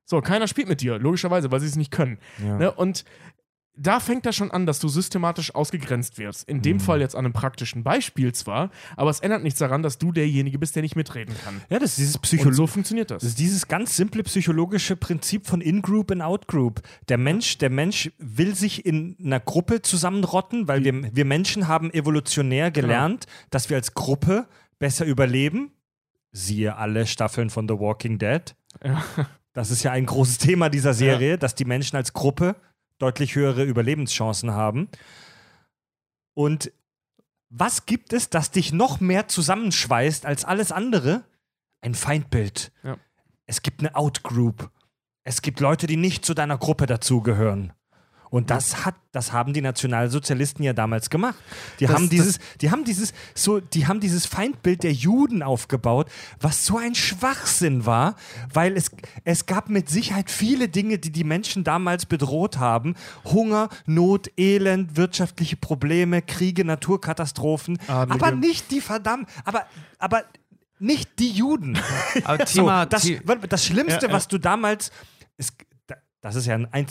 So, 0.05 0.21
keiner 0.21 0.47
spielt 0.47 0.69
mit 0.69 0.81
dir, 0.81 0.97
logischerweise, 0.99 1.51
weil 1.51 1.59
sie 1.59 1.67
es 1.67 1.75
nicht 1.75 1.91
können. 1.91 2.17
Ja. 2.43 2.57
Ne? 2.57 2.71
Und 2.71 3.03
da 3.75 3.99
fängt 3.99 4.25
das 4.25 4.35
schon 4.35 4.51
an, 4.51 4.65
dass 4.65 4.79
du 4.79 4.87
systematisch 4.89 5.55
ausgegrenzt 5.55 6.17
wirst. 6.17 6.47
In 6.47 6.57
Mhm. 6.57 6.61
dem 6.61 6.79
Fall 6.79 6.99
jetzt 6.99 7.15
an 7.15 7.25
einem 7.25 7.33
praktischen 7.33 7.83
Beispiel 7.83 8.33
zwar, 8.33 8.69
aber 8.97 9.09
es 9.09 9.21
ändert 9.21 9.43
nichts 9.43 9.59
daran, 9.59 9.81
dass 9.81 9.97
du 9.97 10.11
derjenige 10.11 10.59
bist, 10.59 10.75
der 10.75 10.83
nicht 10.83 10.95
mitreden 10.95 11.33
kann. 11.43 11.61
Ja, 11.69 11.79
das 11.79 11.91
ist 11.91 11.97
dieses 11.99 12.15
Und 12.17 12.21
Psychologie. 12.23 12.55
so 12.57 12.67
funktioniert 12.67 13.11
das. 13.11 13.21
Das 13.23 13.29
ist 13.29 13.39
dieses 13.39 13.67
ganz 13.67 13.95
simple 13.95 14.23
psychologische 14.23 14.95
Prinzip 14.95 15.47
von 15.47 15.61
In-Group 15.61 16.11
und 16.11 16.21
Out-Group. 16.21 16.81
Der 17.09 17.17
Mensch, 17.17 17.57
der 17.59 17.69
Mensch 17.69 18.11
will 18.17 18.55
sich 18.55 18.85
in 18.85 19.15
einer 19.23 19.39
Gruppe 19.39 19.81
zusammenrotten, 19.81 20.67
weil 20.67 20.83
wir, 20.83 21.15
wir 21.15 21.25
Menschen 21.25 21.67
haben 21.67 21.91
evolutionär 21.91 22.71
gelernt, 22.71 23.25
dass 23.51 23.69
wir 23.69 23.77
als 23.77 23.93
Gruppe 23.93 24.47
besser 24.79 25.05
überleben. 25.05 25.71
Siehe 26.33 26.75
alle 26.75 27.07
Staffeln 27.07 27.49
von 27.49 27.67
The 27.67 27.75
Walking 27.79 28.19
Dead. 28.19 28.41
Ja. 28.83 29.03
Das 29.53 29.69
ist 29.69 29.83
ja 29.83 29.91
ein 29.91 30.05
großes 30.05 30.37
Thema 30.37 30.69
dieser 30.69 30.93
Serie, 30.93 31.37
dass 31.37 31.55
die 31.55 31.65
Menschen 31.65 31.97
als 31.97 32.13
Gruppe 32.13 32.55
deutlich 33.01 33.35
höhere 33.35 33.63
Überlebenschancen 33.63 34.51
haben. 34.51 34.89
Und 36.33 36.71
was 37.49 37.85
gibt 37.85 38.13
es, 38.13 38.29
das 38.29 38.51
dich 38.51 38.71
noch 38.71 38.99
mehr 38.99 39.27
zusammenschweißt 39.27 40.25
als 40.25 40.45
alles 40.45 40.71
andere? 40.71 41.23
Ein 41.81 41.95
Feindbild. 41.95 42.71
Ja. 42.83 42.97
Es 43.45 43.61
gibt 43.61 43.81
eine 43.81 43.95
Outgroup. 43.95 44.71
Es 45.23 45.41
gibt 45.41 45.59
Leute, 45.59 45.87
die 45.87 45.97
nicht 45.97 46.23
zu 46.23 46.33
deiner 46.33 46.57
Gruppe 46.57 46.85
dazugehören. 46.85 47.73
Und 48.31 48.49
das 48.49 48.85
hat, 48.85 48.95
das 49.11 49.33
haben 49.33 49.51
die 49.53 49.59
Nationalsozialisten 49.61 50.63
ja 50.63 50.71
damals 50.71 51.09
gemacht. 51.09 51.35
Die 51.81 51.85
Das- 51.85 51.93
haben 51.95 52.03
das- 52.03 52.09
dieses, 52.09 52.39
die 52.61 52.71
haben 52.71 52.85
dieses, 52.85 53.13
so, 53.35 53.59
die 53.59 53.85
haben 53.87 53.99
dieses 53.99 54.25
Feindbild 54.25 54.83
der 54.83 54.93
Juden 54.93 55.43
aufgebaut, 55.43 56.09
was 56.39 56.65
so 56.65 56.77
ein 56.77 56.95
Schwachsinn 56.95 57.85
war, 57.85 58.15
weil 58.53 58.77
es, 58.77 58.89
es 59.25 59.45
gab 59.45 59.69
mit 59.69 59.89
Sicherheit 59.89 60.31
viele 60.31 60.69
Dinge, 60.69 60.97
die 60.97 61.11
die 61.11 61.25
Menschen 61.25 61.65
damals 61.65 62.05
bedroht 62.05 62.57
haben: 62.57 62.95
Hunger, 63.25 63.67
Not, 63.85 64.31
Elend, 64.37 64.95
wirtschaftliche 64.95 65.57
Probleme, 65.57 66.21
Kriege, 66.21 66.63
Naturkatastrophen, 66.63 67.79
Adlige. 67.87 68.23
aber 68.23 68.33
nicht 68.35 68.71
die 68.71 68.79
verdammt, 68.79 69.29
aber, 69.43 69.65
aber 69.99 70.23
nicht 70.79 71.19
die 71.19 71.29
Juden. 71.31 71.77
Aber 72.23 72.47
So, 72.47 72.61
Thema, 72.61 72.85
das, 72.87 73.03
The- 73.03 73.19
warte, 73.25 73.47
das 73.47 73.65
Schlimmste, 73.65 74.05
Ja, 74.05 74.07
ja. 74.07 74.13
was 74.13 74.27
du 74.27 74.37
damals. 74.39 74.89
Es, 75.37 75.53
das 76.21 76.35
ist 76.35 76.45
ja 76.45 76.55
ein, 76.55 76.67
ein 76.71 76.85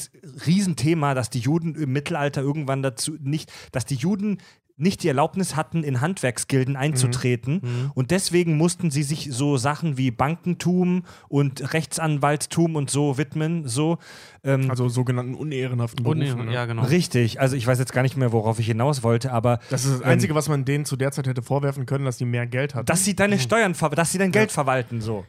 Riesenthema, 0.47 1.15
dass 1.15 1.31
die 1.31 1.39
Juden 1.41 1.75
im 1.75 1.93
Mittelalter 1.93 2.43
irgendwann 2.43 2.83
dazu 2.83 3.17
nicht, 3.21 3.53
dass 3.73 3.85
die 3.85 3.95
Juden 3.97 4.39
nicht 4.77 5.03
die 5.03 5.09
Erlaubnis 5.09 5.57
hatten, 5.57 5.85
in 5.85 6.01
Handwerksgilden 6.01 6.75
einzutreten. 6.75 7.61
Mhm. 7.63 7.91
Und 7.95 8.11
deswegen 8.11 8.57
mussten 8.57 8.91
sie 8.91 9.03
sich 9.03 9.29
so 9.31 9.59
Sachen 9.59 9.99
wie 9.99 10.11
Bankentum 10.11 11.03
und 11.29 11.75
Rechtsanwalttum 11.75 12.77
und 12.77 12.89
so 12.91 13.19
widmen. 13.19 13.69
So. 13.69 13.99
Ähm, 14.43 14.71
Also 14.71 14.89
sogenannten 14.89 15.35
unehrenhaften 15.35 16.03
Berufen. 16.03 16.47
ne? 16.47 16.55
ja, 16.55 16.65
genau. 16.65 16.83
Richtig. 16.85 17.41
Also 17.41 17.57
ich 17.57 17.67
weiß 17.67 17.79
jetzt 17.79 17.93
gar 17.93 18.01
nicht 18.01 18.17
mehr, 18.17 18.33
worauf 18.33 18.59
ich 18.59 18.67
hinaus 18.67 19.03
wollte, 19.03 19.33
aber 19.33 19.59
Das 19.69 19.85
ist 19.85 19.97
das 19.97 20.03
Einzige, 20.03 20.35
was 20.35 20.49
man 20.49 20.65
denen 20.65 20.87
zu 20.87 20.97
der 20.97 21.13
Zeit 21.13 21.27
hätte 21.27 21.43
vorwerfen 21.43 21.85
können, 21.85 22.07
dass 22.07 22.17
die 22.17 22.25
mehr 22.25 22.47
Geld 22.47 22.75
hatten. 22.75 22.87
dass 22.87 23.05
sie 23.05 23.15
deine 23.15 23.39
Steuern, 23.39 23.75
ver- 23.75 23.91
dass 23.91 24.13
sie 24.13 24.19
dein 24.19 24.33
Geld 24.33 24.51
verwalten, 24.51 25.03
so. 25.03 25.27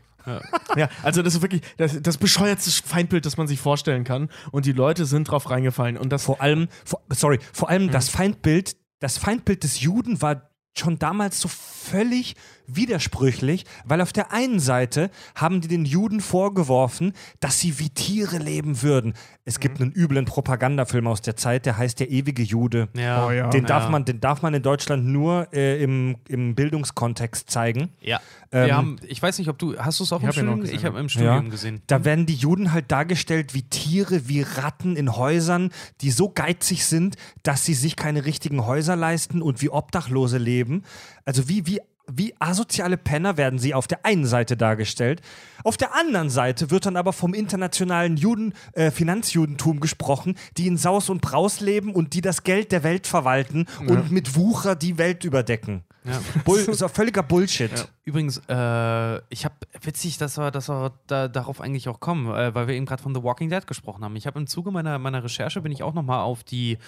Ja, 0.76 0.90
also 1.04 1.22
das 1.22 1.36
ist 1.36 1.42
wirklich 1.42 1.62
das, 1.78 2.02
das 2.02 2.18
bescheuertste 2.18 2.72
Feindbild, 2.88 3.26
das 3.26 3.38
man 3.38 3.48
sich 3.48 3.60
vorstellen 3.60 4.04
kann. 4.04 4.30
Und 4.52 4.66
die 4.66 4.72
Leute 4.72 5.06
sind 5.06 5.26
drauf 5.26 5.50
reingefallen. 5.50 5.98
Und 5.98 6.12
das 6.12 6.24
Vor 6.24 6.42
allem, 6.42 6.68
vor, 6.86 7.02
sorry, 7.10 7.40
vor 7.54 7.70
allem 7.70 7.92
das 7.92 8.10
Feindbild, 8.10 8.78
das 9.00 9.18
Feindbild 9.18 9.64
des 9.64 9.82
Juden 9.82 10.22
war 10.22 10.50
schon 10.78 11.00
damals 11.00 11.42
so 11.42 11.50
völlig 11.50 12.36
widersprüchlich, 12.68 13.66
weil 13.86 14.02
auf 14.02 14.14
der 14.14 14.32
einen 14.34 14.60
Seite 14.60 15.10
haben 15.36 15.62
die 15.62 15.68
den 15.68 15.86
Juden 15.86 16.20
vorgeworfen, 16.22 17.14
dass 17.40 17.60
sie 17.60 17.80
wie 17.80 17.90
Tiere 17.90 18.38
leben 18.38 18.82
würden. 18.82 19.14
Es 19.46 19.60
gibt 19.60 19.82
einen 19.82 19.92
üblen 19.92 20.26
Propagandafilm 20.26 21.08
aus 21.08 21.22
der 21.22 21.36
Zeit, 21.36 21.66
der 21.66 21.78
heißt 21.78 22.00
Der 22.00 22.10
ewige 22.12 22.44
Jude. 22.44 22.90
Ja. 22.96 23.26
Oh 23.26 23.32
ja. 23.32 23.50
Den, 23.50 23.66
darf 23.66 23.86
Ja. 23.86 23.90
man, 23.90 24.06
den 24.06 24.20
darf 24.20 24.42
man 24.42 24.54
in 24.54 24.62
Deutschland 24.62 25.06
nur 25.06 25.48
äh, 25.54 25.82
im, 25.84 26.18
im 26.28 26.54
Bildungskontext 26.54 27.50
zeigen. 27.50 27.90
Ja. 28.02 28.20
Ähm, 28.52 28.66
wir 28.68 28.76
haben, 28.78 28.96
ich 29.08 29.22
weiß 29.22 29.40
nicht, 29.40 29.48
ob 29.48 29.58
du, 29.58 29.78
hast 29.78 30.00
du 30.00 30.04
es 30.04 30.14
auch 30.14 30.22
im 30.22 30.32
Studium? 30.32 30.60
gesehen, 30.62 30.76
Ich 30.76 30.86
habe 30.86 31.00
im 31.00 31.10
Studium 31.10 31.46
Ja. 31.46 31.50
gesehen. 31.50 31.82
Da 31.88 32.06
werden 32.06 32.26
die 32.26 32.36
Juden 32.36 32.72
halt 32.72 32.92
dargestellt 32.92 33.54
wie 33.54 33.64
Tiere, 33.64 34.28
wie 34.28 34.42
Ratten 34.42 34.96
in 34.96 35.16
Häusern, 35.16 35.72
die 36.02 36.12
so 36.12 36.30
geizig 36.30 36.86
sind, 36.86 37.16
dass 37.44 37.66
sie 37.66 37.74
sich 37.74 37.96
keine 37.96 38.26
richtigen 38.26 38.66
Häuser 38.66 38.96
leisten 38.96 39.42
und 39.42 39.62
wie 39.62 39.70
Obdachlose 39.70 40.38
leben. 40.38 40.84
Also 41.26 41.50
wie, 41.50 41.66
wie, 41.66 41.80
wie 42.18 42.34
asoziale 42.40 42.98
Penner 42.98 43.38
werden 43.38 43.60
sie 43.60 43.74
auf 43.74 43.88
der 43.88 44.06
einen 44.06 44.26
Seite 44.26 44.58
dargestellt. 44.58 45.22
Auf 45.64 45.78
der 45.78 45.96
anderen 45.96 46.30
Seite 46.30 46.72
wird 46.72 46.86
dann 46.86 46.98
aber 46.98 47.14
vom 47.14 47.34
internationalen 47.34 48.18
Juden, 48.18 48.54
äh, 48.74 48.92
Finanzjudentum 48.92 49.80
gesprochen, 49.80 50.36
die 50.58 50.68
in 50.68 50.78
Saus 50.78 51.10
und 51.10 51.22
Braus 51.22 51.60
leben 51.60 51.94
und 51.94 52.14
die 52.14 52.22
das 52.22 52.44
Geld 52.44 52.72
der 52.72 52.84
Welt 52.84 53.08
verwalten 53.08 53.66
und 53.88 54.12
mit 54.12 54.36
Wucher 54.36 54.76
die 54.76 54.98
Welt 54.98 55.24
überdecken. 55.24 55.84
Ja. 56.04 56.20
Bull, 56.46 56.60
ist 56.60 56.82
auch 56.82 56.90
völliger 56.90 57.22
Bullshit. 57.22 57.88
Übrigens, 58.04 58.42
äh, 58.50 59.18
ich 59.30 59.46
habe 59.46 59.56
witzig, 59.82 60.18
dass 60.18 60.38
wir, 60.38 60.50
dass 60.50 60.68
wir 60.68 60.94
da, 61.06 61.28
darauf 61.28 61.62
eigentlich 61.62 61.88
auch 61.90 62.00
kommen, 62.00 62.34
äh, 62.34 62.56
weil 62.56 62.68
wir 62.68 62.74
eben 62.74 62.88
gerade 62.88 63.04
von 63.04 63.14
The 63.14 63.22
Walking 63.22 63.50
Dead 63.50 63.66
gesprochen 63.68 64.04
haben. 64.04 64.16
Ich 64.16 64.26
habe 64.26 64.40
im 64.40 64.48
Zuge 64.48 64.72
meiner, 64.72 64.98
meiner 64.98 65.24
Recherche 65.24 65.62
bin 65.62 65.72
ich 65.72 65.84
auch 65.84 65.94
nochmal 65.94 66.22
auf 66.22 66.44
die 66.44 66.80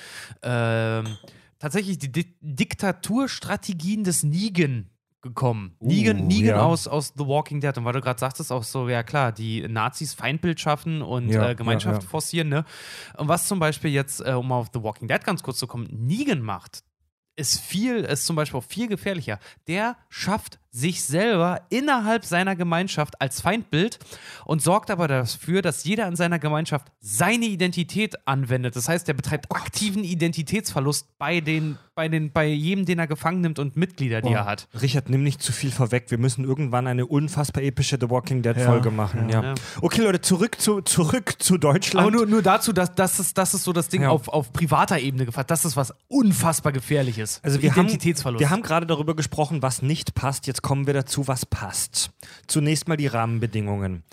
ähm, 0.41 1.06
tatsächlich 1.60 2.00
die 2.00 2.12
Di 2.12 2.26
Diktaturstrategien 2.41 4.04
des 4.04 4.24
Negan 4.24 4.90
gekommen. 5.24 5.76
Negan, 5.80 6.28
Negan 6.28 6.58
ja. 6.58 6.62
aus, 6.62 6.88
aus 6.88 7.14
The 7.18 7.26
Walking 7.26 7.60
Dead. 7.62 7.76
Und 7.78 7.86
weil 7.86 7.94
du 7.94 8.02
gerade 8.02 8.20
sagtest, 8.20 8.52
auch 8.52 8.64
so, 8.64 8.88
ja 8.88 9.02
klar, 9.02 9.32
die 9.32 9.68
Nazis 9.68 10.14
Feindbild 10.14 10.60
schaffen 10.60 11.02
und 11.02 11.30
Ja, 11.30 11.50
äh, 11.50 11.56
Gemeinschaft 11.56 12.02
ja, 12.02 12.04
ja. 12.04 12.10
forcieren, 12.10 12.50
ne? 12.50 12.66
Und 13.18 13.28
was 13.28 13.48
zum 13.48 13.58
Beispiel 13.58 13.90
jetzt, 13.90 14.20
äh, 14.20 14.34
um 14.34 14.52
auf 14.52 14.68
The 14.72 14.84
Walking 14.84 15.08
Dead 15.08 15.24
ganz 15.24 15.41
kurz 15.41 15.58
zu 15.58 15.66
kommen, 15.66 15.88
Negan 15.90 16.41
macht, 16.41 16.84
ist 17.36 17.60
viel, 17.60 18.02
ist 18.02 18.28
zum 18.28 18.36
Beispiel 18.36 18.60
auch 18.60 18.66
viel 18.66 18.88
gefährlicher. 18.88 19.40
Der 19.68 19.98
schafft 20.10 20.60
sich 20.74 21.04
selber 21.04 21.62
innerhalb 21.70 22.26
seiner 22.26 22.56
Gemeinschaft 22.56 23.22
als 23.22 23.41
Feindbild 23.41 24.00
und 24.44 24.62
sorgt 24.62 24.90
aber 24.90 25.08
dafür, 25.08 25.62
dass 25.62 25.84
jeder 25.84 26.08
in 26.08 26.16
seiner 26.16 26.40
Gemeinschaft 26.40 26.88
seine 27.00 27.45
Identität 27.45 28.28
anwendet. 28.28 28.76
Das 28.76 28.90
heißt, 28.90 29.08
er 29.08 29.14
betreibt 29.14 29.52
aktiven 29.52 30.04
Identitätsverlust 30.04 31.20
bei 31.20 31.41
den, 31.41 31.78
bei 31.94 32.10
den, 32.10 32.32
bei 32.32 32.48
jedem, 32.48 32.86
den 32.86 32.98
er 32.98 33.06
gefangen 33.06 33.41
nimmt 33.41 33.60
und 33.60 33.78
Mitglieder, 33.78 34.24
die 34.24 34.34
er 34.34 34.45
hat. 34.45 34.68
Richard, 34.82 35.10
nimm 35.10 35.22
nicht 35.22 35.44
zu 35.44 35.52
viel 35.52 35.70
vorweg. 35.72 36.10
Wir 36.10 36.18
müssen 36.18 36.44
irgendwann 36.44 36.88
eine 36.88 37.06
unfassbar 37.06 37.62
epische 37.62 38.00
The 38.02 38.10
Walking 38.10 38.41
Dead 38.41 38.58
Ja, 38.58 38.66
Folge 38.66 38.90
machen. 38.90 39.30
Ja. 39.30 39.44
ja. 39.44 39.54
Okay, 39.80 40.02
Leute, 40.02 40.22
zurück 40.22 40.60
zu, 40.60 40.82
zurück 40.82 41.36
zu 41.38 41.60
Deutschland. 41.60 42.08
Aber 42.08 42.16
nur, 42.16 42.26
nur 42.26 42.41
dazu, 42.41 42.74
dass 42.74 42.95
das 42.95 43.20
ist, 43.20 43.38
das 43.38 43.54
ist 43.54 43.64
so 43.64 43.74
das 43.74 43.90
Ding 43.90 44.06
auf, 44.06 44.28
auf 44.28 44.52
privater 44.52 44.98
Ebene 44.98 45.28
gefasst. 45.28 45.52
Das 45.52 45.66
ist 45.66 45.78
was 45.78 45.94
unfassbar 46.08 46.72
gefährliches. 46.72 47.41
also 47.44 47.62
wir 47.62 47.70
haben, 47.76 47.86
Identitätsverlust. 47.86 48.40
wir 48.40 48.50
haben 48.50 48.64
gerade 48.64 48.88
darüber 48.88 49.16
gesprochen, 49.16 49.62
was 49.62 49.84
nicht 49.84 50.16
passt. 50.16 50.48
Jetzt 50.48 50.62
kommen 50.64 50.88
wir 50.88 50.95
dazu, 50.95 51.27
was 51.27 51.45
passt. 51.45 52.10
Zunächst 52.48 52.88
mal 52.88 52.98
die 52.98 53.07
Rahmenbedingungen. 53.07 54.03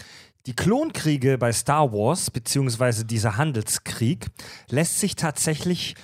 Die 0.47 0.55
Klonkriege 0.55 1.39
bei 1.39 1.53
Star 1.53 1.93
Wars, 1.93 2.31
beziehungsweise 2.31 3.07
dieser 3.07 3.39
Handelskrieg, 3.39 4.27
lässt 4.69 5.01
sich 5.01 5.17
tatsächlich 5.17 5.95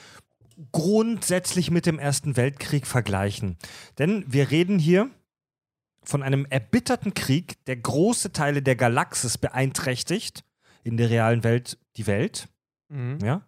grundsätzlich 0.72 1.70
mit 1.70 1.84
dem 1.84 1.98
Ersten 1.98 2.36
Weltkrieg 2.36 2.86
vergleichen. 2.86 3.56
Denn 3.98 4.24
wir 4.26 4.50
reden 4.50 4.78
hier 4.78 5.10
von 6.02 6.22
einem 6.22 6.46
erbitterten 6.48 7.14
Krieg, 7.14 7.62
der 7.66 7.76
große 7.76 8.32
Teile 8.32 8.62
der 8.62 8.76
Galaxis 8.76 9.38
beeinträchtigt, 9.38 10.44
in 10.84 10.96
der 10.96 11.10
realen 11.10 11.42
Welt 11.42 11.78
die 11.96 12.06
Welt. 12.06 12.48
Mhm. 12.88 13.18
Ja? 13.22 13.42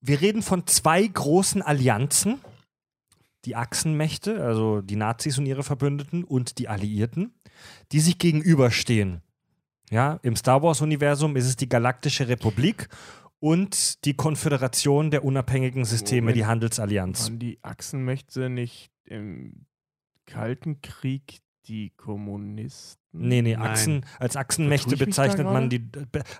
Wir 0.00 0.20
reden 0.20 0.42
von 0.42 0.66
zwei 0.66 1.06
großen 1.06 1.62
Allianzen, 1.62 2.40
die 3.44 3.56
Achsenmächte, 3.56 4.42
also 4.42 4.80
die 4.80 4.96
Nazis 4.96 5.38
und 5.38 5.46
ihre 5.46 5.62
Verbündeten 5.62 6.24
und 6.24 6.58
die 6.58 6.68
Alliierten, 6.68 7.34
die 7.92 8.00
sich 8.00 8.18
gegenüberstehen. 8.18 9.22
Ja, 9.90 10.18
im 10.22 10.34
Star 10.34 10.62
Wars-Universum 10.62 11.36
ist 11.36 11.46
es 11.46 11.56
die 11.56 11.68
Galaktische 11.68 12.28
Republik 12.28 12.88
und 13.38 14.04
die 14.06 14.14
Konföderation 14.14 15.10
der 15.10 15.24
unabhängigen 15.24 15.84
Systeme, 15.84 16.22
Moment. 16.22 16.36
die 16.36 16.46
Handelsallianz. 16.46 17.24
Waren 17.24 17.38
die 17.38 17.58
Achsenmächte 17.62 18.48
nicht 18.48 18.90
im 19.04 19.66
Kalten 20.24 20.80
Krieg 20.80 21.40
die 21.66 21.90
Kommunisten? 21.90 22.98
Nee, 23.12 23.42
nee, 23.42 23.54
Nein. 23.54 23.62
Achsen, 23.62 24.06
als 24.18 24.36
Achsenmächte 24.36 24.96
bezeichnet 24.96 25.46
man 25.46 25.70
die, 25.70 25.86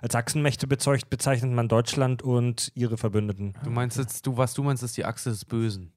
als 0.01 0.15
Achsenmächte 0.15 0.67
bezeugt, 0.67 1.09
bezeichnet 1.09 1.51
man 1.51 1.67
Deutschland 1.67 2.21
und 2.21 2.71
ihre 2.75 2.97
Verbündeten. 2.97 3.53
Du 3.63 3.69
meinst 3.69 3.97
jetzt, 3.97 4.25
du, 4.25 4.35
was 4.35 4.53
du 4.53 4.63
meinst, 4.63 4.83
ist 4.83 4.97
die 4.97 5.05
Achse 5.05 5.29
des 5.29 5.45
Bösen. 5.45 5.93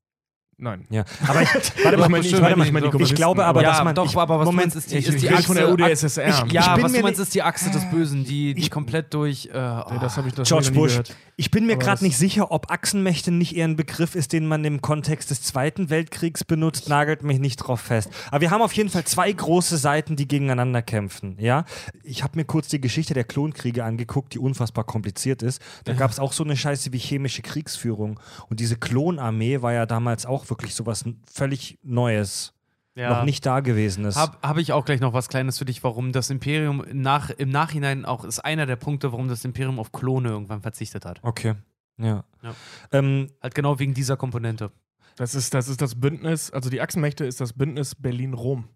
Nein. 0.60 0.84
Ja, 0.90 1.04
aber 1.26 1.42
ich, 1.42 1.48
warte 1.84 1.96
mal, 1.98 2.04
Ich 2.06 2.10
meine, 2.10 2.26
ich 2.26 2.32
warte 2.40 2.56
mal, 2.56 2.66
ich 2.66 2.72
meine 2.72 2.86
ich 3.02 3.14
glaube 3.14 3.44
aber, 3.44 3.60
aber- 3.60 3.62
dass 3.62 3.78
ja, 3.78 3.84
man, 3.84 3.94
doch, 3.94 4.06
ich, 4.06 4.16
aber 4.16 4.40
was 4.40 4.44
Moment, 4.46 4.74
ist 4.74 4.90
die, 4.90 4.96
Ich, 4.98 5.06
ist 5.06 5.22
die 5.22 5.30
Achse 5.30 5.44
von 5.44 5.56
der 5.56 5.70
UdSSR. 5.72 6.44
ich- 6.46 6.52
Ja, 6.52 6.74
bin 6.74 6.84
was 6.84 6.90
mir 6.92 6.98
du 6.98 7.04
meinst, 7.04 7.20
ist 7.20 7.32
die 7.34 7.42
Achse 7.42 7.70
des 7.70 7.88
Bösen, 7.90 8.24
die, 8.24 8.54
die 8.54 8.62
Ich- 8.62 8.70
komplett 8.70 9.14
durch. 9.14 9.46
Äh, 9.46 9.50
Nee, 9.58 9.98
das 10.00 10.16
habe 10.16 10.26
ich 10.28 10.34
das 10.34 10.48
George 10.48 10.66
noch 10.66 10.72
nie 10.72 10.78
Bush. 10.80 10.90
gehört. 10.92 11.16
Ich 11.36 11.52
bin 11.52 11.66
mir 11.66 11.76
gerade 11.76 12.02
nicht 12.04 12.18
sicher, 12.18 12.50
ob 12.50 12.72
Achsenmächte 12.72 13.30
nicht 13.30 13.54
eher 13.54 13.66
ein 13.68 13.76
Begriff 13.76 14.16
ist, 14.16 14.32
den 14.32 14.48
man 14.48 14.64
im 14.64 14.82
Kontext 14.82 15.30
des 15.30 15.40
Zweiten 15.42 15.88
Weltkriegs 15.90 16.42
benutzt. 16.42 16.88
Nagelt 16.88 17.22
mich 17.22 17.38
nicht 17.38 17.58
drauf 17.58 17.80
fest. 17.80 18.10
Aber 18.32 18.40
wir 18.40 18.50
haben 18.50 18.60
auf 18.60 18.72
jeden 18.72 18.88
Fall 18.88 19.04
zwei 19.04 19.30
große 19.30 19.76
Seiten, 19.76 20.16
die 20.16 20.26
gegeneinander 20.26 20.82
kämpfen. 20.82 21.36
Ja, 21.38 21.64
ich 22.02 22.24
habe 22.24 22.36
mir 22.36 22.44
kurz 22.44 22.66
die 22.66 22.80
Geschichte 22.80 23.14
der 23.14 23.22
Klonkriege 23.22 23.84
angeguckt, 23.84 24.34
die 24.34 24.40
unfassbar 24.40 24.82
kompliziert 24.82 25.44
ist. 25.44 25.62
Da 25.84 25.92
gab 25.92 26.10
es 26.10 26.18
auch 26.18 26.32
so 26.32 26.42
eine 26.42 26.56
Scheiße 26.56 26.92
wie 26.92 26.98
chemische 26.98 27.42
Kriegsführung. 27.42 28.18
Und 28.48 28.58
diese 28.58 28.74
Klonarmee 28.74 29.62
war 29.62 29.72
ja 29.72 29.86
damals 29.86 30.26
auch 30.26 30.47
wirklich 30.48 30.74
sowas 30.74 31.04
völlig 31.32 31.78
Neues, 31.82 32.54
ja. 32.94 33.10
noch 33.10 33.24
nicht 33.24 33.44
da 33.46 33.60
gewesen 33.60 34.04
ist. 34.04 34.16
Habe 34.16 34.36
hab 34.42 34.58
ich 34.58 34.72
auch 34.72 34.84
gleich 34.84 35.00
noch 35.00 35.12
was 35.12 35.28
Kleines 35.28 35.58
für 35.58 35.64
dich, 35.64 35.82
warum 35.84 36.12
das 36.12 36.30
Imperium 36.30 36.84
nach, 36.92 37.30
im 37.30 37.50
Nachhinein 37.50 38.04
auch 38.04 38.24
ist 38.24 38.40
einer 38.40 38.66
der 38.66 38.76
Punkte, 38.76 39.12
warum 39.12 39.28
das 39.28 39.44
Imperium 39.44 39.78
auf 39.78 39.92
Klone 39.92 40.30
irgendwann 40.30 40.62
verzichtet 40.62 41.04
hat. 41.04 41.20
okay. 41.22 41.54
Ja. 42.00 42.24
Ja. 42.42 42.54
Ähm, 42.92 43.28
Halt 43.42 43.56
genau 43.56 43.80
wegen 43.80 43.92
dieser 43.92 44.16
Komponente. 44.16 44.70
Das 45.16 45.34
ist, 45.34 45.52
das 45.52 45.66
ist 45.66 45.82
das 45.82 45.96
Bündnis, 45.96 46.52
also 46.52 46.70
die 46.70 46.80
Achsenmächte 46.80 47.24
ist 47.24 47.40
das 47.40 47.52
Bündnis 47.52 47.96
Berlin-Rom. 47.96 48.68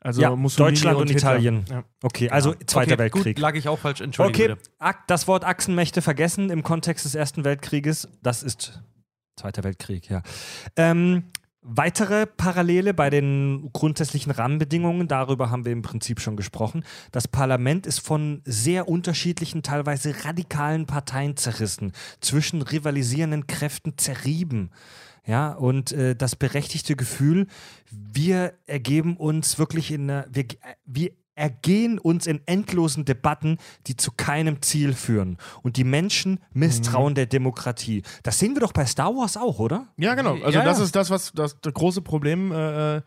Also 0.00 0.20
Ja, 0.20 0.34
Mussolini 0.34 0.74
Deutschland 0.74 0.98
und 0.98 1.08
Hitler. 1.08 1.32
Italien. 1.34 1.64
Ja. 1.68 1.84
okay, 2.02 2.30
also 2.30 2.54
Zweiter 2.66 2.92
okay, 2.92 2.98
Weltkrieg. 2.98 3.36
Gut, 3.36 3.42
lag 3.42 3.54
ich 3.54 3.68
auch 3.68 3.78
falsch, 3.78 4.00
entschuldige 4.00 4.54
Okay, 4.54 4.60
bitte. 4.80 4.98
Das 5.06 5.28
Wort 5.28 5.44
Achsenmächte 5.44 6.02
vergessen 6.02 6.50
im 6.50 6.62
Kontext 6.62 7.04
des 7.04 7.14
Ersten 7.14 7.44
Weltkrieges. 7.44 8.08
Das 8.22 8.42
ist 8.42 8.82
Zweiter 9.38 9.64
Weltkrieg, 9.64 10.10
ja. 10.10 10.22
Ähm, 10.76 11.24
weitere 11.62 12.26
Parallele 12.26 12.94
bei 12.94 13.10
den 13.10 13.70
grundsätzlichen 13.72 14.32
Rahmenbedingungen, 14.32 15.06
darüber 15.06 15.50
haben 15.50 15.64
wir 15.64 15.72
im 15.72 15.82
Prinzip 15.82 16.20
schon 16.20 16.36
gesprochen. 16.36 16.84
Das 17.12 17.28
Parlament 17.28 17.86
ist 17.86 18.00
von 18.00 18.42
sehr 18.44 18.88
unterschiedlichen, 18.88 19.62
teilweise 19.62 20.24
radikalen 20.24 20.86
Parteien 20.86 21.36
zerrissen, 21.36 21.92
zwischen 22.20 22.62
rivalisierenden 22.62 23.46
Kräften 23.46 23.96
zerrieben. 23.96 24.70
Ja, 25.26 25.52
und 25.52 25.92
äh, 25.92 26.16
das 26.16 26.36
berechtigte 26.36 26.96
Gefühl, 26.96 27.48
wir 27.90 28.54
ergeben 28.66 29.16
uns 29.16 29.58
wirklich 29.58 29.90
in 29.90 30.10
einer, 30.10 30.26
wir, 30.30 30.46
wir 30.86 31.10
ergehen 31.38 31.98
uns 31.98 32.26
in 32.26 32.40
endlosen 32.46 33.04
Debatten, 33.04 33.58
die 33.86 33.96
zu 33.96 34.10
keinem 34.16 34.60
Ziel 34.62 34.92
führen. 34.92 35.38
Und 35.62 35.76
die 35.76 35.84
Menschen 35.84 36.40
misstrauen 36.52 37.14
der 37.14 37.26
Demokratie. 37.26 38.02
Das 38.22 38.38
sehen 38.38 38.54
wir 38.54 38.60
doch 38.60 38.72
bei 38.72 38.84
Star 38.86 39.14
Wars 39.14 39.36
auch, 39.36 39.58
oder? 39.58 39.86
Ja, 39.96 40.14
genau. 40.14 40.34
Also 40.34 40.58
Ja, 40.58 40.64
das 40.64 40.78
ja. 40.78 40.84
ist 40.84 40.96
das, 40.96 41.10
was 41.10 41.32
das, 41.32 41.60
das 41.60 41.72
große 41.72 42.02
Problem 42.02 42.52
äh, 42.52 43.00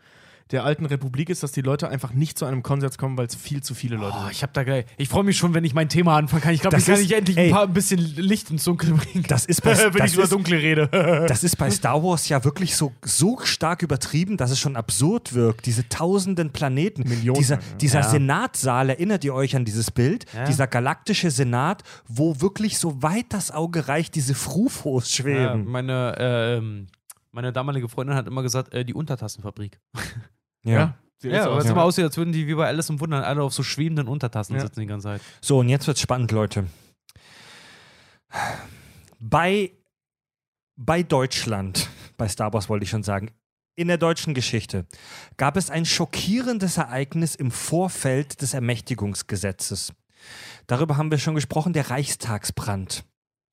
der 0.50 0.64
alten 0.64 0.84
Republik 0.86 1.30
ist, 1.30 1.42
dass 1.42 1.52
die 1.52 1.62
Leute 1.62 1.88
einfach 1.88 2.12
nicht 2.12 2.38
zu 2.38 2.44
einem 2.44 2.62
Konsens 2.62 2.98
kommen, 2.98 3.16
weil 3.16 3.26
es 3.26 3.34
viel 3.34 3.62
zu 3.62 3.74
viele 3.74 3.96
Leute 3.96 4.16
Oh, 4.18 4.22
sind. 4.22 4.32
ich 4.32 4.42
habe 4.42 4.52
da 4.52 4.64
gleich. 4.64 4.84
Ich 4.96 5.08
freue 5.08 5.24
mich 5.24 5.36
schon, 5.36 5.54
wenn 5.54 5.64
ich 5.64 5.74
mein 5.74 5.88
Thema 5.88 6.16
anfange. 6.16 6.52
Ich 6.52 6.60
glaube, 6.60 6.76
ich 6.78 6.84
kann 6.86 7.00
ich 7.00 7.12
endlich 7.14 7.36
ey. 7.38 7.46
ein, 7.46 7.52
paar, 7.52 7.62
ein 7.64 7.72
bisschen 7.72 7.98
Licht 7.98 8.50
ins 8.50 8.64
Dunkel 8.64 8.92
bringen. 8.94 9.24
Das 9.28 9.46
ist 9.46 9.62
bei, 9.62 9.76
wenn 9.94 10.04
ich 10.06 10.14
über 10.14 10.26
Dunkle 10.26 10.56
rede. 10.58 10.88
das 11.28 11.44
ist 11.44 11.56
bei 11.56 11.70
Star 11.70 12.02
Wars 12.02 12.28
ja 12.28 12.44
wirklich 12.44 12.76
so, 12.76 12.92
so 13.04 13.38
stark 13.42 13.82
übertrieben, 13.82 14.36
dass 14.36 14.50
es 14.50 14.58
schon 14.58 14.76
absurd 14.76 15.32
wirkt. 15.34 15.66
Diese 15.66 15.88
tausenden 15.88 16.50
Planeten. 16.50 17.08
Millionen, 17.08 17.38
dieser 17.38 17.56
ja. 17.56 17.60
dieser 17.80 18.00
Ja. 18.00 18.08
Senatsaal, 18.10 18.90
erinnert 18.90 19.24
ihr 19.24 19.34
euch 19.34 19.56
an 19.56 19.64
dieses 19.64 19.90
Bild? 19.90 20.26
Ja. 20.34 20.44
Dieser 20.44 20.66
galaktische 20.66 21.30
Senat, 21.30 21.82
wo 22.08 22.40
wirklich 22.40 22.78
so 22.78 23.02
weit 23.02 23.26
das 23.30 23.50
Auge 23.50 23.88
reicht, 23.88 24.14
diese 24.14 24.34
Frufos 24.34 25.16
Ja, 25.16 25.22
schweben. 25.24 25.66
meine, 25.66 26.14
ähm, 26.18 26.86
meine 27.32 27.52
damalige 27.52 27.88
Freundin 27.88 28.14
hat 28.16 28.26
immer 28.26 28.42
gesagt, 28.42 28.72
äh, 28.72 28.84
die 28.84 28.94
Untertassenfabrik. 28.94 29.80
Ja. 30.64 30.94
Sieht 31.18 31.32
Ja, 31.32 31.44
aber 31.46 31.56
aus. 31.56 31.64
es 31.64 31.70
immer 31.70 31.82
aussieht, 31.84 32.04
als 32.04 32.16
würden 32.16 32.32
die 32.32 32.46
wie 32.46 32.54
bei 32.54 32.66
Alice 32.66 32.88
im 32.90 33.00
Wundern 33.00 33.24
alle 33.24 33.42
auf 33.42 33.52
so 33.54 33.62
schwebenden 33.62 34.08
Untertassen 34.08 34.54
Ja. 34.54 34.60
sitzen 34.60 34.80
die 34.80 34.86
ganze 34.86 35.04
Zeit. 35.08 35.20
So, 35.40 35.58
und 35.58 35.68
jetzt 35.68 35.86
wird's 35.86 36.00
spannend, 36.00 36.30
Leute. 36.32 36.66
Bei, 39.18 39.72
bei 40.76 41.02
Deutschland, 41.02 41.88
bei 42.16 42.28
Star 42.28 42.52
Wars 42.52 42.68
wollte 42.68 42.84
ich 42.84 42.90
schon 42.90 43.02
sagen, 43.02 43.30
in 43.74 43.88
der 43.88 43.98
deutschen 43.98 44.34
Geschichte 44.34 44.86
gab 45.36 45.56
es 45.56 45.70
ein 45.70 45.84
schockierendes 45.86 46.76
Ereignis 46.76 47.34
im 47.34 47.50
Vorfeld 47.50 48.42
des 48.42 48.52
Ermächtigungsgesetzes. 48.54 49.92
Darüber 50.66 50.96
haben 50.96 51.10
wir 51.10 51.18
schon 51.18 51.34
gesprochen, 51.34 51.72
der 51.72 51.90
Reichstagsbrand. 51.90 53.04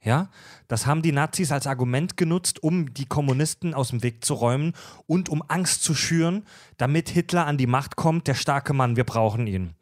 Ja, 0.01 0.29
das 0.69 0.85
haben 0.85 1.01
die 1.01 1.11
Nazis 1.11 1.51
als 1.51 1.67
Argument 1.67 2.15
genutzt, 2.15 2.63
um 2.63 2.93
die 2.93 3.05
Kommunisten 3.05 3.73
aus 3.73 3.89
dem 3.89 4.01
Weg 4.01 4.23
zu 4.23 4.33
räumen 4.33 4.73
und 5.07 5.27
um 5.27 5.43
Angst 5.47 5.83
zu 5.83 5.93
schüren, 5.93 6.45
damit 6.77 7.09
Hitler 7.09 7.45
an 7.45 7.57
die 7.57 7.67
Macht 7.67 7.97
kommt, 7.97 8.27
der 8.27 8.35
starke 8.35 8.73
Mann, 8.73 8.95
wir 8.95 9.03
brauchen 9.03 9.45
ihn. 9.45 9.73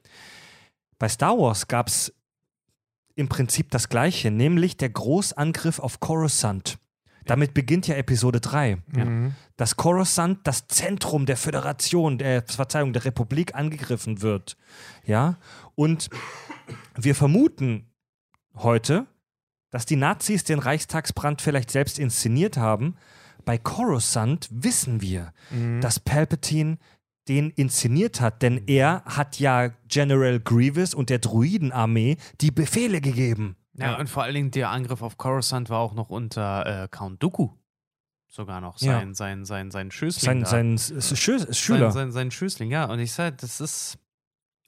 Bei 0.97 1.07
Star 1.07 1.37
Wars 1.37 1.67
gab 1.67 1.87
es 1.87 2.13
im 3.13 3.29
Prinzip 3.29 3.69
das 3.69 3.89
Gleiche, 3.89 4.31
nämlich 4.31 4.77
der 4.77 4.89
Großangriff 4.89 5.79
auf 5.79 5.99
Coruscant. 5.99 6.79
Damit 7.25 7.53
beginnt 7.53 7.87
ja 7.87 7.95
Episode 7.95 8.39
3. 8.39 8.77
Mhm. 8.87 9.35
Dass 9.57 9.75
Coruscant, 9.75 10.39
das 10.45 10.67
Zentrum 10.67 11.25
der 11.25 11.37
Föderation, 11.37 12.17
der 12.17 12.43
Verzeihung, 12.43 12.93
der 12.93 13.05
Republik 13.05 13.53
angegriffen 13.53 14.21
wird. 14.21 14.57
Ja, 15.05 15.37
und 15.75 16.09
wir 16.95 17.15
vermuten 17.15 17.91
heute, 18.55 19.05
dass 19.69 19.85
die 19.85 19.95
Nazis 19.95 20.43
den 20.43 20.59
Reichstagsbrand 20.59 21.41
vielleicht 21.41 21.71
selbst 21.71 21.99
inszeniert 21.99 22.57
haben. 22.57 22.95
Bei 23.45 23.57
Coruscant 23.57 24.47
wissen 24.51 25.01
wir, 25.01 25.33
Mhm. 25.51 25.81
dass 25.81 25.99
Palpatine 25.99 26.77
den 27.27 27.49
inszeniert 27.51 28.21
hat, 28.21 28.41
denn 28.41 28.63
er 28.67 29.03
hat 29.05 29.37
ja 29.39 29.69
General 29.89 30.39
Grievous 30.39 30.93
und 30.93 31.09
der 31.09 31.19
Druidenarmee 31.19 32.15
die 32.39 32.51
Befehle 32.51 33.01
gegeben. 33.01 33.57
Ja, 33.73 33.97
und 33.99 34.09
vor 34.09 34.23
allen 34.23 34.33
Dingen 34.33 34.51
der 34.51 34.69
Angriff 34.71 35.01
auf 35.01 35.17
Coruscant 35.17 35.69
war 35.69 35.79
auch 35.79 35.93
noch 35.93 36.09
unter 36.09 36.83
äh, 36.83 36.87
Count 36.89 37.21
Dooku. 37.21 37.49
Sogar 38.29 38.59
noch. 38.61 38.79
Ja. 38.81 38.93
Sein, 38.99 39.13
sein, 39.13 39.45
sein, 39.45 39.71
sein 39.71 39.91
Schößling. 39.91 40.25
Sein, 40.25 40.41
da. 40.43 40.49
sein 40.49 40.73
S- 40.75 40.89
S- 40.89 41.13
Schü- 41.15 41.53
Schüler. 41.53 41.91
Sein, 41.91 42.07
sein, 42.07 42.11
sein 42.11 42.31
Schößling, 42.31 42.71
ja. 42.71 42.85
Und 42.85 42.99
ich 42.99 43.11
sag, 43.11 43.37
das 43.39 43.61
ist. 43.61 43.97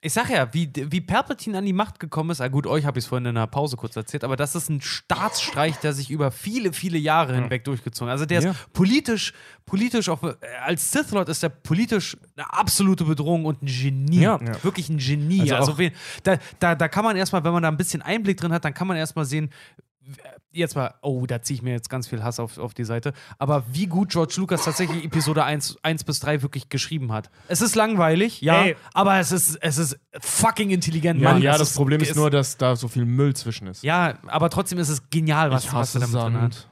Ich 0.02 0.14
sag 0.14 0.30
ja, 0.30 0.48
wie, 0.54 0.72
wie 0.74 1.02
Palpatine 1.02 1.58
an 1.58 1.66
die 1.66 1.74
Macht 1.74 2.00
gekommen 2.00 2.30
ist, 2.30 2.40
ah 2.40 2.48
gut, 2.48 2.66
euch 2.66 2.86
habe 2.86 2.98
ich 3.00 3.04
es 3.04 3.10
vorhin 3.10 3.26
in 3.26 3.36
einer 3.36 3.48
Pause 3.48 3.76
kurz 3.76 3.98
erzählt, 3.98 4.24
aber 4.24 4.38
das 4.38 4.56
ist 4.56 4.70
ein 4.70 4.80
Staatsstreich, 4.80 5.76
der 5.78 5.92
sich 5.92 6.10
über 6.10 6.32
viele, 6.32 6.72
viele 6.72 6.98
Jahre 6.98 7.36
hinweg 7.36 7.66
durchgezogen 7.66 8.08
hat. 8.10 8.14
Also 8.14 8.26
der 8.26 8.42
Ja. 8.42 8.52
ist 8.52 8.72
politisch, 8.72 9.34
politisch 9.66 10.08
auch, 10.08 10.24
äh, 10.24 10.36
als 10.64 10.90
Sith 10.94 11.12
Lord 11.12 11.28
ist 11.28 11.44
der 11.44 11.50
politisch 11.50 12.16
eine 12.38 12.54
absolute 12.54 13.04
Bedrohung 13.04 13.44
und 13.44 13.62
ein 13.62 13.66
Genie. 13.66 14.22
Ja. 14.22 14.40
Ja. 14.42 14.64
Wirklich 14.64 14.88
ein 14.88 15.00
Genie. 15.00 15.42
Also 15.52 15.56
Also, 15.56 15.78
wen, 15.78 15.92
da, 16.24 16.38
da, 16.60 16.76
da 16.76 16.88
kann 16.88 17.04
man 17.04 17.18
erstmal, 17.18 17.44
wenn 17.44 17.52
man 17.52 17.64
da 17.64 17.68
ein 17.70 17.76
bisschen 17.78 18.02
Einblick 18.02 18.38
drin 18.38 18.54
hat, 18.54 18.64
dann 18.64 18.74
kann 18.74 18.88
man 18.88 18.96
erstmal 18.96 19.26
sehen, 19.26 19.50
jetzt 20.52 20.76
mal, 20.76 20.94
oh, 21.02 21.26
da 21.26 21.42
ziehe 21.42 21.56
ich 21.56 21.62
mir 21.62 21.72
jetzt 21.72 21.90
ganz 21.90 22.08
viel 22.08 22.24
Hass 22.24 22.40
auf, 22.40 22.58
auf 22.58 22.74
die 22.74 22.84
Seite, 22.86 23.14
aber 23.38 23.64
wie 23.72 23.88
gut 23.88 24.10
George 24.10 24.36
Lucas 24.38 24.64
tatsächlich 24.64 25.06
Episode 25.06 25.44
1, 25.44 25.78
1 25.84 26.04
bis 26.04 26.20
3 26.20 26.42
wirklich 26.42 26.70
geschrieben 26.70 27.12
hat. 27.12 27.30
Es 27.48 27.62
ist 27.62 27.76
langweilig, 27.76 28.42
ja, 28.42 28.64
Ey. 28.66 28.76
aber 28.94 29.20
es 29.20 29.32
ist, 29.32 29.56
es 29.62 29.78
ist 29.78 30.00
fucking 30.20 30.70
intelligent. 30.72 31.22
Ja, 31.22 31.34
Mann. 31.34 31.42
ja 31.42 31.58
das 31.58 31.74
Problem 31.74 32.02
ist 32.02 32.12
es- 32.12 32.16
nur, 32.16 32.30
dass 32.30 32.58
da 32.58 32.76
so 32.76 32.88
viel 32.88 33.06
Müll 33.06 33.36
zwischen 33.36 33.68
ist. 33.68 33.84
Ja, 33.84 34.18
aber 34.28 34.50
trotzdem 34.50 34.80
ist 34.80 34.90
es 34.90 35.10
genial, 35.10 35.52
was, 35.52 35.64
ich 35.66 35.74
was 35.74 35.96
hasse 35.96 35.98
er 36.00 36.02
damit 36.08 36.16
drin 36.16 36.42
hat. 36.42 36.54
Sand. 36.54 36.70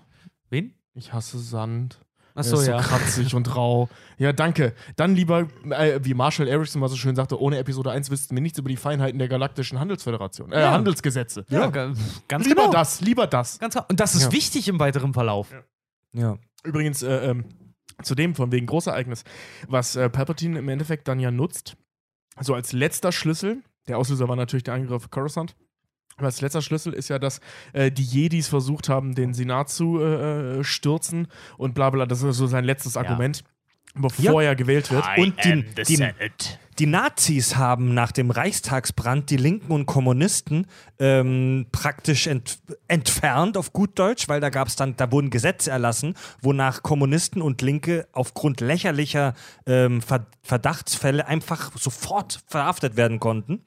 Wen? 0.49 0.73
Ich 0.93 1.13
hasse 1.13 1.39
Sand. 1.39 1.99
Achso, 2.37 2.55
er 2.57 2.61
ist 2.61 2.67
ja. 2.67 2.81
so 2.83 2.89
kratzig 2.89 3.35
und 3.35 3.55
rau. 3.55 3.89
Ja, 4.17 4.31
danke. 4.33 4.73
Dann 4.95 5.15
lieber, 5.15 5.47
äh, 5.69 5.99
wie 6.03 6.13
Marshall 6.13 6.47
Erickson 6.47 6.79
mal 6.79 6.87
so 6.87 6.95
schön 6.95 7.15
sagte, 7.15 7.39
ohne 7.41 7.57
Episode 7.57 7.91
1 7.91 8.09
wüssten 8.11 8.35
wir 8.35 8.41
nichts 8.41 8.57
über 8.59 8.69
die 8.69 8.77
Feinheiten 8.77 9.19
der 9.19 9.27
galaktischen 9.27 9.79
Handelsföderation. 9.79 10.51
Äh, 10.51 10.61
Ja. 10.61 10.71
Handelsgesetze. 10.71 11.45
Ja, 11.49 11.67
ga- 11.67 11.93
ganz 12.27 12.45
Lieber 12.47 12.61
genau. 12.63 12.71
das, 12.73 13.01
lieber 13.01 13.27
das. 13.27 13.59
Ganz 13.59 13.73
genau. 13.73 13.85
Und 13.89 13.99
das 13.99 14.15
ist 14.15 14.23
Ja. 14.25 14.31
wichtig 14.31 14.67
im 14.67 14.79
weiteren 14.79 15.13
Verlauf. 15.13 15.49
Ja. 16.13 16.37
Übrigens, 16.63 17.03
äh, 17.03 17.29
ähm, 17.31 17.45
zu 18.03 18.13
dem 18.15 18.35
von 18.35 18.51
wegen 18.51 18.67
Großereignis, 18.67 19.23
was 19.67 19.95
äh, 19.95 20.09
Palpatine 20.09 20.59
im 20.59 20.69
Endeffekt 20.69 21.07
dann 21.07 21.19
ja 21.19 21.31
nutzt, 21.31 21.75
so 22.39 22.53
als 22.53 22.71
letzter 22.73 23.11
Schlüssel, 23.11 23.63
der 23.87 23.97
Auslöser 23.97 24.27
war 24.27 24.35
natürlich 24.35 24.63
der 24.63 24.75
Angriff 24.75 24.91
auf 25.05 25.09
Coruscant, 25.09 25.55
als 26.25 26.41
letzter 26.41 26.61
Schlüssel 26.61 26.93
ist 26.93 27.09
ja, 27.09 27.19
dass 27.19 27.39
äh, 27.73 27.91
die 27.91 28.03
Jedis 28.03 28.47
versucht 28.47 28.89
haben, 28.89 29.15
den 29.15 29.33
Senat 29.33 29.69
zu 29.69 29.99
äh, 29.99 30.59
äh, 30.59 30.63
stürzen 30.63 31.27
und 31.57 31.75
bla 31.75 31.89
bla, 31.89 32.05
das 32.05 32.23
ist 32.23 32.37
so 32.37 32.47
sein 32.47 32.65
letztes 32.65 32.97
Argument, 32.97 33.43
bevor 33.99 34.41
er 34.43 34.55
gewählt 34.55 34.91
wird. 34.91 35.05
Und 35.17 35.43
die, 35.43 35.63
die, 35.87 35.97
die 36.79 36.85
Nazis 36.85 37.55
haben 37.55 37.95
nach 37.95 38.11
dem 38.11 38.29
Reichstagsbrand 38.29 39.31
die 39.31 39.37
Linken 39.37 39.71
und 39.71 39.87
Kommunisten 39.87 40.67
ähm, 40.99 41.65
praktisch 41.71 42.27
ent, 42.27 42.59
entfernt 42.87 43.57
auf 43.57 43.73
gut 43.73 43.97
Deutsch, 43.97 44.27
weil 44.29 44.39
da 44.41 44.49
gab 44.49 44.67
es 44.67 44.75
dann, 44.75 44.95
da 44.95 45.11
wurden 45.11 45.31
Gesetze 45.31 45.71
erlassen, 45.71 46.13
wonach 46.41 46.83
Kommunisten 46.83 47.41
und 47.41 47.63
Linke 47.63 48.07
aufgrund 48.11 48.61
lächerlicher 48.61 49.33
ähm, 49.65 50.01
Ver 50.03 50.27
Verdachtsfälle 50.43 51.27
einfach 51.27 51.71
sofort 51.77 52.41
verhaftet 52.47 52.95
werden 52.95 53.19
konnten. 53.19 53.65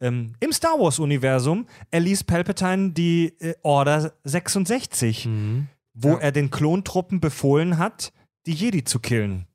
Ähm, 0.00 0.34
Im 0.40 0.52
Star 0.52 0.78
Wars-Universum 0.78 1.66
erließ 1.92 2.24
Palpatine 2.24 2.90
die 2.90 3.32
äh, 3.38 3.54
Order 3.62 4.12
66, 4.24 5.28
wo 5.94 6.08
Ja. 6.10 6.18
er 6.18 6.32
den 6.32 6.50
Klontruppen 6.50 7.20
befohlen 7.20 7.78
hat, 7.78 8.12
die 8.46 8.52
Jedi 8.54 8.84
zu 8.84 8.98
killen. 8.98 9.46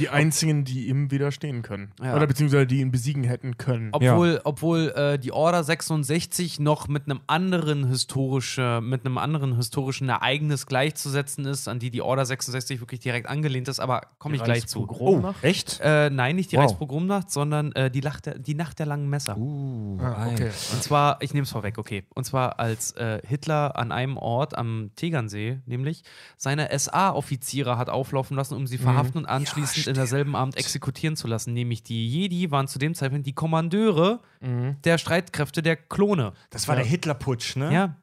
Die 0.00 0.08
einzigen, 0.08 0.64
die 0.64 0.88
ihm 0.88 1.10
widerstehen 1.12 1.62
können. 1.62 1.92
Ja. 2.02 2.16
Oder 2.16 2.26
beziehungsweise 2.26 2.66
die 2.66 2.80
ihn 2.80 2.90
besiegen 2.90 3.22
hätten 3.22 3.56
können. 3.56 3.90
Obwohl, 3.92 4.40
obwohl 4.42 4.88
äh, 4.96 5.16
die 5.18 5.30
Order 5.30 5.62
66 5.62 6.58
noch 6.58 6.88
mit 6.88 7.04
einem 7.04 7.20
anderen 7.28 7.86
historische, 7.88 8.80
mit 8.82 9.06
einem 9.06 9.16
anderen 9.16 9.56
historischen 9.56 10.08
Ereignis 10.08 10.66
gleichzusetzen 10.66 11.44
ist, 11.44 11.68
an 11.68 11.78
die 11.78 11.90
die 11.90 12.02
Order 12.02 12.26
66 12.26 12.80
wirklich 12.80 12.98
direkt 13.00 13.28
angelehnt 13.28 13.68
ist, 13.68 13.78
aber 13.78 14.02
komme 14.18 14.34
ich 14.34 14.42
gleich 14.42 14.66
zu. 14.66 14.80
Reichspogromnacht? 14.80 15.44
echt? 15.44 15.80
Äh, 15.80 16.10
nein, 16.10 16.34
nicht 16.36 16.50
die 16.50 16.56
Wow. 16.56 16.64
Reichspogromnacht, 16.64 17.30
sondern 17.30 17.70
äh, 17.72 17.88
die, 17.90 18.00
Nacht 18.00 18.26
der, 18.26 18.38
die 18.40 18.54
Nacht 18.54 18.80
der 18.80 18.86
langen 18.86 19.08
Messer. 19.08 19.36
Uh, 19.38 19.98
Ah, 20.02 20.28
okay. 20.32 20.50
Und 20.72 20.82
zwar, 20.82 21.22
ich 21.22 21.32
nehme 21.32 21.44
es 21.44 21.50
vorweg, 21.50 21.78
okay. 21.78 22.04
Und 22.14 22.24
zwar 22.24 22.58
als 22.58 22.92
äh, 22.92 23.20
Hitler 23.26 23.76
an 23.76 23.92
einem 23.92 24.16
Ort 24.16 24.58
am 24.58 24.90
Tegernsee, 24.96 25.60
nämlich 25.66 26.02
seine 26.36 26.68
SA-Offiziere 26.76 27.78
hat 27.78 27.88
auflaufen 27.88 28.36
lassen, 28.36 28.54
um 28.54 28.66
sie 28.66 28.78
verhaften 28.78 29.18
und 29.18 29.26
anschließend 29.26 29.75
in 29.86 29.94
derselben 29.94 30.34
Abend 30.36 30.56
exekutieren 30.56 31.16
zu 31.16 31.26
lassen. 31.26 31.52
Nämlich 31.52 31.82
die 31.82 32.08
Jedi 32.08 32.50
waren 32.50 32.68
zu 32.68 32.78
dem 32.78 32.94
Zeitpunkt 32.94 33.26
die 33.26 33.34
Kommandeure 33.34 34.20
Mhm. 34.40 34.76
der 34.84 34.98
Streitkräfte 34.98 35.62
der 35.62 35.76
Klone. 35.76 36.32
Das 36.50 36.68
war 36.68 36.76
Ja. 36.76 36.82
der 36.82 36.90
Hitlerputsch, 36.90 37.56
ne? 37.56 37.72
Ja, 37.72 37.96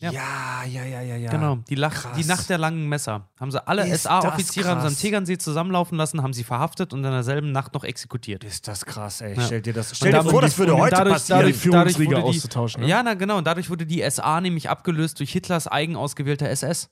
Ja, 0.00 0.10
Ja. 0.10 0.64
ja, 0.64 0.84
ja, 0.84 1.00
ja, 1.02 1.16
ja. 1.16 1.30
genau. 1.30 1.56
Die, 1.68 1.76
Lach, 1.76 2.12
die 2.16 2.24
Nacht 2.24 2.50
der 2.50 2.58
langen 2.58 2.88
Messer. 2.88 3.30
Haben 3.38 3.52
sie 3.52 3.64
alle 3.66 3.86
SA-Offiziere 3.96 4.68
haben 4.68 4.80
sie 4.80 4.88
am. 4.88 4.96
Tegernsee 4.96 5.38
zusammenlaufen 5.38 5.96
lassen, 5.96 6.20
haben 6.20 6.32
sie 6.32 6.42
verhaftet 6.42 6.92
und 6.92 7.04
in 7.04 7.10
derselben 7.12 7.52
Nacht 7.52 7.72
noch 7.74 7.84
exekutiert. 7.84 8.42
Ist 8.42 8.66
das 8.66 8.84
krass, 8.84 9.20
ey. 9.20 9.36
Ja. 9.36 9.42
Stell 9.42 9.62
dir 9.62 9.72
das 9.72 9.96
stell 9.96 10.10
dir 10.12 10.24
vor, 10.24 10.42
das 10.42 10.58
würde 10.58 10.76
heute 10.76 10.96
dadurch- 10.96 11.14
passieren. 11.14 11.38
dadurch- 11.42 11.54
die 11.54 11.60
Führungsriege 11.60 12.18
auszutauschen. 12.18 12.82
Ne? 12.82 12.88
Ja, 12.88 13.02
na 13.04 13.14
genau. 13.14 13.38
Und 13.38 13.46
dadurch 13.46 13.70
wurde 13.70 13.86
die 13.86 14.02
SA 14.02 14.40
nämlich 14.40 14.68
abgelöst 14.68 15.20
durch 15.20 15.30
Hitlers 15.30 15.68
eigen 15.68 15.94
ausgewählter 15.94 16.50
SS. 16.50 16.90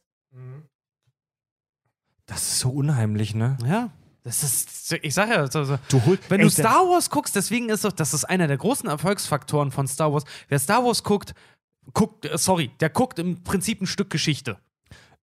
Das 2.32 2.42
ist 2.42 2.58
so 2.60 2.70
unheimlich, 2.70 3.34
ne? 3.34 3.56
Ja. 3.66 3.90
Das 4.24 4.42
ist, 4.44 4.92
ich 5.02 5.14
sag 5.14 5.28
ja, 5.30 5.50
so, 5.50 5.64
so. 5.64 5.78
Du 5.88 6.04
holst, 6.06 6.30
wenn 6.30 6.40
du 6.40 6.48
Star 6.48 6.88
Wars 6.88 7.10
guckst, 7.10 7.34
deswegen 7.34 7.68
ist 7.70 7.84
doch, 7.84 7.92
das 7.92 8.14
ist 8.14 8.24
einer 8.24 8.46
der 8.46 8.56
großen 8.56 8.88
Erfolgsfaktoren 8.88 9.72
von 9.72 9.88
Star 9.88 10.12
Wars. 10.12 10.24
Wer 10.48 10.58
Star 10.60 10.84
Wars 10.84 11.02
guckt, 11.02 11.34
guckt, 11.92 12.24
äh, 12.24 12.38
sorry, 12.38 12.70
der 12.80 12.90
guckt 12.90 13.18
im 13.18 13.42
Prinzip 13.42 13.80
ein 13.80 13.86
Stück 13.86 14.10
Geschichte. 14.10 14.58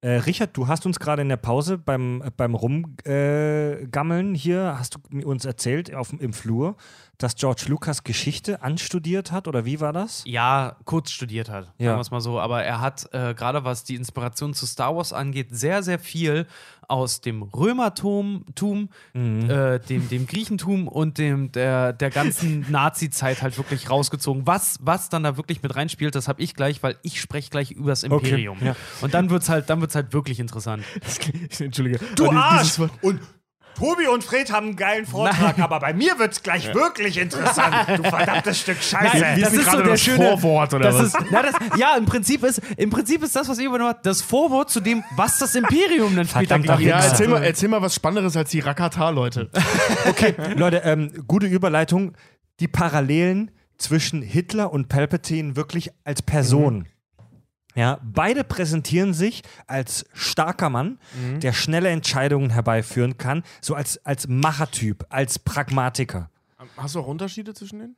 Äh, 0.01 0.11
Richard, 0.11 0.55
du 0.55 0.67
hast 0.67 0.85
uns 0.85 0.99
gerade 0.99 1.21
in 1.21 1.29
der 1.29 1.37
Pause 1.37 1.77
beim, 1.77 2.23
beim 2.37 2.55
Rumgammeln 2.55 4.35
äh, 4.35 4.37
hier, 4.37 4.75
hast 4.77 4.95
du 4.95 5.27
uns 5.27 5.45
erzählt 5.45 5.93
auf, 5.93 6.13
im 6.17 6.33
Flur, 6.33 6.75
dass 7.19 7.35
George 7.35 7.65
Lucas 7.67 8.03
Geschichte 8.03 8.63
anstudiert 8.63 9.31
hat, 9.31 9.47
oder 9.47 9.65
wie 9.65 9.79
war 9.79 9.93
das? 9.93 10.23
Ja, 10.25 10.77
kurz 10.85 11.11
studiert 11.11 11.49
hat, 11.49 11.65
Ja. 11.77 11.87
sagen 11.91 11.97
wir 11.97 12.01
es 12.01 12.11
mal 12.11 12.21
so. 12.21 12.39
Aber 12.39 12.63
er 12.63 12.81
hat, 12.81 13.07
äh, 13.13 13.33
gerade 13.35 13.63
was 13.63 13.83
die 13.83 13.95
Inspiration 13.95 14.53
zu 14.55 14.65
Star 14.65 14.95
Wars 14.95 15.13
angeht, 15.13 15.49
sehr, 15.51 15.83
sehr 15.83 15.99
viel 15.99 16.47
aus 16.87 17.21
dem 17.21 17.43
Römertum, 17.43 18.45
Tum, 18.55 18.89
äh, 19.13 19.79
dem, 19.79 20.09
dem 20.09 20.25
Griechentum 20.25 20.87
und 20.87 21.19
dem, 21.19 21.51
der, 21.51 21.93
der 21.93 22.09
ganzen 22.09 22.65
Nazi-Zeit 22.71 23.43
halt 23.43 23.57
wirklich 23.59 23.91
rausgezogen. 23.91 24.47
Was, 24.47 24.79
was 24.81 25.09
dann 25.09 25.21
da 25.21 25.37
wirklich 25.37 25.61
mit 25.61 25.75
reinspielt, 25.75 26.15
das 26.15 26.27
habe 26.27 26.41
ich 26.41 26.55
gleich, 26.55 26.81
weil 26.81 26.97
ich 27.03 27.21
spreche 27.21 27.51
gleich 27.51 27.69
übers 27.71 28.01
Imperium. 28.03 28.57
ja. 28.63 28.75
Und 29.01 29.13
dann 29.13 29.29
wird 29.29 29.43
es 29.43 29.49
halt, 29.49 29.69
dann 29.69 29.81
wird's 29.81 29.93
halt 29.93 30.13
wirklich 30.13 30.39
interessant. 30.39 30.83
Entschuldige. 31.59 31.99
Du 32.15 32.31
Arsch! 32.31 32.61
dieses 32.61 32.79
Wort- 32.79 32.91
Und 33.01 33.19
Tobi 33.77 34.07
und 34.07 34.23
Fred 34.23 34.51
haben 34.51 34.67
einen 34.67 34.75
geilen 34.75 35.05
Vortrag, 35.05 35.59
aber 35.59 35.79
bei 35.79 35.93
mir 35.93 36.19
wird's 36.19 36.43
gleich 36.43 36.73
wirklich 36.73 37.17
interessant. 37.17 37.75
Du 37.97 38.03
verdammtes 38.03 38.59
Stück 38.59 38.81
Scheiße. 38.81 39.17
Nein, 39.19 39.41
das 39.41 39.51
sind 39.51 39.59
ist 39.61 39.65
so 39.65 39.71
gerade 39.71 39.83
der 39.83 39.91
das 39.93 40.01
schöne 40.01 40.37
Vorwort, 40.37 40.73
oder 40.73 40.83
das 40.85 40.95
was? 40.95 41.05
Ist, 41.05 41.17
na, 41.31 41.43
das, 41.43 41.55
ja, 41.77 41.95
im 41.95 42.05
Prinzip 42.05 42.43
ist 42.43 42.61
im 42.77 42.89
Prinzip 42.89 43.23
ist 43.23 43.35
das, 43.35 43.47
was 43.47 43.59
ihr 43.59 43.67
übernommen 43.67 43.91
habt, 43.91 44.05
das 44.05 44.21
Vorwort 44.21 44.69
zu 44.69 44.79
dem, 44.79 45.03
was 45.15 45.37
das 45.37 45.55
Imperium 45.55 46.15
dann 46.15 46.27
später 46.27 46.55
Verdammter 46.55 46.73
gegeben 46.73 46.89
Ja, 46.89 47.03
erzähl 47.03 47.27
mal, 47.27 47.43
erzähl 47.43 47.69
mal 47.69 47.81
was 47.81 47.95
Spannenderes 47.95 48.35
als 48.35 48.49
die 48.49 48.59
Rakata-Leute. 48.59 49.49
Leute, 50.55 50.81
ähm, 50.85 51.11
gute 51.27 51.47
Überleitung. 51.47 52.13
Die 52.59 52.67
Parallelen 52.67 53.51
zwischen 53.77 54.21
Hitler 54.21 54.73
und 54.73 54.89
Palpatine 54.89 55.55
wirklich 55.55 55.91
als 56.03 56.21
Person. 56.21 56.87
Ja, 57.75 57.99
beide 58.03 58.43
präsentieren 58.43 59.13
sich 59.13 59.43
als 59.67 60.05
starker 60.13 60.69
Mann, 60.69 60.97
der 61.41 61.53
schnelle 61.53 61.89
Entscheidungen 61.89 62.49
herbeiführen 62.49 63.17
kann, 63.17 63.43
so 63.61 63.75
als, 63.75 64.03
als 64.05 64.27
Machertyp, 64.27 65.05
als 65.09 65.39
Pragmatiker. 65.39 66.29
Hast 66.77 66.95
du 66.95 66.99
auch 66.99 67.07
Unterschiede 67.07 67.53
zwischen 67.53 67.79
denen? 67.79 67.95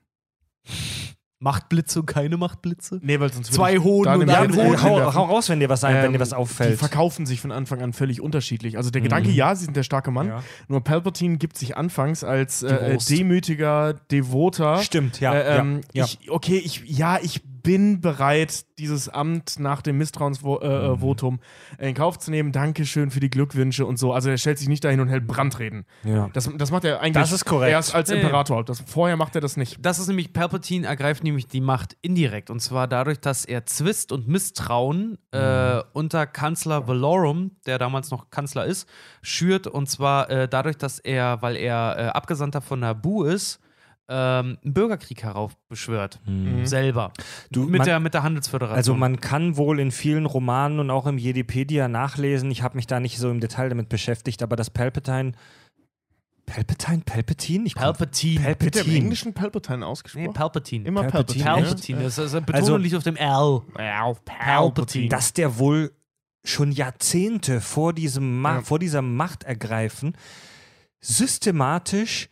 Machtblitze 1.39 2.01
und 2.01 2.05
keine 2.05 2.37
Machtblitze. 2.37 2.99
Nee, 3.01 3.19
weil 3.19 3.33
sonst 3.33 3.47
würde 3.47 3.55
Zwei 3.55 3.73
ich 3.73 3.83
Hoden 3.83 4.05
da 4.05 4.13
und 4.13 4.29
ein 4.29 4.29
einen 4.29 4.55
Hoden. 4.55 4.83
hau, 4.83 5.13
hau 5.15 5.23
raus, 5.23 5.49
wenn 5.49 5.59
dir 5.59 5.69
was, 5.69 5.83
ein, 5.83 5.95
wenn 5.95 6.05
Ähm, 6.05 6.13
dir 6.13 6.19
was 6.19 6.29
Die 6.29 6.35
auffällt. 6.35 6.77
verkaufen 6.77 7.25
sich 7.25 7.41
von 7.41 7.51
Anfang 7.51 7.81
an 7.81 7.93
völlig 7.93 8.21
unterschiedlich. 8.21 8.77
Also 8.77 8.91
der 8.91 9.01
Gedanke, 9.01 9.31
ja, 9.31 9.55
sie 9.55 9.65
sind 9.65 9.75
der 9.75 9.81
starke 9.81 10.11
Mann. 10.11 10.27
Ja. 10.27 10.43
Nur 10.67 10.83
Palpatine 10.83 11.37
gibt 11.37 11.57
sich 11.57 11.75
anfangs 11.75 12.23
als 12.23 12.61
äh, 12.61 12.95
demütiger, 13.09 13.93
devoter. 14.11 14.77
Stimmt, 14.83 15.19
ja. 15.19 15.33
Äh, 15.33 15.57
ähm, 15.59 15.81
ja, 15.93 16.03
ja. 16.03 16.05
Ich, 16.05 16.29
okay, 16.29 16.57
ich, 16.63 16.83
ja, 16.85 17.17
ich 17.19 17.41
bin 17.63 18.01
bereit, 18.01 18.65
dieses 18.77 19.09
Amt 19.09 19.59
nach 19.59 19.81
dem 19.81 19.97
Misstrauensvotum 19.97 21.39
äh, 21.77 21.89
in 21.89 21.95
Kauf 21.95 22.19
zu 22.19 22.31
nehmen. 22.31 22.51
Dankeschön 22.51 23.11
für 23.11 23.19
die 23.19 23.29
Glückwünsche 23.29 23.85
und 23.85 23.97
so. 23.97 24.13
Also 24.13 24.29
er 24.29 24.37
stellt 24.37 24.59
sich 24.59 24.67
nicht 24.67 24.83
dahin 24.83 24.99
und 24.99 25.07
hält 25.07 25.27
Brandreden. 25.27 25.85
Ja. 26.03 26.29
Das, 26.33 26.49
das 26.57 26.71
macht 26.71 26.85
er 26.85 26.99
eigentlich 27.01 27.13
Das 27.13 27.31
ist 27.31 27.45
korrekt. 27.45 27.71
erst 27.71 27.95
als. 27.95 28.09
Imperator. 28.11 28.63
Das, 28.63 28.81
vorher 28.85 29.17
macht 29.17 29.35
er 29.35 29.41
das 29.41 29.57
nicht. 29.57 29.77
Das 29.85 29.99
ist 29.99 30.07
nämlich, 30.07 30.33
Palpatine 30.33 30.85
ergreift 30.85 31.23
nämlich 31.23 31.47
die 31.47 31.61
Macht 31.61 31.95
indirekt. 32.01 32.49
Und 32.49 32.59
zwar 32.59 32.87
dadurch, 32.87 33.19
dass 33.19 33.45
er 33.45 33.65
Zwist 33.65 34.11
und 34.11 34.27
Misstrauen 34.27 35.17
äh, 35.31 35.81
unter 35.93 36.27
Kanzler 36.27 36.87
Valorum, 36.87 37.51
der 37.65 37.77
damals 37.77 38.11
noch 38.11 38.29
Kanzler 38.29 38.65
ist, 38.65 38.87
schürt. 39.21 39.67
Und 39.67 39.89
zwar 39.89 40.29
äh, 40.29 40.47
dadurch, 40.47 40.77
dass 40.77 40.99
er, 40.99 41.41
weil 41.41 41.55
er 41.55 41.95
äh, 41.97 42.01
Abgesandter 42.07 42.61
von 42.61 42.79
Nabu 42.79 43.23
ist, 43.23 43.59
ähm, 44.09 44.57
einen 44.63 44.73
Bürgerkrieg 44.73 45.23
heraufbeschwört. 45.23 46.19
Selber. 46.63 47.11
Du, 47.51 47.63
mit, 47.63 47.79
man- 47.79 47.85
der, 47.87 47.99
mit 47.99 48.13
der 48.13 48.23
Handelsföderation. 48.23 48.75
Also 48.77 48.93
man 48.95 49.21
kann 49.21 49.55
wohl 49.57 49.79
in 49.79 49.91
vielen 49.91 50.25
Romanen 50.25 50.79
und 50.79 50.89
auch 50.89 51.07
im 51.07 51.17
Jedipedia 51.17 51.87
nachlesen, 51.87 52.51
ich 52.51 52.61
habe 52.63 52.75
mich 52.75 52.87
da 52.87 52.99
nicht 52.99 53.17
so 53.17 53.29
im 53.29 53.39
Detail 53.39 53.69
damit 53.69 53.89
beschäftigt, 53.89 54.43
aber 54.43 54.55
das 54.55 54.69
Palpatine 54.69 55.31
Palpatine? 56.45 57.01
Palpatine? 57.05 57.65
Ich 57.65 57.75
komm- 57.75 57.83
Palpatine. 57.83 58.43
Wird 58.43 58.45
der 58.45 58.51
im 58.51 58.57
Palpatine. 58.73 58.97
Englischen 58.97 59.33
Palpatine 59.33 59.85
ausgesprochen? 59.85 60.25
Nee, 60.25 60.33
Palpatine. 60.33 60.85
Immer 60.85 61.03
Palpatine, 61.03 61.43
Palpatine. 61.45 61.67
Palpatine. 61.67 62.03
Das 62.03 62.17
ist, 62.17 62.31
Betonung 62.33 62.55
Also- 62.55 62.77
liegt 62.77 62.95
auf 62.95 63.03
dem 63.03 63.15
L. 63.15 63.61
Palpatine. 64.25 65.07
dass 65.09 65.31
der 65.33 65.57
wohl 65.59 65.91
schon 66.43 66.71
Jahrzehnte 66.71 67.61
vor 67.61 67.93
diesem 67.93 68.41
Ma 68.41 68.55
Ja. 68.55 68.61
vor 68.61 68.79
diesem 68.79 69.15
Machtergreifen 69.15 70.17
systematisch 70.99 72.29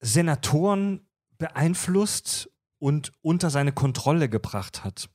Senatoren 0.00 1.06
beeinflusst 1.38 2.50
und 2.78 3.12
unter 3.22 3.50
seine 3.50 3.72
Kontrolle 3.72 4.28
gebracht 4.28 4.84
hat. 4.84 5.08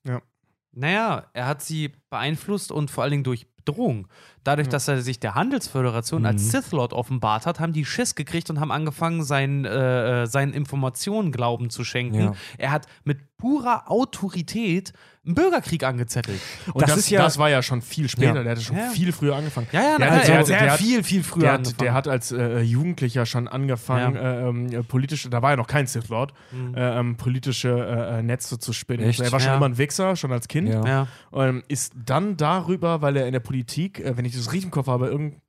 Naja, 0.72 1.30
er 1.34 1.48
hat 1.48 1.62
sie 1.62 1.90
beeinflusst 2.10 2.72
und 2.72 2.90
vor 2.91 3.03
allen 3.03 3.12
Dingen 3.12 3.24
durch 3.24 3.53
Bedrohung. 3.56 4.08
Dadurch, 4.44 4.68
dass 4.70 4.88
er 4.88 5.02
sich 5.02 5.20
der 5.20 5.36
Handelsföderation 5.36 6.26
als 6.26 6.50
Sith 6.52 6.72
Lord 6.72 6.94
offenbart 6.94 7.46
hat, 7.46 7.60
haben 7.60 7.74
die 7.74 7.86
Schiss 7.86 8.16
gekriegt 8.16 8.50
und 8.50 8.60
haben 8.60 8.72
angefangen, 8.72 9.24
seinen, 9.24 9.66
äh, 9.66 10.26
seinen 10.28 10.54
Informationen 10.54 11.32
Glauben 11.32 11.70
zu 11.70 11.84
schenken. 11.84 12.20
Ja. 12.20 12.34
Er 12.58 12.72
hat 12.72 12.88
mit 13.04 13.20
purer 13.38 13.90
Autorität 13.90 14.94
einen 15.26 15.36
Bürgerkrieg 15.36 15.84
angezettelt. 15.84 16.40
Und 16.74 16.82
Das 16.82 16.92
das, 16.92 17.00
ist 17.00 17.10
ja- 17.12 17.22
das 17.22 17.38
war 17.38 17.50
ja 17.50 17.62
schon 17.64 17.82
viel 17.84 18.08
später. 18.10 18.36
Ja. 18.38 18.44
Der 18.44 18.52
hatte 18.54 18.62
schon 18.62 18.78
Ja. 18.78 18.90
viel 18.90 19.12
früher 19.12 19.36
angefangen. 19.36 19.68
Ja, 19.72 19.82
ja, 19.82 19.98
der 19.98 20.10
na, 20.10 20.16
hat, 20.16 20.28
der, 20.28 20.38
hat 20.40 20.48
der, 20.48 20.60
sehr 20.60 20.72
hat, 20.72 20.80
viel, 20.80 21.04
viel 21.04 21.24
früher 21.24 21.42
der, 21.44 21.52
hat, 21.54 21.58
angefangen. 21.60 21.78
der 21.80 21.94
hat 21.94 22.08
als 22.08 22.32
äh, 22.32 22.60
Jugendlicher 22.62 23.26
schon 23.28 23.48
angefangen, 23.48 24.16
Ja. 24.16 24.22
äh, 24.22 24.48
ähm, 24.50 24.68
äh, 24.72 24.84
politische, 24.84 25.30
da 25.30 25.42
war 25.44 25.52
er 25.52 25.58
noch 25.58 25.68
kein 25.68 25.86
Sith 25.88 26.10
Lord, 26.10 26.34
Mhm. 26.52 26.76
äh, 26.76 27.00
ähm, 27.00 27.18
politische 27.18 27.70
äh, 27.70 28.20
äh, 28.20 28.24
Netze 28.24 28.58
zu 28.60 28.74
spinnen. 28.74 29.06
Also 29.06 29.24
er 29.24 29.32
war 29.32 29.40
schon 29.40 29.50
Ja. 29.50 29.58
immer 29.58 29.68
ein 29.70 29.78
Wichser, 29.78 30.16
schon 30.16 30.32
als 30.32 30.48
Kind. 30.48 30.70
Ja. 30.70 30.86
ja. 30.86 31.08
Ähm, 31.34 31.64
ist 31.68 31.94
dann 32.06 32.38
darüber, 32.38 33.02
weil 33.04 33.16
er 33.18 33.28
in 33.28 33.34
der 33.34 33.40
Politik, 33.42 34.00
äh, 34.00 34.18
wenn 34.18 34.26
ich 34.26 34.31
das 34.38 34.48
richtig 34.52 34.66
im 34.66 34.72
Kopf 34.72 34.88
habe, 34.88 35.08
irgend 35.08 35.41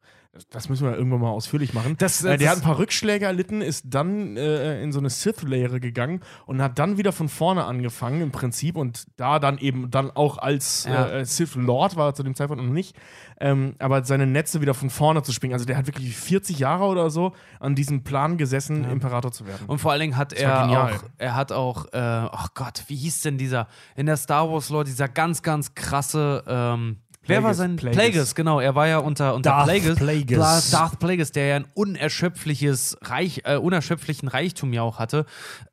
das 0.48 0.70
müssen 0.70 0.86
wir 0.86 0.96
irgendwann 0.96 1.20
mal 1.20 1.28
ausführlich 1.28 1.74
machen. 1.74 1.94
Das- 1.98 2.24
äh, 2.24 2.38
der 2.38 2.48
hat 2.48 2.56
ein 2.56 2.62
paar 2.62 2.78
Rückschläge 2.78 3.26
erlitten, 3.26 3.60
ist 3.60 3.84
dann 3.90 4.38
äh, 4.38 4.82
in 4.82 4.90
so 4.90 4.98
eine 4.98 5.10
Sith-Lehre 5.10 5.78
gegangen 5.78 6.20
und 6.46 6.62
hat 6.62 6.78
dann 6.78 6.96
wieder 6.96 7.12
von 7.12 7.28
vorne 7.28 7.66
angefangen 7.66 8.22
im 8.22 8.30
Prinzip 8.30 8.76
und 8.76 9.04
da 9.18 9.38
dann 9.38 9.58
eben 9.58 9.90
dann 9.90 10.10
auch 10.10 10.38
als 10.38 10.84
Ja. 10.84 11.06
äh, 11.06 11.26
Sith-Lord 11.26 11.96
war 11.96 12.06
er 12.08 12.14
zu 12.14 12.22
dem 12.22 12.34
Zeitpunkt 12.34 12.64
noch 12.64 12.72
nicht, 12.72 12.96
ähm, 13.40 13.74
aber 13.78 14.04
seine 14.04 14.26
Netze 14.26 14.62
wieder 14.62 14.72
von 14.72 14.88
vorne 14.88 15.22
zu 15.22 15.32
springen. 15.32 15.52
Also 15.52 15.66
der 15.66 15.76
hat 15.76 15.86
wirklich 15.86 16.16
40 16.16 16.58
Jahre 16.58 16.84
oder 16.86 17.10
so 17.10 17.34
an 17.60 17.74
diesem 17.74 18.02
Plan 18.02 18.38
gesessen, 18.38 18.84
Imperator 18.84 19.32
zu 19.32 19.46
werden. 19.46 19.66
Und 19.66 19.80
vor 19.80 19.92
allen 19.92 20.00
Dingen 20.00 20.16
hat 20.16 20.32
er 20.32 20.66
auch, 20.94 21.04
er 21.18 21.34
hat 21.36 21.52
auch, 21.52 21.92
äh, 21.92 21.98
ach 21.98 22.54
Gott, 22.54 22.84
wie 22.86 22.96
hieß 22.96 23.20
denn 23.20 23.36
dieser, 23.36 23.68
in 23.96 24.06
der 24.06 24.16
Star 24.16 24.50
Wars 24.50 24.70
Lore, 24.70 24.84
dieser 24.84 25.08
ganz, 25.08 25.42
ganz 25.42 25.74
krasse, 25.74 26.42
ähm, 26.46 26.96
wer 27.26 27.42
war 27.42 27.54
sein, 27.54 27.76
Plagueis. 27.76 27.96
Plagueis, 27.96 28.34
genau, 28.34 28.60
er 28.60 28.74
war 28.74 28.88
ja 28.88 28.98
unter, 28.98 29.34
unter 29.34 29.50
Darth 29.50 29.64
Plagueis, 29.66 29.96
Plagueis. 29.96 30.70
Darth 30.70 30.98
Plagueis, 30.98 31.32
der 31.32 31.46
ja 31.46 31.56
ein 31.56 31.66
unerschöpfliches 31.74 32.96
Reich, 33.02 33.42
äh, 33.44 33.56
unerschöpflichen 33.56 34.28
Reichtum 34.28 34.72
ja 34.72 34.82
auch 34.82 34.98
hatte, 34.98 35.26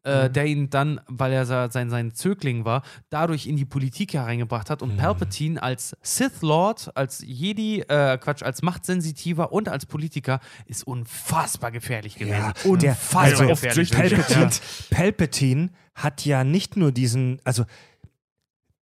äh, 0.03 0.29
der 0.29 0.45
ihn 0.45 0.69
dann, 0.69 1.01
weil 1.07 1.31
er 1.33 1.45
sein, 1.45 1.89
sein 1.89 2.13
Zögling 2.13 2.65
war, 2.65 2.83
dadurch 3.09 3.47
in 3.47 3.57
die 3.57 3.65
Politik 3.65 4.13
hereingebracht 4.13 4.69
hat 4.69 4.81
und 4.81 4.97
Palpatine 4.97 5.61
als 5.61 5.95
Sith 6.01 6.41
Lord, 6.41 6.91
als 6.95 7.23
Jedi, 7.25 7.81
äh, 7.81 8.17
Quatsch, 8.17 8.43
als 8.43 8.61
Machtsensitiver 8.61 9.51
und 9.51 9.69
als 9.69 9.85
Politiker 9.85 10.39
ist 10.65 10.85
unfassbar 10.85 11.71
gefährlich 11.71 12.15
gewesen. 12.15 12.37
Ja, 12.37 12.53
der- 12.53 12.71
unfassbar 12.71 13.23
also 13.23 13.47
gefährlich. 13.47 13.91
Palpatine, 13.91 14.49
Palpatine 14.91 15.69
hat 15.95 16.25
ja 16.25 16.43
nicht 16.43 16.77
nur 16.77 16.91
diesen, 16.91 17.39
also 17.43 17.65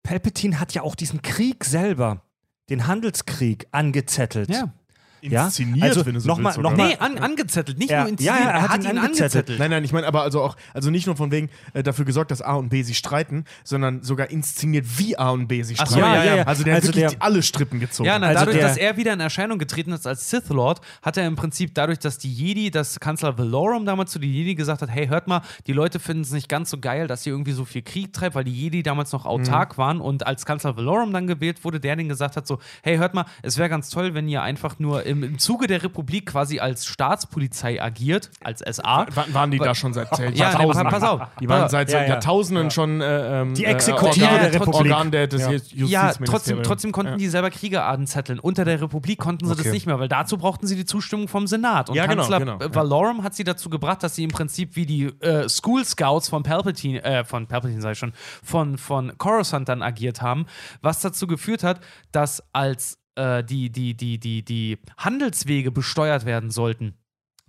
Palpatine 0.02 0.58
hat 0.60 0.72
ja 0.74 0.82
auch 0.82 0.94
diesen 0.94 1.22
Krieg 1.22 1.64
selber, 1.64 2.22
den 2.70 2.86
Handelskrieg 2.86 3.66
angezettelt. 3.72 4.50
Ja. 4.50 4.72
Ja, 5.20 5.46
Inszeniert, 5.46 5.82
also 5.88 6.06
wenn 6.06 6.14
du 6.14 6.20
so 6.20 6.28
noch 6.28 6.38
mal- 6.38 6.50
willst, 6.50 6.60
noch 6.60 6.76
mal- 6.76 6.88
Nee, 6.88 6.96
an, 6.98 7.18
angezettelt, 7.18 7.78
nicht 7.78 7.90
Ja, 7.90 8.00
nur 8.02 8.10
inszeniert, 8.10 8.38
ja, 8.38 8.44
ja, 8.44 8.50
er 8.50 8.68
hat 8.68 8.84
ihn 8.84 8.98
angezettelt. 8.98 9.58
Nein, 9.58 9.70
nein, 9.70 9.84
ich 9.84 9.92
meine 9.92 10.06
aber 10.06 10.22
also 10.22 10.42
auch, 10.42 10.56
also 10.74 10.90
nicht 10.90 11.06
nur 11.06 11.16
von 11.16 11.30
wegen 11.32 11.48
äh, 11.74 11.82
dafür 11.82 12.04
gesorgt, 12.04 12.30
dass 12.30 12.40
A 12.42 12.54
und 12.54 12.68
B 12.68 12.82
sich 12.82 12.98
streiten, 12.98 13.44
sondern 13.64 14.02
sogar 14.02 14.30
inszeniert, 14.30 14.86
wie 14.98 15.16
A 15.18 15.30
und 15.30 15.48
B 15.48 15.62
sich 15.62 15.80
Ach 15.80 15.86
so, 15.86 15.96
streiten. 15.98 16.14
ja, 16.14 16.24
ja, 16.24 16.36
ja. 16.36 16.42
Also 16.44 16.62
der 16.64 16.74
Also 16.76 16.88
hat 16.88 16.94
wirklich 16.96 17.12
der- 17.12 17.22
alle 17.22 17.42
Strippen 17.42 17.80
gezogen. 17.80 18.06
Ja, 18.06 18.18
na, 18.18 18.28
Also 18.28 18.40
dadurch, 18.40 18.56
der- 18.58 18.68
dass 18.68 18.76
er 18.76 18.96
wieder 18.96 19.12
in 19.12 19.20
Erscheinung 19.20 19.58
getreten 19.58 19.92
ist 19.92 20.06
als 20.06 20.30
Sith 20.30 20.48
Lord, 20.50 20.80
hat 21.02 21.16
er 21.16 21.26
im 21.26 21.36
Prinzip 21.36 21.74
dadurch, 21.74 21.98
dass 21.98 22.18
die 22.18 22.32
Jedi, 22.32 22.70
dass 22.70 23.00
Kanzler 23.00 23.36
Valorum 23.38 23.84
damals 23.86 24.12
zu 24.12 24.18
den 24.18 24.32
Jedi 24.32 24.54
gesagt 24.54 24.82
hat, 24.82 24.90
hey, 24.90 25.08
hört 25.08 25.26
mal, 25.26 25.42
die 25.66 25.72
Leute 25.72 25.98
finden 25.98 26.22
es 26.22 26.30
nicht 26.32 26.48
ganz 26.48 26.70
so 26.70 26.78
geil, 26.78 27.06
dass 27.08 27.26
ihr 27.26 27.32
irgendwie 27.32 27.52
so 27.52 27.64
viel 27.64 27.82
Krieg 27.82 28.12
treibt, 28.12 28.34
weil 28.34 28.44
die 28.44 28.52
Jedi 28.52 28.82
damals 28.82 29.12
noch 29.12 29.26
autark 29.26 29.74
Mhm. 29.74 29.78
waren 29.78 30.00
und 30.00 30.26
als 30.26 30.46
Kanzler 30.46 30.76
Valorum 30.76 31.12
dann 31.12 31.26
gewählt 31.26 31.64
wurde, 31.64 31.80
der 31.80 31.96
den 31.96 32.08
gesagt 32.08 32.36
hat 32.36 32.46
so, 32.46 32.58
hey, 32.82 32.96
hört 32.98 33.14
mal, 33.14 33.24
es 33.42 33.58
wäre 33.58 33.68
ganz 33.68 33.90
toll, 33.90 34.14
wenn 34.14 34.28
ihr 34.28 34.42
einfach 34.42 34.78
nur 34.78 35.04
im, 35.08 35.22
im 35.22 35.38
Zuge 35.38 35.66
der 35.66 35.82
Republik 35.82 36.26
quasi 36.26 36.60
als 36.60 36.86
Staatspolizei 36.86 37.82
agiert, 37.82 38.30
als 38.44 38.60
SA. 38.60 39.06
Wa- 39.14 39.24
waren 39.32 39.50
die 39.50 39.58
da 39.58 39.74
schon 39.74 39.92
seit 39.92 40.16
Ja, 40.18 40.30
Jahrtausenden? 40.30 40.90
pass 40.92 41.02
auf. 41.02 41.20
Die 41.40 41.48
waren 41.48 41.68
seit 41.68 41.90
Ja, 41.90 42.02
ja. 42.02 42.08
Jahrtausenden 42.08 42.70
schon 42.70 43.00
äh, 43.00 43.40
ähm, 43.42 43.54
Die 43.54 43.64
äh, 43.64 43.70
Exekutive 43.72 44.24
Organ, 44.26 44.40
der 44.40 44.54
Republik. 44.54 44.74
Organ 44.92 45.10
der, 45.10 45.26
des 45.26 45.40
Ja. 45.42 45.50
Justizministeriums. 45.50 45.90
Ja, 45.90 46.24
trotzdem, 46.26 46.62
trotzdem 46.62 46.92
konnten 46.92 47.12
Ja. 47.12 47.16
die 47.18 47.28
selber 47.28 47.50
Kriege 47.50 47.82
anzetteln. 47.84 48.38
Unter 48.38 48.64
der 48.64 48.80
Republik 48.80 49.18
konnten 49.18 49.46
sie 49.46 49.52
Okay. 49.52 49.62
das 49.64 49.72
nicht 49.72 49.86
mehr, 49.86 49.98
weil 49.98 50.08
dazu 50.08 50.36
brauchten 50.38 50.66
sie 50.66 50.76
die 50.76 50.84
Zustimmung 50.84 51.28
vom 51.28 51.46
Senat. 51.46 51.88
Und 51.90 51.96
Ja, 51.96 52.06
genau, 52.06 52.22
Kanzler 52.22 52.38
genau, 52.40 52.58
äh, 52.58 52.64
ja. 52.64 52.74
Valorum 52.74 53.22
hat 53.24 53.34
sie 53.34 53.44
dazu 53.44 53.70
gebracht, 53.70 54.02
dass 54.02 54.14
sie 54.14 54.24
im 54.24 54.30
Prinzip 54.30 54.76
wie 54.76 54.86
die 54.86 55.04
äh, 55.20 55.48
School 55.48 55.84
Scouts 55.84 56.28
von 56.28 56.42
Palpatine, 56.42 57.02
äh, 57.02 57.24
von 57.24 57.46
Palpatine 57.46 57.80
sei 57.80 57.94
schon, 57.94 58.12
von, 58.42 58.78
von 58.78 59.16
Coruscant 59.18 59.68
dann 59.68 59.82
agiert 59.82 60.22
haben, 60.22 60.46
was 60.82 61.00
dazu 61.00 61.26
geführt 61.26 61.62
hat, 61.64 61.80
dass 62.12 62.42
als 62.52 62.97
äh, 63.18 63.44
die, 63.44 63.70
die, 63.70 63.94
die, 63.94 64.18
die, 64.18 64.44
die 64.44 64.78
Handelswege 64.96 65.70
besteuert 65.70 66.24
werden 66.24 66.50
sollten, 66.50 66.94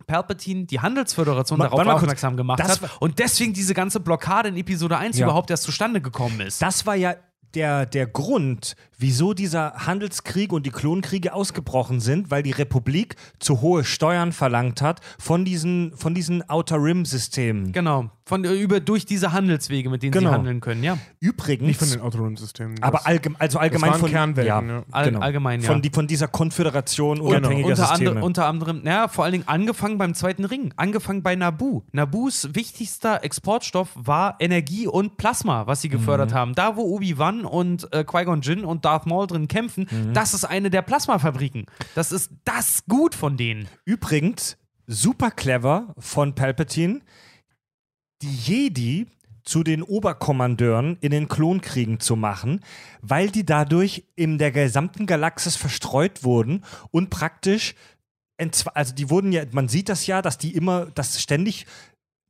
Palpatine 0.07 0.65
die 0.65 0.79
Handelsföderation 0.79 1.59
darauf 1.59 1.85
aufmerksam 1.85 2.37
gemacht 2.37 2.61
hat 2.63 2.79
und 2.99 3.19
deswegen 3.19 3.53
diese 3.53 3.73
ganze 3.73 3.99
Blockade 3.99 4.49
in 4.49 4.57
Episode 4.57 4.97
1 4.97 5.17
Ja. 5.17 5.25
überhaupt 5.25 5.51
erst 5.51 5.63
zustande 5.63 6.01
gekommen 6.01 6.39
ist. 6.39 6.61
Das 6.61 6.85
war 6.85 6.95
ja 6.95 7.15
der, 7.53 7.85
der 7.85 8.07
Grund, 8.07 8.75
wieso 8.99 9.33
dieser 9.33 9.73
Handelskrieg 9.87 10.51
und 10.53 10.65
die 10.65 10.71
Klonkriege 10.71 11.33
ausgebrochen 11.33 11.99
sind, 11.99 12.29
weil 12.29 12.43
die 12.43 12.51
Republik 12.51 13.15
zu 13.39 13.61
hohe 13.61 13.83
Steuern 13.83 14.31
verlangt 14.31 14.81
hat 14.81 14.99
von 15.17 15.45
diesen, 15.45 15.93
von 15.95 16.13
diesen 16.13 16.47
Outer 16.49 16.77
Rim-Systemen. 16.83 17.71
Genau. 17.71 18.09
Von, 18.25 18.43
über, 18.43 18.79
durch 18.79 19.07
diese 19.07 19.31
Handelswege, 19.31 19.89
mit 19.89 20.03
denen 20.03 20.11
Genau. 20.11 20.29
sie 20.29 20.35
handeln 20.35 20.59
können, 20.61 20.83
ja. 20.83 20.99
Übrigens, 21.19 21.65
Nicht 21.65 21.79
von 21.79 21.89
den 21.89 21.99
Autonom-Systemen. 22.01 22.75
aber 22.83 22.97
Das- 22.99 23.07
allgem 23.07 23.35
also 23.39 23.57
allgemein 23.57 23.89
waren 23.91 23.99
von 23.99 24.11
Kernwelten, 24.11 24.69
ja. 24.69 24.83
All, 24.91 25.15
Allgemein, 25.15 25.61
ja. 25.61 25.67
Von, 25.67 25.81
die, 25.81 25.89
von 25.89 26.05
dieser 26.05 26.27
Konföderation 26.27 27.21
unabhängiger 27.21 27.69
unter, 27.69 27.87
Systeme. 27.87 28.09
andre, 28.11 28.23
unter 28.23 28.45
anderem, 28.45 28.81
ja, 28.85 29.07
vor 29.07 29.23
allen 29.23 29.31
Dingen 29.31 29.47
angefangen 29.47 29.97
beim 29.97 30.13
Zweiten 30.13 30.45
Ring, 30.45 30.73
angefangen 30.75 31.23
bei 31.23 31.35
Naboo. 31.35 31.81
Naboos 31.91 32.49
wichtigster 32.53 33.23
Exportstoff 33.23 33.89
war 33.95 34.35
Energie 34.39 34.85
und 34.85 35.17
Plasma, 35.17 35.65
was 35.65 35.81
sie 35.81 35.89
gefördert 35.89 36.31
haben. 36.31 36.53
Da, 36.53 36.75
wo 36.75 36.81
Obi-Wan 36.83 37.45
und 37.45 37.91
äh, 37.93 38.03
Qui-Gon 38.03 38.41
Jinn 38.41 38.63
und 38.63 38.85
Darth 38.89 39.05
Maul 39.05 39.27
drin 39.27 39.47
kämpfen, 39.47 39.87
das 40.13 40.33
ist 40.33 40.45
eine 40.45 40.71
der 40.71 40.81
Plasmafabriken. 40.81 41.67
Das 41.93 42.11
ist 42.11 42.31
das 42.43 42.85
Gut 42.87 43.13
von 43.13 43.37
denen. 43.37 43.67
Übrigens, 43.85 44.57
super 44.87 45.29
clever 45.29 45.93
von 45.99 46.33
Palpatine, 46.33 47.01
die 48.23 48.35
Jedi 48.35 49.07
zu 49.43 49.63
den 49.63 49.83
Oberkommandeuren 49.83 50.97
in 51.01 51.11
den 51.11 51.27
Klonkriegen 51.27 51.99
zu 51.99 52.15
machen, 52.15 52.61
weil 53.01 53.29
die 53.29 53.45
dadurch 53.45 54.05
in 54.15 54.39
der 54.39 54.51
gesamten 54.51 55.05
Galaxis 55.05 55.55
verstreut 55.55 56.23
wurden 56.23 56.63
und 56.89 57.11
praktisch, 57.11 57.75
also 58.73 58.95
die 58.95 59.09
wurden 59.11 59.31
ja, 59.31 59.43
man 59.51 59.67
sieht 59.67 59.89
das 59.89 60.07
ja, 60.07 60.21
dass 60.23 60.39
die 60.39 60.55
immer, 60.55 60.87
dass 60.87 61.21
ständig, 61.21 61.67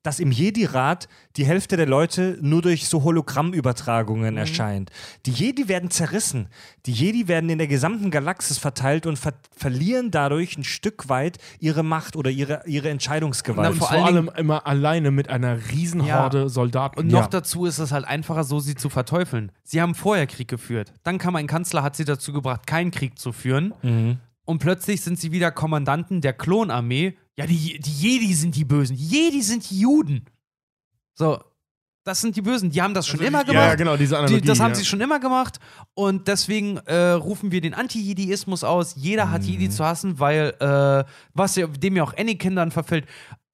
dass 0.03 0.19
im 0.19 0.31
Jedi-Rat 0.31 1.09
die 1.35 1.45
Hälfte 1.45 1.76
der 1.76 1.85
Leute 1.85 2.38
nur 2.41 2.61
durch 2.61 2.88
so 2.88 3.03
Hologrammübertragungen 3.03 4.38
erscheint. 4.38 4.91
Die 5.26 5.31
Jedi 5.31 5.67
werden 5.67 5.89
zerrissen. 5.91 6.47
Die 6.85 6.93
Jedi 6.93 7.27
werden 7.27 7.49
in 7.49 7.57
der 7.57 7.67
gesamten 7.67 8.09
Galaxis 8.09 8.57
verteilt 8.57 9.05
und 9.05 9.17
ver 9.19 9.34
verlieren 9.55 10.09
dadurch 10.09 10.57
ein 10.57 10.63
Stück 10.63 11.09
weit 11.09 11.38
ihre 11.59 11.84
Macht 11.84 12.15
oder 12.15 12.30
ihre, 12.30 12.63
ihre 12.65 12.89
Entscheidungsgewalt. 12.89 13.73
Na, 13.73 13.77
vor, 13.77 13.89
vor 13.89 14.05
allem 14.05 14.31
immer 14.38 14.65
alleine 14.65 15.11
mit 15.11 15.30
einer 15.30 15.69
Riesenhorde 15.71 16.47
Soldaten. 16.49 16.99
Und 16.99 17.07
noch 17.07 17.27
dazu 17.27 17.65
ist 17.65 17.80
es 17.80 17.91
halt 17.91 18.05
einfacher, 18.05 18.45
so 18.45 18.59
sie 18.59 18.76
zu 18.76 18.89
verteufeln. 18.89 19.51
Sie 19.63 19.81
haben 19.81 19.95
vorher 19.95 20.27
Krieg 20.27 20.47
geführt. 20.47 20.93
Dann 21.03 21.17
kam 21.17 21.35
ein 21.35 21.47
Kanzler, 21.47 21.84
hat 21.84 21.95
sie 21.95 22.05
dazu 22.05 22.31
gebracht, 22.31 22.65
keinen 22.67 22.91
Krieg 22.91 23.19
zu 23.19 23.34
führen. 23.34 23.73
Und 24.45 24.57
plötzlich 24.59 25.01
sind 25.01 25.19
sie 25.19 25.31
wieder 25.31 25.51
Kommandanten 25.51 26.21
der 26.21 26.34
Klonarmee. 26.34 27.15
Ja, 27.39 27.47
die, 27.47 27.79
die 27.79 27.91
Jedi 27.91 28.33
sind 28.33 28.53
die 28.53 28.65
Bösen. 28.65 28.97
Die 28.97 29.07
Jedi 29.07 29.41
sind 29.41 29.69
die 29.69 29.79
Juden. 29.79 30.25
So, 31.15 31.41
das 32.03 32.19
sind 32.19 32.35
die 32.35 32.41
Bösen. 32.41 32.69
Die 32.69 32.81
haben 32.81 32.93
das 32.93 33.07
schon 33.07 33.21
immer 33.21 33.39
ja, 33.39 33.43
gemacht. 33.43 33.65
ja, 33.65 33.75
genau, 33.75 33.95
diese 33.95 34.15
Die, 34.15 34.17
Analogie. 34.17 34.45
das 34.45 34.59
haben 34.59 34.71
ja. 34.71 34.75
sie 34.75 34.85
schon 34.85 34.99
immer 34.99 35.21
gemacht 35.21 35.57
und 35.93 36.27
deswegen 36.27 36.77
äh, 36.79 37.11
rufen 37.11 37.53
wir 37.53 37.61
den 37.61 37.73
Anti-Jediismus 37.73 38.65
aus. 38.65 38.95
Jeder 38.97 39.31
hat 39.31 39.43
Jedi 39.43 39.69
zu 39.69 39.85
hassen, 39.85 40.19
weil, 40.19 40.53
äh, 40.59 41.09
was 41.33 41.53
dem 41.53 41.95
ja 41.95 42.03
auch 42.03 42.13
Anakin 42.17 42.57
dann 42.57 42.71
verfällt, 42.71 43.05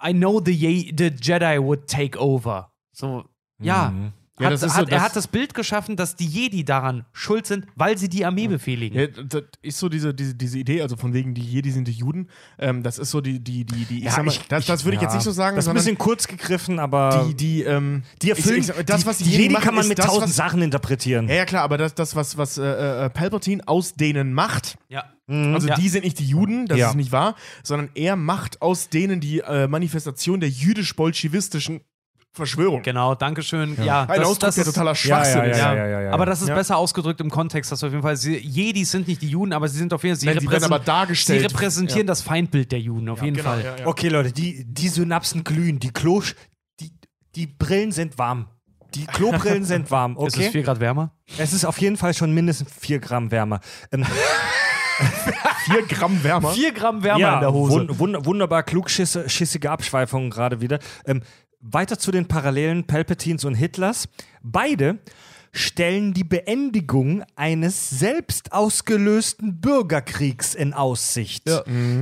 I 0.04 0.14
know 0.14 0.42
the, 0.44 0.52
Ye 0.52 0.92
the 0.98 1.12
Jedi 1.22 1.62
would 1.62 1.88
take 1.88 2.20
over. 2.20 2.72
So, 2.92 3.26
ja. 3.60 3.94
Ja, 4.38 4.48
Hat, 4.50 4.62
hat, 4.62 4.70
so, 4.88 4.92
er 4.94 5.02
hat 5.02 5.16
das 5.16 5.28
Bild 5.28 5.54
geschaffen, 5.54 5.96
dass 5.96 6.18
die 6.18 6.26
Jedi 6.28 6.66
daran 6.66 7.06
schuld 7.14 7.48
sind, 7.48 7.66
weil 7.76 7.98
sie 7.98 8.10
die 8.10 8.26
Armee 8.26 8.50
befehligen. 8.50 9.00
Ja, 9.00 9.08
das 9.08 9.44
ist 9.62 9.80
so 9.80 9.88
diese, 9.88 10.14
diese, 10.14 10.36
diese 10.36 10.60
Idee, 10.60 10.82
also 10.82 10.98
von 10.98 11.14
wegen, 11.14 11.34
die 11.34 11.42
Jedi 11.42 11.72
sind 11.72 11.88
die 11.88 11.94
Juden. 11.94 12.28
Ähm, 12.60 12.84
das 12.84 13.00
ist 13.00 13.12
so 13.12 13.22
die, 13.22 13.40
die, 13.42 13.64
die, 13.64 13.86
die 13.86 14.00
ich 14.00 14.04
Ja, 14.04 14.12
sag 14.12 14.26
mal, 14.26 14.32
ich- 14.34 14.42
das, 14.50 14.66
das 14.66 14.84
würde 14.84 14.98
ich 14.98 15.02
jetzt 15.02 15.14
nicht 15.14 15.24
so 15.24 15.32
sagen, 15.32 15.56
Das 15.56 15.64
ist 15.66 15.70
ein 15.70 15.76
bisschen 15.76 15.98
kurz 15.98 16.28
gegriffen, 16.28 16.80
aber 16.80 17.28
die, 17.30 17.34
die, 17.36 17.62
ähm, 17.64 18.04
die 18.22 18.32
erfüllen, 18.32 18.60
ich, 18.60 18.68
ich, 18.70 18.86
das, 18.86 19.02
die, 19.02 19.08
was 19.08 19.18
die, 19.20 19.24
die 19.24 19.32
Jedi 19.32 19.50
machen, 19.54 19.64
kann 19.64 19.76
man 19.76 19.88
mit 19.88 20.00
das, 20.00 20.08
tausend 20.08 20.24
was, 20.24 20.36
Sachen 20.36 20.62
interpretieren. 20.62 21.30
Ja, 21.30 21.36
ja, 21.36 21.46
klar, 21.46 21.64
aber 21.64 21.78
das, 21.78 21.96
das 21.96 22.14
was, 22.18 22.38
was 22.38 22.58
äh, 22.58 23.06
äh, 23.06 23.10
Palpatine 23.10 23.66
aus 23.68 23.94
denen 23.94 24.34
macht, 24.34 24.78
Ja. 24.90 25.06
also 25.28 25.70
Ja. 25.70 25.76
die 25.76 25.88
sind 25.88 26.04
nicht 26.04 26.20
die 26.20 26.26
Juden, 26.28 26.66
das 26.66 26.78
Ja. 26.78 26.90
ist 26.90 26.96
nicht 26.96 27.14
wahr, 27.14 27.36
sondern 27.64 27.90
er 27.96 28.18
macht 28.18 28.62
aus 28.62 28.90
denen 28.90 29.22
die 29.22 29.40
äh, 29.40 29.70
Manifestation 29.70 30.42
der 30.42 30.50
jüdisch-bolschewistischen 30.50 31.80
Verschwörung. 32.36 32.82
Genau, 32.84 33.16
Dankeschön. 33.16 33.76
Ja, 33.84 34.02
Ein 34.02 34.08
das, 34.08 34.20
Ausdruck, 34.20 34.40
das 34.42 34.56
der 34.56 34.62
ist, 34.68 34.74
totaler 34.74 34.94
Schwachsinn 34.96 35.38
ja, 35.40 35.46
ist. 35.46 35.58
ja, 35.58 35.74
ja, 35.76 35.88
ja, 35.88 36.02
ja. 36.02 36.12
Aber 36.12 36.26
das 36.26 36.42
ist 36.42 36.50
Ja. 36.50 36.56
besser 36.56 36.78
ausgedrückt 36.78 37.22
im 37.22 37.30
Kontext, 37.30 37.72
dass 37.72 37.84
auf 37.84 37.92
jeden 37.92 38.04
Fall 38.04 38.18
sie, 38.18 38.38
Jedis 38.38 38.92
sind 38.92 39.08
nicht 39.08 39.22
die 39.22 39.30
Juden, 39.30 39.54
aber 39.54 39.68
sie 39.70 39.78
sind 39.78 39.94
auf 39.94 40.04
jeden 40.04 40.16
Fall, 40.16 40.20
sie, 40.20 40.26
Nein, 40.28 40.38
repräsent- 40.40 40.66
aber 40.66 40.80
dargestellt. 40.80 41.40
sie 41.40 41.46
repräsentieren 41.48 42.08
das 42.08 42.22
Feindbild 42.22 42.72
der 42.72 42.80
Juden, 42.80 43.10
auf 43.10 43.22
jeden 43.24 43.38
Genau, 43.38 43.50
Fall. 43.50 43.64
ja, 43.64 43.76
ja. 43.78 43.88
Okay, 43.88 44.10
Leute, 44.10 44.32
die, 44.32 44.66
die 44.66 44.90
Synapsen 44.90 45.44
glühen, 45.44 45.80
die 45.80 45.92
Klosch, 45.92 46.36
die, 46.82 46.92
die 47.36 47.48
Brillen 47.48 47.92
sind 47.92 48.18
warm. 48.18 48.48
Die 48.94 49.06
Klobrillen 49.06 49.66
sind 49.66 49.92
warm, 49.92 50.16
Ist 50.20 50.36
es 50.36 50.40
okay? 50.40 50.52
4 50.52 50.64
Grad 50.64 50.80
wärmer? 50.80 51.12
Es 51.38 51.52
ist 51.54 51.66
auf 51.66 51.78
jeden 51.80 51.98
Fall 51.98 52.14
schon 52.14 52.32
mindestens 52.34 52.72
4 52.80 53.00
Gramm 53.00 53.32
wärmer. 53.32 53.60
Ähm, 53.92 54.06
Vier 55.66 55.82
Gramm 55.88 56.24
wärmer. 56.24 56.52
4 56.52 56.72
Gramm 56.72 57.04
wärmer 57.04 57.20
ja, 57.20 57.34
in 57.36 57.40
der 57.42 57.52
Hose. 57.54 57.74
wun 57.74 58.00
wun 58.00 58.26
wunderbar 58.26 58.64
klugschissige 58.64 59.70
Abschweifungen 59.70 60.30
gerade 60.30 60.62
wieder. 60.62 60.80
Ähm, 61.06 61.22
weiter 61.62 61.98
zu 62.00 62.12
den 62.12 62.28
Parallelen 62.28 62.86
Palpatines 62.86 63.46
und 63.46 63.56
Hitlers. 63.56 64.08
Beide 64.44 65.00
stellen 65.52 66.14
die 66.14 66.26
Beendigung 66.26 67.24
eines 67.38 67.90
selbst 67.90 68.52
ausgelösten 68.52 69.62
Bürgerkriegs 69.62 70.54
in 70.54 70.74
Aussicht. 70.74 71.48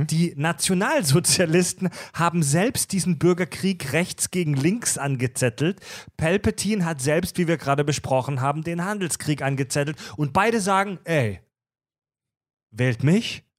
Die 0.06 0.34
Nationalsozialisten 0.36 1.90
haben 2.14 2.42
selbst 2.42 2.90
diesen 2.90 3.18
Bürgerkrieg 3.18 3.92
rechts 3.92 4.32
gegen 4.32 4.54
links 4.54 4.98
angezettelt. 4.98 5.78
Palpatine 6.16 6.84
hat 6.84 7.00
selbst, 7.00 7.38
wie 7.38 7.46
wir 7.46 7.56
gerade 7.56 7.84
besprochen 7.84 8.40
haben, 8.40 8.64
den 8.64 8.84
Handelskrieg 8.84 9.40
angezettelt. 9.40 9.96
Und 10.16 10.32
beide 10.32 10.60
sagen, 10.60 10.98
ey, 11.04 11.38
wählt 12.72 13.04
mich 13.04 13.44
Ja. 13.44 13.53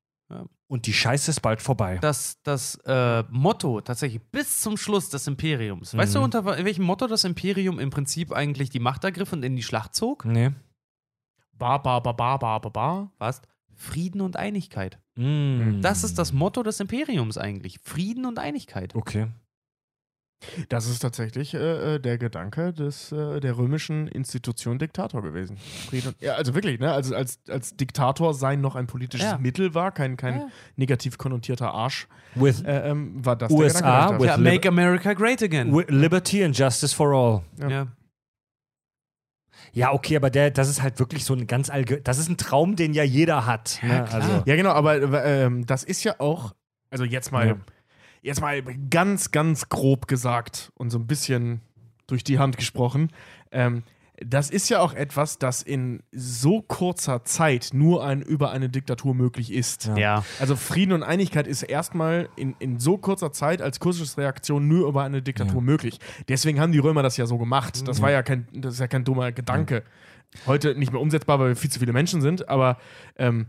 Und 0.68 0.88
die 0.88 0.94
Scheiße 0.94 1.32
ist 1.32 1.42
bald 1.42 1.62
vorbei. 1.62 1.98
das, 2.02 2.42
das 2.44 2.76
äh, 2.86 3.24
Motto 3.30 3.82
tatsächlich 3.82 4.22
bis 4.32 4.62
zum 4.62 4.78
Schluss 4.78 5.10
des 5.10 5.28
Imperiums. 5.28 5.96
Weißt 5.96 6.16
du, 6.16 6.20
Mhm. 6.20 6.26
unter 6.26 6.46
welchem 6.46 6.86
Motto 6.86 7.08
das 7.08 7.24
Imperium 7.24 7.80
im 7.80 7.90
Prinzip 7.92 8.32
eigentlich 8.32 8.70
die 8.70 8.80
Macht 8.80 9.04
ergriff 9.04 9.32
und 9.34 9.44
in 9.44 9.56
die 9.56 9.64
Schlacht 9.64 9.94
zog? 9.96 10.26
Nee. 10.26 10.52
Ba, 11.54 11.78
ba, 11.78 12.00
ba, 12.00 12.12
ba, 12.12 12.38
ba, 12.38 12.60
ba, 12.60 12.70
ba. 12.70 13.12
Was? 13.18 13.42
Frieden 13.74 14.22
und 14.22 14.38
Einigkeit. 14.38 15.00
Mm. 15.16 15.82
Das 15.82 16.04
ist 16.04 16.18
das 16.18 16.34
Motto 16.34 16.64
des 16.64 16.80
Imperiums 16.80 17.38
eigentlich. 17.38 17.80
Frieden 17.84 18.26
und 18.26 18.40
Einigkeit. 18.40 18.96
Okay. 18.96 19.28
Das 20.70 20.86
ist 20.88 21.00
tatsächlich 21.00 21.54
äh, 21.56 21.96
äh, 21.96 22.00
der 22.00 22.18
Gedanke 22.18 22.72
des, 22.74 23.12
äh, 23.12 23.40
der 23.40 23.58
römischen 23.58 24.08
Institution 24.08 24.78
Diktator 24.78 25.22
gewesen. 25.24 25.58
Frieden 25.90 26.10
und, 26.10 26.22
ja, 26.22 26.34
also 26.34 26.54
wirklich, 26.54 26.80
ne? 26.80 26.92
Also 26.92 27.16
als, 27.16 27.40
als 27.50 27.76
Diktator 27.76 28.34
sein 28.34 28.62
noch 28.62 28.76
ein 28.76 28.86
politisches 28.86 29.26
Ja. 29.28 29.38
Mittel 29.38 29.74
war, 29.74 29.92
kein, 29.92 30.18
kein 30.18 30.40
Ja. 30.42 30.48
negativ 30.76 31.18
konnotierter 31.18 31.74
Arsch, 31.74 32.08
With, 32.36 32.62
äh, 32.64 32.90
ähm, 32.90 33.26
war 33.26 33.36
das 33.36 33.52
USA 33.52 33.80
der 33.82 34.18
Gedanke. 34.18 34.20
with 34.24 34.28
Ja, 34.30 34.38
make 34.38 34.68
America 34.68 35.14
great 35.14 35.42
again. 35.42 35.76
with 35.76 35.86
liberty 35.90 36.44
and 36.44 36.56
justice 36.56 36.94
for 36.94 37.14
all. 37.14 37.42
Ja. 37.60 37.70
ja. 37.70 37.88
Ja, 39.74 39.94
okay, 39.94 40.16
aber 40.16 40.30
der, 40.30 40.52
das 40.52 40.70
ist 40.70 40.82
halt 40.82 41.00
wirklich 41.00 41.26
so 41.26 41.34
ein 41.34 41.48
ganz 41.48 41.70
allge 41.70 42.00
das 42.02 42.18
ist 42.18 42.30
ein 42.30 42.38
Traum, 42.38 42.76
den 42.76 42.94
ja 42.94 43.04
jeder 43.04 43.46
hat. 43.46 43.80
ne? 43.82 43.90
klar. 43.90 44.14
Also, 44.14 44.44
Ja, 44.46 44.56
genau, 44.56 44.72
aber 44.72 44.96
äh, 45.26 45.46
ähm, 45.46 45.66
das 45.66 45.84
ist 45.84 46.04
ja 46.04 46.20
auch, 46.20 46.54
also 46.92 47.04
jetzt 47.04 47.32
mal, 47.32 47.48
Ja. 47.48 47.56
Jetzt 48.26 48.42
mal 48.42 48.62
ganz, 48.90 49.32
ganz 49.32 49.70
grob 49.70 50.08
gesagt 50.08 50.72
und 50.76 50.90
so 50.90 50.98
ein 51.00 51.08
bisschen 51.08 51.62
durch 52.08 52.24
die 52.24 52.40
Hand 52.40 52.58
gesprochen. 52.58 53.12
Ähm, 53.52 53.84
das 54.26 54.50
ist 54.50 54.70
ja 54.70 54.80
auch 54.80 54.94
etwas, 54.94 55.40
das 55.40 55.62
in 55.62 56.02
so 56.14 56.62
kurzer 56.62 57.26
Zeit 57.26 57.72
nur 57.74 58.06
ein, 58.06 58.22
über 58.22 58.52
eine 58.52 58.70
Diktatur 58.70 59.14
möglich 59.14 59.52
ist. 59.52 59.88
Ja. 59.88 59.98
Ja. 59.98 60.26
Also 60.40 60.56
Frieden 60.56 60.94
und 60.94 61.04
Einigkeit 61.04 61.48
ist 61.48 61.64
erstmal 61.64 62.30
in, 62.38 62.56
in 62.60 62.80
so 62.80 62.98
kurzer 62.98 63.34
Zeit 63.34 63.62
als 63.62 63.82
Kurzschlussreaktion 63.82 64.68
nur 64.70 64.88
über 64.88 65.04
eine 65.04 65.22
Diktatur 65.22 65.56
Ja. 65.56 65.62
möglich. 65.62 66.00
Deswegen 66.30 66.62
haben 66.62 66.72
die 66.72 66.80
Römer 66.80 67.04
das 67.04 67.18
ja 67.18 67.26
so 67.26 67.38
gemacht. 67.38 67.86
Das 67.88 68.02
war 68.02 68.10
ja 68.10 68.24
kein, 68.24 68.48
das 68.54 68.76
ist 68.76 68.80
ja 68.80 68.88
kein 68.88 69.04
dummer 69.04 69.34
Gedanke. 69.34 69.84
Heute 70.46 70.76
nicht 70.76 70.94
mehr 70.94 71.02
umsetzbar, 71.02 71.40
weil 71.40 71.50
wir 71.50 71.56
viel 71.58 71.72
zu 71.72 71.80
viele 71.80 71.94
Menschen 71.94 72.22
sind, 72.22 72.48
aber 72.48 72.78
ähm, 73.18 73.48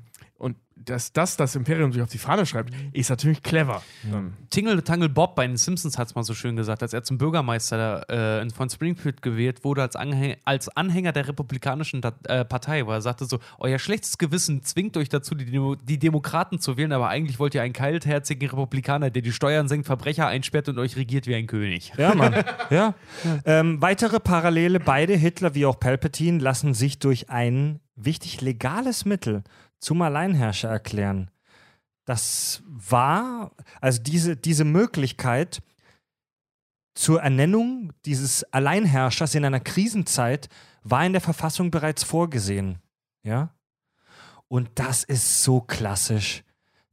dass 0.76 1.12
das 1.12 1.36
das 1.36 1.56
Imperium 1.56 1.92
sich 1.92 2.02
auf 2.02 2.10
die 2.10 2.18
Fahne 2.18 2.44
schreibt, 2.44 2.72
ist 2.92 3.08
natürlich 3.08 3.42
clever. 3.42 3.82
Ähm, 4.12 4.34
Tingle 4.50 4.84
Tangle 4.84 5.08
Bob 5.08 5.34
bei 5.34 5.46
den 5.46 5.56
Simpsons 5.56 5.96
hat 5.96 6.08
es 6.08 6.14
mal 6.14 6.22
so 6.22 6.34
schön 6.34 6.54
gesagt, 6.54 6.82
als 6.82 6.92
er 6.92 7.02
zum 7.02 7.16
Bürgermeister 7.16 8.42
äh, 8.42 8.50
von 8.50 8.68
Springfield 8.68 9.22
gewählt 9.22 9.64
wurde, 9.64 9.82
als, 9.82 9.96
Anhäng 9.96 10.36
als 10.44 10.68
Anhänger 10.68 11.12
der 11.12 11.28
Republikanischen 11.28 12.02
Dat 12.02 12.14
äh, 12.28 12.44
Partei, 12.44 12.86
wo 12.86 12.92
er 12.92 13.00
sagte 13.00 13.24
so, 13.24 13.38
euer 13.58 13.78
schlechtes 13.78 14.18
Gewissen 14.18 14.62
zwingt 14.62 14.96
euch 14.98 15.08
dazu, 15.08 15.34
die, 15.34 15.46
Demo 15.46 15.76
die 15.76 15.98
Demokraten 15.98 16.60
zu 16.60 16.76
wählen, 16.76 16.92
aber 16.92 17.08
eigentlich 17.08 17.38
wollt 17.38 17.54
ihr 17.54 17.62
einen 17.62 17.72
kaltherzigen 17.72 18.48
Republikaner, 18.50 19.10
der 19.10 19.22
die 19.22 19.32
Steuern 19.32 19.68
senkt, 19.68 19.86
Verbrecher 19.86 20.26
einsperrt 20.26 20.68
und 20.68 20.78
euch 20.78 20.96
regiert 20.96 21.26
wie 21.26 21.34
ein 21.34 21.46
König. 21.46 21.92
Ja, 21.96 22.14
Mann. 22.14 22.34
ja. 22.70 22.94
Ähm, 23.46 23.80
weitere 23.80 24.20
Parallele, 24.20 24.78
beide 24.78 25.14
Hitler 25.14 25.54
wie 25.54 25.64
auch 25.64 25.80
Palpatine 25.80 26.38
lassen 26.38 26.74
sich 26.74 26.98
durch 26.98 27.30
ein 27.30 27.80
wichtig 27.96 28.42
legales 28.42 29.06
Mittel 29.06 29.42
zum 29.78 30.02
Alleinherrscher 30.02 30.68
erklären. 30.68 31.30
Das 32.04 32.62
war, 32.66 33.52
also 33.80 34.00
diese, 34.02 34.36
diese 34.36 34.64
Möglichkeit, 34.64 35.60
zur 36.94 37.20
Ernennung 37.20 37.92
dieses 38.06 38.42
Alleinherrschers 38.52 39.34
in 39.34 39.44
einer 39.44 39.60
Krisenzeit 39.60 40.48
war 40.82 41.04
in 41.04 41.12
der 41.12 41.20
Verfassung 41.20 41.70
bereits 41.70 42.02
vorgesehen. 42.02 42.78
Ja? 43.22 43.54
Und 44.48 44.70
das 44.76 45.04
ist 45.04 45.42
so 45.42 45.60
klassisch. 45.60 46.42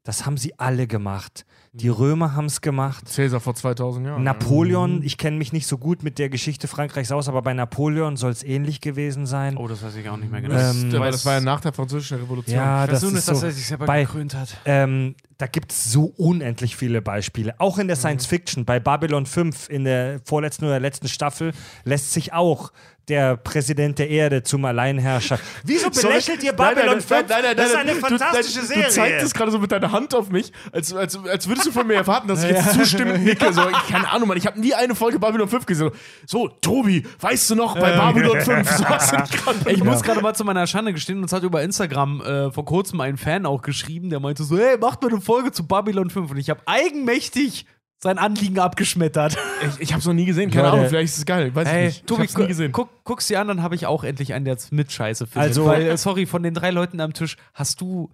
Das 0.04 0.26
haben 0.26 0.38
sie 0.38 0.60
alle 0.60 0.88
gemacht. 0.88 1.46
Die 1.76 1.90
Römer 1.90 2.36
haben 2.36 2.46
es 2.46 2.62
gemacht. 2.62 3.10
Cäsar 3.10 3.40
vor 3.40 3.56
2000 3.56 4.06
Jahren. 4.06 4.24
Napoleon, 4.24 5.02
ich 5.02 5.18
kenne 5.18 5.38
mich 5.38 5.54
nicht 5.54 5.66
so 5.66 5.80
gut 5.80 6.04
mit 6.04 6.20
der 6.20 6.30
Geschichte 6.30 6.68
Frankreichs 6.68 7.12
aus, 7.12 7.28
aber 7.28 7.42
bei 7.42 7.56
Napoleon 7.56 8.16
soll 8.16 8.30
es 8.30 8.44
ähnlich 8.44 8.80
gewesen 8.80 9.26
sein. 9.26 9.58
Oh, 9.58 9.68
das 9.68 9.82
weiß 9.82 9.96
ich 9.96 10.08
auch 10.08 10.18
nicht 10.18 10.32
mehr 10.32 10.42
genau. 10.42 10.54
Das, 10.54 10.76
Ähm, 10.84 10.94
aber 10.94 11.10
das 11.10 11.26
war 11.26 11.34
ja 11.34 11.42
nach 11.42 11.62
der 11.62 11.74
Französischen 11.74 12.20
Revolution. 12.20 12.56
Ja, 12.56 12.86
das 12.86 13.02
nur, 13.02 13.14
ist 13.16 13.28
dass 13.28 13.40
so. 13.40 13.48
er 13.48 13.52
sich 13.52 13.66
selber 13.66 13.88
bei- 13.88 14.04
gekrönt 14.04 14.36
hat. 14.36 14.56
Ähm, 14.66 15.16
da 15.40 15.48
gibt 15.48 15.72
es 15.72 15.92
so 15.92 16.14
unendlich 16.16 16.76
viele 16.76 17.02
Beispiele. 17.02 17.60
Auch 17.60 17.80
in 17.80 17.88
der 17.88 17.96
Science 17.96 18.28
Fiction, 18.28 18.66
bei 18.66 18.80
Babylon 18.80 19.26
5 19.26 19.68
in 19.68 19.84
der 19.84 20.22
vorletzten 20.26 20.66
oder 20.66 20.80
letzten 20.80 21.08
Staffel, 21.08 21.54
lässt 21.86 22.14
sich 22.14 22.34
auch 22.34 22.72
der 23.10 23.36
Präsident 23.36 24.00
der 24.00 24.10
Erde 24.10 24.44
zum 24.44 24.64
Alleinherrscher. 24.66 25.40
Wieso 25.64 25.90
belächelt 25.90 26.42
ihr 26.44 26.54
Babylon 26.54 27.02
5? 27.02 27.28
das 27.28 27.68
ist 27.68 27.76
eine 27.76 27.96
fantastische 27.96 28.62
du, 28.62 28.66
Serie. 28.66 28.84
Du 28.86 28.90
zeigst 28.92 29.26
es 29.26 29.34
gerade 29.34 29.52
so 29.52 29.60
mit 29.60 29.72
deiner 29.72 29.92
Hand 29.92 30.16
auf 30.16 30.30
mich, 30.30 30.52
als, 30.72 30.94
als, 30.94 31.18
als 31.18 31.48
würdest 31.48 31.68
du 31.68 31.72
von 31.72 31.86
mir 31.86 31.96
erwarten, 31.96 32.28
dass 32.28 32.44
ich 32.44 32.52
jetzt 32.52 32.74
zustimmend 32.74 33.26
nicke. 33.26 33.52
So, 33.52 33.62
ich, 33.70 33.88
keine 33.90 34.10
Ahnung, 34.10 34.30
Mann, 34.30 34.38
ich 34.38 34.48
habe 34.48 34.60
nie 34.60 34.74
eine 34.74 34.96
Folge 34.96 35.20
Babylon 35.20 35.50
5 35.50 35.66
gesehen. 35.66 35.92
So, 36.26 36.48
Tobi, 36.48 37.06
weißt 37.20 37.50
du 37.50 37.56
noch, 37.56 37.78
bei 37.78 37.92
Babylon 37.92 38.42
5, 38.42 38.72
so 38.72 38.86
hast 38.86 39.12
du 39.12 39.18
nicht 39.18 39.32
gerade 39.46 39.72
Ich 39.72 39.84
muss 39.84 40.02
gerade 40.02 40.22
mal 40.22 40.34
zu 40.34 40.46
meiner 40.46 40.66
Schande 40.66 40.94
gestehen, 40.94 41.22
uns 41.22 41.34
hat 41.34 41.44
über 41.44 41.62
Instagram 41.62 42.22
äh, 42.22 42.52
vor 42.52 42.66
kurzem 42.66 43.02
ein 43.02 43.18
Fan 43.18 43.46
auch 43.46 43.62
geschrieben, 43.62 44.10
der 44.10 44.22
meinte 44.22 44.44
so, 44.44 44.58
hey, 44.58 44.78
macht 44.78 45.02
mal 45.02 45.10
eine 45.10 45.22
Folge 45.22 45.52
zu 45.52 45.68
Babylon 45.68 46.10
5. 46.10 46.32
Und 46.32 46.38
ich 46.38 46.50
habe 46.50 46.62
eigenmächtig 46.66 47.66
sein 48.04 48.18
Anliegen 48.20 48.60
abgeschmettert. 48.60 49.38
Ich, 49.62 49.80
ich 49.82 49.92
habe 49.94 50.00
es 50.02 50.06
noch 50.06 50.14
nie 50.14 50.26
gesehen, 50.26 50.52
keine 50.52 50.64
Leute. 50.64 50.74
Ahnung, 50.78 50.90
vielleicht 50.90 51.14
ist 51.14 51.18
es 51.20 51.26
geil, 51.26 51.56
weiß 51.56 51.68
Hey, 51.68 51.88
ich 51.88 51.94
nicht. 51.96 52.08
Tobi, 52.08 52.24
ich 52.24 52.30
hab's 52.30 52.38
nie 52.38 52.48
gesehen. 52.48 52.72
guck, 52.72 52.90
guck's 53.04 53.28
dir 53.28 53.40
an, 53.40 53.48
dann 53.48 53.64
habe 53.64 53.76
ich 53.76 53.86
auch 53.88 54.04
endlich 54.04 54.34
einen, 54.34 54.46
der 54.46 54.54
jetzt 54.54 54.72
mit 54.72 54.92
Scheiße 54.92 55.26
findet. 55.26 55.50
Also- 55.50 55.66
Weil, 55.66 55.82
äh, 55.84 55.98
sorry, 55.98 56.26
von 56.26 56.44
den 56.44 56.54
drei 56.54 56.70
Leuten 56.70 57.00
am 57.00 57.14
Tisch 57.14 57.38
hast 57.54 57.82
du, 57.82 58.12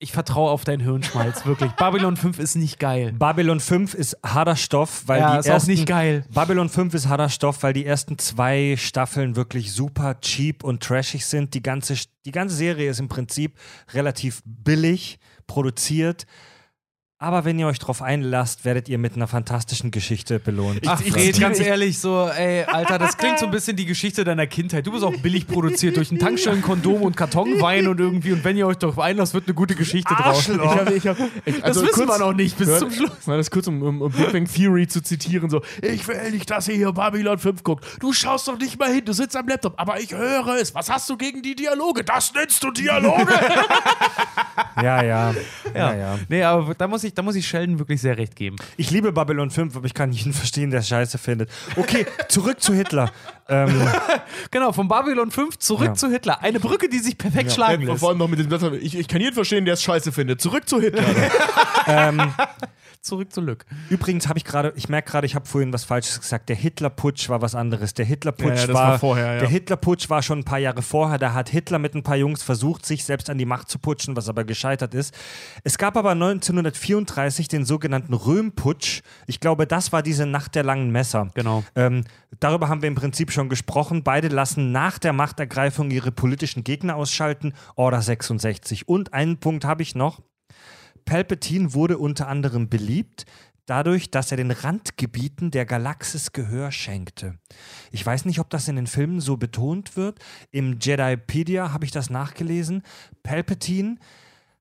ich 0.00 0.12
vertraue 0.12 0.50
auf 0.50 0.64
deinen 0.64 0.80
Hirnschmalz, 0.80 1.44
wirklich. 1.46 1.70
Babylon 1.78 2.16
5 2.16 2.38
ist 2.38 2.54
nicht 2.56 2.78
geil. 2.78 3.12
Babylon 3.18 3.58
5 3.60 3.94
ist 3.94 4.16
harter 4.24 4.54
Stoff, 4.56 5.02
weil 5.06 5.20
Ja, 5.20 5.32
die 5.34 5.38
ist 5.40 5.46
auch 5.48 5.54
ersten, 5.54 5.70
nicht 5.72 5.86
geil. 5.86 6.24
Babylon 6.32 6.68
5 6.68 6.94
ist 6.94 7.08
harter 7.08 7.28
Stoff, 7.28 7.62
weil 7.62 7.72
die 7.72 7.84
ersten 7.86 8.16
zwei 8.18 8.76
Staffeln 8.78 9.34
wirklich 9.36 9.72
super 9.72 10.20
cheap 10.20 10.62
und 10.62 10.82
trashig 10.82 11.26
sind. 11.26 11.54
Die 11.54 11.62
ganze, 11.62 11.94
die 12.26 12.30
ganze 12.32 12.54
Serie 12.54 12.90
ist 12.90 13.00
im 13.00 13.08
Prinzip 13.08 13.56
relativ 13.92 14.40
billig 14.44 15.18
produziert. 15.48 16.26
Aber 17.20 17.44
wenn 17.44 17.58
ihr 17.58 17.66
euch 17.66 17.80
drauf 17.80 18.00
einlasst, 18.00 18.64
werdet 18.64 18.88
ihr 18.88 18.96
mit 18.96 19.16
einer 19.16 19.26
fantastischen 19.26 19.90
Geschichte 19.90 20.38
belohnt. 20.38 20.82
Ach, 20.86 21.00
ich 21.00 21.10
Fred, 21.12 21.24
zitiere- 21.34 21.40
ganz 21.40 21.58
ich- 21.58 21.66
ehrlich, 21.66 21.98
so, 21.98 22.28
ey, 22.28 22.62
Alter, 22.62 22.96
das 23.00 23.16
klingt 23.18 23.40
so 23.40 23.46
ein 23.46 23.50
bisschen 23.50 23.76
die 23.76 23.86
Geschichte 23.86 24.22
deiner 24.22 24.46
Kindheit. 24.46 24.86
Du 24.86 24.92
bist 24.92 25.02
auch 25.02 25.16
billig 25.16 25.48
produziert 25.48 25.96
durch 25.96 26.12
ein 26.12 26.20
Tankstellen, 26.20 26.62
Kondom 26.62 27.02
und 27.02 27.16
Kartonwein 27.16 27.88
und 27.88 27.98
irgendwie. 27.98 28.30
Und 28.34 28.44
wenn 28.44 28.56
ihr 28.56 28.68
euch 28.68 28.76
darauf 28.76 29.00
einlasst, 29.00 29.34
wird 29.34 29.48
eine 29.48 29.54
gute 29.54 29.74
Geschichte 29.74 30.14
draus. 30.14 30.48
Ich 30.48 30.58
hab, 30.60 30.90
ich 30.92 31.06
hab, 31.08 31.16
ich, 31.44 31.56
Das 31.56 31.64
also 31.64 31.82
wissen 31.82 31.92
kurz- 32.06 32.08
wir 32.20 32.24
noch 32.24 32.34
nicht 32.34 32.56
bis 32.56 32.68
Ja, 32.68 32.78
zum 32.78 32.92
Schluss. 32.92 33.26
Mal 33.26 33.36
das 33.36 33.50
kurz, 33.50 33.66
um, 33.66 33.82
um, 33.82 34.00
um 34.00 34.12
Big 34.12 34.30
Bang 34.32 34.44
Theory 34.46 34.86
zu 34.86 35.02
zitieren, 35.02 35.50
so, 35.50 35.60
ich 35.82 36.06
will 36.06 36.30
nicht, 36.30 36.48
dass 36.48 36.68
ihr 36.68 36.76
hier 36.76 36.92
Babylon 36.92 37.38
5 37.38 37.64
guckt. 37.64 37.84
Du 37.98 38.12
schaust 38.12 38.46
doch 38.46 38.56
nicht 38.58 38.78
mal 38.78 38.92
hin, 38.94 39.04
du 39.04 39.12
sitzt 39.12 39.34
am 39.34 39.48
Laptop, 39.48 39.74
aber 39.76 39.98
ich 39.98 40.12
höre 40.12 40.54
es. 40.60 40.72
Was 40.72 40.88
hast 40.88 41.10
du 41.10 41.16
gegen 41.16 41.42
die 41.42 41.56
Dialoge? 41.56 42.04
Das 42.04 42.32
nennst 42.32 42.62
du 42.62 42.70
Dialoge? 42.70 43.26
Ja, 44.76 45.02
ja. 45.02 45.34
ja, 45.74 45.94
ja. 45.96 46.18
Nee, 46.28 46.44
aber 46.44 46.74
da 46.76 46.86
muss 46.86 47.02
ich, 47.02 47.07
da 47.14 47.22
muss 47.22 47.36
ich 47.36 47.46
Sheldon 47.46 47.78
wirklich 47.78 48.00
sehr 48.00 48.18
recht 48.18 48.36
geben. 48.36 48.56
Ich 48.76 48.90
liebe 48.90 49.12
Babylon 49.12 49.50
5, 49.50 49.76
aber 49.76 49.86
ich 49.86 49.94
kann 49.94 50.12
jeden 50.12 50.32
verstehen, 50.32 50.70
der 50.70 50.82
Scheiße 50.82 51.18
findet. 51.18 51.50
Okay, 51.76 52.06
zurück 52.28 52.60
zu 52.60 52.74
Hitler. 52.74 53.12
Ähm, 53.48 53.70
Genau, 54.50 54.72
von 54.72 54.88
Babylon 54.88 55.30
5 55.30 55.58
zurück 55.58 55.86
Ja. 55.88 55.94
zu 55.94 56.08
Hitler. 56.10 56.42
Eine 56.42 56.60
Brücke, 56.60 56.88
die 56.88 56.98
sich 56.98 57.16
perfekt 57.18 57.52
schlagen 57.52 57.82
Und 57.82 57.88
lässt. 57.88 58.00
vor 58.00 58.10
allem 58.10 58.18
noch 58.18 58.28
mit 58.28 58.38
dem 58.38 58.50
Satz, 58.50 58.62
ich, 58.80 58.96
ich 58.98 59.08
kann 59.08 59.20
jeden 59.20 59.34
verstehen, 59.34 59.64
der 59.64 59.74
es 59.74 59.82
scheiße 59.82 60.12
findet. 60.12 60.40
Zurück 60.40 60.68
zu 60.68 60.80
Hitler. 60.80 61.02
Zurück 63.00 63.32
zu 63.32 63.40
Lück. 63.40 63.64
übrigens 63.90 64.28
habe 64.28 64.38
ich 64.38 64.44
gerade, 64.44 64.72
ich 64.74 64.88
merke 64.88 65.10
gerade, 65.12 65.24
ich 65.26 65.34
habe 65.36 65.46
vorhin 65.46 65.72
was 65.72 65.84
Falsches 65.84 66.20
gesagt. 66.20 66.48
Der 66.48 66.56
Hitlerputsch 66.56 67.28
war 67.28 67.40
was 67.40 67.54
anderes. 67.54 67.94
Der 67.94 68.04
Hitlerputsch 68.04 68.62
Ja, 68.62 68.66
ja, 68.66 68.74
war, 68.74 68.88
war 68.88 68.98
vorher, 68.98 69.34
ja. 69.34 69.38
Der 69.40 69.48
Hitlerputsch 69.48 70.10
war 70.10 70.20
schon 70.22 70.40
ein 70.40 70.44
paar 70.44 70.58
Jahre 70.58 70.82
vorher. 70.82 71.16
Da 71.16 71.32
hat 71.32 71.48
Hitler 71.48 71.78
mit 71.78 71.94
ein 71.94 72.02
paar 72.02 72.16
Jungs 72.16 72.42
versucht, 72.42 72.84
sich 72.84 73.04
selbst 73.04 73.30
an 73.30 73.38
die 73.38 73.46
Macht 73.46 73.70
zu 73.70 73.78
putschen, 73.78 74.16
was 74.16 74.28
aber 74.28 74.42
gescheitert 74.44 74.94
ist. 74.94 75.14
Es 75.62 75.78
gab 75.78 75.96
aber 75.96 76.10
1934 76.10 77.46
den 77.48 77.64
sogenannten 77.64 78.14
Röhmputsch. 78.14 79.02
Ich 79.26 79.38
glaube, 79.38 79.66
das 79.68 79.92
war 79.92 80.02
diese 80.02 80.26
Nacht 80.26 80.56
der 80.56 80.64
langen 80.64 80.90
Messer. 80.90 81.28
Genau. 81.34 81.62
Ähm, 81.76 82.02
darüber 82.40 82.68
haben 82.68 82.82
wir 82.82 82.88
im 82.88 82.96
Prinzip 82.96 83.30
schon 83.30 83.37
gesprochen. 83.46 84.02
Beide 84.02 84.26
lassen 84.26 84.72
nach 84.72 84.98
der 84.98 85.12
Machtergreifung 85.12 85.92
ihre 85.92 86.10
politischen 86.10 86.64
Gegner 86.64 86.96
ausschalten. 86.96 87.52
Order 87.76 88.02
66. 88.02 88.88
Und 88.88 89.14
einen 89.14 89.38
Punkt 89.38 89.64
habe 89.64 89.82
ich 89.82 89.94
noch. 89.94 90.20
Palpatine 91.04 91.72
wurde 91.72 91.98
unter 91.98 92.26
anderem 92.26 92.68
beliebt 92.68 93.24
dadurch, 93.68 94.10
dass 94.10 94.30
er 94.30 94.36
den 94.36 94.50
Randgebieten 94.50 95.50
der 95.50 95.66
Galaxis 95.66 96.32
Gehör 96.32 96.72
schenkte. 96.72 97.38
Ich 97.92 98.04
weiß 98.04 98.24
nicht, 98.24 98.40
ob 98.40 98.50
das 98.50 98.68
in 98.68 98.76
den 98.76 98.86
Filmen 98.86 99.20
so 99.20 99.36
betont 99.36 99.96
wird. 99.96 100.18
Im 100.50 100.78
Jedipedia 100.80 101.72
habe 101.72 101.84
ich 101.84 101.90
das 101.90 102.10
nachgelesen. 102.10 102.82
Palpatine 103.22 103.98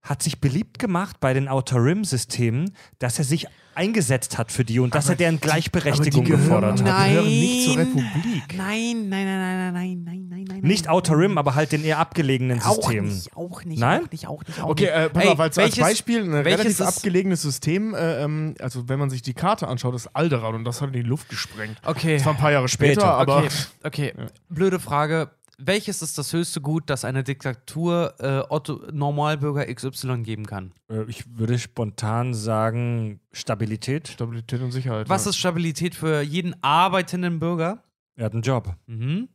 hat 0.09 0.23
sich 0.23 0.39
beliebt 0.41 0.79
gemacht 0.79 1.19
bei 1.19 1.33
den 1.33 1.47
Outer 1.47 1.83
Rim-Systemen, 1.83 2.71
dass 2.99 3.17
er 3.19 3.25
sich 3.25 3.47
eingesetzt 3.75 4.39
hat 4.39 4.51
für 4.51 4.65
die 4.65 4.79
und 4.79 4.95
dass 4.95 5.07
er 5.07 5.15
deren 5.15 5.39
Gleichberechtigung 5.39 6.21
aber 6.21 6.25
die 6.25 6.31
gehören- 6.31 6.43
gefordert 6.47 6.79
hat. 6.79 6.85
Nein. 6.87 7.09
gehören 7.11 7.27
nicht 7.27 7.65
zur 7.65 7.77
Republik. 7.77 8.57
Nein, 8.57 9.09
nein, 9.09 9.25
nein, 9.25 9.27
nein, 9.27 9.73
nein, 9.73 10.03
nein, 10.03 10.27
nein, 10.29 10.45
nein. 10.49 10.59
Nicht 10.61 10.89
Outer 10.89 11.15
Rim, 11.19 11.37
aber 11.37 11.53
halt 11.53 11.71
den 11.73 11.83
eher 11.83 11.99
abgelegenen 11.99 12.59
Auch 12.63 12.75
Systemen. 12.77 13.13
nicht, 13.13 13.35
auch 13.37 13.63
nicht, 13.65 13.79
Nein? 13.79 14.05
auch 14.05 14.11
nicht, 14.11 14.27
auch 14.27 14.43
nicht. 14.47 14.63
Auch 14.63 14.69
Okay, 14.69 14.83
nicht. 14.85 14.93
äh, 14.95 15.09
pass 15.11 15.23
Ey, 15.23 15.29
auf, 15.29 15.39
als, 15.39 15.57
als 15.59 15.65
welches- 15.77 15.79
Beispiel 15.83 16.23
ein 16.23 16.31
welches 16.45 16.59
relativ 16.79 16.81
abgelegenes 16.81 17.41
System, 17.43 17.93
äh, 17.93 18.23
ähm, 18.23 18.55
also 18.59 18.89
wenn 18.89 18.97
man 18.97 19.11
sich 19.11 19.21
die 19.21 19.35
Karte 19.35 19.67
anschaut, 19.67 19.93
ist 19.93 20.07
Alderaan 20.15 20.55
und 20.55 20.63
das 20.63 20.81
hat 20.81 20.87
in 20.87 20.93
die 20.93 21.01
Luft 21.03 21.29
gesprengt. 21.29 21.77
Okay. 21.85 22.15
Das 22.17 22.25
war 22.25 22.33
ein 22.33 22.39
paar 22.39 22.51
Jahre 22.51 22.69
später, 22.69 23.01
Später, 23.01 23.13
aber 23.13 23.37
Okay, 23.43 23.49
okay. 23.83 24.13
blöde 24.49 24.79
Frage. 24.79 25.29
Welches 25.59 26.03
ist 26.03 26.17
das 26.19 26.33
höchste 26.33 26.61
Gut, 26.61 26.83
das 26.87 27.03
eine 27.03 27.23
Diktatur 27.23 28.13
äh, 28.19 28.43
Otto 28.53 28.79
Normalbürger 28.91 29.65
XY 29.73 30.21
geben 30.21 30.45
kann? 30.45 30.71
Äh, 30.87 31.03
Ich 31.07 31.25
würde 31.37 31.57
spontan 31.57 32.35
sagen 32.35 33.19
Stabilität. 33.31 34.07
Stabilität 34.07 34.61
und 34.61 34.71
Sicherheit. 34.71 35.09
Was 35.09 35.25
ja. 35.25 35.31
ist 35.31 35.37
Stabilität 35.37 35.95
für 35.95 36.21
jeden 36.21 36.55
arbeitenden 36.63 37.39
Bürger? 37.39 37.83
Er 38.15 38.25
hat 38.25 38.33
einen 38.33 38.43
Job. 38.43 38.75
Mhm. 38.85 39.29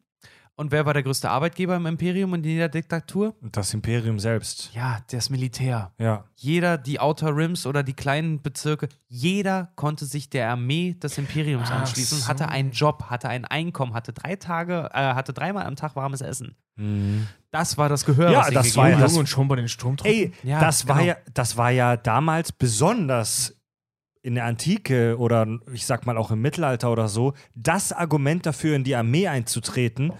Und 0.54 0.70
wer 0.70 0.84
war 0.84 0.92
der 0.92 1.02
größte 1.02 1.30
Arbeitgeber 1.30 1.76
im 1.76 1.86
Imperium 1.86 2.32
und 2.34 2.44
in 2.44 2.50
jeder 2.52 2.68
Diktatur? 2.68 3.34
Das 3.40 3.72
Imperium 3.72 4.18
selbst. 4.18 4.70
Ja, 4.74 4.98
das 5.10 5.30
Militär. 5.30 5.92
Ja. 5.98 6.24
Jeder, 6.36 6.76
die 6.76 7.00
Outer 7.00 7.34
Rims 7.34 7.66
oder 7.66 7.82
die 7.82 7.94
kleinen 7.94 8.42
Bezirke, 8.42 8.88
jeder 9.08 9.72
konnte 9.76 10.04
sich 10.04 10.28
der 10.28 10.50
Armee 10.50 10.92
des 11.02 11.16
Imperiums 11.16 11.68
Ach 11.72 11.80
anschließen, 11.80 12.18
so. 12.18 12.28
hatte 12.28 12.48
einen 12.48 12.70
Job, 12.70 13.04
hatte 13.08 13.28
ein 13.30 13.46
Einkommen, 13.46 13.94
hatte 13.94 14.12
drei 14.12 14.36
Tage, 14.36 14.90
äh, 14.92 15.14
hatte 15.14 15.32
dreimal 15.32 15.64
am 15.64 15.74
Tag 15.74 15.96
warmes 15.96 16.20
Essen. 16.20 16.54
Mhm. 16.76 17.26
Das 17.50 17.78
war 17.78 17.88
das 17.88 18.04
Gehör, 18.04 18.30
Ja, 18.30 18.50
das 18.50 18.76
war 18.76 18.90
ja 18.90 18.98
das- 18.98 19.12
Jung 19.12 19.20
und 19.20 19.26
schon 19.28 19.48
bei 19.48 19.56
den 19.56 19.68
Sturmtruppen. 19.68 20.12
Ey, 20.14 20.32
Ja, 20.42 20.60
das, 20.60 20.86
war 20.86 20.96
genau. 20.98 21.08
ja, 21.08 21.16
das 21.32 21.56
war 21.56 21.70
ja 21.70 21.96
damals 21.96 22.52
besonders 22.52 23.56
in 24.22 24.34
der 24.36 24.44
Antike 24.44 25.18
oder 25.18 25.46
ich 25.72 25.84
sag 25.84 26.06
mal 26.06 26.16
auch 26.16 26.30
im 26.30 26.40
Mittelalter 26.40 26.90
oder 26.90 27.08
so, 27.08 27.34
das 27.54 27.92
Argument 27.92 28.46
dafür, 28.46 28.76
in 28.76 28.84
die 28.84 28.94
Armee 28.94 29.28
einzutreten. 29.28 30.12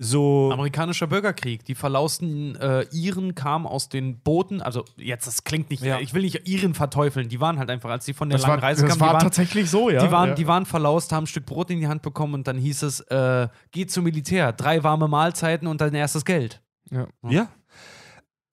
So. 0.00 0.50
Amerikanischer 0.52 1.08
Bürgerkrieg. 1.08 1.64
Die 1.64 1.74
verlausten 1.74 2.54
äh, 2.56 2.82
Iren 2.92 3.34
kamen 3.34 3.66
aus 3.66 3.88
den 3.88 4.20
Booten. 4.20 4.62
Also, 4.62 4.84
jetzt, 4.96 5.26
das 5.26 5.42
klingt 5.42 5.70
nicht, 5.70 5.82
Ja. 5.82 5.98
ich 5.98 6.14
will 6.14 6.22
nicht 6.22 6.48
Iren 6.48 6.72
verteufeln. 6.74 7.28
Die 7.28 7.40
waren 7.40 7.58
halt 7.58 7.68
einfach, 7.68 7.90
als 7.90 8.04
die 8.04 8.14
von 8.14 8.28
der 8.28 8.38
das 8.38 8.46
langen 8.46 8.62
war, 8.62 8.68
Reise 8.68 8.82
das 8.82 8.90
kamen, 8.90 9.00
war 9.00 9.08
die 9.08 9.14
waren, 9.14 9.22
tatsächlich 9.24 9.68
so, 9.68 9.90
ja. 9.90 10.04
die, 10.06 10.12
waren, 10.12 10.28
ja. 10.30 10.34
die 10.36 10.46
waren 10.46 10.66
verlaust, 10.66 11.12
haben 11.12 11.24
ein 11.24 11.26
Stück 11.26 11.46
Brot 11.46 11.70
in 11.70 11.80
die 11.80 11.88
Hand 11.88 12.02
bekommen 12.02 12.34
und 12.34 12.46
dann 12.46 12.56
hieß 12.56 12.82
es, 12.84 13.00
äh, 13.00 13.48
geht 13.72 13.90
zum 13.90 14.04
Militär, 14.04 14.52
drei 14.52 14.84
warme 14.84 15.08
Mahlzeiten 15.08 15.66
und 15.66 15.80
dein 15.80 15.94
erstes 15.94 16.24
Geld. 16.24 16.62
ja. 16.90 17.08
Ja. 17.28 17.48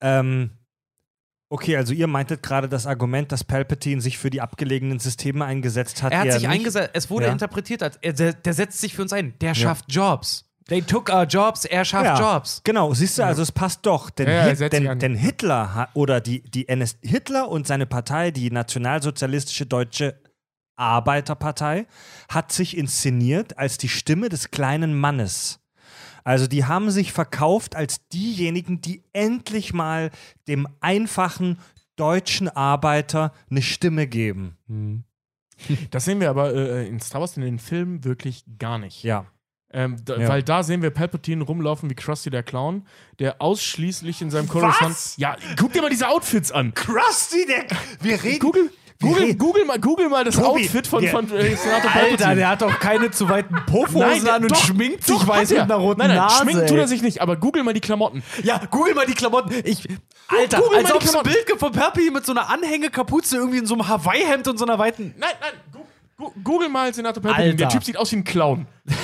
Ähm, 0.00 0.50
okay, 1.48 1.76
also 1.76 1.92
ihr 1.92 2.06
meintet 2.06 2.42
gerade 2.42 2.68
das 2.68 2.86
Argument, 2.86 3.30
dass 3.32 3.44
Palpatine 3.44 4.00
sich 4.00 4.18
für 4.18 4.30
die 4.30 4.40
abgelegenen 4.40 4.98
Systeme 4.98 5.44
eingesetzt 5.44 6.02
hat. 6.02 6.12
Er 6.12 6.20
hat 6.20 6.32
sich 6.32 6.48
eingesetzt, 6.48 6.90
es 6.94 7.10
wurde 7.10 7.26
Ja. 7.26 7.32
interpretiert 7.32 7.82
als, 7.82 7.98
er, 8.02 8.12
der, 8.12 8.32
der 8.32 8.52
setzt 8.54 8.80
sich 8.80 8.94
für 8.94 9.02
uns 9.02 9.12
ein, 9.12 9.34
der 9.40 9.54
schafft 9.54 9.84
Jobs. 9.92 10.44
They 10.68 10.82
took 10.82 11.10
our 11.10 11.22
jobs, 11.22 11.64
er 11.64 11.84
schafft 11.84 12.18
Ja, 12.18 12.34
Jobs. 12.34 12.60
Genau, 12.64 12.92
siehst 12.92 13.18
du, 13.18 13.24
also 13.24 13.40
es 13.40 13.52
passt 13.52 13.86
doch. 13.86 14.10
Denn, 14.10 14.28
Ja, 14.28 14.46
Hit, 14.46 14.72
denn, 14.72 14.98
denn 14.98 15.14
Hitler 15.14 15.88
oder 15.94 16.20
die, 16.20 16.42
die 16.42 16.66
NS 16.68 16.98
Hitler 17.02 17.48
und 17.48 17.68
seine 17.68 17.86
Partei, 17.86 18.32
die 18.32 18.50
Nationalsozialistische 18.50 19.64
Deutsche 19.66 20.20
Arbeiterpartei, 20.74 21.86
hat 22.28 22.50
sich 22.52 22.76
inszeniert 22.76 23.58
als 23.58 23.78
die 23.78 23.88
Stimme 23.88 24.28
des 24.28 24.50
kleinen 24.50 24.98
Mannes. 24.98 25.60
Also 26.26 26.48
die 26.48 26.64
haben 26.64 26.90
sich 26.90 27.12
verkauft 27.12 27.76
als 27.76 28.08
diejenigen, 28.08 28.80
die 28.80 29.04
endlich 29.12 29.72
mal 29.72 30.10
dem 30.48 30.66
einfachen 30.80 31.60
deutschen 31.94 32.48
Arbeiter 32.48 33.32
eine 33.48 33.62
Stimme 33.62 34.08
geben. 34.08 34.56
Das 35.92 36.04
sehen 36.04 36.18
wir 36.18 36.28
aber 36.28 36.52
äh, 36.52 36.88
in 36.88 36.98
Star 36.98 37.20
Wars 37.20 37.36
in 37.36 37.44
den 37.44 37.60
Filmen 37.60 38.02
wirklich 38.02 38.44
gar 38.58 38.76
nicht. 38.78 39.04
Ja. 39.04 39.26
Ähm, 39.70 39.98
da, 40.04 40.16
Ja. 40.16 40.28
Weil 40.28 40.42
da 40.42 40.64
sehen 40.64 40.82
wir 40.82 40.90
Palpatine 40.90 41.44
rumlaufen 41.44 41.88
wie 41.90 41.94
Krusty 41.94 42.28
der 42.28 42.42
Clown, 42.42 42.84
der 43.20 43.40
ausschließlich 43.40 44.20
in 44.20 44.32
seinem 44.32 44.48
Coruscant. 44.48 44.90
Was? 44.90 45.16
Ja, 45.18 45.36
guck 45.56 45.74
dir 45.74 45.82
mal 45.82 45.90
diese 45.90 46.08
Outfits 46.08 46.50
an. 46.50 46.74
Krusty, 46.74 47.46
der. 47.46 47.66
Wir 48.00 48.20
reden. 48.24 48.40
Google, 48.40 48.72
Google, 49.00 49.34
Google, 49.34 49.64
mal, 49.66 49.78
Google 49.78 50.08
mal 50.08 50.24
das 50.24 50.36
Tobi, 50.36 50.64
Outfit 50.64 50.86
von, 50.86 51.02
wir- 51.02 51.10
von 51.10 51.30
äh, 51.32 51.54
Senator 51.54 51.90
Alter, 51.94 52.34
der 52.34 52.48
hat 52.48 52.62
doch 52.62 52.78
keine 52.80 53.10
zu 53.10 53.28
weiten 53.28 53.54
Puffhosen 53.66 54.24
der- 54.24 54.34
an 54.34 54.42
und 54.44 54.52
doch, 54.52 54.64
schminkt 54.64 55.04
sich 55.04 55.16
doch, 55.18 55.28
weiß 55.28 55.50
mit 55.50 55.58
einer 55.60 55.74
roten 55.74 55.98
nein, 55.98 56.08
nein, 56.08 56.16
Nase. 56.18 56.42
Schminken 56.42 56.66
tut 56.66 56.78
er 56.78 56.88
sich 56.88 57.02
nicht, 57.02 57.20
aber 57.20 57.36
google 57.36 57.62
mal 57.62 57.74
die 57.74 57.80
Klamotten. 57.80 58.22
Ja, 58.42 58.60
google 58.70 58.94
mal 58.94 59.04
die 59.06 59.14
Klamotten. 59.14 59.52
Ich, 59.64 59.86
Alter, 60.28 60.60
Google 60.60 60.78
als 60.78 60.92
ob 60.92 61.02
es 61.02 61.14
ein. 61.14 61.22
Bild 61.24 61.46
gibt 61.46 61.60
von 61.60 61.72
Perpi 61.72 62.10
mit 62.10 62.24
so 62.24 62.32
einer 62.32 62.48
Anhängekapuze 62.50 63.36
irgendwie 63.36 63.58
in 63.58 63.66
so 63.66 63.74
einem 63.74 63.86
Hawaii-Hemd 63.86 64.48
und 64.48 64.58
so 64.58 64.64
einer 64.64 64.78
weiten. 64.78 65.14
Nein, 65.18 65.30
nein, 65.40 66.32
google 66.42 66.68
mal 66.68 66.92
Senator. 66.94 67.22
Alter. 67.26 67.52
Der 67.54 67.68
Typ 67.68 67.84
sieht 67.84 67.96
aus 67.98 68.10
wie 68.12 68.16
ein 68.16 68.24
Clown. 68.24 68.66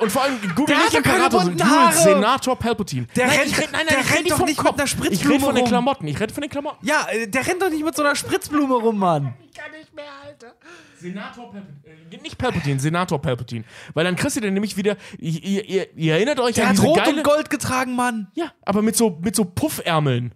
Und 0.00 0.10
vor 0.12 0.22
allem, 0.22 0.38
google 0.54 0.76
nicht 0.76 0.86
hat 0.88 0.94
Imperator, 0.94 1.42
google. 1.44 1.92
Senator 1.92 2.56
Palpatine. 2.58 3.06
Der 3.16 3.26
nein, 3.26 3.38
rennt- 3.38 3.50
ich 3.50 3.56
nein, 3.58 3.68
nein, 3.72 3.86
der 3.88 4.00
ich 4.00 4.10
rennt 4.12 4.24
nicht 4.24 4.32
doch 4.32 4.38
nicht 4.46 4.56
mit 4.58 4.66
Kopf. 4.66 4.74
einer 4.76 4.84
Ich 4.84 4.90
Spritzblume 4.90 5.34
rede 5.34 5.44
von 5.44 5.54
den 5.54 5.62
rum. 5.62 5.68
Klamotten. 5.68 6.06
Ich 6.08 6.20
rede 6.20 6.32
von 6.34 6.40
den 6.42 6.50
Klamotten. 6.50 6.86
Ja, 6.86 7.06
äh, 7.10 7.26
der 7.28 7.46
rennt 7.46 7.62
doch 7.62 7.70
nicht 7.70 7.84
mit 7.84 7.94
so 7.96 8.02
einer 8.02 8.14
Spritzblume 8.16 8.74
rum, 8.74 8.98
Mann. 8.98 9.34
Senator 10.98 11.52
Palpatine. 11.52 11.94
Äh, 12.10 12.16
nicht 12.22 12.38
Palpatine, 12.38 12.80
Senator 12.80 13.20
Palpatine. 13.20 13.64
Weil 13.94 14.04
dann 14.04 14.16
kriegst 14.16 14.36
du 14.36 14.40
den 14.40 14.54
nämlich 14.54 14.76
wieder. 14.76 14.96
Ihr, 15.18 15.42
ihr, 15.68 15.96
ihr, 15.96 16.14
erinnert 16.14 16.40
euch 16.40 16.54
Der 16.54 16.64
an 16.64 16.70
hat 16.70 16.76
diese 16.78 16.86
Rot 16.86 16.96
geile. 16.98 17.16
und 17.18 17.22
Gold 17.24 17.50
getragen, 17.50 17.94
Mann. 17.94 18.28
Ja, 18.34 18.52
aber 18.64 18.82
mit 18.82 18.96
so, 18.96 19.18
mit 19.22 19.36
so 19.36 19.44
Puffärmeln. 19.44 20.32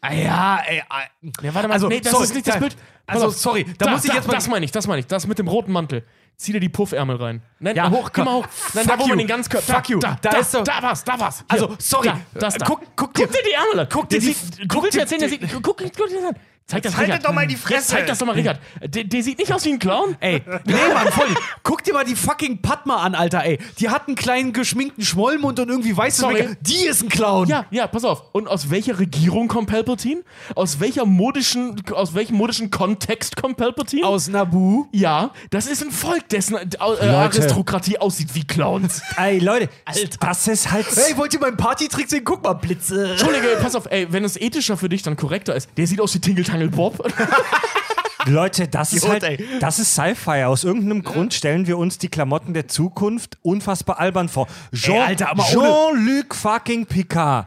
Ah 0.00 0.12
ja, 0.12 0.58
ey. 0.66 0.82
ah. 0.88 1.00
Ja, 1.42 1.54
warte 1.54 1.66
mal, 1.68 1.74
Also, 1.74 1.88
nee, 1.88 2.00
das 2.00 2.12
sorry, 2.12 2.24
ist 2.24 2.34
nicht 2.34 2.46
das 2.46 2.54
da- 2.54 2.60
Bild. 2.60 2.76
Also, 3.06 3.26
auf. 3.28 3.36
sorry, 3.36 3.64
da 3.78 3.90
muss 3.90 4.04
ich 4.04 4.12
jetzt 4.12 4.26
mal- 4.28 4.34
Das 4.34 4.46
meine 4.48 4.64
ich, 4.64 4.70
das 4.70 4.86
meine 4.86 5.00
ich. 5.00 5.06
Das 5.06 5.26
mit 5.26 5.38
dem 5.38 5.48
roten 5.48 5.72
Mantel. 5.72 6.04
Zieh 6.40 6.52
dir 6.52 6.60
die 6.60 6.68
Puffärmel 6.68 7.16
rein. 7.16 7.42
Nein, 7.58 7.74
Ja, 7.74 7.90
hoch, 7.90 8.10
mal 8.18 8.26
hoch. 8.26 8.46
Nein, 8.72 8.86
da, 8.86 8.92
fuck 8.92 9.00
wo 9.00 9.02
you. 9.02 9.08
man 9.08 9.18
den 9.18 9.26
ganz 9.26 9.48
Körper. 9.50 9.74
Fuck 9.74 9.88
you. 9.90 9.98
Da, 9.98 10.16
Da 10.22 10.30
da, 10.30 10.38
ist 10.38 10.54
doch- 10.54 10.62
da 10.62 10.80
war's, 10.80 11.02
da 11.02 11.18
war's. 11.18 11.44
Also, 11.48 11.66
Hier. 11.66 11.76
sorry. 11.80 12.06
Da, 12.06 12.20
das 12.34 12.54
da. 12.54 12.64
Guck- 12.64 12.80
guck 12.94 13.12
guck 13.12 13.14
dir- 13.14 13.26
dir 13.26 13.42
die 13.44 13.52
Ärmel 13.54 13.80
an. 13.80 13.88
guck 13.90 14.08
dir 14.08 14.20
die- 14.20 14.36
guck 14.60 14.68
guck 14.68 14.84
dir 14.84 14.90
dir 14.92 15.00
erzählen, 15.00 15.20
der 15.22 15.30
die-. 15.30 15.38
Guck, 15.38 15.62
guck 15.64 15.78
dir 15.78 15.90
das 15.90 16.24
an. 16.24 16.36
Zeig 16.68 16.82
das, 16.82 16.96
haltet 16.98 17.14
Richard. 17.14 17.26
doch 17.26 17.32
mal 17.32 17.46
die 17.46 17.54
Jetzt 17.54 17.62
Fresse. 17.62 17.86
zeig 17.88 18.06
das 18.06 18.18
doch 18.18 18.26
mal, 18.26 18.32
Richard. 18.32 18.60
Der, 18.82 19.04
der 19.04 19.22
sieht 19.22 19.38
nicht 19.38 19.50
aus 19.50 19.64
wie 19.64 19.70
ein 19.72 19.78
Clown. 19.78 20.16
Ey, 20.20 20.42
nee, 20.66 20.74
Mann, 20.94 21.10
voll. 21.10 21.26
Guck 21.62 21.82
dir 21.82 21.94
mal 21.94 22.04
die 22.04 22.14
fucking 22.14 22.60
Padma 22.60 22.96
an, 22.98 23.14
Alter, 23.14 23.42
ey. 23.42 23.58
Die 23.78 23.88
hat 23.88 24.06
einen 24.06 24.16
kleinen 24.16 24.52
geschminkten 24.52 25.02
Schmollmund 25.02 25.58
und 25.60 25.70
irgendwie 25.70 25.96
weißes. 25.96 26.26
Die 26.60 26.84
ist 26.84 27.02
ein 27.02 27.08
Clown. 27.08 27.48
Ja, 27.48 27.64
ja, 27.70 27.86
pass 27.86 28.04
auf. 28.04 28.24
Und 28.32 28.48
aus 28.48 28.68
welcher 28.68 28.98
Regierung 28.98 29.48
kommt 29.48 29.70
Palpatine? 29.70 30.22
Aus 30.54 30.78
welcher 30.78 31.06
modischen, 31.06 31.80
aus 31.92 32.12
welchem 32.14 32.36
modischen 32.36 32.70
Kontext 32.70 33.36
kommt 33.36 33.56
Palpatine? 33.56 34.06
Aus 34.06 34.28
Nabu. 34.28 34.84
Ja, 34.92 35.30
das 35.48 35.68
ist 35.68 35.82
ein 35.82 35.90
Volk, 35.90 36.28
dessen 36.28 36.54
äh, 36.56 36.76
Aristokratie 36.78 37.96
aussieht 37.98 38.34
wie 38.34 38.44
Clowns. 38.46 39.00
Ey, 39.16 39.38
Leute, 39.38 39.70
Alter. 39.86 40.18
das 40.20 40.46
ist 40.48 40.70
halt. 40.70 40.86
Hey, 40.94 41.16
wollt 41.16 41.32
ihr 41.32 41.40
meinen 41.40 41.56
Partytrick 41.56 42.10
sehen? 42.10 42.24
Guck 42.24 42.42
mal, 42.42 42.52
Blitze. 42.52 43.12
Entschuldige, 43.12 43.56
pass 43.62 43.74
auf, 43.74 43.86
ey, 43.90 44.06
wenn 44.12 44.24
es 44.24 44.36
ethischer 44.36 44.76
für 44.76 44.90
dich 44.90 45.02
dann 45.02 45.16
korrekter 45.16 45.54
ist, 45.56 45.70
der 45.78 45.86
sieht 45.86 46.00
aus 46.00 46.14
wie 46.14 46.18
Tingle 46.20 46.44
Bob. 46.66 47.08
Leute, 48.26 48.68
das 48.68 48.92
ist 48.92 49.08
halt, 49.08 49.40
das 49.60 49.78
ist 49.78 49.94
Sci-Fi. 49.94 50.44
Aus 50.44 50.64
irgendeinem 50.64 51.02
Grund 51.02 51.32
stellen 51.32 51.66
wir 51.66 51.78
uns 51.78 51.98
die 51.98 52.08
Klamotten 52.08 52.52
der 52.52 52.68
Zukunft 52.68 53.38
unfassbar 53.42 53.98
albern 53.98 54.28
vor. 54.28 54.48
Jean, 54.74 55.16
Jean-Luc 55.16 56.34
fucking 56.34 56.86
Picard 56.86 57.46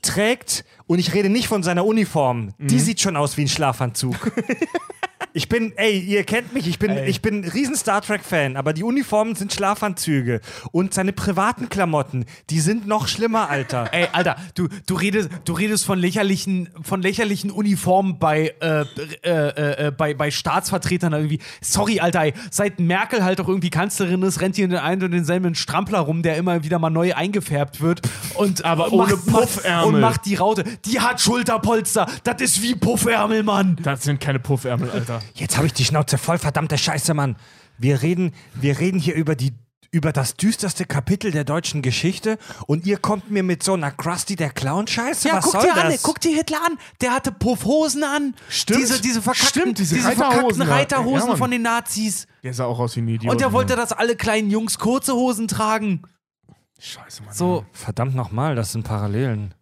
trägt, 0.00 0.64
und 0.86 0.98
ich 0.98 1.14
rede 1.14 1.30
nicht 1.30 1.48
von 1.48 1.62
seiner 1.62 1.84
Uniform, 1.84 2.52
die 2.58 2.78
sieht 2.78 3.00
schon 3.00 3.16
aus 3.16 3.36
wie 3.36 3.42
ein 3.42 3.48
Schlafanzug. 3.48 4.14
Ich 5.36 5.48
bin, 5.48 5.72
ey, 5.76 5.98
ihr 5.98 6.22
kennt 6.22 6.54
mich, 6.54 6.68
ich 6.68 6.78
bin, 6.78 6.96
ich 6.96 7.20
bin 7.20 7.40
ein 7.40 7.50
riesen 7.50 7.74
Star 7.74 8.00
Trek-Fan, 8.00 8.56
aber 8.56 8.72
die 8.72 8.84
Uniformen 8.84 9.34
sind 9.34 9.52
Schlafanzüge. 9.52 10.40
Und 10.70 10.94
seine 10.94 11.12
privaten 11.12 11.68
Klamotten, 11.68 12.24
die 12.50 12.60
sind 12.60 12.86
noch 12.86 13.08
schlimmer, 13.08 13.50
Alter. 13.50 13.88
Ey, 13.92 14.06
Alter, 14.12 14.36
du, 14.54 14.68
du, 14.86 14.94
redest, 14.94 15.30
du 15.44 15.54
redest 15.54 15.86
von 15.86 15.98
lächerlichen, 15.98 16.68
von 16.82 17.02
lächerlichen 17.02 17.50
Uniformen 17.50 18.20
bei, 18.20 18.54
äh, 18.60 18.84
äh, 19.24 19.86
äh, 19.88 19.90
bei, 19.90 20.14
bei 20.14 20.30
Staatsvertretern 20.30 21.12
irgendwie. 21.12 21.40
Sorry, 21.60 21.98
Alter, 21.98 22.22
ey, 22.22 22.34
seit 22.52 22.78
Merkel 22.78 23.24
halt 23.24 23.40
auch 23.40 23.48
irgendwie 23.48 23.70
Kanzlerin 23.70 24.22
ist, 24.22 24.40
rennt 24.40 24.54
hier 24.54 24.66
in 24.66 24.70
den 24.70 24.78
einen 24.78 25.02
und 25.02 25.10
denselben 25.10 25.56
Strampler 25.56 25.98
rum, 25.98 26.22
der 26.22 26.36
immer 26.36 26.62
wieder 26.62 26.78
mal 26.78 26.90
neu 26.90 27.12
eingefärbt 27.12 27.80
wird. 27.80 28.02
Und, 28.34 28.64
Aber 28.64 28.92
und 28.92 29.00
ohne 29.00 29.16
macht, 29.16 29.26
Puffärmel. 29.26 29.94
und 29.94 30.00
macht 30.00 30.26
die 30.26 30.36
Raute. 30.36 30.62
Die 30.84 31.00
hat 31.00 31.20
Schulterpolster. 31.20 32.06
Das 32.22 32.40
ist 32.40 32.62
wie 32.62 32.76
Puffärmel, 32.76 33.42
Mann. 33.42 33.76
Das 33.82 34.04
sind 34.04 34.20
keine 34.20 34.38
Puffärmel, 34.38 34.90
Alter. 34.90 35.23
Jetzt 35.34 35.56
habe 35.56 35.66
ich 35.66 35.72
die 35.72 35.84
Schnauze 35.84 36.18
voll, 36.18 36.38
verdammte 36.38 36.76
Scheiße, 36.78 37.14
Mann. 37.14 37.36
Wir 37.78 38.02
reden, 38.02 38.32
wir 38.54 38.78
reden 38.78 38.98
hier 39.00 39.14
über 39.14 39.34
die 39.34 39.52
über 39.90 40.12
das 40.12 40.34
düsterste 40.34 40.86
Kapitel 40.86 41.30
der 41.30 41.44
deutschen 41.44 41.80
Geschichte 41.80 42.36
und 42.66 42.84
ihr 42.84 42.98
kommt 42.98 43.30
mir 43.30 43.44
mit 43.44 43.62
so 43.62 43.74
einer 43.74 43.92
Krusty 43.92 44.34
der 44.34 44.50
Clown 44.50 44.88
Scheiße. 44.88 45.28
Ja, 45.28 45.36
Was 45.36 45.44
guck 45.44 45.52
soll 45.52 45.62
dir 45.62 45.74
das? 45.74 45.84
an, 45.84 45.98
guck 46.02 46.20
dir 46.20 46.36
Hitler 46.36 46.58
an. 46.66 46.78
Der 47.00 47.12
hatte 47.14 47.30
Puffhosen 47.30 48.02
an. 48.02 48.34
Stimmt. 48.48 48.80
Diese, 48.80 49.00
diese 49.00 49.22
verkackten, 49.22 49.60
Stimmt, 49.62 49.78
diese 49.78 49.94
diese 49.94 50.08
Reiterhosen, 50.08 50.40
verkackten. 50.66 50.68
Reiterhosen 50.72 51.30
Ja, 51.30 51.36
von 51.36 51.50
den 51.52 51.62
Nazis. 51.62 52.26
Der 52.42 52.52
sah 52.52 52.64
auch 52.64 52.80
aus 52.80 52.96
wie 52.96 53.02
ein 53.02 53.08
Idiot. 53.08 53.32
Und 53.32 53.40
er 53.40 53.52
wollte, 53.52 53.76
dass 53.76 53.92
alle 53.92 54.16
kleinen 54.16 54.50
Jungs 54.50 54.80
kurze 54.80 55.14
Hosen 55.14 55.46
tragen. 55.46 56.02
Scheiße, 56.80 57.22
Mann. 57.22 57.32
So. 57.32 57.64
Verdammt 57.70 58.16
nochmal, 58.16 58.56
das 58.56 58.72
sind 58.72 58.82
Parallelen. 58.82 59.54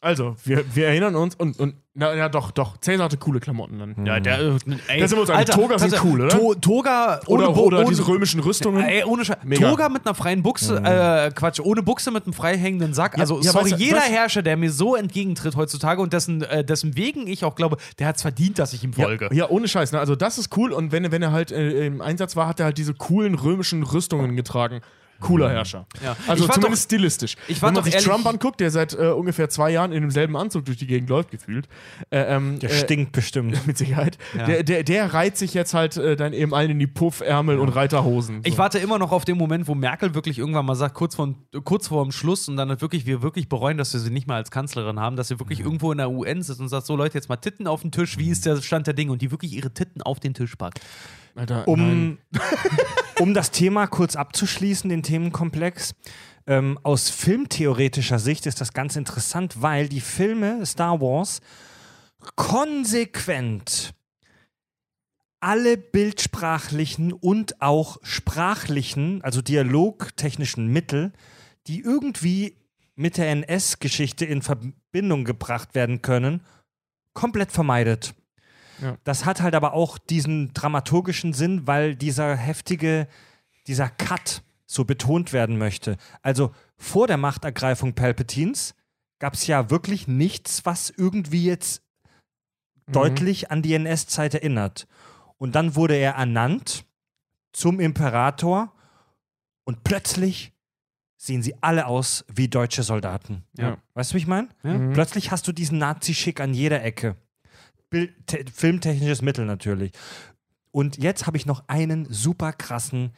Also, 0.00 0.34
wir, 0.44 0.74
wir 0.74 0.88
erinnern 0.88 1.14
uns 1.14 1.36
und, 1.36 1.60
und 1.60 1.74
na, 1.98 2.14
ja, 2.14 2.28
doch, 2.28 2.50
doch. 2.52 2.78
Cäsar 2.80 3.04
hatte 3.06 3.16
coole 3.16 3.40
Klamotten 3.40 3.78
dann. 3.78 4.06
Ja, 4.06 4.20
der. 4.20 4.38
Ey, 4.38 5.00
Da 5.00 5.08
sind 5.08 5.18
wir 5.18 5.20
uns 5.22 5.30
einig. 5.30 5.50
Toga 5.50 5.78
sind 5.78 6.04
cool, 6.04 6.20
oder? 6.22 6.28
To 6.30 6.54
Toga 6.54 7.20
ohne 7.26 7.50
Oder, 7.50 7.78
ohne- 7.80 7.88
diese 7.90 8.06
römischen 8.06 8.40
Rüstungen. 8.40 8.82
Ey, 8.84 9.04
ohne 9.04 9.24
Scheiß. 9.24 9.38
Mega. 9.44 9.68
Toga 9.68 9.88
mit 9.88 10.06
einer 10.06 10.14
freien 10.14 10.42
Buchse, 10.42 10.76
äh, 10.82 11.30
Quatsch, 11.34 11.60
ohne 11.60 11.82
Buchse 11.82 12.10
mit 12.10 12.24
einem 12.24 12.32
frei 12.32 12.56
hängenden 12.56 12.94
Sack. 12.94 13.18
also, 13.18 13.40
ja, 13.40 13.50
sorry, 13.52 13.72
weißt 13.72 13.80
du- 13.80 13.84
jeder 13.84 14.00
Herrscher, 14.00 14.42
der 14.42 14.56
mir 14.56 14.70
so 14.70 14.94
entgegentritt 14.96 15.56
heutzutage 15.56 16.00
und 16.00 16.12
dessen, 16.12 16.42
äh, 16.42 16.64
dessen 16.64 16.96
wegen 16.96 17.26
ich 17.26 17.44
auch 17.44 17.54
glaube, 17.56 17.76
der 17.98 18.06
hat 18.06 18.16
es 18.16 18.22
verdient, 18.22 18.58
dass 18.58 18.72
ich 18.72 18.84
ihm 18.84 18.92
folge. 18.92 19.26
Ja, 19.30 19.36
ja, 19.36 19.48
ohne 19.50 19.66
Scheiß. 19.68 19.92
Ne? 19.92 19.98
Also 19.98 20.14
das 20.14 20.38
ist 20.38 20.56
cool. 20.56 20.72
Und 20.72 20.92
wenn, 20.92 21.10
wenn 21.10 21.22
er 21.22 21.32
halt 21.32 21.50
äh, 21.52 21.86
im 21.86 22.00
Einsatz 22.00 22.36
war, 22.36 22.46
hat 22.48 22.60
er 22.60 22.66
halt 22.66 22.78
diese 22.78 22.94
coolen 22.94 23.34
römischen 23.34 23.82
Rüstungen 23.82 24.36
getragen. 24.36 24.80
Cooler 25.20 25.50
Herrscher. 25.50 25.86
Ja. 26.02 26.16
Also 26.26 26.44
Ich 26.46 26.50
zumindest 26.52 26.84
stilistisch. 26.84 27.36
ich 27.48 27.60
war 27.60 27.68
wenn 27.68 27.74
man 27.74 27.80
doch 27.80 27.84
sich 27.84 27.94
ehrlich- 27.94 28.08
Trump 28.08 28.26
anguckt, 28.26 28.60
der 28.60 28.70
seit 28.70 28.94
äh, 28.94 29.08
ungefähr 29.08 29.48
zwei 29.48 29.70
Jahren 29.70 29.92
in 29.92 30.00
demselben 30.02 30.36
Anzug 30.36 30.64
durch 30.66 30.78
die 30.78 30.86
Gegend 30.86 31.08
läuft, 31.10 31.30
gefühlt. 31.30 31.68
Äh, 32.10 32.20
ähm, 32.36 32.58
Der 32.60 32.70
äh, 32.70 32.74
stinkt 32.74 33.12
bestimmt. 33.12 33.58
Mit 33.66 33.76
Sicherheit. 33.78 34.16
Ja. 34.36 34.46
Der, 34.46 34.62
der, 34.62 34.82
der 34.84 35.12
reiht 35.14 35.36
sich 35.36 35.54
jetzt 35.54 35.74
halt 35.74 35.96
äh, 35.96 36.16
dann 36.16 36.32
eben 36.32 36.54
allen 36.54 36.70
in 36.70 36.78
die 36.78 36.86
Puffärmel 36.86 37.58
und 37.58 37.68
Reiterhosen. 37.70 38.40
Ich 38.44 38.52
So. 38.52 38.58
warte 38.58 38.78
immer 38.78 38.98
noch 38.98 39.12
auf 39.12 39.24
den 39.24 39.36
Moment, 39.36 39.66
wo 39.68 39.74
Merkel 39.74 40.14
wirklich 40.14 40.38
irgendwann 40.38 40.66
mal 40.66 40.74
sagt, 40.76 40.94
kurz 40.94 41.14
vor, 41.16 41.34
kurz 41.64 41.88
vor 41.88 42.04
dem 42.04 42.12
Schluss 42.12 42.48
und 42.48 42.56
dann 42.56 42.68
halt 42.68 42.80
wirklich, 42.80 43.06
wir 43.06 43.22
wirklich 43.22 43.48
bereuen, 43.48 43.78
dass 43.78 43.92
wir 43.92 44.00
sie 44.00 44.10
nicht 44.10 44.26
mehr 44.26 44.36
als 44.36 44.50
Kanzlerin 44.50 45.00
haben, 45.00 45.16
dass 45.16 45.28
sie 45.28 45.38
wirklich 45.40 45.60
irgendwo 45.60 45.90
in 45.92 45.98
der 45.98 46.10
UN 46.10 46.42
sitzt 46.42 46.60
und 46.60 46.68
sagt, 46.68 46.86
so 46.86 46.94
Leute, 46.96 47.14
jetzt 47.18 47.28
mal 47.28 47.36
Titten 47.36 47.66
auf 47.66 47.82
den 47.82 47.90
Tisch, 47.92 48.18
wie 48.18 48.30
ist 48.30 48.46
der 48.46 48.60
Stand 48.62 48.86
der 48.86 48.94
Dinge? 48.94 49.12
Und 49.12 49.22
die 49.22 49.30
wirklich 49.30 49.52
ihre 49.52 49.72
Titten 49.72 50.02
auf 50.02 50.20
den 50.20 50.34
Tisch 50.34 50.54
packt. 50.56 50.80
Alter. 51.34 51.66
Um, 51.68 52.18
um 53.20 53.34
das 53.34 53.50
Thema 53.50 53.86
kurz 53.86 54.16
abzuschließen, 54.16 54.88
den 54.88 55.02
Themenkomplex. 55.02 55.94
Ähm, 56.46 56.78
aus 56.82 57.10
filmtheoretischer 57.10 58.18
Sicht 58.18 58.46
ist 58.46 58.60
das 58.60 58.72
ganz 58.72 58.96
interessant, 58.96 59.60
weil 59.60 59.88
die 59.88 60.00
Filme 60.00 60.64
Star 60.64 61.00
Wars 61.00 61.40
konsequent 62.36 63.94
alle 65.40 65.76
bildsprachlichen 65.76 67.12
und 67.12 67.60
auch 67.62 67.98
sprachlichen, 68.02 69.22
also 69.22 69.40
dialogtechnischen 69.40 70.68
Mittel, 70.68 71.12
die 71.66 71.80
irgendwie 71.80 72.56
mit 72.96 73.16
der 73.16 73.30
NS-Geschichte 73.30 74.24
in 74.24 74.42
Verbindung 74.42 75.24
gebracht 75.24 75.74
werden 75.74 76.02
können, 76.02 76.42
komplett 77.12 77.52
vermeidet. 77.52 78.14
Ja. 78.80 78.96
Das 79.04 79.24
hat 79.24 79.40
halt 79.40 79.54
aber 79.54 79.72
auch 79.72 79.98
diesen 79.98 80.52
dramaturgischen 80.54 81.32
Sinn, 81.32 81.66
weil 81.66 81.94
dieser 81.96 82.36
heftige, 82.36 83.08
dieser 83.66 83.88
Cut 83.88 84.42
so 84.66 84.84
betont 84.84 85.32
werden 85.32 85.58
möchte. 85.58 85.96
Also 86.22 86.52
vor 86.76 87.06
der 87.06 87.16
Machtergreifung 87.16 87.94
Palpatines 87.94 88.74
gab 89.18 89.34
es 89.34 89.46
ja 89.46 89.70
wirklich 89.70 90.06
nichts, 90.06 90.64
was 90.64 90.90
irgendwie 90.90 91.44
jetzt 91.44 91.82
deutlich 92.92 93.50
an 93.50 93.62
die 93.62 93.74
NS-Zeit 93.74 94.34
erinnert. 94.34 94.86
Und 95.38 95.54
dann 95.54 95.74
wurde 95.74 95.94
er 95.94 96.12
ernannt 96.12 96.84
zum 97.52 97.80
Imperator 97.80 98.72
und 99.64 99.84
plötzlich 99.84 100.52
sehen 101.16 101.42
sie 101.42 101.54
alle 101.60 101.86
aus 101.86 102.24
wie 102.32 102.48
deutsche 102.48 102.82
Soldaten. 102.82 103.44
Ja. 103.56 103.78
Weißt 103.94 104.12
du, 104.12 104.14
wie 104.14 104.18
ich 104.18 104.26
meine? 104.26 104.48
Mhm. 104.62 104.92
Plötzlich 104.92 105.30
hast 105.30 105.48
du 105.48 105.52
diesen 105.52 105.78
Nazi-Schick 105.78 106.40
an 106.40 106.54
jeder 106.54 106.82
Ecke. 106.82 107.16
Bild, 107.90 108.14
te, 108.26 108.44
filmtechnisches 108.52 109.22
Mittel 109.22 109.46
natürlich. 109.46 109.92
Und 110.70 110.98
jetzt 110.98 111.26
habe 111.26 111.36
ich 111.36 111.46
noch 111.46 111.64
einen 111.68 112.06
super 112.12 112.52
krassen, 112.52 113.12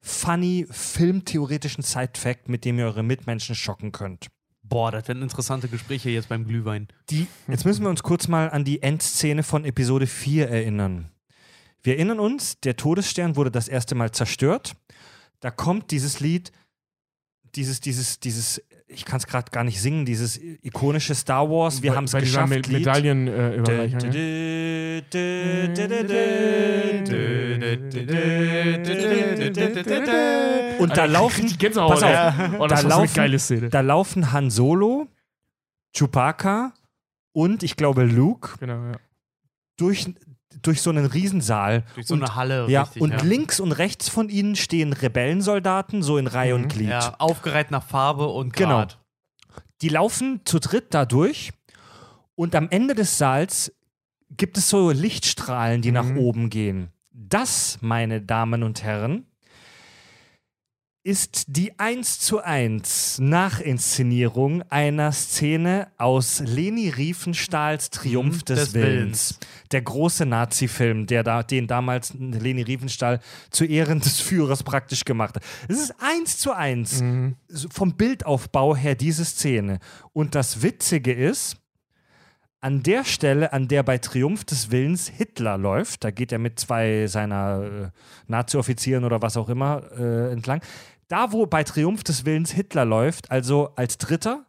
funny, 0.00 0.66
filmtheoretischen 0.70 1.82
Side-Fact, 1.82 2.48
mit 2.48 2.64
dem 2.64 2.78
ihr 2.78 2.86
eure 2.86 3.02
Mitmenschen 3.02 3.54
schocken 3.54 3.92
könnt. 3.92 4.28
Boah, 4.62 4.92
das 4.92 5.08
werden 5.08 5.22
interessante 5.22 5.68
Gespräche 5.68 6.10
jetzt 6.10 6.28
beim 6.28 6.46
Glühwein. 6.46 6.88
Die, 7.10 7.26
jetzt 7.48 7.64
müssen 7.64 7.82
wir 7.82 7.90
uns 7.90 8.02
kurz 8.02 8.28
mal 8.28 8.50
an 8.50 8.64
die 8.64 8.82
Endszene 8.82 9.42
von 9.42 9.64
Episode 9.64 10.06
4 10.06 10.48
erinnern. 10.48 11.10
Wir 11.82 11.96
erinnern 11.96 12.20
uns, 12.20 12.60
der 12.60 12.76
Todesstern 12.76 13.36
wurde 13.36 13.50
das 13.50 13.66
erste 13.66 13.94
Mal 13.94 14.12
zerstört. 14.12 14.74
Da 15.40 15.50
kommt 15.50 15.90
dieses 15.90 16.20
Lied, 16.20 16.52
dieses, 17.56 17.80
dieses, 17.80 18.20
dieses, 18.20 18.62
ich 18.92 19.04
kann 19.04 19.18
es 19.18 19.26
gerade 19.26 19.50
gar 19.50 19.64
nicht 19.64 19.80
singen, 19.80 20.04
dieses 20.04 20.38
ikonische 20.62 21.14
Star 21.14 21.48
Wars, 21.48 21.82
wir 21.82 21.94
haben 21.94 22.04
es 22.04 22.12
geschafft. 22.12 22.52
Lied. 22.52 22.68
Medaillen 22.70 23.28
äh, 23.28 23.54
Überreichung. 23.56 24.00
ja. 24.10 24.10
Und 30.78 30.96
da 30.96 31.04
laufen, 31.04 31.56
pass 31.58 31.76
auf, 31.76 32.00
ja. 32.02 32.54
Oh, 32.58 32.66
da 32.66 32.80
laufen- 32.80 33.14
geile 33.14 33.38
Szene. 33.38 33.68
da 33.68 33.80
laufen 33.80 34.32
Han 34.32 34.50
Solo, 34.50 35.08
Chewbacca 35.96 36.72
und 37.32 37.62
ich 37.62 37.76
glaube 37.76 38.04
Luke 38.04 38.56
Genau, 38.60 38.82
ja. 38.84 38.92
durch, 39.76 40.06
durch 40.62 40.82
so 40.82 40.90
einen 40.90 41.06
Riesensaal. 41.06 41.84
Durch 41.94 42.06
so 42.06 42.14
und, 42.14 42.22
eine 42.24 42.34
Halle. 42.34 42.66
ja, 42.68 42.82
richtig, 42.82 43.02
und 43.02 43.10
ja. 43.12 43.22
links 43.22 43.60
und 43.60 43.72
rechts 43.72 44.08
von 44.08 44.28
ihnen 44.28 44.56
stehen 44.56 44.92
Rebellensoldaten, 44.92 46.02
so 46.02 46.18
in 46.18 46.26
Reihe 46.26 46.56
Mhm. 46.56 46.62
und 46.64 46.68
Glied. 46.72 46.88
Ja, 46.90 47.14
aufgereiht 47.18 47.70
nach 47.70 47.84
Farbe 47.84 48.26
und 48.26 48.52
Genau. 48.54 48.78
Grad. 48.78 48.98
Die 49.82 49.88
laufen 49.88 50.40
zu 50.44 50.58
dritt 50.58 50.92
da 50.92 51.06
durch 51.06 51.52
und 52.34 52.54
am 52.54 52.68
Ende 52.70 52.94
des 52.94 53.16
Saals 53.18 53.72
gibt 54.36 54.58
es 54.58 54.68
so 54.68 54.90
Lichtstrahlen, 54.90 55.82
die 55.82 55.92
nach 55.92 56.04
Mhm. 56.04 56.18
oben 56.18 56.50
gehen. 56.50 56.90
Das, 57.12 57.78
meine 57.80 58.20
Damen 58.20 58.62
und 58.62 58.82
Herren, 58.82 59.26
ist 61.02 61.44
die 61.48 61.78
1 61.78 62.18
zu 62.20 62.40
1 62.44 63.18
Nachinszenierung 63.20 64.62
einer 64.70 65.12
Szene 65.12 65.88
aus 65.96 66.40
Leni 66.40 66.90
Riefenstahls 66.90 67.88
Triumph 67.88 68.40
Mhm, 68.40 68.44
des, 68.44 68.58
des 68.58 68.74
Willens. 68.74 68.90
Willens. 68.90 69.38
Der 69.72 69.82
große 69.82 70.26
Nazi-Film, 70.26 71.06
der 71.06 71.22
da, 71.22 71.42
den 71.42 71.66
damals 71.66 72.12
Leni 72.18 72.62
Riefenstahl 72.62 73.20
zu 73.50 73.64
Ehren 73.64 74.00
des 74.00 74.20
Führers 74.20 74.62
praktisch 74.62 75.04
gemacht 75.06 75.36
hat. 75.36 75.42
Es 75.68 75.78
ist 75.80 75.94
1 76.00 76.36
zu 76.38 76.52
1 76.52 77.00
Mhm. 77.00 77.36
vom 77.70 77.94
Bildaufbau 77.96 78.76
her 78.76 78.94
diese 78.94 79.24
Szene. 79.24 79.78
Und 80.12 80.34
das 80.34 80.62
Witzige 80.62 81.12
ist, 81.12 81.56
an 82.62 82.82
der 82.82 83.06
Stelle, 83.06 83.54
an 83.54 83.68
der 83.68 83.82
bei 83.82 83.96
Triumph 83.96 84.44
des 84.44 84.70
Willens 84.70 85.08
Hitler 85.08 85.56
läuft, 85.56 86.04
da 86.04 86.10
geht 86.10 86.30
er 86.30 86.38
mit 86.38 86.60
zwei 86.60 87.06
seiner 87.06 87.62
äh, 87.62 87.88
Nazi-Offizieren 88.26 89.04
oder 89.04 89.22
was 89.22 89.38
auch 89.38 89.48
immer 89.48 89.82
äh, 89.98 90.30
entlang, 90.30 90.60
da 91.10 91.32
wo 91.32 91.44
bei 91.46 91.64
Triumph 91.64 92.04
des 92.04 92.24
Willens 92.24 92.52
Hitler 92.52 92.84
läuft, 92.84 93.30
also 93.30 93.72
als 93.76 93.98
Dritter, 93.98 94.46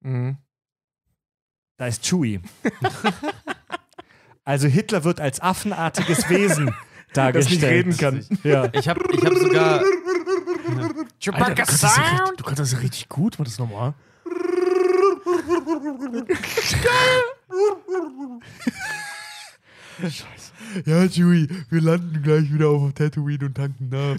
Mhm. 0.00 0.38
da 1.76 1.86
ist 1.88 2.04
Chewie. 2.04 2.40
also 4.44 4.68
Hitler 4.68 5.02
wird 5.04 5.20
als 5.20 5.40
affenartiges 5.40 6.28
Wesen 6.30 6.66
Das 7.08 7.14
dargestellt. 7.14 7.86
nicht 7.86 8.02
reden 8.02 8.26
kann. 8.28 8.38
Ja. 8.44 8.68
Ich 8.72 8.86
habe 8.88 9.00
ich 9.12 9.24
hab 9.24 9.34
sogar. 9.34 9.80
Alter, 11.32 11.54
du, 11.54 11.54
kannst 11.54 11.82
das 11.82 11.98
richtig, 11.98 12.36
du 12.36 12.44
kannst 12.44 12.58
das 12.60 12.80
richtig 12.80 13.08
gut, 13.08 13.38
war 13.38 13.44
das 13.44 13.58
nochmal? 20.02 20.82
Ja, 20.84 21.08
Chewie, 21.08 21.48
wir 21.70 21.80
landen 21.80 22.20
gleich 22.22 22.52
wieder 22.52 22.68
auf 22.68 22.92
Tatooine 22.92 23.46
und 23.46 23.54
tanken 23.54 23.88
nach. 23.88 24.16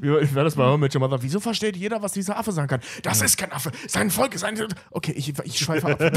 Wie 0.00 0.08
war- 0.10 0.22
wie 0.22 0.34
war 0.34 0.44
das 0.44 0.54
bei 0.54 0.64
How 0.64 0.76
I 0.76 0.80
Met 0.80 0.94
Your 0.94 1.00
Mother? 1.00 1.22
Wieso 1.22 1.40
versteht 1.40 1.76
jeder, 1.76 2.00
was 2.02 2.12
dieser 2.12 2.38
Affe 2.38 2.52
sagen 2.52 2.68
kann? 2.68 2.80
Das 3.02 3.20
ist 3.22 3.36
kein 3.36 3.52
Affe, 3.52 3.70
sein 3.88 4.10
Volk 4.10 4.34
ist 4.34 4.44
ein... 4.44 4.56
Okay, 4.90 5.12
ich, 5.12 5.34
ich 5.44 5.58
schweife 5.58 5.88
ab. 5.88 6.00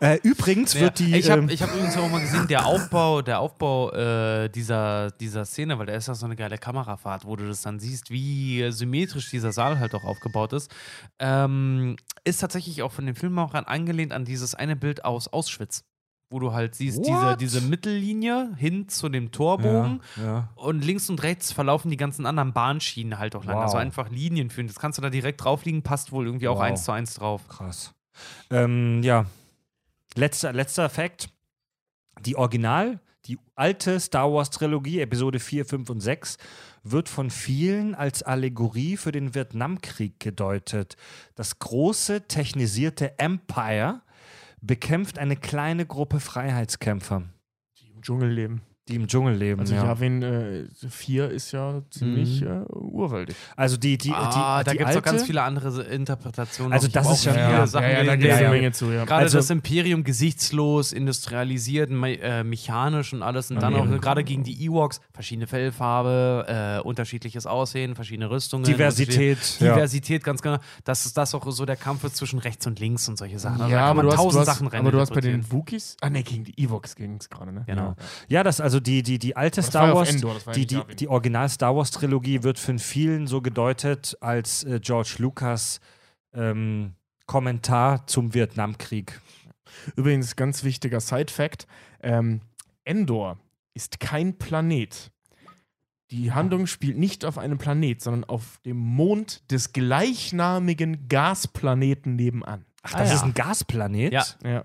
Äh, 0.00 0.18
übrigens 0.22 0.74
wird 0.78 0.98
die. 0.98 1.14
ich 1.16 1.30
habe 1.30 1.42
ähm, 1.42 1.48
ich 1.48 1.62
hab 1.62 1.72
übrigens 1.74 1.96
auch 1.96 2.08
mal 2.10 2.20
gesehen, 2.20 2.46
der 2.48 2.64
Aufbau, 2.66 3.20
der 3.22 3.40
Aufbau 3.40 3.90
äh, 3.92 4.48
dieser, 4.48 5.10
dieser 5.10 5.44
Szene, 5.44 5.78
weil 5.78 5.86
da 5.86 5.94
ist 5.94 6.08
ja 6.08 6.14
so 6.14 6.26
eine 6.26 6.36
geile 6.36 6.56
Kamerafahrt, 6.58 7.24
wo 7.26 7.36
du 7.36 7.46
das 7.46 7.62
dann 7.62 7.78
siehst, 7.80 8.10
wie 8.10 8.70
symmetrisch 8.70 9.30
dieser 9.30 9.52
Saal 9.52 9.78
halt 9.78 9.94
auch 9.94 10.04
aufgebaut 10.04 10.52
ist, 10.52 10.70
ähm, 11.18 11.96
ist 12.24 12.38
tatsächlich 12.40 12.82
auch 12.82 12.92
von 12.92 13.04
den 13.06 13.14
Filmemachern 13.14 13.64
angelehnt 13.64 14.12
an 14.12 14.24
dieses 14.24 14.54
eine 14.54 14.76
Bild 14.76 15.04
aus 15.04 15.28
Auschwitz. 15.28 15.84
Wo 16.32 16.38
du 16.38 16.52
halt 16.52 16.76
siehst, 16.76 16.98
diese, 16.98 17.12
What? 17.12 17.40
diese 17.40 17.60
Mittellinie 17.60 18.54
hin 18.56 18.88
zu 18.88 19.08
dem 19.08 19.32
Torbogen 19.32 20.00
ja, 20.16 20.24
ja. 20.24 20.48
und 20.54 20.84
links 20.84 21.10
und 21.10 21.20
rechts 21.24 21.50
verlaufen 21.50 21.90
die 21.90 21.96
ganzen 21.96 22.24
anderen 22.24 22.52
Bahnschienen 22.52 23.18
halt 23.18 23.34
auch 23.34 23.44
lang. 23.44 23.56
Wow. 23.56 23.64
Also 23.64 23.78
einfach 23.78 24.10
Linien 24.10 24.48
führen. 24.48 24.68
Das 24.68 24.78
kannst 24.78 24.96
du 24.96 25.02
da 25.02 25.10
direkt 25.10 25.42
draufliegen, 25.42 25.82
passt 25.82 26.12
wohl 26.12 26.26
irgendwie 26.26 26.46
auch 26.46 26.56
Wow. 26.58 26.62
eins 26.62 26.84
zu 26.84 26.92
eins 26.92 27.14
drauf. 27.14 27.48
Krass. 27.48 27.92
Ähm, 28.50 29.02
ja. 29.02 29.26
Letzter, 30.14 30.52
letzter 30.52 30.88
Fakt. 30.88 31.30
Die 32.24 32.36
Original, 32.36 33.00
die 33.26 33.38
alte 33.56 33.98
Star 33.98 34.32
Wars 34.32 34.50
Trilogie, 34.50 35.00
Episode 35.00 35.40
4, 35.40 35.64
5 35.64 35.90
und 35.90 36.00
6, 36.00 36.36
wird 36.82 37.08
von 37.08 37.30
vielen 37.30 37.94
als 37.94 38.22
Allegorie 38.22 38.96
für 38.96 39.12
den 39.12 39.34
Vietnamkrieg 39.34 40.20
gedeutet. 40.20 40.96
Das 41.34 41.58
große, 41.58 42.28
technisierte 42.28 43.18
Empire 43.18 44.02
bekämpft 44.60 45.18
eine 45.18 45.36
kleine 45.36 45.86
Gruppe 45.86 46.20
Freiheitskämpfer, 46.20 47.22
Die 47.78 47.90
im 47.90 48.02
Dschungel 48.02 48.30
leben. 48.30 48.62
Die 48.90 48.96
im 48.96 49.06
Dschungel 49.06 49.34
leben. 49.34 49.60
Also 49.60 49.74
ja. 49.74 49.84
Yavin 49.84 50.22
äh, 50.22 50.64
4 50.88 51.30
ist 51.30 51.52
ja 51.52 51.80
ziemlich 51.90 52.42
Mhm. 52.42 52.46
äh, 52.68 52.72
urwäldig. 52.74 53.34
Also 53.56 53.76
die, 53.76 53.96
die, 53.96 54.12
ah, 54.12 54.58
die, 54.60 54.64
da 54.66 54.72
die 54.72 54.78
gibt 54.78 54.90
es 54.90 54.96
auch 54.96 55.02
ganz 55.02 55.22
viele 55.24 55.42
andere 55.42 55.82
Interpretationen. 55.84 56.72
Also 56.72 56.88
das 56.88 57.10
ist 57.10 57.24
schon- 57.24 57.32
viele 57.32 57.44
ja, 57.44 57.66
Sachen 57.66 57.84
ja, 57.84 57.90
ja, 57.90 58.04
da 58.04 58.16
gibt 58.16 58.24
es 58.24 58.28
ja, 58.30 58.34
eine 58.36 58.44
ja. 58.44 58.50
Menge 58.50 58.72
zu, 58.72 58.86
ja. 58.90 59.04
Gerade 59.04 59.22
Also- 59.22 59.38
das 59.38 59.50
Imperium 59.50 60.04
gesichtslos, 60.04 60.92
industrialisiert, 60.92 61.90
me 61.90 62.18
äh, 62.20 62.44
mechanisch 62.44 63.12
und 63.12 63.22
alles. 63.22 63.50
Und 63.50 63.62
dann 63.62 63.72
Ja. 63.74 63.80
auch 63.80 64.00
gerade 64.00 64.24
gegen 64.24 64.42
die 64.44 64.64
Ewoks, 64.64 65.00
verschiedene 65.12 65.46
Fellfarbe, 65.46 66.80
äh, 66.82 66.86
unterschiedliches 66.86 67.46
Aussehen, 67.46 67.94
verschiedene 67.94 68.30
Rüstungen. 68.30 68.64
Diversität. 68.64 69.38
ja. 69.60 69.74
Diversität, 69.74 70.24
ganz 70.24 70.42
genau. 70.42 70.58
Das 70.84 71.06
ist 71.06 71.16
das 71.16 71.34
auch 71.34 71.48
so 71.50 71.64
der 71.64 71.76
Kampf 71.76 72.04
ist 72.04 72.16
zwischen 72.16 72.38
rechts 72.38 72.66
und 72.66 72.78
links 72.80 73.08
und 73.08 73.16
solche 73.18 73.38
Sachen. 73.38 73.60
Also 73.60 73.64
da 73.66 73.70
ja, 73.70 73.78
kann 73.80 73.88
aber 73.90 73.96
man 73.96 74.06
du, 74.06 74.12
hast, 74.12 74.16
tausend 74.18 74.34
du, 74.34 74.40
hast, 74.50 74.56
Sachen 74.58 74.66
rein 74.68 74.80
aber 74.80 74.90
du 74.92 75.00
hast 75.00 75.12
bei 75.14 75.20
den. 75.20 75.50
Wookies, 75.52 75.96
ah 76.00 76.10
ne, 76.10 76.22
gegen 76.22 76.44
die 76.44 76.58
Ewoks 76.62 76.96
ging 76.96 77.16
es 77.20 77.28
gerade, 77.28 77.52
ne? 77.52 77.62
Genau. 77.66 77.94
Ja, 78.28 78.42
das 78.42 78.60
also 78.60 78.79
die, 78.80 79.02
die, 79.02 79.18
die 79.18 79.36
alte 79.36 79.62
Star 79.62 79.94
Wars, 79.94 80.10
Endor, 80.14 80.36
die, 80.54 80.66
die, 80.66 80.82
die 80.96 81.08
Original 81.08 81.48
Star 81.48 81.76
Wars 81.76 81.90
Trilogie 81.90 82.42
wird 82.42 82.58
von 82.58 82.78
vielen 82.78 83.26
so 83.26 83.40
gedeutet 83.40 84.16
als 84.20 84.64
äh, 84.64 84.80
George 84.80 85.16
Lucas 85.18 85.80
ähm, 86.34 86.94
Kommentar 87.26 88.06
zum 88.06 88.34
Vietnamkrieg. 88.34 89.20
Übrigens, 89.96 90.34
ganz 90.36 90.64
wichtiger 90.64 91.00
Side-Fact: 91.00 91.66
ähm, 92.02 92.40
Endor 92.84 93.38
ist 93.74 94.00
kein 94.00 94.36
Planet. 94.36 95.10
Die 96.10 96.32
Handlung 96.32 96.66
spielt 96.66 96.98
nicht 96.98 97.24
auf 97.24 97.38
einem 97.38 97.58
Planet, 97.58 98.02
sondern 98.02 98.24
auf 98.24 98.58
dem 98.64 98.78
Mond 98.78 99.48
des 99.52 99.72
gleichnamigen 99.72 101.06
Gasplaneten 101.08 102.16
nebenan. 102.16 102.64
Ach, 102.82 102.94
Ah, 102.94 102.98
das 102.98 103.10
ja. 103.10 103.14
ist 103.16 103.22
ein 103.22 103.34
Gasplanet? 103.34 104.12
Ja. 104.12 104.24
Ja. 104.44 104.64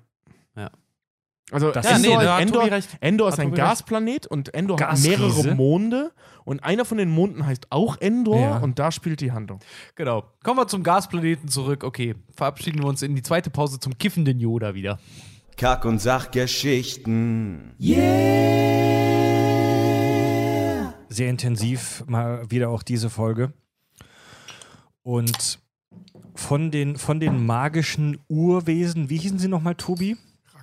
Also 1.51 1.71
Das 1.71 1.85
Endor, 1.85 1.97
ist- 1.99 2.05
Ja, 2.05 2.17
nee, 2.19 2.23
da 2.25 2.33
hat 2.35 2.41
Endor. 2.41 2.63
Endor 3.01 3.27
ist 3.29 3.33
Hat 3.37 3.45
ein. 3.45 3.53
Gasplanet 3.53 4.25
und 4.25 4.53
Endor 4.55 4.79
hat 4.79 4.89
Gasriese. 4.89 5.09
mehrere 5.19 5.53
Monde 5.55 6.11
und 6.43 6.63
einer 6.63 6.85
von 6.85 6.97
den 6.97 7.09
Monden 7.11 7.45
heißt 7.45 7.67
auch 7.71 7.97
Endor 8.01 8.39
Ja. 8.39 8.57
und 8.57 8.79
da 8.79 8.91
spielt 8.91 9.21
die 9.21 9.31
Handlung. 9.31 9.59
Genau. 9.95 10.23
Kommen 10.43 10.57
wir 10.59 10.67
zum 10.67 10.81
Gasplaneten 10.81 11.47
zurück. 11.47 11.83
Okay, 11.83 12.15
verabschieden 12.35 12.79
wir 12.81 12.87
uns 12.87 13.03
in 13.03 13.15
die 13.15 13.21
zweite 13.21 13.51
Pause 13.51 13.79
zum 13.79 13.95
kiffenden 13.97 14.39
Yoda 14.39 14.73
wieder. 14.73 14.97
Kack- 15.55 15.85
und 15.85 15.99
Sachgeschichten. 16.01 17.75
Sehr 21.09 21.29
intensiv 21.29 22.03
mal 22.07 22.49
wieder 22.49 22.69
auch 22.69 22.83
diese 22.83 23.09
Folge. 23.09 23.53
Und 25.03 25.59
von 26.33 26.71
den, 26.71 26.97
von 26.97 27.19
den 27.19 27.45
magischen 27.45 28.19
Urwesen, 28.27 29.09
wie 29.09 29.17
hießen 29.17 29.39
sie 29.39 29.47
nochmal, 29.47 29.75
Tobi? 29.75 30.17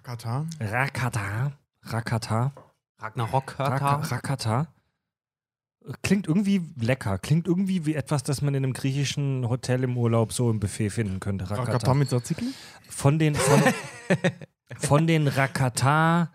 Rakata. 0.05 0.47
Rakata. 0.59 1.53
Rakata. 1.85 2.53
Ragnarok. 2.99 3.59
Raka, 3.61 3.95
Rakata. 3.97 4.67
Klingt 6.03 6.27
irgendwie 6.27 6.61
lecker. 6.81 7.19
Klingt 7.19 7.47
irgendwie 7.47 7.87
wie 7.87 7.95
etwas, 7.95 8.25
das 8.25 8.43
man 8.43 8.55
in 8.55 8.65
einem 8.65 8.73
griechischen 8.73 9.49
Hotel 9.49 9.85
im 9.85 9.97
Urlaub 9.97 10.33
so 10.33 10.51
im 10.51 10.59
Buffet 10.59 10.91
finden 10.91 11.21
könnte. 11.21 11.49
Rakata 11.49 11.73
Rakata. 11.73 11.95
mit 11.95 12.09
Tzatziki? 12.09 12.53
Von 12.89 13.21
den, 13.21 13.37
von, 13.37 13.63
von 14.79 15.07
den 15.07 15.29
Rakata 15.29 16.33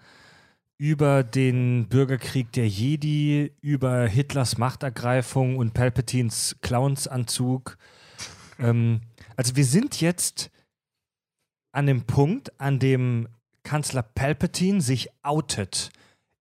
über 0.78 1.24
den 1.24 1.90
Bürgerkrieg 1.90 2.54
der 2.54 2.70
Jedi, 2.70 3.52
über 3.60 4.08
Hitlers 4.08 4.58
Machtergreifung 4.58 5.58
und 5.58 5.74
Palpatines 5.74 6.56
Clownsanzug. 6.62 7.78
Ähm, 8.60 9.02
also 9.36 9.58
wir 9.58 9.66
sind 9.66 10.00
jetzt 10.00 10.52
an 11.74 11.86
dem 11.86 12.04
Punkt, 12.04 12.58
an 12.62 12.80
dem 12.80 13.28
Kanzler 13.68 14.02
Palpatine 14.02 14.80
sich 14.80 15.10
outet. 15.24 15.92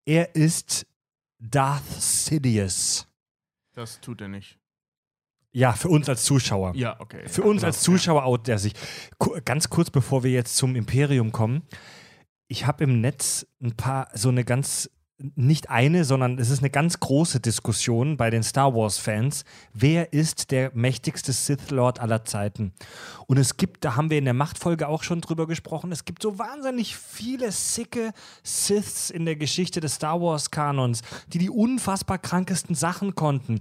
Er 0.05 0.37
ist 0.37 0.87
Darth 1.41 1.83
Sidious. 2.01 3.09
Das 3.73 4.01
tut 4.01 4.21
er 4.21 4.29
nicht. 4.29 4.61
Ja, 5.51 5.73
für 5.73 5.89
uns 5.89 6.09
als 6.09 6.23
Zuschauer. 6.23 6.77
Ja, 6.77 7.01
okay. 7.01 7.27
Für 7.27 7.43
uns 7.43 7.65
als 7.65 7.81
Zuschauer 7.81 8.25
outet 8.25 8.49
er 8.51 8.59
sich. 8.61 8.75
Ganz 9.45 9.69
kurz 9.71 9.91
bevor 9.91 10.23
wir 10.23 10.31
jetzt 10.31 10.57
zum 10.57 10.77
Imperium 10.77 11.33
kommen. 11.33 11.65
Ich 12.47 12.65
habe 12.65 12.85
im 12.85 13.01
Netz 13.01 13.45
ein 13.61 13.77
paar, 13.77 14.09
so 14.15 14.29
eine 14.29 14.45
ganz 14.45 14.89
nicht 15.19 15.71
eine, 15.71 16.05
sondern 16.05 16.39
es 16.39 16.51
ist 16.51 16.59
eine 16.59 16.69
ganz 16.69 17.01
große 17.01 17.41
Diskussion 17.41 18.19
bei 18.19 18.29
den 18.29 18.43
Star 18.43 18.75
Wars-Fans. 18.75 19.45
Wer 19.73 20.13
ist 20.13 20.51
der 20.51 20.73
mächtigste 20.75 21.33
Sith 21.33 21.71
Lord 21.71 22.01
aller 22.01 22.27
Zeiten? 22.27 22.73
Und 23.27 23.39
es 23.39 23.57
gibt, 23.57 23.85
da 23.85 23.97
haben 23.97 24.11
wir 24.11 24.19
in 24.19 24.27
der 24.27 24.35
Machtfolge 24.35 24.89
auch 24.89 25.03
schon 25.03 25.23
drüber 25.23 25.47
gesprochen, 25.47 25.91
es 25.91 26.05
gibt 26.05 26.23
so 26.23 26.39
wahnsinnig 26.39 26.97
viele 26.97 27.51
sicke 27.51 28.13
Siths 28.43 29.09
in 29.09 29.25
der 29.25 29.37
Geschichte 29.37 29.81
des 29.81 29.95
Star 29.95 30.21
Wars-Kanons, 30.21 31.01
die 31.29 31.39
die 31.39 31.51
unfassbar 31.51 32.19
krankesten 32.19 32.75
Sachen 32.75 33.15
konnten. 33.15 33.61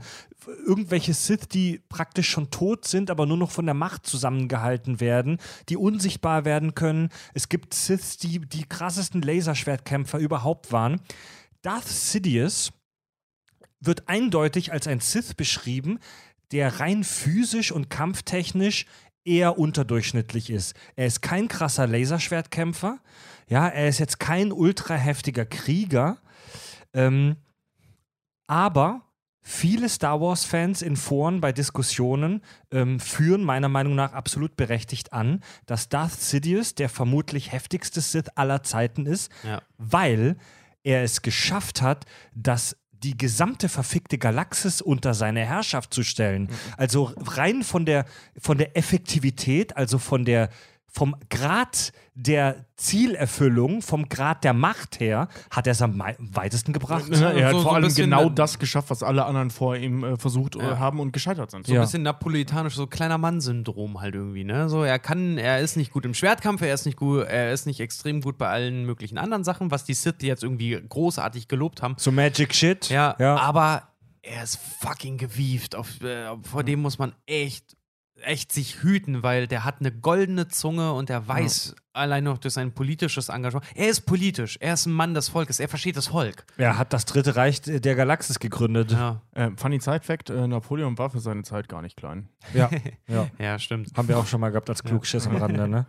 Irgendwelche 0.67 1.13
Sith, 1.13 1.47
die 1.47 1.81
praktisch 1.87 2.29
schon 2.29 2.51
tot 2.51 2.85
sind, 2.85 3.09
aber 3.09 3.25
nur 3.25 3.37
noch 3.37 3.51
von 3.51 3.65
der 3.65 3.73
Macht 3.73 4.05
zusammengehalten 4.05 4.99
werden, 4.99 5.39
die 5.69 5.77
unsichtbar 5.77 6.43
werden 6.43 6.75
können. 6.75 7.09
Es 7.33 7.47
gibt 7.47 7.73
Siths, 7.73 8.17
die 8.17 8.41
die 8.41 8.65
krassesten 8.65 9.21
Laserschwertkämpfer 9.21 10.19
überhaupt 10.19 10.73
waren. 10.73 10.99
Darth 11.65 11.87
Sidious 11.87 12.71
wird 13.79 14.07
eindeutig 14.07 14.71
als 14.71 14.85
ein 14.87 14.99
Sith 14.99 15.33
beschrieben, 15.33 15.99
der 16.51 16.79
rein 16.79 17.03
physisch 17.03 17.71
und 17.71 17.89
kampftechnisch 17.89 18.85
eher 19.23 19.57
unterdurchschnittlich 19.57 20.51
ist. 20.51 20.75
Er 20.95 21.07
ist 21.07 21.23
kein 21.23 21.47
krasser 21.47 21.87
Laserschwertkämpfer, 21.87 22.99
ja, 23.47 23.67
er 23.67 23.89
ist 23.89 23.97
jetzt 23.97 24.19
kein 24.19 24.51
ultra 24.51 24.93
heftiger 24.93 25.45
Krieger, 25.47 26.19
ähm, 26.93 27.35
aber 28.45 29.01
viele 29.41 29.89
Star 29.89 30.21
Wars-Fans 30.21 30.83
in 30.83 30.95
Foren 30.95 31.41
bei 31.41 31.51
Diskussionen 31.51 32.43
ähm, 32.69 32.99
führen 32.99 33.43
meiner 33.43 33.69
Meinung 33.69 33.95
nach 33.95 34.13
absolut 34.13 34.55
berechtigt 34.55 35.13
an, 35.13 35.43
dass 35.65 35.89
Darth 35.89 36.21
Sidious 36.21 36.75
der 36.75 36.89
vermutlich 36.89 37.51
heftigste 37.51 38.01
Sith 38.01 38.29
aller 38.35 38.61
Zeiten 38.61 39.07
ist, 39.07 39.31
Ja. 39.43 39.63
weil 39.79 40.37
er 40.85 41.03
es 41.03 41.21
geschafft 41.21 41.81
hat, 41.81 42.05
dass 42.33 42.77
die 42.91 43.17
gesamte 43.17 43.69
verfickte 43.69 44.17
Galaxis 44.17 44.81
unter 44.81 45.13
seine 45.13 45.45
Herrschaft 45.45 45.93
zu 45.93 46.03
stellen. 46.03 46.49
Also 46.77 47.13
rein 47.17 47.63
von 47.63 47.85
der, 47.85 48.05
von 48.37 48.57
der 48.57 48.77
Effektivität, 48.77 49.75
also 49.75 49.99
von 49.99 50.25
der, 50.25 50.49
vom 50.97 51.13
Grad 51.29 51.91
der 52.13 52.65
Zielerfüllung, 52.77 53.81
vom 53.81 54.07
Grad 54.07 54.45
der 54.45 54.53
Macht 54.53 55.01
her, 55.01 55.27
hat 55.51 55.67
er 55.67 55.71
es 55.71 55.81
am 55.81 56.01
weitesten 56.19 56.71
gebracht. 56.71 57.03
Ja, 57.09 57.31
er 57.31 57.45
hat 57.47 57.51
so- 57.51 57.57
so 57.59 57.63
vor 57.65 57.75
ein 57.75 57.83
allem 57.83 57.93
genau 57.93 58.29
das 58.29 58.57
geschafft, 58.59 58.89
was 58.89 59.03
alle 59.03 59.25
anderen 59.25 59.51
vor 59.51 59.75
ihm 59.75 60.03
äh, 60.05 60.17
versucht 60.17 60.55
äh, 60.55 60.59
Ja. 60.59 60.79
haben 60.79 61.01
und 61.01 61.11
gescheitert 61.11 61.51
sind. 61.51 61.67
So 61.67 61.73
Ja. 61.73 61.81
ein 61.81 61.85
bisschen 61.85 62.03
napolitanisch, 62.03 62.75
so 62.75 62.87
kleiner 62.87 63.17
Mann-Syndrom 63.17 63.99
halt 63.99 64.15
irgendwie, 64.15 64.45
ne? 64.45 64.69
So, 64.69 64.83
er 64.83 64.97
kann, 64.97 65.37
er 65.37 65.59
ist 65.59 65.75
nicht 65.75 65.91
gut 65.91 66.05
im 66.05 66.13
Schwertkampf, 66.13 66.61
er 66.61 66.73
ist 66.73 66.85
nicht 66.85 66.97
gut, 66.97 67.25
er 67.25 67.51
ist 67.51 67.65
nicht 67.65 67.81
extrem 67.81 68.21
gut 68.21 68.37
bei 68.37 68.47
allen 68.47 68.85
möglichen 68.85 69.17
anderen 69.17 69.43
Sachen, 69.43 69.71
was 69.71 69.83
die 69.83 69.93
Sith 69.93 70.15
jetzt 70.21 70.43
irgendwie 70.43 70.81
großartig 70.87 71.49
gelobt 71.49 71.81
haben. 71.81 71.95
So 71.97 72.11
Magic 72.13 72.55
Shit. 72.55 72.89
Ja, 72.89 73.15
ja. 73.19 73.35
aber 73.35 73.89
er 74.21 74.43
ist 74.43 74.57
fucking 74.79 75.17
gewieft. 75.17 75.75
Auf, 75.75 76.01
äh, 76.01 76.27
vor 76.43 76.63
dem 76.63 76.81
muss 76.81 76.97
man 76.97 77.13
echt, 77.25 77.74
echt 78.23 78.51
sich 78.51 78.81
hüten, 78.81 79.23
weil 79.23 79.47
der 79.47 79.65
hat 79.65 79.75
eine 79.79 79.91
goldene 79.91 80.47
Zunge 80.47 80.93
und 80.93 81.09
er 81.09 81.27
weiß 81.27 81.75
allein 81.93 82.23
noch 82.23 82.37
durch 82.37 82.53
sein 82.53 82.71
politisches 82.73 83.29
Engagement. 83.29 83.65
Er 83.75 83.89
ist 83.89 84.01
politisch, 84.01 84.57
er 84.61 84.73
ist 84.73 84.85
ein 84.85 84.93
Mann 84.93 85.13
des 85.13 85.29
Volkes, 85.29 85.59
er 85.59 85.67
versteht 85.67 85.95
das 85.97 86.07
Volk. 86.07 86.45
Er 86.57 86.77
hat 86.77 86.91
das 86.93 87.05
Dritte 87.05 87.35
Reich 87.35 87.61
der 87.61 87.95
Galaxis 87.95 88.39
gegründet. 88.39 88.91
Ja, 88.91 89.21
Äh, 89.33 89.51
funny 89.57 89.79
Side 89.79 90.01
Fact: 90.01 90.29
äh, 90.29 90.47
Napoleon 90.47 90.97
war 90.97 91.09
für 91.09 91.19
seine 91.19 91.43
Zeit 91.43 91.69
gar 91.69 91.81
nicht 91.81 91.97
klein. 91.97 92.29
Ja, 92.53 92.69
ja. 93.07 93.27
ja 93.37 93.59
stimmt. 93.59 93.89
Haben 93.95 94.07
wir 94.07 94.17
auch 94.17 94.27
schon 94.27 94.41
mal 94.41 94.49
gehabt 94.49 94.69
als 94.69 94.83
Klugschiss 94.83 95.27
am 95.27 95.35
Rande, 95.37 95.67
ne? 95.67 95.85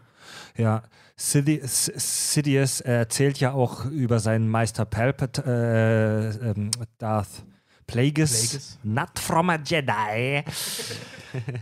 Ja. 0.57 0.83
Sidi- 1.19 1.61
S- 1.61 1.87
Sidious 2.35 2.81
erzählt 2.81 3.39
ja 3.39 3.53
auch 3.53 3.87
über 3.87 4.19
seinen 4.19 4.49
Meister 4.51 4.85
Palpat 4.85 5.39
äh, 5.47 6.29
ähm, 6.51 6.71
Darth 6.99 7.45
Plagueis, 7.87 8.49
Plagueis. 8.51 8.79
not 8.83 9.19
from 9.19 9.51
a 9.51 9.57
Jedi. 9.57 10.43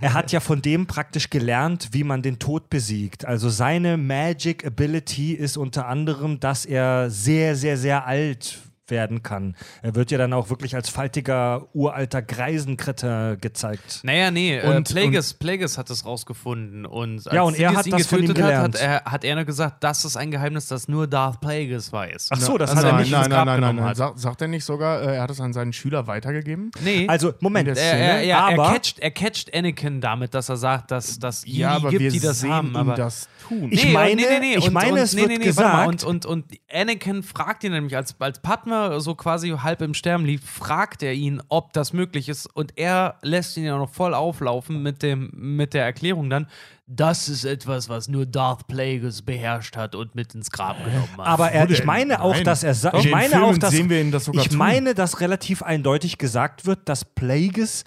er 0.01 0.15
hat 0.15 0.33
ja 0.33 0.41
von 0.41 0.63
dem 0.63 0.87
praktisch 0.87 1.31
gelernt, 1.31 1.89
wie 1.93 2.05
man 2.05 2.23
den 2.23 2.39
Tod 2.39 2.71
besiegt. 2.71 3.25
Also 3.25 3.49
seine 3.49 3.97
Magic 3.97 4.67
Ability 4.67 5.33
ist 5.33 5.57
unter 5.57 5.87
anderem, 5.87 6.41
dass 6.41 6.65
er 6.65 7.11
sehr, 7.11 7.57
sehr, 7.57 7.77
sehr 7.77 8.07
alt 8.07 8.59
werden 8.89 9.23
kann. 9.23 9.57
Er 9.83 9.95
wird 9.95 10.11
ja 10.11 10.19
dann 10.19 10.33
auch 10.33 10.51
wirklich 10.51 10.75
als 10.75 10.89
faltiger, 10.89 11.69
uralter 11.75 12.21
Greisenkritter 12.23 13.37
gezeigt. 13.37 14.01
Naja, 14.03 14.31
nee, 14.31 14.59
äh, 14.59 14.77
Und- 14.77 14.89
Plagueis, 14.89 15.35
Plagueis 15.35 15.79
hat 15.79 15.91
es 15.91 16.05
rausgefunden. 16.05 16.87
Und 16.87 17.27
als 17.27 17.35
Ja, 17.35 17.43
und 17.43 17.55
er 17.59 17.71
Sidious 17.71 17.77
hat 17.79 17.87
ihn 17.87 17.93
das 17.93 18.07
von 18.07 18.19
ihm 18.21 18.27
getötet 18.29 18.45
hat, 18.45 18.55
hat 18.63 18.73
gelernt. 18.73 19.03
er, 19.05 19.11
hat 19.13 19.25
er 19.25 19.35
nur 19.37 19.45
gesagt, 19.45 19.83
das 19.85 20.05
ist 20.05 20.17
ein 20.17 20.31
Geheimnis, 20.31 20.67
das 20.69 20.89
nur 20.89 21.07
Darth 21.07 21.41
Plagueis 21.41 21.93
weiß. 21.93 22.29
Ach 22.31 22.41
so, 22.41 22.59
das 22.59 22.71
Also 22.71 22.83
hat 22.87 22.93
er 22.93 22.99
nicht 23.01 23.11
nein, 23.11 23.21
ins 23.23 23.29
nein, 23.29 23.37
Grab 23.37 23.47
nein, 23.47 23.47
nein, 23.47 23.61
genommen 23.61 23.79
nein. 23.81 23.89
hat. 23.89 23.97
Sagt, 23.97 24.19
sagt 24.19 24.43
er 24.43 24.49
nicht 24.49 24.65
sogar, 24.65 25.03
äh, 25.03 25.17
er 25.17 25.23
hat 25.23 25.31
es 25.31 25.41
an 25.41 25.53
seinen 25.53 25.73
Schüler 25.73 26.07
weitergegeben? 26.07 26.71
Nee. 26.83 27.07
Also, 27.09 27.33
Moment. 27.41 27.69
Er, 27.69 27.77
er, 27.77 28.23
ja, 28.25 28.47
aber- 28.47 28.67
er, 28.67 28.73
catcht, 28.75 28.99
er 29.01 29.11
catcht 29.11 29.55
Anakin 29.55 30.01
damit, 30.01 30.35
dass 30.35 30.49
er 30.49 30.57
sagt, 30.57 30.91
dass 30.91 31.19
Jedi 31.45 31.59
ja, 31.61 31.71
aber 31.77 31.91
gibt, 31.91 32.03
wir 32.03 32.11
die 32.11 32.21
das 32.21 32.41
sehen 32.41 32.53
haben. 32.53 32.77
Aber 32.77 32.95
das 32.95 33.29
tun. 33.49 33.69
Ich 33.71 33.93
meine- 33.93 34.21
ich 34.57 34.71
meine, 34.71 35.01
es 35.01 35.17
wird 35.17 35.31
warte 35.31 35.41
gesagt- 35.43 35.89
und, 35.89 36.05
und, 36.05 36.27
und 36.27 36.45
Anakin 36.73 37.23
fragt 37.23 37.65
ihn 37.65 37.73
nämlich, 37.73 37.97
als, 37.97 38.15
als 38.19 38.41
Padma 38.75 39.01
so 39.01 39.15
quasi 39.15 39.51
halb 39.51 39.81
im 39.83 39.95
Sterben 39.95 40.25
liegt, 40.25 40.45
fragt 40.45 41.03
er 41.03 41.13
ihn, 41.15 41.41
ob 41.49 41.73
das 41.73 41.93
möglich 41.93 42.29
ist. 42.29 42.47
Und 42.47 42.73
er 42.77 43.17
lässt 43.23 43.57
ihn 43.57 43.65
ja 43.65 43.77
noch 43.79 43.91
voll 43.91 44.15
auflaufen 44.15 44.83
mit, 44.83 45.03
dem, 45.03 45.31
mit 45.35 45.75
der 45.75 45.85
Erklärung 45.85 46.31
dann, 46.31 46.47
das 46.87 47.29
ist 47.29 47.45
etwas, 47.45 47.89
was 47.89 48.09
nur 48.09 48.27
Darth 48.27 48.67
Plagueis 48.67 49.23
beherrscht 49.23 49.77
hat 49.77 49.95
und 49.95 50.15
mit 50.15 50.35
ins 50.35 50.51
Grab 50.51 50.77
genommen 50.85 51.09
hat. 51.17 51.27
Aber 51.27 51.51
er, 51.51 51.69
ich 51.71 51.85
meine 51.85 52.21
auch, 52.21 52.35
Nein. 52.35 52.45
dass 52.45 52.63
er 52.63 52.75
sa- 52.75 52.91
In 52.91 53.01
ich 53.01 53.11
meine 53.11 53.43
auch, 53.43 53.57
dass 53.57 53.71
sehen 53.71 53.89
wir 53.89 54.01
ihn 54.01 54.11
das 54.11 54.27
sogar 54.27 54.43
ich 54.43 54.49
tun. 54.51 54.59
meine, 54.59 54.95
dass 54.95 55.21
relativ 55.21 55.63
eindeutig 55.63 56.19
gesagt 56.19 56.67
wird, 56.67 56.81
dass 56.89 57.05
Plagueis 57.07 57.85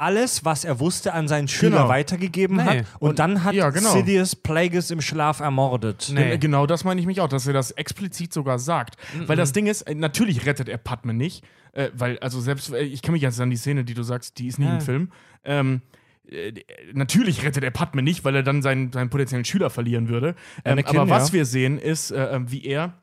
alles, 0.00 0.44
was 0.44 0.64
er 0.64 0.80
wusste, 0.80 1.12
an 1.12 1.28
seinen 1.28 1.46
Schüler 1.48 1.78
Genau. 1.78 1.88
weitergegeben 1.88 2.56
Nee. 2.56 2.62
hat 2.62 2.86
und, 2.98 3.18
dann 3.18 3.44
hat 3.44 3.54
ja, 3.54 3.70
genau. 3.70 3.92
Sidious 3.92 4.34
Plagueis 4.34 4.90
im 4.90 5.00
Schlaf 5.00 5.40
ermordet. 5.40 6.10
Nee. 6.14 6.30
Gen- 6.30 6.40
Genau 6.40 6.66
das 6.66 6.84
meine 6.84 7.00
ich 7.00 7.06
mich 7.06 7.20
auch, 7.20 7.28
dass 7.28 7.46
er 7.46 7.52
das 7.52 7.70
explizit 7.72 8.32
sogar 8.32 8.58
sagt. 8.58 8.96
Weil 9.26 9.36
das 9.36 9.52
Ding 9.52 9.66
ist, 9.66 9.82
äh, 9.82 9.94
natürlich 9.94 10.46
rettet 10.46 10.68
er 10.68 10.78
Padme 10.78 11.12
nicht, 11.14 11.44
äh, 11.72 11.90
weil, 11.94 12.18
also 12.20 12.40
selbst, 12.40 12.72
äh, 12.72 12.80
ich 12.82 13.02
kann 13.02 13.12
mich 13.12 13.22
jetzt 13.22 13.40
an 13.40 13.50
die 13.50 13.56
Szene, 13.56 13.84
die 13.84 13.94
du 13.94 14.02
sagst, 14.02 14.38
die 14.38 14.46
ist 14.48 14.58
nie 14.58 14.66
Ja. 14.66 14.74
im 14.74 14.80
Film. 14.80 15.12
Ähm, 15.44 15.82
äh, 16.28 16.52
natürlich 16.92 17.44
rettet 17.44 17.62
er 17.64 17.70
Padme 17.70 18.02
nicht, 18.02 18.24
weil 18.24 18.34
er 18.36 18.42
dann 18.42 18.62
seinen, 18.62 18.92
seinen 18.92 19.10
potenziellen 19.10 19.44
Schüler 19.44 19.68
verlieren 19.70 20.08
würde. 20.08 20.34
Ähm, 20.64 20.72
Anakin, 20.72 20.98
aber 20.98 21.10
was 21.10 21.28
ja. 21.28 21.34
wir 21.34 21.44
sehen, 21.44 21.78
ist, 21.78 22.10
äh, 22.10 22.36
äh, 22.36 22.40
wie 22.46 22.64
er 22.64 22.94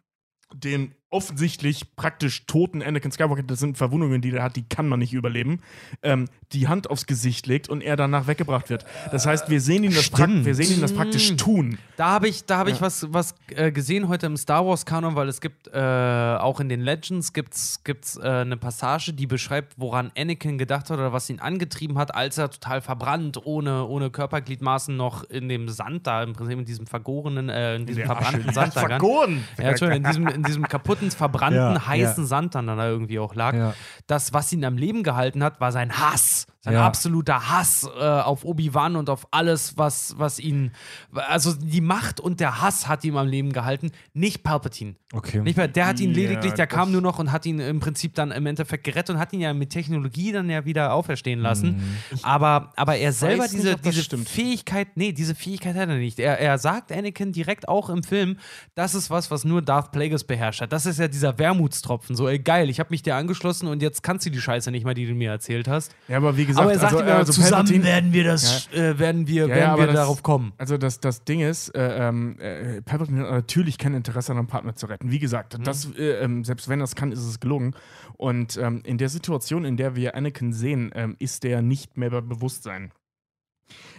den 0.54 0.94
offensichtlich 1.10 1.96
praktisch 1.96 2.46
toten 2.48 2.84
Anakin 2.84 3.12
Skywalker, 3.12 3.44
das 3.44 3.60
sind 3.60 3.78
Verwundungen, 3.78 4.22
die 4.22 4.32
er 4.32 4.44
hat, 4.44 4.56
die 4.58 4.68
kann 4.68 4.88
man 4.90 5.00
nicht 5.00 5.14
überleben, 5.14 5.62
ähm, 6.04 6.28
die 6.52 6.68
Hand 6.68 6.90
aufs 6.90 7.06
Gesicht 7.06 7.48
legt 7.48 7.70
und 7.70 7.82
er 7.82 7.96
danach 7.96 8.28
weggebracht 8.28 8.70
wird. 8.70 8.86
Das 9.12 9.26
heißt, 9.26 9.50
wir 9.50 9.62
sehen 9.62 9.84
ihn 9.84 9.94
das, 9.94 10.06
Stimmt. 10.06 10.46
wir 10.46 10.56
sehen 10.56 10.72
ihn 10.72 10.82
das 10.82 10.94
praktisch 10.94 11.36
tun. 11.38 11.78
Da 11.96 12.10
habe 12.10 12.28
ich, 12.28 12.46
da 12.46 12.58
hab 12.58 12.68
ich 12.68 12.82
was, 12.82 13.12
was 13.12 13.36
äh, 13.56 13.72
gesehen 13.72 14.08
heute 14.10 14.26
im 14.26 14.38
Star 14.38 14.66
Wars-Kanon, 14.66 15.16
weil 15.16 15.30
es 15.30 15.40
gibt 15.40 15.68
äh, 15.68 15.78
auch 15.80 16.60
in 16.60 16.68
den 16.70 16.82
Legends 16.82 17.32
gibt's, 17.32 17.84
gibt's, 17.84 18.18
äh, 18.18 18.28
eine 18.28 18.58
Passage, 18.58 19.14
die 19.14 19.28
beschreibt, 19.28 19.74
woran 19.78 20.12
Anakin 20.18 20.58
gedacht 20.58 20.90
hat 20.90 20.98
oder 20.98 21.14
was 21.14 21.30
ihn 21.30 21.40
angetrieben 21.40 21.98
hat, 21.98 22.16
als 22.16 22.38
er 22.38 22.50
total 22.50 22.82
verbrannt, 22.82 23.40
ohne, 23.46 23.86
ohne 23.86 24.10
Körpergliedmaßen 24.10 24.96
noch 24.96 25.24
in 25.24 25.48
dem 25.50 25.70
Sand 25.70 26.08
da, 26.08 26.24
im 26.24 26.34
Prinzip 26.34 26.60
in 26.60 26.66
diesem 26.66 26.86
vergorenen, 26.86 27.50
äh, 27.50 27.76
in 27.76 27.86
diesem 27.86 28.06
verbrannten 28.06 28.54
Sand 28.54 28.76
da. 28.76 28.82
Vergoren! 28.82 29.44
Ja, 29.58 29.70
Entschuldigung, 29.70 30.04
in 30.06 30.10
diesem, 30.10 30.28
in 30.28 30.44
diesem 30.44 30.64
kaputten, 30.68 30.97
verbrannten, 31.16 31.74
Ja, 31.76 31.88
heißen 31.88 32.24
ja. 32.24 32.28
Sand 32.28 32.56
dann 32.56 32.68
da 32.68 32.88
irgendwie 32.88 33.20
auch 33.20 33.36
lag. 33.36 33.54
Ja. 33.54 33.74
Das, 34.08 34.34
was 34.34 34.52
ihn 34.54 34.64
am 34.66 34.78
Leben 34.78 35.04
gehalten 35.04 35.44
hat, 35.44 35.60
war 35.62 35.72
sein 35.72 35.98
Hass. 35.98 36.48
Sein 36.62 36.74
Ja. 36.74 36.86
absoluter 36.86 37.50
Hass 37.50 37.88
äh, 37.98 38.04
auf 38.04 38.44
Obi-Wan 38.44 38.96
und 38.96 39.10
auf 39.10 39.28
alles, 39.32 39.78
was, 39.78 40.16
was 40.18 40.40
ihn. 40.40 40.72
Also 41.14 41.54
die 41.54 41.82
Macht 41.82 42.20
und 42.20 42.40
der 42.40 42.62
Hass 42.62 42.88
hat 42.88 43.04
ihn 43.06 43.16
am 43.16 43.28
Leben 43.28 43.54
gehalten, 43.54 43.92
nicht 44.14 44.44
Palpatine. 44.44 44.96
Okay. 45.14 45.40
Nicht 45.42 45.56
mehr, 45.56 45.70
der 45.70 45.88
hat 45.88 46.00
ihn 46.02 46.10
Ja, 46.12 46.16
lediglich, 46.18 46.54
der 46.54 46.68
kam 46.68 46.92
nur 46.92 47.02
noch 47.02 47.20
und 47.20 47.32
hat 47.32 47.46
ihn 47.46 47.60
im 47.60 47.80
Prinzip 47.80 48.16
dann 48.16 48.32
im 48.32 48.46
Endeffekt 48.46 48.84
gerettet 48.84 49.16
und 49.16 49.22
hat 49.22 49.32
ihn 49.32 49.40
ja 49.40 49.54
mit 49.54 49.70
Technologie 49.70 50.34
dann 50.34 50.50
ja 50.50 50.66
wieder 50.66 50.92
auferstehen 50.94 51.40
lassen. 51.40 51.98
Aber, 52.24 52.74
aber 52.76 52.98
er 52.98 53.14
selber 53.14 53.44
nicht, 53.44 53.54
diese, 53.86 54.04
stimmt. 54.04 54.28
Fähigkeit, 54.28 54.90
nee, 54.96 55.14
diese 55.14 55.36
Fähigkeit 55.36 55.76
hat 55.76 55.88
er 55.88 55.96
nicht. 55.96 56.20
Er, 56.20 56.40
er 56.40 56.58
sagt 56.58 56.92
Anakin 56.92 57.32
direkt 57.32 57.70
auch 57.70 57.90
im 57.90 58.04
Film, 58.04 58.38
das 58.76 58.96
ist 58.96 59.10
was, 59.10 59.32
was 59.32 59.46
nur 59.46 59.62
Darth 59.62 59.92
Plagueis 59.94 60.26
beherrscht 60.26 60.60
hat. 60.62 60.74
Das 60.74 60.86
ist 60.88 61.00
ja 61.00 61.08
dieser 61.08 61.38
Wermutstropfen. 61.38 62.16
So, 62.16 62.28
ey, 62.28 62.40
geil, 62.40 62.70
ich 62.70 62.80
habe 62.80 62.90
mich 62.92 63.04
dir 63.04 63.16
angeschlossen 63.16 63.68
und 63.68 63.82
jetzt 63.82 64.02
kannst 64.04 64.26
du 64.26 64.30
die 64.32 64.42
Scheiße 64.42 64.72
nicht 64.72 64.86
mehr, 64.86 64.94
die 64.94 65.06
du 65.06 65.14
mir 65.14 65.30
erzählt 65.32 65.68
hast. 65.68 65.94
Ja, 66.08 66.18
aber 66.18 66.36
wie 66.38 66.46
gesagt, 66.46 66.64
aber 66.64 66.74
er 66.74 66.80
sagt 66.80 66.94
also, 66.94 67.04
immer, 67.06 67.16
also 67.16 67.34
zusammen 67.34 67.68
Palpatine- 67.68 67.84
werden 67.84 68.14
wir 68.14 68.24
das, 68.24 68.68
äh, 68.74 68.98
werden 68.98 69.28
wir, 69.28 69.48
Ja, 69.48 69.50
ja, 69.50 69.56
werden 69.56 69.78
wir 69.80 69.86
das- 69.88 69.96
darauf 69.96 70.24
kommen. 70.24 70.54
Also 70.58 70.78
das, 70.78 71.00
das 71.00 71.24
Ding 71.24 71.42
ist, 71.42 71.70
äh, 71.76 72.08
ähm, 72.08 72.40
äh, 72.40 72.82
Palpatine 72.82 73.24
hat 73.24 73.32
natürlich 73.32 73.78
kein 73.78 73.94
Interesse 73.94 74.32
an 74.32 74.40
einem 74.40 74.48
Partner 74.48 74.76
zu 74.76 74.88
retten. 74.88 75.12
Wie 75.12 75.20
gesagt, 75.20 75.58
das, 75.64 75.94
äh, 75.98 76.24
ähm, 76.24 76.44
selbst 76.44 76.68
wenn 76.70 76.80
er 76.82 76.86
es 76.86 76.96
kann, 76.96 77.12
ist 77.12 77.20
es 77.20 77.40
gelungen. 77.40 77.76
Und 78.16 78.58
ähm, 78.58 78.82
in 78.84 78.98
der 78.98 79.10
Situation, 79.10 79.66
in 79.66 79.78
der 79.78 79.96
wir 79.96 80.16
Anakin 80.16 80.54
sehen, 80.54 80.92
ähm, 80.96 81.16
ist 81.20 81.44
der 81.44 81.62
nicht 81.62 81.98
mehr 81.98 82.10
bei 82.10 82.22
Bewusstsein. 82.22 82.92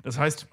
Das 0.02 0.18
heißt, 0.18 0.46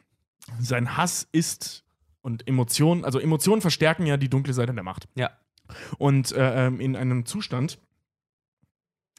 sein 0.59 0.97
Hass 0.97 1.27
ist 1.31 1.83
und 2.21 2.47
Emotionen, 2.47 3.05
also 3.05 3.19
Emotionen 3.19 3.61
verstärken 3.61 4.05
ja 4.05 4.17
die 4.17 4.29
dunkle 4.29 4.53
Seite 4.53 4.73
der 4.73 4.83
Macht. 4.83 5.07
Ja. 5.15 5.29
Und 5.97 6.31
äh, 6.31 6.67
ähm, 6.67 6.79
in 6.79 6.95
einem 6.95 7.25
Zustand 7.25 7.79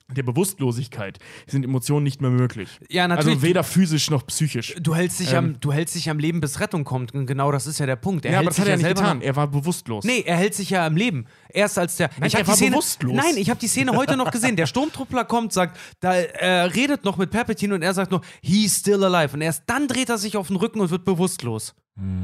der 0.08 0.22
Bewusstlosigkeit 0.22 1.18
sind 1.48 1.64
Emotionen 1.64 2.04
nicht 2.04 2.20
mehr 2.20 2.30
möglich. 2.30 2.68
Ja, 2.88 3.08
natürlich. 3.08 3.36
Also 3.36 3.42
weder 3.42 3.64
physisch 3.64 4.08
noch 4.08 4.24
psychisch. 4.26 4.76
Du 4.80 4.94
hältst, 4.94 5.18
dich 5.18 5.32
Ähm. 5.32 5.38
am, 5.38 5.60
du 5.60 5.72
hältst 5.72 5.96
dich 5.96 6.08
am 6.08 6.18
Leben, 6.18 6.40
bis 6.40 6.60
Rettung 6.60 6.84
kommt. 6.84 7.12
Und 7.12 7.26
genau 7.26 7.50
das 7.50 7.66
ist 7.66 7.80
ja 7.80 7.86
der 7.86 7.96
Punkt. 7.96 8.24
Er 8.24 8.32
ja, 8.32 8.38
aber 8.38 8.50
das 8.50 8.58
hat 8.58 8.66
er 8.66 8.72
ja 8.72 8.76
nicht 8.76 8.86
getan. 8.86 9.20
Er 9.20 9.34
war 9.34 9.48
bewusstlos. 9.48 10.04
Nee, 10.04 10.22
er 10.24 10.36
hält 10.36 10.54
sich 10.54 10.70
ja 10.70 10.86
am 10.86 10.96
Leben. 10.96 11.26
Erst 11.48 11.78
als 11.78 11.96
der. 11.96 12.10
Nein, 12.18 12.28
ich 12.28 12.34
er 12.36 12.46
war 12.46 12.54
Szene, 12.54 12.70
bewusstlos. 12.70 13.16
Nein, 13.16 13.36
ich 13.36 13.50
habe 13.50 13.58
die 13.58 13.66
Szene 13.66 13.96
heute 13.96 14.16
noch 14.16 14.30
gesehen. 14.30 14.54
Der 14.54 14.66
Sturmtruppler 14.66 15.24
kommt, 15.24 15.52
sagt, 15.52 15.76
da 16.00 16.14
er 16.14 16.72
redet 16.74 17.04
noch 17.04 17.16
mit 17.16 17.30
Palpatine 17.30 17.74
und 17.74 17.82
er 17.82 17.94
sagt 17.94 18.12
noch, 18.12 18.24
he's 18.42 18.76
still 18.76 19.02
alive. 19.02 19.34
Und 19.34 19.42
erst 19.42 19.64
dann 19.66 19.88
dreht 19.88 20.08
er 20.08 20.18
sich 20.18 20.36
auf 20.36 20.46
den 20.46 20.56
Rücken 20.56 20.80
und 20.80 20.90
wird 20.90 21.04
bewusstlos. 21.04 21.74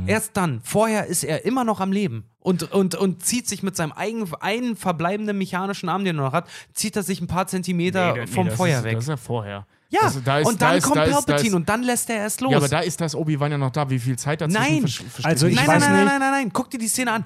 Erst 0.06 0.36
dann. 0.36 0.60
Vorher 0.62 1.06
ist 1.06 1.24
er 1.24 1.44
immer 1.46 1.64
noch 1.64 1.80
am 1.80 1.92
Leben 1.92 2.24
und, 2.40 2.70
und, 2.72 2.94
und 2.94 3.24
zieht 3.24 3.48
sich 3.48 3.62
mit 3.62 3.74
seinem 3.74 3.92
eigenen 3.92 4.28
einen 4.40 4.76
verbleibenden 4.76 5.38
mechanischen 5.38 5.88
Arm, 5.88 6.04
den 6.04 6.18
er 6.18 6.24
noch 6.24 6.32
hat, 6.34 6.46
zieht 6.74 6.94
er 6.96 7.02
sich 7.02 7.20
ein 7.22 7.26
paar 7.26 7.46
Zentimeter 7.46 8.12
Nee, 8.12 8.20
nee, 8.20 8.26
vom 8.26 8.48
das 8.48 8.56
Feuer 8.56 8.78
ist, 8.78 8.84
weg. 8.84 8.94
Das 8.96 9.04
ist 9.04 9.08
ja 9.08 9.16
vorher. 9.16 9.66
ja, 9.88 10.00
Das- 10.02 10.22
da 10.22 10.38
ist- 10.40 10.46
und 10.48 10.60
da 10.60 10.68
dann 10.68 10.76
ist- 10.78 10.84
kommt 10.84 10.96
da 10.96 11.04
ist- 11.04 11.10
da 11.10 11.14
Palpatine 11.22 11.48
ist- 11.48 11.54
und 11.54 11.68
dann 11.70 11.82
lässt 11.84 12.10
er 12.10 12.16
erst 12.16 12.40
los. 12.42 12.50
Ja, 12.52 12.58
aber 12.58 12.68
da 12.68 12.80
ist 12.80 13.00
das 13.00 13.14
Obi-Wan 13.14 13.50
ja 13.52 13.56
noch 13.58 13.70
da. 13.70 13.88
Wie 13.88 13.98
viel 13.98 14.18
Zeit 14.18 14.42
dazwischen 14.42 14.60
Nein. 14.62 14.84
Also 15.22 15.46
sich 15.46 15.54
ich 15.54 15.56
nein, 15.66 15.66
nicht. 15.66 15.74
weiß 15.76 15.82
nein, 15.84 15.92
nein, 15.92 16.04
nicht. 16.04 16.10
nein, 16.12 16.20
nein, 16.20 16.30
nein, 16.32 16.50
guck 16.52 16.68
dir 16.70 16.78
die 16.78 16.88
Szene 16.88 17.12
an. 17.12 17.24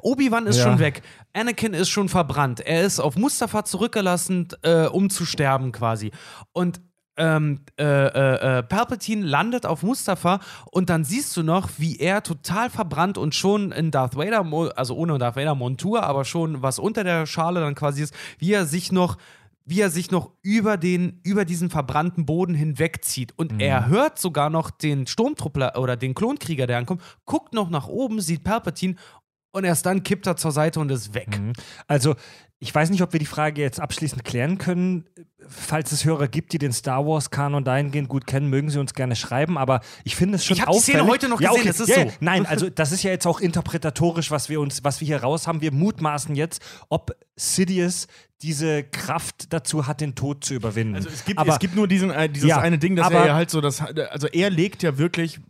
Obi-Wan 0.00 0.46
ist 0.46 0.58
Ja. 0.58 0.64
schon 0.64 0.78
weg. 0.78 1.02
Anakin 1.32 1.74
ist 1.74 1.88
schon 1.88 2.08
verbrannt. 2.08 2.60
Er 2.60 2.82
ist 2.82 3.00
auf 3.00 3.16
Mustafa 3.16 3.64
zurückgelassen, 3.64 4.46
äh, 4.62 4.86
um 4.86 5.10
zu 5.10 5.24
sterben 5.26 5.72
quasi. 5.72 6.12
Und 6.52 6.80
ähm, 7.20 7.60
äh, 7.78 7.84
äh, 7.84 8.58
äh, 8.58 8.62
Palpatine 8.62 9.24
landet 9.24 9.66
auf 9.66 9.82
Mustafa 9.82 10.40
und 10.70 10.90
dann 10.90 11.04
siehst 11.04 11.36
du 11.36 11.42
noch, 11.42 11.68
wie 11.76 11.98
er 11.98 12.22
total 12.22 12.70
verbrannt 12.70 13.18
und 13.18 13.34
schon 13.34 13.70
in 13.72 13.90
Darth 13.90 14.16
Vader, 14.16 14.44
also 14.76 14.96
ohne 14.96 15.18
Darth 15.18 15.36
Vader 15.36 15.54
Montur, 15.54 16.02
aber 16.02 16.24
schon 16.24 16.62
was 16.62 16.78
unter 16.78 17.04
der 17.04 17.26
Schale 17.26 17.60
dann 17.60 17.74
quasi 17.74 18.02
ist, 18.02 18.14
wie 18.38 18.52
er 18.52 18.66
sich 18.66 18.90
noch 18.90 19.16
wie 19.66 19.82
er 19.82 19.90
sich 19.90 20.10
noch 20.10 20.32
über, 20.42 20.76
den, 20.76 21.20
über 21.22 21.44
diesen 21.44 21.70
verbrannten 21.70 22.26
Boden 22.26 22.54
hinwegzieht. 22.54 23.34
Und 23.36 23.62
er 23.62 23.86
hört 23.86 24.18
sogar 24.18 24.50
noch 24.50 24.70
den 24.70 25.06
Sturmtruppler 25.06 25.78
oder 25.78 25.96
den 25.96 26.14
Klonkrieger, 26.14 26.66
der 26.66 26.78
ankommt, 26.78 27.02
guckt 27.24 27.54
noch 27.54 27.70
nach 27.70 27.86
oben, 27.86 28.20
sieht 28.20 28.42
Palpatine 28.42 28.96
und 29.52 29.64
erst 29.64 29.86
dann 29.86 30.02
kippt 30.02 30.26
er 30.26 30.36
zur 30.36 30.50
Seite 30.50 30.80
und 30.80 30.90
ist 30.90 31.14
weg. 31.14 31.40
Also, 31.86 32.16
ich 32.62 32.74
weiß 32.74 32.90
nicht, 32.90 33.02
ob 33.02 33.14
wir 33.14 33.18
die 33.20 33.26
Frage 33.26 33.62
jetzt 33.62 33.80
abschließend 33.80 34.22
klären 34.22 34.58
können. 34.58 35.06
Falls 35.48 35.92
es 35.92 36.04
Hörer 36.04 36.28
gibt, 36.28 36.52
die 36.52 36.58
den 36.58 36.74
Star 36.74 37.06
Wars-Kanon 37.06 37.64
dahingehend 37.64 38.08
gut 38.10 38.26
kennen, 38.26 38.48
mögen 38.50 38.68
sie 38.68 38.78
uns 38.78 38.92
gerne 38.92 39.16
schreiben. 39.16 39.56
Aber 39.56 39.80
ich 40.04 40.14
finde 40.14 40.36
es 40.36 40.44
schon 40.44 40.56
Ich 40.56 40.60
hab 40.60 40.68
die 40.68 40.76
auffällig. 40.76 40.98
Szene 41.00 41.10
heute 41.10 41.28
noch 41.30 41.40
ja, 41.40 41.48
gesehen, 41.48 41.60
okay. 41.62 41.68
das 41.68 41.80
ist 41.80 41.88
ja, 41.88 42.02
so. 42.04 42.12
Nein, 42.20 42.44
also 42.44 42.68
das 42.68 42.92
ist 42.92 43.02
ja 43.02 43.10
jetzt 43.10 43.26
auch 43.26 43.40
interpretatorisch, 43.40 44.30
was 44.30 44.50
wir 44.50 44.60
uns, 44.60 44.84
was 44.84 45.00
wir 45.00 45.06
hier 45.06 45.22
raus 45.22 45.46
haben. 45.46 45.62
Wir 45.62 45.72
mutmaßen 45.72 46.34
jetzt, 46.34 46.62
ob 46.90 47.16
Sidious 47.36 48.06
diese 48.42 48.84
Kraft 48.84 49.52
dazu 49.54 49.86
hat, 49.86 50.02
den 50.02 50.14
Tod 50.14 50.44
zu 50.44 50.52
überwinden. 50.52 50.94
Also 50.96 51.08
es 51.08 51.24
gibt, 51.24 51.38
aber 51.38 51.54
es 51.54 51.58
gibt 51.58 51.74
nur 51.74 51.88
diesen, 51.88 52.10
äh, 52.10 52.28
dieses 52.28 52.48
Ja, 52.48 52.58
eine 52.58 52.78
Ding, 52.78 52.94
dass 52.94 53.06
aber- 53.06 53.20
er 53.20 53.26
ja 53.28 53.34
halt 53.34 53.50
so 53.50 53.62
das, 53.62 53.80
also 53.80 54.26
er 54.28 54.50
legt 54.50 54.82
ja 54.82 54.98
wirklich, 54.98 55.40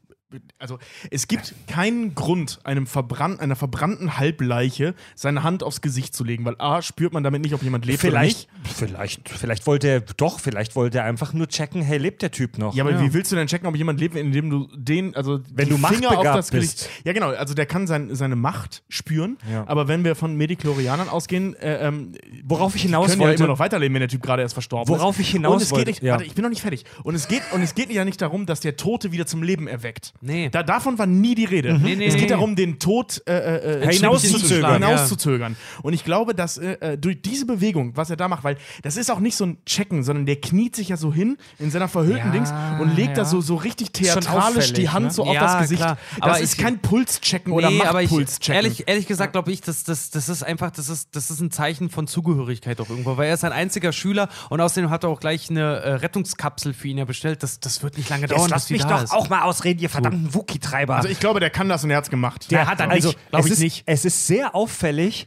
also 0.59 0.79
es 1.11 1.29
gibt 1.29 1.55
keinen 1.67 2.15
Grund, 2.15 2.61
einem 2.65 2.87
verbrannt, 2.87 3.41
einer 3.41 3.57
verbrannten 3.57 4.19
Halbleiche 4.19 4.95
seine 5.15 5.43
Hand 5.43 5.63
aufs 5.63 5.81
Gesicht 5.81 6.15
zu 6.15 6.25
legen, 6.25 6.45
weil 6.45 6.57
A, 6.59 6.83
spürt 6.83 7.13
man 7.13 7.23
damit 7.23 7.43
nicht, 7.43 7.55
ob 7.55 7.63
jemand 7.63 7.85
lebt 7.85 8.01
vielleicht, 8.01 8.49
oder 8.49 8.59
nicht. 8.63 8.77
vielleicht, 8.77 9.29
vielleicht 9.29 9.67
wollte 9.67 9.89
er 9.89 10.01
doch, 10.01 10.41
vielleicht 10.41 10.77
wollte 10.77 10.99
er 10.99 11.05
einfach 11.05 11.33
nur 11.33 11.49
checken, 11.49 11.83
hey, 11.83 11.99
lebt 11.99 12.23
der 12.23 12.31
Typ 12.31 12.59
noch? 12.59 12.75
Ja, 12.75 12.85
aber 12.85 13.01
wie 13.01 13.13
willst 13.13 13.33
du 13.33 13.37
denn 13.37 13.47
checken, 13.47 13.67
ob 13.69 13.77
jemand 13.77 14.01
lebt, 14.01 14.17
indem 14.17 14.51
du 14.51 14.69
den, 14.75 15.15
also 15.17 15.41
Wenn 15.53 15.69
du 15.69 15.77
Finger 15.77 16.19
auf 16.19 16.25
das 16.25 16.51
Gesicht. 16.51 16.89
Ja, 17.05 17.13
genau, 17.13 17.31
also 17.31 17.55
der 17.55 17.67
kann 17.67 17.87
sein, 17.87 18.15
seine 18.15 18.37
Macht 18.37 18.83
spüren, 18.89 19.39
Ja. 19.51 19.67
aber 19.67 19.89
wenn 19.89 20.05
wir 20.05 20.15
von 20.15 20.37
Mediklorianern 20.37 21.09
ausgehen, 21.09 21.55
äh, 21.57 21.87
ähm, 21.87 22.13
Worauf 22.45 22.75
ich 22.75 22.83
hinaus 22.83 23.09
können 23.09 23.21
ja 23.21 23.27
wollte, 23.29 23.43
immer 23.43 23.53
noch 23.53 23.59
weiterleben, 23.59 23.95
wenn 23.95 24.01
der 24.01 24.09
Typ 24.09 24.23
gerade 24.23 24.43
erst 24.43 24.55
verstorben 24.55 24.93
ist. 24.93 25.01
Worauf 25.01 25.19
ich 25.19 25.31
hinaus 25.31 25.55
und 25.55 25.63
es 25.63 25.71
wollte, 25.71 25.87
geht 25.87 25.95
nicht, 25.97 26.03
ja. 26.03 26.13
warte, 26.13 26.25
ich 26.25 26.35
bin 26.35 26.43
noch 26.43 26.51
nicht 26.51 26.63
fertig. 26.63 26.85
Und 27.03 27.15
es 27.15 27.29
geht 27.29 27.43
und 27.53 27.63
es 27.63 27.75
geht 27.75 27.91
ja 27.91 28.05
nicht 28.05 28.21
darum, 28.21 28.47
dass 28.47 28.61
der 28.61 28.77
Tote 28.77 29.13
wieder 29.13 29.27
zum 29.27 29.43
Leben 29.43 29.67
erweckt. 29.67 30.13
Nee. 30.23 30.51
Da, 30.51 30.63
davon 30.63 30.99
war 30.99 31.07
nie 31.07 31.35
die 31.35 31.47
Rede. 31.47 31.79
Nee, 31.79 31.97
nee, 31.97 32.07
es 32.07 32.17
geht 32.17 32.31
darum, 32.31 32.55
den 32.55 32.79
Tod 32.79 33.23
äh, 33.27 33.33
äh, 33.33 33.83
äh, 33.89 33.93
Hinauszuzögern, 33.93 34.75
hinauszuzögern. 34.83 35.57
Und 35.83 35.95
ich 35.95 36.05
glaube, 36.05 36.35
dass 36.35 36.59
äh, 36.59 36.73
äh, 36.81 36.99
durch 36.99 37.23
diese 37.23 37.47
Bewegung, 37.47 37.97
was 37.97 38.11
er 38.11 38.17
da 38.17 38.29
macht, 38.29 38.45
weil 38.45 38.57
das 38.83 38.97
ist 38.99 39.11
auch 39.11 39.21
nicht 39.21 39.35
so 39.35 39.47
ein 39.47 39.59
Checken, 39.65 40.03
sondern 40.03 40.27
der 40.27 40.37
kniet 40.37 40.77
sich 40.77 40.91
ja 40.91 40.99
so 40.99 41.13
hin 41.13 41.39
in 41.59 41.71
seiner 41.71 41.89
verhüllten 41.89 42.27
Ja, 42.27 42.33
Dings 42.33 42.53
und 42.81 42.97
legt 42.97 43.17
da 43.17 43.23
ja. 43.23 43.25
so, 43.25 43.41
so 43.41 43.55
richtig 43.57 43.93
theatralisch 43.93 44.73
die 44.75 44.91
Hand 44.91 45.07
ne? 45.07 45.11
so 45.11 45.23
auf 45.25 45.35
Ja, 45.35 45.41
das 45.41 45.63
Gesicht. 45.63 45.81
klar. 45.83 45.97
Das 46.17 46.23
Aber 46.23 46.41
ist 46.41 46.53
ich- 46.55 46.59
kein 46.59 46.81
Pulschecken 46.81 47.53
oder 47.53 47.71
Machtpulschecken. 47.71 48.55
ehrlich, 48.55 48.89
ehrlich 48.89 49.07
gesagt 49.07 49.33
glaube 49.33 49.51
ich, 49.53 49.63
dass 49.63 49.85
das, 49.85 50.11
das 50.11 50.29
ist 50.29 50.43
einfach, 50.43 50.71
das 50.71 50.89
ist, 50.91 51.17
das 51.17 51.31
ist 51.31 51.41
ein 51.41 51.51
Zeichen 51.51 51.89
von 51.89 52.07
Zugehörigkeit 52.07 52.81
auch 52.81 52.91
irgendwo, 52.91 53.17
weil 53.17 53.29
er 53.29 53.35
ist 53.35 53.45
ein 53.45 53.53
einziger 53.53 53.93
Schüler 53.93 54.29
und 54.51 54.61
außerdem 54.61 54.91
hat 54.91 55.05
er 55.05 55.11
auch 55.11 55.21
gleich 55.21 55.49
eine 55.51 55.61
äh, 55.77 55.93
Rettungskapsel 55.95 56.75
für 56.75 56.89
ihn 56.89 56.99
ja 56.99 57.05
bestellt. 57.07 57.43
Das, 57.43 57.61
das 57.61 57.83
wird 57.83 57.97
nicht 57.97 58.11
lange 58.11 58.27
dauern, 58.27 58.43
Jetzt 58.43 58.51
lasst 58.51 58.71
mich 58.71 58.83
da 58.83 58.97
doch 58.99 59.05
ist. 59.05 59.13
auch 59.13 59.29
mal 59.31 59.43
ausreden, 59.43 59.81
ihr 59.81 59.89
verdammten 60.11 60.35
Wookie-Treiber. 60.35 60.97
also 60.97 61.09
ich 61.09 61.21
glaube, 61.21 61.41
der 61.41 61.51
kann 61.51 61.69
das 61.69 61.85
und 61.85 61.91
er 61.91 61.99
hat's 61.99 62.11
gemacht. 62.11 62.51
Der 62.51 62.67
hat 62.67 62.81
er 62.81 62.91
also, 62.91 63.09
nicht, 63.09 63.31
glaub 63.31 63.41
es 63.41 63.47
ich 63.47 63.53
ist, 63.53 63.61
nicht. 63.61 63.83
Es 63.87 64.05
ist 64.05 64.27
sehr 64.27 64.55
auffällig, 64.55 65.27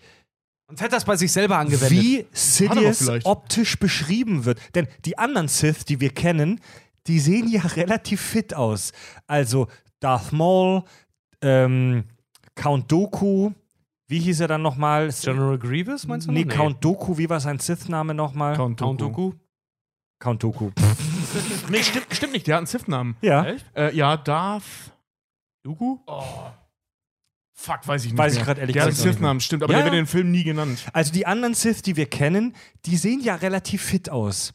Sonst 0.67 0.81
hätte 0.81 0.95
es 0.95 1.05
bei 1.05 1.15
sich 1.17 1.31
selber 1.31 1.57
angewendet. 1.57 1.91
wie 1.91 2.25
Sidious 2.31 3.07
optisch 3.25 3.77
beschrieben 3.77 4.45
wird. 4.45 4.59
Denn 4.75 4.87
die 5.05 5.17
anderen 5.17 5.47
Sith, 5.47 5.85
die 5.85 5.99
wir 5.99 6.09
kennen, 6.09 6.61
die 7.07 7.19
sehen 7.19 7.47
ja 7.47 7.61
relativ 7.75 8.21
fit 8.21 8.53
aus. 8.53 8.93
Also 9.27 9.67
Darth 9.99 10.31
Maul, 10.31 10.83
ähm, 11.41 12.05
Count 12.55 12.91
Dooku, 12.91 13.51
wie 14.07 14.19
hieß 14.19 14.39
er 14.39 14.47
dann 14.47 14.61
nochmal? 14.61 15.09
General 15.21 15.57
Grievous, 15.57 16.07
meinst 16.07 16.27
du? 16.27 16.31
Nee, 16.31 16.45
noch? 16.45 16.55
Count 16.55 16.83
Dooku, 16.83 17.17
wie 17.17 17.29
war 17.29 17.39
sein 17.39 17.59
Sith-Name 17.59 18.13
nochmal? 18.13 18.55
Count 18.55 18.79
Count 18.79 19.01
Dooku. 19.01 19.33
Count 20.23 20.41
Dooku. 20.41 20.71
Nee, 21.69 21.83
stimmt, 21.83 22.05
stimmt 22.11 22.31
nicht, 22.33 22.47
der 22.47 22.55
hat 22.55 22.59
einen 22.59 22.67
Sith-Namen. 22.67 23.17
Ja, 23.21 23.45
Echt? 23.45 23.65
Äh, 23.75 23.93
ja, 23.95 24.15
Darth. 24.15 24.63
Dooku? 25.63 25.97
Oh. 26.05 26.23
Fuck, 27.55 27.87
weiß 27.87 28.05
ich 28.05 28.11
nicht. 28.11 28.17
Weiß 28.19 28.35
ich 28.37 28.43
grad 28.43 28.57
ehrlich 28.57 28.73
Der 28.73 28.83
hat 28.83 28.87
einen 28.89 28.95
gesagt 28.95 29.15
Sith-Namen, 29.15 29.39
stimmt, 29.41 29.63
aber 29.63 29.73
Ja, 29.73 29.79
der 29.79 29.85
wird 29.87 29.95
in 29.95 30.01
den 30.01 30.07
Film 30.07 30.31
nie 30.31 30.43
genannt. 30.43 30.79
also 30.93 31.11
die 31.11 31.25
anderen 31.25 31.53
Sith, 31.55 31.81
die 31.81 31.95
wir 31.97 32.05
kennen, 32.09 32.55
die 32.85 32.95
sehen 32.97 33.19
ja 33.21 33.35
relativ 33.35 33.81
fit 33.81 34.09
aus. 34.09 34.53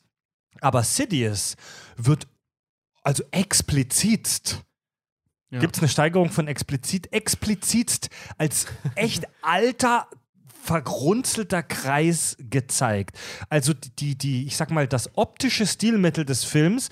Aber 0.60 0.82
Sidious 0.84 1.56
wird 1.96 2.26
also 3.02 3.24
explizitst 3.30 4.62
Ja. 5.50 5.58
Gibt 5.60 5.76
es 5.76 5.82
eine 5.82 5.88
Steigerung 5.88 6.30
von 6.30 6.46
explizit? 6.48 7.12
Explizit 7.12 8.08
als 8.38 8.66
echt 8.94 9.26
alter, 9.42 10.08
vergrunzelter 10.62 11.62
Kreis 11.62 12.36
gezeigt. 12.38 13.18
Also 13.48 13.72
die, 13.74 14.16
die, 14.16 14.46
ich 14.46 14.56
sag 14.56 14.70
mal, 14.70 14.86
das 14.86 15.16
optische 15.16 15.66
Stilmittel 15.66 16.24
des 16.24 16.44
Films 16.44 16.90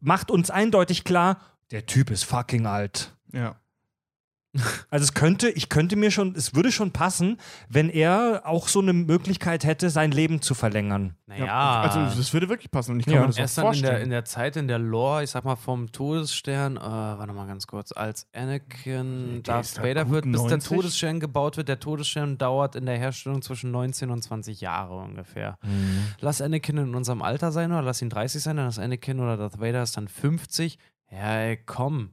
macht 0.00 0.30
uns 0.30 0.50
eindeutig 0.50 1.04
klar, 1.04 1.40
der 1.70 1.86
Typ 1.86 2.10
ist 2.10 2.24
fucking 2.24 2.66
alt. 2.66 3.14
Ja. 3.32 3.56
Also 4.90 5.04
es 5.04 5.14
könnte, 5.14 5.48
ich 5.50 5.68
könnte 5.68 5.96
mir 5.96 6.10
schon, 6.10 6.34
es 6.34 6.54
würde 6.54 6.72
schon 6.72 6.92
passen, 6.92 7.38
wenn 7.68 7.88
er 7.90 8.42
auch 8.44 8.68
so 8.68 8.80
eine 8.80 8.92
Möglichkeit 8.92 9.64
hätte, 9.64 9.90
sein 9.90 10.10
Leben 10.10 10.40
zu 10.42 10.54
verlängern. 10.54 11.14
Naja. 11.26 11.80
Also 11.82 12.00
das 12.18 12.32
würde 12.32 12.48
wirklich 12.48 12.70
passen 12.70 12.92
und 12.92 13.00
ich 13.00 13.06
kann 13.06 13.14
Ja. 13.14 13.20
mir 13.22 13.26
das 13.28 13.36
er 13.36 13.42
auch 13.42 13.46
ist 13.46 13.58
dann 13.58 13.64
in 13.66 13.70
der, 13.72 13.80
vorstellen. 13.90 14.02
in 14.04 14.10
der 14.10 14.24
Zeit, 14.24 14.56
in 14.56 14.68
der 14.68 14.78
Lore, 14.78 15.24
ich 15.24 15.30
sag 15.30 15.44
mal, 15.44 15.56
vom 15.56 15.92
Todesstern, 15.92 16.76
äh, 16.76 16.80
warte 16.80 17.32
mal 17.32 17.46
ganz 17.46 17.66
kurz, 17.66 17.92
als 17.92 18.26
Anakin 18.34 19.42
Der 19.44 19.54
Darth 19.54 19.64
ist 19.66 19.82
Vader 19.82 20.08
wird, 20.10 20.24
bis 20.24 20.42
der 20.42 20.50
90. 20.58 20.68
Todesstern 20.76 21.20
gebaut 21.20 21.56
wird. 21.56 21.68
Der 21.68 21.80
Todesstern 21.80 22.38
dauert 22.38 22.76
in 22.76 22.86
der 22.86 22.96
Herstellung 22.98 23.42
zwischen 23.42 23.70
19 23.70 24.10
und 24.10 24.22
20 24.22 24.60
Jahre 24.60 24.96
ungefähr. 24.96 25.58
Lass 26.20 26.40
Anakin 26.40 26.78
in 26.78 26.94
unserem 26.94 27.22
Alter 27.22 27.52
sein 27.52 27.72
oder 27.72 27.82
lass 27.82 28.02
ihn 28.02 28.10
30 28.10 28.42
sein, 28.42 28.56
dann 28.56 28.68
ist 28.68 28.78
Anakin 28.78 29.20
oder 29.20 29.36
Darth 29.36 29.60
Vader 29.60 29.82
ist 29.82 29.96
dann 29.96 30.08
50. 30.08 30.78
Ja, 31.10 31.40
ey, 31.40 31.56
komm. 31.64 32.10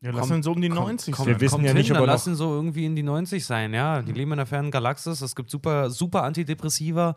Ja, 0.00 0.12
lass 0.12 0.30
ihn 0.30 0.44
so 0.44 0.52
um 0.52 0.60
die 0.60 0.68
komm, 0.68 0.84
90 0.84 1.12
komm, 1.14 1.24
sein. 1.24 1.34
Wir 1.34 1.40
wissen 1.40 1.54
kommt 1.56 1.66
ja 1.66 1.74
nicht, 1.74 1.88
hin, 1.88 1.96
ob 1.96 2.02
er 2.02 2.06
lass 2.06 2.26
ihn 2.26 2.36
so 2.36 2.54
irgendwie 2.54 2.86
in 2.86 2.94
die 2.94 3.02
90 3.02 3.44
sein, 3.44 3.74
ja. 3.74 4.00
Die 4.00 4.12
leben 4.12 4.30
in 4.32 4.38
einer 4.38 4.46
fernen 4.46 4.70
Galaxis, 4.70 5.20
es 5.20 5.34
gibt 5.34 5.50
super, 5.50 5.90
super 5.90 6.22
Antidepressiva 6.22 7.16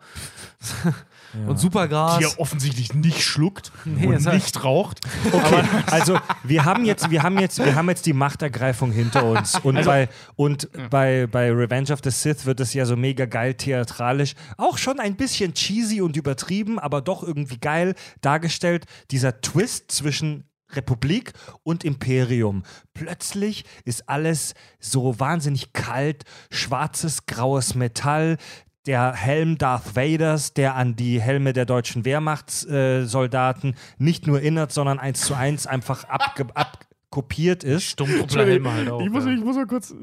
und 1.46 1.58
super 1.58 1.86
Gras. 1.86 2.18
die 2.18 2.24
er 2.24 2.40
offensichtlich 2.40 2.92
nicht 2.94 3.22
schluckt 3.22 3.70
Nee, 3.84 4.06
und 4.06 4.24
nicht 4.32 4.64
raucht. 4.64 5.00
Okay, 5.30 5.62
also 5.90 6.18
wir 6.42 6.64
haben 6.64 6.84
jetzt, 6.84 7.08
wir 7.10 7.22
haben 7.22 7.38
jetzt, 7.38 7.64
wir 7.64 7.74
haben 7.76 7.88
jetzt 7.88 8.04
die 8.06 8.12
Machtergreifung 8.12 8.90
hinter 8.90 9.24
uns. 9.24 9.58
Und, 9.60 9.76
Also- 9.76 9.90
bei, 9.90 10.08
und 10.34 10.68
bei, 10.90 11.28
bei 11.28 11.52
Revenge 11.52 11.92
of 11.92 12.00
the 12.02 12.10
Sith 12.10 12.46
wird 12.46 12.58
es 12.58 12.74
ja 12.74 12.84
so 12.84 12.96
mega 12.96 13.26
geil 13.26 13.54
theatralisch, 13.54 14.34
auch 14.56 14.76
schon 14.76 14.98
ein 14.98 15.16
bisschen 15.16 15.54
cheesy 15.54 16.00
und 16.00 16.16
übertrieben, 16.16 16.80
aber 16.80 17.00
doch 17.00 17.22
irgendwie 17.22 17.58
geil 17.58 17.94
dargestellt. 18.22 18.86
Dieser 19.12 19.40
Twist 19.40 19.92
zwischen 19.92 20.44
Republik 20.76 21.32
und 21.62 21.84
Imperium. 21.84 22.62
Plötzlich 22.94 23.64
ist 23.84 24.08
alles 24.08 24.54
so 24.80 25.18
wahnsinnig 25.18 25.72
kalt, 25.72 26.24
schwarzes, 26.50 27.26
graues 27.26 27.74
Metall. 27.74 28.38
Der 28.86 29.12
Helm 29.12 29.58
Darth 29.58 29.94
Vaders, 29.94 30.54
der 30.54 30.74
an 30.74 30.96
die 30.96 31.20
Helme 31.20 31.52
der 31.52 31.66
deutschen 31.66 32.04
Wehrmachtssoldaten 32.04 33.74
äh, 33.74 33.76
nicht 33.98 34.26
nur 34.26 34.38
erinnert, 34.40 34.72
sondern 34.72 34.98
eins 34.98 35.20
zu 35.20 35.34
eins 35.34 35.68
einfach 35.68 36.04
abge 36.04 36.46
ab 36.54 36.78
kopiert 37.12 37.62
ist. 37.62 37.84
Sturmtruppler-Helme 37.84 38.72
halt 38.72 38.90
auch. 38.90 39.00
Ich 39.00 39.10
muss, 39.10 39.24
ja. 39.24 39.30
ich 39.30 39.44
muss 39.44 39.54
mal 39.54 39.66
kurz. 39.66 39.94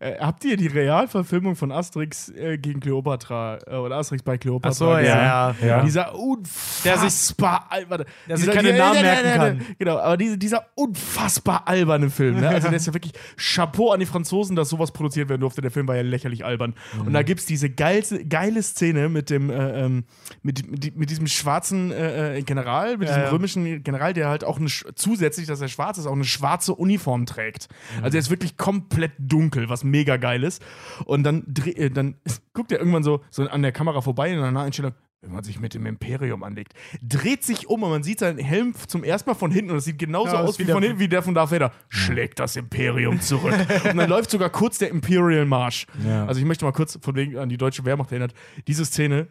Äh, 0.00 0.18
habt 0.18 0.44
ihr 0.44 0.58
die 0.58 0.66
Realverfilmung 0.66 1.56
von 1.56 1.72
Asterix 1.72 2.28
äh, 2.30 2.58
gegen 2.58 2.80
Kleopatra 2.80 3.58
äh, 3.66 3.76
oder 3.76 3.96
Asterix 3.96 4.22
bei 4.22 4.36
Kleopatra? 4.36 4.68
Ach 4.70 4.74
so, 4.74 4.90
ja, 4.98 5.52
gesehen? 5.52 5.68
ja. 5.68 5.76
Ja. 5.78 5.82
Dieser 5.84 6.14
unfassbar 6.14 7.66
alberne. 7.70 8.04
der 8.28 8.36
sich 8.36 8.46
dieser- 8.46 8.56
keine 8.56 8.72
dieser- 8.72 8.84
Namen 8.84 8.94
der- 8.94 9.02
merken 9.02 9.22
der- 9.24 9.32
der- 9.38 9.46
kann. 9.56 9.76
Genau, 9.78 9.98
aber 9.98 10.16
diese, 10.16 10.36
dieser 10.38 10.66
unfassbar 10.74 11.66
alberne 11.66 12.10
Film. 12.10 12.40
Ne? 12.40 12.48
Also, 12.48 12.68
der 12.68 12.76
ist 12.76 12.86
ja 12.86 12.94
wirklich 12.94 13.12
Chapeau 13.36 13.92
an 13.92 14.00
die 14.00 14.06
Franzosen, 14.06 14.56
dass 14.56 14.68
sowas 14.68 14.90
produziert 14.92 15.28
werden 15.28 15.40
durfte. 15.40 15.60
Der 15.60 15.70
Film 15.70 15.86
war 15.88 15.96
ja 15.96 16.02
lächerlich 16.02 16.44
albern. 16.44 16.74
Und 17.04 17.12
da 17.12 17.22
gibt 17.22 17.40
es 17.40 17.46
diese 17.46 17.70
geilste, 17.70 18.24
geile 18.26 18.62
Szene 18.62 19.08
mit 19.08 19.30
dem, 19.30 19.50
äh, 19.50 19.84
ähm, 19.84 20.04
mit, 20.42 20.68
mit, 20.70 20.96
mit 20.96 21.10
diesem 21.10 21.26
schwarzen 21.26 21.92
äh, 21.92 22.38
äh, 22.38 22.42
General, 22.42 22.96
mit 22.96 23.08
diesem 23.08 23.22
ja. 23.22 23.30
römischen 23.30 23.82
General, 23.82 24.12
der 24.12 24.28
halt 24.28 24.44
auch 24.44 24.58
eine, 24.58 24.68
zusätzlich, 24.94 25.46
dass 25.46 25.60
er 25.60 25.68
schwarz 25.68 25.98
ist, 25.98 26.06
auch 26.06 26.12
eine 26.12 26.24
schwarze 26.40 26.74
Uniform 26.74 27.26
trägt. 27.26 27.68
Also 28.02 28.16
er 28.16 28.20
ist 28.20 28.30
wirklich 28.30 28.56
komplett 28.56 29.12
dunkel, 29.18 29.68
was 29.68 29.84
mega 29.84 30.16
geil 30.16 30.42
ist. 30.42 30.62
Und 31.04 31.22
dann, 31.22 31.44
dreh- 31.46 31.72
äh, 31.72 31.90
dann 31.90 32.14
guckt 32.54 32.72
er 32.72 32.78
irgendwann 32.78 33.02
so, 33.02 33.20
so 33.30 33.46
an 33.48 33.62
der 33.62 33.72
Kamera 33.72 34.00
vorbei 34.00 34.32
in 34.32 34.38
einer 34.40 34.60
Einstellung, 34.60 34.92
wenn 35.22 35.32
man 35.32 35.44
sich 35.44 35.60
mit 35.60 35.74
dem 35.74 35.84
Imperium 35.84 36.42
anlegt, 36.42 36.72
dreht 37.02 37.44
sich 37.44 37.68
um 37.68 37.82
und 37.82 37.90
man 37.90 38.02
sieht 38.02 38.20
seinen 38.20 38.38
Helm 38.38 38.74
zum 38.86 39.04
ersten 39.04 39.28
Mal 39.28 39.34
von 39.34 39.50
hinten 39.50 39.70
und 39.72 39.76
es 39.76 39.84
sieht 39.84 39.98
genauso 39.98 40.32
Ja, 40.34 40.40
aus 40.40 40.58
wie 40.58 40.64
von 40.64 40.82
hinten 40.82 40.98
wie 40.98 41.08
der 41.08 41.22
von 41.22 41.34
Darth 41.34 41.50
Vader. 41.52 41.72
Schlägt 41.90 42.38
das 42.38 42.56
Imperium 42.56 43.20
zurück. 43.20 43.52
und 43.90 43.96
dann 43.98 44.08
läuft 44.08 44.30
sogar 44.30 44.48
kurz 44.48 44.78
der 44.78 44.88
Imperial 44.88 45.44
Marsch. 45.44 45.86
Ja. 46.06 46.24
Also 46.24 46.40
ich 46.40 46.46
möchte 46.46 46.64
mal 46.64 46.72
kurz 46.72 46.98
von 47.02 47.14
wegen 47.16 47.36
an 47.36 47.50
die 47.50 47.58
deutsche 47.58 47.84
Wehrmacht 47.84 48.10
erinnert. 48.12 48.32
Diese 48.66 48.86
Szene 48.86 49.28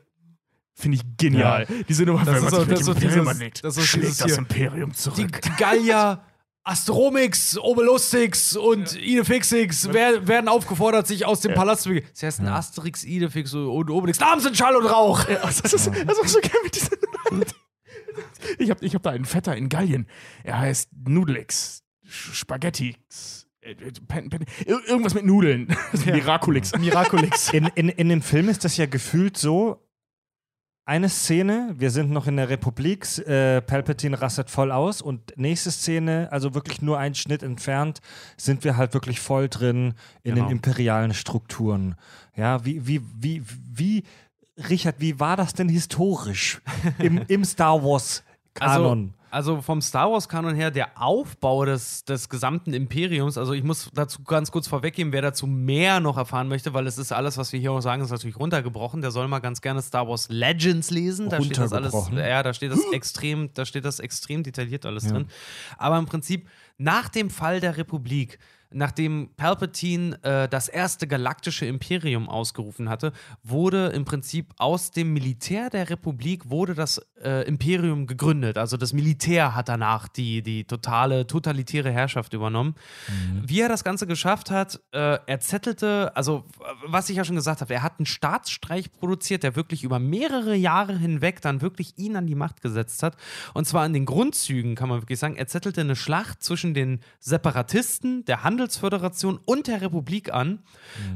finde 0.76 0.98
ich 0.98 1.18
genial. 1.18 1.66
Diese 1.90 2.04
Nummer, 2.06 2.24
Das 2.24 2.36
wenn 2.36 2.42
man 2.44 2.52
so- 2.52 2.60
sich 2.60 2.68
mit 2.68 2.78
das 2.80 2.86
dem 2.86 2.94
Imperium 2.94 3.20
dieses- 3.26 3.36
anlegt, 3.36 3.64
das 3.64 3.84
schlägt 3.86 4.08
das 4.22 4.24
hier- 4.26 4.38
Imperium 4.38 4.92
Die, 4.92 4.96
zurück. 4.96 5.42
die 5.42 5.50
Gallier, 5.58 6.22
Astromix, 6.70 7.58
Obelustix 7.58 8.56
und 8.56 8.96
Idefixix 8.96 9.90
wer, 9.92 10.28
werden 10.28 10.48
aufgefordert, 10.48 11.08
sich 11.08 11.26
aus 11.26 11.42
dem 11.42 11.54
Palast 11.56 11.84
zu 11.84 11.90
begeben. 11.90 12.08
Sie 12.14 12.26
heißen 12.26 12.48
Asterix, 12.48 13.04
Idefix 13.04 13.54
und 13.54 13.90
Obelix. 13.90 14.20
Namen 14.20 14.40
sind 14.42 14.56
Schall 14.56 14.76
und 14.76 14.86
Rauch. 14.86 15.24
Das 15.26 15.60
ist, 15.62 15.74
das 15.74 15.88
ist 15.88 16.20
auch 16.20 16.28
so 16.28 16.40
geil 16.42 16.52
mit 16.64 16.76
diesen. 16.76 16.98
Ich 18.58 18.70
habe 18.70 18.86
ich 18.86 18.96
hab 18.96 19.04
da 19.04 19.10
einen 19.12 19.26
Vetter 19.26 19.56
in 19.56 19.70
Gallien. 19.70 20.08
Er 20.44 20.60
heißt 20.60 20.90
Nudelix. 21.08 21.84
Spaghetti. 22.06 22.96
äh, 23.62 23.72
äh, 23.72 23.92
Pen, 24.08 24.30
Pen, 24.30 24.46
ir- 24.66 24.82
irgendwas 24.88 25.14
mit 25.14 25.26
Nudeln. 25.26 25.76
Miraculix. 26.06 26.72
Miraculix. 26.78 27.50
In, 27.54 27.68
in, 27.76 27.90
in 27.90 28.10
dem 28.10 28.22
Film 28.22 28.50
ist 28.50 28.64
das 28.64 28.78
ja 28.78 28.86
gefühlt 28.86 29.38
so. 29.38 29.86
Eine 30.90 31.08
Szene, 31.08 31.76
wir 31.78 31.92
sind 31.92 32.10
noch 32.10 32.26
in 32.26 32.36
der 32.38 32.50
Republik, 32.50 33.06
äh, 33.20 33.62
Palpatine 33.62 34.20
rastet 34.20 34.50
voll 34.50 34.72
aus 34.72 35.04
und 35.04 35.38
nächste 35.38 35.70
Szene, 35.70 36.30
also 36.32 36.56
wirklich 36.56 36.82
nur 36.82 36.98
ein 36.98 37.14
Schnitt 37.14 37.44
entfernt, 37.44 38.02
sind 38.38 38.64
wir 38.64 38.76
halt 38.76 38.96
wirklich 38.96 39.20
voll 39.20 39.50
drin 39.50 39.94
in 40.24 40.34
Genau. 40.34 40.48
den 40.48 40.52
imperialen 40.54 41.14
Strukturen. 41.14 41.94
Ja, 42.36 42.66
wie, 42.66 42.88
wie, 42.88 43.02
wie, 43.20 43.44
wie, 43.72 44.04
Richard, 44.68 44.96
wie 44.98 45.20
war 45.20 45.38
das 45.38 45.54
denn 45.54 45.70
historisch 45.70 46.60
im, 46.98 47.22
im 47.28 47.46
Star 47.46 47.84
Wars 47.84 48.24
Kanon? 48.56 49.14
Also, 49.14 49.19
also 49.32 49.62
vom 49.62 49.82
Star 49.82 50.12
Wars-Kanon 50.12 50.56
her, 50.56 50.72
der 50.72 51.02
Aufbau 51.02 51.66
des, 51.66 52.04
des 52.06 52.30
gesamten 52.30 52.74
Imperiums, 52.74 53.38
also 53.38 53.54
ich 53.54 53.64
muss 53.64 53.90
dazu 53.94 54.24
ganz 54.24 54.52
kurz 54.52 54.68
vorweggeben, 54.68 55.12
wer 55.12 55.22
dazu 55.22 55.48
mehr 55.48 56.00
noch 56.00 56.18
erfahren 56.18 56.48
möchte, 56.48 56.74
weil 56.74 56.88
es 56.88 56.98
ist 56.98 57.12
alles, 57.12 57.38
was 57.38 57.54
wir 57.54 57.60
hier 57.60 57.72
auch 57.72 57.82
sagen, 57.82 58.04
ist 58.04 58.12
natürlich 58.12 58.38
runtergebrochen. 58.38 59.02
Der 59.02 59.12
soll 59.12 59.28
mal 59.28 59.40
ganz 59.40 59.62
gerne 59.62 59.82
Star 59.82 60.08
Wars 60.08 60.28
Legends 60.30 60.90
lesen. 60.92 61.30
Da 61.30 61.42
steht 61.42 61.58
das 61.58 61.74
alles, 61.74 61.94
ja, 62.14 62.44
da 62.44 62.54
steht 62.54 62.72
das 62.72 62.84
extrem, 62.92 63.54
da 63.54 63.66
steht 63.66 63.86
das 63.86 64.00
extrem 64.00 64.44
detailliert 64.44 64.86
alles 64.86 65.08
drin. 65.08 65.28
Aber 65.78 65.98
im 65.98 66.06
Prinzip, 66.06 66.48
nach 66.78 67.10
dem 67.10 67.30
Fall 67.30 67.60
der 67.60 67.78
Republik, 67.78 68.40
nachdem 68.72 69.30
Palpatine 69.36 70.22
äh, 70.24 70.48
das 70.48 70.68
erste 70.68 71.08
galaktische 71.08 71.66
Imperium 71.66 72.30
ausgerufen 72.30 72.90
hatte, 72.90 73.14
wurde 73.44 73.88
im 73.88 74.06
Prinzip 74.06 74.54
aus 74.58 74.92
dem 74.92 75.14
Militär 75.14 75.70
der 75.70 75.90
Republik 75.90 76.50
wurde 76.50 76.76
das 76.76 77.02
äh, 77.24 77.48
Imperium 77.48 78.08
gegründet. 78.08 78.58
Also 78.58 78.78
das 78.78 78.94
Militär 78.94 79.56
hat 79.56 79.70
danach 79.70 80.08
die, 80.08 80.42
die 80.42 80.66
totale, 80.66 81.28
totalitäre 81.28 81.92
Herrschaft 81.92 82.34
übernommen. 82.34 82.76
Wie 83.46 83.62
er 83.62 83.70
das 83.70 83.84
Ganze 83.84 84.08
geschafft 84.08 84.52
hat, 84.52 84.80
äh, 84.92 85.18
er 85.26 85.40
zettelte, 85.40 86.16
also 86.16 86.46
was 86.86 87.10
ich 87.10 87.18
ja 87.18 87.26
schon 87.26 87.36
gesagt 87.36 87.62
habe, 87.62 87.74
er 87.74 87.84
hat 87.84 88.00
einen 88.00 88.06
Staatsstreich 88.06 88.92
produziert, 88.92 89.44
der 89.44 89.56
wirklich 89.56 89.84
über 89.84 90.00
mehrere 90.00 90.56
Jahre 90.56 90.98
hinweg 90.98 91.42
dann 91.42 91.62
wirklich 91.62 91.98
ihn 91.98 92.16
an 92.16 92.28
die 92.28 92.36
Macht 92.36 92.62
gesetzt 92.62 93.04
hat. 93.04 93.18
Und 93.54 93.66
zwar 93.66 93.86
in 93.86 93.94
den 93.94 94.06
Grundzügen, 94.06 94.76
kann 94.76 94.90
man 94.90 95.02
wirklich 95.02 95.20
sagen, 95.20 95.36
er 95.36 95.48
zettelte 95.48 95.82
eine 95.82 95.96
Schlacht 95.96 96.44
zwischen 96.44 96.74
den 96.74 97.00
Separatisten, 97.20 98.26
der 98.26 98.44
Handelsföderation 98.60 99.40
und 99.46 99.68
der 99.68 99.82
Republik 99.82 100.34
an, 100.34 100.60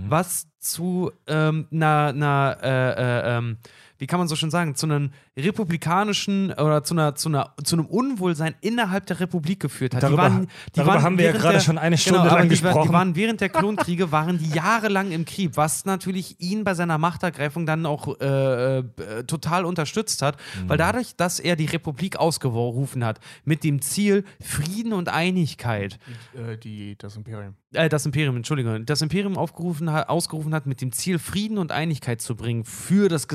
was 0.08 0.48
zu 0.60 1.12
ähm, 1.28 1.68
einer, 1.72 2.08
einer 2.08 2.58
äh, 2.64 2.92
äh, 2.92 3.38
ähm, 3.38 3.58
wie 4.04 4.08
kann 4.08 4.20
man 4.20 4.28
so 4.28 4.36
schön 4.36 4.52
sagen, 4.52 4.76
zu 4.76 4.86
einem 4.86 5.12
republikanischen 5.38 6.52
oder 6.52 6.84
zu, 6.84 6.94
einer, 6.94 7.16
zu, 7.16 7.30
einer, 7.30 7.54
zu 7.64 7.78
einem 7.78 7.86
Unwohlsein 7.86 8.54
innerhalb 8.60 9.06
der 9.06 9.22
Republik 9.22 9.62
geführt 9.62 9.96
hat. 9.96 10.04
Darüber- 10.04 10.28
die 10.30 10.34
waren, 10.36 10.42
die 10.48 10.72
darüber 10.74 10.94
waren 10.96 11.04
haben 11.04 11.18
wir 11.18 11.24
ja 11.26 11.30
während 11.32 11.42
gerade 11.42 11.54
der- 11.58 11.64
schon 11.64 11.78
eine 11.78 11.98
Stunde 11.98 12.20
genau, 12.24 12.34
lang 12.36 12.44
die, 12.44 12.50
gesprochen. 12.50 12.88
Die 12.90 12.94
waren 12.94 13.16
während 13.16 13.40
der 13.42 13.48
Klonkriege 13.50 14.12
waren 14.12 14.38
die 14.40 14.50
jahrelang 14.50 15.12
im 15.12 15.24
Krieg, 15.24 15.52
was 15.56 15.86
natürlich 15.86 16.36
ihn 16.42 16.66
bei 16.66 16.74
seiner 16.74 16.98
Machtergreifung 16.98 17.66
dann 17.66 17.86
auch 17.86 18.20
äh, 18.20 18.80
äh, 18.80 18.84
total 19.26 19.64
unterstützt 19.66 20.22
hat, 20.22 20.36
Mhm. 20.62 20.70
weil 20.70 20.78
dadurch, 20.78 21.16
dass 21.16 21.40
er 21.40 21.56
die 21.56 21.66
Republik 21.66 22.18
ausgerufen 22.18 23.06
hat, 23.06 23.20
mit 23.46 23.64
dem 23.64 23.82
Ziel 23.82 24.26
Frieden 24.42 24.92
und 24.92 25.08
Einigkeit, 25.08 25.98
Äh, 26.36 26.58
die, 26.58 26.98
das 26.98 27.16
Imperium. 27.16 27.54
äh, 27.74 27.88
das 27.88 28.06
Imperium, 28.06 28.36
Entschuldigung, 28.36 28.86
das 28.86 29.02
Imperium 29.02 29.38
aufgerufen 29.38 29.92
hat, 29.94 30.10
ausgerufen 30.10 30.54
hat, 30.54 30.66
mit 30.66 30.82
dem 30.82 30.92
Ziel, 30.92 31.20
Frieden 31.20 31.58
und 31.58 31.72
Einigkeit 31.72 32.22
zu 32.22 32.36
bringen 32.36 32.66
für 32.66 33.08
das 33.08 33.28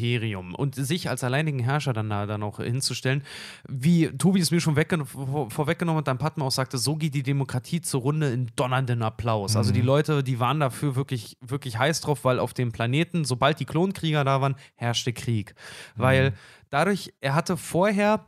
Gesamtimperium 0.00 0.54
und 0.54 0.74
sich 0.74 1.08
als 1.08 1.22
alleinigen 1.24 1.58
Herrscher 1.58 1.92
dann 1.92 2.08
da 2.08 2.26
dann 2.26 2.42
auch 2.42 2.58
hinzustellen. 2.58 3.22
Wie 3.68 4.08
Tobi 4.08 4.40
es 4.40 4.50
mir 4.50 4.60
schon 4.60 4.76
vor, 5.04 5.50
vorweggenommen 5.50 5.98
hat, 5.98 6.08
dann 6.08 6.18
Padma 6.18 6.46
auch 6.46 6.50
sagte, 6.50 6.78
so 6.78 6.96
geht 6.96 7.14
die 7.14 7.22
Demokratie 7.22 7.80
zur 7.80 8.02
Runde 8.02 8.30
in 8.30 8.50
donnernden 8.56 9.02
Applaus. 9.02 9.56
Also 9.56 9.72
die 9.72 9.82
Leute, 9.82 10.22
die 10.22 10.40
waren 10.40 10.60
dafür 10.60 10.96
wirklich, 10.96 11.36
wirklich 11.40 11.78
heiß 11.78 12.00
drauf, 12.00 12.24
weil 12.24 12.38
auf 12.38 12.54
dem 12.54 12.72
Planeten, 12.72 13.24
sobald 13.24 13.60
die 13.60 13.66
Klonkrieger 13.66 14.24
da 14.24 14.40
waren, 14.40 14.56
herrschte 14.76 15.12
Krieg. 15.12 15.54
Weil 15.96 16.32
dadurch, 16.70 17.12
er 17.20 17.34
hatte 17.34 17.56
vorher 17.56 18.26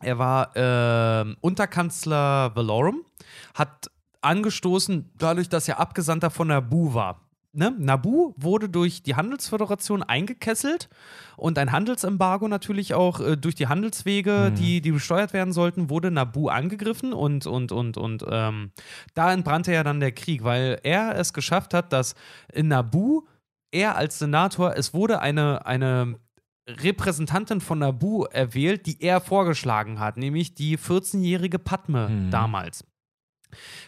er 0.00 0.16
war 0.16 0.52
ähm, 0.54 1.36
Unterkanzler 1.40 2.54
Valorum, 2.54 3.04
hat 3.54 3.90
angestoßen, 4.20 5.10
dadurch, 5.18 5.48
dass 5.48 5.66
er 5.66 5.80
Abgesandter 5.80 6.30
von 6.30 6.46
Nabu 6.46 6.94
war. 6.94 7.27
Ne? 7.52 7.74
Nabu 7.78 8.34
wurde 8.36 8.68
durch 8.68 9.02
die 9.02 9.14
Handelsföderation 9.14 10.02
eingekesselt 10.02 10.88
und 11.36 11.58
ein 11.58 11.72
Handelsembargo 11.72 12.46
natürlich 12.46 12.92
auch 12.92 13.20
äh, 13.20 13.36
durch 13.36 13.54
die 13.54 13.68
Handelswege, 13.68 14.52
die, 14.52 14.80
die 14.82 14.92
besteuert 14.92 15.32
werden 15.32 15.54
sollten, 15.54 15.88
wurde 15.88 16.10
Nabu 16.10 16.48
angegriffen 16.48 17.14
und, 17.14 17.46
und, 17.46 17.72
und, 17.72 17.96
und 17.96 18.24
ähm, 18.30 18.70
da 19.14 19.32
entbrannte 19.32 19.72
ja 19.72 19.82
dann 19.82 20.00
der 20.00 20.12
Krieg, 20.12 20.44
weil 20.44 20.78
er 20.82 21.16
es 21.16 21.32
geschafft 21.32 21.72
hat, 21.72 21.92
dass 21.92 22.14
in 22.52 22.68
Nabu 22.68 23.22
er 23.70 23.96
als 23.96 24.18
Senator, 24.18 24.76
es 24.76 24.92
wurde 24.92 25.20
eine, 25.20 25.64
eine 25.66 26.16
Repräsentantin 26.68 27.60
von 27.60 27.78
Nabu 27.78 28.24
erwählt, 28.24 28.86
die 28.86 29.00
er 29.00 29.20
vorgeschlagen 29.20 30.00
hat, 30.00 30.18
nämlich 30.18 30.54
die 30.54 30.76
14-jährige 30.76 31.58
Padme 31.58 32.28
damals. 32.30 32.84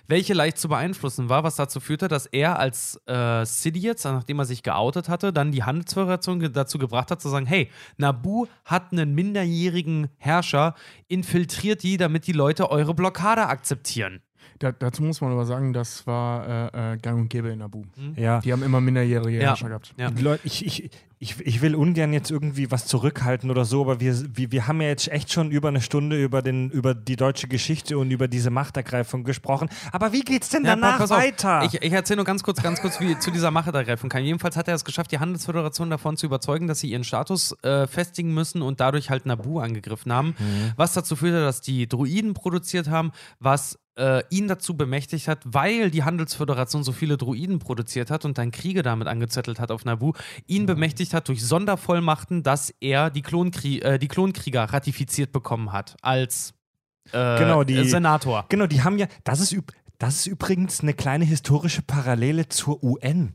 Welche 0.07 0.35
leicht 0.35 0.59
zu 0.59 0.69
beeinflussen 0.69 1.29
war, 1.29 1.45
was 1.45 1.57
dazu 1.57 1.81
führte, 1.81 2.09
dass 2.09 2.27
er 2.27 2.59
als 2.59 3.01
äh, 3.07 3.45
Sidious, 3.45 4.05
nachdem 4.05 4.39
er 4.39 4.45
sich 4.45 4.63
geoutet 4.63 5.09
hatte, 5.09 5.33
dann 5.33 5.53
die 5.53 5.63
Handelsföderation 5.63 6.53
dazu 6.53 6.79
gebracht 6.79 7.11
hat, 7.11 7.21
zu 7.21 7.29
sagen: 7.29 7.47
Hey, 7.47 7.71
Nabu 7.97 8.47
hat 8.65 8.93
einen 8.93 9.15
minderjährigen 9.15 10.09
Herrscher, 10.19 10.75
infiltriert 11.09 11.83
die, 11.83 11.97
damit 11.97 12.27
die 12.27 12.33
Leute 12.33 12.71
eure 12.71 12.95
Blockade 12.95 13.47
akzeptieren. 13.47 14.23
Da, 14.61 14.73
dazu 14.73 15.03
muss 15.03 15.23
man 15.23 15.33
aber 15.33 15.47
sagen, 15.47 15.73
das 15.73 16.07
war 16.07 16.73
äh, 16.75 16.93
äh, 16.93 16.97
gang 16.99 17.19
und 17.19 17.29
gäbe 17.31 17.49
in 17.49 17.61
Nabu. 17.61 17.83
ja. 18.15 18.41
Die 18.41 18.53
haben 18.53 18.63
immer 18.63 18.81
minderjährige 18.83 19.39
Herrscher 19.41 19.69
gehabt. 19.69 19.95
ja. 19.97 20.11
Leute, 20.21 20.47
ich, 20.47 20.67
ich, 20.67 20.91
ich, 21.19 21.41
ich 21.41 21.63
will 21.63 21.75
ungern 21.75 22.13
jetzt 22.13 22.31
irgendwie 22.31 22.71
was 22.71 22.87
zurückhalten 22.87 23.51
oder 23.51 23.65
so, 23.65 23.81
aber 23.81 24.01
wir, 24.01 24.15
wir, 24.37 24.53
wir 24.53 24.67
haben 24.67 24.83
ja 24.83 24.89
jetzt 24.89 25.09
echt 25.09 25.33
schon 25.33 25.51
über 25.51 25.69
eine 25.69 25.81
Stunde 25.81 26.23
über, 26.23 26.43
den, 26.43 26.69
über 26.71 26.95
die 26.95 27.17
deutsche 27.17 27.49
Geschichte 27.49 27.97
und 27.97 28.11
über 28.11 28.29
diese 28.29 28.51
Machtergreifung 28.51 29.25
gesprochen. 29.25 29.71
Aber 29.93 30.13
wie 30.13 30.21
geht's 30.21 30.51
denn 30.51 30.65
Ja, 30.67 30.77
danach 30.77 31.01
auf. 31.01 31.09
weiter? 31.11 31.63
Ich, 31.65 31.81
ich 31.83 31.93
erzähle 31.93 32.17
nur 32.19 32.27
ganz 32.27 32.43
kurz, 32.43 32.63
ganz 32.63 32.83
kurz, 32.83 33.01
wie 33.01 33.19
zu 33.19 33.31
dieser 33.31 33.51
Machtergreifung 33.51 34.11
kam. 34.11 34.23
Jedenfalls 34.23 34.57
hat 34.59 34.69
er 34.69 34.75
es 34.75 34.85
geschafft, 34.85 35.11
die 35.11 35.19
Handelsföderation 35.19 35.89
davon 35.89 36.19
zu 36.19 36.27
überzeugen, 36.27 36.67
dass 36.67 36.81
sie 36.81 36.91
ihren 36.91 37.05
Status 37.05 37.57
äh, 37.63 37.87
festigen 37.87 38.35
müssen 38.35 38.61
und 38.61 38.79
dadurch 38.81 39.09
halt 39.09 39.25
Nabu 39.25 39.59
angegriffen 39.59 40.13
haben. 40.13 40.35
Was 40.77 40.93
dazu 40.93 41.17
führte, 41.17 41.41
dass 41.41 41.63
die 41.63 41.89
Druiden 41.89 42.35
produziert 42.35 42.91
haben, 42.91 43.13
was 43.39 43.79
äh, 43.97 44.23
ihn 44.31 44.49
dazu 44.49 44.77
bemächtigt 44.77 45.29
hat, 45.29 45.41
weil 45.45 45.91
die 45.91 46.05
Handelsföderation 46.05 46.85
so 46.85 46.93
viele 46.93 47.17
Druiden 47.17 47.59
produziert 47.59 48.11
hat 48.11 48.25
und 48.25 48.39
dann 48.39 48.51
Kriege 48.51 48.83
damit 48.83 49.09
angezettelt 49.09 49.59
hat 49.61 49.71
auf 49.71 49.85
Nabu, 49.85 50.13
ihn 50.47 50.67
bemächtigt 50.67 51.13
hat 51.15 51.29
durch 51.29 51.45
Sondervollmachten, 51.45 52.43
dass 52.43 52.71
er 52.81 53.11
die, 53.11 53.23
Klonkrie 53.23 53.81
äh, 53.83 53.99
die 53.99 54.09
Klonkrieger 54.09 54.65
ratifiziert 54.65 55.33
bekommen 55.33 55.73
hat 55.73 55.97
als 56.03 56.55
äh, 57.13 57.39
Genau, 57.39 57.65
die- 57.65 57.89
Senator. 57.89 58.47
Genau, 58.49 58.67
die 58.67 58.83
haben 58.83 58.97
ja, 58.99 59.07
das 59.25 59.41
ist, 59.41 59.53
üb- 59.53 59.73
das 59.99 60.17
ist 60.17 60.27
übrigens 60.29 60.81
eine 60.81 60.95
kleine 60.95 61.25
historische 61.25 61.83
Parallele 61.83 62.49
zur 62.49 62.83
UN, 62.83 63.35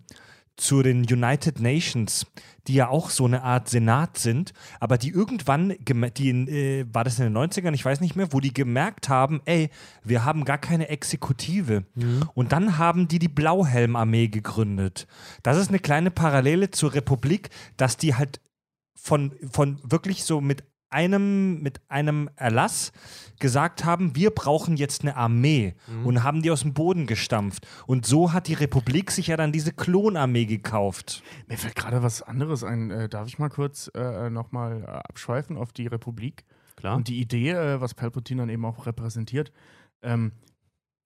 zu 0.58 0.82
den 0.84 1.00
United 1.00 1.60
Nations, 1.60 2.26
die 2.68 2.76
ja 2.76 2.88
auch 2.88 3.10
so 3.10 3.26
eine 3.26 3.44
Art 3.44 3.70
Senat 3.70 4.18
sind, 4.18 4.54
aber 4.80 4.98
die 4.98 5.10
irgendwann, 5.10 5.76
die, 5.80 6.30
äh, 6.30 6.86
war 6.92 7.04
das 7.04 7.20
in 7.20 7.26
den 7.26 7.38
90ern, 7.38 7.74
ich 7.74 7.86
weiß 7.86 8.02
nicht 8.02 8.16
mehr, 8.16 8.32
wo 8.32 8.40
die 8.40 8.54
gemerkt 8.54 9.10
haben, 9.10 9.42
ey, 9.46 9.70
wir 10.04 10.26
haben 10.26 10.46
gar 10.46 10.58
keine 10.58 10.90
Exekutive. 10.90 11.84
Und 12.34 12.52
dann 12.52 12.78
haben 12.78 13.08
die 13.08 13.20
die 13.20 13.28
Blauhelmarmee 13.28 14.30
gegründet. 14.30 15.08
Das 15.44 15.58
ist 15.58 15.70
eine 15.70 15.80
kleine 15.80 16.12
Parallele 16.12 16.72
zur 16.72 16.94
Republik, 16.94 17.50
dass 17.78 17.98
die 17.98 18.16
halt 18.16 18.40
von, 18.96 19.34
von 19.52 19.80
wirklich 19.84 20.24
so 20.24 20.42
mit 20.42 20.64
einem, 20.96 21.62
mit 21.62 21.82
einem 21.90 22.30
Erlass 22.38 22.94
gesagt 23.40 23.84
haben, 23.84 24.16
wir 24.16 24.32
brauchen 24.32 24.78
jetzt 24.78 25.02
eine 25.02 25.18
Armee 25.18 25.76
und 26.06 26.24
haben 26.24 26.42
die 26.42 26.52
aus 26.52 26.62
dem 26.62 26.74
Boden 26.74 27.06
gestampft. 27.06 27.68
Und 27.86 28.06
so 28.06 28.32
hat 28.32 28.48
die 28.48 28.54
Republik 28.54 29.12
sich 29.12 29.28
ja 29.28 29.36
dann 29.36 29.52
diese 29.52 29.74
Klonarmee 29.74 30.46
gekauft. 30.46 31.22
Mir 31.48 31.58
fällt 31.58 31.76
gerade 31.76 32.02
was 32.02 32.22
anderes 32.22 32.64
ein. 32.64 32.92
Äh, 32.92 33.10
darf 33.10 33.28
ich 33.28 33.38
mal 33.38 33.50
kurz 33.50 33.92
äh, 33.94 34.30
nochmal 34.30 34.84
äh, 34.84 34.86
abschweifen 34.86 35.58
auf 35.58 35.74
die 35.74 35.88
Republik? 35.88 36.46
Klar. 36.78 36.96
Und 36.96 37.10
die 37.10 37.20
Idee, 37.20 37.52
äh, 37.52 37.82
was 37.82 37.94
Palpatine 37.94 38.44
dann 38.44 38.50
eben 38.50 38.64
auch 38.64 38.86
repräsentiert. 38.86 39.52
Ähm, 40.02 40.32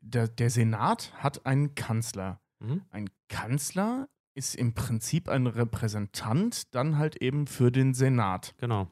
der, 0.01 0.27
der 0.27 0.51
Senat 0.51 1.11
hat 1.17 1.47
einen 1.47 1.73
Kanzler. 1.73 2.39
Mhm. 2.59 2.81
Ein 2.91 3.09
Kanzler 3.27 4.07
ist 4.35 4.55
im 4.55 4.73
Prinzip 4.73 5.29
ein 5.29 5.47
Repräsentant 5.47 6.73
dann 6.75 6.97
halt 6.97 7.17
eben 7.17 7.47
für 7.47 7.71
den 7.71 7.93
Senat. 7.93 8.53
Genau. 8.59 8.87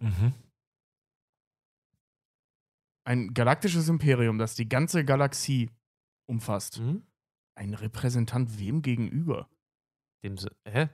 Ein 3.07 3.33
galaktisches 3.33 3.87
Imperium, 3.87 4.37
das 4.37 4.55
die 4.55 4.67
ganze 4.67 5.05
Galaxie 5.05 5.69
umfasst. 6.25 6.81
Mhm. 6.81 7.03
Ein 7.55 7.73
Repräsentant 7.73 8.59
wem 8.59 8.81
gegenüber? 8.81 9.47
Dem, 10.25 10.37
Se- 10.37 10.51
hä? 10.67 10.89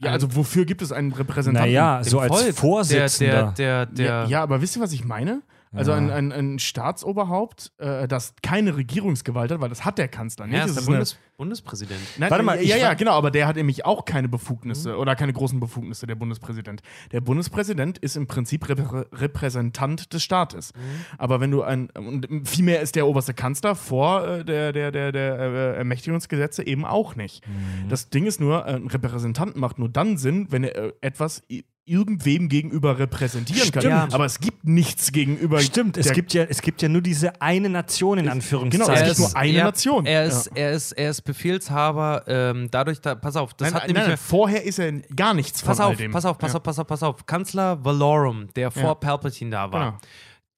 Ja, 0.00 0.12
also 0.12 0.36
wofür 0.36 0.64
gibt 0.66 0.82
es 0.82 0.92
einen 0.92 1.12
Repräsentanten? 1.12 1.72
Naja, 1.72 2.04
so 2.04 2.20
als 2.20 2.30
Volk. 2.32 2.44
Der, 2.44 2.54
Vorsitzender. 2.54 3.52
der, 3.56 3.86
der, 3.86 3.86
der, 3.86 4.06
ja, 4.06 4.24
ja, 4.26 4.42
aber 4.42 4.60
wisst 4.60 4.76
ihr, 4.76 4.82
was 4.82 4.92
ich 4.92 5.04
meine? 5.04 5.42
Also 5.76 5.92
Ja. 5.92 5.96
ein, 5.98 6.10
ein, 6.10 6.32
ein 6.32 6.58
Staatsoberhaupt, 6.58 7.72
äh, 7.78 8.08
das 8.08 8.34
keine 8.42 8.76
Regierungsgewalt 8.76 9.50
hat, 9.50 9.60
weil 9.60 9.68
das 9.68 9.84
hat 9.84 9.98
der 9.98 10.08
Kanzler 10.08 10.46
nicht. 10.46 10.58
Das 10.58 10.70
ist 10.70 10.80
der 10.80 10.86
Bundes, 10.86 11.16
Bundespräsident. 11.36 12.00
Nein, 12.18 12.30
Warte 12.30 12.42
mal, 12.44 12.62
ja, 12.62 12.76
ja, 12.76 12.94
genau, 12.94 13.12
aber 13.12 13.30
der 13.30 13.46
hat 13.46 13.56
nämlich 13.56 13.84
auch 13.84 14.04
keine 14.04 14.28
Befugnisse 14.28 14.96
oder 14.96 15.14
keine 15.16 15.32
großen 15.32 15.60
Befugnisse, 15.60 16.06
der 16.06 16.14
Bundespräsident. 16.14 16.82
Der 17.12 17.20
Bundespräsident 17.20 17.98
ist 17.98 18.16
im 18.16 18.26
Prinzip 18.26 18.68
Reprä 18.68 19.04
Repräsentant 19.12 20.12
des 20.12 20.22
Staates. 20.22 20.72
Aber 21.18 21.40
wenn 21.40 21.50
du 21.50 21.62
ein, 21.62 21.90
und 21.90 22.26
vielmehr 22.48 22.80
ist 22.80 22.96
der 22.96 23.06
oberste 23.06 23.34
Kanzler 23.34 23.74
vor 23.74 24.26
äh, 24.26 24.44
der, 24.44 24.72
der, 24.72 24.90
der, 24.90 25.12
der 25.12 25.38
äh, 25.38 25.76
Ermächtigungsgesetze 25.76 26.66
eben 26.66 26.84
auch 26.84 27.16
nicht. 27.16 27.44
Das 27.88 28.08
Ding 28.08 28.24
ist 28.26 28.40
nur, 28.40 28.64
ein 28.64 28.86
Repräsentant 28.86 29.56
macht 29.56 29.78
nur 29.78 29.88
dann 29.88 30.16
Sinn, 30.16 30.46
wenn 30.50 30.64
er 30.64 30.76
äh, 30.76 30.92
etwas 31.02 31.42
irgendwem 31.86 32.48
gegenüber 32.48 32.98
repräsentieren 32.98 33.70
kann. 33.70 33.80
Stimmt. 33.82 34.12
Aber 34.14 34.24
es 34.24 34.40
gibt 34.40 34.64
nichts 34.64 35.12
gegenüber. 35.12 35.60
Stimmt, 35.60 35.96
es 35.96 36.12
gibt, 36.12 36.34
ja, 36.34 36.42
es 36.42 36.60
gibt 36.60 36.82
ja 36.82 36.88
nur 36.88 37.00
diese 37.00 37.40
eine 37.40 37.68
Nation 37.68 38.18
in 38.18 38.28
Anführungszeichen. 38.28 38.84
Genau, 38.86 38.92
es 38.92 39.00
Er 39.00 39.06
gibt 39.06 39.18
ist- 39.20 39.32
nur 39.32 39.36
eine 39.40 39.52
ja, 39.52 39.64
Nation. 39.64 40.04
Er 40.04 40.24
ist, 40.24 40.46
Ja. 40.46 40.52
er 40.56 40.72
ist, 40.72 40.92
er 40.92 41.10
ist 41.10 41.22
Befehlshaber, 41.22 42.24
ähm, 42.26 42.68
dadurch, 42.70 43.00
da, 43.00 43.14
pass 43.14 43.36
auf, 43.36 43.54
das 43.54 43.66
Nein, 43.70 43.74
hat 43.74 43.82
nein, 43.84 43.92
nämlich. 43.94 44.08
nein, 44.08 44.16
vorher 44.18 44.64
ist 44.64 44.78
er 44.80 44.92
gar 45.14 45.32
nichts 45.32 45.60
von 45.60 45.68
pass 45.68 45.80
all 45.80 45.92
auf, 45.92 45.96
dem. 45.96 46.10
pass 46.10 46.24
auf, 46.24 46.38
pass 46.38 46.52
Ja. 46.52 46.56
auf, 46.58 46.62
pass 46.62 46.78
auf, 46.78 46.86
pass 46.86 47.02
auf. 47.02 47.24
Kanzler 47.26 47.84
Valorum, 47.84 48.48
der 48.56 48.70
vor 48.72 48.82
Ja. 48.82 48.94
Palpatine 48.94 49.50
da 49.52 49.70
war, 49.72 49.84
Genau. 49.92 49.98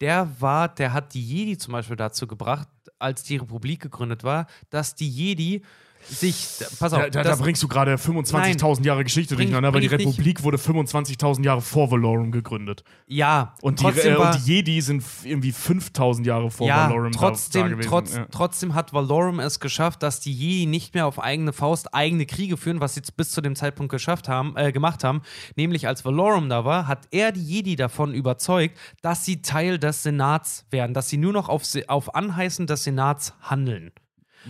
der 0.00 0.30
war, 0.40 0.68
der 0.74 0.92
hat 0.94 1.12
die 1.14 1.22
Jedi 1.22 1.58
zum 1.58 1.72
Beispiel 1.72 1.96
dazu 1.96 2.26
gebracht, 2.26 2.68
als 2.98 3.22
die 3.22 3.36
Republik 3.36 3.80
gegründet 3.82 4.24
war, 4.24 4.46
dass 4.70 4.94
die 4.94 5.08
Jedi 5.08 5.62
sich, 6.04 6.46
pass 6.78 6.92
auf, 6.92 7.02
Da, 7.02 7.08
da, 7.10 7.22
da 7.22 7.34
bringst 7.36 7.62
du 7.62 7.68
gerade 7.68 7.94
25.000 7.96 8.84
Jahre 8.84 9.04
Geschichte 9.04 9.34
Bring- 9.34 9.46
durcheinander, 9.48 9.72
weil 9.74 9.80
die 9.80 9.86
ich 9.86 9.92
nicht. 9.92 10.06
Republik 10.18 10.42
wurde 10.42 10.56
25.000 10.56 11.44
Jahre 11.44 11.60
vor 11.60 11.90
Valorum 11.90 12.30
gegründet. 12.30 12.84
ja, 13.06 13.54
Und 13.62 13.80
die, 13.80 13.84
trotzdem 13.84 14.14
äh, 14.14 14.16
und 14.16 14.34
die 14.46 14.54
Jedi 14.54 14.80
sind 14.80 15.04
irgendwie 15.24 15.52
5.000 15.52 16.24
Jahre 16.24 16.50
vor 16.50 16.66
ja, 16.66 16.88
Valorum 16.88 17.12
da- 17.12 17.18
da, 17.20 17.26
trotzdem, 17.28 17.68
gewesen. 17.68 17.88
trotz, 17.88 18.14
ja. 18.16 18.26
trotzdem 18.30 18.74
hat 18.74 18.92
Valorum 18.92 19.40
es 19.40 19.60
geschafft, 19.60 20.02
dass 20.02 20.20
die 20.20 20.32
Jedi 20.32 20.66
nicht 20.66 20.94
mehr 20.94 21.06
auf 21.06 21.18
eigene 21.22 21.52
Faust 21.52 21.94
eigene 21.94 22.26
Kriege 22.26 22.56
führen, 22.56 22.80
was 22.80 22.94
sie 22.94 23.00
jetzt 23.00 23.16
bis 23.16 23.30
zu 23.30 23.40
dem 23.40 23.54
Zeitpunkt 23.56 23.90
geschafft 23.90 24.28
haben, 24.28 24.54
äh, 24.56 24.72
gemacht 24.72 25.04
haben. 25.04 25.22
Nämlich 25.56 25.86
als 25.86 26.04
Valorum 26.04 26.48
da 26.48 26.64
war, 26.64 26.86
hat 26.86 27.06
er 27.10 27.32
die 27.32 27.42
Jedi 27.42 27.76
davon 27.76 28.14
überzeugt, 28.14 28.76
dass 29.02 29.24
sie 29.24 29.42
Teil 29.42 29.78
des 29.78 30.02
Senats 30.02 30.64
werden, 30.70 30.94
dass 30.94 31.08
sie 31.08 31.16
nur 31.18 31.32
noch 31.32 31.48
auf, 31.48 31.62
auf 31.88 32.14
Anheißen 32.14 32.66
des 32.66 32.84
Senats 32.84 33.34
handeln. 33.42 33.92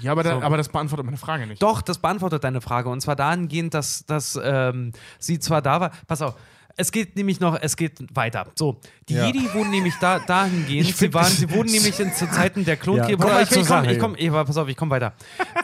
Ja, 0.00 0.12
aber, 0.12 0.22
da, 0.22 0.38
so. 0.38 0.42
aber 0.42 0.56
das 0.56 0.68
beantwortet 0.68 1.04
meine 1.06 1.16
Frage 1.18 1.46
nicht. 1.46 1.62
Doch, 1.62 1.82
das 1.82 1.98
beantwortet 1.98 2.44
deine 2.44 2.60
Frage. 2.60 2.88
Und 2.88 3.00
zwar 3.00 3.16
dahingehend, 3.16 3.74
dass, 3.74 4.04
dass 4.06 4.38
ähm, 4.42 4.92
sie 5.18 5.38
zwar 5.38 5.62
da 5.62 5.80
war. 5.80 5.90
Pass 6.06 6.22
auf. 6.22 6.34
Es 6.80 6.92
geht 6.92 7.16
nämlich 7.16 7.40
noch, 7.40 7.58
es 7.60 7.76
geht 7.76 7.98
weiter. 8.14 8.46
So, 8.54 8.78
die 9.08 9.14
Ja. 9.14 9.26
Jedi 9.26 9.52
wurden 9.52 9.70
nämlich 9.70 9.94
da, 10.00 10.20
dahingehend, 10.20 10.88
Ich 10.88 10.94
sie, 10.94 11.12
waren, 11.12 11.26
sie 11.26 11.50
wurden 11.50 11.72
nämlich 11.72 11.98
in, 11.98 12.12
zu 12.12 12.30
Zeiten 12.30 12.64
der 12.64 12.76
Klonkriege. 12.76 13.20
Ja, 13.20 13.40
ich 13.40 13.50
komm, 13.50 13.64
Sache, 13.64 13.90
ich 13.90 13.98
komm, 13.98 14.14
ich, 14.16 14.30
pass 14.30 14.56
auf, 14.56 14.68
ich 14.68 14.76
komme 14.76 14.92
weiter. 14.92 15.12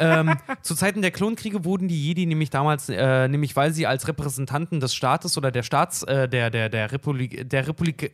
ähm, 0.00 0.34
zu 0.62 0.74
Zeiten 0.74 1.02
der 1.02 1.12
Klonkriege 1.12 1.64
wurden 1.64 1.86
die 1.86 2.04
Jedi 2.08 2.26
nämlich 2.26 2.50
damals, 2.50 2.88
äh, 2.88 3.28
nämlich 3.28 3.54
weil 3.54 3.72
sie 3.72 3.86
als 3.86 4.08
Repräsentanten 4.08 4.80
des 4.80 4.92
Staates 4.92 5.38
oder 5.38 5.52
der 5.52 5.62
Staats, 5.62 6.02
äh, 6.02 6.28
der, 6.28 6.50
der, 6.50 6.68
der 6.68 6.90
Republik, 6.90 7.48
der 7.48 7.68
Republik, 7.68 8.12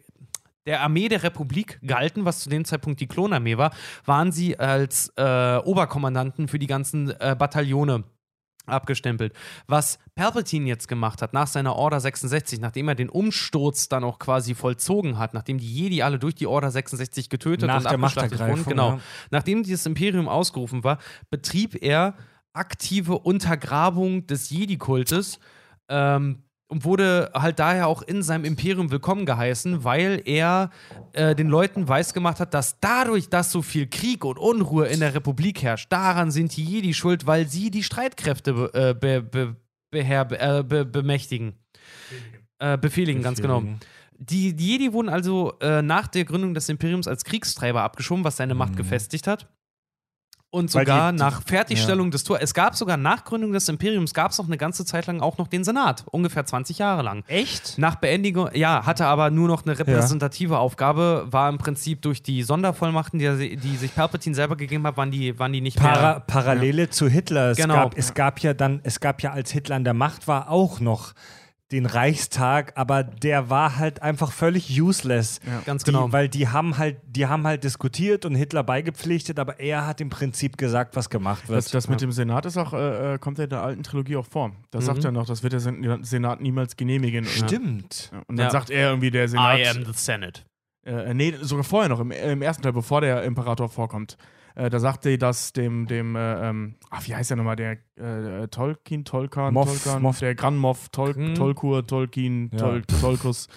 der 0.66 0.82
Armee 0.82 1.08
der 1.08 1.22
Republik 1.22 1.80
galten, 1.86 2.24
was 2.24 2.40
zu 2.40 2.50
dem 2.50 2.64
Zeitpunkt 2.64 3.00
die 3.00 3.06
Klonarmee 3.06 3.56
war, 3.56 3.72
waren 4.04 4.32
sie 4.32 4.58
als 4.58 5.12
äh, 5.16 5.56
Oberkommandanten 5.56 6.48
für 6.48 6.58
die 6.58 6.66
ganzen 6.66 7.10
äh, 7.20 7.34
Bataillone 7.38 8.04
abgestempelt. 8.66 9.34
Was 9.66 9.98
Palpatine 10.14 10.66
jetzt 10.68 10.88
gemacht 10.88 11.22
hat 11.22 11.32
nach 11.32 11.46
seiner 11.46 11.76
Order 11.76 12.00
66, 12.00 12.60
nachdem 12.60 12.88
er 12.88 12.94
den 12.94 13.08
Umsturz 13.08 13.88
dann 13.88 14.04
auch 14.04 14.18
quasi 14.18 14.54
vollzogen 14.54 15.18
hat, 15.18 15.34
nachdem 15.34 15.58
die 15.58 15.72
Jedi 15.72 16.02
alle 16.02 16.18
durch 16.18 16.34
die 16.34 16.46
Order 16.46 16.70
66 16.70 17.28
getötet 17.28 17.66
Nach 17.66 17.80
und 17.80 17.86
abgeschlachtet 17.86 18.38
wurden, 18.38 18.64
genau, 18.64 18.90
ja. 18.92 19.00
nachdem 19.30 19.62
dieses 19.62 19.86
Imperium 19.86 20.28
ausgerufen 20.28 20.84
war, 20.84 20.98
betrieb 21.30 21.82
er 21.82 22.14
aktive 22.52 23.18
Untergrabung 23.18 24.26
des 24.26 24.50
Jedi-Kultes 24.50 25.38
ähm, 25.88 26.42
und 26.70 26.84
wurde 26.84 27.30
halt 27.34 27.58
daher 27.58 27.88
auch 27.88 28.00
in 28.00 28.22
seinem 28.22 28.44
Imperium 28.44 28.92
willkommen 28.92 29.26
geheißen, 29.26 29.82
weil 29.82 30.22
er 30.24 30.70
äh, 31.12 31.34
den 31.34 31.48
Leuten 31.48 31.88
weisgemacht 31.88 32.38
hat, 32.38 32.54
dass 32.54 32.78
dadurch, 32.78 33.28
dass 33.28 33.50
so 33.50 33.60
viel 33.60 33.88
Krieg 33.88 34.24
und 34.24 34.38
Unruhe 34.38 34.86
in 34.86 35.00
der 35.00 35.12
Republik 35.14 35.62
herrscht, 35.62 35.92
daran 35.92 36.30
sind 36.30 36.56
die 36.56 36.64
Jedi 36.64 36.94
schuld, 36.94 37.26
weil 37.26 37.48
sie 37.48 37.72
die 37.72 37.82
Streitkräfte 37.82 38.52
be, 38.52 38.70
äh, 38.72 38.94
be, 38.94 39.20
be, 39.20 39.56
beher, 39.90 40.30
äh, 40.30 40.62
be, 40.62 40.84
bemächtigen. 40.84 41.54
Äh, 42.60 42.78
befehligen, 42.78 43.22
ganz 43.22 43.40
genau. 43.40 43.64
Die, 44.16 44.54
die 44.54 44.68
Jedi 44.68 44.92
wurden 44.92 45.08
also 45.08 45.54
äh, 45.60 45.82
nach 45.82 46.06
der 46.06 46.24
Gründung 46.24 46.54
des 46.54 46.68
Imperiums 46.68 47.08
als 47.08 47.24
Kriegstreiber 47.24 47.82
abgeschoben, 47.82 48.22
was 48.22 48.36
seine 48.36 48.54
Macht 48.54 48.76
gefestigt 48.76 49.26
hat. 49.26 49.48
Und 50.52 50.74
Weil 50.74 50.84
die- 50.84 50.90
sogar 50.90 51.12
die- 51.12 51.18
nach 51.18 51.42
Fertigstellung 51.42 52.10
des 52.10 52.24
Tor. 52.24 52.38
Es 52.40 52.54
gab 52.54 52.74
sogar 52.74 52.96
nach 52.96 53.24
Gründung 53.24 53.52
des 53.52 53.68
Imperiums, 53.68 54.12
gab 54.14 54.32
es 54.32 54.38
noch 54.38 54.46
eine 54.46 54.56
ganze 54.56 54.84
Zeit 54.84 55.06
lang 55.06 55.20
auch 55.20 55.38
noch 55.38 55.46
den 55.46 55.62
Senat, 55.62 56.04
ungefähr 56.10 56.44
20 56.44 56.78
Jahre 56.78 57.02
lang. 57.02 57.22
Echt? 57.28 57.78
Nach 57.78 57.94
Beendigung, 57.94 58.50
ja, 58.54 58.84
hatte 58.84 59.06
aber 59.06 59.30
nur 59.30 59.46
noch 59.46 59.64
eine 59.64 59.78
repräsentative 59.78 60.58
Aufgabe, 60.58 61.28
war 61.30 61.48
im 61.48 61.58
Prinzip 61.58 62.02
durch 62.02 62.22
die 62.24 62.42
Sondervollmachten, 62.42 63.20
die, 63.20 63.56
die 63.56 63.76
sich 63.76 63.94
Palpatine 63.94 64.34
selber 64.34 64.56
gegeben 64.56 64.84
hat, 64.88 64.96
waren 64.96 65.12
die, 65.12 65.38
waren 65.38 65.52
die 65.52 65.60
nicht 65.60 65.76
Para 65.78 66.00
mehr. 66.14 66.20
Parallele 66.26 66.90
zu 66.90 67.08
Hitler. 67.08 67.50
Es, 67.50 67.56
Genau. 67.56 67.74
gab, 67.74 67.96
es 67.96 68.14
gab 68.14 68.40
ja 68.40 68.52
dann, 68.52 68.80
es 68.82 68.98
gab 68.98 69.22
ja, 69.22 69.30
als 69.30 69.52
Hitler 69.52 69.76
an 69.76 69.84
der 69.84 69.94
Macht 69.94 70.26
war, 70.26 70.50
auch 70.50 70.80
noch 70.80 71.12
den 71.72 71.86
Reichstag, 71.86 72.72
aber 72.76 73.04
der 73.04 73.48
war 73.48 73.76
halt 73.76 74.02
einfach 74.02 74.32
völlig 74.32 74.80
useless. 74.80 75.40
Ganz 75.66 75.84
Die, 75.84 75.92
genau. 75.92 76.10
weil 76.12 76.28
die 76.28 76.48
haben 76.48 76.78
halt, 76.78 76.96
die 77.06 77.26
haben 77.26 77.46
halt 77.46 77.62
diskutiert 77.64 78.24
und 78.24 78.34
Hitler 78.34 78.64
beigepflichtet, 78.64 79.38
aber 79.38 79.60
er 79.60 79.86
hat 79.86 80.00
im 80.00 80.10
Prinzip 80.10 80.56
gesagt, 80.58 80.96
was 80.96 81.10
gemacht 81.10 81.48
wird. 81.48 81.58
Das, 81.58 81.70
das 81.70 81.88
mit 81.88 82.00
dem 82.00 82.10
Senat 82.12 82.44
ist 82.46 82.56
auch, 82.56 82.72
äh, 82.72 83.14
äh, 83.14 83.18
kommt 83.18 83.38
ja 83.38 83.44
in 83.44 83.50
der 83.50 83.62
alten 83.62 83.82
Trilogie 83.84 84.16
auch 84.16 84.26
vor. 84.26 84.52
Da 84.72 84.78
Mhm. 84.80 84.82
sagt 84.82 85.04
er 85.04 85.12
noch, 85.12 85.26
das 85.26 85.42
wird 85.42 85.52
der 85.52 85.60
Sen 85.60 86.02
Senat 86.04 86.40
niemals 86.40 86.76
genehmigen. 86.76 87.24
Stimmt. 87.24 88.10
Ja. 88.12 88.22
Und 88.26 88.36
dann 88.36 88.46
Ja. 88.46 88.50
sagt 88.50 88.70
er 88.70 88.90
irgendwie, 88.90 89.10
der 89.10 89.28
Senat. 89.28 89.58
the 89.74 89.92
Senate. 89.94 90.42
Äh, 90.84 91.14
nee, 91.14 91.34
sogar 91.40 91.62
vorher 91.64 91.88
noch, 91.88 92.00
im, 92.00 92.10
im 92.10 92.42
ersten 92.42 92.62
Teil, 92.62 92.72
bevor 92.72 93.00
der 93.00 93.22
Imperator 93.24 93.68
vorkommt. 93.68 94.16
Äh, 94.54 94.70
da 94.70 94.78
sagt 94.80 95.06
er 95.06 95.16
das 95.18 95.52
dem, 95.52 95.86
dem 95.86 96.16
äh, 96.16 96.48
ähm, 96.48 96.74
ach, 96.90 97.06
wie 97.06 97.14
heißt 97.14 97.30
der 97.30 97.36
nochmal, 97.36 97.56
der 97.56 97.78
äh, 97.96 98.48
Tolkien, 98.48 99.04
Tolkan, 99.04 99.54
Moff, 99.54 99.82
Tolkan, 99.84 100.02
Moff. 100.02 100.18
der 100.18 100.34
Gran 100.34 100.56
Moff, 100.56 100.88
Tol 100.90 101.14
Hm. 101.14 101.34
Tolkur, 101.34 101.86
Tolkien, 101.86 102.50
Ja. 102.52 102.58
Tol 102.58 102.82
Tolkus, 103.00 103.48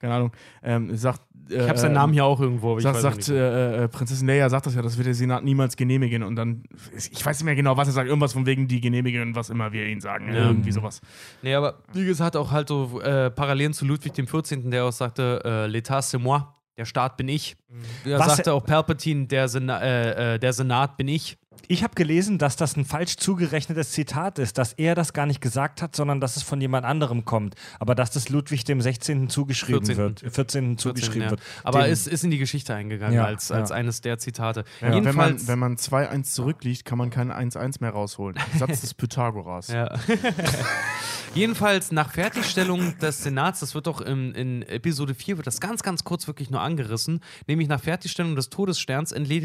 keine 0.00 0.14
Ahnung, 0.14 0.32
ähm, 0.62 0.94
sagt. 0.96 1.20
Äh, 1.50 1.62
Ich 1.64 1.68
habe 1.68 1.78
seinen 1.78 1.94
Namen 1.94 2.12
hier 2.12 2.24
auch 2.24 2.40
irgendwo, 2.40 2.78
Sagt, 2.78 3.00
sagt 3.00 3.28
äh, 3.28 3.88
Prinzessin 3.88 4.26
Leia 4.28 4.48
sagt 4.48 4.66
das 4.66 4.74
ja, 4.76 4.82
das 4.82 4.96
wird 4.96 5.06
der 5.08 5.14
Senat 5.14 5.42
niemals 5.42 5.74
genehmigen 5.76 6.22
und 6.22 6.36
dann, 6.36 6.62
ich 6.96 7.24
weiß 7.26 7.38
nicht 7.38 7.44
mehr 7.44 7.56
genau, 7.56 7.76
was 7.76 7.88
er 7.88 7.92
sagt, 7.92 8.06
irgendwas 8.08 8.34
von 8.34 8.46
wegen 8.46 8.68
die 8.68 8.80
genehmigen, 8.80 9.34
was 9.34 9.50
immer 9.50 9.72
wir 9.72 9.84
ihnen 9.86 10.00
sagen, 10.00 10.28
Ja. 10.32 10.46
irgendwie 10.46 10.70
sowas. 10.70 11.00
Nee, 11.42 11.54
aber 11.54 11.78
wie 11.92 12.04
gesagt, 12.04 12.36
auch 12.36 12.52
halt 12.52 12.68
so 12.68 13.00
äh, 13.00 13.30
Parallelen 13.30 13.72
zu 13.72 13.84
Ludwig 13.84 14.12
XIV., 14.12 14.70
der 14.70 14.84
auch 14.84 14.92
sagte, 14.92 15.40
äh, 15.44 15.66
l'état 15.66 16.00
c'est 16.02 16.18
moi. 16.20 16.54
Der 16.80 16.86
Staat 16.86 17.18
bin 17.18 17.28
ich. 17.28 17.58
Er 18.06 18.18
Was- 18.18 18.36
sagte 18.36 18.54
auch 18.54 18.64
Palpatine, 18.64 19.26
der, 19.26 19.48
Sena 19.48 19.82
äh, 19.82 20.36
äh, 20.36 20.38
der 20.38 20.54
Senat 20.54 20.96
bin 20.96 21.08
ich. 21.08 21.36
Ich 21.68 21.82
habe 21.82 21.94
gelesen, 21.94 22.38
dass 22.38 22.56
das 22.56 22.76
ein 22.76 22.84
falsch 22.84 23.16
zugerechnetes 23.16 23.92
Zitat 23.92 24.38
ist, 24.38 24.58
dass 24.58 24.72
er 24.74 24.94
das 24.94 25.12
gar 25.12 25.26
nicht 25.26 25.40
gesagt 25.40 25.82
hat, 25.82 25.94
sondern 25.94 26.20
dass 26.20 26.36
es 26.36 26.42
von 26.42 26.60
jemand 26.60 26.84
anderem 26.84 27.24
kommt. 27.24 27.54
Aber 27.78 27.94
dass 27.94 28.10
das 28.10 28.28
Ludwig 28.28 28.64
dem 28.64 28.80
16. 28.80 29.28
zugeschrieben 29.28 29.84
14.. 29.84 29.96
wird. 29.96 30.20
14. 30.34 30.78
zugeschrieben 30.78 31.22
ja. 31.22 31.30
wird. 31.30 31.40
Aber 31.64 31.82
Dem- 31.82 31.92
ist, 31.92 32.06
ist 32.08 32.24
in 32.24 32.30
die 32.30 32.38
Geschichte 32.38 32.74
eingegangen 32.74 33.14
Ja, 33.14 33.24
als, 33.24 33.50
als 33.50 33.70
ja. 33.70 33.76
eines 33.76 34.00
der 34.00 34.18
Zitate. 34.18 34.64
Ja, 34.80 35.04
wenn 35.04 35.14
man, 35.14 35.46
wenn 35.46 35.58
man 35.58 35.76
2-1 35.76 36.24
zurückliegt, 36.24 36.84
kann 36.84 36.98
man 36.98 37.10
kein 37.10 37.30
1-1 37.30 37.76
mehr 37.80 37.90
rausholen. 37.90 38.38
Satz 38.58 38.80
des 38.80 38.94
Pythagoras. 38.94 39.68
Ja. 39.68 39.94
Jedenfalls 41.34 41.92
nach 41.92 42.10
Fertigstellung 42.10 42.98
des 42.98 43.22
Senats, 43.22 43.60
das 43.60 43.74
wird 43.74 43.86
doch 43.86 44.00
in, 44.00 44.34
in 44.34 44.62
Episode 44.62 45.14
4, 45.14 45.36
wird 45.36 45.46
das 45.46 45.60
ganz, 45.60 45.82
ganz 45.82 46.02
kurz 46.02 46.26
wirklich 46.26 46.50
nur 46.50 46.60
angerissen, 46.60 47.20
nämlich 47.46 47.68
nach 47.68 47.80
Fertigstellung 47.80 48.34
des 48.34 48.50
Todessterns 48.50 49.12
entledigt 49.12 49.40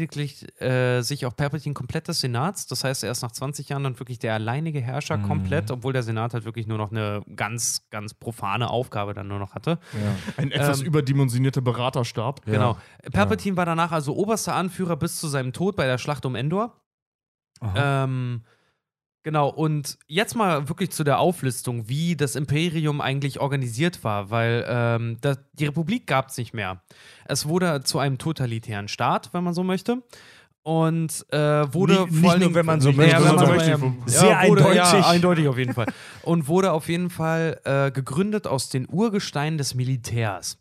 äh, 0.60 1.02
sich 1.02 1.26
auch 1.26 1.36
Palpatine 1.36 1.74
komplett 1.74 2.05
des 2.08 2.20
Senats. 2.20 2.66
Das 2.66 2.84
heißt, 2.84 3.04
er 3.04 3.10
ist 3.10 3.22
nach 3.22 3.32
20 3.32 3.68
Jahren 3.68 3.84
dann 3.84 3.98
wirklich 3.98 4.18
der 4.18 4.34
alleinige 4.34 4.80
Herrscher 4.80 5.18
komplett, 5.18 5.70
obwohl 5.70 5.92
der 5.92 6.02
Senat 6.02 6.34
halt 6.34 6.44
wirklich 6.44 6.66
nur 6.66 6.78
noch 6.78 6.90
eine 6.90 7.22
ganz, 7.34 7.88
ganz 7.90 8.14
profane 8.14 8.70
Aufgabe 8.70 9.14
dann 9.14 9.28
nur 9.28 9.38
noch 9.38 9.54
hatte. 9.54 9.78
Ein 10.36 10.50
etwas 10.50 10.80
Ähm, 10.80 10.86
überdimensionierter 10.86 11.60
Beraterstab. 11.60 12.44
Genau. 12.46 12.76
Palpatine 13.12 13.56
war 13.56 13.66
danach 13.66 13.92
also 13.92 14.14
oberster 14.16 14.54
Anführer 14.54 14.96
bis 14.96 15.18
zu 15.18 15.28
seinem 15.28 15.52
Tod 15.52 15.76
bei 15.76 15.86
der 15.86 15.98
Schlacht 15.98 16.24
um 16.26 16.34
Endor. 16.34 16.80
Ähm, 17.74 18.42
genau, 19.22 19.48
und 19.48 19.98
jetzt 20.06 20.36
mal 20.36 20.68
wirklich 20.68 20.90
zu 20.90 21.04
der 21.04 21.18
Auflistung, 21.18 21.88
wie 21.88 22.16
das 22.16 22.36
Imperium 22.36 23.00
eigentlich 23.00 23.40
organisiert 23.40 24.04
war, 24.04 24.30
weil 24.30 24.64
ähm, 24.68 25.16
da, 25.20 25.36
die 25.54 25.66
Republik 25.66 26.06
gab 26.06 26.28
es 26.28 26.36
nicht 26.36 26.52
mehr. 26.52 26.82
Es 27.24 27.48
wurde 27.48 27.82
zu 27.82 27.98
einem 27.98 28.18
totalitären 28.18 28.88
Staat, 28.88 29.32
wenn 29.32 29.42
man 29.42 29.54
so 29.54 29.62
möchte. 29.62 30.02
Und 30.66 31.24
äh, 31.30 31.38
wurde 31.72 31.92
Nicht- 31.92 32.08
vor 32.08 32.08
nicht 32.10 32.28
allen 32.28 32.40
nur, 32.40 32.54
wenn 32.54 32.66
man 32.66 32.80
so 32.80 32.90
Ja, 32.90 32.96
möchte, 32.96 33.24
wenn 33.24 33.36
man 33.36 33.38
so 33.38 33.46
möchte. 33.46 33.92
Sehr 34.06 34.30
ja, 34.30 34.48
wurde, 34.48 34.66
eindeutig. 34.66 34.92
Ja, 34.92 35.06
eindeutig 35.06 35.46
auf 35.46 35.58
jeden 35.58 35.74
Fall. 35.74 35.86
Und 36.22 36.48
wurde 36.48 36.72
auf 36.72 36.88
jeden 36.88 37.08
Fall 37.08 37.60
äh, 37.62 37.92
gegründet 37.92 38.48
aus 38.48 38.68
den 38.68 38.88
Urgesteinen 38.90 39.58
des 39.58 39.76
Militärs. 39.76 40.58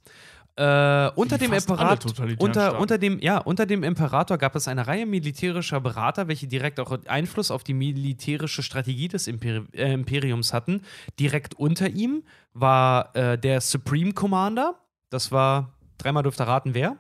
Äh, 0.58 1.10
unter 1.16 1.40
dem 1.40 1.54
Imperator, 1.54 2.12
unter, 2.38 2.80
unter 2.80 2.98
dem, 3.00 3.20
ja, 3.20 3.40
unter 3.40 3.66
dem 3.66 3.82
Imperator 3.82 4.38
gab 4.38 4.56
es 4.56 4.68
eine 4.68 4.86
Reihe 4.86 5.08
militärischer 5.08 5.82
Berater, 5.82 6.28
welche 6.28 6.46
direkt 6.46 6.80
auch 6.80 6.96
Einfluss 7.08 7.50
auf 7.50 7.64
die 7.64 7.74
militärische 7.74 8.62
Strategie 8.62 9.08
des 9.08 9.26
Imperi 9.26 9.64
äh, 9.74 9.92
Imperiums 9.92 10.54
hatten. 10.54 10.84
Direkt 11.20 11.56
unter 11.56 11.90
ihm 11.90 12.22
war 12.54 13.10
äh, 13.16 13.40
der 13.40 13.60
Supreme 13.60 14.14
Commander. 14.14 14.76
Das 15.10 15.32
war, 15.32 15.72
dreimal 15.98 16.22
dürft 16.22 16.40
ihr 16.40 16.48
raten, 16.48 16.76
wer? 16.76 16.96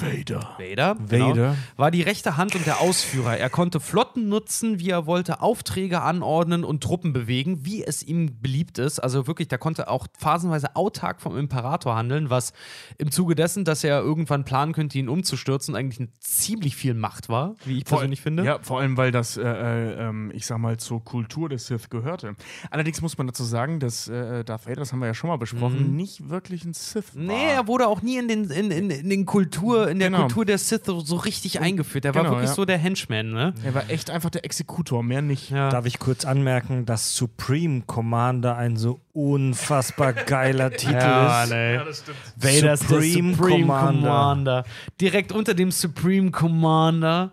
Vader. 0.00 0.56
Vader. 0.58 0.96
Genau. 1.08 1.30
Vader. 1.30 1.56
War 1.76 1.90
die 1.90 2.02
rechte 2.02 2.36
Hand 2.36 2.54
und 2.56 2.66
der 2.66 2.80
Ausführer. 2.80 3.36
Er 3.36 3.50
konnte 3.50 3.80
Flotten 3.80 4.28
nutzen, 4.28 4.80
wie 4.80 4.90
er 4.90 5.06
wollte, 5.06 5.40
Aufträge 5.40 6.00
anordnen 6.00 6.64
und 6.64 6.82
Truppen 6.82 7.12
bewegen, 7.12 7.64
wie 7.64 7.84
es 7.84 8.02
ihm 8.02 8.40
beliebt 8.40 8.78
ist. 8.78 8.98
Also 8.98 9.26
wirklich, 9.26 9.48
der 9.48 9.58
konnte 9.58 9.88
auch 9.88 10.06
phasenweise 10.18 10.74
autark 10.74 11.20
vom 11.20 11.36
Imperator 11.36 11.94
handeln, 11.94 12.30
was 12.30 12.52
im 12.98 13.10
Zuge 13.10 13.34
dessen, 13.34 13.64
dass 13.64 13.84
er 13.84 14.00
irgendwann 14.00 14.44
planen 14.44 14.72
könnte, 14.72 14.98
ihn 14.98 15.08
umzustürzen, 15.08 15.76
eigentlich 15.76 16.00
ein 16.00 16.12
ziemlich 16.18 16.76
viel 16.76 16.94
Macht 16.94 17.28
war, 17.28 17.54
wie 17.64 17.78
ich 17.78 17.84
persönlich 17.84 18.20
finde. 18.20 18.44
Ja, 18.44 18.58
vor 18.62 18.80
allem, 18.80 18.96
weil 18.96 19.12
das, 19.12 19.36
äh, 19.36 19.42
äh, 19.42 20.08
ähm, 20.08 20.32
ich 20.34 20.46
sag 20.46 20.58
mal, 20.58 20.78
zur 20.78 21.04
Kultur 21.04 21.48
des 21.48 21.66
Sith 21.66 21.90
gehörte. 21.90 22.36
Allerdings 22.70 23.02
muss 23.02 23.18
man 23.18 23.26
dazu 23.26 23.44
sagen, 23.44 23.80
dass 23.80 24.08
äh, 24.08 24.44
Darth 24.44 24.66
Vader, 24.66 24.76
das 24.76 24.92
haben 24.92 25.00
wir 25.00 25.06
ja 25.06 25.14
schon 25.14 25.28
mal 25.28 25.36
besprochen, 25.36 25.94
nicht 25.96 26.30
wirklich 26.30 26.64
ein 26.64 26.72
Sith 26.72 27.14
war. 27.14 27.22
Mhm. 27.22 27.28
Nee, 27.28 27.52
er 27.52 27.66
wurde 27.66 27.86
auch 27.86 28.02
nie 28.02 28.16
in 28.16 28.28
den, 28.28 28.50
in, 28.50 28.70
in, 28.70 28.90
in 28.90 29.10
den 29.10 29.26
Kultur, 29.74 29.90
in 29.90 29.98
der 29.98 30.08
Genau. 30.10 30.20
Kultur 30.22 30.44
der 30.44 30.58
Sith 30.58 30.82
so, 30.86 31.16
richtig 31.16 31.60
eingeführt. 31.60 32.04
Er 32.04 32.14
war 32.14 32.22
Genau, 32.22 32.34
wirklich 32.34 32.50
ja. 32.50 32.54
so 32.54 32.64
der 32.64 32.78
Henchman, 32.78 33.30
ne? 33.30 33.54
Er 33.64 33.74
war 33.74 33.88
echt 33.90 34.10
einfach 34.10 34.30
der 34.30 34.44
Exekutor, 34.44 35.02
mehr 35.02 35.22
nicht. 35.22 35.50
Ja. 35.50 35.68
Darf 35.70 35.86
ich 35.86 35.98
kurz 35.98 36.24
anmerken, 36.24 36.86
dass 36.86 37.14
Supreme 37.16 37.82
Commander 37.86 38.56
ein 38.56 38.76
so 38.76 39.00
unfassbar 39.14 40.12
geiler 40.12 40.70
Titel 40.76 40.96
ist? 40.96 41.50
nee. 41.50 41.78
Vader 41.78 42.72
ist 42.74 42.90
der 42.90 43.00
Supreme 43.00 43.34
Supreme 43.34 43.60
Commander. 43.66 44.08
Commander. 44.08 44.64
Direkt 45.00 45.32
unter 45.32 45.54
dem 45.54 45.70
Supreme 45.70 46.30
Commander 46.30 47.32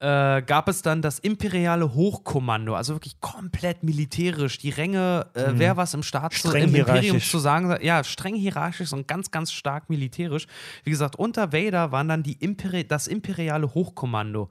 äh, 0.00 0.42
gab 0.42 0.68
es 0.68 0.82
dann 0.82 1.02
das 1.02 1.18
imperiale 1.18 1.92
Hochkommando, 1.94 2.74
also 2.74 2.94
wirklich 2.94 3.20
komplett 3.20 3.82
militärisch. 3.82 4.58
Die 4.58 4.70
Ränge, 4.70 5.26
äh, 5.34 5.50
wer 5.52 5.76
was 5.76 5.94
im 5.94 6.02
Staat 6.02 6.32
zu, 6.34 6.48
Mhm. 6.48 6.56
Im 6.56 6.74
Imperium 6.74 7.20
zu 7.20 7.38
sagen, 7.38 7.76
ja, 7.82 8.02
streng 8.04 8.34
hierarchisch 8.34 8.92
und 8.92 9.06
ganz, 9.06 9.30
ganz 9.30 9.52
stark 9.52 9.90
militärisch. 9.90 10.46
Wie 10.84 10.90
gesagt, 10.90 11.16
unter 11.16 11.52
Vader 11.52 11.92
waren 11.92 12.08
dann 12.08 12.22
die 12.22 12.34
Imperi 12.34 12.86
das 12.86 13.06
imperiale 13.06 13.74
Hochkommando. 13.74 14.48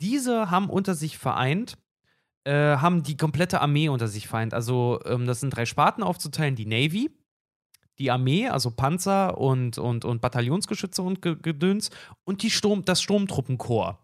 Diese 0.00 0.50
haben 0.50 0.68
unter 0.68 0.94
sich 0.94 1.16
vereint 1.16 1.78
äh, 2.48 2.78
haben 2.78 3.02
die 3.02 3.16
komplette 3.16 3.60
Armee 3.60 3.90
unter 3.90 4.08
sich 4.08 4.26
vereint. 4.26 4.54
Also, 4.54 5.00
ähm, 5.04 5.26
das 5.26 5.40
sind 5.40 5.50
drei 5.50 5.66
Sparten 5.66 6.02
aufzuteilen: 6.02 6.56
die 6.56 6.64
Navy, 6.64 7.10
die 7.98 8.10
Armee, 8.10 8.48
also 8.48 8.70
Panzer 8.70 9.36
und, 9.36 9.76
und, 9.76 10.06
und 10.06 10.22
Bataillonsgeschütze 10.22 11.02
und 11.02 11.20
Ge 11.20 11.36
Gedöns, 11.40 11.90
und 12.24 12.42
die 12.42 12.50
Sturm, 12.50 12.84
das 12.84 13.02
Sturmtruppenkorps. 13.02 13.98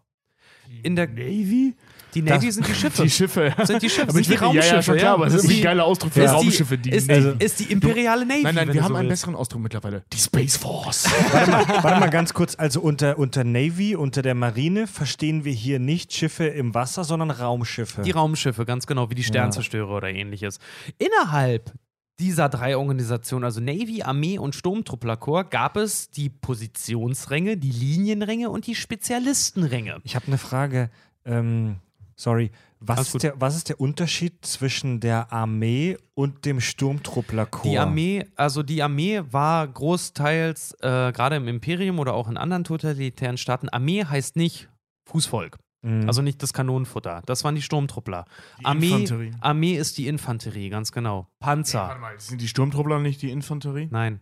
In 0.83 0.95
der 0.95 1.07
Navy? 1.07 1.75
Die 2.15 2.21
Navy 2.23 2.51
sind 2.51 2.67
die 2.67 2.73
Schiffe. 2.75 3.03
Die 3.03 3.09
Schiffe. 3.09 3.53
Sind 3.63 3.81
die 3.81 3.89
Schiffe, 3.89 4.03
Aber 4.03 4.11
sind 4.13 4.21
ich 4.21 4.27
die 4.29 4.37
finde, 4.37 4.55
ja, 4.55 4.61
ja, 4.61 4.61
schon 4.63 4.73
Raumschiffe, 4.75 4.97
klar, 4.97 5.13
aber 5.13 5.23
ja. 5.23 5.27
ist 5.27 5.33
irgendwie 5.35 5.53
Die- 5.55 5.61
ein 5.61 5.63
geiler 5.63 5.85
Ausdruck 5.85 6.13
für 6.13 6.23
ist 6.23 6.31
Raumschiffe. 6.31 6.77
die, 6.77 6.89
Die 6.89 6.95
ist, 6.97 7.07
Navy. 7.07 7.43
ist 7.45 7.59
die 7.59 7.63
imperiale 7.71 8.25
Navy. 8.25 8.43
Nein, 8.43 8.55
nein, 8.55 8.73
wir 8.73 8.81
haben 8.83 8.89
so 8.89 8.95
einen 8.95 9.09
willst. 9.09 9.21
besseren 9.21 9.35
Ausdruck 9.35 9.61
mittlerweile. 9.61 10.03
Die 10.11 10.17
Space 10.17 10.57
Force. 10.57 11.05
Warte 11.31 11.51
mal, 11.51 11.67
warte 11.83 11.99
mal 11.99 12.09
ganz 12.09 12.33
kurz. 12.33 12.55
Also 12.55 12.81
unter, 12.81 13.17
unter 13.19 13.43
Navy, 13.43 13.95
unter 13.95 14.21
der 14.21 14.35
Marine 14.35 14.87
verstehen 14.87 15.43
wir 15.45 15.53
hier 15.53 15.79
nicht 15.79 16.13
Schiffe 16.13 16.45
im 16.45 16.73
Wasser, 16.73 17.03
sondern 17.03 17.29
Raumschiffe. 17.31 18.01
Die 18.01 18.11
Raumschiffe, 18.11 18.65
ganz 18.65 18.87
genau, 18.87 19.09
wie 19.09 19.15
die 19.15 19.23
Sternzerstörer 19.23 19.89
oder 19.97 20.09
ähnliches. 20.09 20.59
Innerhalb 20.97 21.73
dieser 22.17 22.47
drei 22.47 22.77
Organisationen, 22.77 23.43
also 23.43 23.59
Navy, 23.59 24.01
Armee 24.01 24.37
und 24.39 24.55
Sturmtrupplerkorps, 24.55 25.49
gab 25.49 25.75
es 25.75 26.09
die 26.11 26.29
Positionsränge, 26.29 27.57
die 27.57 27.71
Linienränge 27.71 28.49
und 28.49 28.67
die 28.67 28.75
Spezialistenränge. 28.75 29.97
ich 30.03 30.15
habe 30.15 30.27
eine 30.27 30.37
Frage. 30.37 30.89
Ähm, 31.25 31.77
sorry. 32.15 32.51
Was 32.79 33.13
ist, 33.13 33.23
der, 33.23 33.39
was 33.41 33.55
ist 33.55 33.69
der 33.69 33.79
Unterschied 33.79 34.45
zwischen 34.45 34.99
der 34.99 35.31
Armee 35.31 35.97
und 36.13 36.45
dem 36.45 36.61
Sturmtrupplerkorps? 36.61 37.67
Die 37.67 37.79
Armee, 37.79 38.25
also 38.35 38.61
die 38.61 38.83
Armee 38.83 39.23
war 39.31 39.67
großteils, 39.67 40.73
äh, 40.81 41.11
gerade 41.11 41.37
im 41.37 41.47
Imperium 41.47 41.99
oder 41.99 42.13
auch 42.13 42.27
in 42.27 42.37
anderen 42.37 42.63
totalitären 42.63 43.37
Staaten, 43.37 43.69
Armee 43.69 44.05
heißt 44.05 44.35
nicht 44.35 44.69
Fußvolk. 45.05 45.57
Mhm. 45.81 46.07
Also 46.07 46.21
nicht 46.21 46.43
das 46.43 46.53
Kanonenfutter. 46.53 47.21
Das 47.25 47.43
waren 47.43 47.55
die 47.55 47.61
Sturmtruppler. 47.61 48.25
Die 48.59 48.65
Armee, 48.65 48.87
Infanterie. 48.87 49.31
Armee 49.39 49.75
ist 49.75 49.97
die 49.97 50.07
Infanterie, 50.07 50.69
ganz 50.69 50.91
genau. 50.91 51.27
Panzer. 51.39 51.87
Warte 51.87 52.01
mal, 52.01 52.19
sind 52.19 52.41
die 52.41 52.47
Sturmtruppler 52.47 52.99
nicht 52.99 53.21
die 53.21 53.31
Infanterie? 53.31 53.87
Nein. 53.91 54.19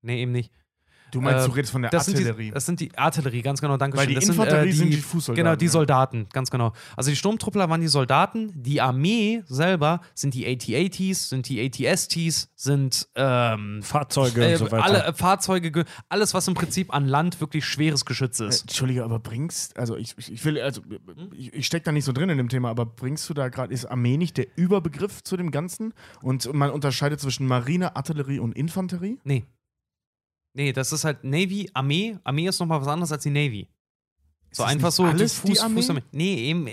Nee, 0.00 0.22
eben 0.22 0.32
nicht. 0.32 0.52
Du 1.12 1.20
meinst, 1.20 1.44
Äh, 1.44 1.48
du 1.48 1.54
redest 1.54 1.70
von 1.72 1.82
der 1.82 1.90
Das 1.92 2.06
sind, 2.06 2.14
Artillerie. 2.16 2.46
die, 2.46 2.50
das 2.50 2.66
sind 2.66 2.80
die 2.80 2.98
Artillerie, 2.98 3.42
ganz 3.42 3.60
genau, 3.60 3.76
danke 3.76 3.96
Weil 3.96 4.06
schön. 4.06 4.14
die 4.14 4.20
das 4.20 4.28
Infanterie 4.28 4.68
äh, 4.70 4.72
sind 4.72 4.90
die 4.90 4.96
Fußsoldaten, 4.96 5.44
Genau, 5.44 5.56
die 5.56 5.66
ja. 5.66 5.70
Soldaten, 5.70 6.26
ganz 6.32 6.50
genau. 6.50 6.72
Also 6.96 7.10
die 7.10 7.16
Sturmtruppler 7.16 7.68
waren 7.70 7.80
die 7.80 7.86
Soldaten, 7.88 8.50
die 8.60 8.80
Armee 8.80 9.42
selber 9.46 10.00
sind 10.14 10.34
die 10.34 10.46
AT-ATs, 10.46 11.28
sind 11.28 11.48
die 11.48 11.64
AT-STs, 11.64 12.48
sind 12.56 13.08
ähm, 13.14 13.82
Fahrzeuge 13.82 14.44
äh, 14.44 14.52
und 14.52 14.58
so 14.58 14.64
weiter. 14.72 14.84
alle 14.84 15.04
äh, 15.04 15.12
Fahrzeuge, 15.12 15.70
ge- 15.70 15.84
alles, 16.08 16.34
was 16.34 16.48
im 16.48 16.54
Prinzip 16.54 16.92
an 16.92 17.06
Land 17.06 17.40
wirklich 17.40 17.64
schweres 17.64 18.04
Geschütz 18.04 18.40
Äh, 18.40 18.48
ist. 18.48 18.62
Entschuldige, 18.62 19.04
aber 19.04 19.18
bringst, 19.18 19.76
also 19.76 19.96
ich, 19.96 20.14
ich 20.18 20.32
ich 20.32 20.44
will, 20.44 20.60
also 20.60 20.80
ich, 21.36 21.52
ich 21.52 21.66
stecke 21.66 21.84
da 21.84 21.92
nicht 21.92 22.04
so 22.04 22.12
drin 22.12 22.30
in 22.30 22.38
dem 22.38 22.48
Thema, 22.48 22.70
aber 22.70 22.86
bringst 22.86 23.28
du 23.28 23.34
da 23.34 23.48
gerade, 23.48 23.72
ist 23.74 23.84
Armee 23.84 24.16
nicht 24.16 24.36
der 24.38 24.46
Überbegriff 24.56 25.22
zu 25.22 25.36
dem 25.36 25.50
Ganzen? 25.50 25.92
Und 26.22 26.52
man 26.54 26.70
unterscheidet 26.70 27.20
zwischen 27.20 27.46
Marine, 27.46 27.96
Artillerie 27.96 28.38
und 28.38 28.56
Infanterie? 28.56 29.18
Nee. 29.24 29.44
Nee, 30.54 30.72
das 30.72 30.92
ist 30.92 31.04
halt 31.04 31.24
Navy, 31.24 31.70
Armee. 31.74 32.18
Armee 32.24 32.46
ist 32.48 32.58
nochmal 32.60 32.80
was 32.80 32.88
anderes 32.88 33.12
als 33.12 33.22
die 33.22 33.30
Navy. 33.30 33.68
So 34.54 34.64
das 34.64 34.72
einfach 34.72 34.88
nicht 34.88 34.96
so 34.96 35.04
alles 35.04 35.42
die 35.44 35.58
Armee? 35.60 36.02
Nee, 36.12 36.34
eben. 36.50 36.66
Äh, 36.66 36.72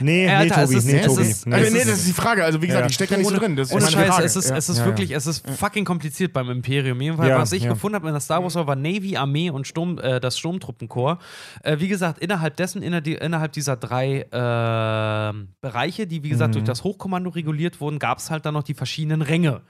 nee, 0.00 0.26
nee, 0.26 0.28
Alter, 0.28 0.62
es 0.64 0.70
Tobi, 0.70 0.78
ist- 0.78 0.84
nee, 0.86 0.98
es 0.98 1.06
Tobi. 1.06 1.22
ist- 1.22 1.46
nee. 1.46 1.54
Also, 1.54 1.66
es 1.68 1.72
nee, 1.72 1.78
ist- 1.78 1.88
das 1.90 1.98
ist 2.00 2.08
die 2.08 2.12
Frage. 2.12 2.44
Also 2.44 2.60
wie 2.60 2.66
gesagt, 2.66 2.82
Ja. 2.82 2.88
ich 2.88 2.94
stecke 2.96 3.12
da 3.12 3.18
nicht 3.18 3.28
so 3.30 3.36
drin. 3.36 3.54
Das 3.54 3.68
ist 3.68 3.72
Ohne 3.72 3.84
meine 3.84 3.92
Scheiß, 3.96 4.08
Frage. 4.08 4.24
es 4.26 4.34
ist, 4.34 4.50
ja. 4.50 4.56
es 4.56 4.68
ist 4.68 4.78
Ja, 4.78 4.84
wirklich, 4.84 5.10
es 5.12 5.26
ist 5.28 5.48
fucking 5.48 5.84
kompliziert 5.84 6.32
beim 6.32 6.50
Imperium. 6.50 7.00
Jedenfalls, 7.00 7.28
Ja, 7.30 7.38
was 7.38 7.52
ich 7.52 7.62
ja. 7.62 7.72
gefunden 7.72 7.94
habe 7.94 8.08
in 8.08 8.14
der 8.14 8.20
Star 8.20 8.42
Wars 8.42 8.56
war, 8.56 8.66
war 8.66 8.74
Navy, 8.74 9.16
Armee 9.16 9.48
und 9.50 9.68
Sturm, 9.68 9.98
äh, 10.00 10.18
das 10.18 10.36
Sturmtruppenkorps. 10.40 11.24
Äh, 11.62 11.78
wie 11.78 11.86
gesagt, 11.86 12.18
innerhalb 12.18 12.56
dessen, 12.56 12.82
innerhalb 12.82 13.52
dieser 13.52 13.76
drei 13.76 14.22
äh, 14.22 15.32
Bereiche, 15.60 16.08
die 16.08 16.24
wie 16.24 16.30
gesagt 16.30 16.56
durch 16.56 16.64
das 16.64 16.82
Hochkommando 16.82 17.30
reguliert 17.30 17.80
wurden, 17.80 18.00
gab 18.00 18.18
es 18.18 18.28
halt 18.32 18.44
dann 18.44 18.54
noch 18.54 18.64
die 18.64 18.74
verschiedenen 18.74 19.22
Ränge. 19.22 19.62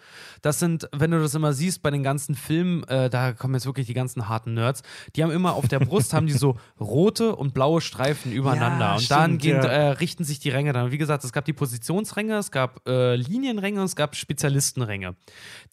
Das 0.43 0.59
sind, 0.59 0.89
wenn 0.93 1.11
du 1.11 1.21
das 1.21 1.35
immer 1.35 1.53
siehst 1.53 1.83
bei 1.83 1.91
den 1.91 2.03
ganzen 2.03 2.35
Filmen, 2.35 2.85
äh, 2.85 3.11
da 3.11 3.33
kommen 3.33 3.55
jetzt 3.55 3.67
wirklich 3.67 3.87
die 3.87 3.95
ganzen 3.95 4.29
harten 4.29 4.55
Nerds, 4.55 4.83
die 5.17 5.23
haben 5.23 5.31
immer 5.31 5.55
auf 5.55 5.69
der 5.69 5.81
Brust, 5.81 6.13
haben 6.15 6.27
die 6.27 6.33
so 6.33 6.57
rote 6.81 7.35
und 7.35 7.55
blaue 7.55 7.81
Streifen 7.81 8.33
übereinander. 8.33 8.87
Ja, 8.87 8.97
und 8.97 9.11
dann 9.11 9.25
stimmt, 9.31 9.43
gehen, 9.43 9.57
ja. 9.57 9.69
äh, 9.69 9.89
richten 9.91 10.25
sich 10.25 10.39
die 10.39 10.51
Ränge 10.51 10.73
dann. 10.73 10.91
Wie 10.91 10.99
gesagt, 10.99 11.25
es 11.25 11.33
gab 11.33 11.45
die 11.45 11.53
Positionsränge, 11.53 12.37
es 12.37 12.51
gab 12.51 12.87
äh, 12.89 13.17
Linienränge 13.17 13.81
und 13.81 13.87
es 13.87 13.97
gab 13.97 14.17
Spezialistenränge. 14.17 15.17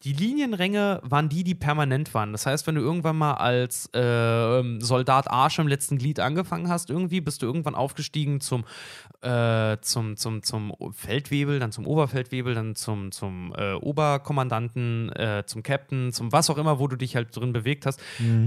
Die 0.04 0.12
Linienränge 0.12 1.00
waren 1.02 1.28
die, 1.28 1.44
die 1.44 1.54
permanent 1.54 2.14
waren. 2.14 2.32
Das 2.32 2.46
heißt, 2.46 2.66
wenn 2.66 2.74
du 2.74 2.80
irgendwann 2.80 3.16
mal 3.16 3.34
als 3.34 3.86
äh, 3.94 4.62
Soldat 4.80 5.30
Arsch 5.30 5.58
im 5.58 5.68
letzten 5.68 5.98
Glied 5.98 6.20
angefangen 6.20 6.68
hast, 6.68 6.90
irgendwie 6.90 7.20
bist 7.20 7.42
du 7.42 7.46
irgendwann 7.46 7.74
aufgestiegen 7.74 8.40
zum, 8.40 8.64
äh, 9.22 9.76
zum, 9.80 10.16
zum, 10.16 10.42
zum 10.42 10.74
Feldwebel, 10.92 11.58
dann 11.58 11.72
zum 11.72 11.86
Oberfeldwebel, 11.86 12.54
dann 12.54 12.74
zum, 12.74 13.12
zum 13.12 13.54
äh, 13.56 13.74
Oberkommandanten, 14.56 15.10
äh, 15.12 15.44
zum 15.46 15.62
Captain, 15.62 16.12
zum 16.12 16.32
was 16.32 16.50
auch 16.50 16.58
immer, 16.58 16.78
wo 16.78 16.88
du 16.88 16.96
dich 16.96 17.16
halt 17.16 17.34
drin 17.36 17.52
bewegt 17.52 17.86
hast. 17.86 18.00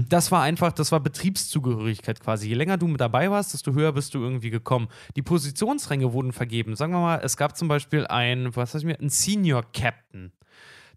Das 0.08 0.30
war 0.30 0.42
einfach, 0.42 0.72
das 0.72 0.92
war 0.92 1.00
Betriebszugehörigkeit 1.00 2.20
quasi. 2.20 2.48
Je 2.48 2.54
länger 2.54 2.76
du 2.76 2.88
mit 2.88 3.00
dabei 3.00 3.30
warst, 3.30 3.54
desto 3.54 3.72
höher 3.72 3.92
bist 3.92 4.14
du 4.14 4.22
irgendwie 4.22 4.50
gekommen. 4.50 4.88
Die 5.16 5.22
Positionsränge 5.22 6.12
wurden 6.12 6.32
vergeben. 6.32 6.76
Sagen 6.76 6.92
wir 6.92 7.00
mal, 7.00 7.20
es 7.22 7.36
gab 7.36 7.56
zum 7.56 7.68
Beispiel 7.68 8.06
ein, 8.06 8.54
was 8.56 8.74
heißt 8.74 8.84
mir, 8.84 8.98
ein 9.00 9.10
Senior 9.10 9.64
Captain. 9.72 10.32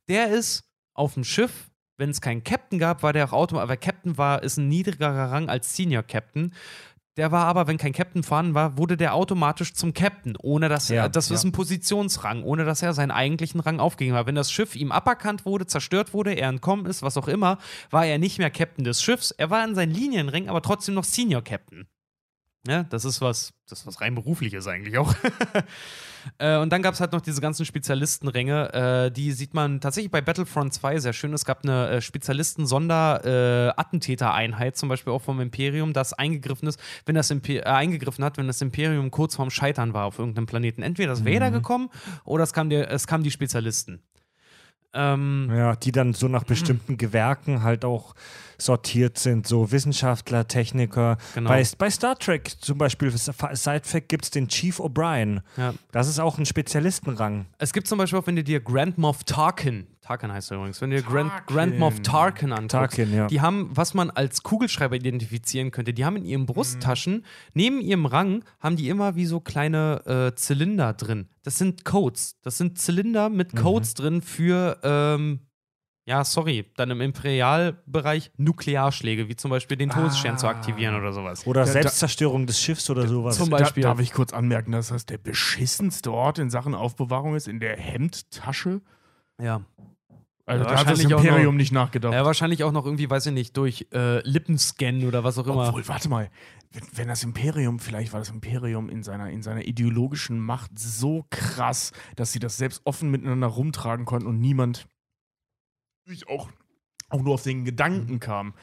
Der 0.07 0.29
ist 0.29 0.63
auf 0.93 1.13
dem 1.13 1.23
Schiff, 1.23 1.69
wenn 1.97 2.09
es 2.09 2.21
keinen 2.21 2.43
Captain 2.43 2.79
gab, 2.79 3.03
war 3.03 3.13
der 3.13 3.25
auch 3.25 3.33
automatisch, 3.33 3.63
aber 3.63 3.77
Captain 3.77 4.17
war, 4.17 4.41
ist 4.43 4.57
ein 4.57 4.67
niedrigerer 4.67 5.31
Rang 5.31 5.47
als 5.47 5.75
Senior 5.75 6.03
Captain. 6.03 6.53
Der 7.15 7.31
war 7.31 7.45
aber, 7.45 7.67
wenn 7.67 7.77
kein 7.77 7.93
Captain 7.93 8.23
vorhanden 8.23 8.55
war, 8.55 8.77
wurde 8.77 8.97
der 8.97 9.13
automatisch 9.13 9.73
zum 9.73 9.93
Captain, 9.93 10.35
ohne 10.41 10.67
dass 10.67 10.89
er, 10.89 10.95
Ja, 10.95 11.09
das 11.09 11.29
ist 11.29 11.43
ja. 11.43 11.49
ein 11.49 11.51
Positionsrang, 11.51 12.41
ohne 12.41 12.65
dass 12.65 12.81
er 12.81 12.93
seinen 12.93 13.11
eigentlichen 13.11 13.59
Rang 13.59 13.79
aufgegeben 13.79 14.17
hat. 14.17 14.25
Wenn 14.25 14.33
das 14.33 14.51
Schiff 14.51 14.75
ihm 14.75 14.91
aberkannt 14.91 15.45
wurde, 15.45 15.67
zerstört 15.67 16.13
wurde, 16.15 16.33
er 16.33 16.49
entkommen 16.49 16.87
ist, 16.87 17.03
was 17.03 17.17
auch 17.17 17.27
immer, 17.27 17.59
war 17.91 18.05
er 18.05 18.17
nicht 18.17 18.39
mehr 18.39 18.49
Captain 18.49 18.83
des 18.83 19.03
Schiffs. 19.03 19.29
Er 19.29 19.51
war 19.51 19.63
in 19.63 19.75
seinen 19.75 19.93
Linienring, 19.93 20.49
aber 20.49 20.63
trotzdem 20.63 20.95
noch 20.95 21.03
Senior 21.03 21.43
Captain. 21.43 21.87
Ja, 22.65 22.83
das 22.83 23.03
ist 23.03 23.19
was, 23.19 23.51
das 23.67 23.81
ist 23.81 23.87
was 23.87 23.99
rein 23.99 24.15
berufliches 24.15 24.67
eigentlich 24.67 24.97
auch. 24.97 25.13
äh, 26.37 26.55
und 26.57 26.71
dann 26.71 26.81
gab 26.81 26.93
es 26.93 27.01
halt 27.01 27.11
noch 27.11 27.19
diese 27.19 27.41
ganzen 27.41 27.65
Spezialistenränge, 27.65 28.73
äh, 28.73 29.11
die 29.11 29.33
sieht 29.33 29.53
man 29.53 29.81
tatsächlich 29.81 30.09
bei 30.09 30.21
Battlefront 30.21 30.73
2 30.73 30.99
sehr 30.99 31.11
schön. 31.11 31.33
Es 31.33 31.43
gab 31.43 31.65
eine 31.65 31.89
äh, 31.89 31.99
Spezialisten-Sonder-Attentätereinheit, 32.01 34.77
zum 34.77 34.87
Beispiel 34.87 35.11
auch 35.11 35.21
vom 35.21 35.41
Imperium, 35.41 35.91
das 35.91 36.13
eingegriffen 36.13 36.69
ist, 36.69 36.79
wenn 37.05 37.15
das 37.15 37.31
Imper 37.31 37.53
äh, 37.53 37.63
eingegriffen 37.63 38.23
hat, 38.23 38.37
wenn 38.37 38.47
das 38.47 38.61
Imperium 38.61 39.11
kurz 39.11 39.35
vorm 39.35 39.49
Scheitern 39.49 39.93
war 39.93 40.05
auf 40.05 40.17
irgendeinem 40.17 40.45
Planeten. 40.45 40.83
Entweder 40.83 41.11
ist 41.11 41.25
Vader 41.25 41.51
gekommen 41.51 41.89
oder 42.23 42.45
es 42.45 42.53
kam 42.53 42.69
der, 42.69 42.89
es 42.91 43.07
kamen 43.07 43.25
die 43.25 43.31
Spezialisten. 43.31 44.01
Ähm, 44.93 45.49
Ja, 45.51 45.75
die 45.75 45.91
dann 45.91 46.13
so 46.13 46.27
nach 46.27 46.43
bestimmten 46.43 46.97
Gewerken 46.97 47.63
halt 47.63 47.83
auch 47.85 48.13
sortiert 48.57 49.17
sind, 49.17 49.47
so 49.47 49.71
Wissenschaftler, 49.71 50.47
Techniker. 50.47 51.17
Genau. 51.33 51.49
Bei, 51.49 51.63
bei 51.77 51.89
Star 51.89 52.17
Trek 52.17 52.51
zum 52.59 52.77
Beispiel, 52.77 53.11
Sidefact, 53.11 54.09
gibt 54.09 54.25
es 54.25 54.31
den 54.31 54.47
Chief 54.47 54.79
O'Brien. 54.79 55.41
ja. 55.57 55.73
Das 55.91 56.07
ist 56.07 56.19
auch 56.19 56.37
ein 56.37 56.45
Spezialistenrang. 56.45 57.45
Es 57.57 57.73
gibt 57.73 57.87
zum 57.87 57.97
Beispiel 57.97 58.19
auch, 58.19 58.27
wenn 58.27 58.35
du 58.35 58.43
dir 58.43 58.59
Grand 58.59 58.97
Moff 58.97 59.23
Tarkin, 59.23 59.87
Tarkin 60.03 60.31
heißt 60.33 60.51
er 60.51 60.57
übrigens, 60.57 60.81
wenn 60.81 60.89
dir 60.89 61.01
Grand, 61.01 61.29
Tarkin. 61.31 61.55
Grand 61.55 61.79
Moff 61.79 62.01
Tarkin 62.01 62.51
anguckst, 62.51 62.71
Tarkin, 62.71 63.13
ja. 63.13 63.27
die 63.27 63.39
haben, 63.41 63.69
was 63.73 63.93
man 63.93 64.09
als 64.11 64.43
Kugelschreiber 64.43 64.95
identifizieren 64.97 65.71
könnte, 65.71 65.93
die 65.93 66.03
haben 66.03 66.17
in 66.17 66.25
ihren 66.25 66.45
Brusttaschen, 66.45 67.25
neben 67.53 67.79
ihrem 67.79 68.05
Rang, 68.05 68.43
haben 68.59 68.75
die 68.75 68.89
immer 68.89 69.15
wie 69.15 69.25
so 69.25 69.39
kleine 69.39 70.05
äh, 70.33 70.35
Zylinder 70.35 70.93
drin. 70.93 71.29
Das 71.43 71.57
sind 71.57 71.85
Codes. 71.85 72.37
Das 72.41 72.57
sind 72.57 72.77
Zylinder 72.77 73.29
mit 73.29 73.55
Codes 73.55 73.93
drin 73.93 74.21
für, 74.21 74.77
ähm, 74.83 75.39
ja, 76.05 76.25
sorry, 76.25 76.65
dann 76.75 76.91
im 76.91 76.99
Imperialbereich 76.99 78.31
Nuklearschläge, 78.35 79.29
wie 79.29 79.37
zum 79.37 79.51
Beispiel 79.51 79.77
den 79.77 79.89
Todesstern 79.89 80.37
zu 80.37 80.47
aktivieren 80.47 80.95
oder 80.95 81.13
sowas. 81.13 81.47
Oder 81.47 81.61
da- 81.61 81.71
Selbstzerstörung 81.71 82.45
des 82.45 82.59
Schiffs 82.59 82.89
oder 82.89 83.07
sowas. 83.07 83.37
Zum 83.37 83.49
Da, 83.49 83.57
Beispiel. 83.59 83.83
darf 83.83 84.01
ich 84.01 84.11
kurz 84.11 84.33
anmerken, 84.33 84.73
dass 84.73 84.89
das 84.89 85.05
der 85.05 85.17
beschissenste 85.17 86.11
Ort 86.11 86.39
in 86.39 86.49
Sachen 86.49 86.75
Aufbewahrung 86.75 87.35
ist, 87.35 87.47
in 87.47 87.61
der 87.61 87.77
Hemdtasche? 87.77 88.81
Ja. 89.41 89.61
Also 90.45 90.65
Ja, 90.65 90.71
da 90.71 90.79
hat 90.79 90.89
das 90.89 90.99
Imperium 90.99 91.55
nicht 91.55 91.71
nachgedacht. 91.71 92.13
ja, 92.13 92.25
wahrscheinlich 92.25 92.63
auch 92.63 92.73
noch 92.73 92.85
irgendwie, 92.85 93.09
weiß 93.09 93.27
ich 93.27 93.33
nicht, 93.33 93.55
durch 93.55 93.87
äh, 93.93 94.19
Lippenscan 94.27 95.05
oder 95.07 95.23
was 95.23 95.37
auch 95.37 95.47
immer. 95.47 95.69
Obwohl, 95.69 95.87
warte 95.87 96.09
mal, 96.09 96.29
wenn, 96.71 96.83
wenn 96.93 97.07
das 97.07 97.23
Imperium, 97.23 97.79
vielleicht 97.79 98.11
war 98.11 98.19
das 98.19 98.29
Imperium 98.29 98.89
in 98.89 99.03
seiner, 99.03 99.29
in 99.29 99.41
seiner 99.41 99.65
ideologischen 99.65 100.39
Macht 100.39 100.77
so 100.77 101.25
krass, 101.29 101.93
dass 102.17 102.33
sie 102.33 102.39
das 102.39 102.57
selbst 102.57 102.81
offen 102.83 103.09
miteinander 103.09 103.47
rumtragen 103.47 104.05
konnten 104.05 104.27
und 104.27 104.39
niemand 104.39 104.87
sich 106.05 106.27
auch, 106.27 106.49
auch 107.13 107.21
nur 107.21 107.35
auf 107.35 107.43
den 107.43 107.63
Gedanken 107.63 108.19
kam, 108.19 108.53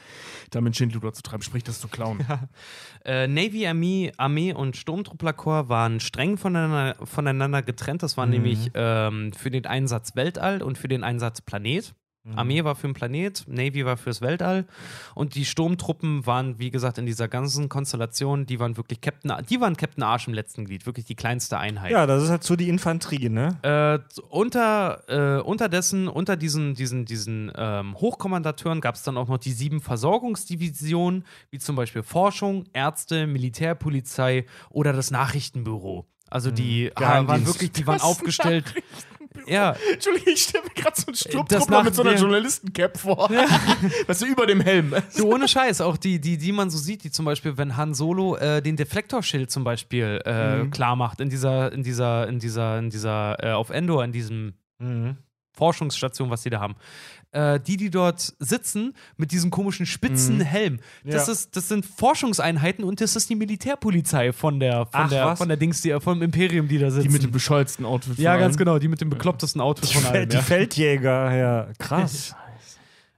damit 0.49 0.75
Schindluder 0.75 1.13
zu 1.13 1.23
treiben, 1.23 1.41
sprich 1.41 1.63
das 1.63 1.79
zu 1.79 1.87
klauen. 1.87 2.19
Äh, 3.03 3.27
Navy, 3.27 3.65
Armee, 3.65 4.11
Armee 4.17 4.53
und 4.53 4.77
Sturmtrupplerkorps 4.77 5.69
waren 5.69 5.99
streng 5.99 6.37
voneinander, 6.37 6.95
voneinander 7.03 7.63
getrennt. 7.63 8.03
Das 8.03 8.15
war 8.15 8.27
nämlich 8.27 8.69
ähm, 8.75 9.33
für 9.33 9.49
den 9.49 9.65
Einsatz 9.65 10.15
Weltall 10.15 10.61
und 10.61 10.77
für 10.77 10.87
den 10.87 11.03
Einsatz 11.03 11.41
Planet. 11.41 11.95
Armee 12.35 12.63
war 12.63 12.75
für 12.75 12.87
den 12.87 12.93
Planet, 12.93 13.43
Navy 13.47 13.83
war 13.83 13.97
fürs 13.97 14.21
Weltall 14.21 14.65
und 15.15 15.33
die 15.33 15.43
Sturmtruppen 15.43 16.25
waren, 16.27 16.59
wie 16.59 16.69
gesagt, 16.69 16.99
in 16.99 17.07
dieser 17.07 17.27
ganzen 17.27 17.67
Konstellation, 17.67 18.45
die 18.45 18.59
waren 18.59 18.77
wirklich 18.77 19.01
Captain, 19.01 19.33
die 19.49 19.59
waren 19.59 19.75
Captain 19.75 20.03
Arsch 20.03 20.27
im 20.27 20.33
letzten 20.33 20.65
Glied, 20.65 20.85
wirklich 20.85 21.05
die 21.05 21.15
kleinste 21.15 21.57
Einheit. 21.57 21.91
ja, 21.91 22.05
das 22.05 22.23
ist 22.23 22.29
halt 22.29 22.43
so 22.43 22.55
die 22.55 22.69
Infanterie, 22.69 23.29
ne? 23.29 23.57
Äh, 23.63 24.19
unter, 24.29 25.39
äh, 25.39 25.41
unterdessen, 25.41 26.07
unter 26.07 26.37
diesen, 26.37 26.75
diesen, 26.75 27.05
diesen 27.05 27.51
ähm, 27.55 27.95
Hochkommandateuren 27.95 28.81
gab 28.81 28.95
es 28.95 29.03
dann 29.03 29.17
auch 29.17 29.27
noch 29.27 29.39
die 29.39 29.51
sieben 29.51 29.81
Versorgungsdivisionen, 29.81 31.25
wie 31.49 31.57
zum 31.57 31.75
Beispiel 31.75 32.03
Forschung, 32.03 32.65
Ärzte, 32.73 33.25
Militärpolizei 33.25 34.45
oder 34.69 34.93
das 34.93 35.09
Nachrichtenbüro. 35.09 36.05
Also 36.29 36.49
die 36.49 36.91
waren 36.95 37.25
Geheimdienst. 37.27 37.47
wirklich, 37.47 37.71
die 37.71 37.87
waren 37.87 37.95
Das 37.97 38.05
aufgestellt. 39.31 39.47
Ja, 39.49 39.75
Entschuldigung, 39.93 40.33
ich 40.33 40.41
stelle 40.43 40.63
mir 40.63 40.69
gerade 40.71 40.95
so 40.99 41.07
einen 41.07 41.13
Das 41.13 41.19
Sturmtruppler 41.21 41.83
mit 41.83 41.95
so 41.95 42.01
einer 42.03 42.15
Journalistencap 42.15 42.97
vor. 42.97 43.29
weißt 44.07 44.21
du, 44.21 44.25
über 44.25 44.45
dem 44.45 44.61
Helm. 44.61 44.95
Du, 45.17 45.33
ohne 45.33 45.47
Scheiß, 45.47 45.81
auch 45.81 45.97
die, 45.97 46.19
die, 46.19 46.37
die 46.37 46.51
man 46.51 46.69
so 46.69 46.77
sieht, 46.77 47.03
die 47.03 47.11
zum 47.11 47.25
Beispiel, 47.25 47.57
wenn 47.57 47.77
Han 47.77 47.93
Solo 47.93 48.35
äh, 48.37 48.61
den 48.61 48.75
Deflektorschild 48.75 49.51
zum 49.51 49.63
Beispiel 49.63 50.21
äh, 50.25 50.67
klar 50.69 50.95
macht 50.95 51.21
in 51.21 51.29
dieser, 51.29 51.71
in 51.71 51.83
dieser, 51.83 52.27
in 52.27 52.39
dieser, 52.39 52.79
in 52.79 52.89
dieser, 52.89 53.43
äh, 53.43 53.51
auf 53.51 53.69
Endor, 53.69 54.03
in 54.03 54.11
diesem 54.11 54.53
Mhm. 54.81 55.17
Forschungsstation, 55.53 56.29
was 56.29 56.43
die 56.43 56.49
da 56.49 56.59
haben. 56.59 56.75
Äh, 57.33 57.59
die, 57.61 57.77
die 57.77 57.89
dort 57.89 58.33
sitzen 58.39 58.93
mit 59.15 59.31
diesem 59.31 59.51
komischen 59.51 59.85
spitzen 59.85 60.41
Helm. 60.41 60.79
Das, 61.05 61.27
Ja. 61.27 61.33
ist, 61.33 61.55
das 61.55 61.69
sind 61.69 61.85
Forschungseinheiten 61.85 62.83
und 62.83 62.99
das 62.99 63.15
ist 63.15 63.29
die 63.29 63.35
Militärpolizei 63.35 64.33
von 64.33 64.59
der, 64.59 64.85
von 64.87 64.89
Ach, 64.91 65.09
der, 65.09 65.25
was? 65.27 65.37
von 65.39 65.47
der 65.47 65.55
Dings, 65.57 65.79
die, 65.81 65.97
vom 66.01 66.21
Imperium, 66.21 66.67
die 66.67 66.77
da 66.77 66.91
sitzen. 66.91 67.07
Die 67.07 67.13
mit 67.13 67.23
dem 67.23 67.31
bescheuertsten 67.31 67.85
Outfit. 67.85 68.17
ja, 68.19 68.35
ganz 68.35 68.57
genau, 68.57 68.79
die 68.79 68.89
mit 68.89 68.99
dem 68.99 69.09
beklopptesten 69.09 69.61
Outfit 69.61 69.89
von 69.91 70.05
allem. 70.11 70.27
Die 70.27 70.35
Ja. 70.35 70.41
Feldjäger, 70.41 71.33
ja, 71.35 71.67
krass. 71.79 72.35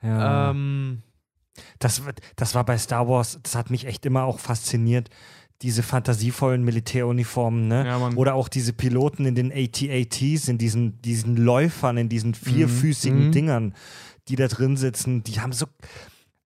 Ja. 0.03 0.51
Ähm, 0.51 1.01
Das, 1.79 2.01
das 2.35 2.55
war 2.55 2.63
bei 2.65 2.77
Star 2.77 3.07
Wars, 3.07 3.39
das 3.43 3.55
hat 3.55 3.69
mich 3.69 3.85
echt 3.85 4.05
immer 4.05 4.23
auch 4.23 4.39
fasziniert. 4.39 5.09
Diese 5.63 5.81
fantasievollen 5.81 6.63
Militäruniformen, 6.63 7.67
ne? 7.67 7.85
Ja, 7.85 7.97
Mann. 7.97 8.15
Oder 8.15 8.35
auch 8.35 8.49
diese 8.49 8.73
Piloten 8.73 9.25
in 9.25 9.33
den 9.33 9.51
AT-ATs, 9.51 10.47
in 10.49 10.57
diesen, 10.57 11.01
diesen 11.01 11.37
Läufern, 11.37 11.97
in 11.97 12.09
diesen 12.09 12.33
vierfüßigen 12.35 13.27
Mhm. 13.27 13.31
Dingern, 13.31 13.73
die 14.27 14.35
da 14.35 14.47
drin 14.47 14.77
sitzen. 14.77 15.23
Die 15.23 15.39
haben 15.39 15.53
so. 15.53 15.65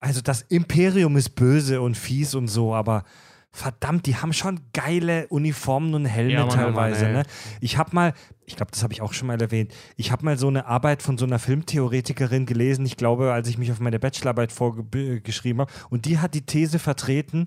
Also, 0.01 0.20
das 0.20 0.43
Imperium 0.43 1.17
ist 1.17 1.31
böse 1.31 1.81
und 1.81 1.97
fies 1.97 2.34
und 2.34 2.49
so, 2.49 2.75
aber 2.75 3.05
verdammt, 3.52 4.07
die 4.07 4.17
haben 4.17 4.33
schon 4.33 4.60
geile 4.73 5.28
Uniformen 5.28 5.94
und 5.94 6.07
Helme 6.07 6.33
Ja, 6.33 6.41
Mann, 6.41 6.49
oh 6.49 6.57
Mann, 6.57 6.65
teilweise, 6.75 7.07
ey. 7.07 7.12
ne? 7.12 7.23
Ich 7.60 7.78
habe 7.78 7.91
mal, 7.94 8.12
ich 8.47 8.57
glaube, 8.57 8.73
das 8.73 8.83
habe 8.83 8.93
ich 8.93 9.01
auch 9.01 9.12
schon 9.12 9.28
mal 9.28 9.41
erwähnt, 9.41 9.73
ich 9.97 10.10
habe 10.10 10.25
mal 10.25 10.36
so 10.36 10.49
eine 10.49 10.67
Arbeit 10.67 11.02
von 11.02 11.17
so 11.17 11.25
einer 11.25 11.39
Filmtheoretikerin 11.39 12.47
gelesen, 12.47 12.84
ich 12.84 12.97
glaube, 12.97 13.33
als 13.33 13.49
ich 13.49 13.57
mich 13.57 13.70
auf 13.70 13.78
meine 13.78 14.01
Bachelorarbeit 14.01 14.51
vorgeschrieben 14.51 15.60
habe, 15.60 15.73
und 15.89 16.05
die 16.05 16.18
hat 16.18 16.34
die 16.34 16.43
These 16.44 16.81
vertreten, 16.81 17.47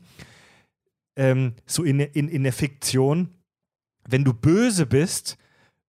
ähm, 1.17 1.53
so 1.65 1.83
in, 1.83 1.99
in, 1.99 2.29
in 2.29 2.43
der 2.43 2.53
Fiktion, 2.53 3.29
wenn 4.07 4.23
du 4.23 4.33
böse 4.33 4.85
bist, 4.85 5.37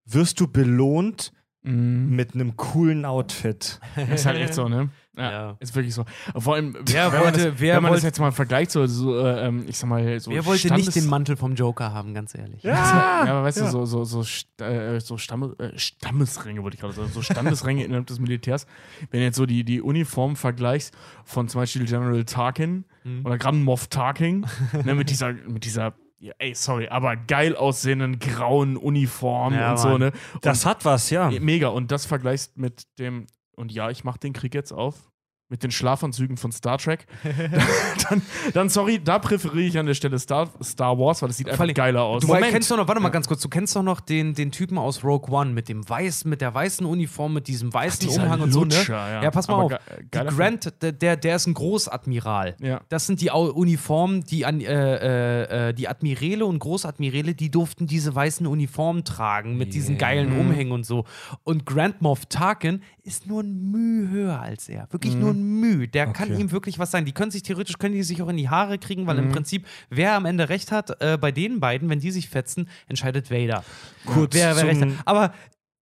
wirst 0.05 0.41
du 0.41 0.49
belohnt 0.49 1.33
Mhm. 1.65 2.15
mit 2.15 2.35
einem 2.35 2.57
coolen 2.57 3.05
Outfit. 3.05 3.81
Ist 4.15 4.27
halt 4.27 4.39
echt 4.39 4.55
so, 4.55 4.69
ne? 4.69 4.91
Ja, 5.17 5.31
Ja. 5.33 5.57
Ist 5.59 5.75
wirklich 5.75 5.93
so. 5.93 6.05
Vor 6.37 6.55
allem, 6.55 6.77
Wer 6.87 7.07
wenn 7.07 7.13
man, 7.13 7.25
wollte- 7.35 7.51
das, 7.51 7.61
wer 7.61 7.77
wenn 7.77 7.83
man 7.83 7.93
das 7.93 8.05
jetzt 8.05 8.21
mal 8.21 8.31
vergleicht, 8.31 8.71
so, 8.71 8.87
so 8.87 9.19
äh, 9.19 9.49
ähm, 9.49 9.65
ich 9.67 9.77
sag 9.77 9.89
mal, 9.91 10.21
so 10.21 10.31
wer 10.31 10.47
wollte 10.47 10.69
Standes- 10.69 10.87
nicht 10.87 10.97
den 10.97 11.07
Mantel 11.11 11.37
vom 11.37 11.57
Joker 11.57 11.93
haben, 11.93 12.15
ganz 12.15 12.37
ehrlich? 12.37 12.63
Ja, 12.63 13.25
aber 13.27 13.43
weißt 13.43 13.61
du, 13.61 13.67
so, 13.67 13.85
so, 13.87 14.05
so, 14.05 14.21
St- 14.21 14.63
äh, 14.63 15.01
so 15.01 15.19
Stamme, 15.19 15.57
äh, 15.59 15.77
Stammesränge, 15.77 16.63
wollte 16.63 16.77
ich 16.77 16.81
gerade 16.81 16.95
sagen, 16.95 17.11
so 17.13 17.23
Standesränge 17.23 17.85
innerhalb 17.85 18.07
des 18.07 18.21
Militärs. 18.21 18.67
Wenn 19.11 19.19
du 19.21 19.25
jetzt 19.27 19.37
so 19.37 19.45
die, 19.45 19.65
die 19.65 19.83
Uniform 19.83 20.37
vergleichst 20.37 20.95
von 21.25 21.49
zum 21.49 21.61
Beispiel 21.61 21.85
General 21.87 22.25
Tarkin 22.25 22.85
Mhm. 23.09 23.27
oder 23.27 23.39
Grand 23.39 23.63
Moff 23.65 23.89
Tarkin, 23.89 24.47
ne, 24.85 24.95
mit 24.95 25.11
dieser, 25.11 25.33
mit 25.33 25.65
dieser, 25.65 25.95
ja, 26.19 26.33
ey, 26.39 26.55
sorry, 26.55 26.89
aber 26.89 27.17
geil 27.17 27.55
aussehenden 27.57 28.19
grauen 28.19 28.77
Uniform 28.77 29.55
Ja, 29.55 29.73
und 29.73 29.79
so, 29.79 29.89
Mann. 29.91 30.01
ne? 30.01 30.13
Das 30.43 30.67
hat 30.67 30.85
was, 30.85 31.11
ja. 31.11 31.29
Und, 31.29 31.43
mega. 31.43 31.69
Und 31.69 31.93
das 31.93 32.07
vergleichst 32.07 32.57
mit 32.57 32.83
dem, 32.99 33.27
und 33.57 33.73
ja, 33.73 33.91
ich 33.91 34.05
mach 34.05 34.17
den 34.17 34.33
Krieg 34.33 34.55
jetzt 34.55 34.73
auf 34.73 35.08
mit 35.51 35.63
den 35.63 35.71
Schlafanzügen 35.71 36.37
von 36.37 36.53
Star 36.53 36.79
Trek, 36.79 37.07
dann, 38.11 38.23
dann, 38.53 38.69
sorry, 38.69 39.01
da 39.03 39.19
präferiere 39.19 39.67
ich 39.67 39.79
an 39.79 39.87
der 39.87 39.95
Stelle 39.95 40.19
Star, 40.19 40.51
Star 40.63 40.99
Wars, 40.99 41.23
weil 41.23 41.29
das 41.29 41.37
sieht 41.39 41.49
einfach 41.49 41.65
allem, 41.65 41.75
geiler 41.75 42.03
aus. 42.03 42.23
Du 42.23 42.33
kennst 42.33 42.71
doch 42.71 42.77
noch, 42.77 42.87
warte 42.89 43.01
mal 43.01 43.09
ganz 43.09 43.27
kurz, 43.29 43.41
du 43.41 43.49
kennst 43.49 43.75
doch 43.75 43.83
noch 43.83 44.01
den, 44.01 44.35
den 44.35 44.51
Typen 44.53 44.79
aus 44.79 45.03
Rogue 45.05 45.31
One 45.35 45.53
mit 45.53 45.69
dem 45.69 45.89
weißen, 45.89 46.29
mit 46.29 46.41
der 46.41 46.53
weißen 46.55 46.85
Uniform, 46.87 47.35
mit 47.35 47.49
diesem 47.49 47.73
weißen 47.73 48.07
dieser 48.09 48.25
Umhang 48.25 48.41
und 48.43 48.53
so, 48.53 48.61
ne? 48.65 48.75
Lutscher, 48.77 48.95
ja. 49.11 49.23
Ja, 49.23 49.31
pass 49.31 49.49
mal 49.49 49.55
Aber 49.55 49.65
auf. 49.65 49.73
ge- 50.11 50.25
Grant, 50.27 50.73
der, 50.83 51.17
der, 51.17 51.37
ist 51.37 51.47
ein 51.47 51.55
Großadmiral. 51.55 52.57
Ja. 52.61 52.81
Das 52.89 53.07
sind 53.07 53.21
die 53.21 53.31
Uniformen, 53.31 54.25
die 54.25 54.45
an 54.45 54.61
äh, 54.61 54.65
äh, 54.67 55.69
äh, 55.71 55.75
die 55.75 55.89
Admirale 55.89 56.45
und 56.45 56.59
Großadmirale, 56.59 57.35
die 57.35 57.51
durften 57.51 57.87
diese 57.87 58.15
weißen 58.15 58.47
Uniformen 58.47 59.05
tragen 59.05 59.57
mit 59.57 59.73
diesen 59.75 59.99
geilen. 59.99 60.39
Umhängen 60.39 60.73
und 60.73 60.85
so. 60.85 61.05
Und 61.45 61.65
Grand 61.65 62.03
Moff 62.03 62.27
Tarkin 62.27 62.83
ist 63.03 63.27
nur 63.27 63.43
ein 63.43 63.71
Mühe 63.71 64.11
höher 64.11 64.41
als 64.41 64.69
er. 64.69 64.87
Wirklich 64.91 65.15
Mhm. 65.15 65.21
nur 65.21 65.31
ein 65.31 65.38
Mühe. 65.43 65.89
Der 65.89 66.07
kann 66.13 66.31
Okay. 66.33 66.41
ihm 66.41 66.51
wirklich 66.51 66.79
was 66.79 66.91
sagen. 66.91 67.05
Die 67.07 67.13
können 67.13 67.31
sich 67.31 67.43
theoretisch 67.43 67.79
können 67.79 67.95
die 67.95 68.03
sich 68.03 68.21
auch 68.23 68.29
in 68.29 68.37
die 68.37 68.49
Haare 68.49 68.79
kriegen, 68.79 69.07
weil 69.07 69.17
Mhm. 69.19 69.25
im 69.29 69.33
Prinzip 69.33 69.67
wer 69.91 70.15
am 70.15 70.25
Ende 70.27 70.49
recht 70.49 70.73
hat 70.73 71.01
äh, 71.01 71.17
bei 71.19 71.33
den 71.33 71.61
beiden, 71.61 71.89
wenn 71.89 72.01
die 72.01 72.11
sich 72.11 72.29
fetzen, 72.29 72.69
entscheidet 72.89 73.31
Vader. 73.31 73.65
Kurz 74.07 74.35
wer, 74.35 74.57
wer 74.57 74.67
recht 74.67 74.83
hat. 74.83 74.89
Aber 75.05 75.33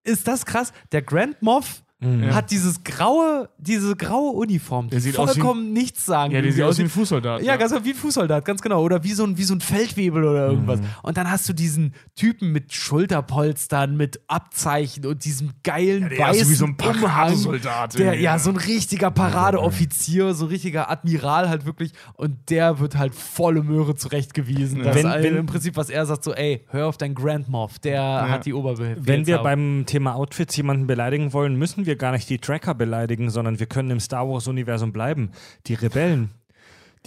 ist 0.04 0.28
das 0.28 0.46
krass? 0.46 0.72
Der 0.92 1.02
Grand 1.02 1.40
Moff 1.42 1.82
Mhm. 1.98 2.34
hat 2.34 2.50
dieses 2.50 2.84
graue, 2.84 3.48
diese 3.56 3.96
graue 3.96 4.32
Uniform, 4.32 4.90
die 4.90 5.00
Der 5.00 5.14
vollkommen 5.14 5.72
nichts 5.72 6.04
sagen. 6.04 6.30
Ja, 6.34 6.42
die 6.42 6.50
sieht 6.52 6.62
aus 6.62 6.76
wie 6.76 6.82
ein. 6.82 6.90
Fußsoldat. 6.90 7.42
Ja, 7.42 7.56
ganz 7.56 7.72
wie 7.84 7.88
ein 7.90 7.94
Fußsoldat, 7.94 8.44
ganz 8.44 8.60
genau. 8.60 8.82
Oder 8.82 9.02
wie 9.02 9.12
so 9.12 9.24
ein, 9.24 9.38
wie 9.38 9.44
so 9.44 9.54
ein 9.54 9.62
Feldwebel 9.62 10.22
oder 10.24 10.48
irgendwas. 10.48 10.80
Mhm. 10.80 10.86
Und 11.02 11.16
dann 11.16 11.30
hast 11.30 11.48
du 11.48 11.54
diesen 11.54 11.94
Typen 12.14 12.52
mit 12.52 12.74
Schulterpolstern, 12.74 13.96
mit 13.96 14.20
Abzeichen 14.26 15.06
und 15.06 15.24
diesem 15.24 15.52
geilen 15.62 16.02
der 16.10 16.12
ist 16.12 16.18
weißen 16.20 16.50
wie 16.50 16.54
so 16.54 16.66
ein. 16.66 16.76
Paradesoldat 16.76 17.98
Der, 17.98 18.14
ja, 18.14 18.20
ja. 18.32 18.38
so 18.38 18.50
ein 18.50 18.56
richtiger 18.56 19.10
Paradeoffizier, 19.10 20.34
so 20.34 20.44
ein 20.44 20.48
richtiger 20.48 20.90
Admiral 20.90 21.48
halt 21.48 21.64
wirklich. 21.64 21.92
Und 22.14 22.50
der 22.50 22.78
wird 22.78 22.96
halt 22.98 23.14
volle 23.14 23.62
Möhre 23.62 23.94
zurechtgewiesen. 23.94 24.82
Das 24.82 24.94
Wenn- 24.96 25.06
wenn- 25.06 25.36
Im 25.36 25.46
Prinzip, 25.46 25.76
was 25.76 25.88
er 25.90 26.04
sagt, 26.06 26.24
so, 26.24 26.34
ey, 26.34 26.64
hör 26.68 26.88
auf 26.88 26.98
deinen 26.98 27.14
Grand 27.14 27.48
Moff, 27.48 27.78
der 27.78 28.28
hat 28.28 28.44
die 28.46 28.52
Oberbefehlshaber. 28.52 29.06
Wenn 29.06 29.26
wir 29.26 29.38
beim 29.38 29.84
Thema 29.86 30.14
Outfits 30.14 30.56
jemanden 30.56 30.86
beleidigen 30.86 31.32
wollen, 31.32 31.56
müssen 31.56 31.85
wir 31.85 31.85
gar 31.94 32.10
nicht 32.10 32.28
die 32.28 32.38
Tracker 32.38 32.74
beleidigen, 32.74 33.30
sondern 33.30 33.60
wir 33.60 33.66
können 33.66 33.90
im 33.90 34.00
Star 34.00 34.28
Wars-Universum 34.28 34.92
bleiben. 34.92 35.30
Die 35.66 35.74
Rebellen. 35.74 36.30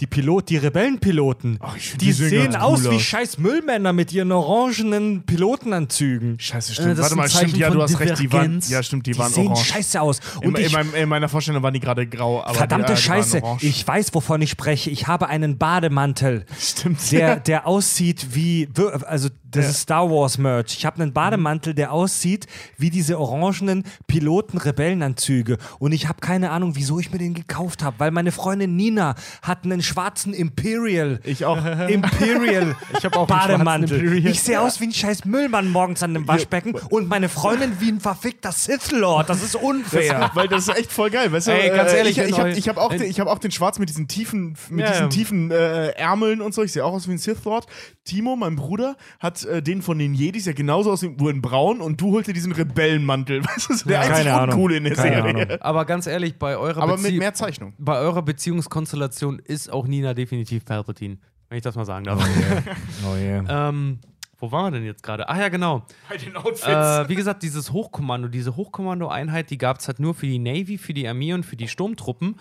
Die 0.00 0.06
Pilot, 0.06 0.48
die 0.48 0.56
Rebellenpiloten. 0.56 1.58
find 1.78 2.00
die, 2.00 2.06
die 2.06 2.12
sehen 2.12 2.56
aus 2.56 2.84
cool 2.84 2.92
wie 2.92 2.96
aus. 2.96 3.02
scheiß 3.02 3.38
Müllmänner 3.38 3.92
mit 3.92 4.12
ihren 4.12 4.32
orangenen 4.32 5.22
Pilotenanzügen. 5.24 6.38
Scheiße, 6.38 6.72
Äh, 6.72 6.74
stimmt. 6.74 6.92
ist 6.92 6.98
Warte 7.00 7.16
mal, 7.16 7.28
stimmt, 7.28 7.56
ja, 7.56 7.70
du 7.70 7.82
hast 7.82 8.00
recht, 8.00 8.18
die 8.18 8.32
waren, 8.32 8.60
ja, 8.68 8.82
stimmt, 8.82 9.06
die, 9.06 9.12
Die 9.12 9.18
waren 9.18 9.30
sehen 9.32 9.48
orange. 9.48 9.64
scheiße 9.66 10.00
aus. 10.00 10.20
In, 10.40 10.48
Und 10.48 10.58
in, 10.58 10.66
ich, 10.66 10.72
meinem, 10.72 10.94
in 10.94 11.08
meiner 11.08 11.28
Vorstellung 11.28 11.62
waren 11.62 11.74
die 11.74 11.80
gerade 11.80 12.06
grau. 12.06 12.42
Aber 12.42 12.54
verdammte 12.54 12.86
die, 12.88 12.92
äh, 12.92 12.96
Scheiße, 12.96 13.42
ich 13.60 13.86
weiß, 13.86 14.14
wovon 14.14 14.40
ich 14.42 14.50
spreche. 14.50 14.90
Ich 14.90 15.06
habe 15.06 15.28
einen 15.28 15.58
Bademantel. 15.58 16.46
Stimmt. 16.58 17.12
der, 17.12 17.36
der 17.40 17.66
aussieht 17.66 18.28
wie, 18.34 18.68
also 19.06 19.28
das 19.50 19.68
ist 19.68 19.80
Star 19.80 20.08
Wars 20.08 20.38
Merch. 20.38 20.76
Ich 20.78 20.86
habe 20.86 21.02
einen 21.02 21.12
Bademantel, 21.12 21.74
der 21.74 21.92
aussieht 21.92 22.46
wie 22.78 22.88
diese 22.88 23.18
orangenen 23.18 23.84
Piloten-Rebellenanzüge. 24.06 25.58
Und 25.78 25.92
ich 25.92 26.08
habe 26.08 26.20
keine 26.20 26.50
Ahnung, 26.50 26.76
wieso 26.76 26.98
ich 27.00 27.10
mir 27.12 27.18
den 27.18 27.34
gekauft 27.34 27.82
habe, 27.82 27.96
weil 27.98 28.10
meine 28.12 28.32
Freundin 28.32 28.76
Nina 28.76 29.14
hat 29.42 29.64
einen 29.64 29.82
schwarzen 29.90 30.32
Imperial. 30.34 31.20
Ich 31.24 31.44
auch. 31.44 31.58
Imperial 31.88 32.76
Ich 32.98 33.04
hab 33.04 33.16
auch 33.16 33.28
einen 33.28 33.38
schwarzen 33.40 33.52
Bademantel. 33.64 34.00
Imperial. 34.00 34.30
Ich 34.32 34.42
sehe 34.42 34.60
aus 34.60 34.80
wie 34.80 34.84
ein 34.86 34.92
scheiß 34.92 35.24
Müllmann 35.24 35.68
morgens 35.70 36.02
an 36.02 36.14
dem 36.14 36.26
Waschbecken 36.28 36.74
und 36.90 37.08
meine 37.08 37.28
Freundin 37.28 37.72
wie 37.80 37.90
ein 37.90 38.00
verfickter 38.00 38.52
Sith 38.52 38.92
Lord. 38.92 39.28
Das 39.28 39.42
ist 39.42 39.54
unfair. 39.56 40.30
Weil 40.34 40.48
das 40.48 40.68
ist 40.68 40.76
echt 40.78 40.92
voll 40.92 41.10
geil, 41.10 41.30
weißt 41.32 41.48
du? 41.48 41.52
Ey, 41.52 41.70
ganz 41.70 41.92
äh, 41.92 41.98
ehrlich, 41.98 42.18
ich, 42.18 42.28
ich 42.28 42.38
habe 42.38 42.52
hab 42.52 42.76
auch, 42.78 42.90
den, 42.90 43.02
ich 43.02 43.20
hab 43.20 43.28
auch 43.28 43.38
den 43.38 43.50
Schwarz 43.50 43.78
mit 43.78 43.88
diesen 43.88 44.08
tiefen, 44.08 44.56
mit 44.70 44.84
Ja, 44.86 44.90
diesen 44.92 45.02
ja. 45.04 45.08
tiefen 45.08 45.50
äh, 45.50 45.88
Ärmeln 45.90 46.40
und 46.40 46.54
so. 46.54 46.62
Ich 46.62 46.72
sehe 46.72 46.84
auch 46.84 46.92
aus 46.92 47.08
wie 47.08 47.12
ein 47.12 47.18
Sith 47.18 47.44
Lord. 47.44 47.66
Timo, 48.04 48.36
mein 48.36 48.56
Bruder, 48.56 48.96
hat 49.20 49.44
äh, 49.44 49.62
den 49.62 49.82
von 49.82 49.98
den 49.98 50.14
Jedis 50.14 50.46
ja 50.46 50.52
genauso 50.52 50.90
aus, 50.92 51.02
wie- 51.02 51.08
nur 51.10 51.30
in 51.30 51.42
braun 51.42 51.80
und 51.80 52.00
du 52.00 52.12
holt 52.12 52.26
dir 52.26 52.32
diesen 52.32 52.52
Rebellenmantel. 52.52 53.44
Weißt 53.44 53.70
du, 53.70 53.88
der 53.88 53.94
Ja, 53.96 54.00
einzig 54.00 54.16
keine 54.24 54.34
Ahnung. 54.34 54.54
uncoole 54.54 54.76
in 54.76 54.84
der 54.84 54.94
Keine 54.94 55.16
Serie. 55.22 55.42
Ahnung. 55.44 55.60
Aber 55.60 55.84
ganz 55.84 56.06
ehrlich, 56.06 56.38
bei 56.38 56.56
eurer, 56.56 56.82
Aber 56.82 56.94
mit 56.96 57.02
Bezie 57.04 57.18
mehr 57.18 57.34
Zeichnung. 57.34 57.74
bei 57.78 57.98
eurer 57.98 58.22
Beziehungskonstellation 58.22 59.38
ist 59.38 59.72
auch 59.72 59.79
Nina 59.86 60.14
definitiv 60.14 60.64
Palpatine. 60.64 61.18
Wenn 61.48 61.56
ich 61.58 61.64
das 61.64 61.74
mal 61.74 61.84
sagen 61.84 62.04
darf. 62.04 62.24
Oh 63.04 63.16
yeah. 63.16 63.68
ähm, 63.68 63.98
wo 64.40 64.50
waren 64.52 64.72
wir 64.72 64.78
denn 64.78 64.86
jetzt 64.86 65.02
gerade? 65.02 65.28
Ach 65.28 65.36
ja, 65.36 65.48
genau. 65.48 65.84
Bei 66.08 66.16
den 66.16 66.34
Outfits. 66.34 66.66
Äh, 66.66 67.08
wie 67.08 67.14
gesagt, 67.14 67.42
dieses 67.42 67.72
Hochkommando, 67.72 68.28
diese 68.28 68.56
Hochkommando-Einheit, 68.56 69.50
die 69.50 69.58
gab 69.58 69.78
es 69.78 69.86
halt 69.86 70.00
nur 70.00 70.14
für 70.14 70.26
die 70.26 70.38
Navy, 70.38 70.78
für 70.78 70.94
die 70.94 71.06
Armee 71.06 71.34
und 71.34 71.44
für 71.44 71.56
die 71.56 71.68
Sturmtruppen. 71.68 72.36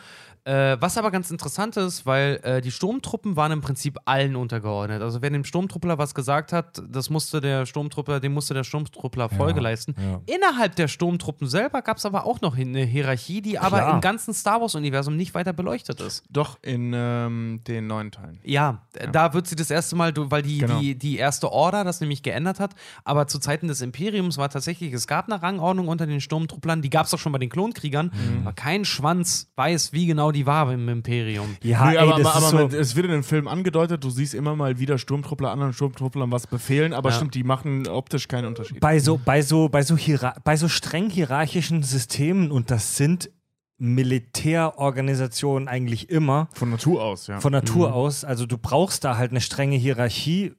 Äh, 0.46 0.78
was 0.80 0.98
aber 0.98 1.12
ganz 1.12 1.30
interessant 1.32 1.78
ist, 1.78 2.06
weil 2.06 2.40
äh, 2.44 2.62
die 2.62 2.72
Sturmtruppen 2.72 3.36
waren 3.36 3.52
im 3.52 3.62
Prinzip 3.62 3.98
allen 4.06 4.36
untergeordnet. 4.36 5.02
Also 5.02 5.22
wer 5.22 5.30
dem 5.30 5.44
Sturmtruppler 5.44 5.98
was 5.98 6.16
gesagt 6.16 6.54
hat, 6.54 6.82
das 6.90 7.10
musste 7.10 7.42
der 7.42 7.66
Sturmtruppler, 7.66 8.20
dem 8.20 8.34
musste 8.34 8.54
der 8.54 8.64
Sturmtruppler 8.64 9.30
Folge 9.30 9.60
leisten. 9.60 9.96
ja. 10.00 10.22
Innerhalb 10.34 10.76
der 10.76 10.88
Sturmtruppen 10.88 11.48
selber 11.48 11.82
gab 11.82 11.98
es 11.98 12.06
aber 12.06 12.26
auch 12.26 12.42
noch 12.42 12.58
eine 12.58 12.84
Hierarchie, 12.86 13.42
die 13.42 13.60
aber 13.60 13.78
Klar. 13.78 13.94
im 13.96 14.02
ganzen 14.02 14.34
Star 14.34 14.62
Wars-Universum 14.62 15.16
nicht 15.16 15.34
weiter 15.34 15.54
beleuchtet 15.54 16.00
ist. 16.02 16.24
Doch 16.30 16.58
in 16.62 16.94
ähm, 16.96 17.62
den 17.68 17.88
neuen 17.88 18.12
Teilen. 18.12 18.40
Ja, 18.44 18.84
äh, 18.94 19.08
da 19.12 19.34
wird 19.34 19.48
sie 19.48 19.56
das 19.56 19.70
erste 19.70 19.96
Mal, 19.96 20.14
weil 20.16 20.42
die, 20.42 20.60
Genau. 20.60 20.80
die, 20.80 20.96
die 20.98 21.18
erste 21.18 21.52
Order 21.52 21.84
das 21.84 22.00
nämlich 22.02 22.24
geändert 22.24 22.60
hat, 22.60 22.76
aber 23.04 23.28
zu 23.28 23.40
Zeiten 23.40 23.68
des 23.68 23.82
Imperiums 23.82 24.38
war 24.38 24.50
tatsächlich, 24.50 24.94
es 24.94 25.06
gab 25.08 25.30
eine 25.32 25.42
Rangordnung 25.42 25.88
unter 25.88 26.08
den 26.08 26.22
Sturmtrupplern, 26.22 26.82
die 26.82 26.90
gab 26.90 27.06
es 27.06 27.14
auch 27.14 27.20
schon 27.20 27.32
bei 27.32 27.40
den 27.40 27.50
Klonkriegern, 27.50 28.12
Mhm. 28.14 28.42
aber 28.44 28.54
kein 28.54 28.86
Schwanz 28.86 29.52
weiß, 29.56 29.94
wie 29.94 30.06
genau 30.06 30.29
die 30.32 30.46
war 30.46 30.72
im 30.74 30.88
Imperium. 30.90 31.56
Ja, 31.64 31.86
Nö, 31.86 31.92
ey, 31.92 31.98
aber, 31.98 32.18
das 32.18 32.28
aber, 32.36 32.46
ist 32.48 32.54
aber 32.54 32.72
so, 32.72 32.78
es 32.78 32.96
wird 32.96 33.06
in 33.08 33.12
dem 33.12 33.24
Film 33.24 33.48
angedeutet, 33.48 34.04
du 34.04 34.10
siehst 34.10 34.34
immer 34.34 34.56
mal 34.56 34.80
wieder 34.80 34.98
Sturmtruppler 34.98 35.52
anderen 35.52 35.74
Sturmtrupplern 35.74 36.32
was 36.32 36.48
befehlen, 36.48 36.94
aber 36.94 37.10
Ja. 37.10 37.16
stimmt, 37.16 37.36
die 37.36 37.44
machen 37.44 37.88
optisch 37.88 38.28
keinen 38.28 38.46
Unterschied. 38.46 38.80
bei 38.80 39.00
so, 39.00 39.18
bei 39.24 39.42
so, 39.42 39.70
bei 39.70 39.82
so, 39.84 39.98
bei 40.44 40.56
so 40.58 40.68
streng 40.68 41.10
hierarchischen 41.10 41.84
Systemen, 41.84 42.52
und 42.52 42.72
das 42.72 42.96
sind 42.98 43.30
Militärorganisationen 43.78 45.68
eigentlich 45.68 46.10
immer 46.10 46.50
Von 46.54 46.70
Natur 46.72 47.04
aus, 47.04 47.28
ja. 47.28 47.40
von 47.40 47.52
Natur 47.52 47.94
aus, 47.94 48.24
also 48.24 48.46
du 48.46 48.58
brauchst 48.58 49.04
da 49.04 49.18
halt 49.18 49.32
eine 49.32 49.42
strenge 49.42 49.78
Hierarchie, 49.78 50.54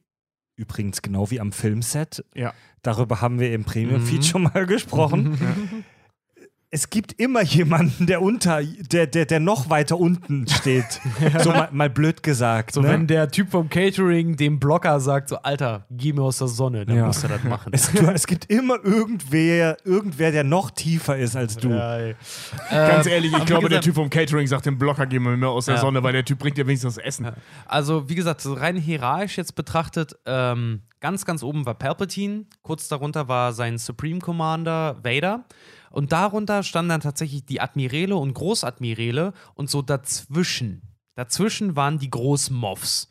übrigens 0.57 1.02
genau 1.02 1.31
wie 1.31 1.40
am 1.40 1.52
Filmset. 1.52 2.24
Ja. 2.34 2.52
Darüber 2.82 3.20
haben 3.20 3.39
wir 3.40 3.52
im 3.52 3.65
Premium-Feed 3.65 4.18
Mhm. 4.20 4.23
schon 4.23 4.42
mal 4.44 4.66
gesprochen. 4.66 5.39
Es 6.73 6.89
gibt 6.89 7.20
immer 7.20 7.42
jemanden, 7.42 8.07
der 8.07 8.23
unter, 8.23 8.62
der, 8.62 9.08
der, 9.08 9.26
der 9.26 9.40
noch 9.40 9.70
weiter 9.70 9.99
unten 9.99 10.47
steht. 10.47 11.00
So 11.42 11.50
mal, 11.50 11.68
mal 11.73 11.90
blöd 11.90 12.23
gesagt. 12.23 12.74
So, 12.74 12.81
ne? 12.81 12.89
wenn 12.90 13.07
der 13.08 13.28
Typ 13.28 13.50
vom 13.50 13.68
Catering 13.68 14.36
dem 14.36 14.60
Blocker 14.60 15.00
sagt, 15.00 15.31
so, 15.31 15.36
Alter, 15.39 15.84
geh 15.90 16.12
mir 16.12 16.23
aus 16.23 16.39
der 16.39 16.47
Sonne, 16.47 16.86
dann 16.86 16.97
Ja. 16.97 17.07
musst 17.07 17.24
du 17.24 17.28
das 17.28 17.42
machen. 17.42 17.73
es, 17.74 17.90
du, 17.90 18.07
es 18.12 18.24
gibt 18.26 18.49
immer 18.50 18.76
irgendwer, 18.84 19.78
irgendwer, 19.84 20.31
der 20.31 20.44
noch 20.44 20.70
tiefer 20.70 21.16
ist 21.18 21.34
als 21.34 21.57
du. 21.57 21.70
Ganz 22.70 23.07
ehrlich, 23.07 23.32
ich 23.36 23.44
glaube, 23.47 23.62
der 23.68 23.81
gesagt- 23.81 23.84
Typ 23.86 23.94
vom 23.97 24.08
Catering 24.10 24.47
sagt 24.47 24.66
dem 24.66 24.78
Blocker, 24.78 25.07
geh 25.07 25.18
mehr 25.18 25.49
aus 25.49 25.65
der 25.66 25.74
Ja. 25.74 25.81
Sonne, 25.81 26.02
weil 26.05 26.12
der 26.12 26.24
Typ 26.24 26.39
bringt 26.39 26.57
ja 26.57 26.65
wenigstens 26.66 26.94
das 26.94 27.05
Essen. 27.05 27.28
Also, 27.66 28.08
wie 28.08 28.15
gesagt, 28.15 28.40
so 28.42 28.52
rein 28.55 28.76
hierarchisch 28.76 29.39
jetzt 29.39 29.57
betrachtet, 29.57 30.15
ähm, 30.26 30.82
ganz, 31.00 31.24
ganz 31.24 31.42
oben 31.42 31.66
war 31.66 31.74
Palpatine, 31.74 32.44
kurz 32.62 32.86
darunter 32.89 33.26
war 33.26 33.52
sein 33.52 33.76
Supreme 33.78 34.20
Commander 34.20 34.99
Vader. 35.02 35.44
Und 35.91 36.12
darunter 36.12 36.62
standen 36.62 36.91
dann 36.91 37.01
tatsächlich 37.01 37.44
die 37.44 37.60
Admirale 37.60 38.17
und 38.17 38.33
Großadmirale 38.35 39.33
und 39.55 39.69
so 39.69 39.83
dazwischen. 39.83 40.83
Dazwischen 41.17 41.77
waren 41.77 41.99
die 41.99 42.10
Großmoffs. 42.10 43.09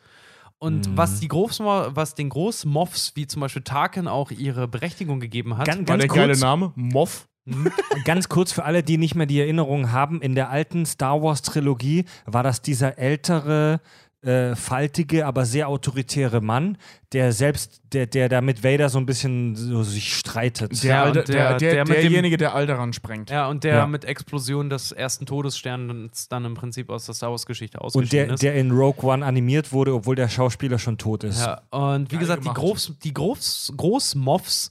Und 0.57 0.97
was, 0.97 1.21
die 1.21 1.29
Großmo 1.29 1.95
was 1.95 2.15
den 2.15 2.29
Großmoffs, 2.29 3.13
wie 3.15 3.27
zum 3.27 3.39
Beispiel 3.41 3.61
Tarkin, 3.61 4.07
auch 4.07 4.29
ihre 4.31 4.67
Berechtigung 4.67 5.19
gegeben 5.21 5.57
hat, 5.57 5.67
Ganz, 5.67 5.79
War 5.79 5.97
ganz 5.97 6.01
der 6.01 6.07
geile 6.15 6.27
kurz, 6.33 6.41
Name? 6.41 6.73
Moff? 6.75 7.27
Ganz 8.05 8.29
kurz 8.29 8.51
für 8.51 8.63
alle, 8.63 8.83
die 8.83 8.97
nicht 8.97 9.15
mehr 9.15 9.25
die 9.25 9.39
Erinnerung 9.39 9.91
haben, 9.91 10.21
in 10.21 10.35
der 10.35 10.49
alten 10.49 10.85
Star 10.85 11.23
Wars 11.23 11.41
Trilogie 11.41 12.05
war 12.25 12.43
das 12.43 12.61
dieser 12.61 12.99
ältere, 12.99 13.81
äh, 14.21 14.53
faltige, 14.55 15.25
aber 15.25 15.45
sehr 15.45 15.69
autoritäre 15.69 16.41
Mann, 16.41 16.77
der 17.13 17.31
selbst, 17.31 17.81
der, 17.93 18.05
der 18.05 18.27
da 18.27 18.41
mit 18.41 18.63
Vader 18.65 18.89
so 18.89 18.97
ein 18.99 19.05
bisschen 19.05 19.55
so 19.55 19.81
sich 19.83 20.13
streitet. 20.13 20.83
Der, 20.83 20.89
Ja, 20.89 21.03
und 21.07 21.15
der, 21.15 21.23
der- 21.23 21.57
der, 21.57 21.57
der 21.57 21.79
mit 21.85 21.95
dem- 21.97 22.01
derjenige, 22.01 22.35
der 22.35 22.53
Alderan 22.53 22.91
sprengt. 22.91 23.29
Ja, 23.29 23.47
und 23.47 23.63
der 23.63 23.75
Ja. 23.75 23.87
mit 23.87 24.03
Explosion 24.03 24.69
des 24.69 24.91
ersten 24.91 25.25
Todessterns 25.25 26.27
dann 26.27 26.43
im 26.43 26.53
Prinzip 26.53 26.89
aus 26.89 27.05
der 27.05 27.15
Star 27.15 27.31
Wars-Geschichte 27.31 27.79
und 27.79 27.85
ausgeschieden 27.85 28.27
der, 28.27 28.33
ist. 28.33 28.43
der 28.43 28.55
in 28.55 28.71
Rogue 28.71 29.09
One 29.09 29.25
animiert 29.25 29.71
wurde, 29.71 29.93
obwohl 29.93 30.15
der 30.15 30.27
Schauspieler 30.27 30.79
schon 30.79 30.97
tot 30.97 31.23
ist. 31.23 31.39
Ja, 31.41 31.61
und 31.71 32.11
wie 32.11 32.15
Geil 32.15 32.19
gesagt, 32.19 32.39
die, 32.43 32.49
gemacht. 32.49 32.57
Groß, 32.59 32.93
die 33.03 33.13
Groß, 33.13 33.73
Großmoffs 33.77 34.69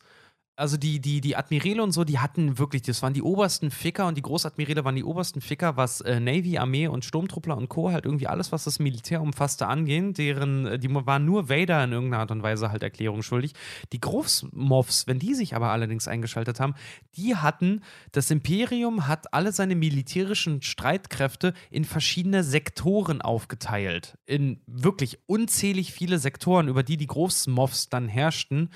also 0.59 0.77
die, 0.77 1.01
die, 1.01 1.21
die 1.21 1.37
Admirale 1.37 1.83
und 1.83 1.93
so, 1.93 2.03
die 2.03 2.19
hatten 2.19 2.59
wirklich, 2.59 2.83
das 2.83 3.01
waren 3.01 3.15
die 3.15 3.23
obersten 3.23 3.71
Ficker 3.71 4.09
und 4.09 4.17
die 4.17 4.23
Großadmirale 4.23 4.85
waren 4.85 4.97
die 4.97 5.05
obersten 5.05 5.41
Ficker, 5.41 5.77
was 5.77 6.01
äh, 6.01 6.19
Navy, 6.19 6.59
Armee 6.59 6.89
und 6.89 7.05
Sturmtruppler 7.05 7.57
und 7.57 7.69
Co. 7.69 7.93
halt 7.93 8.05
irgendwie 8.05 8.27
alles, 8.27 8.51
was 8.51 8.65
das 8.65 8.81
Militär 8.81 9.23
umfasste, 9.23 9.69
angehen. 9.69 10.15
Deren, 10.15 10.67
äh, 10.67 10.79
die 10.79 10.93
waren 10.93 11.25
nur 11.25 11.49
Vader 11.49 11.85
in 11.85 11.93
irgendeiner 11.93 12.23
Art 12.23 12.33
und 12.33 12.43
Weise 12.43 12.73
halt 12.73 12.83
Erklärung 12.83 13.23
schuldig. 13.23 13.53
Die 13.93 14.01
Großmoffs, 14.01 15.07
wenn 15.07 15.21
die 15.21 15.35
sich 15.35 15.55
aber 15.55 15.71
allerdings 15.71 16.09
eingeschaltet 16.09 16.59
haben, 16.59 16.75
die 17.17 17.37
hatten, 17.37 17.83
das 18.11 18.29
Imperium 18.33 19.07
hat 19.07 19.33
alle 19.33 19.53
seine 19.53 19.77
militärischen 19.77 20.63
Streitkräfte 20.63 21.55
in 21.71 21.85
verschiedene 21.85 22.43
Sektoren 22.43 23.23
aufgeteilt. 23.23 24.19
In 24.27 24.61
wirklich 24.67 25.21
unzählig 25.27 25.93
viele 25.93 26.19
Sektoren, 26.19 26.67
über 26.67 26.83
die 26.83 26.97
die 26.97 27.07
Großmoffs 27.07 27.91
dann 27.91 28.09
herrschten. 28.09 28.71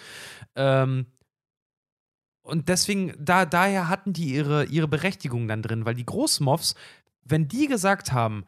Ähm, 0.54 1.06
und 2.42 2.68
deswegen, 2.68 3.14
da, 3.18 3.46
daher 3.46 3.88
hatten 3.88 4.12
die 4.12 4.34
ihre, 4.34 4.64
ihre 4.64 4.88
Berechtigung 4.88 5.48
dann 5.48 5.62
drin, 5.62 5.84
weil 5.84 5.94
die 5.94 6.06
Großmoffs, 6.06 6.74
wenn 7.24 7.48
die 7.48 7.68
gesagt 7.68 8.12
haben, 8.12 8.44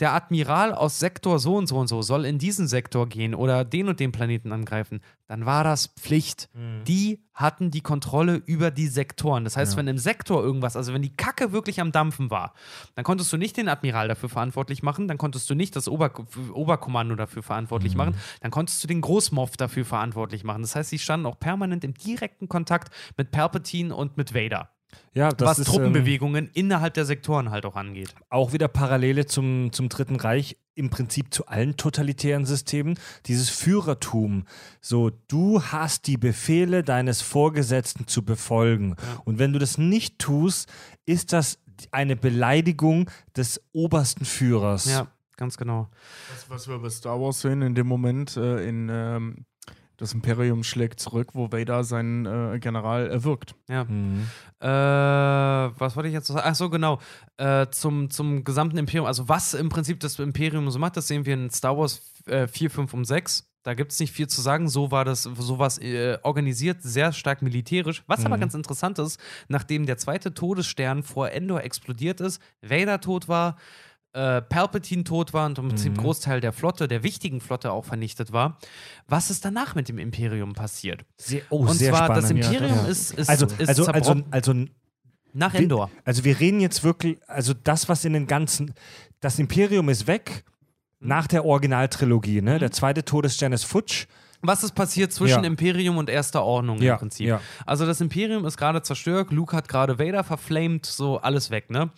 der 0.00 0.12
Admiral 0.12 0.72
aus 0.74 0.98
Sektor 0.98 1.38
so 1.38 1.56
und 1.56 1.66
so 1.66 1.76
und 1.78 1.86
so 1.88 2.02
soll 2.02 2.24
in 2.24 2.38
diesen 2.38 2.68
Sektor 2.68 3.08
gehen 3.08 3.34
oder 3.34 3.64
den 3.64 3.88
und 3.88 3.98
den 4.00 4.12
Planeten 4.12 4.52
angreifen, 4.52 5.00
dann 5.26 5.46
war 5.46 5.64
das 5.64 5.88
Pflicht. 5.98 6.48
Mhm. 6.54 6.84
Die 6.84 7.22
hatten 7.34 7.70
die 7.70 7.80
Kontrolle 7.80 8.36
über 8.46 8.70
die 8.70 8.86
Sektoren. 8.86 9.44
Das 9.44 9.56
heißt, 9.56 9.72
Ja. 9.72 9.78
wenn 9.78 9.88
im 9.88 9.98
Sektor 9.98 10.42
irgendwas, 10.42 10.76
also 10.76 10.94
wenn 10.94 11.02
die 11.02 11.14
Kacke 11.16 11.52
wirklich 11.52 11.80
am 11.80 11.92
Dampfen 11.92 12.30
war, 12.30 12.54
dann 12.94 13.04
konntest 13.04 13.32
du 13.32 13.36
nicht 13.36 13.56
den 13.56 13.68
Admiral 13.68 14.08
dafür 14.08 14.28
verantwortlich 14.28 14.82
machen, 14.82 15.08
dann 15.08 15.18
konntest 15.18 15.48
du 15.50 15.54
nicht 15.54 15.74
das 15.76 15.88
Ober 15.88 16.12
Oberkommando 16.52 17.14
dafür 17.16 17.42
verantwortlich 17.42 17.92
Mhm. 17.92 17.98
machen, 17.98 18.14
dann 18.40 18.50
konntest 18.50 18.82
du 18.82 18.88
den 18.88 19.00
Großmoff 19.00 19.56
dafür 19.56 19.84
verantwortlich 19.84 20.44
machen. 20.44 20.62
Das 20.62 20.76
heißt, 20.76 20.90
sie 20.90 20.98
standen 20.98 21.26
auch 21.26 21.38
permanent 21.38 21.84
im 21.84 21.94
direkten 21.94 22.48
Kontakt 22.48 22.92
mit 23.16 23.30
Palpatine 23.30 23.94
und 23.94 24.16
mit 24.16 24.34
Vader, 24.34 24.70
Ja, 25.14 25.30
das 25.30 25.48
was 25.48 25.58
ist 25.60 25.68
ähm, 25.68 25.74
Truppenbewegungen 25.74 26.50
innerhalb 26.52 26.94
der 26.94 27.06
Sektoren 27.06 27.50
halt 27.50 27.64
auch 27.64 27.76
angeht. 27.76 28.14
auch 28.28 28.52
wieder 28.52 28.68
Parallele 28.68 29.26
zum, 29.26 29.72
zum 29.72 29.88
Dritten 29.88 30.16
Reich, 30.16 30.58
im 30.74 30.90
Prinzip 30.90 31.32
zu 31.32 31.46
allen 31.46 31.76
totalitären 31.76 32.44
Systemen. 32.44 32.98
Dieses 33.24 33.48
Führertum, 33.48 34.44
so 34.80 35.10
du 35.28 35.62
hast 35.62 36.06
die 36.06 36.18
Befehle 36.18 36.82
deines 36.82 37.22
Vorgesetzten 37.22 38.06
zu 38.06 38.24
befolgen. 38.24 38.94
Und 39.24 39.38
wenn 39.38 39.52
du 39.52 39.58
das 39.58 39.78
nicht 39.78 40.18
tust, 40.18 40.70
ist 41.06 41.32
das 41.32 41.58
eine 41.90 42.16
Beleidigung 42.16 43.10
des 43.36 43.60
obersten 43.72 44.24
Führers. 44.24 44.84
Ja, 44.84 45.08
ganz 45.36 45.56
genau. 45.56 45.88
Das, 46.30 46.50
was 46.50 46.68
wir 46.68 46.78
bei 46.78 46.90
Star 46.90 47.20
Wars 47.20 47.40
sehen, 47.40 47.62
in 47.62 47.74
dem 47.74 47.86
Moment, 47.86 48.36
äh, 48.36 48.66
in 48.68 48.88
ähm, 48.90 49.46
das 49.96 50.12
Imperium 50.12 50.62
schlägt 50.62 51.00
zurück, 51.00 51.30
wo 51.32 51.52
Vader 51.52 51.84
seinen 51.84 52.26
äh, 52.26 52.58
General 52.58 53.08
erwürgt. 53.08 53.54
Ja. 53.68 53.84
Mhm. 53.84 54.26
Äh, 54.60 54.66
was 54.68 55.96
wollte 55.96 56.08
ich 56.08 56.14
jetzt 56.14 56.28
noch 56.28 56.36
sagen? 56.36 56.48
Ach 56.50 56.54
so, 56.54 56.70
genau. 56.70 57.00
Äh, 57.36 57.66
zum, 57.70 58.10
zum 58.10 58.44
gesamten 58.44 58.78
Imperium. 58.78 59.06
Also, 59.06 59.28
was 59.28 59.54
im 59.54 59.68
Prinzip 59.68 60.00
das 60.00 60.18
Imperium 60.18 60.70
so 60.70 60.78
macht, 60.78 60.96
das 60.96 61.08
sehen 61.08 61.24
wir 61.24 61.34
in 61.34 61.50
Star 61.50 61.76
Wars 61.76 62.12
äh, 62.26 62.46
4, 62.46 62.70
5 62.70 62.94
und 62.94 63.04
6. 63.04 63.50
Da 63.62 63.74
gibt 63.74 63.90
es 63.90 63.98
nicht 63.98 64.12
viel 64.12 64.28
zu 64.28 64.40
sagen. 64.40 64.68
So 64.68 64.92
war 64.92 65.04
das, 65.04 65.24
so 65.24 65.58
war 65.58 65.66
es 65.66 65.78
äh, 65.78 66.18
organisiert, 66.22 66.82
sehr 66.82 67.12
stark 67.12 67.42
militärisch. 67.42 68.04
Was 68.06 68.24
aber 68.24 68.38
ganz 68.38 68.54
interessant 68.54 69.00
ist, 69.00 69.18
nachdem 69.48 69.86
der 69.86 69.98
zweite 69.98 70.32
Todesstern 70.34 71.02
vor 71.02 71.30
Endor 71.30 71.64
explodiert 71.64 72.20
ist, 72.20 72.40
Vader 72.62 73.00
tot 73.00 73.26
war, 73.26 73.56
äh, 74.16 74.40
Palpatine 74.42 75.04
tot 75.04 75.32
war 75.34 75.46
und 75.46 75.58
im 75.58 75.68
Prinzip 75.68 75.96
Großteil 75.98 76.40
der 76.40 76.52
Flotte, 76.52 76.88
der 76.88 77.02
wichtigen 77.02 77.40
Flotte 77.40 77.70
auch 77.70 77.84
vernichtet 77.84 78.32
war, 78.32 78.58
was 79.06 79.30
ist 79.30 79.44
danach 79.44 79.74
mit 79.74 79.88
dem 79.90 79.98
Imperium 79.98 80.54
passiert? 80.54 81.04
Sehr, 81.18 81.42
oh, 81.50 81.58
und 81.66 81.74
sehr 81.76 81.90
zwar, 81.92 82.04
spannend. 82.06 82.22
das 82.24 82.30
Imperium 82.30 82.76
Ja. 82.76 82.86
ist, 82.86 83.12
ist, 83.12 83.28
also, 83.28 83.46
ist 83.46 83.68
also, 83.68 83.86
also, 83.86 84.14
also 84.30 84.54
nach 85.34 85.52
Wir- 85.52 85.60
Endor. 85.60 85.90
Also 86.04 86.24
wir 86.24 86.40
reden 86.40 86.60
jetzt 86.60 86.82
wirklich, 86.82 87.18
also 87.26 87.52
das, 87.52 87.88
was 87.90 88.04
in 88.06 88.14
den 88.14 88.26
ganzen, 88.26 88.72
das 89.20 89.38
Imperium 89.38 89.88
ist 89.90 90.06
weg 90.06 90.44
Mhm. 90.98 91.08
nach 91.08 91.26
der 91.26 91.44
Originaltrilogie, 91.44 92.40
ne? 92.40 92.58
Der 92.58 92.70
zweite 92.70 93.04
Todesstern 93.04 93.52
ist 93.52 93.64
futsch. 93.64 94.06
Was 94.42 94.62
ist 94.64 94.74
passiert 94.74 95.12
zwischen 95.12 95.42
Ja. 95.42 95.46
Imperium 95.46 95.96
und 95.96 96.10
Erster 96.10 96.42
Ordnung 96.42 96.80
Ja, 96.80 96.94
im 96.94 96.98
Prinzip? 96.98 97.26
ja. 97.26 97.40
Also 97.64 97.86
das 97.86 98.00
Imperium 98.00 98.44
ist 98.44 98.56
gerade 98.56 98.82
zerstört, 98.82 99.32
Luke 99.32 99.56
hat 99.56 99.68
gerade 99.68 99.98
Vader 99.98 100.24
verflamed, 100.24 100.86
so 100.86 101.18
alles 101.18 101.50
weg, 101.50 101.70
ne? 101.70 101.90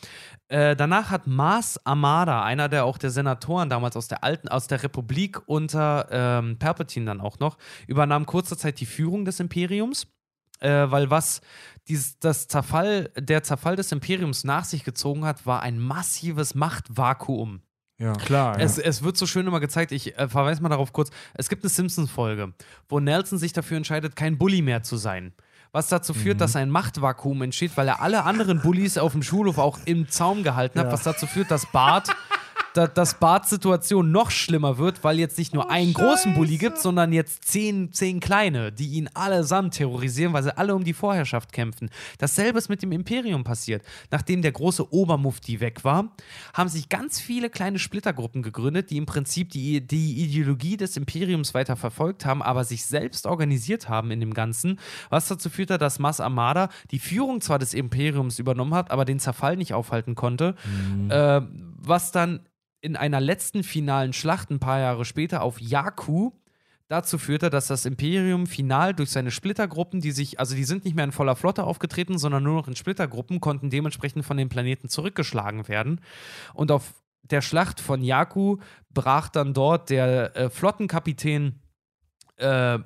Äh, 0.48 0.76
danach 0.76 1.10
hat 1.10 1.26
Mars 1.26 1.78
Amada, 1.84 2.42
einer 2.42 2.68
der 2.70 2.84
auch 2.86 2.96
der 2.96 3.10
Senatoren 3.10 3.68
damals 3.68 3.96
aus 3.96 4.08
der 4.08 4.24
alten, 4.24 4.48
aus 4.48 4.66
der 4.66 4.82
Republik 4.82 5.40
unter 5.46 6.08
ähm, 6.10 6.58
Palpatine 6.58 7.06
dann 7.06 7.20
auch 7.20 7.38
noch, 7.38 7.58
übernahm 7.86 8.24
kurze 8.24 8.56
Zeit 8.56 8.80
die 8.80 8.86
Führung 8.86 9.24
des 9.24 9.40
Imperiums. 9.40 10.06
Äh, 10.60 10.90
weil 10.90 11.08
was 11.08 11.40
dieses, 11.86 12.18
das 12.18 12.48
Zerfall, 12.48 13.10
der 13.16 13.44
Zerfall 13.44 13.76
des 13.76 13.92
Imperiums 13.92 14.42
nach 14.42 14.64
sich 14.64 14.82
gezogen 14.82 15.24
hat, 15.24 15.46
war 15.46 15.62
ein 15.62 15.78
massives 15.78 16.56
Machtvakuum. 16.56 17.62
Ja. 18.00 18.12
Klar, 18.12 18.60
Es, 18.60 18.78
es 18.78 19.02
wird 19.02 19.16
so 19.16 19.26
schön 19.26 19.46
immer 19.46 19.58
gezeigt, 19.58 19.90
ich 19.90 20.16
äh, 20.16 20.28
verweise 20.28 20.62
mal 20.62 20.68
darauf 20.68 20.92
kurz. 20.92 21.10
Es 21.34 21.48
gibt 21.48 21.64
eine 21.64 21.70
Simpsons-Folge, 21.70 22.52
wo 22.88 23.00
Nelson 23.00 23.38
sich 23.38 23.52
dafür 23.52 23.76
entscheidet, 23.76 24.14
kein 24.14 24.38
Bully 24.38 24.62
mehr 24.62 24.84
zu 24.84 24.96
sein. 24.96 25.32
Was 25.72 25.88
dazu 25.88 26.14
führt, 26.14 26.40
dass 26.40 26.56
ein 26.56 26.70
Machtvakuum 26.70 27.42
entsteht, 27.42 27.72
weil 27.76 27.88
er 27.88 28.00
alle 28.00 28.24
anderen 28.24 28.62
Bullies 28.62 28.96
auf 28.96 29.12
dem 29.12 29.22
Schulhof 29.22 29.58
auch 29.58 29.78
im 29.84 30.08
Zaum 30.08 30.42
gehalten 30.42 30.78
hat, 30.80 30.90
was 30.92 31.02
dazu 31.02 31.26
führt, 31.26 31.50
dass 31.50 31.66
Bart. 31.66 32.08
da, 32.78 32.86
dass 32.86 33.18
Barts 33.18 33.50
Situation 33.50 34.12
noch 34.12 34.30
schlimmer 34.30 34.78
wird, 34.78 35.02
weil 35.02 35.18
jetzt 35.18 35.36
nicht 35.36 35.52
nur 35.52 35.70
einen 35.70 35.92
großen 35.92 36.34
Bully 36.34 36.58
gibt, 36.58 36.78
sondern 36.78 37.12
jetzt 37.12 37.44
zehn, 37.44 37.92
zehn 37.92 38.20
kleine, 38.20 38.70
die 38.70 38.90
ihn 38.90 39.10
allesamt 39.14 39.74
terrorisieren, 39.74 40.32
weil 40.32 40.44
sie 40.44 40.56
alle 40.56 40.74
um 40.74 40.84
die 40.84 40.92
Vorherrschaft 40.92 41.52
kämpfen. 41.52 41.90
Dasselbe 42.18 42.58
ist 42.58 42.68
mit 42.68 42.82
dem 42.82 42.92
Imperium 42.92 43.42
passiert. 43.42 43.82
Nachdem 44.10 44.42
der 44.42 44.52
große 44.52 44.92
Obermufti 44.92 45.60
weg 45.60 45.82
war, 45.82 46.14
haben 46.54 46.68
sich 46.68 46.88
ganz 46.88 47.20
viele 47.20 47.50
kleine 47.50 47.80
Splittergruppen 47.80 48.42
gegründet, 48.42 48.90
die 48.90 48.96
im 48.96 49.06
Prinzip 49.06 49.50
die, 49.50 49.84
die 49.84 50.22
Ideologie 50.22 50.76
des 50.76 50.96
Imperiums 50.96 51.54
weiter 51.54 51.74
verfolgt 51.74 52.24
haben, 52.24 52.42
aber 52.42 52.62
sich 52.62 52.86
selbst 52.86 53.26
organisiert 53.26 53.88
haben 53.88 54.12
in 54.12 54.20
dem 54.20 54.34
Ganzen, 54.34 54.78
was 55.10 55.26
dazu 55.26 55.50
führte, 55.50 55.78
dass 55.78 55.98
Mas 55.98 56.20
Amada 56.20 56.68
die 56.92 57.00
Führung 57.00 57.40
zwar 57.40 57.58
des 57.58 57.74
Imperiums 57.74 58.38
übernommen 58.38 58.74
hat, 58.74 58.92
aber 58.92 59.04
den 59.04 59.18
Zerfall 59.18 59.56
nicht 59.56 59.74
aufhalten 59.74 60.14
konnte, 60.14 60.54
äh, 61.08 61.40
was 61.80 62.12
dann 62.12 62.40
in 62.80 62.96
einer 62.96 63.20
letzten 63.20 63.62
finalen 63.62 64.12
Schlacht 64.12 64.50
ein 64.50 64.60
paar 64.60 64.78
Jahre 64.78 65.04
später 65.04 65.42
auf 65.42 65.60
Jakku 65.60 66.32
dazu 66.88 67.18
führte, 67.18 67.50
dass 67.50 67.66
das 67.66 67.84
Imperium 67.84 68.46
final 68.46 68.94
durch 68.94 69.10
seine 69.10 69.30
Splittergruppen, 69.30 70.00
die 70.00 70.10
sich, 70.10 70.40
also 70.40 70.54
die 70.54 70.64
sind 70.64 70.84
nicht 70.84 70.94
mehr 70.94 71.04
in 71.04 71.12
voller 71.12 71.36
Flotte 71.36 71.64
aufgetreten, 71.64 72.18
sondern 72.18 72.42
nur 72.42 72.54
noch 72.54 72.68
in 72.68 72.76
Splittergruppen, 72.76 73.40
konnten 73.40 73.70
dementsprechend 73.70 74.24
von 74.24 74.36
den 74.36 74.48
Planeten 74.48 74.88
zurückgeschlagen 74.88 75.68
werden. 75.68 76.00
Und 76.54 76.72
auf 76.72 76.94
der 77.22 77.42
Schlacht 77.42 77.80
von 77.80 78.02
Jakku 78.02 78.56
brach 78.90 79.28
dann 79.28 79.52
dort 79.52 79.90
der 79.90 80.34
äh, 80.34 80.50
Flottenkapitän 80.50 81.60
äh, 82.36 82.78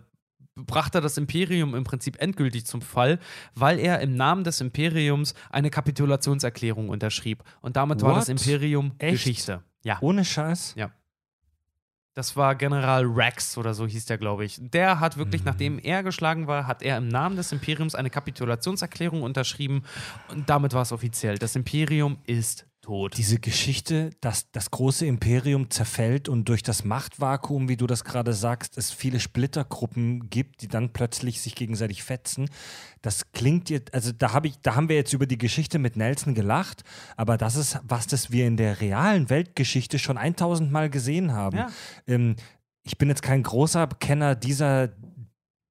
brachte 0.57 1.01
das 1.01 1.17
Imperium 1.17 1.75
im 1.75 1.85
Prinzip 1.85 2.21
endgültig 2.21 2.67
zum 2.67 2.83
Fall, 2.83 3.19
weil 3.55 3.79
er 3.79 4.01
im 4.01 4.15
Namen 4.17 4.45
des 4.45 4.61
Imperiums 4.61 5.35
eine 5.51 5.71
Kapitulationserklärung 5.71 6.89
unterschrieb. 6.89 7.43
Und 7.61 7.77
damit 7.77 8.03
war 8.03 8.15
das 8.15 8.29
What? 8.29 8.41
Imperium 8.41 8.93
Echt? 8.99 9.13
Geschichte. 9.13 9.63
Ja. 9.85 9.99
Ohne 10.01 10.25
Scheiß. 10.25 10.75
Das 12.15 12.37
war 12.37 12.55
General 12.55 13.05
Rex 13.07 13.57
oder 13.57 13.73
so 13.73 13.87
hieß 13.87 14.05
der, 14.05 14.19
glaube 14.19 14.45
ich. 14.45 14.59
Der 14.61 15.01
hat 15.01 15.17
wirklich, 15.17 15.45
nachdem 15.45 15.79
er 15.79 16.03
geschlagen 16.03 16.47
war, 16.47 16.67
hat 16.67 16.83
er 16.83 16.99
im 16.99 17.09
Namen 17.09 17.37
des 17.37 17.53
Imperiums 17.53 17.95
eine 17.95 18.11
Kapitulationserklärung 18.11 19.23
unterschrieben 19.23 19.83
und 20.29 20.51
damit 20.51 20.75
war 20.75 20.83
es 20.83 20.93
offiziell. 20.93 21.39
Das 21.39 21.57
Imperium 21.57 22.19
ist 22.27 22.67
tot. 22.83 23.17
Diese 23.17 23.39
Geschichte, 23.39 24.11
dass 24.21 24.51
das 24.51 24.71
große 24.71 25.07
Imperium 25.07 25.71
zerfällt 25.71 26.29
und 26.29 26.49
durch 26.49 26.63
das 26.63 26.85
Machtvakuum, 26.85 27.69
wie 27.69 27.77
du 27.77 27.87
das 27.87 28.05
gerade 28.05 28.35
sagst, 28.35 28.77
es 28.77 28.91
viele 28.91 29.21
Splittergruppen 29.21 30.29
gibt, 30.29 30.63
die 30.63 30.69
dann 30.69 30.93
plötzlich 30.93 31.41
sich 31.41 31.55
gegenseitig 31.55 32.03
fetzen. 32.03 32.51
Das 33.01 33.33
klingt 33.33 33.71
jetzt, 33.71 33.95
also 33.95 34.13
da 34.13 34.33
habe 34.33 34.49
ich, 34.49 34.61
da 34.61 34.75
haben 34.75 34.89
wir 34.89 34.97
jetzt 34.97 35.13
über 35.13 35.27
die 35.27 35.39
Geschichte 35.39 35.79
mit 35.79 35.97
Nelson 35.97 36.35
gelacht, 36.35 36.83
aber 37.17 37.39
das 37.39 37.57
ist 37.57 37.81
was, 37.85 38.07
das 38.07 38.31
wir 38.31 38.47
in 38.47 38.57
der 38.57 38.81
realen 38.81 39.31
Weltgeschichte 39.31 39.99
schon 39.99 40.19
1000 40.19 40.71
Mal 40.71 40.91
gesehen 40.91 41.33
haben. 41.33 41.57
Ja. 41.57 41.71
Ähm, 42.07 42.37
ich 42.85 42.99
bin 42.99 43.09
jetzt 43.09 43.23
kein 43.23 43.43
großer 43.43 43.87
Kenner 44.01 44.35
dieser 44.35 44.91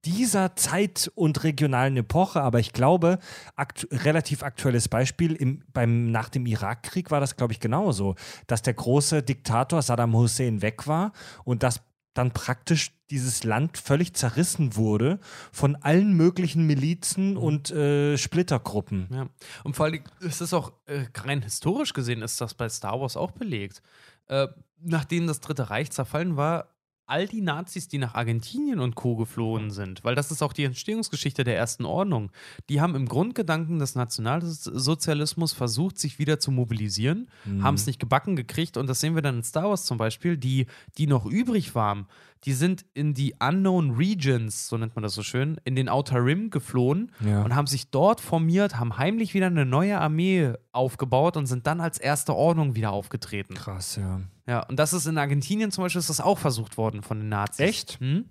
dieser 0.04 0.56
Zeit- 0.56 1.10
und 1.14 1.44
regionalen 1.44 1.96
Epoche, 1.96 2.42
aber 2.42 2.58
ich 2.58 2.72
glaube, 2.72 3.18
aktu 3.54 3.86
relativ 3.90 4.42
aktuelles 4.42 4.88
Beispiel, 4.88 5.34
im, 5.34 5.62
beim, 5.72 6.10
nach 6.10 6.28
dem 6.28 6.46
Irakkrieg 6.46 7.10
war 7.10 7.20
das, 7.20 7.36
glaube 7.36 7.52
ich, 7.52 7.60
genauso, 7.60 8.16
dass 8.46 8.62
der 8.62 8.74
große 8.74 9.22
Diktator 9.22 9.82
Saddam 9.82 10.14
Hussein 10.14 10.62
weg 10.62 10.86
war 10.86 11.12
und 11.44 11.62
dass 11.62 11.80
dann 12.14 12.32
praktisch 12.32 12.92
dieses 13.10 13.44
Land 13.44 13.78
völlig 13.78 14.14
zerrissen 14.14 14.76
wurde 14.76 15.18
von 15.50 15.76
allen 15.76 16.14
möglichen 16.14 16.66
Milizen 16.66 17.36
und 17.36 17.70
äh, 17.70 18.18
Splittergruppen. 18.18 19.08
Ja. 19.10 19.28
Und 19.64 19.76
vor 19.76 19.86
allem, 19.86 20.02
es 20.20 20.40
ist 20.40 20.52
auch 20.52 20.72
äh, 20.86 21.06
rein 21.14 21.42
historisch 21.42 21.92
gesehen, 21.92 22.22
ist 22.22 22.40
das 22.40 22.54
bei 22.54 22.68
Star 22.68 23.00
Wars 23.00 23.16
auch 23.16 23.30
belegt. 23.30 23.82
Äh, 24.28 24.48
nachdem 24.78 25.26
das 25.26 25.40
Dritte 25.40 25.70
Reich 25.70 25.90
zerfallen 25.90 26.36
war, 26.36 26.71
all 27.12 27.28
die 27.28 27.42
Nazis, 27.42 27.88
die 27.88 27.98
nach 27.98 28.14
Argentinien 28.14 28.80
und 28.80 28.94
Co. 28.94 29.16
geflohen 29.16 29.70
sind, 29.70 30.02
weil 30.02 30.14
das 30.14 30.30
ist 30.30 30.40
auch 30.42 30.54
die 30.54 30.64
Entstehungsgeschichte 30.64 31.44
der 31.44 31.56
ersten 31.58 31.84
Ordnung, 31.84 32.30
die 32.70 32.80
haben 32.80 32.94
im 32.94 33.06
Grundgedanken 33.06 33.78
des 33.78 33.94
Nationalsozialismus 33.94 35.52
versucht, 35.52 35.98
sich 35.98 36.18
wieder 36.18 36.38
zu 36.40 36.50
mobilisieren, 36.50 37.28
Mhm. 37.44 37.62
haben 37.62 37.74
es 37.74 37.86
nicht 37.86 38.00
gebacken 38.00 38.34
gekriegt 38.36 38.76
und 38.76 38.86
das 38.86 39.00
sehen 39.00 39.14
wir 39.14 39.22
dann 39.22 39.36
in 39.36 39.42
Star 39.42 39.68
Wars 39.68 39.84
zum 39.84 39.98
Beispiel, 39.98 40.36
die, 40.36 40.66
die 40.98 41.06
noch 41.06 41.26
übrig 41.26 41.74
waren, 41.74 42.06
die 42.44 42.52
sind 42.54 42.84
in 42.94 43.14
die 43.14 43.34
Unknown 43.38 43.92
Regions, 43.92 44.68
so 44.68 44.76
nennt 44.76 44.96
man 44.96 45.02
das 45.04 45.14
so 45.14 45.22
schön, 45.22 45.60
in 45.64 45.76
den 45.76 45.88
Outer 45.88 46.24
Rim 46.24 46.50
geflohen 46.50 47.12
Ja. 47.24 47.42
und 47.42 47.54
haben 47.54 47.66
sich 47.68 47.90
dort 47.90 48.20
formiert, 48.20 48.78
haben 48.80 48.98
heimlich 48.98 49.32
wieder 49.34 49.46
eine 49.46 49.64
neue 49.64 50.00
Armee 50.00 50.52
aufgebaut 50.72 51.36
und 51.36 51.46
sind 51.46 51.66
dann 51.66 51.80
als 51.80 51.98
erste 51.98 52.34
Ordnung 52.34 52.74
wieder 52.74 52.90
aufgetreten. 52.92 53.54
Krass, 53.54 53.96
ja. 53.96 54.20
Ja, 54.48 54.60
und 54.66 54.76
das 54.78 54.92
ist 54.92 55.06
in 55.06 55.18
Argentinien 55.18 55.70
zum 55.70 55.84
Beispiel 55.84 56.00
ist 56.00 56.10
das 56.10 56.20
auch 56.20 56.38
versucht 56.38 56.76
worden 56.76 57.02
von 57.02 57.18
den 57.20 57.28
Nazis. 57.28 57.60
Echt? 57.60 58.00
Hm? 58.00 58.24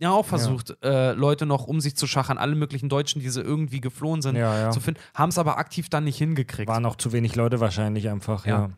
Ja, 0.00 0.12
auch 0.12 0.24
versucht, 0.24 0.76
Äh, 0.82 1.12
Leute 1.12 1.44
noch 1.44 1.66
um 1.66 1.80
sich 1.80 1.96
zu 1.96 2.06
schachern, 2.06 2.38
alle 2.38 2.54
möglichen 2.54 2.88
Deutschen, 2.88 3.20
die 3.20 3.28
sie 3.28 3.40
irgendwie 3.42 3.80
geflohen 3.80 4.22
sind, 4.22 4.36
Ja, 4.36 4.56
ja. 4.58 4.70
zu 4.70 4.80
finden, 4.80 5.00
haben 5.12 5.28
es 5.30 5.38
aber 5.38 5.58
aktiv 5.58 5.88
dann 5.90 6.04
nicht 6.04 6.16
hingekriegt. 6.18 6.68
Waren 6.68 6.86
auch 6.86 6.96
zu 6.96 7.12
wenig 7.12 7.34
Leute 7.36 7.58
wahrscheinlich 7.60 8.08
einfach, 8.08 8.46
ja. 8.46 8.70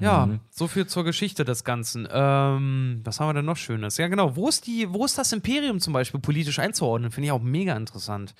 Ja. 0.00 0.26
Mhm. 0.26 0.40
so 0.50 0.66
viel 0.66 0.86
zur 0.86 1.04
Geschichte 1.04 1.44
des 1.44 1.62
Ganzen. 1.62 2.08
Ähm, 2.10 3.00
was 3.04 3.20
haben 3.20 3.28
wir 3.28 3.34
denn 3.34 3.44
noch 3.44 3.56
Schönes? 3.56 3.96
Ja, 3.98 4.08
genau. 4.08 4.34
Wo 4.34 4.48
ist, 4.48 4.66
die, 4.66 4.92
wo 4.92 5.04
ist 5.04 5.18
das 5.18 5.32
Imperium 5.32 5.78
zum 5.78 5.92
Beispiel 5.92 6.20
politisch 6.20 6.58
einzuordnen? 6.58 7.10
Finde 7.10 7.26
ich 7.26 7.32
auch 7.32 7.42
mega 7.42 7.76
interessant. 7.76 8.34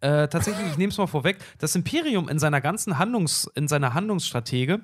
Äh, 0.00 0.28
tatsächlich, 0.28 0.66
ich 0.68 0.76
nehme 0.76 0.90
es 0.92 0.98
mal 0.98 1.06
vorweg, 1.06 1.38
das 1.58 1.74
Imperium 1.74 2.28
in 2.28 2.38
seiner 2.38 2.60
ganzen 2.60 2.98
Handlungs-, 2.98 3.50
in 3.54 3.68
seiner 3.68 3.94
Handlungsstratege 3.94 4.80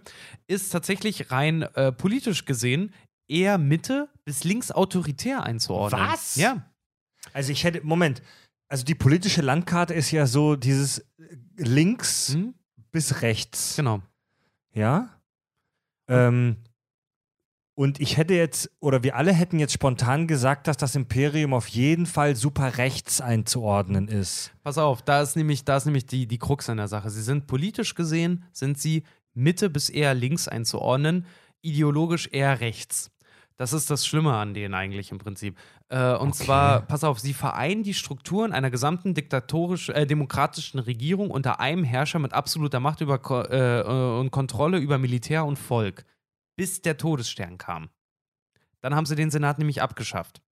ist 0.46 0.70
tatsächlich 0.70 1.30
rein 1.30 1.62
äh, 1.62 1.92
politisch 1.92 2.46
gesehen 2.46 2.92
eher 3.28 3.58
Mitte 3.58 4.08
bis 4.24 4.44
links 4.44 4.70
autoritär 4.70 5.42
einzuordnen. 5.44 6.00
Was? 6.00 6.36
Ja. 6.36 6.62
Also 7.32 7.52
ich 7.52 7.64
hätte, 7.64 7.80
Moment, 7.84 8.22
also 8.68 8.84
die 8.84 8.94
politische 8.94 9.42
Landkarte 9.42 9.94
ist 9.94 10.10
ja 10.10 10.26
so 10.26 10.56
dieses 10.56 10.98
äh, 10.98 11.04
links 11.56 12.34
Hm? 12.34 12.54
bis 12.90 13.22
rechts. 13.22 13.76
Genau. 13.76 14.00
Ja. 14.72 15.10
Ähm, 16.08 16.56
und 17.76 18.00
ich 18.00 18.16
hätte 18.16 18.34
jetzt, 18.34 18.70
oder 18.78 19.02
wir 19.02 19.16
alle 19.16 19.32
hätten 19.32 19.58
jetzt 19.58 19.72
spontan 19.72 20.28
gesagt, 20.28 20.68
dass 20.68 20.76
das 20.76 20.94
Imperium 20.94 21.52
auf 21.52 21.66
jeden 21.66 22.06
Fall 22.06 22.36
super 22.36 22.78
rechts 22.78 23.20
einzuordnen 23.20 24.06
ist. 24.06 24.52
Pass 24.62 24.78
auf, 24.78 25.02
da 25.02 25.22
ist 25.22 25.34
nämlich, 25.34 25.64
da 25.64 25.76
ist 25.76 25.84
nämlich 25.84 26.06
die, 26.06 26.28
die 26.28 26.38
Krux 26.38 26.68
an 26.68 26.76
der 26.76 26.86
Sache. 26.86 27.10
Sie 27.10 27.22
sind 27.22 27.48
politisch 27.48 27.94
gesehen, 27.96 28.44
sind 28.52 28.78
sie 28.78 29.02
Mitte 29.34 29.70
bis 29.70 29.90
eher 29.90 30.14
links 30.14 30.46
einzuordnen, 30.46 31.26
ideologisch 31.62 32.28
eher 32.30 32.60
rechts. 32.60 33.10
Das 33.56 33.72
ist 33.72 33.90
das 33.90 34.06
Schlimme 34.06 34.34
an 34.34 34.54
denen 34.54 34.74
eigentlich 34.74 35.10
im 35.10 35.18
Prinzip. 35.18 35.56
Äh, 35.88 36.14
und 36.16 36.30
Okay. 36.30 36.44
zwar, 36.44 36.82
pass 36.82 37.04
auf, 37.04 37.20
sie 37.20 37.34
vereinen 37.34 37.82
die 37.82 37.94
Strukturen 37.94 38.52
einer 38.52 38.70
gesamten 38.70 39.14
diktatorisch, 39.14 39.90
äh, 39.90 40.06
demokratischen 40.06 40.78
Regierung 40.78 41.30
unter 41.30 41.60
einem 41.60 41.84
Herrscher 41.84 42.18
mit 42.18 42.32
absoluter 42.32 42.80
Macht 42.80 43.00
über, 43.00 43.20
äh, 43.50 43.80
äh, 43.80 44.20
und 44.20 44.30
Kontrolle 44.30 44.78
über 44.78 44.98
Militär 44.98 45.44
und 45.44 45.58
Volk, 45.58 46.04
bis 46.56 46.82
der 46.82 46.96
Todesstern 46.96 47.58
kam. 47.58 47.90
Dann 48.80 48.94
haben 48.94 49.06
sie 49.06 49.16
den 49.16 49.30
Senat 49.30 49.58
nämlich 49.58 49.82
abgeschafft. 49.82 50.42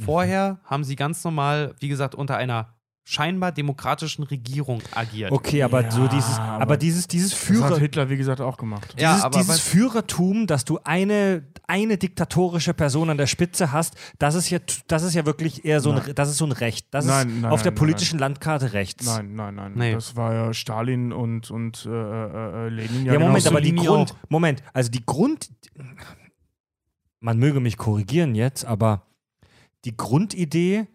Vorher 0.00 0.60
haben 0.64 0.84
sie 0.84 0.96
ganz 0.96 1.22
normal, 1.24 1.74
wie 1.78 1.88
gesagt, 1.88 2.14
unter 2.14 2.36
einer 2.36 2.74
scheinbar 3.06 3.52
demokratischen 3.52 4.24
Regierung 4.24 4.82
agiert. 4.94 5.30
Okay, 5.30 5.62
aber 5.62 5.82
Ja, 5.82 5.90
so 5.90 6.08
dieses, 6.08 6.38
aber, 6.38 6.62
aber 6.62 6.76
dieses, 6.78 7.06
dieses 7.06 7.30
Das 7.30 7.38
Führer, 7.38 7.70
hat 7.70 7.78
Hitler, 7.78 8.08
wie 8.08 8.16
gesagt, 8.16 8.40
auch 8.40 8.56
gemacht. 8.56 8.94
Ja, 8.98 9.12
dieses, 9.12 9.24
aber 9.24 9.38
dieses 9.38 9.60
Führertum, 9.60 10.46
dass 10.46 10.64
du 10.64 10.78
eine, 10.84 11.44
eine 11.66 11.98
diktatorische 11.98 12.72
Person 12.72 13.10
an 13.10 13.18
der 13.18 13.26
Spitze 13.26 13.72
hast, 13.72 13.94
das 14.18 14.34
ist 14.34 14.48
ja, 14.48 14.58
das 14.88 15.02
ist 15.02 15.14
ja 15.14 15.26
wirklich 15.26 15.66
eher 15.66 15.82
so 15.82 15.90
ein, 15.90 15.96
Nein. 15.96 16.14
das 16.14 16.30
ist 16.30 16.38
so 16.38 16.46
ein 16.46 16.52
Recht. 16.52 16.86
Das 16.92 17.04
Nein, 17.04 17.28
ist 17.28 17.40
nein, 17.42 17.52
auf 17.52 17.62
der 17.62 17.72
nein, 17.72 17.78
politischen 17.78 18.18
Landkarte 18.18 18.72
rechts. 18.72 19.04
Nein, 19.04 19.34
nein, 19.34 19.54
nein. 19.54 19.72
Nee. 19.74 19.92
Das 19.92 20.16
war 20.16 20.32
ja 20.32 20.54
Stalin 20.54 21.12
und, 21.12 21.50
und 21.50 21.84
äh, 21.84 21.90
äh, 21.90 22.66
äh, 22.66 22.68
Lenin. 22.70 23.04
Ja, 23.04 23.12
Moment, 23.18 23.44
genauso. 23.44 23.48
aber 23.50 23.60
die 23.60 23.74
Grund, 23.74 24.12
auch. 24.12 24.16
Moment, 24.30 24.62
also 24.72 24.90
die 24.90 25.04
Grund, 25.04 25.50
man 27.20 27.38
möge 27.38 27.60
mich 27.60 27.76
korrigieren 27.76 28.34
jetzt, 28.34 28.64
aber 28.64 29.06
die 29.84 29.94
Grundidee 29.94 30.88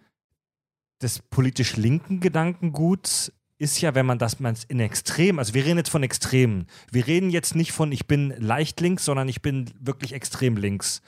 des 1.02 1.20
politisch 1.20 1.76
linken 1.78 2.20
Gedankenguts 2.20 3.32
ist 3.58 3.82
ja, 3.82 3.94
wenn 3.94 4.06
man 4.06 4.20
das 4.20 4.40
man 4.40 4.56
in 4.70 4.80
Extrem, 4.80 5.38
also 5.38 5.54
wir 5.54 5.66
reden 5.66 5.78
jetzt 5.78 5.90
von 5.90 6.02
Extremen. 6.04 6.68
Wir 6.92 7.08
reden 7.08 7.30
jetzt 7.30 7.56
nicht 7.56 7.74
von 7.74 7.92
ich 7.92 8.08
bin 8.08 8.34
leicht 8.38 8.80
links, 8.80 9.04
sondern 9.06 9.28
ich 9.28 9.42
bin 9.42 9.70
wirklich 9.82 10.14
extrem 10.14 10.56
links 10.56 11.02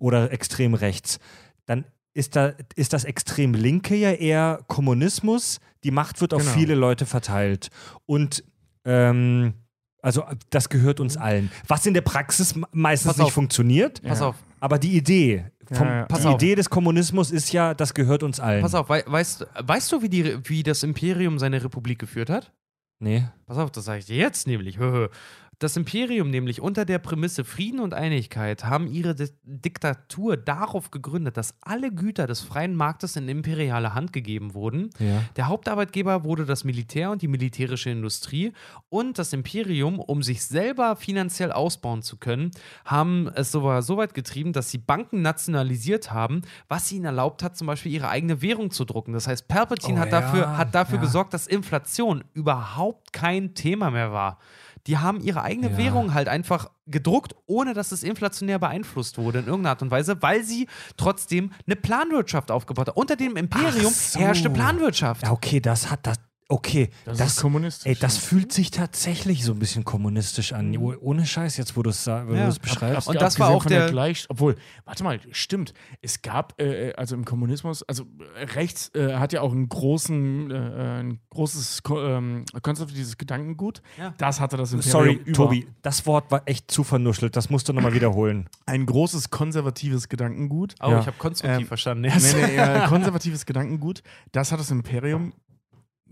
oder 0.00 0.32
extrem 0.32 0.74
rechts. 0.74 1.20
Dann 1.66 1.84
ist, 2.12 2.34
da, 2.34 2.54
ist 2.74 2.92
das 2.92 3.04
extrem 3.04 3.54
linke 3.54 3.94
ja 3.94 4.10
eher 4.12 4.60
Kommunismus. 4.66 5.60
Die 5.84 5.92
Macht 5.92 6.20
wird 6.20 6.34
auf 6.34 6.42
Genau. 6.42 6.54
viele 6.54 6.74
Leute 6.74 7.06
verteilt. 7.06 7.70
Und 8.04 8.42
ähm, 8.84 9.54
also 10.02 10.24
das 10.50 10.68
gehört 10.68 10.98
uns 10.98 11.16
allen. 11.16 11.52
Was 11.68 11.86
in 11.86 11.94
der 11.94 12.00
Praxis 12.00 12.56
me- 12.56 12.66
meistens 12.72 13.16
nicht 13.16 13.30
funktioniert, 13.30 14.02
Pass 14.02 14.20
auf, 14.20 14.34
aber 14.58 14.80
die 14.80 14.96
Idee, 14.96 15.44
vom, 15.70 15.86
Ja, 15.86 15.96
ja. 16.00 16.06
Die 16.06 16.26
auf. 16.26 16.34
Idee 16.34 16.54
des 16.54 16.70
Kommunismus 16.70 17.30
ist 17.30 17.52
ja, 17.52 17.74
das 17.74 17.94
gehört 17.94 18.22
uns 18.22 18.40
allen. 18.40 18.62
pass 18.62 18.74
auf, 18.74 18.88
wei 18.88 19.04
weißt, 19.06 19.46
weißt 19.60 19.92
du, 19.92 20.02
wie, 20.02 20.08
die, 20.08 20.38
wie 20.48 20.62
das 20.62 20.82
Imperium 20.82 21.38
seine 21.38 21.62
Republik 21.62 21.98
geführt 21.98 22.30
hat? 22.30 22.52
Nee. 22.98 23.24
Pass 23.46 23.58
auf, 23.58 23.70
das 23.70 23.84
sage 23.84 23.98
ich 23.98 24.06
dir 24.06 24.16
jetzt 24.16 24.46
nämlich. 24.46 24.78
Das 25.62 25.76
Imperium 25.76 26.28
nämlich 26.28 26.60
unter 26.60 26.84
der 26.84 26.98
Prämisse 26.98 27.44
Frieden 27.44 27.78
und 27.78 27.94
Einigkeit 27.94 28.64
haben 28.64 28.88
ihre 28.88 29.14
Di 29.14 29.28
Diktatur 29.44 30.36
darauf 30.36 30.90
gegründet, 30.90 31.36
dass 31.36 31.54
alle 31.60 31.92
Güter 31.92 32.26
des 32.26 32.40
freien 32.40 32.74
Marktes 32.74 33.14
in 33.14 33.28
imperiale 33.28 33.94
Hand 33.94 34.12
gegeben 34.12 34.54
wurden. 34.54 34.90
Ja. 34.98 35.22
Der 35.36 35.46
Hauptarbeitgeber 35.46 36.24
wurde 36.24 36.46
das 36.46 36.64
Militär 36.64 37.12
und 37.12 37.22
die 37.22 37.28
militärische 37.28 37.90
Industrie 37.90 38.52
und 38.88 39.20
das 39.20 39.32
Imperium, 39.32 40.00
um 40.00 40.24
sich 40.24 40.44
selber 40.44 40.96
finanziell 40.96 41.52
ausbauen 41.52 42.02
zu 42.02 42.16
können, 42.16 42.50
haben 42.84 43.30
es 43.36 43.52
sogar 43.52 43.82
so 43.82 43.96
weit 43.96 44.14
getrieben, 44.14 44.52
dass 44.52 44.68
sie 44.72 44.78
Banken 44.78 45.22
nationalisiert 45.22 46.10
haben, 46.12 46.42
was 46.66 46.90
ihnen 46.90 47.04
erlaubt 47.04 47.44
hat, 47.44 47.56
zum 47.56 47.68
Beispiel 47.68 47.92
ihre 47.92 48.08
eigene 48.08 48.42
Währung 48.42 48.72
zu 48.72 48.84
drucken. 48.84 49.12
Das 49.12 49.28
heißt, 49.28 49.46
Palpatine 49.46 49.98
Oh 49.98 50.00
hat 50.00 50.10
ja, 50.10 50.20
dafür, 50.22 50.56
hat 50.56 50.74
dafür 50.74 50.96
ja. 50.96 51.02
gesorgt, 51.02 51.32
dass 51.34 51.46
Inflation 51.46 52.24
überhaupt 52.34 53.12
kein 53.12 53.54
Thema 53.54 53.92
mehr 53.92 54.10
war. 54.10 54.40
Die 54.86 54.98
haben 54.98 55.20
ihre 55.20 55.42
eigene 55.42 55.70
Ja. 55.72 55.76
Währung 55.76 56.12
halt 56.14 56.28
einfach 56.28 56.70
gedruckt, 56.86 57.34
ohne 57.46 57.72
dass 57.72 57.92
es 57.92 58.02
inflationär 58.02 58.58
beeinflusst 58.58 59.16
wurde 59.16 59.38
in 59.40 59.46
irgendeiner 59.46 59.70
Art 59.70 59.82
und 59.82 59.90
Weise, 59.90 60.20
weil 60.22 60.42
sie 60.42 60.66
trotzdem 60.96 61.52
eine 61.66 61.76
Planwirtschaft 61.76 62.50
aufgebaut 62.50 62.88
haben. 62.88 62.96
Unter 62.96 63.16
dem 63.16 63.36
Imperium 63.36 63.92
so. 63.92 64.18
herrschte 64.18 64.50
Planwirtschaft. 64.50 65.22
Ja, 65.22 65.30
okay, 65.30 65.60
das 65.60 65.90
hat 65.90 66.06
das. 66.06 66.16
Okay, 66.52 66.90
Das, 67.06 67.16
das, 67.16 67.32
ist 67.34 67.40
kommunistisch. 67.40 67.86
ey, 67.86 67.94
das 67.98 68.16
ja. 68.16 68.20
fühlt 68.28 68.52
sich 68.52 68.70
tatsächlich 68.70 69.42
so 69.42 69.52
ein 69.52 69.58
bisschen 69.58 69.84
kommunistisch 69.84 70.52
an. 70.52 70.76
Oh- 70.76 70.94
Ohne 71.00 71.24
Scheiß, 71.24 71.56
jetzt 71.56 71.78
wo 71.78 71.82
du 71.82 71.88
es 71.88 72.04
Ja. 72.04 72.24
beschreibst. 72.60 73.08
Und 73.08 73.20
das 73.20 73.38
war 73.40 73.48
auch 73.48 73.62
von 73.62 73.72
der- 73.72 73.88
Gleich, 73.88 74.26
obwohl, 74.28 74.56
warte 74.84 75.02
mal, 75.02 75.18
stimmt. 75.30 75.72
Es 76.02 76.20
gab, 76.20 76.60
äh, 76.60 76.90
äh, 76.90 76.94
also 76.94 77.14
im 77.14 77.24
Kommunismus, 77.24 77.82
also 77.84 78.04
äh, 78.38 78.44
rechts 78.52 78.90
äh, 78.94 79.14
hat 79.14 79.32
ja 79.32 79.40
auch 79.40 79.52
einen 79.52 79.66
großen, 79.68 80.50
äh, 80.50 80.54
ein 81.00 81.20
großes 81.30 81.80
ähm, 81.90 82.44
konservatives 82.60 83.16
Gedankengut. 83.16 83.80
Ja. 83.98 84.12
Das 84.18 84.38
hatte 84.38 84.58
das 84.58 84.72
Imperium 84.74 84.90
Sorry, 84.92 85.12
über. 85.24 85.32
Tobi, 85.32 85.66
das 85.80 86.04
Wort 86.06 86.30
war 86.30 86.42
echt 86.44 86.70
zu 86.70 86.84
vernuschelt. 86.84 87.34
Das 87.34 87.48
musst 87.48 87.68
du 87.70 87.72
nochmal 87.72 87.94
wiederholen. 87.94 88.48
Ein 88.66 88.84
großes 88.84 89.30
konservatives 89.30 90.08
Gedankengut. 90.10 90.74
Oh, 90.82 90.90
Ja. 90.90 91.00
ich 91.00 91.06
habe 91.06 91.16
konstruktiv 91.18 91.60
Ähm, 91.62 91.66
verstanden. 91.66 92.02
Nee, 92.12 92.46
nee, 92.46 92.56
äh, 92.56 92.86
konservatives 92.88 93.46
Gedankengut. 93.46 94.02
Das 94.32 94.52
hat 94.52 94.60
das 94.60 94.70
Imperium 94.70 95.32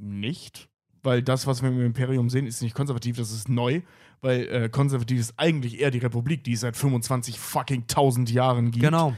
nicht. 0.01 0.69
Weil 1.03 1.23
das, 1.23 1.47
was 1.47 1.63
wir 1.63 1.71
im 1.71 1.81
Imperium 1.81 2.29
sehen, 2.29 2.47
ist 2.47 2.61
nicht 2.61 2.75
konservativ, 2.75 3.17
das 3.17 3.31
ist 3.33 3.49
neu. 3.49 3.81
Weil 4.21 4.41
äh, 4.49 4.69
konservativ 4.69 5.19
ist 5.19 5.35
eigentlich 5.39 5.81
eher 5.81 5.91
die 5.91 5.99
Republik, 5.99 6.45
die 6.45 6.53
es 6.53 6.61
seit 6.61 6.77
25 6.77 7.39
fucking 7.39 7.83
1000 7.83 8.31
Jahren 8.31 8.71
gibt. 8.71 8.85
Genau. 8.85 9.15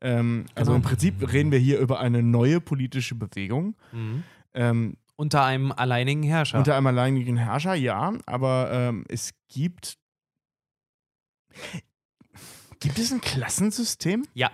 Ähm, 0.00 0.46
also 0.54 0.70
Genau. 0.70 0.76
im 0.76 0.82
Prinzip 0.82 1.32
reden 1.32 1.50
wir 1.50 1.58
hier 1.58 1.80
über 1.80 1.98
eine 1.98 2.22
neue 2.22 2.60
politische 2.60 3.16
Bewegung. 3.16 3.74
Mhm. 3.90 4.22
Ähm, 4.54 4.96
Unter 5.16 5.44
einem 5.44 5.72
alleinigen 5.72 6.22
Herrscher. 6.22 6.58
Unter 6.58 6.76
einem 6.76 6.86
alleinigen 6.86 7.36
Herrscher, 7.36 7.74
ja, 7.74 8.12
aber 8.26 8.70
ähm, 8.72 9.04
es 9.08 9.32
gibt. 9.48 9.98
Gibt 12.78 12.98
es 12.98 13.10
ein 13.12 13.20
Klassensystem? 13.20 14.24
ja. 14.34 14.50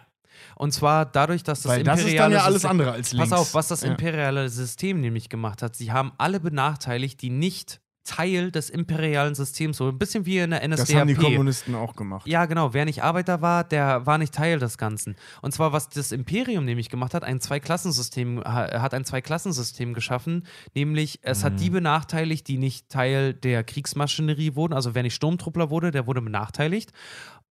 Und 0.65 0.73
zwar 0.73 1.05
dadurch, 1.07 1.43
dass 1.43 1.61
das 1.63 1.73
Weil 1.73 1.83
das 1.85 2.01
imperiale 2.01 2.15
ist 2.15 2.19
dann 2.21 2.33
ja 2.33 2.39
alles 2.45 2.55
System- 2.63 2.71
andere 2.71 2.93
als 2.93 3.13
links. 3.13 3.31
Pass 3.31 3.39
auf, 3.39 3.55
was 3.55 3.69
das 3.69 3.83
imperiale 3.83 4.49
System 4.49 5.01
nämlich 5.01 5.29
gemacht 5.29 5.61
hat. 5.63 5.77
Sie 5.77 5.93
haben 5.93 6.13
alle 6.19 6.41
benachteiligt, 6.41 7.21
die 7.21 7.29
nicht 7.31 7.81
Teil 8.07 8.51
des 8.51 8.69
imperialen 8.71 9.35
Systems, 9.35 9.77
so 9.79 9.89
ein 9.89 9.99
bisschen 9.99 10.27
wie 10.27 10.39
in 10.39 10.51
der 10.51 10.61
NSDAP. 10.67 10.87
Das 10.89 10.95
haben 10.97 11.09
die 11.09 11.15
Kommunisten 11.15 11.75
auch 11.75 11.97
gemacht. 11.97 12.27
Ja, 12.27 12.45
genau. 12.47 12.75
Wer 12.75 12.85
nicht 12.87 13.03
Arbeiter 13.03 13.41
war, 13.43 13.65
der 13.65 14.05
war 14.07 14.19
nicht 14.19 14.35
Teil 14.35 14.59
des 14.59 14.77
Ganzen. 14.79 15.17
Und 15.43 15.53
zwar, 15.53 15.73
was 15.73 15.89
das 15.89 16.13
Imperium 16.13 16.65
nämlich 16.67 16.89
gemacht 16.91 17.15
hat, 17.15 17.25
ein 17.25 17.41
Zweiklassensystem, 17.41 18.43
ha- 18.45 18.81
hat 18.83 18.93
ein 18.95 19.05
Zweiklassensystem 19.07 19.95
geschaffen, 19.95 20.47
nämlich 20.75 21.19
es 21.23 21.45
hat 21.45 21.61
die 21.61 21.71
benachteiligt, 21.71 22.47
die 22.49 22.59
nicht 22.59 22.89
Teil 22.91 23.33
der 23.35 23.65
Kriegsmaschinerie 23.65 24.55
wurden. 24.55 24.75
Also 24.75 24.95
wer 24.95 25.03
nicht 25.03 25.15
Sturmtruppler 25.15 25.69
wurde, 25.71 25.91
der 25.91 26.07
wurde 26.07 26.21
benachteiligt. 26.23 26.93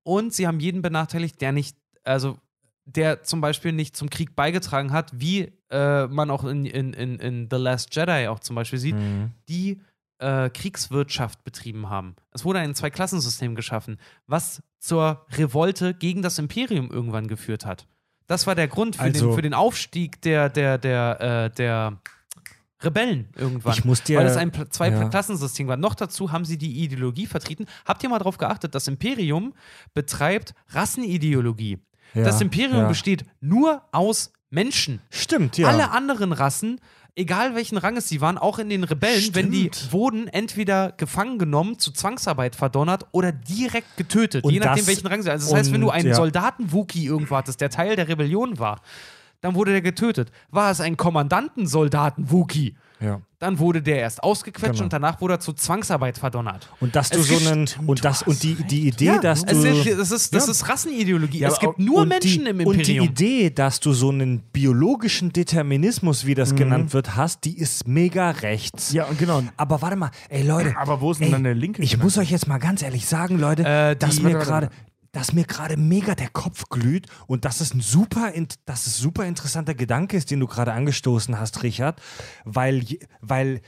Und 0.03 0.33
sie 0.33 0.47
haben 0.47 0.59
jeden 0.59 0.81
benachteiligt, 0.81 1.41
der 1.41 1.51
nicht 1.51 1.75
also 2.03 2.37
der 2.95 3.23
zum 3.23 3.41
Beispiel 3.41 3.71
nicht 3.71 3.95
zum 3.95 4.09
Krieg 4.09 4.35
beigetragen 4.35 4.91
hat, 4.91 5.11
wie 5.13 5.51
äh, 5.69 6.07
man 6.07 6.29
auch 6.31 6.43
in, 6.45 6.65
in, 6.65 6.93
in, 6.93 7.19
in 7.19 7.47
The 7.49 7.57
Last 7.57 7.95
Jedi 7.95 8.27
auch 8.27 8.39
zum 8.39 8.55
Beispiel 8.55 8.79
sieht, 8.79 8.95
Mhm. 8.95 9.31
die 9.47 9.79
äh, 10.19 10.49
Kriegswirtschaft 10.49 11.43
betrieben 11.43 11.89
haben. 11.89 12.15
Es 12.31 12.43
wurde 12.43 12.59
ein 12.59 12.75
Zweiklassensystem 12.75 13.55
geschaffen, 13.55 13.97
was 14.27 14.61
zur 14.79 15.25
Revolte 15.31 15.93
gegen 15.93 16.21
das 16.21 16.37
Imperium 16.39 16.89
irgendwann 16.91 17.27
geführt 17.27 17.65
hat. 17.65 17.87
Das 18.27 18.45
war 18.47 18.55
der 18.55 18.67
Grund 18.67 18.95
für, 18.97 19.03
Also- 19.03 19.27
den, 19.27 19.35
für 19.35 19.41
den 19.41 19.53
Aufstieg 19.53 20.21
der, 20.21 20.49
der, 20.49 20.77
der, 20.77 21.21
äh, 21.51 21.55
der 21.55 21.99
Rebellen 22.81 23.27
irgendwann. 23.35 23.73
Ich 23.73 23.83
muss 23.85 24.03
dir- 24.03 24.19
weil 24.19 24.25
es 24.27 24.37
ein 24.37 24.51
Pla- 24.51 24.63
ja. 24.63 24.69
Zwei-Klassensystem 24.69 25.67
war. 25.67 25.75
Noch 25.77 25.95
dazu 25.95 26.31
haben 26.31 26.45
sie 26.45 26.57
die 26.57 26.81
Ideologie 26.83 27.25
vertreten. 27.25 27.65
Habt 27.85 28.03
ihr 28.03 28.09
mal 28.09 28.19
darauf 28.19 28.37
geachtet, 28.37 28.73
das 28.73 28.87
Imperium 28.87 29.53
betreibt 29.93 30.53
Rassenideologie. 30.69 31.79
Ja, 32.13 32.23
das 32.23 32.41
Imperium 32.41 32.81
ja. 32.81 32.87
besteht 32.87 33.25
nur 33.41 33.81
aus 33.91 34.31
Menschen. 34.49 35.01
Stimmt, 35.09 35.57
ja. 35.57 35.67
Alle 35.67 35.91
anderen 35.91 36.31
Rassen, 36.31 36.79
egal 37.15 37.55
welchen 37.55 37.77
Ranges 37.77 38.07
sie 38.07 38.21
waren, 38.21 38.37
auch 38.37 38.59
in 38.59 38.69
den 38.69 38.83
Rebellen, 38.83 39.35
wenn 39.35 39.51
die 39.51 39.69
Stimmt. 39.73 39.93
wurden 39.93 40.27
entweder 40.27 40.91
gefangen 40.93 41.37
genommen, 41.37 41.77
zu 41.77 41.91
Zwangsarbeit 41.91 42.55
verdonnert 42.55 43.05
oder 43.11 43.31
direkt 43.31 43.97
getötet, 43.97 44.43
Und 44.43 44.53
je 44.53 44.59
nachdem 44.59 44.87
welchen 44.87 45.07
Rang 45.07 45.21
sie. 45.21 45.29
Also 45.29 45.49
das 45.49 45.57
heißt, 45.59 45.73
wenn 45.73 45.81
du 45.81 45.87
und, 45.87 45.93
einen 45.93 46.09
ja. 46.09 46.15
Soldaten-Wookie 46.15 47.05
irgendwo 47.05 47.35
hattest, 47.35 47.61
der 47.61 47.69
Teil 47.69 47.95
der 47.95 48.07
Rebellion 48.07 48.57
war, 48.57 48.81
dann 49.41 49.55
wurde 49.55 49.71
der 49.71 49.81
getötet. 49.81 50.31
War 50.49 50.71
es 50.71 50.81
ein 50.81 50.97
Kommandanten-Soldaten-Wookie, 50.97 52.75
ja. 53.01 53.21
dann 53.39 53.59
wurde 53.59 53.81
der 53.81 53.99
erst 53.99 54.23
ausgequetscht 54.23 54.73
Genau. 54.73 54.83
und 54.83 54.93
danach 54.93 55.21
wurde 55.21 55.35
er 55.35 55.39
zu 55.39 55.53
Zwangsarbeit 55.53 56.17
verdonnert. 56.17 56.69
Und 56.79 56.95
dass 56.95 57.09
du 57.09 57.19
Es 57.19 57.27
so 57.27 57.49
einen 57.49 57.67
und 57.87 58.03
das 58.03 58.23
und 58.23 58.41
die 58.43 58.55
die 58.55 58.87
Idee, 58.87 59.05
Ja, 59.05 59.17
dass 59.19 59.45
du 59.45 59.55
ist, 59.55 59.87
das 59.99 60.11
ist, 60.11 60.33
das 60.33 60.45
Ja. 60.47 60.51
ist 60.51 60.67
Rassenideologie. 60.69 61.43
Es 61.43 61.59
gibt 61.59 61.79
nur 61.79 62.05
Menschen 62.05 62.43
die, 62.45 62.49
im 62.49 62.59
Und 62.67 62.75
die 62.77 62.97
Imperium. 62.97 63.05
Idee, 63.05 63.49
dass 63.49 63.79
du 63.79 63.93
so 63.93 64.09
einen 64.09 64.39
biologischen 64.51 65.31
Determinismus, 65.31 66.25
wie 66.25 66.31
Mhm. 66.31 66.35
das 66.35 66.55
genannt 66.55 66.93
wird, 66.93 67.15
hast, 67.15 67.43
die 67.45 67.57
ist 67.57 67.87
mega 67.87 68.31
rechts. 68.31 68.91
Ja, 68.93 69.07
genau. 69.17 69.43
Aber 69.57 69.81
warte 69.81 69.95
mal, 69.95 70.11
ey 70.29 70.43
Leute. 70.43 70.75
Aber 70.77 71.01
wo 71.01 71.11
ist 71.11 71.19
denn 71.19 71.27
ey, 71.27 71.31
dann 71.33 71.43
der 71.43 71.55
linke 71.55 71.81
Ich 71.81 71.97
muss 71.97 72.17
euch 72.17 72.31
jetzt 72.31 72.47
mal 72.47 72.57
ganz 72.57 72.81
ehrlich 72.81 73.05
sagen, 73.05 73.39
Leute, 73.39 73.63
Äh, 73.63 73.95
dass 73.95 74.21
mir 74.21 74.33
gerade. 74.33 74.69
Dass 75.11 75.33
mir 75.33 75.45
gerade 75.45 75.77
mega 75.77 76.15
der 76.15 76.29
Kopf 76.29 76.69
glüht 76.69 77.07
und 77.27 77.45
dass 77.45 77.61
es 77.61 77.73
ein 77.73 77.81
super, 77.81 78.31
dass 78.65 78.87
es 78.87 78.97
super 78.97 79.25
interessanter 79.25 79.75
Gedanke 79.75 80.17
ist, 80.17 80.31
den 80.31 80.39
du 80.39 80.47
gerade 80.47 80.73
angestoßen 80.73 81.39
hast, 81.39 81.63
Richard, 81.63 82.01
weil, 82.45 82.85
weil 83.21 83.61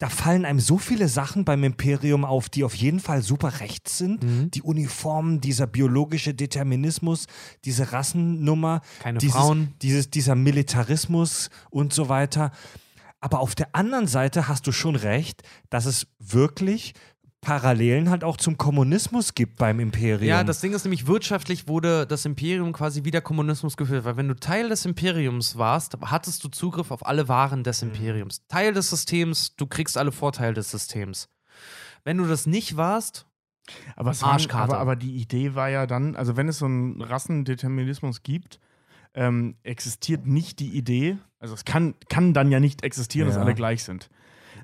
da 0.00 0.08
fallen 0.08 0.46
einem 0.46 0.60
so 0.60 0.78
viele 0.78 1.08
Sachen 1.08 1.44
beim 1.44 1.62
Imperium 1.62 2.24
auf, 2.24 2.48
die 2.48 2.64
auf 2.64 2.74
jeden 2.74 3.00
Fall 3.00 3.22
super 3.22 3.60
rechts 3.60 3.98
sind. 3.98 4.22
Mhm. 4.22 4.50
Die 4.50 4.62
Uniformen, 4.62 5.42
dieser 5.42 5.66
biologische 5.66 6.32
Determinismus, 6.32 7.26
diese 7.66 7.92
Rassennummer, 7.92 8.80
Keine 9.00 9.18
dieses, 9.18 9.36
Frauen. 9.36 9.74
Dieses, 9.82 10.10
dieser 10.10 10.36
Militarismus 10.36 11.50
und 11.68 11.92
so 11.92 12.08
weiter. 12.08 12.50
Aber 13.20 13.40
auf 13.40 13.54
der 13.54 13.74
anderen 13.74 14.06
Seite 14.06 14.48
hast 14.48 14.66
du 14.66 14.72
schon 14.72 14.96
recht, 14.96 15.42
dass 15.68 15.84
es 15.84 16.06
wirklich 16.18 16.94
Parallelen 17.40 18.10
halt 18.10 18.22
auch 18.22 18.36
zum 18.36 18.58
Kommunismus 18.58 19.34
gibt 19.34 19.56
beim 19.56 19.80
Imperium. 19.80 20.28
Ja, 20.28 20.44
das 20.44 20.60
Ding 20.60 20.74
ist 20.74 20.84
nämlich, 20.84 21.06
wirtschaftlich 21.06 21.66
wurde 21.68 22.06
das 22.06 22.26
Imperium 22.26 22.72
quasi 22.74 23.04
wie 23.04 23.10
der 23.10 23.22
Kommunismus 23.22 23.78
geführt, 23.78 24.04
weil 24.04 24.16
wenn 24.18 24.28
du 24.28 24.36
Teil 24.36 24.68
des 24.68 24.84
Imperiums 24.84 25.56
warst, 25.56 25.96
hattest 26.02 26.44
du 26.44 26.48
Zugriff 26.48 26.90
auf 26.90 27.06
alle 27.06 27.28
Waren 27.28 27.64
des 27.64 27.80
Imperiums. 27.82 28.42
Teil 28.48 28.74
des 28.74 28.90
Systems, 28.90 29.56
du 29.56 29.66
kriegst 29.66 29.96
alle 29.96 30.12
Vorteile 30.12 30.52
des 30.52 30.70
Systems. 30.70 31.30
Wenn 32.04 32.18
du 32.18 32.26
das 32.26 32.46
nicht 32.46 32.76
warst, 32.76 33.24
Aber, 33.96 34.10
es 34.10 34.20
waren, 34.22 34.32
Arschkarte. 34.32 34.72
aber, 34.74 34.80
aber 34.80 34.96
die 34.96 35.16
Idee 35.16 35.54
war 35.54 35.70
ja 35.70 35.86
dann, 35.86 36.16
also 36.16 36.36
wenn 36.36 36.48
es 36.48 36.58
so 36.58 36.66
einen 36.66 37.00
Rassendeterminismus 37.00 38.22
gibt, 38.22 38.60
ähm, 39.14 39.56
existiert 39.62 40.26
nicht 40.26 40.60
die 40.60 40.76
Idee, 40.76 41.16
also 41.38 41.54
es 41.54 41.64
kann, 41.64 41.94
kann 42.10 42.34
dann 42.34 42.50
ja 42.52 42.60
nicht 42.60 42.84
existieren, 42.84 43.28
dass 43.28 43.36
Ja. 43.36 43.42
alle 43.42 43.54
gleich 43.54 43.82
sind. 43.82 44.10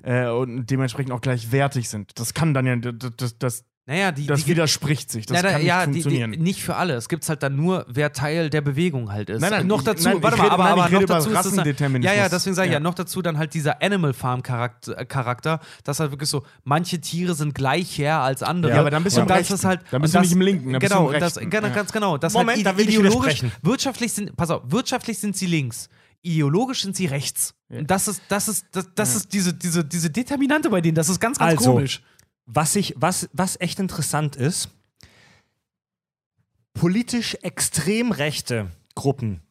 Äh, 0.03 0.27
und 0.29 0.65
dementsprechend 0.67 1.11
auch 1.11 1.21
gleichwertig 1.21 1.89
sind. 1.89 2.11
Das 2.19 2.33
kann 2.33 2.53
dann 2.53 2.65
ja, 2.65 2.75
das, 2.75 3.11
das, 3.17 3.37
das, 3.37 3.65
naja, 3.89 4.11
die, 4.11 4.27
das 4.27 4.43
die 4.43 4.51
widerspricht 4.51 5.09
sich. 5.09 5.25
Das 5.27 5.37
ja, 5.37 5.43
da, 5.43 5.49
kann 5.51 5.59
nicht 5.61 5.67
ja, 5.67 5.81
funktionieren. 5.83 6.31
die, 6.33 6.39
nicht 6.39 6.61
für 6.61 6.75
alle. 6.75 6.95
Es 6.95 7.07
gibt 7.07 7.27
halt 7.29 7.41
dann 7.41 7.55
nur, 7.55 7.85
wer 7.87 8.11
Teil 8.11 8.49
der 8.49 8.59
Bewegung 8.59 9.13
halt 9.13 9.29
ist. 9.29 9.39
Nein, 9.39 9.49
nein, 9.51 9.67
noch 9.67 9.79
ich- 9.79 9.85
dazu, 9.85 10.09
nein, 10.09 10.21
warte 10.21 10.35
mal, 10.35 10.43
rede- 10.43 10.51
aber, 10.53 10.63
nein, 10.65 10.71
aber 10.73 10.89
noch 10.89 11.03
dazu 11.05 11.29
ist. 11.29 12.03
Ja, 12.03 12.13
ja, 12.13 12.27
deswegen 12.27 12.53
sage 12.53 12.67
ich 12.67 12.71
ja. 12.73 12.79
Ja. 12.79 12.79
noch 12.81 12.95
dazu 12.95 13.21
dann 13.21 13.37
halt 13.37 13.53
dieser 13.53 13.81
Animal 13.81 14.13
Farm 14.13 14.43
Charakter, 14.43 15.05
Charakter, 15.05 15.61
dass 15.85 16.01
halt 16.01 16.11
wirklich 16.11 16.29
so, 16.29 16.43
manche 16.65 16.99
Tiere 16.99 17.33
sind 17.33 17.55
gleicher 17.55 18.19
als 18.21 18.43
andere. 18.43 18.73
Ja, 18.73 18.81
aber 18.81 18.91
dann 18.91 19.05
bist 19.05 19.15
du 19.15 19.21
und 19.21 19.29
im 19.31 19.37
das 19.37 19.51
ist 19.51 19.63
halt, 19.63 19.79
Dann 19.91 20.01
bist 20.01 20.15
du 20.15 20.19
nicht 20.19 20.33
im 20.33 20.41
Linken, 20.41 20.73
dann 20.73 20.79
bist 20.81 20.91
du 20.91 20.97
genau, 20.97 21.09
im 21.11 21.19
das, 21.21 21.37
Rechten. 21.37 21.49
genau, 21.49 21.67
Ja. 21.67 21.73
ganz 21.73 21.91
genau. 21.93 22.17
Das 22.17 22.33
Moment, 22.33 22.57
halt 22.57 22.65
da 22.65 22.77
will 22.77 22.89
ich 22.89 22.99
widersprechen. 22.99 23.53
wirtschaftlich 23.61 24.11
sind, 24.11 24.35
pass 24.35 24.49
auf, 24.49 24.63
wirtschaftlich 24.65 25.17
sind 25.17 25.37
sie 25.37 25.45
links. 25.45 25.87
Ideologisch 26.23 26.81
sind 26.81 26.95
sie 26.97 27.05
rechts. 27.05 27.53
Ja. 27.69 27.79
Und 27.79 27.91
das 27.91 28.07
ist, 28.07 28.21
das 28.29 28.47
ist, 28.47 28.65
das, 28.71 28.87
das 28.95 29.15
ist 29.15 29.33
diese, 29.33 29.53
diese, 29.53 29.83
diese 29.83 30.09
Determinante 30.09 30.69
bei 30.69 30.81
denen. 30.81 30.95
Das 30.95 31.09
ist 31.09 31.19
ganz, 31.19 31.37
ganz 31.37 31.57
Also, 31.59 31.73
komisch. 31.73 32.01
Was, 32.45 32.75
ich, 32.75 32.93
was, 32.97 33.29
was 33.33 33.59
echt 33.59 33.79
interessant 33.79 34.35
ist, 34.37 34.69
politisch 36.73 37.35
extrem 37.41 38.11
rechte 38.11 38.71
Gruppen 38.95 39.41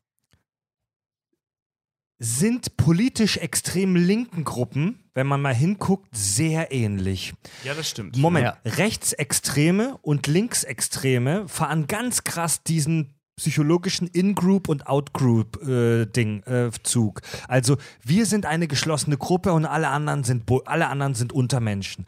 sind 2.18 2.78
politisch 2.78 3.36
extrem 3.36 3.94
linken 3.94 4.44
Gruppen, 4.44 5.04
wenn 5.12 5.26
man 5.26 5.42
mal 5.42 5.54
hinguckt, 5.54 6.08
sehr 6.16 6.72
ähnlich. 6.72 7.34
ja, 7.62 7.74
das 7.74 7.90
stimmt. 7.90 8.16
Moment, 8.16 8.46
Ja. 8.46 8.58
Rechtsextreme 8.64 9.98
und 9.98 10.26
Linksextreme 10.26 11.46
fahren 11.46 11.86
ganz 11.86 12.24
krass 12.24 12.62
diesen 12.62 13.12
psychologischen 13.36 14.08
In-Group 14.08 14.68
und 14.68 14.86
Out-Group-Ding 14.86 16.42
äh, 16.44 16.70
Zug. 16.82 17.20
Also 17.48 17.76
wir 18.02 18.24
sind 18.26 18.46
eine 18.46 18.66
geschlossene 18.66 19.18
Gruppe 19.18 19.52
und 19.52 19.66
alle 19.66 19.88
anderen 19.88 20.24
sind 20.24 20.44
alle 20.64 20.88
anderen 20.88 21.14
sind 21.14 21.32
Untermenschen. 21.32 22.06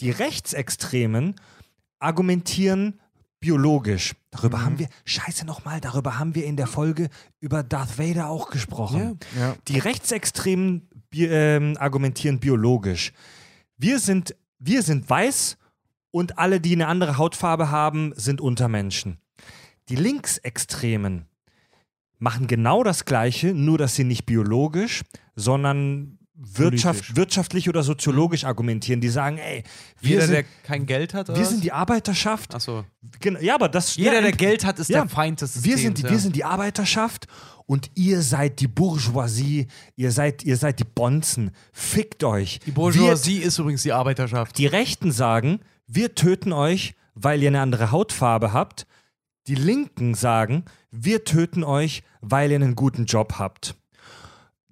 Die 0.00 0.10
Rechtsextremen 0.10 1.36
argumentieren 1.98 2.98
biologisch. 3.40 4.14
Darüber 4.30 4.64
haben 4.64 4.78
wir 4.78 4.88
Scheiße 5.04 5.44
nochmal, 5.44 5.80
darüber 5.80 6.18
haben 6.18 6.34
wir 6.34 6.44
in 6.46 6.56
der 6.56 6.66
Folge 6.66 7.08
über 7.40 7.62
Darth 7.62 7.98
Vader 7.98 8.28
auch 8.28 8.50
gesprochen. 8.50 9.18
Ja. 9.38 9.56
Die 9.68 9.78
Rechtsextremen 9.78 10.88
bi 11.10 11.26
ähm, 11.26 11.76
argumentieren 11.78 12.38
biologisch. 12.38 13.12
Wir 13.76 13.98
sind, 13.98 14.36
wir 14.58 14.82
sind 14.82 15.08
weiß 15.08 15.58
und 16.10 16.38
alle, 16.38 16.60
die 16.60 16.74
eine 16.74 16.86
andere 16.86 17.18
Hautfarbe 17.18 17.70
haben, 17.70 18.12
sind 18.16 18.40
Untermenschen. 18.40 19.18
Die 19.90 19.96
Linksextremen 19.96 21.26
machen 22.18 22.46
genau 22.46 22.82
das 22.84 23.04
Gleiche, 23.04 23.54
nur 23.54 23.78
dass 23.78 23.94
sie 23.94 24.04
nicht 24.04 24.24
biologisch, 24.26 25.02
sondern 25.36 26.18
Wirtschaft, 26.34 27.16
wirtschaftlich 27.16 27.68
oder 27.68 27.82
soziologisch 27.82 28.44
argumentieren. 28.44 29.00
Die 29.02 29.08
sagen, 29.10 29.36
ey, 29.38 29.62
wir, 30.00 30.10
Jeder, 30.10 30.22
sind, 30.22 30.32
der 30.34 30.44
kein 30.64 30.86
Geld 30.86 31.12
hat, 31.12 31.28
oder 31.28 31.36
wir 31.38 31.42
was? 31.44 31.50
sind 31.50 31.62
die 31.64 31.72
Arbeiterschaft. 31.72 32.54
Achso. 32.54 32.84
Gen- 33.20 33.36
Ja, 33.42 33.56
aber 33.56 33.68
das 33.68 33.96
Jeder, 33.96 34.14
ja, 34.14 34.20
der 34.22 34.32
Geld 34.32 34.64
hat, 34.64 34.78
ist 34.78 34.88
Ja. 34.88 35.00
der 35.02 35.10
Feind 35.10 35.40
des 35.42 35.56
wir 35.56 35.72
Systems. 35.72 35.82
sind, 35.82 35.98
die, 35.98 36.02
ja. 36.04 36.10
wir 36.10 36.18
sind 36.18 36.36
die 36.36 36.44
Arbeiterschaft 36.44 37.26
und 37.66 37.90
ihr 37.94 38.22
seid 38.22 38.60
die 38.60 38.68
Bourgeoisie, 38.68 39.66
ihr 39.96 40.12
seid, 40.12 40.42
ihr 40.44 40.56
seid 40.56 40.78
die 40.78 40.84
Bonzen. 40.84 41.50
Fickt 41.72 42.24
euch. 42.24 42.58
die 42.64 42.70
Bourgeoisie 42.70 43.38
ist 43.38 43.58
übrigens 43.58 43.82
die 43.82 43.92
Arbeiterschaft. 43.92 44.58
Wir, 44.58 44.70
die 44.70 44.74
Rechten 44.76 45.12
sagen, 45.12 45.60
wir 45.88 46.14
töten 46.14 46.52
euch, 46.52 46.94
weil 47.14 47.42
ihr 47.42 47.48
eine 47.48 47.60
andere 47.60 47.90
Hautfarbe 47.90 48.52
habt. 48.54 48.86
Die 49.46 49.54
Linken 49.54 50.14
sagen, 50.14 50.64
wir 50.90 51.24
töten 51.24 51.64
euch, 51.64 52.02
weil 52.20 52.50
ihr 52.50 52.56
einen 52.56 52.74
guten 52.74 53.06
Job 53.06 53.34
habt. 53.38 53.76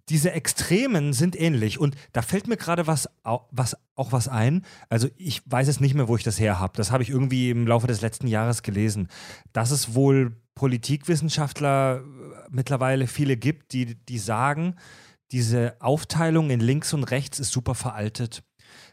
Diese 0.09 0.33
Extremen 0.33 1.13
sind 1.13 1.39
ähnlich 1.39 1.79
und 1.79 1.95
da 2.13 2.23
fällt 2.23 2.49
mir 2.49 2.57
gerade 2.57 2.87
was, 2.87 3.09
was, 3.51 3.77
auch 3.95 4.13
was 4.13 4.27
ein. 4.29 4.65
Also 4.89 5.09
ich 5.17 5.43
weiß 5.45 5.69
es 5.69 5.81
nicht 5.81 5.95
mehr, 5.95 6.09
wo 6.09 6.17
ich 6.17 6.23
das 6.23 6.41
her 6.41 6.59
habe. 6.59 6.73
Das 6.77 6.91
habe 6.91 7.03
ich 7.03 7.11
irgendwie 7.11 7.51
im 7.51 7.67
Laufe 7.67 7.87
des 7.87 8.01
letzten 8.01 8.27
Jahres 8.27 8.63
gelesen, 8.63 9.09
dass 9.53 9.71
es 9.71 9.95
wohl 9.95 10.41
Politikwissenschaftler 10.55 11.99
äh, 11.99 12.49
mittlerweile 12.51 13.07
viele 13.07 13.37
gibt, 13.37 13.73
die, 13.73 13.95
die 13.95 14.19
sagen, 14.19 14.77
diese 15.31 15.77
Aufteilung 15.81 16.51
in 16.51 16.61
links 16.61 16.95
und 16.95 17.05
rechts 17.05 17.39
ist 17.39 17.53
super 17.53 17.75
veraltet. 17.75 18.43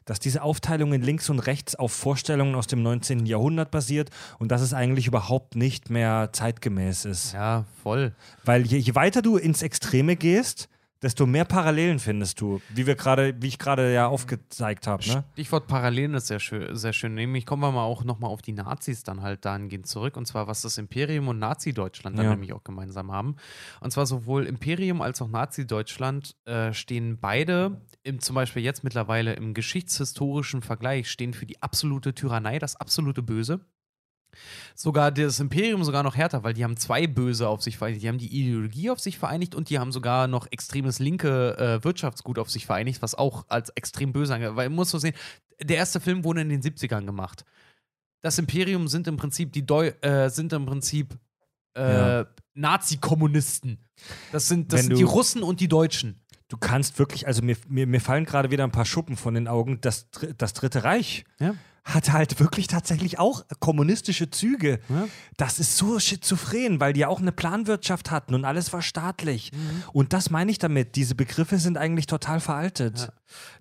Dass 0.06 0.20
diese 0.20 0.44
Aufteilung 0.44 0.94
in 0.94 1.02
links 1.02 1.30
und 1.30 1.40
rechts 1.40 1.76
auf 1.76 1.92
Vorstellungen 1.92 2.56
aus 2.56 2.68
dem 2.68 2.84
19. 2.84 3.26
Jahrhundert 3.26 3.72
basiert 3.72 4.12
und 4.38 4.52
dass 4.52 4.62
es 4.62 4.74
eigentlich 4.74 5.08
überhaupt 5.08 5.56
nicht 5.56 5.90
mehr 5.90 6.30
zeitgemäß 6.32 7.06
ist. 7.06 7.34
Ja, 7.34 7.66
voll. 7.82 8.14
Weil 8.44 8.66
je, 8.66 8.78
je 8.78 8.96
weiter 8.96 9.22
du 9.22 9.38
ins 9.38 9.64
Extreme 9.64 10.16
gehst, 10.16 10.70
desto 11.06 11.28
mehr 11.28 11.46
Parallelen 11.46 12.00
findest 12.00 12.42
du, 12.42 12.60
wie 12.70 12.88
wir 12.88 12.96
gerade, 12.96 13.36
wie 13.40 13.48
ich 13.48 13.60
gerade 13.60 13.94
ja 13.94 14.08
aufgezeigt 14.08 14.88
habe. 14.88 15.08
Ne? 15.08 15.24
Stichwort 15.34 15.68
Parallelen 15.68 16.16
ist 16.16 16.26
sehr 16.28 16.40
schön. 16.40 16.76
Sehr 16.76 16.94
schön. 16.94 17.14
Nämlich 17.14 17.46
kommen 17.46 17.62
wir 17.62 17.72
mal 17.72 17.84
auch 17.84 18.04
nochmal 18.04 18.32
auf 18.32 18.42
die 18.42 18.54
Nazis 18.54 19.04
dann 19.04 19.22
halt 19.22 19.46
dahingehend 19.46 19.86
zurück. 19.86 20.18
Und 20.18 20.26
zwar, 20.26 20.48
was 20.48 20.64
das 20.64 20.80
Imperium 20.80 21.28
und 21.28 21.38
Nazi-Deutschland 21.38 22.18
dann 22.18 22.26
Ja. 22.26 22.32
nämlich 22.32 22.54
auch 22.54 22.64
gemeinsam 22.64 23.12
haben. 23.12 23.36
Und 23.82 23.92
zwar 23.92 24.08
sowohl 24.08 24.48
Imperium 24.48 25.04
als 25.04 25.22
auch 25.22 25.30
Nazi-Deutschland 25.30 26.36
äh, 26.46 26.74
stehen 26.74 27.20
beide, 27.20 27.82
im, 28.02 28.20
zum 28.20 28.34
Beispiel 28.34 28.64
jetzt 28.64 28.84
mittlerweile 28.84 29.34
im 29.34 29.54
geschichtshistorischen 29.54 30.64
Vergleich, 30.64 31.12
stehen 31.12 31.36
für 31.36 31.46
die 31.46 31.62
absolute 31.62 32.16
Tyrannei, 32.16 32.58
das 32.58 32.76
absolute 32.76 33.22
Böse. 33.22 33.60
Sogar 34.76 35.12
das 35.12 35.40
Imperium 35.40 35.84
sogar 35.84 36.04
noch 36.04 36.16
härter, 36.16 36.44
weil 36.44 36.54
die 36.54 36.64
haben 36.64 36.78
zwei 36.78 37.08
Böse 37.08 37.48
auf 37.48 37.62
sich 37.62 37.78
vereinigt. 37.78 38.04
Die 38.04 38.08
haben 38.08 38.18
die 38.18 38.28
Ideologie 38.28 38.90
auf 38.90 39.00
sich 39.00 39.18
vereinigt 39.18 39.56
und 39.56 39.70
die 39.70 39.80
haben 39.80 39.92
sogar 39.92 40.28
noch 40.28 40.48
extremes 40.52 41.00
linke 41.00 41.58
äh, 41.58 41.84
Wirtschaftsgut 41.84 42.40
auf 42.40 42.50
sich 42.50 42.66
vereinigt, 42.66 43.02
was 43.02 43.16
auch 43.16 43.46
als 43.48 43.70
extrem 43.72 44.14
böse 44.14 44.34
angeht. 44.36 44.56
Weil 44.56 44.70
man 44.70 44.76
muss 44.76 44.92
so 44.92 44.98
sehen, 44.98 45.16
der 45.62 45.78
erste 45.78 46.00
Film 46.00 46.24
wurde 46.24 46.42
in 46.42 46.50
den 46.50 46.62
70ern 46.62 47.06
gemacht. 47.06 47.46
Das 48.22 48.38
Imperium 48.40 48.88
sind 48.88 49.08
im 49.08 49.18
Prinzip 49.18 49.54
die 49.54 49.66
Deu 49.66 49.92
äh, 50.02 50.30
sind 50.30 50.52
im 50.54 50.66
Prinzip 50.66 51.18
äh, 51.76 51.82
Ja. 52.20 52.28
Nazi-Kommunisten. 52.56 53.80
Das 54.32 54.48
sind, 54.48 54.74
das 54.74 54.84
sind 54.84 54.98
die 54.98 55.04
Russen 55.04 55.44
und 55.44 55.60
die 55.60 55.68
Deutschen. 55.68 56.22
Du 56.48 56.58
kannst 56.58 57.00
wirklich, 57.00 57.28
also 57.28 57.42
mir, 57.42 57.58
mir, 57.68 57.88
mir 57.88 58.00
fallen 58.00 58.26
gerade 58.26 58.52
wieder 58.52 58.64
ein 58.64 58.72
paar 58.72 58.86
Schuppen 58.86 59.18
von 59.18 59.34
den 59.34 59.48
Augen. 59.48 59.80
Das, 59.82 60.08
das 60.38 60.54
Dritte 60.54 60.84
Reich 60.84 61.26
Ja. 61.40 61.56
Hat 61.86 62.12
halt 62.12 62.40
wirklich 62.40 62.66
tatsächlich 62.66 63.20
auch 63.20 63.46
kommunistische 63.60 64.32
Züge. 64.32 64.80
Ja. 64.90 65.08
Das 65.38 65.60
ist 65.60 65.78
so 65.78 66.00
schizophren, 66.00 66.80
weil 66.80 66.94
die 66.94 67.02
ja 67.02 67.08
auch 67.08 67.22
eine 67.22 67.32
Planwirtschaft 67.32 68.10
hatten 68.10 68.34
und 68.34 68.44
alles 68.44 68.74
war 68.74 68.82
staatlich. 68.82 69.52
Mhm. 69.54 69.84
Und 69.94 70.12
das 70.12 70.32
meine 70.32 70.50
ich 70.50 70.58
damit. 70.58 70.96
Diese 70.96 71.14
Begriffe 71.14 71.60
sind 71.60 71.78
eigentlich 71.78 72.08
total 72.08 72.40
veraltet. 72.40 73.00
Ja. 73.00 73.10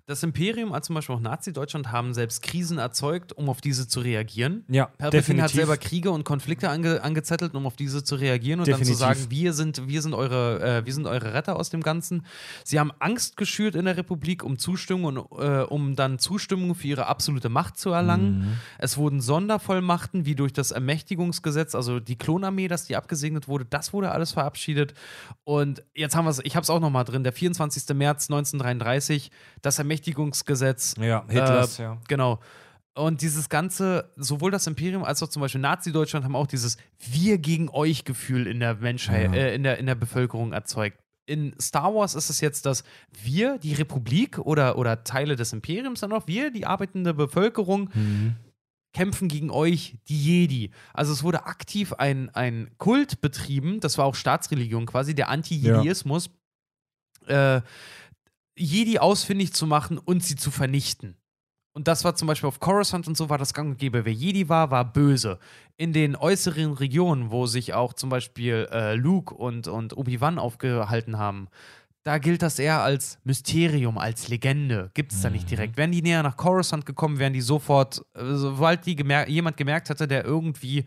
Das 0.07 0.21
Imperium, 0.21 0.71
als 0.71 0.85
zum 0.85 0.93
Beispiel 0.93 1.15
auch 1.15 1.19
Nazi-Deutschland, 1.19 1.91
haben 1.91 2.13
selbst 2.13 2.43
Krisen 2.43 2.77
erzeugt, 2.77 3.33
um 3.33 3.49
auf 3.49 3.59
diese 3.59 3.87
zu 3.87 4.01
reagieren. 4.01 4.63
Ja, 4.67 4.85
Palpatine 4.85 5.09
definitiv. 5.09 5.43
hat 5.43 5.51
selber 5.51 5.77
Kriege 5.77 6.11
und 6.11 6.23
Konflikte 6.23 6.69
ange 6.69 7.01
angezettelt, 7.01 7.55
um 7.55 7.65
auf 7.65 7.75
diese 7.75 8.03
zu 8.03 8.13
reagieren 8.13 8.59
und 8.59 8.67
dann 8.67 8.73
Definitiv. 8.73 8.93
zu 8.93 8.99
sagen, 8.99 9.25
wir 9.29 9.53
sind, 9.53 9.87
wir 9.87 10.03
sind 10.03 10.13
eure, 10.13 10.61
äh, 10.61 10.85
wir 10.85 10.93
sind 10.93 11.07
eure 11.07 11.33
Retter 11.33 11.55
aus 11.55 11.71
dem 11.71 11.81
Ganzen. 11.81 12.23
Sie 12.63 12.79
haben 12.79 12.91
Angst 12.99 13.35
geschürt 13.35 13.73
in 13.73 13.85
der 13.85 13.97
Republik, 13.97 14.43
um 14.43 14.59
Zustimmung 14.59 15.05
und 15.05 15.41
äh, 15.41 15.63
um 15.63 15.95
dann 15.95 16.19
Zustimmung 16.19 16.75
für 16.75 16.85
ihre 16.85 17.07
absolute 17.07 17.49
Macht 17.49 17.79
zu 17.79 17.89
erlangen. 17.89 18.37
Mhm. 18.37 18.57
Es 18.77 18.97
wurden 18.97 19.21
Sondervollmachten, 19.21 20.27
wie 20.27 20.35
durch 20.35 20.53
das 20.53 20.69
Ermächtigungsgesetz, 20.69 21.73
also 21.73 21.99
die 21.99 22.15
Klonarmee, 22.15 22.67
dass 22.67 22.85
die 22.85 22.95
abgesegnet 22.95 23.47
wurde, 23.47 23.65
das 23.65 23.91
wurde 23.91 24.11
alles 24.11 24.33
verabschiedet. 24.33 24.93
Und 25.45 25.83
jetzt 25.95 26.15
haben 26.15 26.25
wir 26.25 26.29
es, 26.29 26.41
ich 26.43 26.55
habe 26.55 26.63
es 26.63 26.69
auch 26.69 26.79
noch 26.79 26.91
mal 26.91 27.05
drin, 27.05 27.23
der 27.23 27.33
24. 27.33 27.95
März 27.95 28.29
1933, 28.29 29.31
das 29.63 29.79
Ermächtigungsgesetz 29.79 29.94
Ja, 30.97 31.23
Hitlers, 31.27 31.79
äh, 31.79 31.83
ja. 31.83 31.97
Genau. 32.07 32.39
Und 32.97 33.21
dieses 33.21 33.49
ganze, 33.49 34.09
sowohl 34.15 34.51
das 34.51 34.67
Imperium 34.67 35.03
als 35.03 35.21
auch 35.21 35.27
zum 35.27 35.41
Beispiel 35.41 35.59
Nazi-Deutschland 35.61 36.23
haben 36.23 36.35
auch 36.35 36.47
dieses 36.47 36.77
Wir 36.97 37.37
gegen 37.37 37.69
euch 37.69 38.05
Gefühl 38.05 38.47
in 38.47 38.59
der 38.61 38.75
Menschheit, 38.75 39.33
Ja. 39.33 39.41
äh, 39.41 39.55
in, 39.55 39.63
der, 39.63 39.77
in 39.79 39.85
der 39.85 39.95
Bevölkerung 39.95 40.53
erzeugt. 40.53 40.97
In 41.27 41.53
Star 41.59 41.93
Wars 41.93 42.15
ist 42.15 42.29
es 42.29 42.39
jetzt, 42.39 42.65
dass 42.65 42.83
wir, 43.23 43.57
die 43.57 43.73
Republik 43.73 44.37
oder, 44.39 44.77
oder 44.77 45.03
Teile 45.03 45.35
des 45.35 45.51
Imperiums, 45.53 45.99
dann 46.01 46.13
auch 46.13 46.27
wir, 46.27 46.51
die 46.51 46.65
arbeitende 46.65 47.13
Bevölkerung, 47.13 47.89
Mhm. 47.93 48.35
kämpfen 48.93 49.27
gegen 49.27 49.49
euch, 49.49 49.97
die 50.07 50.23
Jedi. 50.23 50.71
Also 50.93 51.11
es 51.11 51.21
wurde 51.23 51.47
aktiv 51.47 51.91
ein, 51.93 52.29
ein 52.33 52.69
Kult 52.77 53.19
betrieben, 53.19 53.81
das 53.81 53.97
war 53.97 54.05
auch 54.05 54.15
Staatsreligion 54.15 54.85
quasi, 54.85 55.13
der 55.15 55.27
Anti-Jediismus, 55.29 56.29
äh, 57.27 57.59
Jedi 58.57 58.99
ausfindig 58.99 59.53
zu 59.53 59.67
machen 59.67 59.97
und 59.97 60.23
sie 60.23 60.35
zu 60.35 60.51
vernichten. 60.51 61.17
Und 61.73 61.89
das 61.89 62.05
war 62.05 62.15
zum 62.15 62.29
Beispiel 62.29 62.47
auf 62.47 62.61
Coruscant 62.61 63.05
und 63.05 63.17
so 63.17 63.29
war 63.29 63.37
das 63.37 63.53
gang 63.53 63.71
und 63.71 63.77
gäbe. 63.77 64.05
Wer 64.05 64.13
Jedi 64.13 64.47
war, 64.47 64.71
war 64.71 64.85
böse. 64.85 65.39
In 65.75 65.91
den 65.91 66.15
äußeren 66.15 66.71
Regionen, 66.71 67.31
wo 67.31 67.47
sich 67.47 67.73
auch 67.73 67.93
zum 67.93 68.09
Beispiel 68.09 68.69
äh, 68.71 68.95
Luke 68.95 69.33
und, 69.35 69.67
und 69.67 69.97
Obi-Wan 69.97 70.39
aufgehalten 70.39 71.17
haben, 71.17 71.49
da 72.05 72.17
gilt 72.17 72.43
das 72.43 72.59
eher 72.59 72.81
als 72.81 73.17
Mysterium, 73.25 73.97
als 73.97 74.29
Legende. 74.29 74.91
Gibt 74.93 75.11
es 75.11 75.21
da 75.21 75.29
nicht 75.29 75.49
direkt. 75.49 75.75
Wären 75.75 75.91
die 75.91 76.03
näher 76.03 76.23
nach 76.23 76.37
Coruscant 76.37 76.85
gekommen, 76.85 77.19
wären 77.19 77.33
die 77.33 77.41
sofort, 77.41 78.05
äh, 78.13 78.35
sobald 78.35 78.85
die 78.85 78.95
gemer 78.95 79.27
jemand 79.27 79.57
gemerkt 79.57 79.89
hätte, 79.89 80.07
der 80.07 80.23
irgendwie 80.23 80.85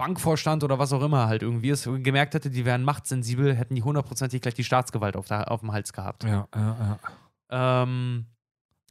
Bankvorstand 0.00 0.64
oder 0.64 0.78
was 0.78 0.92
auch 0.94 1.02
immer 1.02 1.28
halt 1.28 1.42
irgendwie 1.42 1.68
ist, 1.70 1.84
gemerkt 1.84 2.32
hätte, 2.34 2.48
die 2.48 2.64
wären 2.64 2.82
machtsensibel, 2.84 3.54
hätten 3.54 3.74
die 3.74 3.82
hundertprozentig 3.82 4.40
gleich 4.40 4.54
die 4.54 4.64
Staatsgewalt 4.64 5.14
auf, 5.14 5.26
der, 5.28 5.50
auf 5.50 5.60
dem 5.60 5.72
Hals 5.72 5.92
gehabt. 5.92 6.24
Ja, 6.24 6.48
ja, 6.54 6.98
ja. 7.50 7.82
Ähm, 7.82 8.24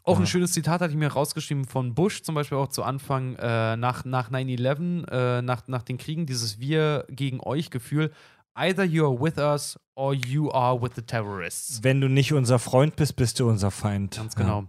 auch 0.03 0.17
ein 0.17 0.21
Ja. 0.23 0.27
schönes 0.27 0.51
Zitat 0.53 0.81
hatte 0.81 0.91
ich 0.91 0.97
mir 0.97 1.11
rausgeschrieben 1.11 1.65
von 1.65 1.95
Bush, 1.95 2.21
zum 2.21 2.35
Beispiel 2.35 2.57
auch 2.59 2.67
zu 2.67 2.83
Anfang 2.83 3.35
äh, 3.37 3.75
nach, 3.75 4.05
nach 4.05 4.29
9-11, 4.29 5.07
äh, 5.09 5.41
nach, 5.41 5.67
nach 5.67 5.81
den 5.83 5.97
Kriegen, 5.97 6.27
dieses 6.27 6.59
Wir 6.59 7.05
gegen 7.09 7.39
euch 7.41 7.71
Gefühl. 7.71 8.11
Either 8.55 8.83
you 8.83 9.05
are 9.05 9.19
with 9.19 9.37
us 9.37 9.79
or 9.95 10.13
you 10.13 10.51
are 10.51 10.79
with 10.81 10.91
the 10.95 11.01
terrorists. 11.01 11.83
Wenn 11.83 12.01
du 12.01 12.07
nicht 12.09 12.33
unser 12.33 12.59
Freund 12.59 12.95
bist, 12.95 13.15
bist 13.15 13.39
du 13.39 13.49
unser 13.49 13.71
Feind. 13.71 14.15
Ganz 14.17 14.35
genau. 14.35 14.65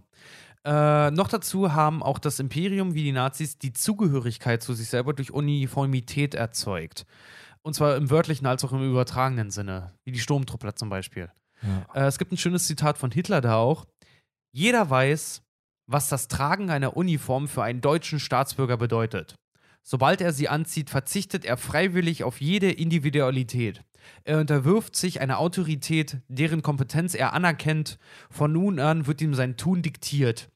Äh, 0.63 1.09
noch 1.11 1.27
dazu 1.27 1.73
haben 1.73 2.03
auch 2.03 2.19
das 2.19 2.39
Imperium 2.39 2.93
wie 2.93 3.03
die 3.03 3.11
Nazis 3.11 3.57
die 3.57 3.73
Zugehörigkeit 3.73 4.61
zu 4.61 4.73
sich 4.73 4.89
selber 4.89 5.13
durch 5.13 5.31
Uniformität 5.31 6.35
erzeugt. 6.35 7.05
Und 7.63 7.73
zwar 7.73 7.95
im 7.95 8.09
wörtlichen 8.09 8.47
als 8.47 8.63
auch 8.63 8.71
im 8.71 8.87
übertragenen 8.87 9.51
Sinne, 9.51 9.93
wie 10.03 10.11
die 10.11 10.19
Sturmtruppler 10.19 10.75
zum 10.75 10.89
Beispiel. 10.89 11.31
Ja. 11.61 12.03
Äh, 12.03 12.07
es 12.07 12.19
gibt 12.19 12.31
ein 12.31 12.37
schönes 12.37 12.67
Zitat 12.67 12.97
von 12.97 13.11
Hitler 13.11 13.41
da 13.41 13.55
auch. 13.55 13.85
Jeder 14.51 14.89
weiß, 14.89 15.41
was 15.87 16.09
das 16.09 16.27
Tragen 16.27 16.69
einer 16.69 16.95
Uniform 16.95 17.47
für 17.47 17.63
einen 17.63 17.81
deutschen 17.81 18.19
Staatsbürger 18.19 18.77
bedeutet. 18.77 19.35
Sobald 19.83 20.21
er 20.21 20.31
sie 20.31 20.47
anzieht, 20.47 20.89
verzichtet 20.89 21.43
er 21.43 21.57
freiwillig 21.57 22.23
auf 22.23 22.39
jede 22.39 22.71
Individualität. 22.71 23.81
Er 24.23 24.39
unterwirft 24.39 24.95
sich 24.95 25.21
einer 25.21 25.39
Autorität, 25.39 26.17
deren 26.27 26.61
Kompetenz 26.61 27.13
er 27.15 27.33
anerkennt. 27.33 27.97
Von 28.29 28.51
nun 28.53 28.79
an 28.79 29.07
wird 29.07 29.21
ihm 29.21 29.33
sein 29.33 29.57
Tun 29.57 29.81
diktiert. 29.81 30.49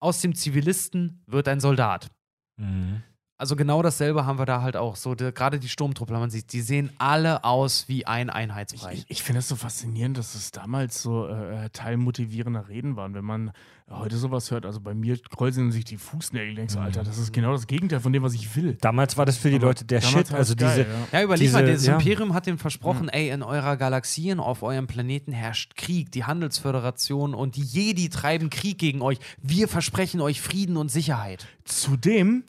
Aus 0.00 0.20
dem 0.20 0.34
Zivilisten 0.34 1.22
wird 1.26 1.48
ein 1.48 1.60
Soldat. 1.60 2.10
Mhm. 2.56 3.02
Also 3.38 3.54
genau 3.54 3.82
dasselbe 3.82 4.24
haben 4.24 4.38
wir 4.38 4.46
da 4.46 4.62
halt 4.62 4.76
auch. 4.76 4.96
So 4.96 5.14
gerade 5.14 5.58
die 5.58 5.68
Sturmtruppler, 5.68 6.18
man 6.18 6.30
sieht, 6.30 6.54
die 6.54 6.62
sehen 6.62 6.90
alle 6.96 7.44
aus 7.44 7.86
wie 7.86 8.06
ein 8.06 8.30
Einheitsbrei. 8.30 8.94
Ich, 8.94 9.04
ich 9.08 9.22
finde 9.22 9.40
es 9.40 9.48
so 9.48 9.56
faszinierend, 9.56 10.16
dass 10.16 10.34
es 10.34 10.52
damals 10.52 11.02
so 11.02 11.26
äh, 11.28 11.68
teilmotivierender 11.70 12.68
Reden 12.68 12.96
waren. 12.96 13.12
Wenn 13.12 13.26
man 13.26 13.52
heute 13.90 14.16
sowas 14.16 14.50
hört, 14.50 14.64
also 14.64 14.80
bei 14.80 14.94
mir 14.94 15.18
kräuseln 15.18 15.70
sich 15.70 15.84
die 15.84 15.98
Fußnägel, 15.98 16.54
denkst 16.54 16.74
du, 16.74 16.80
Alter, 16.80 17.04
das 17.04 17.18
ist 17.18 17.30
genau 17.32 17.52
das 17.52 17.66
Gegenteil 17.66 18.00
von 18.00 18.12
dem, 18.12 18.22
was 18.22 18.32
ich 18.32 18.56
will. 18.56 18.78
Damals 18.80 19.18
war 19.18 19.26
das 19.26 19.36
für 19.36 19.50
die 19.50 19.56
Aber 19.56 19.66
Leute 19.66 19.84
der 19.84 20.00
damals 20.00 20.28
Shit. 20.28 20.36
Also 20.36 20.56
geil, 20.56 20.86
diese, 20.86 20.88
ja. 20.88 21.18
Ja, 21.20 21.24
überleg 21.24 21.42
Diese- 21.46 21.52
mal, 21.58 21.66
das 21.66 21.84
ja. 21.86 21.94
Imperium 21.94 22.32
hat 22.32 22.46
dem 22.46 22.56
versprochen, 22.58 23.10
ey, 23.10 23.28
in 23.28 23.42
eurer 23.42 23.76
Galaxie 23.76 24.32
und 24.32 24.40
auf 24.40 24.62
eurem 24.62 24.86
Planeten 24.86 25.32
herrscht 25.32 25.76
Krieg, 25.76 26.10
die 26.10 26.24
Handelsföderation 26.24 27.34
und 27.34 27.56
die 27.56 27.62
Jedi 27.62 28.08
treiben 28.08 28.48
Krieg 28.48 28.78
gegen 28.78 29.02
euch. 29.02 29.18
Wir 29.42 29.68
versprechen 29.68 30.22
euch 30.22 30.40
Frieden 30.40 30.78
und 30.78 30.90
Sicherheit. 30.90 31.46
Zudem, 31.64 32.44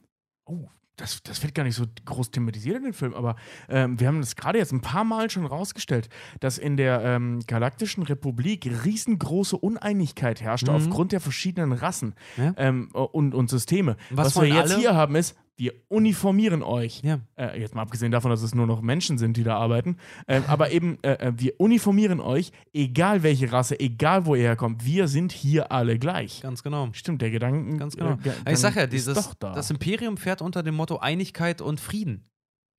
oh, 0.45 0.69
das, 0.97 1.23
das 1.23 1.41
wird 1.43 1.55
gar 1.55 1.63
nicht 1.63 1.75
so 1.75 1.85
groß 2.05 2.31
thematisiert 2.31 2.77
in 2.77 2.83
dem 2.83 2.93
Film, 2.93 3.13
aber 3.13 3.35
ähm, 3.69 3.99
wir 3.99 4.07
haben 4.07 4.19
das 4.19 4.35
gerade 4.35 4.57
jetzt 4.57 4.73
ein 4.73 4.81
paar 4.81 5.03
Mal 5.03 5.29
schon 5.29 5.45
rausgestellt, 5.45 6.09
dass 6.39 6.57
in 6.57 6.75
der 6.75 7.01
ähm, 7.03 7.39
Galaktischen 7.47 8.03
Republik 8.03 8.69
riesengroße 8.83 9.55
Uneinigkeit 9.57 10.41
herrscht 10.41 10.67
aufgrund 10.69 11.11
der 11.11 11.21
verschiedenen 11.21 11.71
Rassen 11.71 12.15
Ja. 12.35 12.53
ähm, 12.57 12.89
und, 12.91 13.33
und 13.33 13.49
Systeme. 13.49 13.95
Was 14.09 14.35
Was, 14.35 14.41
wir 14.43 14.49
jetzt 14.49 14.71
alle? 14.73 14.79
hier 14.79 14.95
haben 14.95 15.15
ist, 15.15 15.35
wir 15.57 15.73
uniformieren 15.89 16.61
euch. 16.63 17.01
Ja. 17.03 17.19
Äh, 17.35 17.59
jetzt 17.59 17.73
mal 17.75 17.81
abgesehen 17.81 18.11
davon, 18.11 18.29
dass 18.31 18.43
es 18.43 18.53
nur 18.53 18.67
noch 18.67 18.81
Menschen 18.81 19.17
sind, 19.17 19.37
die 19.37 19.43
da 19.43 19.57
arbeiten. 19.57 19.97
Ähm, 20.27 20.43
aber 20.47 20.71
eben, 20.71 20.97
äh, 21.03 21.13
äh, 21.13 21.33
wir 21.35 21.59
uniformieren 21.59 22.19
euch, 22.19 22.51
egal 22.73 23.23
welche 23.23 23.51
Rasse, 23.51 23.79
egal 23.79 24.25
wo 24.25 24.35
ihr 24.35 24.43
herkommt. 24.43 24.85
Wir 24.85 25.07
sind 25.07 25.31
hier 25.31 25.71
alle 25.71 25.97
gleich. 25.99 26.41
Ganz 26.41 26.61
genau. 26.63 26.89
Stimmt, 26.93 27.21
der 27.21 27.31
Gedanken. 27.31 27.77
Ganz 27.79 27.97
genau. 27.97 28.13
äh, 28.13 28.17
Ge- 28.17 28.33
ich 28.51 28.59
sag 28.59 28.75
ja, 28.75 28.85
dieses, 28.87 29.15
doch 29.15 29.33
da. 29.33 29.51
das 29.53 29.69
Imperium 29.71 30.17
fährt 30.17 30.41
unter 30.41 30.61
dem 30.63 30.75
Motto 30.75 30.97
Einigkeit 30.99 31.59
und 31.61 31.79
Frieden. 31.79 32.23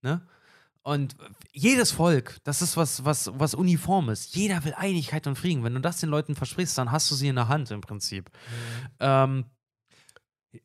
Ne? 0.01 0.21
Und 0.81 1.17
jedes 1.51 1.91
Volk, 1.91 2.37
das 2.45 2.61
ist 2.61 2.77
was, 2.77 3.03
was, 3.03 3.29
was 3.35 3.53
Uniformes. 3.53 4.33
Jeder 4.33 4.63
will 4.63 4.73
Einigkeit 4.77 5.27
und 5.27 5.37
Frieden. 5.37 5.63
Wenn 5.65 5.73
du 5.73 5.81
das 5.81 5.99
den 5.99 6.09
Leuten 6.09 6.35
versprichst, 6.35 6.77
dann 6.77 6.91
hast 6.93 7.11
du 7.11 7.15
sie 7.15 7.27
in 7.27 7.35
der 7.35 7.49
Hand 7.49 7.69
im 7.71 7.81
Prinzip. 7.81 8.29
Ähm, 9.01 9.43
d- 9.43 9.58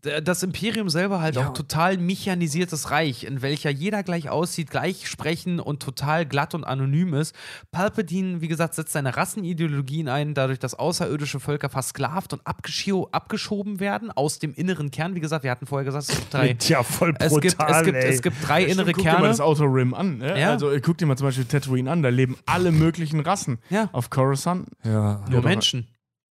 das 0.01 0.43
Imperium 0.43 0.89
selber 0.89 1.21
halt 1.21 1.37
Ja. 1.37 1.49
auch 1.49 1.53
total 1.53 1.99
mechanisiertes 1.99 2.91
Reich, 2.91 3.25
in 3.25 3.43
welcher 3.43 3.69
jeder 3.69 4.03
gleich 4.03 4.31
aussieht, 4.31 4.71
gleich 4.71 5.09
sprechen 5.09 5.61
und 5.61 5.83
total 5.83 6.25
glatt 6.25 6.55
und 6.55 6.65
anonym 6.65 7.13
ist. 7.13 7.35
Palpatine, 7.71 8.41
wie 8.41 8.49
gesagt, 8.49 8.75
setzt 8.75 8.93
seine 8.93 9.15
Rassenideologien 9.15 10.09
ein, 10.09 10.33
dadurch, 10.33 10.59
dass 10.59 10.73
außerirdische 10.75 11.39
Völker 11.39 11.69
versklavt 11.69 12.33
und 12.33 12.47
abgescho 12.47 13.09
abgeschoben 13.13 13.79
werden 13.79 14.11
aus 14.11 14.39
dem 14.39 14.55
inneren 14.55 14.91
Kern. 14.91 15.15
Wie 15.15 15.21
gesagt, 15.21 15.45
wir 15.45 15.51
hatten 15.51 15.67
vorher 15.67 15.85
gesagt, 15.85 16.09
es 16.09 16.17
gibt 16.19 16.33
drei. 16.33 16.57
ja, 16.63 16.83
voll 16.83 17.13
brutal, 17.13 17.27
Es 17.27 17.41
gibt, 17.41 17.57
es, 17.61 17.83
gibt, 17.85 17.97
ey. 17.97 18.11
es 18.15 18.23
gibt 18.23 18.37
drei 18.49 18.63
Ja, 18.63 18.69
innere 18.69 18.85
stimmt, 18.87 18.97
guck 18.97 19.05
dir 19.05 19.11
mal 19.11 19.17
Kerne. 19.17 19.29
das 19.29 19.41
Outer 19.43 19.65
Rim 19.67 19.93
an. 19.93 20.17
Ne? 20.19 20.41
Ja. 20.41 20.51
Also 20.53 20.71
äh, 20.71 20.81
guck 20.81 20.97
dir 20.97 21.05
mal 21.05 21.17
zum 21.19 21.27
Beispiel 21.27 21.45
Tatooine 21.45 21.91
an, 21.91 22.03
da 22.03 22.09
leben 22.09 22.39
alle 22.47 22.73
möglichen 22.73 23.21
Rassen. 23.21 23.59
Ja. 23.69 23.91
Auf 23.93 24.09
Coruscant. 24.09 24.67
ja. 24.83 25.23
Nur. 25.29 25.43
Menschen. 25.43 25.89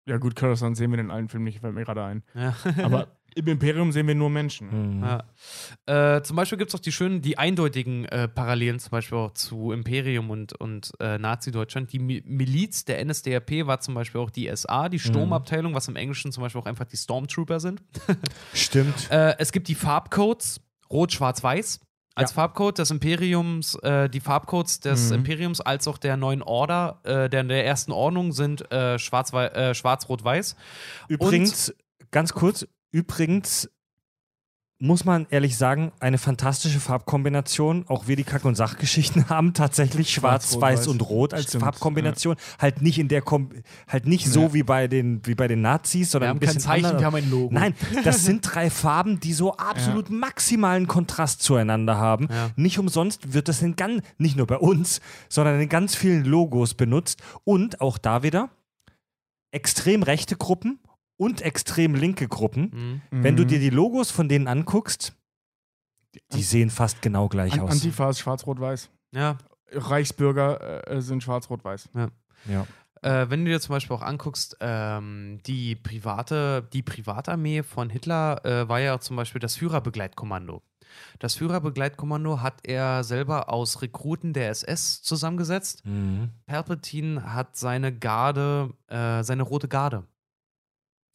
Ja 0.08 0.18
gut, 0.18 0.36
Coruscant 0.36 0.76
sehen 0.78 0.92
wir 0.92 0.98
in 1.00 1.12
allen 1.12 1.30
Filmen 1.30 1.44
nicht, 1.46 1.60
fällt 1.60 1.76
mir 1.76 1.84
gerade 1.86 2.04
ein. 2.04 2.24
Ja. 2.34 2.56
Aber 2.84 3.08
im 3.36 3.48
Imperium 3.48 3.92
sehen 3.92 4.08
wir 4.08 4.16
nur 4.16 4.30
Menschen. 4.30 4.98
Mhm. 4.98 5.04
Ja. 5.04 6.16
Äh, 6.18 6.22
zum 6.24 6.36
Beispiel 6.36 6.58
gibt 6.58 6.72
es 6.72 6.76
auch 6.76 6.80
die 6.84 6.92
schönen, 6.92 7.22
die 7.22 7.38
eindeutigen 7.38 8.06
äh, 8.06 8.28
Parallelen, 8.28 8.80
zum 8.80 8.92
Beispiel 8.92 9.18
auch 9.18 9.32
zu 9.32 9.72
Imperium 9.72 10.30
und, 10.30 10.54
und 10.60 10.92
äh, 11.00 11.18
Nazi-Deutschland. 11.18 11.92
Die 11.94 12.00
Mi 12.00 12.22
Miliz 12.26 12.86
der 12.86 13.04
NSDAP 13.06 13.66
war 13.68 13.80
zum 13.80 13.94
Beispiel 13.94 14.22
auch 14.22 14.30
die 14.30 14.50
SA, 14.56 14.90
die 14.90 15.00
Sturmabteilung, 15.00 15.74
was 15.74 15.88
im 15.88 15.96
Englischen 15.96 16.32
zum 16.32 16.44
Beispiel 16.44 16.62
auch 16.62 16.66
einfach 16.66 16.86
die 16.86 16.98
Stormtrooper 16.98 17.60
sind. 17.60 17.82
Stimmt. 18.54 19.10
Äh, 19.12 19.36
es 19.40 19.52
gibt 19.52 19.68
die 19.68 19.76
Farbcodes, 19.76 20.62
Rot, 20.90 21.12
Schwarz, 21.14 21.42
Weiß. 21.44 21.80
als 22.16 22.32
Ja. 22.32 22.36
Farbcode 22.36 22.78
des 22.80 22.92
Imperiums, 22.92 23.76
äh, 23.76 24.10
die 24.10 24.20
Farbcodes 24.20 24.82
des 24.82 25.10
Mhm. 25.10 25.16
Imperiums 25.20 25.62
als 25.62 25.88
auch 25.88 25.98
der 25.98 26.18
neuen 26.18 26.42
Order, 26.44 27.00
äh, 27.04 27.30
der, 27.30 27.44
der 27.46 27.66
ersten 27.66 27.94
Ordnung 27.94 28.34
sind 28.34 28.70
äh, 28.72 29.00
schwarz, 29.00 29.32
wei- 29.32 29.48
äh, 29.48 29.74
schwarz-rot-weiß. 29.74 30.58
Übrigens, 31.08 31.74
ganz 32.12 32.34
kurz, 32.34 32.68
übrigens 32.92 33.70
muss 34.84 35.06
man 35.06 35.28
ehrlich 35.30 35.58
sagen, 35.58 35.92
eine 36.00 36.18
fantastische 36.18 36.80
Farbkombination. 36.80 37.86
Auch 37.88 38.08
wir, 38.08 38.16
die 38.16 38.24
Kack- 38.24 38.46
und 38.46 38.56
Sachgeschichten, 38.56 39.30
haben 39.30 39.54
tatsächlich 39.54 40.12
Schwarz, 40.12 40.50
Schwarz, 40.54 40.62
Weiß 40.62 40.80
Weiß. 40.80 40.88
und 40.88 41.02
Rot 41.08 41.36
als 41.36 41.50
Stimmt, 41.50 41.66
Farbkombination. 41.66 42.36
Halt 42.58 42.82
nicht 42.82 42.98
in 42.98 43.08
der 43.08 43.22
Kom 43.22 43.52
halt 43.88 44.08
nicht 44.08 44.26
so 44.26 44.42
Ja. 44.46 44.54
wie 44.56 44.64
bei 44.64 44.88
den 44.88 45.22
wie 45.24 45.36
bei 45.36 45.48
den 45.48 45.62
Nazis, 45.62 46.00
Wir 46.00 46.06
sondern 46.08 46.30
haben 46.32 46.38
ein 46.38 46.40
kein 46.40 46.48
bisschen 46.56 46.62
Zeichen, 46.62 46.86
anders. 46.86 47.00
wir 47.00 47.06
haben 47.06 47.16
ein 47.16 47.30
Logo. 47.30 47.54
Nein, 47.54 47.76
das 48.04 48.24
sind 48.26 48.42
drei 48.42 48.72
Farben, 48.72 49.20
die 49.20 49.34
so 49.34 49.56
absolut 49.56 50.10
maximalen 50.10 50.88
Kontrast 50.88 51.44
zueinander 51.44 51.98
haben. 51.98 52.28
Ja. 52.32 52.50
Nicht 52.56 52.80
umsonst 52.80 53.34
wird 53.34 53.50
das 53.50 53.62
in 53.62 53.76
ganz, 53.76 54.02
nicht 54.18 54.36
nur 54.36 54.48
bei 54.48 54.58
uns, 54.58 55.00
sondern 55.30 55.62
in 55.62 55.70
ganz 55.70 55.94
vielen 55.94 56.26
Logos 56.26 56.74
benutzt. 56.74 57.22
Und 57.44 57.82
auch 57.82 58.00
da 58.00 58.24
wieder 58.24 58.50
extrem 59.52 60.02
rechte 60.02 60.36
Gruppen 60.38 60.80
und 61.22 61.42
extrem 61.44 61.94
linke 61.94 62.28
Gruppen. 62.28 63.02
Mhm. 63.12 63.24
Wenn 63.24 63.36
du 63.36 63.44
Mhm. 63.44 63.48
dir 63.50 63.60
die 63.60 63.70
Logos 63.70 64.10
von 64.10 64.28
denen 64.28 64.48
anguckst, 64.48 65.14
die 66.34 66.42
sehen 66.42 66.72
fast 66.72 67.02
genau 67.04 67.28
gleich 67.30 67.54
An 67.54 67.60
aus. 67.62 67.72
Antifa 67.74 68.10
ist 68.10 68.20
schwarz-rot-weiß. 68.20 68.90
Ja. 69.14 69.38
Reichsbürger 69.72 70.88
äh, 70.90 71.02
sind 71.02 71.22
schwarz-rot-weiß. 71.24 71.90
ja. 72.46 72.66
Äh, 73.04 73.30
wenn 73.32 73.46
du 73.46 73.52
dir 73.52 73.60
zum 73.60 73.74
Beispiel 73.74 73.96
auch 73.96 74.02
anguckst, 74.04 74.58
ähm, 74.60 75.40
die 75.48 75.76
private, 75.76 76.68
die 76.74 76.84
Privatarmee 76.84 77.64
von 77.64 77.90
Hitler 77.90 78.46
äh, 78.46 78.70
war 78.70 78.80
ja 78.80 79.00
zum 79.00 79.16
Beispiel 79.16 79.40
das 79.40 79.56
Führerbegleitkommando. 79.56 80.62
Das 81.18 81.34
Führerbegleitkommando 81.36 82.42
hat 82.42 82.60
er 82.64 83.04
selber 83.04 83.50
aus 83.50 83.82
Rekruten 83.82 84.34
der 84.34 84.50
SS 84.50 85.02
zusammengesetzt. 85.02 85.84
Mhm. 85.86 86.30
Palpatine 86.46 87.34
hat 87.34 87.56
seine 87.58 87.92
Garde, 87.98 88.72
äh, 88.88 89.24
seine 89.24 89.44
rote 89.44 89.68
Garde. 89.68 90.04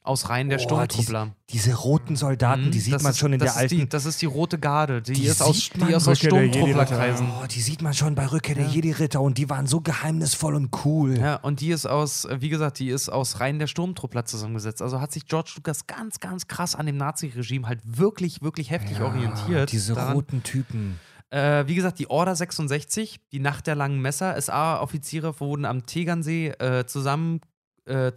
Aus 0.07 0.29
Reihen 0.29 0.49
der 0.49 0.59
Oh, 0.59 0.63
Sturmtruppler. 0.63 1.35
Diese 1.51 1.75
roten 1.75 2.17
Soldaten, 2.17 2.67
Mhm, 2.67 2.71
die 2.71 2.81
sieht 2.81 3.03
man 3.03 3.13
ist- 3.13 3.19
schon 3.19 3.33
in 3.33 3.39
der 3.41 3.49
ist 3.49 3.55
Die, 3.57 3.77
alten. 3.79 3.89
das 3.89 4.05
ist 4.07 4.23
die 4.23 4.27
rote 4.27 4.59
Garde. 4.59 5.03
Die, 5.03 5.13
Die 5.13 5.25
ist 5.27 5.43
aus, 5.43 5.69
die 5.75 5.95
aus 5.95 6.05
Sturmtrupplerkreisen. 6.19 7.27
Oh, 7.43 7.47
die 7.47 7.61
sieht 7.61 7.83
man 7.83 7.95
schon 7.95 8.15
bei 8.15 8.27
Rückkehr 8.27 8.55
der 8.55 8.67
Ja. 8.67 8.71
Jedi-Ritter 8.71 9.21
und 9.21 9.39
die 9.39 9.51
waren 9.51 9.67
so 9.67 9.81
geheimnisvoll 9.81 10.55
und 10.55 10.71
cool. 10.85 11.19
Ja, 11.19 11.37
und 11.37 11.61
die 11.61 11.71
ist 11.71 11.87
aus, 11.87 12.25
äh, 12.25 12.41
wie 12.41 12.49
gesagt, 12.49 12.79
die 12.79 12.89
ist 12.89 13.09
aus 13.09 13.41
Reihen 13.41 13.59
der 13.59 13.67
Sturmtruppler 13.67 14.25
zusammengesetzt. 14.25 14.83
Also 14.83 15.01
hat 15.01 15.13
sich 15.13 15.27
George 15.27 15.53
Lucas 15.57 15.87
ganz, 15.87 16.21
ganz 16.21 16.47
krass 16.47 16.75
an 16.75 16.87
dem 16.87 16.97
Nazi-Regime 16.97 17.67
halt 17.67 17.81
wirklich, 17.85 18.43
wirklich 18.43 18.71
heftig 18.71 18.99
Ja, 18.99 19.07
orientiert. 19.07 19.73
Diese 19.73 19.95
daran. 19.95 20.15
roten 20.15 20.43
Typen. 20.43 20.99
Äh, 21.31 21.67
wie 21.67 21.75
gesagt, 21.75 21.99
die 21.99 22.09
Order 22.09 22.37
66, 22.37 23.19
die 23.33 23.41
Nacht 23.41 23.67
der 23.67 23.75
langen 23.75 24.01
Messer, 24.01 24.37
SA-Offiziere 24.41 25.39
wurden 25.41 25.65
am 25.65 25.85
Tegernsee 25.85 26.51
äh, 26.61 26.87
zusammen, 26.87 27.41
äh, 27.85 28.13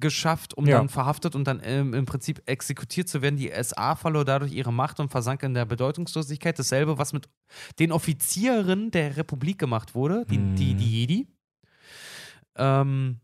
zusammengeschafft, 0.00 0.54
um 0.54 0.66
Ja. 0.66 0.78
dann 0.78 0.88
verhaftet 0.88 1.34
und 1.34 1.44
dann 1.46 1.60
ähm, 1.64 1.94
im 1.94 2.06
Prinzip 2.06 2.42
exekutiert 2.46 3.08
zu 3.08 3.22
werden. 3.22 3.36
Die 3.36 3.52
SA 3.62 3.94
verlor 3.96 4.24
dadurch 4.24 4.52
ihre 4.52 4.72
Macht 4.72 5.00
und 5.00 5.08
versank 5.10 5.42
in 5.42 5.54
der 5.54 5.64
Bedeutungslosigkeit. 5.64 6.58
Dasselbe, 6.58 6.98
was 6.98 7.12
mit 7.12 7.28
den 7.78 7.92
Offizieren 7.92 8.90
der 8.90 9.16
Republik 9.16 9.58
gemacht 9.58 9.94
wurde, 9.94 10.24
die, 10.30 10.36
die, 10.54 10.74
Mhm. 10.74 10.78
die 10.78 11.00
Jedi. 11.00 11.28
Ähm, 12.56 13.20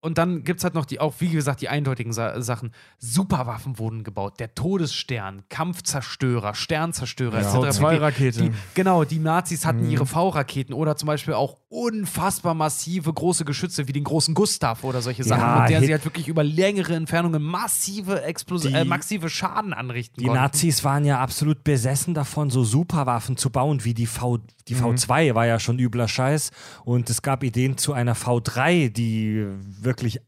und 0.00 0.16
dann 0.16 0.44
gibt 0.44 0.60
es 0.60 0.64
halt 0.64 0.74
noch 0.74 0.84
die, 0.84 1.00
auch 1.00 1.14
wie 1.18 1.28
gesagt, 1.28 1.60
die 1.60 1.68
eindeutigen 1.68 2.12
Sa 2.12 2.40
Sachen. 2.40 2.70
Superwaffen 2.98 3.80
wurden 3.80 4.04
gebaut. 4.04 4.38
Der 4.38 4.54
Todesstern, 4.54 5.42
Kampfzerstörer, 5.48 6.54
Sternzerstörer 6.54 7.40
Ja, 7.42 7.48
etc. 7.64 7.78
V2-Rakete. 7.80 8.42
Die, 8.42 8.52
genau, 8.74 9.02
die 9.02 9.18
Nazis 9.18 9.66
hatten 9.66 9.84
Mhm. 9.86 9.90
ihre 9.90 10.06
V-Raketen 10.06 10.72
oder 10.72 10.96
zum 10.96 11.08
Beispiel 11.08 11.34
auch 11.34 11.56
unfassbar 11.70 12.54
massive 12.54 13.12
große 13.12 13.44
Geschütze 13.44 13.86
wie 13.88 13.92
den 13.92 14.04
großen 14.04 14.34
Gustav 14.34 14.84
oder 14.84 15.02
solche 15.02 15.22
Sachen, 15.22 15.40
Ja, 15.42 15.60
mit 15.60 15.70
der 15.70 15.80
sie 15.82 15.92
halt 15.92 16.04
wirklich 16.04 16.26
über 16.28 16.42
längere 16.42 16.94
Entfernungen 16.94 17.42
massive, 17.42 18.22
Explos 18.22 18.62
Die- 18.62 18.72
äh, 18.72 18.84
massive 18.84 19.28
Schaden 19.28 19.72
anrichten 19.74 20.18
Die 20.18 20.26
konnten. 20.26 20.40
Nazis 20.42 20.82
waren 20.84 21.04
ja 21.04 21.20
absolut 21.20 21.64
besessen 21.64 22.14
davon, 22.14 22.48
so 22.50 22.64
Superwaffen 22.64 23.36
zu 23.36 23.50
bauen, 23.50 23.84
wie 23.84 23.94
die 23.94 24.06
V. 24.06 24.38
Die 24.66 24.76
V2 24.76 25.34
war 25.34 25.46
ja 25.46 25.58
schon 25.60 25.78
übler 25.78 26.08
Scheiß. 26.08 26.50
Und 26.84 27.10
es 27.10 27.22
gab 27.22 27.42
Ideen 27.42 27.76
zu 27.78 27.92
einer 27.92 28.14
V3, 28.16 28.88
die 28.90 29.46
wirklich 29.80 30.20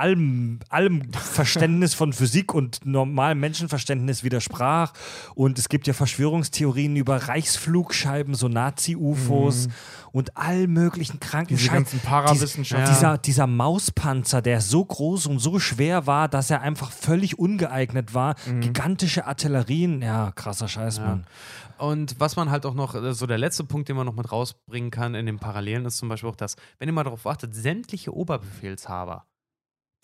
allem, 0.00 0.60
allem 0.68 1.12
Verständnis 1.12 1.94
von 1.94 2.12
Physik 2.12 2.54
und 2.54 2.84
normalem 2.84 3.40
Menschenverständnis 3.40 4.24
widersprach. 4.24 4.92
Und 5.34 5.58
es 5.58 5.68
gibt 5.68 5.86
ja 5.86 5.92
Verschwörungstheorien 5.92 6.96
über 6.96 7.28
Reichsflugscheiben, 7.28 8.34
so 8.34 8.48
Nazi-UFOs 8.48 9.68
und 10.12 10.36
all 10.36 10.66
möglichen 10.66 11.20
kranken 11.20 11.56
Diese 11.56 11.70
ganzen 11.70 12.00
Parawissenschaften. 12.00 12.86
Ja. 12.86 12.92
Dieser, 12.92 13.18
dieser 13.18 13.46
Mauspanzer, 13.46 14.42
der 14.42 14.60
so 14.60 14.84
groß 14.84 15.26
und 15.26 15.38
so 15.38 15.58
schwer 15.58 16.06
war, 16.06 16.28
dass 16.28 16.50
er 16.50 16.62
einfach 16.62 16.90
völlig 16.90 17.38
ungeeignet 17.38 18.14
war. 18.14 18.34
Gigantische 18.60 19.26
Artillerien. 19.26 20.02
Ja, 20.02 20.32
krasser 20.32 20.68
Scheiß, 20.68 20.96
Ja. 20.96 21.04
Mann. 21.04 21.26
Und 21.78 22.20
was 22.20 22.36
man 22.36 22.50
halt 22.50 22.66
auch 22.66 22.74
noch, 22.74 22.94
äh, 22.94 23.14
so 23.14 23.26
der 23.26 23.38
letzte 23.38 23.64
Punkt, 23.64 23.88
den 23.88 23.96
man 23.96 24.04
noch 24.04 24.14
mit 24.14 24.30
rausbringen 24.30 24.90
kann 24.90 25.14
in 25.14 25.24
den 25.24 25.38
Parallelen, 25.38 25.86
ist 25.86 25.96
zum 25.96 26.10
Beispiel 26.10 26.28
auch 26.28 26.36
das, 26.36 26.56
wenn 26.78 26.88
ihr 26.88 26.92
mal 26.92 27.04
darauf 27.04 27.26
achtet, 27.26 27.54
sämtliche 27.54 28.14
Oberbefehlshaber, 28.14 29.24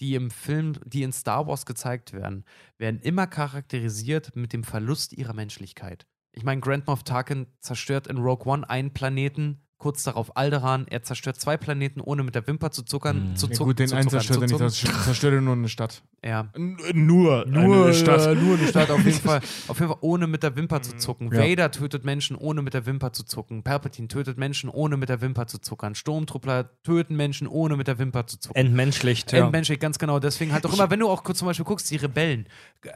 die 0.01 0.15
im 0.15 0.31
Film, 0.31 0.75
die 0.85 1.03
in 1.03 1.13
Star 1.13 1.47
Wars 1.47 1.67
gezeigt 1.67 2.13
werden, 2.13 2.45
werden 2.79 3.01
immer 3.01 3.27
charakterisiert 3.27 4.37
mit 4.37 4.53
dem 4.53 4.65
Verlust 4.65 5.13
ihrer 5.13 5.35
Menschlichkeit. 5.35 6.07
Ich 6.33 6.45
meine, 6.45 6.61
Grand 6.61 6.87
Moff 6.87 7.03
Tarkin 7.03 7.47
zerstört 7.61 8.07
in 8.07 8.19
Rogue 8.19 8.47
One 8.47 8.69
einen 8.69 8.93
Planeten, 8.93 9.66
kurz 9.79 10.03
darauf 10.05 10.37
Alderaan, 10.37 10.87
er 10.89 11.03
zerstört 11.03 11.39
zwei 11.39 11.57
Planeten, 11.57 12.01
ohne 12.01 12.23
mit 12.23 12.35
der 12.35 12.47
Wimper 12.47 12.71
zu 12.71 12.83
zuckern. 12.83 13.31
Mhm. 13.31 13.37
Zu 13.37 13.47
Ja, 13.49 13.53
zucken, 13.53 13.67
gut, 13.71 13.79
den 13.79 13.89
zu 13.89 13.97
einen 13.97 14.09
zuckern, 14.09 14.23
zerstört 14.27 14.61
er 14.61 14.67
nicht, 14.67 15.05
zerstört 15.05 15.35
er 15.35 15.41
nur 15.43 15.53
eine 15.55 15.69
Stadt. 15.69 16.03
Ja. 16.25 16.49
Nur, 16.95 17.45
Nur, 17.47 17.85
eine 17.85 17.95
Stadt. 17.95 18.27
äh, 18.27 18.35
nur 18.35 18.57
eine 18.57 18.67
Stadt, 18.67 18.91
auf 18.91 19.05
jeden 19.05 19.13
Fall. 19.21 19.41
Auf 19.69 19.79
jeden 19.79 19.93
Fall 19.93 19.99
ohne 20.01 20.27
mit 20.27 20.43
der 20.43 20.57
Wimper 20.57 20.83
zu 20.83 20.97
zucken. 20.97 21.31
Ja. 21.33 21.41
Vader 21.41 21.71
tötet 21.71 22.05
Menschen, 22.05 22.37
ohne 22.37 22.63
mit 22.63 22.75
der 22.75 22.87
Wimper 22.87 23.13
zu 23.13 23.25
zucken. 23.25 23.63
Palpatine 23.63 24.09
tötet 24.09 24.39
Menschen, 24.39 24.71
ohne 24.71 24.97
mit 24.97 25.09
der 25.09 25.21
Wimper 25.21 25.47
zu 25.47 25.59
zuckern. 25.59 25.95
Sturmtruppler 25.95 26.71
töten 26.83 27.15
Menschen, 27.17 27.47
ohne 27.47 27.77
mit 27.77 27.87
der 27.87 27.99
Wimper 27.99 28.27
zu 28.27 28.39
zucken. 28.39 28.57
Entmenschlicht. 28.59 29.33
Ja. 29.33 29.45
Endmenschlich, 29.45 29.79
ganz 29.79 29.99
genau. 29.99 30.19
Deswegen 30.19 30.53
halt 30.53 30.65
auch 30.67 30.73
immer, 30.73 30.91
wenn 30.91 31.01
du 31.01 31.09
auch 31.09 31.23
kurz 31.23 31.39
zum 31.39 31.47
Beispiel 31.47 31.65
guckst, 31.67 31.91
die 31.91 31.97
Rebellen, 31.97 32.47
äh, 32.83 32.91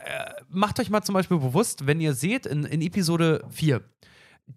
macht 0.48 0.80
euch 0.80 0.90
mal 0.90 1.02
zum 1.02 1.12
Beispiel 1.12 1.38
bewusst, 1.38 1.86
wenn 1.86 2.00
ihr 2.00 2.14
seht, 2.14 2.46
in, 2.46 2.64
in 2.64 2.80
Episode 2.80 3.44
4, 3.50 3.80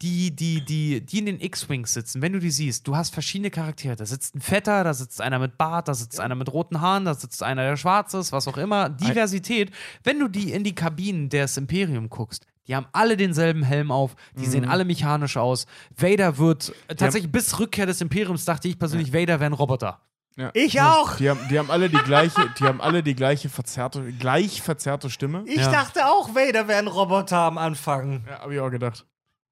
die, 0.02 0.36
die, 0.36 0.64
die, 0.66 1.02
die 1.06 1.20
in 1.20 1.26
den 1.26 1.40
X-Wings 1.42 1.94
sitzen, 1.94 2.22
wenn 2.22 2.34
du 2.34 2.40
die 2.40 2.52
siehst, 2.52 2.88
du 2.88 2.96
hast 2.96 3.14
verschiedene 3.14 3.52
Charaktere. 3.52 3.96
Da 3.96 4.06
sitzt 4.06 4.36
ein 4.36 4.42
Fetter, 4.42 4.84
da 4.84 4.94
sitzt 4.94 5.22
einer 5.22 5.40
mit 5.40 5.58
Bart, 5.58 5.88
da 5.88 5.94
sitzt 5.94 6.20
einer 6.20 6.36
mit 6.36 6.52
roten 6.52 6.82
Haaren, 6.82 7.06
da 7.06 7.14
sitzt 7.14 7.44
einer, 7.44 7.64
der 7.64 7.78
schwarz 7.78 8.14
ist, 8.14 8.32
was 8.32 8.48
auch 8.48 8.58
immer. 8.58 8.90
Diversität. 8.90 9.72
Wenn 10.04 10.20
du 10.20 10.28
die 10.28 10.52
in 10.52 10.64
die 10.64 10.76
Kabinen 10.76 11.30
des 11.30 11.58
Imperium 11.58 12.10
guckst, 12.10 12.46
die 12.68 12.76
haben 12.76 12.86
alle 12.94 13.18
denselben 13.18 13.64
Helm 13.64 13.92
auf, 13.92 14.16
die 14.40 14.46
sehen 14.46 14.66
alle 14.68 14.86
mechanisch 14.86 15.36
aus. 15.38 15.66
Vader 15.98 16.38
wird, 16.38 16.74
äh, 16.88 16.96
tatsächlich 16.96 17.32
bis 17.32 17.60
Rückkehr 17.60 17.86
des 17.86 18.00
Imperiums 18.00 18.46
dachte 18.46 18.68
ich 18.70 18.80
persönlich, 18.80 19.12
Vader 19.14 19.40
wäre 19.40 19.50
ein 19.50 19.54
Roboter. 19.54 20.00
Ja. 20.36 20.50
Ich 20.54 20.82
auch. 20.82 21.18
Die 21.18 21.30
haben, 21.30 21.40
die 21.50 21.60
haben 21.60 21.70
alle 21.70 21.90
die 21.90 21.98
gleiche, 21.98 22.50
die 22.60 22.64
haben 22.64 22.82
alle 22.82 23.04
die 23.04 23.14
gleiche 23.16 23.50
verzerrte, 23.50 24.12
gleich 24.14 24.62
verzerrte 24.64 25.10
Stimme. 25.12 25.44
Ich 25.46 25.58
Ja. 25.58 25.72
dachte 25.72 26.08
auch, 26.08 26.30
Vader 26.34 26.68
wäre 26.68 26.80
ein 26.80 26.88
Roboter 26.88 27.38
am 27.38 27.58
Anfang. 27.60 28.24
Ja, 28.28 28.40
hab 28.40 28.50
ich 28.50 28.60
auch 28.60 28.72
gedacht. 28.72 29.06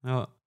Ja. 0.04 0.41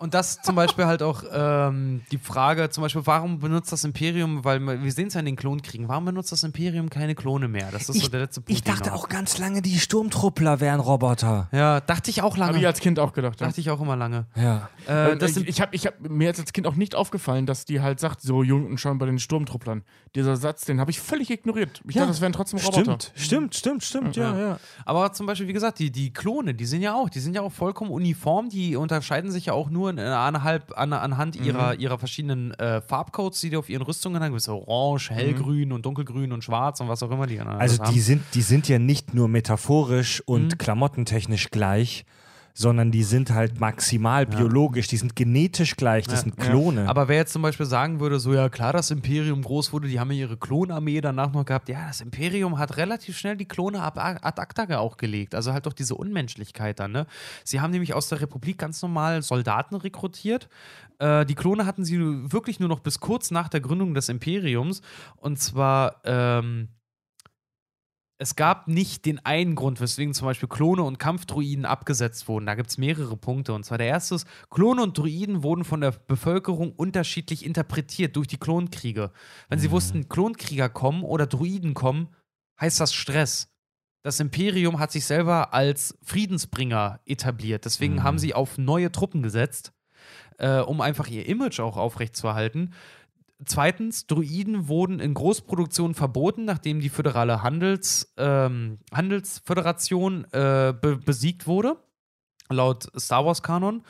Und 0.00 0.14
das 0.14 0.40
zum 0.42 0.54
Beispiel 0.54 0.86
halt 0.86 1.02
auch 1.02 1.24
ähm, 1.32 2.02
die 2.12 2.18
Frage, 2.18 2.70
zum 2.70 2.82
Beispiel, 2.82 3.02
warum 3.04 3.40
benutzt 3.40 3.72
das 3.72 3.82
Imperium, 3.82 4.44
weil 4.44 4.60
wir 4.82 4.92
sehen 4.92 5.08
es 5.08 5.14
ja 5.14 5.20
in 5.20 5.26
den 5.26 5.34
Klonkriegen, 5.34 5.88
warum 5.88 6.04
benutzt 6.04 6.30
das 6.30 6.44
Imperium 6.44 6.88
keine 6.88 7.16
Klone 7.16 7.48
mehr? 7.48 7.68
Das 7.72 7.82
ist 7.82 7.86
so 7.88 7.92
Ich, 7.94 8.10
der 8.10 8.20
letzte 8.20 8.40
Punkt. 8.40 8.50
ich 8.52 8.62
dachte 8.62 8.94
auch 8.94 9.08
ganz 9.08 9.38
lange, 9.38 9.60
die 9.60 9.76
Sturmtruppler 9.80 10.60
wären 10.60 10.78
Roboter. 10.78 11.48
Ja, 11.50 11.80
dachte 11.80 12.10
ich 12.10 12.22
auch 12.22 12.36
Habe 12.36 12.40
lange. 12.40 12.58
ich 12.60 12.66
als 12.66 12.78
Kind 12.78 13.00
auch 13.00 13.12
gedacht. 13.12 13.40
Ja. 13.40 13.48
dachte 13.48 13.60
ich 13.60 13.70
auch 13.70 13.80
immer 13.80 13.96
lange. 13.96 14.26
Ja. 14.36 14.68
Äh, 14.86 15.16
das 15.16 15.30
ich 15.30 15.34
sind, 15.34 15.48
ich 15.48 15.60
habe 15.60 15.74
ich 15.74 15.86
hab, 15.86 16.00
mir 16.08 16.28
als 16.28 16.52
Kind 16.52 16.68
auch 16.68 16.76
nicht 16.76 16.94
aufgefallen, 16.94 17.46
dass 17.46 17.64
die 17.64 17.80
halt 17.80 17.98
sagt, 17.98 18.20
so 18.20 18.44
jung 18.44 18.66
und 18.66 18.78
schon 18.78 18.98
bei 18.98 19.06
den 19.06 19.18
Sturmtrupplern. 19.18 19.82
Dieser 20.14 20.36
Satz, 20.36 20.64
den 20.64 20.78
habe 20.78 20.92
ich 20.92 21.00
völlig 21.00 21.28
ignoriert. 21.30 21.82
Ich 21.88 21.96
Ja, 21.96 22.02
dachte, 22.02 22.12
das 22.12 22.20
wären 22.20 22.32
trotzdem 22.32 22.60
Roboter. 22.60 22.82
Stimmt, 22.84 23.12
stimmt, 23.16 23.54
stimmt, 23.54 23.84
stimmt, 23.84 24.16
ja, 24.16 24.38
ja. 24.38 24.60
aber 24.84 25.12
zum 25.12 25.26
Beispiel, 25.26 25.48
wie 25.48 25.52
gesagt, 25.52 25.80
die, 25.80 25.90
die 25.90 26.12
Klone, 26.12 26.54
die 26.54 26.66
sind 26.66 26.82
ja 26.82 26.94
auch, 26.94 27.10
die 27.10 27.18
sind 27.20 27.34
ja 27.34 27.42
auch 27.42 27.52
vollkommen 27.52 27.90
uniform, 27.90 28.48
die 28.48 28.76
unterscheiden 28.76 29.32
sich 29.32 29.46
ja 29.46 29.54
auch 29.54 29.70
nur 29.70 29.87
in, 29.88 29.98
anhalb, 29.98 30.76
an, 30.76 30.92
anhand 30.92 31.36
ihrer, 31.36 31.74
ihrer 31.74 31.98
verschiedenen 31.98 32.52
äh, 32.54 32.80
Farbcodes, 32.80 33.40
die 33.40 33.50
die 33.50 33.56
auf 33.56 33.68
ihren 33.70 33.82
Rüstungen 33.82 34.22
haben. 34.22 34.38
So 34.38 34.66
orange, 34.66 35.10
hellgrün 35.10 35.72
und 35.72 35.86
dunkelgrün 35.86 36.32
und 36.32 36.44
schwarz 36.44 36.80
und 36.80 36.88
was 36.88 37.02
auch 37.02 37.10
immer 37.10 37.26
die 37.26 37.40
Also 37.40 37.48
alles 37.50 37.76
die 37.76 37.82
haben. 37.82 38.00
sind, 38.00 38.22
die 38.34 38.42
sind 38.42 38.68
ja 38.68 38.78
nicht 38.78 39.14
nur 39.14 39.28
metaphorisch 39.28 40.22
und 40.26 40.52
Mhm. 40.54 40.58
klamottentechnisch 40.58 41.50
gleich, 41.50 42.04
sondern 42.58 42.90
die 42.90 43.04
sind 43.04 43.30
halt 43.30 43.60
maximal 43.60 44.26
biologisch, 44.26 44.88
die 44.88 44.96
sind 44.96 45.14
genetisch 45.14 45.76
gleich, 45.76 46.06
das 46.06 46.14
Ja. 46.14 46.20
sind 46.22 46.38
Klone. 46.38 46.88
Aber 46.88 47.06
wer 47.06 47.14
jetzt 47.14 47.32
zum 47.32 47.40
Beispiel 47.40 47.66
sagen 47.66 48.00
würde, 48.00 48.18
so 48.18 48.34
ja 48.34 48.48
klar, 48.48 48.72
das 48.72 48.90
Imperium 48.90 49.42
groß 49.42 49.72
wurde, 49.72 49.86
die 49.86 50.00
haben 50.00 50.10
ja 50.10 50.18
ihre 50.26 50.36
Klonarmee 50.36 51.00
danach 51.00 51.32
noch 51.32 51.44
gehabt. 51.44 51.68
Ja, 51.68 51.86
das 51.86 52.00
Imperium 52.00 52.58
hat 52.58 52.76
relativ 52.76 53.16
schnell 53.16 53.36
die 53.36 53.44
Klone 53.44 53.80
ab 53.80 53.96
ad 53.96 54.40
acta 54.42 54.76
auch 54.78 54.96
gelegt. 54.96 55.36
Also 55.36 55.52
halt 55.52 55.66
doch 55.66 55.72
diese 55.72 55.94
Unmenschlichkeit 55.94 56.80
dann, 56.80 56.90
ne? 56.90 57.06
Sie 57.44 57.60
haben 57.60 57.70
nämlich 57.70 57.94
aus 57.94 58.08
der 58.08 58.20
Republik 58.20 58.58
ganz 58.58 58.82
normal 58.82 59.22
Soldaten 59.22 59.76
rekrutiert. 59.76 60.48
Äh, 60.98 61.24
die 61.26 61.36
Klone 61.36 61.64
hatten 61.64 61.84
sie 61.84 61.96
wirklich 62.32 62.58
nur 62.58 62.68
noch 62.68 62.80
bis 62.80 62.98
kurz 62.98 63.30
nach 63.30 63.48
der 63.48 63.60
Gründung 63.60 63.94
des 63.94 64.08
Imperiums. 64.08 64.82
Und 65.14 65.38
zwar, 65.38 66.00
ähm, 66.04 66.70
es 68.20 68.34
gab 68.34 68.66
nicht 68.66 69.04
den 69.06 69.24
einen 69.24 69.54
Grund, 69.54 69.80
weswegen 69.80 70.12
zum 70.12 70.26
Beispiel 70.26 70.48
Klone 70.48 70.82
und 70.82 70.98
Kampfdruiden 70.98 71.64
abgesetzt 71.64 72.26
wurden. 72.26 72.46
Da 72.46 72.56
gibt 72.56 72.68
es 72.68 72.76
mehrere 72.76 73.16
Punkte. 73.16 73.52
Und 73.52 73.64
zwar 73.64 73.78
der 73.78 73.86
erste 73.86 74.16
ist, 74.16 74.26
Klone 74.50 74.82
und 74.82 74.98
Druiden 74.98 75.44
wurden 75.44 75.64
von 75.64 75.80
der 75.80 75.92
Bevölkerung 75.92 76.72
unterschiedlich 76.72 77.46
interpretiert 77.46 78.16
durch 78.16 78.26
die 78.26 78.36
Klonkriege. 78.36 79.12
Wenn 79.48 79.60
sie 79.60 79.70
wussten, 79.70 80.08
Klonkrieger 80.08 80.68
kommen 80.68 81.04
oder 81.04 81.28
Druiden 81.28 81.74
kommen, 81.74 82.08
heißt 82.60 82.80
das 82.80 82.92
Stress. 82.92 83.54
Das 84.02 84.18
Imperium 84.18 84.80
hat 84.80 84.90
sich 84.90 85.04
selber 85.04 85.54
als 85.54 85.96
Friedensbringer 86.02 87.00
etabliert. 87.04 87.64
Deswegen 87.64 88.02
haben 88.02 88.18
sie 88.18 88.34
auf 88.34 88.58
neue 88.58 88.90
Truppen 88.90 89.22
gesetzt, 89.22 89.72
äh, 90.38 90.58
um 90.58 90.80
einfach 90.80 91.06
ihr 91.06 91.26
Image 91.26 91.60
auch 91.60 91.76
aufrechtzuerhalten. 91.76 92.74
Zweitens, 93.44 94.06
Druiden 94.08 94.66
wurden 94.66 94.98
in 94.98 95.14
Großproduktion 95.14 95.94
verboten, 95.94 96.44
nachdem 96.44 96.80
die 96.80 96.88
föderale 96.88 97.42
Handels, 97.42 98.12
ähm, 98.16 98.78
Handelsföderation 98.92 100.24
äh, 100.32 100.74
be 100.80 100.96
besiegt 100.96 101.46
wurde, 101.46 101.76
laut 102.48 102.90
Star 102.98 103.24
Wars-Kanon. 103.24 103.84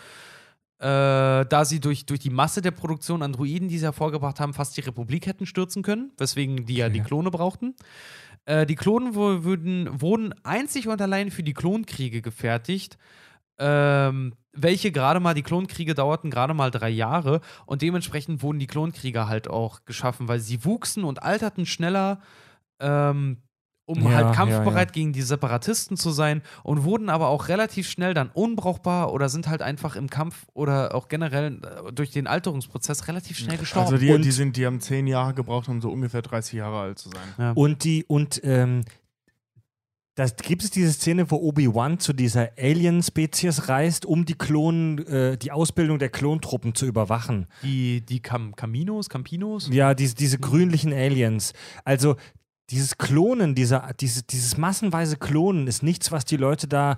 Äh, 0.81 1.45
da 1.47 1.65
sie 1.65 1.81
durch, 1.81 2.07
durch 2.07 2.21
die 2.21 2.31
Masse 2.31 2.63
der 2.63 2.71
Produktion 2.71 3.23
an 3.23 3.33
Druiden, 3.33 3.69
die 3.69 3.79
sie 3.79 3.87
hervorgebracht 3.87 4.39
haben, 4.39 4.55
fast 4.55 4.77
die 4.77 4.83
Republik 4.83 5.27
hätten 5.27 5.45
stürzen 5.45 5.83
können, 5.83 6.13
weswegen 6.19 6.67
die 6.67 6.77
ja 6.77 6.89
die 6.89 7.01
Klone 7.01 7.31
brauchten. 7.31 7.75
Äh, 8.45 8.65
die 8.65 8.77
Klonen 8.77 9.15
wurden 9.15 10.35
einzig 10.45 10.87
und 10.87 11.03
allein 11.03 11.31
für 11.31 11.43
die 11.43 11.55
Klonkriege 11.55 12.23
gefertigt, 12.23 12.97
ähm, 13.59 14.35
welche 14.53 14.91
gerade 14.93 15.21
mal, 15.21 15.35
die 15.35 15.43
Klonkriege 15.43 15.95
dauerten 15.95 16.31
gerade 16.31 16.55
mal 16.55 16.71
drei 16.71 16.89
Jahre 16.91 17.41
und 17.67 17.83
dementsprechend 17.83 18.43
wurden 18.43 18.59
die 18.59 18.67
Klonkrieger 18.67 19.29
halt 19.29 19.49
auch 19.49 19.85
geschaffen, 19.85 20.29
weil 20.29 20.41
sie 20.41 20.65
wuchsen 20.65 21.05
und 21.05 21.23
alterten 21.23 21.67
schneller, 21.67 22.21
ähm, 22.81 23.39
um 23.87 24.03
Ja, 24.03 24.11
halt 24.17 24.35
kampfbereit 24.37 24.75
ja, 24.75 24.81
ja. 24.81 24.85
gegen 24.93 25.13
die 25.15 25.23
Separatisten 25.23 25.97
zu 25.97 26.11
sein 26.11 26.43
und 26.63 26.85
wurden 26.85 27.09
aber 27.09 27.29
auch 27.29 27.49
relativ 27.49 27.89
schnell 27.89 28.13
dann 28.13 28.29
unbrauchbar 28.35 29.13
oder 29.15 29.31
sind 29.31 29.49
halt 29.49 29.63
einfach 29.63 29.97
im 29.97 30.11
Kampf 30.11 30.45
oder 30.53 30.95
auch 30.95 31.09
generell 31.09 31.61
äh, 31.63 31.93
durch 31.93 32.11
den 32.11 32.27
Alterungsprozess 32.27 33.09
relativ 33.09 33.39
schnell 33.39 33.57
gestorben. 33.57 33.87
Also 33.95 33.97
die, 33.99 34.11
Und- 34.13 34.25
die, 34.27 34.31
sind, 34.31 34.57
die 34.59 34.67
haben 34.67 34.81
zehn 34.81 35.07
Jahre 35.07 35.33
gebraucht, 35.33 35.69
um 35.69 35.81
so 35.81 35.91
ungefähr 35.91 36.21
30 36.21 36.53
Jahre 36.55 36.81
alt 36.81 36.99
zu 36.99 37.09
sein. 37.09 37.29
ja. 37.39 37.53
Und 37.53 37.83
die, 37.85 38.05
und 38.07 38.41
ähm, 38.45 38.83
das 40.19 40.35
gibt 40.35 40.65
es 40.65 40.73
diese 40.73 40.93
Szene, 40.93 41.31
wo 41.31 41.37
Obi-Wan 41.37 42.01
zu 42.01 42.13
dieser 42.13 42.51
Alien-Spezies 42.59 43.69
reist, 43.69 44.05
um 44.05 44.25
die 44.25 44.35
Klonen, 44.35 45.07
äh, 45.07 45.39
die 45.39 45.53
Ausbildung 45.53 46.01
der 46.01 46.09
Klontruppen 46.09 46.75
zu 46.75 46.87
überwachen. 46.87 47.47
die 47.63 48.01
die 48.01 48.19
Cam 48.19 48.57
Caminos, 48.57 49.09
Campinos? 49.09 49.69
Ja, 49.71 49.95
diese, 49.95 50.17
diese 50.17 50.39
grünlichen 50.39 50.93
Aliens. 50.93 51.53
Also 51.85 52.17
dieses 52.71 52.99
Klonen, 52.99 53.55
dieser, 53.55 53.91
diese, 54.01 54.25
dieses 54.25 54.57
massenweise 54.57 55.19
Klonen 55.19 55.69
ist 55.69 55.85
nichts, 55.85 56.11
was 56.11 56.25
die 56.25 56.37
Leute 56.37 56.67
da 56.67 56.97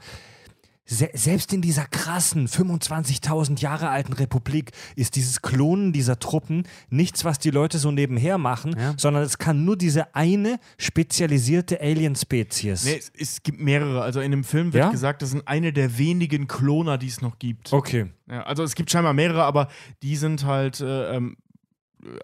se 0.93 1.09
selbst 1.15 1.52
in 1.52 1.62
dieser 1.62 1.85
krassen 1.86 2.49
25.000 2.49 3.60
Jahre 3.60 3.91
alten 3.91 4.12
Republik 4.12 4.73
ist 4.97 5.15
dieses 5.15 5.41
Klonen 5.41 5.93
dieser 5.93 6.19
Truppen 6.19 6.65
nichts, 6.89 7.25
was 7.25 7.39
die 7.39 7.51
Leute 7.51 7.78
so 7.78 7.93
nebenher 7.93 8.39
machen, 8.39 8.75
Ja. 8.77 8.94
sondern 8.97 9.23
es 9.23 9.39
kann 9.39 9.65
nur 9.65 9.77
diese 9.77 10.15
eine 10.17 10.59
spezialisierte 10.78 11.81
Alien-Spezies. 11.81 12.85
Nee, 12.85 12.97
es, 12.99 13.12
es 13.17 13.43
gibt 13.43 13.60
mehrere. 13.60 14.02
Also 14.02 14.20
in 14.20 14.33
dem 14.33 14.43
Film 14.44 14.73
wird 14.73 14.85
Ja? 14.86 14.91
gesagt, 14.91 15.23
das 15.23 15.31
sind 15.31 15.47
eine 15.47 15.73
der 15.73 15.97
wenigen 15.97 16.49
Kloner, 16.49 16.99
die 16.99 17.07
es 17.07 17.20
noch 17.20 17.39
gibt. 17.39 17.73
Okay. 17.73 18.07
Ja, 18.28 18.43
also 18.43 18.62
es 18.65 18.75
gibt 18.75 18.91
scheinbar 18.91 19.12
mehrere, 19.12 19.44
aber 19.44 19.69
die 20.02 20.17
sind 20.17 20.44
halt, 20.44 20.81
äh, 20.81 21.15
ähm, 21.17 21.36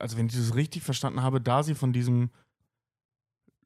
also 0.00 0.16
wenn 0.18 0.26
ich 0.26 0.34
das 0.36 0.54
richtig 0.54 0.82
verstanden 0.82 1.22
habe, 1.22 1.40
da 1.40 1.62
sie 1.62 1.74
von 1.74 1.92
diesem 1.92 2.30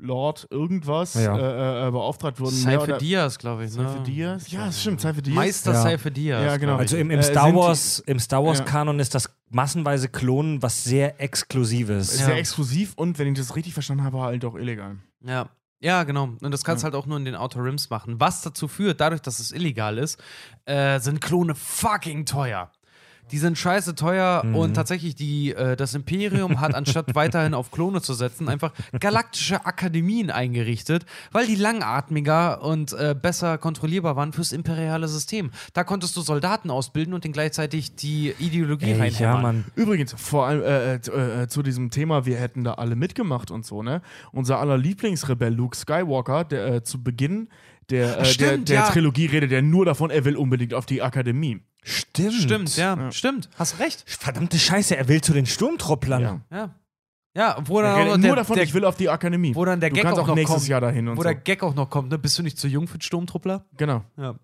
Lord 0.01 0.47
irgendwas 0.51 1.15
Ja. 1.15 1.37
äh, 1.37 1.89
äh, 1.89 1.91
beauftragt 1.91 2.41
wurden. 2.41 2.55
Seife 2.57 2.99
Diaz, 2.99 3.39
glaube 3.39 3.65
ich. 3.65 3.77
Ne? 3.77 3.89
Seife 3.89 4.01
Diaz? 4.03 4.51
Ja, 4.51 4.67
das 4.67 4.81
stimmt, 4.81 5.01
Seife 5.01 5.23
Diaz. 5.23 5.35
Meister 5.37 5.73
Ja. 5.73 5.83
Seife 5.83 6.11
Diaz. 6.11 6.43
Ja, 6.45 6.57
genau. 6.57 6.77
Also 6.77 6.97
im, 6.97 7.11
im 7.11 7.19
Äh, 7.21 7.23
Star 7.23 7.55
Wars, 7.55 7.99
im 8.01 8.19
Star 8.19 8.45
Wars 8.45 8.59
Ja. 8.61 8.65
Kanon 8.65 8.99
ist 9.01 9.15
das 9.15 9.29
massenweise 9.51 10.09
Klonen 10.09 10.63
was 10.63 10.85
sehr 10.85 11.21
Exklusives. 11.21 12.19
Ja. 12.19 12.27
Sehr 12.27 12.37
exklusiv 12.37 12.95
und, 12.97 13.19
wenn 13.19 13.29
ich 13.33 13.39
das 13.39 13.55
richtig 13.57 13.75
verstanden 13.75 14.05
habe, 14.05 14.21
halt 14.21 14.45
auch 14.45 14.55
illegal. 14.55 14.97
Ja. 15.25 15.49
Ja, 15.83 16.05
genau. 16.05 16.25
Und 16.43 16.51
das 16.51 16.63
kannst 16.63 16.83
du 16.83 16.85
halt 16.85 16.95
auch 16.95 17.07
nur 17.07 17.17
in 17.17 17.25
den 17.25 17.35
Outer 17.35 17.65
Rims 17.65 17.89
machen. 17.89 18.21
Was 18.21 18.43
dazu 18.43 18.69
führt, 18.69 19.01
dadurch, 19.01 19.23
dass 19.23 19.39
es 19.39 19.51
illegal 19.51 19.97
ist, 19.97 20.23
äh, 20.67 21.01
sind 21.01 21.23
Klone 21.23 21.55
fucking 21.55 22.27
teuer. 22.27 22.71
Die 23.33 23.39
sind 23.39 23.57
scheiße 23.59 23.95
teuer 23.95 24.43
Mhm. 24.45 24.55
und 24.57 24.75
tatsächlich 24.75 25.15
die, 25.15 25.53
äh, 25.53 25.77
das 25.77 25.95
Imperium 25.95 26.61
hat 26.61 26.75
anstatt 26.75 27.07
weiterhin 27.15 27.55
auf 27.55 27.71
Klone 27.71 28.01
zu 28.03 28.15
setzen, 28.15 28.49
einfach 28.49 28.73
galaktische 28.99 29.65
Akademien 29.67 30.31
eingerichtet, 30.31 31.07
weil 31.33 31.47
die 31.47 31.55
langatmiger 31.57 32.63
und 32.63 32.93
äh, 32.93 33.15
besser 33.21 33.59
kontrollierbar 33.59 34.17
waren 34.17 34.33
fürs 34.33 34.53
imperiale 34.53 35.09
System. 35.09 35.51
Da 35.73 35.85
konntest 35.85 36.17
du 36.17 36.21
Soldaten 36.23 36.71
ausbilden 36.71 37.15
und 37.15 37.25
denen 37.25 37.33
gleichzeitig 37.33 37.95
die 37.97 38.35
Ideologie 38.39 38.93
Ey, 38.93 39.09
ja. 39.11 39.37
Mann. 39.39 39.65
Übrigens, 39.75 40.15
vor 40.17 40.47
allem 40.47 40.63
äh, 40.63 40.95
äh, 40.95 41.01
zu- 41.01 41.13
äh, 41.13 41.49
zu 41.49 41.63
diesem 41.63 41.91
Thema, 41.91 42.27
wir 42.27 42.37
hätten 42.37 42.65
da 42.65 42.75
alle 42.75 42.97
mitgemacht 42.97 43.51
und 43.51 43.65
so, 43.65 43.83
ne? 43.83 44.03
Unser 44.33 44.59
aller 44.59 44.79
Lieblingsrebell 44.79 45.55
Luke 45.55 45.77
Skywalker, 45.77 46.45
der 46.45 46.67
äh, 46.75 46.83
zu 46.83 47.03
Beginn 47.03 47.49
der, 47.91 48.15
äh, 48.15 48.17
der, 48.19 48.25
Stimmt, 48.25 48.69
der 48.69 48.77
ja. 48.77 48.89
Trilogie 48.91 49.27
redet 49.27 49.51
er 49.53 49.63
nur 49.63 49.85
davon, 49.85 50.11
er 50.11 50.25
will 50.25 50.37
unbedingt 50.37 50.75
auf 50.75 50.87
die 50.87 51.03
Akademie. 51.03 51.61
Stimmt. 51.83 52.35
Stimmt, 52.35 52.77
ja, 52.77 53.11
stimmt. 53.13 53.49
Hast 53.57 53.79
recht. 53.79 54.05
Verdammte 54.07 54.59
Scheiße, 54.59 54.97
er 54.97 55.09
will 55.09 55.21
zu 55.21 55.33
den 55.33 55.47
Sturmtrupplern. 55.47 56.23
Ja. 56.23 56.41
Ja. 56.51 56.75
Ja, 57.37 57.57
wo 57.65 57.81
Er 57.81 57.95
dann, 57.95 58.07
nur 58.07 58.19
der, 58.19 58.35
davon, 58.37 58.57
der, 58.57 58.65
ich 58.65 58.75
will 58.75 58.85
auf 58.85 58.97
die 58.97 59.09
Akademie. 59.09 59.55
wo 59.55 59.65
dann 59.65 59.79
der 59.79 59.91
du 59.91 59.95
Gag 59.95 60.03
kannst 60.05 60.19
auch 60.19 60.25
auch 60.25 60.29
noch 60.29 60.35
nächstes 60.35 60.63
kommt, 60.63 60.69
Jahr 60.69 60.81
dahin 60.81 61.07
und 61.07 61.17
wo 61.17 61.21
so. 61.23 61.29
der 61.29 61.37
Gag 61.37 61.63
auch 61.63 61.75
noch 61.75 61.89
kommt, 61.89 62.11
ne? 62.11 62.19
Bist 62.19 62.37
du 62.39 62.43
nicht 62.43 62.59
zu 62.59 62.67
jung 62.67 62.89
für 62.89 62.99
den 62.99 63.03
Sturmtruppler? 63.03 63.65
genau. 63.77 64.03
Ja. 64.17 64.35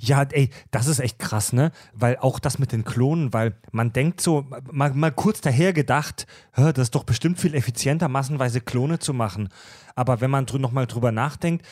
Ja, 0.00 0.22
ey, 0.22 0.50
das 0.72 0.88
ist 0.88 0.98
echt 0.98 1.20
krass, 1.20 1.52
ne? 1.52 1.70
Weil 1.92 2.16
auch 2.16 2.40
das 2.40 2.58
mit 2.58 2.72
den 2.72 2.84
Klonen, 2.84 3.32
weil 3.32 3.56
man 3.70 3.92
denkt 3.92 4.20
so, 4.20 4.44
mal, 4.72 4.92
mal 4.92 5.12
kurz 5.12 5.40
daher 5.40 5.72
gedacht, 5.72 6.26
das 6.56 6.76
ist 6.76 6.94
doch 6.96 7.04
bestimmt 7.04 7.38
viel 7.38 7.54
effizienter, 7.54 8.08
massenweise 8.08 8.60
Klone 8.60 8.98
zu 8.98 9.14
machen. 9.14 9.48
Aber 9.94 10.20
wenn 10.20 10.32
man 10.32 10.46
drü 10.46 10.58
nochmal 10.58 10.88
drüber 10.88 11.12
nachdenkt, 11.12 11.64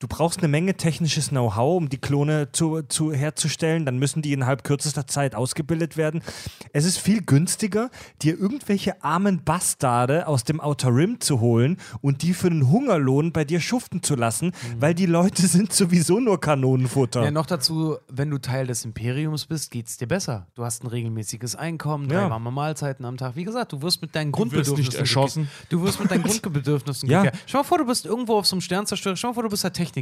du 0.00 0.08
brauchst 0.08 0.38
eine 0.40 0.48
Menge 0.48 0.74
technisches 0.74 1.28
Know-how, 1.28 1.76
um 1.78 1.88
die 1.88 1.98
Klone 1.98 2.50
zu, 2.52 2.82
zu, 2.82 3.12
herzustellen, 3.12 3.86
dann 3.86 3.98
müssen 3.98 4.22
die 4.22 4.32
innerhalb 4.32 4.64
kürzester 4.64 5.06
Zeit 5.06 5.34
ausgebildet 5.34 5.96
werden. 5.96 6.22
Es 6.72 6.84
ist 6.84 6.98
viel 6.98 7.22
günstiger, 7.22 7.90
dir 8.20 8.38
irgendwelche 8.38 9.02
armen 9.02 9.42
Bastarde 9.44 10.26
aus 10.26 10.44
dem 10.44 10.60
Outer 10.60 10.94
Rim 10.94 11.20
zu 11.20 11.40
holen 11.40 11.78
und 12.02 12.22
die 12.22 12.34
für 12.34 12.48
einen 12.48 12.70
Hungerlohn 12.70 13.32
bei 13.32 13.44
dir 13.44 13.60
schuften 13.60 14.02
zu 14.02 14.14
lassen, 14.14 14.52
weil 14.78 14.94
die 14.94 15.06
Leute 15.06 15.46
sind 15.46 15.72
sowieso 15.72 16.20
nur 16.20 16.40
Kanonenfutter. 16.40 17.24
Ja, 17.24 17.30
noch 17.30 17.46
dazu, 17.46 17.96
wenn 18.08 18.30
du 18.30 18.38
Teil 18.38 18.66
des 18.66 18.84
Imperiums 18.84 19.46
bist, 19.46 19.70
geht's 19.70 19.96
dir 19.96 20.08
besser. 20.08 20.48
Du 20.54 20.64
hast 20.64 20.82
ein 20.84 20.88
regelmäßiges 20.88 21.56
Einkommen, 21.56 22.08
drei 22.08 22.16
Ja. 22.22 22.30
warme 22.30 22.50
Mahlzeiten 22.50 23.04
am 23.06 23.16
Tag. 23.16 23.36
Wie 23.36 23.44
gesagt, 23.44 23.72
du 23.72 23.80
wirst 23.80 24.02
mit 24.02 24.14
deinen 24.14 24.28
wirst 24.28 24.36
Grundbedürfnissen 24.36 24.84
nicht 24.84 24.94
erschossen. 24.98 25.48
Du 25.70 25.82
wirst 25.82 26.00
mit 26.00 26.10
deinen 26.10 26.22
Grundbedürfnissen 26.24 27.08
Ja. 27.08 27.22
geklärt. 27.22 27.42
Stell 27.46 27.60
mal 27.60 27.64
vor, 27.64 27.78
du 27.78 27.86
bist 27.86 28.04
irgendwo 28.04 28.36
auf 28.36 28.46
so 28.46 28.56
einem 28.56 28.60
Sternzerstörer. 28.60 29.16
Stell 29.16 29.30
mal 29.30 29.34
vor, 29.34 29.44
du 29.44 29.48
bist 29.48 29.64
der 29.64 29.72
Techniker. 29.72 29.93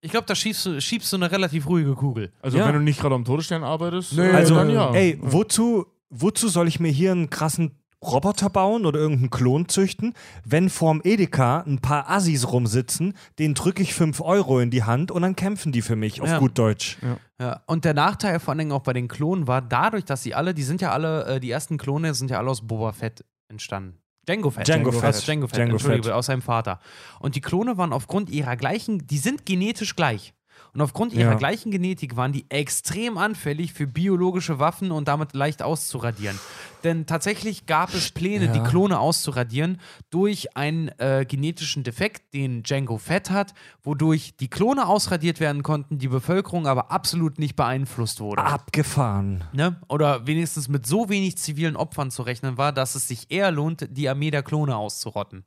Ich 0.00 0.10
glaube, 0.10 0.26
da 0.26 0.34
schiebst 0.34 0.66
du, 0.66 0.80
schiebst 0.80 1.12
du 1.12 1.16
eine 1.16 1.30
relativ 1.30 1.66
ruhige 1.68 1.94
Kugel. 1.94 2.32
Also 2.42 2.58
Ja. 2.58 2.66
wenn 2.66 2.74
du 2.74 2.80
nicht 2.80 3.00
gerade 3.00 3.14
am 3.14 3.24
Todesstern 3.24 3.64
arbeitest, 3.64 4.12
Nee, 4.12 4.28
äh, 4.28 4.32
Also, 4.34 4.54
dann 4.54 4.70
ja. 4.70 4.92
ey, 4.92 5.18
wozu, 5.20 5.86
wozu 6.10 6.48
soll 6.48 6.68
ich 6.68 6.78
mir 6.80 6.90
hier 6.92 7.12
einen 7.12 7.30
krassen 7.30 7.72
Roboter 8.04 8.50
bauen 8.50 8.84
oder 8.84 9.00
irgendeinen 9.00 9.30
Klon 9.30 9.68
züchten, 9.68 10.12
wenn 10.44 10.68
vorm 10.68 11.00
Edeka 11.02 11.60
ein 11.66 11.80
paar 11.80 12.08
Assis 12.10 12.52
rumsitzen, 12.52 13.14
denen 13.38 13.54
drücke 13.54 13.82
ich 13.82 13.94
5 13.94 14.20
Euro 14.20 14.60
in 14.60 14.70
die 14.70 14.84
Hand 14.84 15.10
und 15.10 15.22
dann 15.22 15.34
kämpfen 15.34 15.72
die 15.72 15.82
für 15.82 15.96
mich, 15.96 16.20
auf 16.20 16.28
Ja. 16.28 16.38
gut 16.38 16.56
Deutsch. 16.58 16.98
Ja, 17.40 17.62
und 17.66 17.84
der 17.86 17.94
Nachteil 17.94 18.38
vor 18.38 18.52
allen 18.52 18.58
Dingen 18.58 18.72
auch 18.72 18.82
bei 18.82 18.92
den 18.92 19.08
Klonen 19.08 19.48
war, 19.48 19.62
dadurch, 19.62 20.04
dass 20.04 20.22
sie 20.22 20.34
alle, 20.34 20.52
die 20.54 20.62
sind 20.62 20.80
ja 20.82 20.92
alle, 20.92 21.24
äh, 21.24 21.40
die 21.40 21.50
ersten 21.50 21.78
Klone 21.78 22.14
sind 22.14 22.30
ja 22.30 22.38
alle 22.38 22.50
aus 22.50 22.66
Boba 22.66 22.92
Fett 22.92 23.24
entstanden. 23.48 23.98
Django 24.26 24.50
Fett. 24.50 24.66
Django 24.66 24.90
Aus 24.90 24.96
Fett. 24.96 25.26
Django 25.26 25.46
Fett, 25.46 25.56
Django 25.56 25.72
Entschuldige, 25.72 26.04
Fett. 26.04 26.12
aus 26.12 26.26
seinem 26.26 26.42
Vater. 26.42 26.80
Und 27.20 27.36
die 27.36 27.40
Klone 27.40 27.78
waren 27.78 27.92
aufgrund 27.92 28.28
ihrer 28.30 28.56
gleichen, 28.56 29.06
die 29.06 29.18
sind 29.18 29.46
genetisch 29.46 29.96
gleich. 29.96 30.34
Und 30.76 30.82
aufgrund 30.82 31.14
ihrer 31.14 31.30
Ja. 31.32 31.38
gleichen 31.38 31.70
Genetik 31.70 32.16
waren 32.16 32.32
die 32.32 32.44
extrem 32.50 33.16
anfällig 33.16 33.72
für 33.72 33.86
biologische 33.86 34.58
Waffen 34.58 34.90
und 34.92 35.08
damit 35.08 35.32
leicht 35.32 35.62
auszuradieren. 35.62 36.38
Denn 36.84 37.06
tatsächlich 37.06 37.64
gab 37.64 37.94
es 37.94 38.10
Pläne, 38.10 38.44
Ja. 38.44 38.52
die 38.52 38.60
Klone 38.60 39.00
auszuradieren 39.00 39.80
durch 40.10 40.54
einen 40.54 40.88
äh, 40.98 41.24
genetischen 41.26 41.82
Defekt, 41.82 42.34
den 42.34 42.62
Django 42.62 42.98
Fett 42.98 43.30
hat, 43.30 43.54
wodurch 43.82 44.36
die 44.36 44.48
Klone 44.48 44.86
ausradiert 44.86 45.40
werden 45.40 45.62
konnten, 45.62 45.96
die 45.96 46.08
Bevölkerung 46.08 46.66
aber 46.66 46.90
absolut 46.90 47.38
nicht 47.38 47.56
beeinflusst 47.56 48.20
wurde. 48.20 48.42
Abgefahren. 48.44 49.44
Ne? 49.54 49.80
Oder 49.88 50.26
wenigstens 50.26 50.68
mit 50.68 50.86
so 50.86 51.08
wenig 51.08 51.38
zivilen 51.38 51.76
Opfern 51.76 52.10
zu 52.10 52.20
rechnen 52.22 52.58
war, 52.58 52.72
dass 52.74 52.96
es 52.96 53.08
sich 53.08 53.30
eher 53.30 53.50
lohnt, 53.50 53.86
die 53.90 54.10
Armee 54.10 54.30
der 54.30 54.42
Klone 54.42 54.76
auszurotten. 54.76 55.42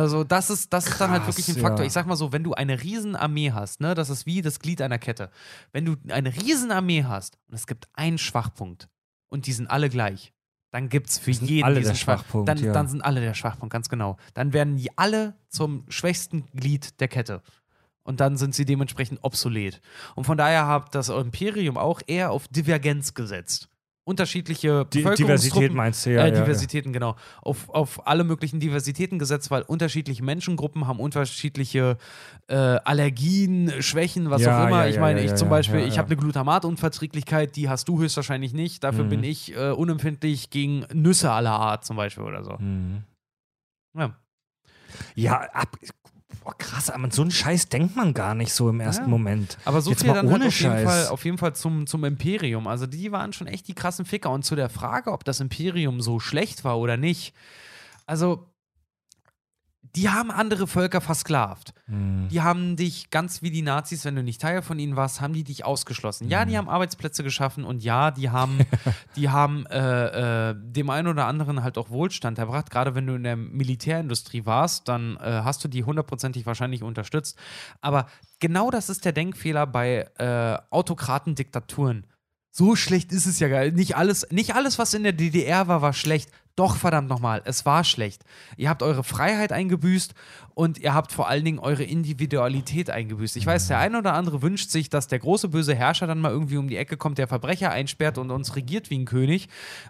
Also 0.00 0.24
das 0.24 0.50
ist, 0.50 0.72
das 0.72 0.86
ist 0.88 1.00
dann 1.00 1.10
halt 1.10 1.24
Krass, 1.24 1.36
wirklich 1.38 1.56
ein 1.56 1.60
Faktor. 1.62 1.80
ja. 1.80 1.86
Ich 1.86 1.92
sag 1.92 2.06
mal 2.06 2.16
so, 2.16 2.32
wenn 2.32 2.42
du 2.44 2.54
eine 2.54 2.82
Riesenarmee 2.82 3.52
hast, 3.52 3.80
ne, 3.80 3.94
das 3.94 4.10
ist 4.10 4.26
wie 4.26 4.42
das 4.42 4.58
Glied 4.60 4.82
einer 4.82 4.98
Kette. 4.98 5.30
Wenn 5.72 5.84
du 5.84 5.96
eine 6.08 6.34
Riesenarmee 6.34 7.04
hast 7.04 7.38
und 7.48 7.54
es 7.54 7.66
gibt 7.66 7.88
einen 7.94 8.18
Schwachpunkt 8.18 8.88
und 9.28 9.46
die 9.46 9.52
sind 9.52 9.68
alle 9.68 9.88
gleich, 9.88 10.32
dann 10.70 10.88
gibt 10.88 11.08
es 11.10 11.18
für 11.18 11.32
sind 11.32 11.48
jeden 11.48 11.64
alle 11.64 11.78
diesen 11.80 11.94
Schwach- 11.94 12.20
Schwachpunkt, 12.20 12.48
Dann, 12.48 12.58
ja. 12.58 12.72
dann 12.72 12.88
sind 12.88 13.02
alle 13.02 13.20
der 13.20 13.34
Schwachpunkt, 13.34 13.72
ganz 13.72 13.88
genau. 13.88 14.16
Dann 14.34 14.52
werden 14.52 14.76
die 14.76 14.96
alle 14.98 15.34
zum 15.48 15.84
schwächsten 15.88 16.46
Glied 16.54 17.00
der 17.00 17.08
Kette. 17.08 17.42
Und 18.02 18.20
dann 18.20 18.36
sind 18.36 18.54
sie 18.54 18.64
dementsprechend 18.64 19.20
obsolet. 19.22 19.80
Und 20.14 20.24
von 20.24 20.36
daher 20.36 20.66
hat 20.66 20.94
das 20.94 21.08
Imperium 21.08 21.78
auch 21.78 22.02
eher 22.06 22.32
auf 22.32 22.48
Divergenz 22.48 23.14
gesetzt. 23.14 23.68
Unterschiedliche 24.06 24.86
Die 24.92 25.02
Diversität 25.02 25.72
meinst 25.72 26.04
du, 26.04 26.10
ja. 26.10 26.24
äh, 26.24 26.28
ja, 26.28 26.34
ja. 26.34 26.40
Diversitäten, 26.42 26.92
genau. 26.92 27.16
Auf, 27.40 27.70
auf 27.70 28.06
alle 28.06 28.22
möglichen 28.24 28.60
Diversitäten 28.60 29.18
gesetzt, 29.18 29.50
weil 29.50 29.62
unterschiedliche 29.62 30.22
Menschengruppen 30.22 30.86
haben 30.86 31.00
unterschiedliche 31.00 31.96
äh, 32.48 32.54
Allergien, 32.54 33.72
Schwächen, 33.80 34.28
was 34.30 34.42
Ja, 34.42 34.62
auch 34.62 34.66
immer. 34.68 34.82
ja, 34.82 34.88
ich 34.88 34.96
ja, 34.96 35.00
meine, 35.00 35.20
ja, 35.20 35.24
ich 35.24 35.30
ja, 35.30 35.36
zum 35.36 35.48
Beispiel, 35.48 35.80
ja, 35.80 35.86
ich 35.86 35.94
ja. 35.94 35.98
habe 36.02 36.08
eine 36.08 36.16
Glutamatunverträglichkeit, 36.16 37.56
die 37.56 37.68
hast 37.70 37.88
du 37.88 37.98
höchstwahrscheinlich 37.98 38.52
nicht. 38.52 38.84
Dafür 38.84 39.04
Mhm. 39.04 39.08
bin 39.08 39.24
ich 39.24 39.56
äh, 39.56 39.70
unempfindlich 39.70 40.50
gegen 40.50 40.84
Nüsse 40.92 41.30
aller 41.30 41.52
Art 41.52 41.86
zum 41.86 41.96
Beispiel 41.96 42.24
oder 42.24 42.44
so. 42.44 42.56
Mhm. 42.58 43.04
Ja. 43.96 44.14
Ja, 45.14 45.40
ab, 45.52 45.76
boah, 46.44 46.56
krass, 46.56 46.90
aber 46.90 47.10
so 47.10 47.22
einen 47.22 47.30
Scheiß 47.30 47.68
denkt 47.68 47.96
man 47.96 48.14
gar 48.14 48.34
nicht 48.34 48.52
so 48.52 48.68
im 48.68 48.80
ersten 48.80 49.04
Ja. 49.04 49.08
Moment. 49.08 49.58
Aber 49.64 49.80
so 49.80 49.90
Jetzt 49.90 50.02
viel 50.02 50.08
mal 50.10 50.14
dann 50.14 50.26
halt 50.26 50.36
ohne 50.36 50.46
auf 50.48 50.60
jeden, 50.60 50.72
Scheiß. 50.72 50.84
Fall, 50.84 51.06
auf 51.08 51.24
jeden 51.24 51.38
Fall 51.38 51.54
zum, 51.54 51.86
zum 51.86 52.04
Imperium. 52.04 52.66
Also 52.66 52.86
die 52.86 53.10
waren 53.12 53.32
schon 53.32 53.46
echt 53.46 53.66
die 53.68 53.74
krassen 53.74 54.04
Ficker. 54.04 54.30
Und 54.30 54.44
zu 54.44 54.54
der 54.54 54.68
Frage, 54.68 55.12
ob 55.12 55.24
das 55.24 55.40
Imperium 55.40 56.00
so 56.00 56.20
schlecht 56.20 56.64
war 56.64 56.78
oder 56.78 56.96
nicht. 56.96 57.34
Also, 58.06 58.46
die 59.96 60.10
haben 60.10 60.30
andere 60.30 60.66
Völker 60.66 61.00
versklavt. 61.00 61.72
Mhm. 61.86 62.28
Die 62.28 62.42
haben 62.42 62.74
dich, 62.76 63.10
ganz 63.10 63.42
wie 63.42 63.50
die 63.50 63.62
Nazis, 63.62 64.04
wenn 64.04 64.16
du 64.16 64.22
nicht 64.22 64.40
Teil 64.40 64.60
von 64.62 64.78
ihnen 64.78 64.96
warst, 64.96 65.20
haben 65.20 65.34
die 65.34 65.44
dich 65.44 65.64
ausgeschlossen. 65.64 66.28
Ja, 66.28 66.44
Mhm. 66.44 66.48
die 66.48 66.58
haben 66.58 66.68
Arbeitsplätze 66.68 67.22
geschaffen 67.22 67.64
und 67.64 67.82
ja, 67.84 68.10
die 68.10 68.30
haben, 68.30 68.58
die 69.16 69.28
haben 69.30 69.66
äh, 69.66 70.50
äh, 70.50 70.54
dem 70.58 70.90
einen 70.90 71.08
oder 71.08 71.26
anderen 71.26 71.62
halt 71.62 71.78
auch 71.78 71.90
Wohlstand 71.90 72.38
erbracht. 72.38 72.70
Gerade 72.70 72.94
wenn 72.94 73.06
du 73.06 73.14
in 73.14 73.22
der 73.22 73.36
Militärindustrie 73.36 74.46
warst, 74.46 74.88
dann 74.88 75.16
äh, 75.18 75.42
hast 75.44 75.62
du 75.62 75.68
die 75.68 75.84
hundertprozentig 75.84 76.46
wahrscheinlich 76.46 76.82
unterstützt. 76.82 77.38
Aber 77.80 78.06
genau 78.40 78.70
das 78.70 78.88
ist 78.88 79.04
der 79.04 79.12
Denkfehler 79.12 79.66
bei 79.66 80.08
äh, 80.18 80.58
Autokraten, 80.70 81.34
Diktaturen. 81.34 82.06
So 82.50 82.76
schlecht 82.76 83.12
ist 83.12 83.26
es 83.26 83.40
ja 83.40 83.48
gar 83.48 83.64
nicht. 83.70 83.96
Alles, 83.96 84.28
nicht 84.30 84.54
alles, 84.54 84.78
was 84.78 84.94
in 84.94 85.02
der 85.02 85.12
DDR 85.12 85.66
war, 85.66 85.82
war 85.82 85.92
schlecht. 85.92 86.30
Doch, 86.56 86.76
verdammt 86.76 87.08
nochmal, 87.08 87.42
es 87.46 87.66
war 87.66 87.82
schlecht. 87.82 88.24
Ihr 88.56 88.68
habt 88.68 88.84
eure 88.84 89.02
Freiheit 89.02 89.52
eingebüßt 89.52 90.14
und 90.54 90.78
ihr 90.78 90.94
habt 90.94 91.10
vor 91.10 91.28
allen 91.28 91.44
Dingen 91.44 91.58
eure 91.58 91.82
Individualität 91.82 92.90
eingebüßt. 92.90 93.36
Ich 93.36 93.44
weiß, 93.44 93.66
der 93.66 93.80
eine 93.80 93.98
oder 93.98 94.14
andere 94.14 94.40
wünscht 94.40 94.70
sich, 94.70 94.88
dass 94.88 95.08
der 95.08 95.18
große 95.18 95.48
böse 95.48 95.74
Herrscher 95.74 96.06
dann 96.06 96.20
mal 96.20 96.30
irgendwie 96.30 96.56
um 96.56 96.68
die 96.68 96.76
Ecke 96.76 96.96
kommt, 96.96 97.18
der 97.18 97.26
Verbrecher 97.26 97.72
einsperrt 97.72 98.18
und 98.18 98.30
uns 98.30 98.54
regiert 98.54 98.88
wie 98.90 98.98
ein 98.98 99.04
König. 99.04 99.48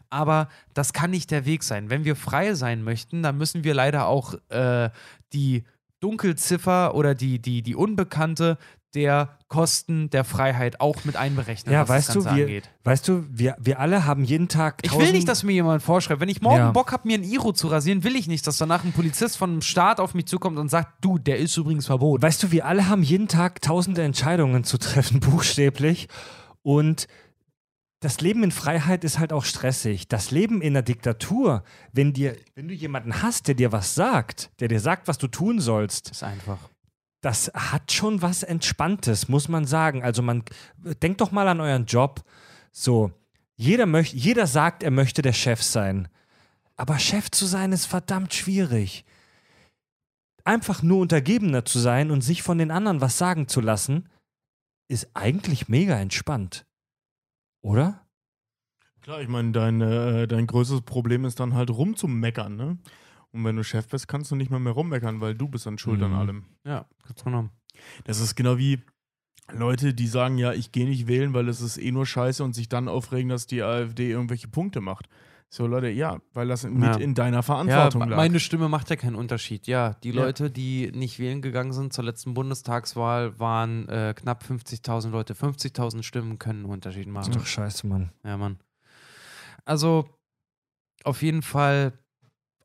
Aber 0.09 0.49
das 0.73 0.94
kann 0.94 1.10
nicht 1.10 1.31
der 1.31 1.44
Weg 1.44 1.65
sein. 1.65 1.91
Wenn 1.91 2.07
wir 2.07 2.17
frei 2.17 2.55
sein 2.55 2.83
möchten, 2.83 3.23
dann 3.23 3.36
müssen 3.36 3.62
wir 3.62 3.75
leider 3.75 4.07
auch 4.07 4.34
äh, 4.49 4.89
die 5.34 5.65
Dunkelziffer 6.01 6.94
oder 6.94 7.15
die, 7.15 7.41
die, 7.41 7.62
die 7.62 7.75
Unbekannte 7.75 8.57
der 8.94 9.39
Kosten 9.48 10.10
der 10.10 10.24
Freiheit 10.24 10.81
auch 10.81 11.05
mit 11.05 11.16
einberechnen, 11.16 11.73
Ja, 11.73 11.82
was 11.82 11.89
weißt 11.89 12.08
das 12.08 12.14
du, 12.14 12.23
Ganze 12.24 12.36
wir, 12.36 12.44
angeht. 12.44 12.70
weißt 12.84 13.08
du, 13.08 13.24
wir, 13.31 13.56
wir 13.60 13.78
alle 13.81 14.05
haben 14.05 14.24
jeden 14.24 14.48
Tag 14.48 14.81
Ich 14.82 14.97
will 14.97 15.12
nicht, 15.12 15.28
dass 15.28 15.42
mir 15.42 15.52
jemand 15.52 15.82
vorschreibt. 15.82 16.20
Wenn 16.20 16.28
ich 16.28 16.42
morgen 16.42 16.58
Ja. 16.58 16.70
Bock 16.73 16.92
habe, 16.92 17.06
mir 17.06 17.18
ein 17.18 17.24
Iro 17.24 17.52
zu 17.52 17.68
rasieren, 17.68 18.05
will 18.05 18.16
ich 18.16 18.26
nicht, 18.26 18.47
dass 18.47 18.56
danach 18.56 18.84
ein 18.84 18.92
Polizist 18.92 19.36
von 19.36 19.50
einem 19.50 19.62
Staat 19.62 20.00
auf 20.00 20.14
mich 20.14 20.26
zukommt 20.26 20.58
und 20.58 20.68
sagt, 20.68 21.05
du, 21.05 21.18
der 21.18 21.39
ist 21.39 21.56
übrigens 21.56 21.86
verboten. 21.86 22.23
Weißt 22.23 22.42
du, 22.42 22.50
wir 22.52 22.66
alle 22.66 22.89
haben 22.89 23.02
jeden 23.02 23.28
Tag 23.28 23.60
tausende 23.62 24.02
Entscheidungen 24.02 24.64
zu 24.64 24.78
treffen, 24.78 25.20
buchstäblich. 25.20 26.08
Und 26.62 27.06
das 28.00 28.20
Leben 28.20 28.42
in 28.44 28.50
Freiheit 28.50 29.02
ist 29.02 29.18
halt 29.18 29.32
auch 29.32 29.44
stressig. 29.44 30.08
Das 30.08 30.31
Leben 30.31 30.60
in 30.60 30.74
der 30.74 30.82
Diktatur, 30.82 31.62
wenn 31.92 32.12
dir, 32.12 32.36
wenn 32.55 32.68
du 32.68 32.74
jemanden 32.74 33.23
hast, 33.23 33.48
der 33.48 33.55
dir 33.55 33.73
was 33.73 33.94
sagt, 33.94 34.50
der 34.60 34.68
dir 34.68 34.81
sagt, 34.81 35.08
was 35.08 35.16
du 35.16 35.26
tun 35.26 35.58
sollst, 35.58 36.10
ist 36.10 36.23
einfach. 36.23 36.58
Das 37.25 37.51
hat 37.55 37.91
schon 37.91 38.20
was 38.20 38.43
Entspanntes, 38.43 39.28
muss 39.28 39.49
man 39.49 39.65
sagen. 39.65 40.03
Also 40.03 40.20
man, 40.20 40.44
denkt 41.03 41.23
doch 41.23 41.33
mal 41.33 41.49
an 41.49 41.61
euren 41.61 41.86
Job. 41.86 42.23
So, 42.70 43.12
jeder, 43.57 43.86
möcht, 43.86 44.12
jeder 44.12 44.47
sagt, 44.47 44.83
er 44.83 44.91
möchte 44.91 45.23
der 45.23 45.33
Chef 45.33 45.62
sein. 45.62 46.09
Aber 46.77 46.99
Chef 46.99 47.31
zu 47.31 47.47
sein 47.47 47.73
ist 47.73 47.86
verdammt 47.86 48.35
schwierig. 48.35 49.07
Einfach 50.44 50.83
nur 50.83 51.01
Untergebener 51.01 51.65
zu 51.65 51.78
sein 51.78 52.11
und 52.11 52.20
sich 52.20 52.43
von 52.43 52.59
den 52.59 52.70
anderen 52.70 53.01
was 53.01 53.17
sagen 53.17 53.49
zu 53.49 53.62
lassen, 53.62 54.11
ist 54.89 55.09
eigentlich 55.15 55.67
mega 55.67 55.99
entspannt. 55.99 56.67
Oder? 57.62 58.07
Klar, 59.01 59.23
ich 59.23 59.28
meine, 59.28 59.53
dein, 59.53 59.81
äh, 59.81 60.27
dein 60.27 60.47
größtes 60.47 60.83
Problem 60.83 61.25
ist 61.25 61.41
dann 61.41 61.55
halt 61.55 61.70
rumzumeckern, 61.70 62.55
ne? 62.55 62.78
Und 63.34 63.44
wenn 63.44 63.56
du 63.56 63.64
Chef 63.64 63.88
bist, 63.88 64.06
kannst 64.06 64.30
du 64.30 64.36
nicht 64.36 64.50
mal 64.50 64.60
mehr 64.60 64.72
rummeckern, 64.72 65.20
weil 65.20 65.34
du 65.34 65.48
bist 65.48 65.66
dann 65.66 65.76
schuld 65.76 66.00
an 66.02 66.12
Mhm. 66.12 66.16
allem. 66.18 66.44
Ja, 66.64 66.86
ganz 67.06 67.24
genau. 67.24 67.48
Das 68.04 68.20
ist 68.20 68.36
genau 68.36 68.58
wie 68.58 68.80
Leute, 69.52 69.92
die 69.92 70.06
sagen, 70.06 70.38
ja, 70.38 70.52
ich 70.52 70.70
gehe 70.72 70.86
nicht 70.88 71.08
wählen, 71.08 71.34
weil 71.34 71.48
es 71.48 71.60
ist 71.60 71.76
eh 71.76 71.90
nur 71.90 72.06
scheiße 72.06 72.42
und 72.44 72.54
sich 72.54 72.68
dann 72.68 72.86
aufregen, 72.88 73.28
dass 73.28 73.46
die 73.48 73.62
AfD 73.62 74.08
irgendwelche 74.10 74.46
Punkte 74.48 74.80
macht. 74.80 75.08
So, 75.50 75.66
Leute, 75.66 75.88
ja, 75.90 76.20
weil 76.32 76.48
das 76.48 76.62
mit 76.64 76.82
Ja. 76.84 76.96
in 76.96 77.14
deiner 77.14 77.38
Ja, 77.38 77.42
Verantwortung 77.42 78.08
lag. 78.08 78.16
meine 78.16 78.40
Stimme 78.40 78.68
macht 78.68 78.88
ja 78.90 78.96
keinen 78.96 79.14
Unterschied. 79.16 79.66
Ja, 79.66 79.94
die 80.02 80.10
Ja. 80.10 80.22
Leute, 80.24 80.50
die 80.50 80.90
nicht 80.92 81.18
wählen 81.18 81.42
gegangen 81.42 81.72
sind 81.72 81.92
zur 81.92 82.04
letzten 82.04 82.34
Bundestagswahl, 82.34 83.38
waren 83.38 83.88
äh, 83.88 84.14
knapp 84.16 84.44
50.000 84.44 85.10
Leute. 85.12 85.34
50.000 85.34 86.02
Stimmen 86.04 86.38
können 86.38 86.60
einen 86.64 86.72
Unterschied 86.72 87.08
machen. 87.08 87.30
Ist 87.32 87.36
doch 87.40 87.46
scheiße, 87.46 87.86
Mann. 87.86 88.10
Ja, 88.24 88.36
Mann. 88.36 88.58
Also, 89.64 90.08
auf 91.04 91.22
jeden 91.22 91.42
Fall. 91.42 91.92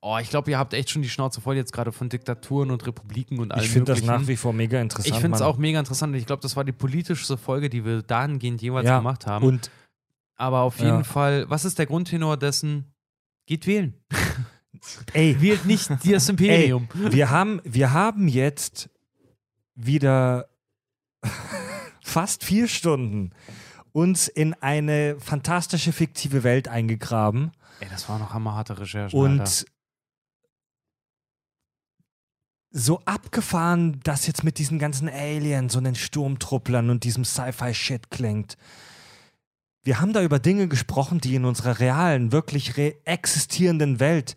Oh, 0.02 0.18
ich 0.22 0.30
glaube, 0.30 0.50
ihr 0.52 0.58
habt 0.58 0.74
echt 0.74 0.90
schon 0.90 1.02
die 1.02 1.10
Schnauze 1.10 1.42
voll 1.42 1.58
jetzt 1.58 1.74
gerade 1.74 1.92
von 1.92 2.08
Diktaturen 2.08 2.72
und 2.72 2.88
Republiken 2.88 3.40
und 3.40 3.52
allem 3.52 3.66
Ich 3.66 3.69
finde 3.72 3.92
das 3.94 4.03
nach 4.03 4.28
wie 4.28 4.38
vor 4.38 4.53
mega 4.53 4.80
interessant. 4.80 5.14
Ich 5.14 5.19
finde 5.19 5.36
es 5.36 5.42
auch 5.42 5.58
mega 5.58 5.78
interessant. 5.78 6.16
Ich 6.16 6.26
glaube, 6.26 6.42
das 6.42 6.56
war 6.56 6.64
die 6.64 6.72
politischste 6.72 7.38
Folge, 7.38 7.69
die 7.69 7.84
wir 7.84 8.02
dahingehend 8.02 8.61
jeweils 8.61 8.86
ja, 8.86 8.98
gemacht 8.98 9.28
haben. 9.28 9.45
Und 9.45 9.69
Aber 10.38 10.61
auf 10.61 10.78
jeden 10.78 11.00
Ja. 11.00 11.03
Fall, 11.03 11.50
was 11.50 11.66
ist 11.66 11.80
der 11.80 11.86
Grundtenor 11.86 12.38
dessen? 12.38 12.86
Geht 13.45 13.68
wählen. 13.68 13.94
ey, 15.14 15.36
Wählt 15.42 15.66
nicht 15.66 15.90
das 15.90 16.30
Imperium. 16.30 16.88
Wir 16.94 17.30
haben, 17.30 17.60
wir 17.66 17.92
haben 17.92 18.30
jetzt 18.30 18.90
wieder 19.76 20.48
fast 22.02 22.45
vier 22.45 22.69
Stunden 22.69 23.32
uns 23.92 24.30
in 24.30 24.53
eine 24.53 25.18
fantastische 25.19 25.92
fiktive 25.92 26.44
Welt 26.44 26.68
eingegraben 26.69 27.52
Ey, 27.80 27.88
das 27.90 28.08
war 28.10 28.19
noch 28.19 28.34
hammerharte 28.34 28.80
Recherche. 28.80 29.16
und 29.16 29.40
Alter. 29.42 29.66
So 32.72 32.99
abgefahren, 33.06 33.99
dass 34.03 34.27
jetzt 34.27 34.43
mit 34.43 34.59
diesen 34.59 34.80
ganzen 34.80 35.09
Aliens 35.09 35.75
und 35.75 35.85
den 35.85 35.95
Sturmtrupplern 35.95 36.89
und 36.89 37.03
diesem 37.03 37.25
Sci-Fi-Shit 37.25 38.11
klingt. 38.11 38.57
Wir 39.83 39.99
haben 40.01 40.14
da 40.14 40.22
über 40.22 40.39
Dinge 40.39 40.67
gesprochen, 40.67 41.19
die 41.19 41.35
in 41.35 41.45
unserer 41.45 41.80
realen, 41.80 42.31
wirklich 42.31 42.77
re 42.77 42.95
existierenden 43.06 43.99
Welt 43.99 44.35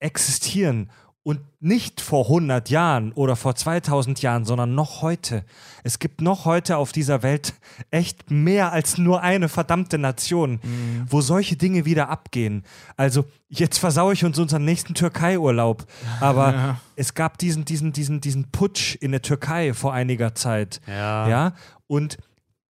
existieren 0.00 0.90
und 1.24 1.40
nicht 1.58 2.02
vor 2.02 2.26
100 2.26 2.68
Jahren 2.68 3.10
oder 3.12 3.34
vor 3.34 3.54
2000 3.56 4.20
Jahren, 4.22 4.44
sondern 4.44 4.74
noch 4.74 5.00
heute. 5.00 5.42
Es 5.82 5.98
gibt 5.98 6.20
noch 6.20 6.44
heute 6.44 6.76
auf 6.76 6.92
dieser 6.92 7.22
Welt 7.22 7.54
echt 7.90 8.30
mehr 8.30 8.72
als 8.72 8.98
nur 8.98 9.22
eine 9.22 9.48
verdammte 9.48 9.96
Nation, 9.98 10.60
wo 11.08 11.22
solche 11.22 11.56
Dinge 11.56 11.86
wieder 11.86 12.10
abgehen. 12.10 12.62
Also 12.98 13.24
jetzt 13.48 13.78
versau 13.78 14.12
ich 14.12 14.22
uns 14.24 14.38
unseren 14.38 14.66
nächsten 14.66 14.92
Türkei-Urlaub, 14.94 15.86
aber 16.20 16.52
Ja. 16.52 16.80
es 16.96 17.14
gab 17.14 17.38
diesen, 17.38 17.64
diesen, 17.64 17.92
diesen, 17.92 18.20
diesen 18.20 18.50
Putsch 18.52 18.94
in 18.96 19.10
der 19.10 19.22
Türkei 19.22 19.72
vor 19.72 19.92
einiger 19.94 20.34
Zeit. 20.34 20.80
ja. 20.86 21.26
Ja, 21.28 21.52
und 21.86 22.18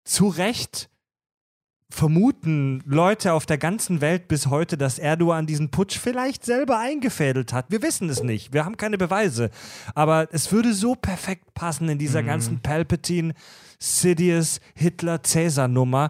zu 0.05 0.27
Recht 0.27 0.89
vermuten 1.93 2.81
Leute 2.87 3.33
auf 3.33 3.45
der 3.45 3.59
ganzen 3.59 4.01
Welt 4.01 4.27
bis 4.27 4.47
heute, 4.47 4.77
dass 4.79 4.97
Erdogan 4.97 5.45
diesen 5.45 5.69
Putsch 5.69 5.99
vielleicht 5.99 6.43
selber 6.43 6.79
eingefädelt 6.79 7.53
hat. 7.53 7.69
Wir 7.69 7.83
wissen 7.83 8.09
es 8.09 8.23
nicht. 8.23 8.51
Wir 8.51 8.65
haben 8.65 8.77
keine 8.77 8.97
Beweise. 8.97 9.51
Aber 9.93 10.27
es 10.31 10.51
würde 10.51 10.73
so 10.73 10.95
perfekt 10.95 11.53
passen 11.53 11.87
in 11.89 11.99
dieser 11.99 12.23
ganzen 12.23 12.61
Palpatine, 12.61 13.35
Sidious, 13.77 14.59
Hitler, 14.73 15.21
Cäsar-Nummer. 15.21 16.09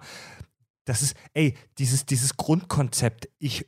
Das 0.85 1.01
ist, 1.01 1.17
ey, 1.33 1.53
dieses, 1.77 2.05
dieses 2.05 2.37
Grundkonzept, 2.37 3.27
ich, 3.39 3.67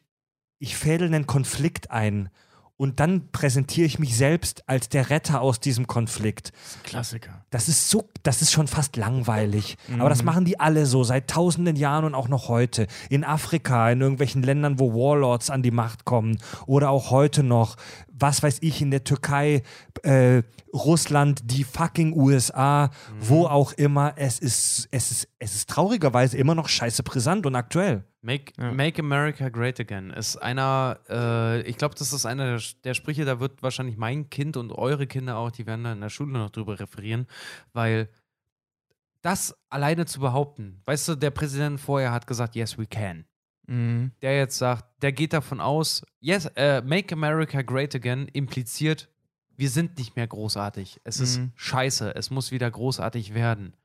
ich 0.57 0.77
fädel 0.77 1.07
einen 1.07 1.27
Konflikt 1.27 1.91
ein 1.91 2.29
und 2.77 2.99
dann 2.99 3.31
präsentiere 3.31 3.85
ich 3.85 3.99
mich 3.99 4.17
selbst 4.17 4.67
als 4.67 4.89
der 4.89 5.09
Retter 5.09 5.39
aus 5.41 5.59
diesem 5.61 5.87
Konflikt. 5.87 6.51
Klassiker. 6.83 7.45
Das 7.49 7.69
ist 7.69 7.89
so, 7.89 8.09
das 8.23 8.41
ist 8.41 8.51
schon 8.51 8.67
fast 8.67 8.97
langweilig. 8.97 9.77
Mhm. 9.87 10.01
Aber 10.01 10.09
das 10.09 10.23
machen 10.23 10.43
die 10.43 10.59
alle 10.59 10.85
so 10.85 11.03
seit 11.05 11.29
tausenden 11.29 11.77
Jahren 11.77 12.03
und 12.03 12.15
auch 12.15 12.27
noch 12.27 12.49
heute. 12.49 12.87
In 13.09 13.23
Afrika, 13.23 13.89
in 13.91 14.01
irgendwelchen 14.01 14.43
Ländern, 14.43 14.77
wo 14.79 14.93
Warlords 14.93 15.49
an 15.49 15.63
die 15.63 15.71
Macht 15.71 16.03
kommen. 16.03 16.37
Oder 16.65 16.89
auch 16.89 17.11
heute 17.11 17.43
noch, 17.43 17.77
was 18.11 18.43
weiß 18.43 18.57
ich, 18.61 18.81
in 18.81 18.91
der 18.91 19.05
Türkei, 19.05 19.63
äh, 20.03 20.41
Russland, 20.73 21.41
die 21.45 21.63
fucking 21.63 22.13
USA, 22.13 22.87
Mhm. 22.87 22.89
wo 23.21 23.45
auch 23.45 23.71
immer. 23.73 24.13
Es 24.17 24.39
ist, 24.39 24.89
es 24.91 25.11
ist, 25.11 25.27
es 25.39 25.55
ist 25.55 25.69
traurigerweise 25.69 26.37
immer 26.37 26.55
noch 26.55 26.67
scheiße 26.67 27.03
brisant 27.03 27.45
und 27.45 27.55
aktuell. 27.55 28.03
Make, 28.25 28.53
Ja. 28.57 28.71
Make 28.71 28.99
America 29.01 29.49
Great 29.49 29.79
Again 29.79 30.09
ist 30.09 30.37
einer, 30.37 30.99
äh, 31.07 31.61
ich 31.61 31.77
glaube, 31.77 31.93
das 31.95 32.11
ist 32.11 32.25
einer 32.25 32.57
der, 32.57 32.61
der 32.83 32.93
Sprüche, 32.95 33.23
da 33.23 33.39
wird 33.39 33.61
wahrscheinlich 33.61 33.97
mein 33.97 34.29
Kind 34.29 34.57
und 34.57 34.71
eure 34.71 35.05
Kinder 35.05 35.37
auch, 35.37 35.51
die 35.51 35.65
werden 35.67 35.83
da 35.83 35.93
in 35.93 36.01
der 36.01 36.09
Schule 36.09 36.33
noch 36.33 36.49
drüber 36.49 36.79
referieren, 36.79 37.27
weil 37.73 38.09
das 39.21 39.55
alleine 39.69 40.05
zu 40.05 40.19
behaupten, 40.19 40.81
weißt 40.85 41.07
du, 41.09 41.15
der 41.15 41.31
Präsident 41.31 41.79
vorher 41.79 42.11
hat 42.11 42.27
gesagt, 42.27 42.55
yes, 42.55 42.77
we 42.77 42.85
can. 42.85 43.25
Mhm. 43.67 44.11
Der 44.21 44.37
jetzt 44.37 44.57
sagt, 44.57 44.85
der 45.01 45.11
geht 45.11 45.33
davon 45.33 45.59
aus, 45.59 46.03
yes, 46.19 46.45
äh, 46.55 46.81
Make 46.81 47.13
America 47.13 47.61
Great 47.61 47.95
Again 47.95 48.27
impliziert, 48.33 49.09
wir 49.57 49.69
sind 49.69 49.97
nicht 49.97 50.15
mehr 50.15 50.27
großartig. 50.27 50.99
Es 51.03 51.19
ist 51.19 51.39
Mhm. 51.39 51.51
scheiße, 51.55 52.13
es 52.15 52.29
muss 52.29 52.51
wieder 52.51 52.69
großartig 52.69 53.33
werden. 53.33 53.75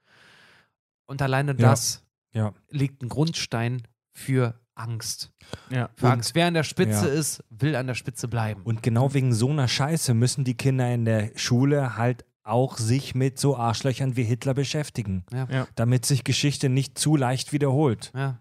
Und 1.07 1.23
alleine 1.23 1.53
Ja. 1.53 1.57
das 1.71 2.05
Ja. 2.33 2.53
legt 2.71 3.03
einen 3.03 3.09
Grundstein 3.09 3.83
für 4.13 4.61
Angst. 4.75 5.33
Ja. 5.71 5.91
Für 5.97 6.07
Und- 6.07 6.13
Angst. 6.13 6.35
Wer 6.35 6.47
an 6.47 6.55
der 6.55 6.63
Spitze 6.65 7.09
Ja. 7.09 7.15
ist, 7.15 7.45
will 7.51 7.77
an 7.77 7.87
der 7.87 7.95
Spitze 7.95 8.29
bleiben. 8.29 8.63
Und 8.63 8.83
genau 8.83 9.13
wegen 9.15 9.33
so 9.35 9.51
einer 9.51 9.69
Scheiße 9.69 10.15
müssen 10.15 10.45
die 10.45 10.57
Kinder 10.57 10.93
in 10.93 11.05
der 11.05 11.33
Schule 11.37 11.97
halt 11.97 12.25
auch 12.43 12.79
sich 12.79 13.15
mit 13.15 13.39
so 13.39 13.57
Arschlöchern 13.57 14.17
wie 14.17 14.25
Hitler 14.25 14.55
beschäftigen. 14.55 15.25
Ja. 15.33 15.47
Ja. 15.51 15.67
Damit 15.75 16.07
sich 16.07 16.25
Geschichte 16.25 16.69
nicht 16.69 16.99
zu 16.99 17.17
leicht 17.17 17.53
wiederholt. 17.53 18.11
Ja, 18.15 18.41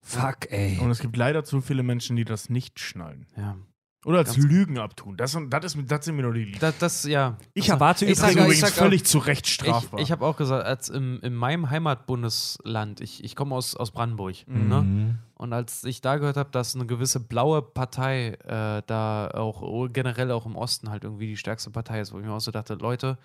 Fuck, 0.00 0.50
ey. 0.50 0.78
Und 0.78 0.90
es 0.90 1.00
gibt 1.00 1.16
leider 1.16 1.44
zu 1.44 1.60
viele 1.60 1.82
Menschen, 1.82 2.16
die 2.16 2.24
das 2.24 2.48
nicht 2.48 2.78
schnallen. 2.80 3.26
ja. 3.36 3.56
Oder 4.04 4.18
als 4.18 4.34
Ganz- 4.36 4.46
Lügen 4.46 4.78
abtun. 4.78 5.16
Das, 5.16 5.36
das, 5.50 5.74
ist, 5.74 5.90
das 5.90 6.04
sind 6.04 6.14
mir 6.14 6.22
nur 6.22 6.32
die 6.32 6.44
Lieben. 6.44 6.60
Das, 6.60 6.78
das 6.78 7.02
ja. 7.04 7.36
Ich 7.52 7.64
Also, 7.64 7.72
erwarte 7.74 8.04
ich 8.06 8.16
sag- 8.16 8.28
ist 8.30 8.36
ich 8.36 8.40
übrigens 8.42 8.60
sag 8.60 8.70
völlig 8.70 9.04
zu 9.04 9.18
Recht 9.18 9.46
Ich, 9.46 9.54
strafbar. 9.54 9.98
ich 10.00 10.12
habe 10.12 10.24
auch 10.24 10.36
gesagt, 10.36 10.64
als 10.64 10.88
im, 10.88 11.20
in 11.22 11.34
meinem 11.34 11.68
Heimatbundesland, 11.68 13.00
ich, 13.00 13.24
ich 13.24 13.34
komme 13.34 13.54
aus, 13.56 13.74
aus 13.74 13.90
Brandenburg, 13.90 14.36
Mhm. 14.46 14.68
ne? 14.68 15.18
Und 15.34 15.52
als 15.52 15.84
ich 15.84 16.00
da 16.00 16.16
gehört 16.16 16.36
habe, 16.36 16.50
dass 16.50 16.74
eine 16.74 16.86
gewisse 16.86 17.20
blaue 17.20 17.60
Partei 17.62 18.34
äh, 18.44 18.82
da 18.86 19.30
auch 19.34 19.62
oh, 19.62 19.88
generell 19.88 20.30
auch 20.32 20.46
im 20.46 20.56
Osten 20.56 20.90
halt 20.90 21.04
irgendwie 21.04 21.26
die 21.26 21.36
stärkste 21.36 21.70
Partei 21.70 22.00
ist, 22.00 22.12
wo 22.12 22.18
ich 22.20 22.24
mir 22.24 22.32
auch 22.32 22.40
so 22.40 22.50
dachte, 22.50 22.74
Leute, 22.74 23.18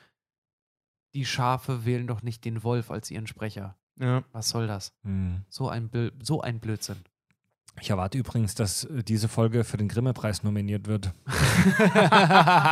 die 1.15 1.25
Schafe 1.25 1.85
wählen 1.85 2.07
doch 2.07 2.23
nicht 2.23 2.45
den 2.45 2.63
Wolf 2.63 2.89
als 2.91 3.11
ihren 3.11 3.27
Sprecher. 3.27 3.77
ja. 3.99 4.23
Was 4.31 4.49
soll 4.49 4.65
das? 4.67 4.91
Mhm. 5.03 5.45
So 5.49 5.69
ein, 5.69 5.89
so 6.23 6.41
ein 6.41 6.59
Blödsinn. 6.59 6.97
Ich 7.81 7.89
erwarte 7.89 8.17
übrigens, 8.17 8.55
dass 8.55 8.85
äh, 8.85 9.03
diese 9.03 9.27
Folge 9.27 9.63
für 9.63 9.77
den 9.77 9.87
Grimme-Preis 9.87 10.43
nominiert 10.43 10.87
wird. 10.87 11.11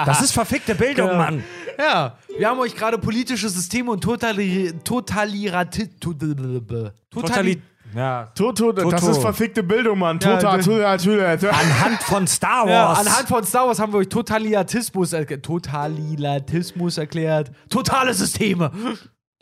das 0.06 0.22
ist 0.22 0.32
verfickte 0.32 0.76
Bildung, 0.76 1.08
Genau. 1.10 1.18
Mann. 1.18 1.44
Ja, 1.78 2.18
wir 2.38 2.48
haben 2.48 2.60
euch 2.60 2.76
gerade 2.76 2.98
politische 2.98 3.50
Systeme 3.50 3.92
und 3.92 4.02
Totali 4.02 4.74
Totalirati 4.84 5.88
Totali 6.00 6.92
Totali 7.10 7.62
ja. 7.96 8.32
Toto, 8.36 8.72
das 8.72 8.84
Toto. 8.86 9.12
ist 9.12 9.18
verfickte 9.18 9.64
Bildung, 9.64 10.00
Mann. 10.00 10.18
Ja, 10.22 10.38
Tota, 10.38 10.58
das- 10.58 10.66
tota, 10.66 10.98
tota, 10.98 11.38
tota. 11.38 11.50
Anhand 11.58 12.04
von 12.04 12.28
Star 12.28 12.68
ja, 12.70 12.88
Wars. 12.88 13.00
anhand 13.00 13.28
von 13.28 13.44
Star 13.44 13.68
Wars 13.68 13.80
haben 13.80 13.92
wir 13.92 13.98
euch 14.00 14.08
Totaliatismus, 14.10 15.12
erklärt. 15.14 15.44
Totaliatismus 15.44 16.98
erklärt. 16.98 17.52
Totale 17.70 18.14
Systeme. 18.14 18.72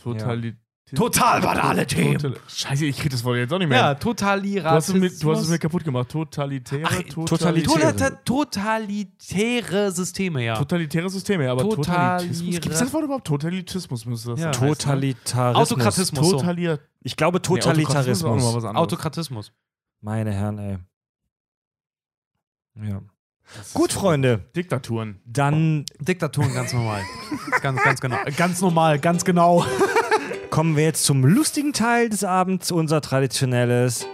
Totali 0.01 0.55
Total 0.95 1.41
banale 1.41 1.85
Themen. 1.85 2.17
Total 2.17 2.39
Scheiße, 2.47 2.85
ich 2.85 2.97
krieg 2.97 3.11
das 3.11 3.23
Wort 3.23 3.37
jetzt 3.37 3.53
auch 3.53 3.59
nicht 3.59 3.67
mehr. 3.69 3.77
Ja, 3.79 3.95
Totaliratismus. 3.95 5.19
du 5.19 5.31
hast 5.31 5.41
es 5.41 5.49
mir 5.49 5.59
kaputt 5.59 5.83
gemacht. 5.83 6.09
Totalitäre, 6.09 6.83
Ach, 6.85 7.25
totalitäre, 7.25 7.91
Tota- 7.95 8.09
totalitäre 8.25 9.91
Systeme, 9.91 10.43
ja. 10.45 10.55
totalitäre 10.57 11.09
Systeme, 11.09 11.45
ja, 11.45 11.51
aber 11.51 11.61
Totalitismus. 11.69 12.51
Gibt 12.55 12.65
es 12.73 12.79
das 12.79 12.93
Wort 12.93 13.03
überhaupt? 13.03 13.27
Totalitismus 13.27 14.05
müsste 14.05 14.31
das 14.31 14.39
Ja. 14.39 14.53
sein. 14.53 14.67
Totalitarismus. 14.69 15.71
Autokratismus. 15.71 16.29
so. 16.29 16.37
Totalia 16.39 16.79
Ich 17.01 17.15
glaube 17.15 17.37
Nee, 17.37 17.41
Autokratismus 17.49 17.87
Totalitarismus. 17.87 18.43
was 18.55 18.65
anderes. 18.65 18.75
Autokratismus. 18.77 19.51
Meine 20.01 20.31
Herren, 20.31 20.57
ey. 20.57 20.77
Ja. 22.87 23.01
Gut, 23.73 23.91
Freunde. 23.91 24.45
Diktaturen. 24.55 25.19
Dann 25.25 25.83
Diktaturen 25.99 26.53
ganz 26.53 26.71
normal. 26.71 27.01
ganz, 27.61 27.83
ganz 27.83 27.99
genau. 27.99 28.17
Ganz 28.37 28.61
normal, 28.61 28.99
ganz 28.99 29.25
genau. 29.25 29.65
kommen 30.59 30.75
wir 30.75 30.83
jetzt 30.83 31.05
zum 31.05 31.23
lustigen 31.23 31.71
Teil 31.71 32.09
des 32.09 32.25
Abends, 32.25 32.69
unser 32.69 32.99
traditionelles 32.99 34.05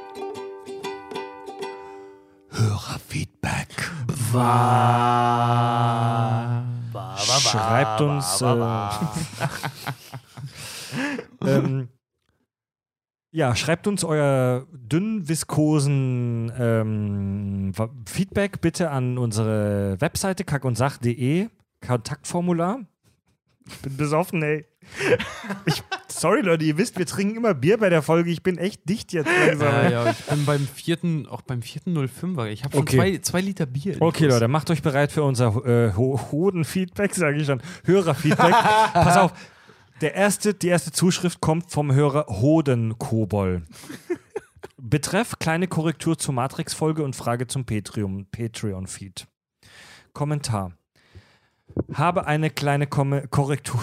Hörerfeedback. 2.51 3.91
Schreibt 7.17 8.01
uns. 8.01 8.43
Äh, 8.43 8.89
ähm, 11.47 11.87
ja, 13.31 13.55
schreibt 13.55 13.87
uns 13.87 14.03
euer 14.03 14.67
dünn 14.71 15.27
viskosen 15.27 16.51
ähm, 16.59 17.71
Feedback 18.05 18.61
bitte 18.61 18.91
an 18.91 19.17
unsere 19.17 19.99
Webseite 19.99 20.43
kackundsach.de 20.43 21.49
Kontaktformular. 21.81 22.81
Ich 23.67 23.79
bin 23.79 23.97
besoffen, 23.97 24.43
ey. 24.43 24.67
Ich, 25.65 25.83
sorry, 26.07 26.41
Leute, 26.41 26.63
ihr 26.65 26.77
wisst, 26.77 26.97
wir 26.97 27.05
trinken 27.05 27.37
immer 27.37 27.53
Bier 27.53 27.77
bei 27.77 27.89
der 27.89 28.01
Folge. 28.01 28.29
Ich 28.31 28.43
bin 28.43 28.57
echt 28.57 28.87
dicht 28.87 29.11
jetzt 29.13 29.29
langsam. 29.45 29.67
Ja, 29.67 29.89
ja, 29.89 30.09
ich 30.11 30.17
bin 30.25 30.45
beim 30.45 30.67
vierten, 30.67 31.27
auch 31.27 31.41
beim 31.41 31.61
vierten 31.61 31.97
05er. 31.97 32.47
Ich 32.47 32.63
habe 32.63 32.73
schon 32.73 32.81
Okay. 32.83 32.95
zwei, 32.97 33.17
zwei 33.19 33.41
Liter 33.41 33.65
Bier. 33.65 33.97
Okay. 33.99 34.27
Leute, 34.27 34.47
macht 34.47 34.69
euch 34.71 34.81
bereit 34.81 35.11
für 35.11 35.23
unser 35.23 35.47
äh, 35.65 35.93
Ho 35.95 36.19
Hoden-Feedback, 36.31 37.13
sage 37.15 37.37
ich 37.37 37.47
schon. 37.47 37.61
Hörerfeedback. 37.83 38.51
Pass 38.93 39.17
auf, 39.17 39.33
der 40.01 40.13
erste, 40.15 40.53
die 40.53 40.67
erste 40.67 40.91
Zuschrift 40.91 41.41
kommt 41.41 41.71
vom 41.71 41.93
Hörer 41.93 42.25
Hoden-Kobol. 42.27 43.63
Betreff 44.77 45.39
kleine 45.39 45.67
Korrektur 45.67 46.17
zur 46.17 46.33
Matrix-Folge 46.35 47.03
und 47.03 47.15
Frage 47.15 47.47
zum 47.47 47.63
Patreon- 47.65 48.25
Patreon-Feed. 48.31 49.25
Kommentar. 50.13 50.73
Habe 51.93 52.27
eine 52.27 52.49
kleine 52.51 52.87
Komme 52.87 53.27
Korrektur. 53.27 53.81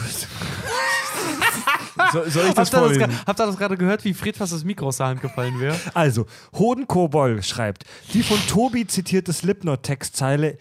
So, 2.12 2.24
soll 2.28 2.46
ich 2.48 2.54
das 2.54 2.72
Habt 2.72 2.74
ihr 2.74 2.88
das, 2.88 2.96
vorlesen? 2.98 3.26
habt 3.26 3.40
ihr 3.40 3.46
das 3.46 3.56
gerade 3.56 3.76
gehört, 3.76 4.04
wie 4.04 4.12
Fred 4.14 4.36
fast 4.36 4.52
das 4.52 4.64
Mikro 4.64 4.88
aus 4.88 4.98
der 4.98 5.06
Hand 5.06 5.20
gefallen 5.22 5.58
wäre? 5.60 5.76
Also, 5.94 6.26
Hoden-Kobol 6.54 7.42
schreibt, 7.42 7.84
die 8.12 8.22
von 8.22 8.38
Tobi 8.48 8.86
zitierte 8.86 9.32
Slipknot-Textzeile 9.32 10.58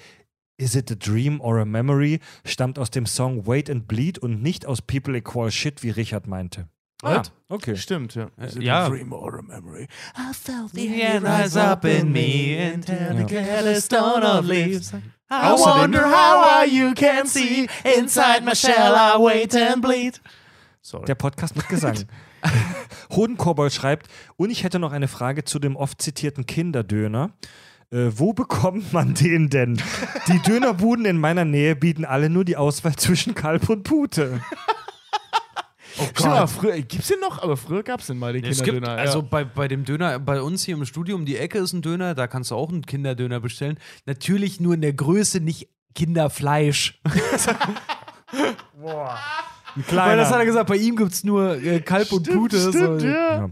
Is 0.57 0.75
it 0.75 0.91
a 0.91 0.95
dream 0.95 1.41
or 1.41 1.57
a 1.59 1.65
memory 1.65 2.19
stammt 2.45 2.77
aus 2.77 2.91
dem 2.91 3.07
Song 3.07 3.47
Wait 3.47 3.67
and 3.67 3.87
Bleed 3.87 4.19
und 4.19 4.43
nicht 4.43 4.67
aus 4.67 4.81
People 4.83 5.17
Equal 5.17 5.49
Shit, 5.51 5.81
wie 5.81 5.89
Richard 5.89 6.27
meinte. 6.27 6.67
Ah, 7.01 7.23
okay. 7.49 7.75
Stimmt, 7.75 8.13
ja. 8.13 8.27
Is 8.37 8.55
it 8.57 8.61
ja. 8.61 8.85
a 8.85 8.89
dream 8.89 9.11
or 9.11 9.39
a 9.39 9.41
memory? 9.41 9.87
The 10.73 11.01
air 11.01 11.19
rise 11.23 11.59
up 11.59 11.83
in 11.83 12.11
me 12.11 12.55
and 12.59 12.85
turn 12.85 13.17
Ja. 13.17 13.25
the 13.25 13.33
careless 13.33 13.85
stone 13.85 14.21
of 14.23 14.45
leaves. 14.45 14.93
I 14.93 14.99
Außerdem- 15.33 15.79
wonder 15.79 16.03
how 16.03 16.43
I 16.63 16.65
you 16.69 16.93
can 16.93 17.25
see 17.25 17.67
inside 17.83 18.43
my 18.45 18.53
shell 18.53 18.93
I 18.95 19.17
wait 19.17 19.55
and 19.55 19.81
bleed. 19.81 20.19
Sorry. 20.81 21.05
Der 21.05 21.15
Podcast 21.15 21.55
mit 21.55 21.67
Gesang. 21.69 21.95
Hodenkobold 23.11 23.71
schreibt, 23.71 24.07
und 24.35 24.49
ich 24.49 24.63
hätte 24.63 24.79
noch 24.79 24.91
eine 24.91 25.07
Frage 25.07 25.43
zu 25.43 25.59
dem 25.59 25.75
oft 25.75 26.01
zitierten 26.01 26.47
Kinderdöner. 26.47 27.31
Äh, 27.91 28.09
wo 28.15 28.33
bekommt 28.33 28.91
man 28.91 29.13
den 29.13 29.49
denn? 29.49 29.79
Die 30.27 30.39
Dönerbuden 30.39 31.05
in 31.05 31.19
meiner 31.19 31.45
Nähe 31.45 31.75
bieten 31.75 32.03
alle 32.03 32.29
nur 32.29 32.45
die 32.45 32.57
Auswahl 32.57 32.95
zwischen 32.95 33.35
Kalb 33.35 33.69
und 33.69 33.83
Pute. 33.83 34.41
oh 35.99 36.07
Gott. 36.15 36.25
Ja, 36.25 36.47
früher, 36.47 36.81
gibt's 36.81 37.09
den 37.09 37.19
noch? 37.19 37.43
Aber 37.43 37.57
früher 37.57 37.83
gab's 37.83 38.07
den 38.07 38.17
mal, 38.17 38.33
den 38.33 38.43
Es 38.45 38.63
gibt, 38.63 38.77
Kinderdöner. 38.77 38.99
also 38.99 39.19
ja. 39.19 39.27
bei, 39.29 39.43
bei 39.43 39.67
dem 39.67 39.85
Döner, 39.85 40.17
bei 40.19 40.41
uns 40.41 40.63
hier 40.63 40.75
im 40.75 40.85
Studio 40.85 41.15
um 41.15 41.25
die 41.25 41.37
Ecke 41.37 41.59
ist 41.59 41.73
ein 41.73 41.83
Döner, 41.83 42.15
da 42.15 42.25
kannst 42.25 42.49
du 42.49 42.55
auch 42.55 42.69
einen 42.69 42.85
Kinderdöner 42.85 43.39
bestellen. 43.39 43.77
Natürlich 44.05 44.59
nur 44.59 44.73
in 44.73 44.81
der 44.81 44.93
Größe, 44.93 45.41
nicht 45.41 45.69
Kinderfleisch. 45.93 47.01
Ein 48.33 48.55
Weil 49.91 50.17
das 50.17 50.29
hat 50.31 50.39
er 50.39 50.45
gesagt, 50.45 50.67
bei 50.67 50.77
ihm 50.77 50.95
gibt 50.95 51.11
es 51.11 51.23
nur 51.23 51.55
äh, 51.61 51.79
Kalb 51.81 52.11
und 52.11 52.29
Pute. 52.29 52.59
Stimmt, 52.59 53.01
so. 53.01 53.07
ja. 53.07 53.49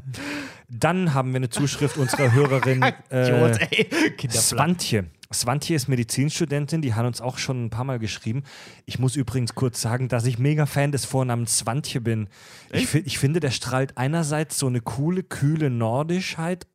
Dann 0.70 1.14
haben 1.14 1.32
wir 1.32 1.38
eine 1.38 1.50
Zuschrift 1.50 1.98
unserer 1.98 2.32
Hörerin 2.32 2.84
äh. 3.10 4.30
Swantje. 4.30 5.06
Swantje 5.34 5.76
ist 5.76 5.88
Medizinstudentin, 5.88 6.82
die 6.82 6.94
hat 6.94 7.06
uns 7.06 7.22
auch 7.22 7.38
schon 7.38 7.66
ein 7.66 7.70
paar 7.70 7.84
Mal 7.84 8.00
geschrieben. 8.00 8.44
Ich 8.86 8.98
muss 9.00 9.16
übrigens 9.16 9.54
kurz 9.56 9.82
sagen, 9.82 10.08
dass 10.08 10.26
ich 10.26 10.40
mega 10.40 10.66
Fan 10.66 10.92
des 10.92 11.06
Vornamens 11.06 11.58
Swantje 11.60 12.02
bin. 12.02 12.30
Ich, 12.72 12.94
ich 12.96 13.20
finde, 13.20 13.40
der 13.40 13.52
strahlt 13.52 13.98
einerseits 13.98 14.58
so 14.58 14.68
eine 14.68 14.82
coole, 14.82 15.24
kühle 15.24 15.70
Nordischheit 15.70 16.66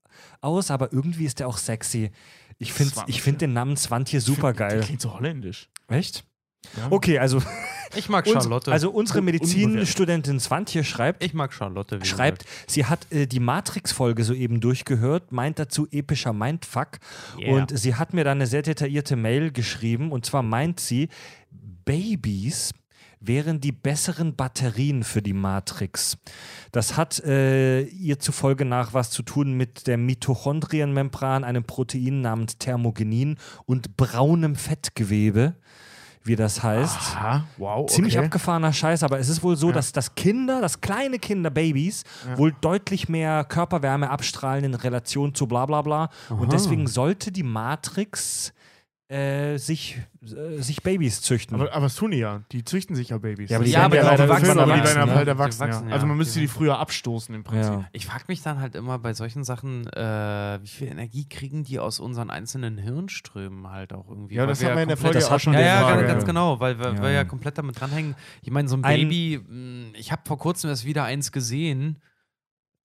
aus, 0.41 0.71
aber 0.71 0.93
irgendwie 0.93 1.25
ist 1.25 1.41
der 1.41 1.49
auch 1.49 1.59
sexy. 1.59 2.11
Ich 2.59 2.73
finde 2.73 2.95
find 3.13 3.41
den 3.41 3.53
Namen 3.53 3.77
Swantje 3.77 4.21
super 4.21 4.53
Der 4.53 4.69
geil. 4.69 4.81
klingt 4.81 5.01
so 5.01 5.15
holländisch. 5.15 5.69
Echt? 5.89 6.25
Ja. 6.77 6.87
Okay, 6.91 7.19
also, 7.19 7.41
Ich 7.97 8.09
mag 8.09 8.27
Charlotte. 8.29 8.73
also 8.73 8.91
unsere 8.91 9.21
Un- 9.21 9.25
Medizinstudentin 9.27 10.41
Swantje 10.41 10.83
schreibt, 10.85 11.23
ich 11.23 11.35
mag 11.35 11.53
Charlotte. 11.53 12.01
wie 12.01 12.07
schreibt, 12.07 12.45
sie 12.67 12.85
hat 12.87 13.07
äh, 13.13 13.27
die 13.27 13.41
Matrix-Folge 13.41 14.25
soeben 14.25 14.61
durchgehört, 14.61 15.31
meint 15.33 15.59
dazu 15.59 15.87
epischer 15.91 16.33
Mindfuck. 16.33 16.99
Yeah. 17.39 17.55
Und 17.55 17.79
sie 17.79 17.95
hat 17.95 18.13
mir 18.15 18.25
dann 18.25 18.39
eine 18.39 18.47
sehr 18.47 18.63
detaillierte 18.63 19.17
Mail 19.17 19.53
geschrieben. 19.53 20.11
Und 20.13 20.27
zwar 20.27 20.43
meint 20.43 20.81
sie, 20.81 21.09
Babys 21.85 22.73
wären 23.21 23.61
die 23.61 23.73
besseren 23.73 24.37
Batterien 24.37 25.03
für 25.03 25.23
die 25.23 25.33
Matrix. 25.33 26.19
Das 26.73 26.97
hat 26.99 27.21
äh, 27.25 27.83
ihr 27.85 28.19
zufolge 28.19 28.65
nach 28.67 28.93
was 28.93 29.11
zu 29.11 29.23
tun 29.23 29.55
mit 29.55 29.87
der 29.87 29.97
Mitochondrienmembran, 29.97 31.43
einem 31.45 31.65
Protein 31.65 32.21
namens 32.21 32.59
Thermogenin 32.59 33.37
und 33.65 33.97
braunem 33.97 34.57
Fettgewebe, 34.57 35.55
wie 36.25 36.37
das 36.37 36.63
heißt. 36.63 37.17
Aha, 37.17 37.45
wow. 37.59 37.89
Ziemlich 37.89 38.17
okay. 38.17 38.25
abgefahrener 38.25 38.73
Scheiß, 38.73 39.03
aber 39.03 39.19
es 39.19 39.29
ist 39.29 39.43
wohl 39.43 39.57
so, 39.57 39.71
dass, 39.73 39.93
dass 39.93 40.15
Kinder, 40.15 40.61
dass 40.63 40.81
kleine 40.81 41.19
Kinder, 41.19 41.51
Babys, 41.51 42.03
wohl 42.37 42.55
deutlich 42.61 43.09
mehr 43.09 43.45
Körperwärme 43.45 44.09
abstrahlen 44.09 44.65
in 44.65 44.75
Relation 44.75 45.35
zu 45.35 45.47
bla 45.47 45.67
bla 45.67 45.83
bla. 45.83 46.09
Und 46.31 46.53
deswegen 46.53 46.87
sollte 46.87 47.31
die 47.31 47.43
Matrix 47.43 48.53
äh, 49.09 49.59
sich, 49.59 50.01
äh, 50.23 50.61
sich 50.63 50.83
Babys 50.83 51.21
züchten. 51.21 51.55
Aber, 51.61 51.71
aber 51.75 51.83
das 51.87 51.95
tun 51.97 52.11
die 52.13 52.17
ja. 52.19 52.43
Die 52.53 52.65
züchten 52.65 52.97
sich 52.97 53.11
ja 53.11 53.19
Babys. 53.19 53.51
Ja, 53.51 53.57
aber 53.59 53.65
die 53.67 53.71
Ja, 53.73 53.81
werden 53.81 53.87
aber 53.93 53.97
ja 53.97 54.03
leider 54.11 54.29
wachsen, 54.31 54.45
irgendwann 54.47 54.71
aber 54.71 54.81
die 54.81 54.89
werden 54.89 55.09
ne? 55.11 55.15
halt 55.15 55.29
erwachsen. 55.29 55.61
wachsen, 55.61 55.89
ja. 55.89 55.95
Also 55.95 56.07
man 56.07 56.17
müsste 56.17 56.35
Die 56.41 56.47
die 56.47 56.49
früher 56.49 56.79
abstoßen 56.79 57.35
im 57.35 57.45
Prinzip. 57.45 57.73
Ja. 57.73 57.85
Ich 57.93 58.07
frage 58.07 58.25
mich 58.29 58.41
dann 58.43 58.61
halt 58.61 58.75
immer 58.75 58.99
bei 58.99 59.13
solchen 59.13 59.45
Sachen, 59.45 59.87
äh, 59.89 60.59
wie 60.63 60.67
viel 60.69 60.89
Energie 60.89 61.29
kriegen 61.29 61.65
die 61.65 61.79
aus 61.79 62.01
unseren 62.01 62.31
einzelnen 62.31 62.79
Hirnströmen 62.79 63.69
halt 63.71 63.93
auch 63.93 64.09
irgendwie. 64.09 64.37
Ja, 64.37 64.47
das 64.47 64.65
haben 64.65 64.75
wir 64.77 64.83
in 64.83 64.89
der 64.89 64.97
komplett- 64.97 65.01
Folge 65.13 65.19
das 65.19 65.31
auch 65.31 65.39
schon 65.41 65.53
Ja, 65.53 65.61
ja, 65.61 65.81
Frage, 65.83 66.07
ganz, 66.07 66.25
genau, 66.25 66.59
weil 66.61 66.79
wir 66.79 66.95
Ja, 66.95 67.03
wir 67.03 67.11
ja, 67.11 67.25
komplett 67.25 67.59
damit 67.59 67.79
dranhängen. 67.79 68.15
Ich 68.41 68.51
meine, 68.51 68.69
so 68.69 68.77
ein 68.77 68.85
Ein- 68.85 69.01
Baby, 69.09 69.39
mh, 69.47 69.99
ich 69.99 70.13
habe 70.13 70.23
vor 70.25 70.39
kurzem 70.39 70.71
erst 70.71 70.87
wieder 70.87 71.05
eins 71.05 71.31
gesehen. 71.31 72.01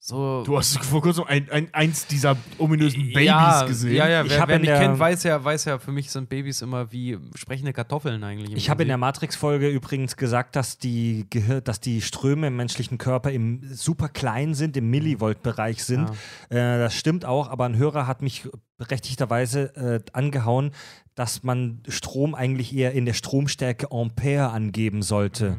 So. 0.01 0.43
Du 0.45 0.57
hast 0.57 0.77
vor 0.85 1.01
kurzem 1.01 1.25
ein, 1.25 1.49
ein, 1.51 1.73
eins 1.73 2.07
dieser 2.07 2.37
ominösen 2.57 3.07
Babys 3.07 3.25
ja, 3.25 3.65
gesehen. 3.65 3.95
Ja, 3.95 4.07
ja, 4.07 4.23
Ich 4.23 4.31
wer, 4.31 4.47
wer 4.47 4.59
mich 4.59 4.69
der- 4.69 4.79
kennt, 4.79 4.97
weiß 4.97 5.23
ja, 5.23 5.43
weiß 5.43 5.65
ja, 5.65 5.77
für 5.77 5.91
mich 5.91 6.09
sind 6.09 6.29
Babys 6.29 6.61
immer 6.61 6.89
wie 6.93 7.17
sprechende 7.35 7.73
Kartoffeln 7.73 8.23
eigentlich. 8.23 8.51
im 8.51 8.57
Ich 8.57 8.69
habe 8.69 8.83
in 8.83 8.87
der. 8.87 8.97
Matrix-Folge 8.97 9.67
übrigens 9.67 10.15
gesagt, 10.15 10.55
dass 10.55 10.77
die, 10.77 11.25
Gehir 11.29 11.59
dass 11.59 11.81
die 11.81 12.01
Ströme 12.01 12.47
im 12.47 12.55
menschlichen 12.55 12.97
Körper 12.97 13.31
im 13.31 13.61
super 13.73 14.07
klein 14.07 14.53
sind, 14.53 14.77
im 14.77 14.89
Millivolt-Bereich 14.89 15.83
sind. 15.83 16.09
Äh, 16.49 16.55
das 16.79 16.95
stimmt 16.95 17.25
auch, 17.25 17.49
aber 17.49 17.65
ein 17.65 17.75
Hörer 17.77 18.07
hat 18.07 18.21
mich 18.21 18.47
berechtigterweise 18.77 19.75
äh, 19.75 19.99
angehauen, 20.13 20.71
dass 21.15 21.43
man 21.43 21.83
Strom 21.89 22.33
eigentlich 22.35 22.73
eher 22.73 22.93
in 22.93 23.05
der 23.05 23.13
Stromstärke 23.13 23.91
Ampere 23.91 24.51
angeben 24.51 25.01
sollte. 25.01 25.57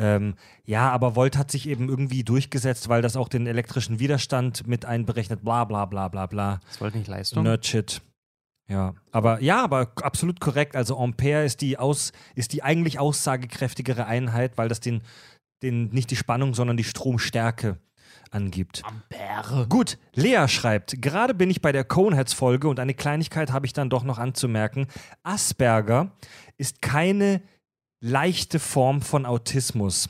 Ähm, 0.00 0.34
ja, 0.64 0.90
aber 0.90 1.14
Volt 1.14 1.36
hat 1.36 1.50
sich 1.50 1.68
eben 1.68 1.90
irgendwie 1.90 2.24
durchgesetzt, 2.24 2.88
weil 2.88 3.02
das 3.02 3.16
auch 3.16 3.28
den 3.28 3.46
elektrischen 3.46 4.00
Widerstand 4.00 4.66
mit 4.66 4.86
einberechnet, 4.86 5.44
bla 5.44 5.64
bla 5.66 5.84
bla 5.84 6.08
bla 6.08 6.24
bla. 6.24 6.60
Das 6.68 6.80
wollte 6.80 6.96
nicht 6.96 7.08
Leistung. 7.08 7.42
Nerdshit. 7.42 8.00
Ja, 8.66 8.94
aber 9.12 9.42
ja, 9.42 9.62
aber 9.62 9.92
absolut 10.00 10.40
korrekt. 10.40 10.74
Also 10.74 10.96
Ampere 10.98 11.44
ist 11.44 11.60
die 11.60 11.76
aus, 11.76 12.12
ist 12.34 12.54
die 12.54 12.62
eigentlich 12.62 12.98
aussagekräftigere 12.98 14.06
Einheit, 14.06 14.56
weil 14.56 14.68
das 14.68 14.80
den, 14.80 15.02
den 15.62 15.90
nicht 15.90 16.10
die 16.10 16.16
Spannung, 16.16 16.54
sondern 16.54 16.78
die 16.78 16.84
Stromstärke 16.84 17.76
angibt. 18.30 18.82
Ampere. 18.86 19.66
Gut, 19.68 19.98
Lea 20.14 20.46
schreibt, 20.48 21.02
gerade 21.02 21.34
bin 21.34 21.50
ich 21.50 21.60
bei 21.60 21.72
der 21.72 21.84
Coneheads-Folge 21.84 22.68
und 22.68 22.80
eine 22.80 22.94
Kleinigkeit 22.94 23.52
habe 23.52 23.66
ich 23.66 23.74
dann 23.74 23.90
doch 23.90 24.04
noch 24.04 24.18
anzumerken. 24.18 24.86
Asperger 25.24 26.12
ist 26.56 26.80
keine 26.80 27.42
leichte 28.00 28.58
Form 28.58 29.02
von 29.02 29.26
Autismus. 29.26 30.08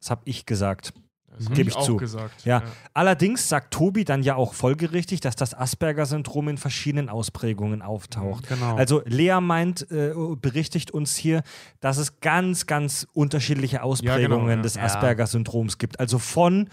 Das 0.00 0.10
habe 0.10 0.22
ich 0.24 0.46
gesagt. 0.46 0.92
Das 1.36 1.50
Geb 1.50 1.66
ich 1.66 1.74
auch 1.74 1.84
zu. 1.84 1.96
gesagt. 1.96 2.44
Ja. 2.44 2.62
Allerdings 2.92 3.48
sagt 3.48 3.74
Tobi 3.74 4.04
dann 4.04 4.22
ja 4.22 4.36
auch 4.36 4.54
folgerichtig, 4.54 5.20
dass 5.20 5.34
das 5.34 5.52
Asperger-Syndrom 5.52 6.48
in 6.48 6.58
verschiedenen 6.58 7.08
Ausprägungen 7.08 7.82
auftaucht. 7.82 8.48
Genau. 8.48 8.76
Also 8.76 9.02
Lea 9.04 9.40
meint, 9.40 9.90
äh, 9.90 10.14
berichtigt 10.40 10.92
uns 10.92 11.16
hier, 11.16 11.42
dass 11.80 11.98
es 11.98 12.20
ganz, 12.20 12.66
ganz 12.66 13.08
unterschiedliche 13.14 13.82
Ausprägungen 13.82 14.58
ja. 14.58 14.62
des 14.62 14.74
Ja. 14.76 14.84
Asperger-Syndroms 14.84 15.78
gibt. 15.78 15.98
Also 15.98 16.20
von 16.20 16.68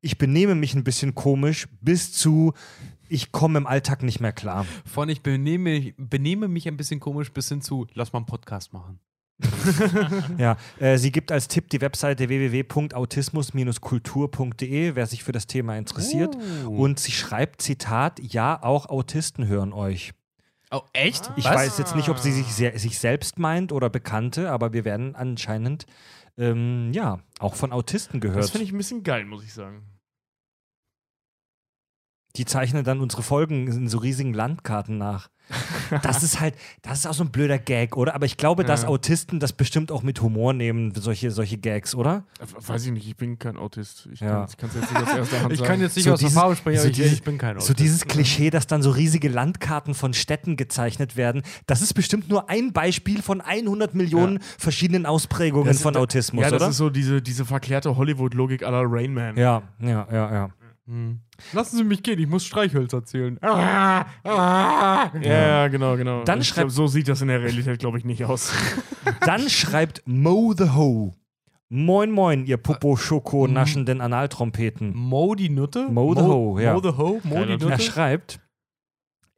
ich 0.00 0.18
benehme 0.18 0.54
mich 0.54 0.74
ein 0.74 0.84
bisschen 0.84 1.14
komisch 1.14 1.66
bis 1.80 2.12
zu 2.12 2.52
ich 3.08 3.32
komme 3.32 3.58
im 3.58 3.66
Alltag 3.66 4.02
nicht 4.02 4.20
mehr 4.20 4.32
klar. 4.32 4.66
Von 4.84 5.08
ich 5.08 5.22
benehme, 5.22 5.92
benehme 5.98 6.48
mich 6.48 6.66
ein 6.66 6.76
bisschen 6.76 7.00
komisch 7.00 7.32
bis 7.32 7.48
hin 7.48 7.60
zu, 7.60 7.86
lass 7.94 8.12
mal 8.12 8.20
einen 8.20 8.26
Podcast 8.26 8.72
machen. 8.72 8.98
Ja, 10.38 10.56
äh, 10.78 10.98
sie 10.98 11.12
gibt 11.12 11.32
als 11.32 11.48
Tipp 11.48 11.68
die 11.70 11.80
Webseite 11.80 12.28
www.autismus-kultur.de, 12.28 14.94
wer 14.94 15.06
sich 15.06 15.24
für 15.24 15.32
das 15.32 15.46
Thema 15.46 15.76
interessiert. 15.76 16.36
Oh. 16.66 16.70
Und 16.70 17.00
sie 17.00 17.12
schreibt, 17.12 17.62
Zitat, 17.62 18.20
ja, 18.20 18.62
auch 18.62 18.88
Autisten 18.88 19.46
hören 19.46 19.72
euch. 19.72 20.12
Oh, 20.70 20.82
echt? 20.92 21.30
Ich 21.36 21.44
weiß 21.44 21.78
jetzt 21.78 21.94
nicht, 21.94 22.08
ob 22.08 22.18
sie 22.18 22.32
sich, 22.32 22.46
se 22.46 22.72
sich 22.76 22.98
selbst 22.98 23.38
meint 23.38 23.70
oder 23.70 23.90
Bekannte, 23.90 24.50
aber 24.50 24.72
wir 24.72 24.84
werden 24.84 25.14
anscheinend 25.14 25.86
ähm, 26.36 26.90
ja 26.92 27.20
auch 27.38 27.54
von 27.54 27.72
Autisten 27.72 28.20
Das 28.20 28.30
gehört. 28.30 28.50
finde 28.50 28.64
ich 28.64 28.72
ein 28.72 28.78
bisschen 28.78 29.04
geil, 29.04 29.24
muss 29.24 29.44
ich 29.44 29.52
sagen. 29.52 29.84
Die 32.36 32.44
zeichnen 32.44 32.82
dann 32.82 33.00
unsere 33.00 33.22
Folgen 33.22 33.68
in 33.68 33.88
so 33.88 33.98
riesigen 33.98 34.34
Landkarten 34.34 34.98
nach. 34.98 35.28
Das 36.02 36.22
ist 36.22 36.40
halt, 36.40 36.54
das 36.82 37.00
ist 37.00 37.06
auch 37.06 37.12
so 37.14 37.22
ein 37.22 37.30
blöder 37.30 37.58
Gag, 37.58 37.96
oder? 37.96 38.14
Aber 38.14 38.24
ich 38.26 38.36
glaube, 38.36 38.64
dass 38.64 38.82
Ja. 38.82 38.88
Autisten 38.88 39.40
das 39.40 39.52
bestimmt 39.52 39.92
auch 39.92 40.02
mit 40.02 40.20
Humor 40.22 40.52
nehmen, 40.54 40.92
solche, 40.94 41.30
solche 41.30 41.58
Gags, 41.58 41.94
oder? 41.94 42.24
Äh, 42.40 42.46
Weiß 42.68 42.86
ich 42.86 42.92
nicht, 42.92 43.06
ich 43.06 43.16
bin 43.16 43.38
kein 43.38 43.56
Autist. 43.56 44.08
Ich 44.12 44.20
Ja. 44.20 44.46
kann 44.58 44.70
es 44.70 44.74
jetzt 44.74 44.90
nicht 44.90 45.02
aus 45.02 45.14
erster 45.16 45.40
Hand 45.42 45.52
Ich 45.52 45.58
sagen. 45.58 45.70
kann 45.70 45.80
jetzt 45.80 45.96
nicht 45.96 46.04
So 46.06 46.12
aus 46.14 46.18
dieses- 46.20 46.34
Erfahrung 46.34 46.56
sprechen, 46.56 46.76
so 46.78 46.82
aber 46.84 46.90
ich, 46.90 46.96
dieses- 46.96 47.12
ich 47.12 47.22
bin 47.22 47.38
kein 47.38 47.56
So 47.60 47.64
Autist. 47.64 47.78
dieses 47.78 48.04
Klischee, 48.06 48.50
dass 48.50 48.66
dann 48.66 48.82
so 48.82 48.90
riesige 48.90 49.28
Landkarten 49.28 49.94
von 49.94 50.14
Städten 50.14 50.56
gezeichnet 50.56 51.16
werden, 51.16 51.42
das 51.66 51.82
ist 51.82 51.92
bestimmt 51.94 52.28
nur 52.28 52.48
ein 52.48 52.72
Beispiel 52.72 53.22
von 53.22 53.40
100 53.40 53.94
Millionen 53.94 54.40
verschiedenen 54.58 55.04
Ausprägungen 55.06 55.74
von 55.74 55.96
Autismus, 55.96 56.42
Ja, 56.42 56.50
das 56.50 56.62
oder? 56.62 56.70
ist 56.70 56.76
so 56.78 56.90
diese, 56.90 57.20
diese 57.22 57.44
verklärte 57.44 57.96
Hollywood-Logik 57.96 58.62
aller 58.62 58.82
Rain 58.86 59.12
Man. 59.14 59.36
ja, 59.36 59.62
ja, 59.80 60.06
ja, 60.10 60.32
ja. 60.32 60.50
Hm. 60.86 61.20
Lassen 61.54 61.76
Sie 61.78 61.84
mich 61.84 62.02
gehen, 62.02 62.18
ich 62.18 62.26
muss 62.26 62.44
Streichhölzer 62.44 63.04
zählen. 63.04 63.38
Ja, 63.42 64.06
ja, 65.22 65.68
genau, 65.68 65.96
genau. 65.96 66.24
Dann 66.24 66.40
ich 66.40 66.48
schreibt- 66.48 66.68
glaub, 66.68 66.70
so 66.70 66.86
sieht 66.86 67.08
das 67.08 67.22
in 67.22 67.28
der 67.28 67.40
Realität, 67.40 67.78
glaube 67.78 67.98
ich, 67.98 68.04
nicht 68.04 68.24
aus. 68.24 68.52
Dann 69.20 69.48
schreibt 69.48 70.02
Mo 70.06 70.54
the 70.56 70.70
Ho. 70.70 71.14
Moin, 71.70 72.10
moin, 72.10 72.44
ihr 72.44 72.58
Popo-Schoko 72.58 73.46
naschenden 73.48 74.00
Analtrompeten. 74.00 74.94
Mo 74.94 75.34
die 75.34 75.48
Nutte? 75.48 75.88
Mo 75.88 76.14
the 76.14 76.20
Ho, 76.20 76.58
ja. 76.58 76.74
Mo 76.74 76.80
the 76.82 76.96
Ho? 76.98 77.20
Mo 77.24 77.44
die 77.44 77.56
Typ. 77.56 77.62
Er 77.62 77.68
Nutte? 77.70 77.82
schreibt, 77.82 78.40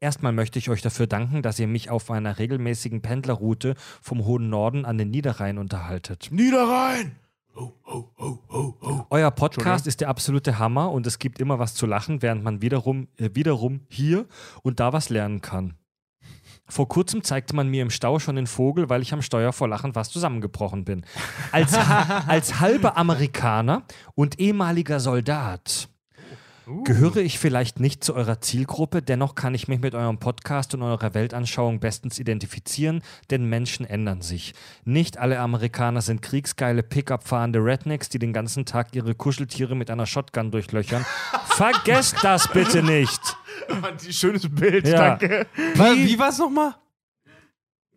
erstmal 0.01 0.33
möchte 0.33 0.59
ich 0.59 0.69
euch 0.69 0.83
dafür 0.83 1.07
danken, 1.07 1.43
dass 1.43 1.59
ihr 1.61 1.69
mich 1.69 1.89
auf 1.91 2.11
einer 2.11 2.39
regelmäßigen 2.39 3.01
Pendlerroute 3.01 3.75
vom 4.03 4.25
hohen 4.25 4.51
Norden 4.51 4.85
an 4.85 4.99
den 4.99 5.11
Niederrhein 5.11 5.57
unterhaltet. 5.59 6.29
Niederrhein! 6.33 7.17
Euer 9.11 9.31
Podcast 9.31 9.87
ist 9.87 10.01
der 10.01 10.09
absolute 10.09 10.59
Hammer 10.59 10.91
und 10.91 11.07
es 11.07 11.19
gibt 11.19 11.39
immer 11.39 11.59
was 11.59 11.75
zu 11.75 11.87
lachen, 11.87 12.23
während 12.23 12.43
man 12.43 12.61
wiederum, 12.61 13.09
äh, 13.17 13.31
wiederum 13.35 13.81
hier 13.89 14.27
und 14.63 14.81
da 14.81 14.93
was 14.93 15.09
lernen 15.09 15.41
kann. 15.41 15.75
Vor 16.69 16.89
kurzem 16.89 17.23
zeigte 17.23 17.55
man 17.55 17.69
mir 17.69 17.83
im 17.83 17.91
Stau 17.91 18.19
schon 18.19 18.37
den 18.37 18.49
Vogel, 18.49 18.91
weil 18.91 19.03
ich 19.03 19.13
am 19.13 19.23
Steuer 19.23 19.53
vor 19.53 19.69
Lachen 19.69 19.93
fast 19.93 20.13
zusammengebrochen 20.13 20.85
bin. 20.85 21.05
Als, 21.53 21.75
als 22.27 22.61
halber 22.61 22.97
Amerikaner 22.97 23.85
und 24.15 24.41
ehemaliger 24.41 24.99
Soldat 24.99 25.89
gehöre 26.85 27.19
ich 27.19 27.39
vielleicht 27.39 27.81
nicht 27.81 28.03
zu 28.03 28.15
eurer 28.15 28.41
Zielgruppe, 28.41 29.01
dennoch 29.03 29.35
kann 29.35 29.55
ich 29.55 29.69
mich 29.69 29.81
mit 29.81 29.95
eurem 29.95 30.19
Podcast 30.19 30.75
und 30.75 30.83
eurer 30.83 31.15
Weltanschauung 31.15 31.79
bestens 31.81 32.19
identifizieren, 32.19 33.03
denn 33.31 33.45
Menschen 33.45 33.87
ändern 33.87 34.21
sich. 34.23 34.53
Nicht 34.85 35.19
alle 35.19 35.39
Amerikaner 35.39 36.03
sind 36.03 36.23
kriegsgeile 36.23 36.83
Pickup-fahrende 36.83 37.61
Rednecks, 37.61 38.09
die 38.09 38.19
den 38.19 38.33
ganzen 38.33 38.67
Tag 38.67 38.95
ihre 38.95 39.15
Kuscheltiere 39.15 39.75
mit 39.77 39.91
einer 39.91 40.07
Shotgun 40.07 40.51
durchlöchern. 40.51 41.05
Vergesst 41.47 42.17
das 42.23 42.49
bitte 42.53 42.83
nicht! 42.83 43.21
Schönes 44.11 44.49
Bild, 44.53 44.87
Ja. 44.87 45.17
danke. 45.17 45.47
Wie, 45.75 46.07
wie 46.09 46.19
war 46.19 46.29
es 46.31 46.39
nochmal? 46.39 46.75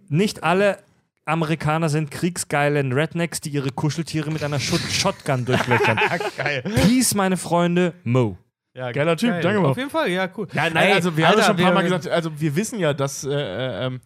Nicht 0.08 0.44
alle 0.44 0.80
Amerikaner 1.26 1.90
sind 1.90 2.10
kriegsgeile 2.10 2.84
Rednecks, 2.96 3.42
die 3.42 3.50
ihre 3.50 3.70
Kuscheltiere 3.72 4.32
mit 4.32 4.44
einer 4.44 4.60
Shot 4.60 4.82
Shotgun 4.82 5.46
durchlöchern. 5.46 6.00
Geil. 6.38 6.64
Peace, 6.64 7.14
meine 7.14 7.38
Freunde, 7.38 7.94
Mo. 8.04 8.38
Ja, 8.74 8.92
Geiler 8.92 9.18
Typ, 9.18 9.42
danke, 9.42 9.60
Mo. 9.60 9.70
Auf 9.70 9.78
jeden 9.78 9.90
Fall, 9.90 10.10
ja, 10.10 10.30
cool. 10.38 10.48
Ja, 10.54 10.70
nein, 10.70 10.90
Ey, 10.90 10.94
also 10.94 11.18
wir 11.18 11.26
haben 11.26 11.32
Alter, 11.32 11.40
das 11.40 11.48
schon 11.48 11.58
ein 11.58 11.64
paar 11.64 11.74
Mal 11.74 11.84
gesagt, 11.84 12.08
also 12.08 12.40
wir 12.40 12.56
wissen 12.56 12.80
ja, 12.80 12.94
dass 12.94 13.24
äh, 13.24 13.32
äh, 13.32 13.86
ähm, 13.86 14.02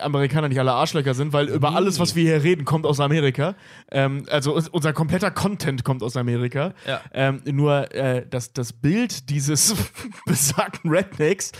Amerikaner 0.00 0.48
nicht 0.48 0.58
alle 0.58 0.72
Arschlöcher 0.72 1.14
sind, 1.14 1.32
weil 1.32 1.48
über 1.48 1.74
alles, 1.74 1.98
was 1.98 2.14
wir 2.14 2.22
hier 2.22 2.42
reden, 2.42 2.64
kommt 2.64 2.84
aus 2.84 3.00
Amerika. 3.00 3.54
Ähm, 3.90 4.26
also 4.28 4.60
unser 4.72 4.92
kompletter 4.92 5.30
Content 5.30 5.84
kommt 5.84 6.02
aus 6.02 6.16
Amerika. 6.16 6.74
Ja. 6.86 7.00
Ähm, 7.14 7.40
nur 7.46 7.94
äh, 7.94 8.26
das, 8.28 8.52
das 8.52 8.72
Bild 8.74 9.30
dieses 9.30 9.74
besagten 10.26 10.90
Rednecks 10.90 11.52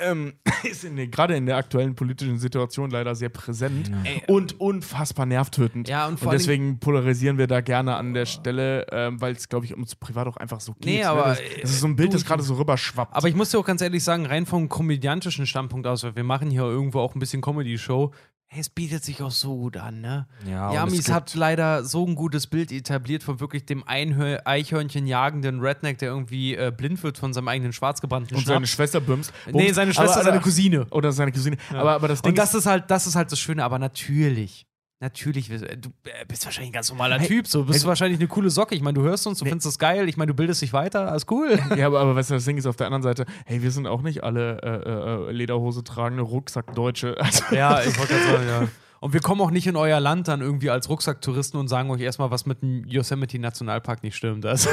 ähm, 0.00 0.34
ist 0.70 0.84
in 0.84 0.96
der- 0.96 1.08
gerade 1.08 1.36
in 1.36 1.46
der 1.46 1.56
aktuellen 1.56 1.94
politischen 1.94 2.38
Situation 2.38 2.90
leider 2.90 3.14
sehr 3.14 3.28
präsent 3.28 3.90
Ey, 4.04 4.22
und 4.28 4.60
unfassbar 4.60 5.26
nervtötend. 5.26 5.88
Ja, 5.88 6.06
und 6.06 6.22
und 6.22 6.32
deswegen 6.32 6.78
polarisieren 6.78 7.38
wir 7.38 7.46
da 7.46 7.60
gerne 7.60 7.96
an 7.96 8.14
der 8.14 8.26
Stelle, 8.26 8.86
ähm, 8.90 9.20
weil 9.20 9.34
es, 9.34 9.48
glaube 9.48 9.66
ich, 9.66 9.76
uns 9.76 9.94
privat 9.96 10.26
auch 10.26 10.36
einfach 10.36 10.60
so 10.60 10.72
geht. 10.74 10.84
Nee, 10.84 10.98
ne? 10.98 11.08
aber, 11.08 11.24
das, 11.28 11.40
das 11.62 11.70
ist 11.70 11.80
so 11.80 11.86
ein 11.86 11.96
Bild, 11.96 12.08
du, 12.12 12.16
das 12.16 12.24
gerade 12.24 12.42
so 12.42 12.54
rüberschwappt. 12.54 13.14
Aber 13.14 13.28
ich 13.28 13.34
muss 13.34 13.50
dir 13.50 13.58
auch 13.58 13.66
ganz 13.66 13.80
ehrlich 13.80 14.04
sagen, 14.04 14.26
rein 14.26 14.46
vom 14.46 14.68
komödiantischen 14.68 15.46
Standpunkt 15.46 15.86
aus, 15.86 16.04
weil 16.04 16.16
wir 16.16 16.24
machen 16.24 16.50
hier 16.50 16.62
irgendwo 16.62 17.00
auch 17.00 17.14
ein 17.14 17.18
bisschen 17.18 17.40
Comedy-Show. 17.40 18.12
Hey, 18.50 18.60
es 18.62 18.70
bietet 18.70 19.04
sich 19.04 19.22
auch 19.22 19.30
so 19.30 19.54
gut 19.56 19.76
an, 19.76 20.00
ne? 20.00 20.26
Ja, 20.48 20.70
Die 20.70 20.78
Amis 20.78 21.10
habt 21.10 21.34
leider 21.34 21.84
so 21.84 22.06
ein 22.06 22.14
gutes 22.14 22.46
Bild 22.46 22.72
etabliert 22.72 23.22
von 23.22 23.40
wirklich 23.40 23.66
dem 23.66 23.86
Einhör 23.86 24.40
Eichhörnchen 24.46 25.06
jagenden 25.06 25.60
Redneck, 25.60 25.98
der 25.98 26.08
irgendwie 26.08 26.54
äh, 26.54 26.72
blind 26.74 27.02
wird 27.02 27.18
von 27.18 27.34
seinem 27.34 27.48
eigenen 27.48 27.74
schwarzgebrannten 27.74 28.38
und 28.38 28.46
seine 28.46 28.60
Schnaps. 28.60 28.70
Schwester 28.70 29.00
bümst. 29.02 29.34
Nee, 29.52 29.70
seine 29.72 29.92
Schwester, 29.92 30.14
aber, 30.14 30.24
seine 30.24 30.40
Cousine. 30.40 30.86
Oder 30.90 31.12
seine 31.12 31.30
Cousine. 31.30 31.58
Aber, 31.70 31.92
aber 31.92 32.08
das 32.08 32.22
Ding 32.22 32.30
Und 32.30 32.38
das 32.38 32.54
ist 32.54 32.64
halt, 32.64 32.90
das 32.90 33.06
ist 33.06 33.16
halt 33.16 33.30
das 33.30 33.38
Schöne, 33.38 33.62
aber 33.62 33.78
natürlich. 33.78 34.67
Natürlich, 35.00 35.46
du 35.46 35.54
äh, 35.54 36.24
bist 36.26 36.44
wahrscheinlich 36.44 36.70
ein 36.70 36.72
ganz 36.72 36.90
normaler 36.90 37.20
Typ, 37.20 37.46
so 37.46 37.62
bist 37.62 37.78
hey, 37.78 37.82
du 37.82 37.88
wahrscheinlich 37.88 38.18
eine 38.18 38.26
coole 38.26 38.50
Socke. 38.50 38.74
Ich 38.74 38.82
meine, 38.82 38.94
du 38.94 39.02
hörst 39.02 39.28
uns, 39.28 39.38
du 39.38 39.44
findest 39.44 39.66
das 39.66 39.78
geil. 39.78 40.08
Ich 40.08 40.16
meine, 40.16 40.32
du 40.32 40.34
bildest 40.34 40.60
dich 40.60 40.72
weiter, 40.72 41.10
alles 41.10 41.26
cool. 41.30 41.56
Ja, 41.76 41.86
aber, 41.86 42.00
aber 42.00 42.16
weißt 42.16 42.30
du, 42.30 42.34
das 42.34 42.44
Ding 42.44 42.56
ist 42.56 42.66
auf 42.66 42.74
der 42.74 42.86
anderen 42.86 43.02
Seite, 43.02 43.24
hey, 43.46 43.62
wir 43.62 43.70
sind 43.70 43.86
auch 43.86 44.02
nicht 44.02 44.24
alle 44.24 44.60
äh, 44.60 45.28
äh, 45.28 45.32
Lederhose 45.32 45.84
tragende 45.84 46.24
Rucksackdeutsche. 46.24 47.16
Also, 47.28 47.54
Ja, 47.54 47.80
ich 47.82 47.96
wollte 47.98 48.14
gerade 48.14 48.26
sagen, 48.26 48.48
ja. 48.48 48.68
Und 49.00 49.12
wir 49.12 49.20
kommen 49.20 49.40
auch 49.40 49.52
nicht 49.52 49.68
in 49.68 49.76
euer 49.76 50.00
Land 50.00 50.26
dann 50.26 50.40
irgendwie 50.40 50.70
als 50.70 50.88
Rucksacktouristen 50.88 51.60
und 51.60 51.68
sagen 51.68 51.90
euch 51.90 52.00
erstmal, 52.00 52.32
was 52.32 52.46
mit 52.46 52.62
dem 52.62 52.84
Yosemite 52.86 53.38
Nationalpark 53.38 54.02
nicht 54.02 54.16
stimmt. 54.16 54.44
Also, 54.44 54.68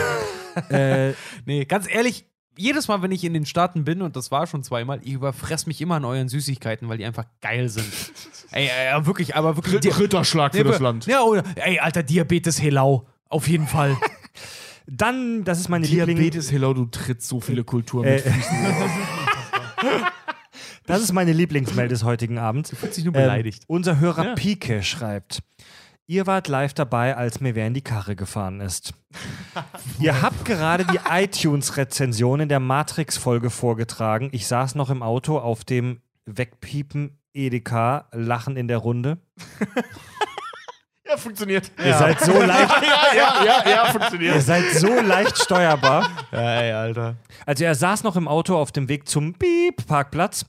Äh, 0.70 1.14
nee, 1.46 1.66
ganz 1.66 1.88
ehrlich, 1.88 2.26
jedes 2.58 2.88
Mal, 2.88 3.02
wenn 3.02 3.12
ich 3.12 3.24
in 3.24 3.34
den 3.34 3.46
Staaten 3.46 3.84
bin, 3.86 4.02
und 4.02 4.16
das 4.16 4.32
war 4.32 4.48
schon 4.48 4.64
zweimal, 4.64 5.00
ich 5.04 5.14
überfress 5.14 5.66
mich 5.68 5.82
immer 5.82 5.96
an 5.96 6.06
euren 6.06 6.30
Süßigkeiten, 6.30 6.88
weil 6.90 6.98
die 6.98 7.06
einfach 7.06 7.26
geil 7.42 7.70
sind. 7.70 7.86
ey, 8.52 8.68
ey, 8.70 9.06
wirklich, 9.06 9.36
aber 9.36 9.56
wirklich. 9.58 9.76
Ritt- 9.76 10.00
Ritterschlag 10.00 10.54
für 10.54 10.64
Nee, 10.64 10.70
das 10.72 10.80
Land. 10.80 11.06
Ja, 11.06 11.22
oder, 11.22 11.44
ey, 11.56 11.80
alter, 11.80 12.04
Diabetes 12.04 12.62
Helau. 12.62 13.06
Auf 13.30 13.48
jeden 13.48 13.68
Fall. 13.68 13.98
dann, 14.88 15.44
das 15.44 15.60
ist 15.60 15.70
meine 15.70 15.86
Liebling 15.88 16.16
Diabetes, 16.18 16.52
hello, 16.52 16.74
du 16.74 16.86
trittst 16.86 17.28
so 17.28 17.40
viele 17.42 17.64
Kulturen 17.64 18.06
Äh, 18.06 18.14
mit 18.16 18.22
Füßen. 18.24 18.58
Das 20.88 21.02
ist 21.02 21.14
meine 21.14 21.34
Lieblingsmail 21.34 21.88
des 21.88 22.04
heutigen 22.04 22.38
Abends. 22.38 22.70
Fühlt 22.76 22.94
sich 22.94 23.04
nur 23.06 23.16
Ähm, 23.16 23.22
beleidigt. 23.24 23.64
unser 23.68 24.00
Hörer 24.00 24.24
Ja. 24.24 24.36
Pike 24.36 24.84
schreibt: 24.84 25.40
Ihr 26.06 26.28
wart 26.28 26.48
live 26.48 26.76
dabei, 26.76 27.16
als 27.18 27.40
mir 27.42 27.56
wer 27.56 27.66
in 27.66 27.74
die 27.74 27.82
Karre 27.82 28.16
gefahren 28.16 28.62
ist. 28.62 28.94
Ihr 30.00 30.22
habt 30.22 30.46
gerade 30.46 30.86
die 30.86 31.00
iTunes-Rezension 31.10 32.42
in 32.42 32.50
der 32.50 32.60
Matrix-Folge 32.60 33.50
vorgetragen. 33.50 34.30
Ich 34.32 34.48
saß 34.48 34.76
noch 34.76 34.90
im 34.90 35.02
Auto 35.02 35.38
auf 35.38 35.64
dem 35.64 36.02
Wegpiepen 36.26 37.18
Edeka, 37.34 38.08
Lachen 38.12 38.58
in 38.58 38.68
der 38.68 38.78
Runde. 38.78 39.18
Ja, 41.08 41.18
funktioniert. 41.18 41.72
Ihr 41.78 41.94
seid 41.94 42.20
so 42.20 42.32
leicht, 42.42 42.82
ja, 42.82 43.16
ja, 43.16 43.46
ja, 43.46 43.70
ja, 43.70 43.86
ihr 43.86 43.92
funktioniert. 43.92 44.42
seid 44.42 44.64
so 44.74 44.88
leicht 45.02 45.38
steuerbar. 45.38 46.10
Ja, 46.32 46.40
ey, 46.62 46.72
Alter. 46.72 47.16
Also 47.46 47.64
er 47.64 47.76
saß 47.76 48.02
noch 48.02 48.16
im 48.16 48.28
Auto 48.28 48.58
auf 48.58 48.72
dem 48.72 48.90
Weg 48.90 49.08
zum 49.08 49.34
Beep-Parkplatz 49.34 50.46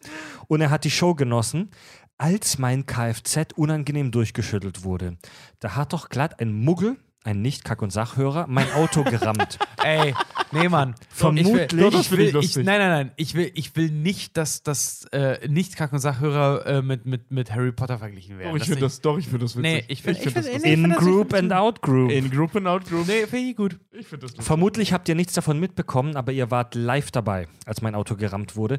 und 0.48 0.62
er 0.62 0.70
hat 0.70 0.84
die 0.84 0.90
Show 0.90 1.14
genossen, 1.14 1.70
als 2.16 2.56
mein 2.56 2.86
Kfz 2.86 3.52
unangenehm 3.56 4.10
durchgeschüttelt 4.10 4.82
wurde. 4.82 5.18
Da 5.60 5.76
hat 5.76 5.92
doch 5.92 6.08
glatt 6.08 6.40
ein 6.40 6.52
Muggel, 6.54 6.96
ein 7.26 7.42
Nicht-Kack- 7.42 7.82
und 7.82 7.90
Sachhörer, 7.92 8.46
mein 8.48 8.70
Auto 8.72 9.02
gerammt. 9.04 9.58
Ey, 9.84 10.14
nee, 10.52 10.68
Mann. 10.68 10.94
Vermutlich- 11.10 11.46
Ich 11.46 11.72
will, 11.76 11.90
Das 11.90 12.00
ich 12.00 12.08
finde 12.08 12.24
ich 12.24 12.34
will, 12.34 12.42
ich, 12.42 12.56
nein, 12.56 12.78
nein, 12.78 12.88
nein. 12.90 13.10
Ich 13.16 13.34
will, 13.34 13.50
ich 13.54 13.74
will 13.76 13.90
nicht, 13.90 14.36
dass 14.36 14.62
das 14.62 15.04
äh, 15.12 15.46
nicht 15.48 15.76
Kack- 15.76 15.92
und 15.92 15.98
Sachhörer 15.98 16.66
äh, 16.66 16.82
mit, 16.82 17.04
mit, 17.06 17.30
mit 17.30 17.52
Harry 17.52 17.72
Potter 17.72 17.98
verglichen 17.98 18.38
werden. 18.38 18.52
Doch, 18.52 18.56
ich 18.56 18.64
finde 18.64 18.80
das, 18.80 19.00
doch, 19.00 19.18
ich 19.18 19.26
finde 19.26 19.40
das 19.44 19.56
witzig. 19.56 19.62
Nee, 19.72 19.84
ich 19.88 20.02
find- 20.02 20.16
ich 20.18 20.22
find 20.22 20.34
find- 20.34 20.36
das 20.36 20.46
nee, 20.46 20.52
lustig. 20.54 20.72
In 20.72 20.90
das- 20.90 20.98
Group 20.98 21.34
and 21.34 21.52
Out 21.52 21.82
Group. 21.82 22.10
In 22.10 22.30
Group 22.30 22.56
and 22.56 22.66
Out 22.66 22.86
Group. 22.88 23.06
Nee, 23.06 23.26
finde 23.26 23.50
ich 23.50 23.56
gut. 23.56 23.78
Ich 23.92 24.06
finde 24.06 24.22
das 24.26 24.30
lustig. 24.32 24.44
Vermutlich 24.44 24.92
habt 24.92 25.08
ihr 25.08 25.14
nichts 25.14 25.32
davon 25.34 25.58
mitbekommen, 25.60 26.16
aber 26.16 26.32
ihr 26.32 26.50
wart 26.50 26.74
live 26.74 27.10
dabei, 27.10 27.48
als 27.66 27.82
mein 27.82 27.94
Auto 27.94 28.14
gerammt 28.16 28.56
wurde. 28.56 28.78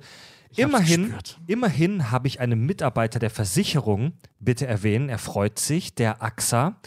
Immerhin, 0.56 1.04
gespürt. 1.08 1.40
immerhin 1.46 2.10
habe 2.10 2.28
ich 2.28 2.40
einem 2.40 2.66
Mitarbeiter 2.66 3.20
der 3.20 3.30
Versicherung, 3.30 4.14
bitte 4.40 4.66
erwähnen, 4.66 5.10
er 5.10 5.18
freut 5.18 5.60
sich, 5.60 5.94
der 5.94 6.24
AXA, 6.24 6.78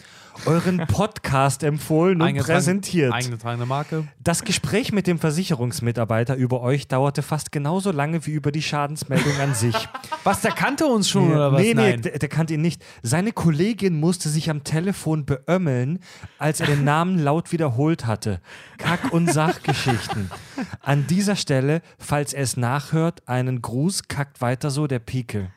euren 0.45 0.85
Podcast 0.87 1.63
empfohlen 1.63 2.21
und 2.21 2.37
präsentiert. 2.37 3.13
Eingetragene 3.13 3.65
Marke. 3.65 4.07
Das 4.19 4.43
Gespräch 4.43 4.91
mit 4.91 5.07
dem 5.07 5.19
Versicherungsmitarbeiter 5.19 6.35
über 6.35 6.61
euch 6.61 6.87
dauerte 6.87 7.21
fast 7.21 7.51
genauso 7.51 7.91
lange 7.91 8.25
wie 8.25 8.31
über 8.31 8.51
die 8.51 8.61
Schadensmeldung 8.61 9.37
an 9.39 9.53
sich. 9.53 9.75
Was, 10.23 10.41
der 10.41 10.51
kannte 10.51 10.85
uns 10.85 11.09
schon 11.09 11.31
oder 11.31 11.51
was? 11.51 11.59
nee, 11.61 11.73
nee, 11.73 11.91
Nein. 11.91 12.01
der, 12.03 12.19
der 12.19 12.29
kannte 12.29 12.53
ihn 12.53 12.61
nicht. 12.61 12.83
Seine 13.01 13.31
Kollegin 13.31 13.99
musste 13.99 14.29
sich 14.29 14.51
am 14.51 14.63
Telefon 14.63 15.25
beömmeln, 15.25 15.97
als 16.37 16.59
er 16.59 16.67
den 16.67 16.83
Namen 16.83 17.17
laut 17.17 17.51
wiederholt 17.51 18.05
hatte. 18.05 18.39
Kack- 18.77 19.11
und 19.11 19.33
Sachgeschichten. 19.33 20.29
An 20.81 21.07
dieser 21.07 21.35
Stelle, 21.35 21.81
falls 21.97 22.33
er 22.33 22.43
es 22.43 22.55
nachhört, 22.55 23.27
einen 23.27 23.63
Gruß, 23.63 24.09
kackt 24.09 24.41
weiter 24.41 24.69
so 24.69 24.85
der 24.85 24.99
Pike. 24.99 25.49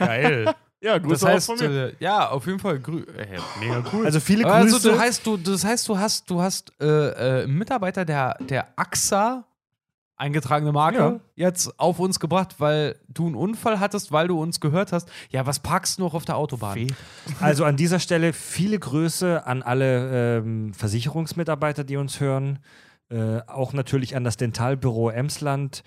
Geil. 0.00 0.52
Ja, 0.84 0.98
Das 0.98 1.08
Grüße 1.08 1.26
heißt, 1.28 1.50
auch 1.50 1.56
von 1.56 1.66
mir. 1.66 1.86
äh, 1.88 1.92
ja, 1.98 2.28
auf 2.28 2.46
jeden 2.46 2.58
Fall. 2.58 2.78
Grü 2.78 3.04
äh, 3.04 3.38
mega 3.58 3.82
cool. 3.92 4.04
Also 4.04 4.20
viele 4.20 4.44
Aber 4.44 4.60
Grüße. 4.60 4.74
Also, 4.76 4.90
du 4.92 4.98
heißt, 4.98 5.26
du, 5.26 5.36
das 5.38 5.64
heißt, 5.64 5.88
du 5.88 5.96
hast, 5.98 6.28
du 6.28 6.42
hast 6.42 6.72
äh, 6.80 6.84
äh, 6.86 7.44
einen 7.44 7.56
Mitarbeiter 7.56 8.04
der, 8.04 8.36
der 8.40 8.68
AXA, 8.76 9.44
eingetragene 10.16 10.72
Marke, 10.72 10.98
Ja. 10.98 11.20
jetzt 11.34 11.80
auf 11.80 11.98
uns 11.98 12.20
gebracht, 12.20 12.56
weil 12.58 12.96
du 13.08 13.26
einen 13.26 13.34
Unfall 13.34 13.80
hattest, 13.80 14.12
weil 14.12 14.28
du 14.28 14.40
uns 14.40 14.60
gehört 14.60 14.92
hast. 14.92 15.10
Ja, 15.30 15.46
was 15.46 15.58
parkst 15.58 15.98
du 15.98 16.02
noch 16.02 16.12
auf 16.14 16.24
der 16.26 16.36
Autobahn? 16.36 16.94
Also 17.40 17.64
an 17.64 17.76
dieser 17.76 17.98
Stelle 17.98 18.32
viele 18.32 18.78
Grüße 18.78 19.44
an 19.46 19.62
alle 19.62 20.36
ähm, 20.38 20.72
Versicherungsmitarbeiter, 20.74 21.82
die 21.82 21.96
uns 21.96 22.20
hören. 22.20 22.58
Äh, 23.10 23.40
auch 23.46 23.72
natürlich 23.72 24.16
an 24.16 24.22
das 24.24 24.36
Dentalbüro 24.36 25.08
Emsland 25.10 25.82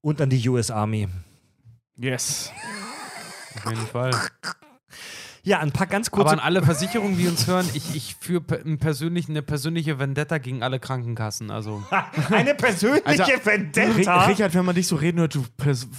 und 0.00 0.20
an 0.20 0.28
die 0.28 0.46
US 0.48 0.70
Army. 0.70 1.08
Yes. 1.96 2.50
Auf 3.56 3.64
jeden 3.70 3.86
Fall. 3.86 4.10
Ja, 5.46 5.58
ein 5.58 5.72
paar 5.72 5.86
ganz 5.86 6.08
Aber 6.08 6.22
kurze 6.22 6.32
an 6.32 6.38
alle 6.40 6.62
Versicherungen, 6.62 7.18
die 7.18 7.28
uns 7.28 7.46
hören, 7.46 7.68
ich, 7.74 7.94
ich 7.94 8.16
führe 8.18 8.40
pe- 8.40 8.60
einen 8.64 8.78
persönlichen- 8.78 9.32
eine 9.32 9.42
persönliche 9.42 9.98
Vendetta 9.98 10.38
gegen 10.38 10.62
alle 10.62 10.80
Krankenkassen. 10.80 11.50
Also, 11.50 11.82
Eine 12.30 12.54
persönliche 12.54 13.04
Alter, 13.06 13.24
Ri- 13.26 13.44
Vendetta. 13.44 14.24
Richard, 14.24 14.54
wenn 14.54 14.64
man 14.64 14.74
dich 14.74 14.86
so 14.86 14.96
reden 14.96 15.18
hört, 15.20 15.34
du, 15.34 15.44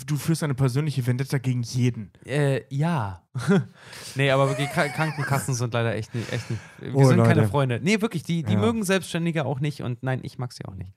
du 0.07 0.15
führst 0.17 0.41
eine 0.41 0.55
persönliche 0.55 1.05
Vendetta 1.05 1.37
gegen 1.37 1.61
jeden. 1.61 2.11
äh, 2.25 2.61
ja. 2.69 3.21
nee, 4.15 4.31
aber 4.31 4.49
wirklich, 4.49 4.69
Kra- 4.69 4.89
Krankenkassen 4.89 5.53
sind 5.53 5.75
leider 5.75 5.93
echt 5.93 6.15
nicht. 6.15 6.33
Echt 6.33 6.49
nicht. 6.49 6.61
Wir 6.79 6.95
Oh, 6.95 7.05
sind 7.05 7.17
keine 7.21 7.41
Leute. 7.41 7.47
Freunde. 7.49 7.79
Nee, 7.83 8.01
wirklich, 8.01 8.23
die, 8.23 8.41
die 8.41 8.53
Ja. 8.53 8.59
mögen 8.59 8.83
Selbstständige 8.83 9.45
auch 9.45 9.59
nicht 9.59 9.83
und 9.83 10.01
nein, 10.01 10.21
ich 10.23 10.39
mag 10.39 10.53
sie 10.53 10.65
auch 10.65 10.73
nicht. 10.73 10.91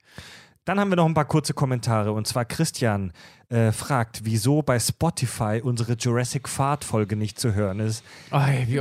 Dann 0.64 0.80
haben 0.80 0.90
wir 0.90 0.96
noch 0.96 1.06
ein 1.06 1.14
paar 1.14 1.24
kurze 1.26 1.52
Kommentare. 1.54 2.12
Und 2.12 2.26
zwar 2.26 2.44
Christian 2.44 3.12
äh, 3.50 3.72
fragt, 3.72 4.20
wieso 4.24 4.60
bei 4.60 4.78
Spotify 4.78 5.60
unsere 5.62 5.94
Jurassic 5.94 6.48
Fahrt 6.48 6.84
Folge 6.84 7.16
nicht 7.16 7.40
zu 7.40 7.54
hören 7.54 7.80
ist. 7.80 8.04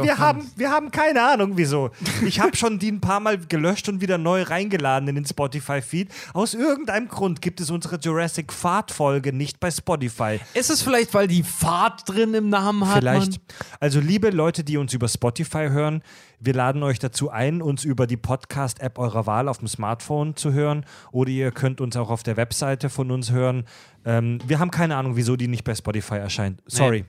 Oft 0.02 0.08
Wir 0.08 0.18
haben, 0.18 0.52
wir 0.58 0.72
haben 0.72 0.92
keine 0.92 1.24
Ahnung, 1.24 1.54
wieso. 1.56 1.92
Ich 2.28 2.42
habe 2.42 2.58
schon 2.58 2.78
die 2.78 2.92
ein 2.92 3.00
paar 3.00 3.22
Mal 3.22 3.38
gelöscht 3.38 3.88
und 3.88 4.02
wieder 4.02 4.18
neu 4.18 4.42
reingeladen 4.42 5.08
in 5.08 5.16
den 5.16 5.26
Spotify-Feed. 5.26 6.10
Aus 6.34 6.54
irgendeinem 6.54 7.08
Grund 7.08 7.42
gibt 7.42 7.62
es 7.62 7.70
unsere 7.70 7.98
Jurassic 7.98 8.52
Fahrt-Folge 8.52 9.32
nicht 9.32 9.60
bei 9.60 9.72
Spotify. 9.72 10.40
Ist 10.54 10.70
es 10.70 10.82
vielleicht, 10.82 11.14
weil 11.14 11.28
die 11.28 11.44
Fahrt 11.44 12.10
drin 12.10 12.34
im 12.34 12.50
Namen 12.50 12.88
hat? 12.88 12.98
Vielleicht. 12.98 13.32
Mann? 13.32 13.40
Also, 13.80 14.02
liebe 14.02 14.32
Leute, 14.32 14.64
die 14.66 14.78
uns 14.78 14.94
über 14.94 15.08
Spotify 15.08 15.70
hören, 15.70 16.02
wir 16.40 16.54
laden 16.54 16.84
euch 16.84 17.00
dazu 17.00 17.32
ein, 17.32 17.64
uns 17.64 17.84
über 17.84 18.06
die 18.06 18.18
Podcast-App 18.18 19.00
eurer 19.00 19.26
Wahl 19.26 19.48
auf 19.48 19.58
dem 19.58 19.68
Smartphone 19.68 20.36
zu 20.36 20.54
hören. 20.54 20.86
Oder 21.12 21.32
ihr 21.32 21.52
könnt 21.52 21.82
uns 21.82 21.96
auch 21.98 22.12
auf 22.12 22.22
der 22.22 22.38
Webseite 22.38 22.90
von 22.90 23.10
uns 23.10 23.32
hören. 23.32 23.66
Ähm, 24.08 24.40
wir 24.48 24.60
haben 24.60 24.72
keine 24.72 24.96
Ahnung, 24.96 25.16
wieso 25.18 25.36
die 25.36 25.48
nicht 25.48 25.64
bei 25.64 25.76
Spotify 25.76 26.16
erscheint. 26.16 26.62
Sorry. 26.66 27.06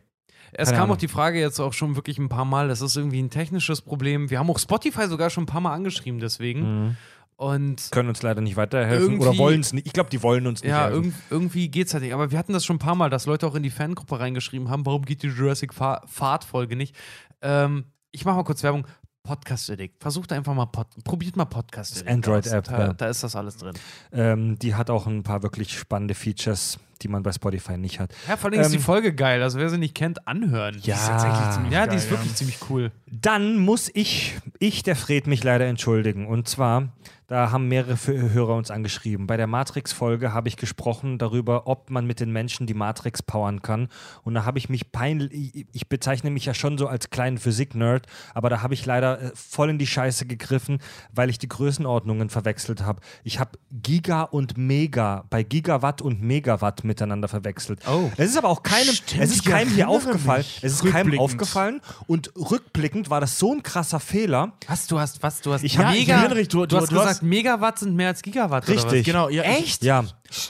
Es 0.50 0.68
Keine 0.68 0.78
kam 0.78 0.84
Ahnung. 0.84 0.96
auch 0.96 1.00
die 1.00 1.08
Frage 1.08 1.38
jetzt 1.38 1.60
auch 1.60 1.72
schon 1.74 1.94
wirklich 1.94 2.18
ein 2.18 2.28
paar 2.30 2.44
Mal. 2.46 2.68
Das 2.68 2.80
ist 2.80 2.96
irgendwie 2.96 3.22
ein 3.22 3.28
technisches 3.30 3.82
Problem. 3.82 4.30
Wir 4.30 4.38
haben 4.38 4.50
auch 4.50 4.58
Spotify 4.58 5.06
sogar 5.06 5.28
schon 5.30 5.42
ein 5.44 5.46
paar 5.46 5.60
Mal 5.60 5.74
angeschrieben, 5.74 6.20
deswegen. 6.20 6.96
Und 7.36 7.90
Können 7.92 8.08
uns 8.08 8.22
leider 8.22 8.40
nicht 8.40 8.56
weiterhelfen 8.56 9.20
oder 9.20 9.36
wollen 9.38 9.60
es 9.60 9.72
nicht. 9.72 9.86
Ich 9.86 9.92
glaube, 9.92 10.10
die 10.10 10.22
wollen 10.24 10.46
uns 10.48 10.62
nicht 10.62 10.70
ja, 10.72 10.86
helfen. 10.86 11.04
irg 11.04 11.14
irgendwie 11.30 11.68
geht's 11.68 11.92
halt 11.94 12.02
nicht. 12.02 12.14
Aber 12.14 12.32
wir 12.32 12.38
hatten 12.38 12.52
das 12.52 12.64
schon 12.64 12.76
ein 12.76 12.80
paar 12.80 12.96
Mal, 12.96 13.10
dass 13.10 13.26
Leute 13.26 13.46
auch 13.46 13.54
in 13.54 13.62
die 13.62 13.70
Fangruppe 13.70 14.18
reingeschrieben 14.18 14.70
haben, 14.70 14.84
warum 14.86 15.04
geht 15.04 15.22
die 15.22 15.28
Jurassic 15.28 15.72
Fa- 15.72 16.02
Fahrt-Folge 16.06 16.74
nicht? 16.74 16.96
Ähm, 17.42 17.84
ich 18.10 18.24
mache 18.24 18.36
mal 18.36 18.42
kurz 18.44 18.62
Werbung. 18.64 18.86
Podcast 19.22 19.70
Addict. 19.70 20.02
Versucht 20.02 20.32
einfach 20.32 20.54
mal, 20.54 20.66
Pod 20.66 20.86
probiert 21.04 21.36
mal 21.36 21.44
Podcast 21.44 21.98
Addict. 21.98 22.10
Android-App. 22.10 22.64
Da, 22.64 22.78
ja. 22.78 22.92
da 22.94 23.06
ist 23.08 23.22
das 23.22 23.36
alles 23.36 23.58
drin. 23.58 23.74
Ähm, 24.10 24.58
die 24.58 24.74
hat 24.74 24.88
auch 24.88 25.06
ein 25.06 25.22
paar 25.22 25.42
wirklich 25.42 25.78
spannende 25.78 26.14
Features. 26.14 26.78
Die 27.02 27.08
man 27.08 27.22
bei 27.22 27.32
Spotify 27.32 27.76
nicht 27.78 28.00
hat. 28.00 28.14
Ja, 28.28 28.36
vor 28.36 28.50
allem 28.50 28.60
ist 28.60 28.72
die 28.72 28.76
Ähm, 28.76 28.82
Folge 28.82 29.14
geil. 29.14 29.42
Also 29.42 29.58
wer 29.58 29.68
sie 29.70 29.78
nicht 29.78 29.94
kennt, 29.94 30.26
anhören. 30.28 30.74
Ja. 30.76 30.80
Die 30.82 30.90
ist 30.90 31.06
tatsächlich 31.06 31.50
ziemlich 31.52 31.72
ja, 31.72 31.82
die 31.82 31.88
geil, 31.90 31.96
ist 31.98 32.10
wirklich 32.10 32.30
ja. 32.30 32.36
ziemlich 32.36 32.58
cool. 32.70 32.92
Dann 33.06 33.58
muss 33.58 33.90
ich, 33.94 34.36
ich, 34.58 34.82
der 34.82 34.96
Fred, 34.96 35.26
mich 35.26 35.42
leider 35.44 35.66
entschuldigen. 35.66 36.26
Und 36.26 36.48
zwar, 36.48 36.88
da 37.26 37.50
haben 37.50 37.68
mehrere 37.68 37.96
Hörer 38.06 38.54
uns 38.54 38.70
angeschrieben. 38.70 39.26
Bei 39.26 39.36
der 39.36 39.46
Matrix-Folge 39.46 40.32
habe 40.32 40.48
ich 40.48 40.56
gesprochen 40.56 41.18
darüber, 41.18 41.66
ob 41.66 41.90
man 41.90 42.06
mit 42.06 42.20
den 42.20 42.32
Menschen 42.32 42.66
die 42.66 42.74
Matrix 42.74 43.22
powern 43.22 43.60
kann. 43.62 43.88
Und 44.24 44.34
da 44.34 44.44
habe 44.44 44.58
ich 44.58 44.68
mich 44.68 44.92
peinlich, 44.92 45.32
ich- 45.54 45.66
ich 45.72 45.88
bezeichne 45.88 46.30
mich 46.30 46.46
ja 46.46 46.54
schon 46.54 46.78
so 46.78 46.86
als 46.86 47.10
kleinen 47.10 47.38
Physik-Nerd, 47.38 48.06
aber 48.34 48.48
da 48.50 48.62
habe 48.62 48.72
ich 48.74 48.84
leider 48.86 49.20
äh, 49.20 49.30
voll 49.34 49.68
in 49.70 49.78
die 49.78 49.86
Scheiße 49.86 50.26
gegriffen, 50.26 50.78
weil 51.14 51.28
ich 51.30 51.38
die 51.38 51.48
Größenordnungen 51.48 52.30
verwechselt 52.30 52.82
habe. 52.82 53.00
Ich 53.24 53.38
habe 53.40 53.58
Giga 53.70 54.22
und 54.22 54.56
Mega 54.56 55.24
bei 55.30 55.42
Gigawatt 55.42 56.00
und 56.02 56.22
Megawatt 56.22 56.84
miteinander 56.88 57.28
verwechselt. 57.28 57.80
Oh. 57.88 58.10
Es 58.16 58.30
ist 58.30 58.36
aber 58.36 58.48
auch 58.48 58.64
keinem, 58.64 58.92
Stimmt, 58.94 59.22
es 59.22 59.30
ist 59.30 59.44
keinem 59.44 59.68
hier 59.72 59.88
aufgefallen. 59.88 60.38
mich. 60.40 60.58
Es 60.62 60.72
ist 60.72 60.84
keinem 60.90 61.18
aufgefallen 61.20 61.80
und 62.08 62.32
rückblickend 62.36 63.10
war 63.10 63.20
das 63.20 63.38
so 63.38 63.54
ein 63.54 63.62
krasser 63.62 64.00
Fehler. 64.00 64.52
Was, 64.66 64.88
du 64.88 64.98
hast, 64.98 65.22
was, 65.22 65.40
du 65.40 65.52
hast 65.52 65.62
Ich 65.62 65.78
mega, 65.78 65.90
ich 65.92 66.08
erinnere 66.08 66.34
mich, 66.34 66.48
du- 66.48 66.60
du, 66.60 66.66
du- 66.66 66.76
hast 66.78 66.90
du 66.90 66.96
hast- 66.96 67.06
gesagt, 67.06 67.22
Megawatt 67.22 67.78
sind 67.78 67.94
mehr 67.94 68.08
als 68.08 68.22
Gigawatt. 68.22 68.66
Richtig. 68.66 69.04
Genau, 69.06 69.28
ja. 69.28 69.44
Echt? 69.44 69.84
Ja. 69.84 70.04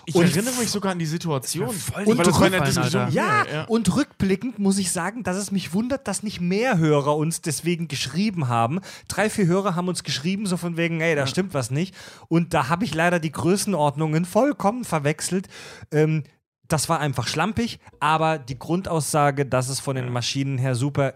Ich 0.07 0.15
Und- 0.15 0.25
erinnere 0.25 0.55
mich 0.59 0.71
sogar 0.71 0.93
an 0.93 0.99
die 0.99 1.07
Situation. 1.07 1.71
voll 1.73 2.05
Diskussion. 2.05 2.55
Alter. 2.55 3.09
Ja, 3.11 3.45
Ja, 3.45 3.47
ja. 3.53 3.65
und 3.65 3.95
rückblickend 3.95 4.59
muss 4.59 4.79
ich 4.79 4.91
sagen, 4.91 5.23
dass 5.23 5.37
es 5.37 5.51
mich 5.53 5.73
wundert, 5.73 6.09
dass 6.09 6.23
nicht 6.23 6.41
mehr 6.41 6.79
Hörer 6.79 7.17
uns 7.17 7.41
deswegen 7.41 7.87
geschrieben 7.87 8.49
haben. 8.49 8.81
Drei, 9.07 9.31
vier 9.31 9.47
Hörer 9.47 9.77
haben 9.77 9.89
uns 9.89 10.03
geschrieben, 10.03 10.47
so 10.47 10.57
von 10.57 10.77
wegen, 10.77 11.01
ey, 11.01 11.15
da 11.15 11.27
stimmt 11.27 11.55
was 11.55 11.71
nicht. 11.71 11.95
Und 12.29 12.55
da 12.55 12.69
habe 12.69 12.85
ich 12.85 12.95
leider 12.95 13.21
die 13.21 13.31
Größenordnungen 13.33 14.25
vollkommen 14.25 14.85
verwechselt. 14.85 15.47
Ähm, 15.93 16.25
das 16.67 16.89
war 16.89 17.01
einfach 17.01 17.29
schlampig, 17.29 17.79
aber 18.01 18.39
die 18.39 18.59
Grundaussage, 18.59 19.47
dass 19.47 19.69
es 19.69 19.81
von 19.81 19.97
den 19.97 20.13
Maschinen 20.13 20.59
her 20.59 20.75
super 20.75 21.15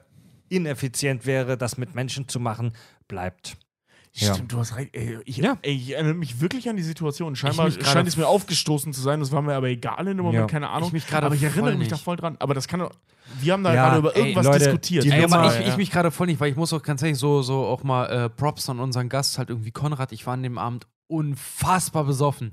ineffizient 0.48 1.26
wäre, 1.26 1.56
das 1.58 1.78
mit 1.78 1.94
Menschen 1.94 2.28
zu 2.28 2.38
machen, 2.38 2.72
bleibt. 3.08 3.56
Ja. 4.14 4.34
Stimmt, 4.34 4.52
du 4.52 4.58
hast 4.58 4.76
recht. 4.76 4.94
Ey, 4.94 5.18
ich, 5.24 5.38
Ja. 5.38 5.56
ey, 5.62 5.72
ich 5.74 5.90
erinnere 5.92 6.12
mich 6.14 6.40
wirklich 6.40 6.68
an 6.68 6.76
die 6.76 6.82
Situation. 6.82 7.34
Scheinbar 7.34 7.70
scheint 7.70 8.06
es 8.06 8.16
mir 8.18 8.26
aufgestoßen 8.28 8.92
zu 8.92 9.00
sein. 9.00 9.20
Das 9.20 9.32
war 9.32 9.40
mir 9.40 9.54
aber 9.54 9.68
egal 9.68 10.06
in 10.06 10.18
dem 10.18 10.26
Moment, 10.26 10.34
Ja. 10.42 10.46
keine 10.46 10.68
Ahnung. 10.68 10.88
Ich 10.88 10.92
mich 10.92 11.06
gerade 11.06 11.24
aber 11.26 11.34
ich 11.34 11.42
erinnere 11.42 11.76
mich 11.76 11.88
da 11.88 11.94
nicht. 11.96 12.04
voll 12.04 12.16
dran. 12.16 12.36
Aber 12.38 12.52
das 12.52 12.68
kann 12.68 12.80
doch. 12.80 12.90
Wir 13.40 13.54
haben 13.54 13.64
da 13.64 13.72
Ja, 13.72 13.84
gerade 13.86 13.98
über 14.00 14.14
ey, 14.14 14.20
irgendwas 14.22 14.44
Leute, 14.44 14.58
diskutiert. 14.58 15.06
Ey, 15.06 15.24
aber 15.24 15.46
ich, 15.46 15.60
ja. 15.66 15.68
ich 15.72 15.76
mich 15.78 15.90
gerade 15.90 16.10
voll 16.10 16.26
nicht, 16.26 16.40
weil 16.40 16.50
ich 16.50 16.56
muss 16.56 16.72
auch 16.74 16.82
ganz 16.82 17.00
ehrlich 17.00 17.16
so, 17.16 17.40
so 17.40 17.64
auch 17.64 17.82
mal 17.84 18.04
äh, 18.06 18.28
Props 18.28 18.68
an 18.68 18.80
unseren 18.80 19.08
Gast, 19.08 19.38
halt 19.38 19.48
irgendwie 19.48 19.70
Konrad. 19.70 20.12
Ich 20.12 20.26
war 20.26 20.34
an 20.34 20.42
dem 20.42 20.58
Abend 20.58 20.86
unfassbar 21.06 22.04
besoffen. 22.04 22.52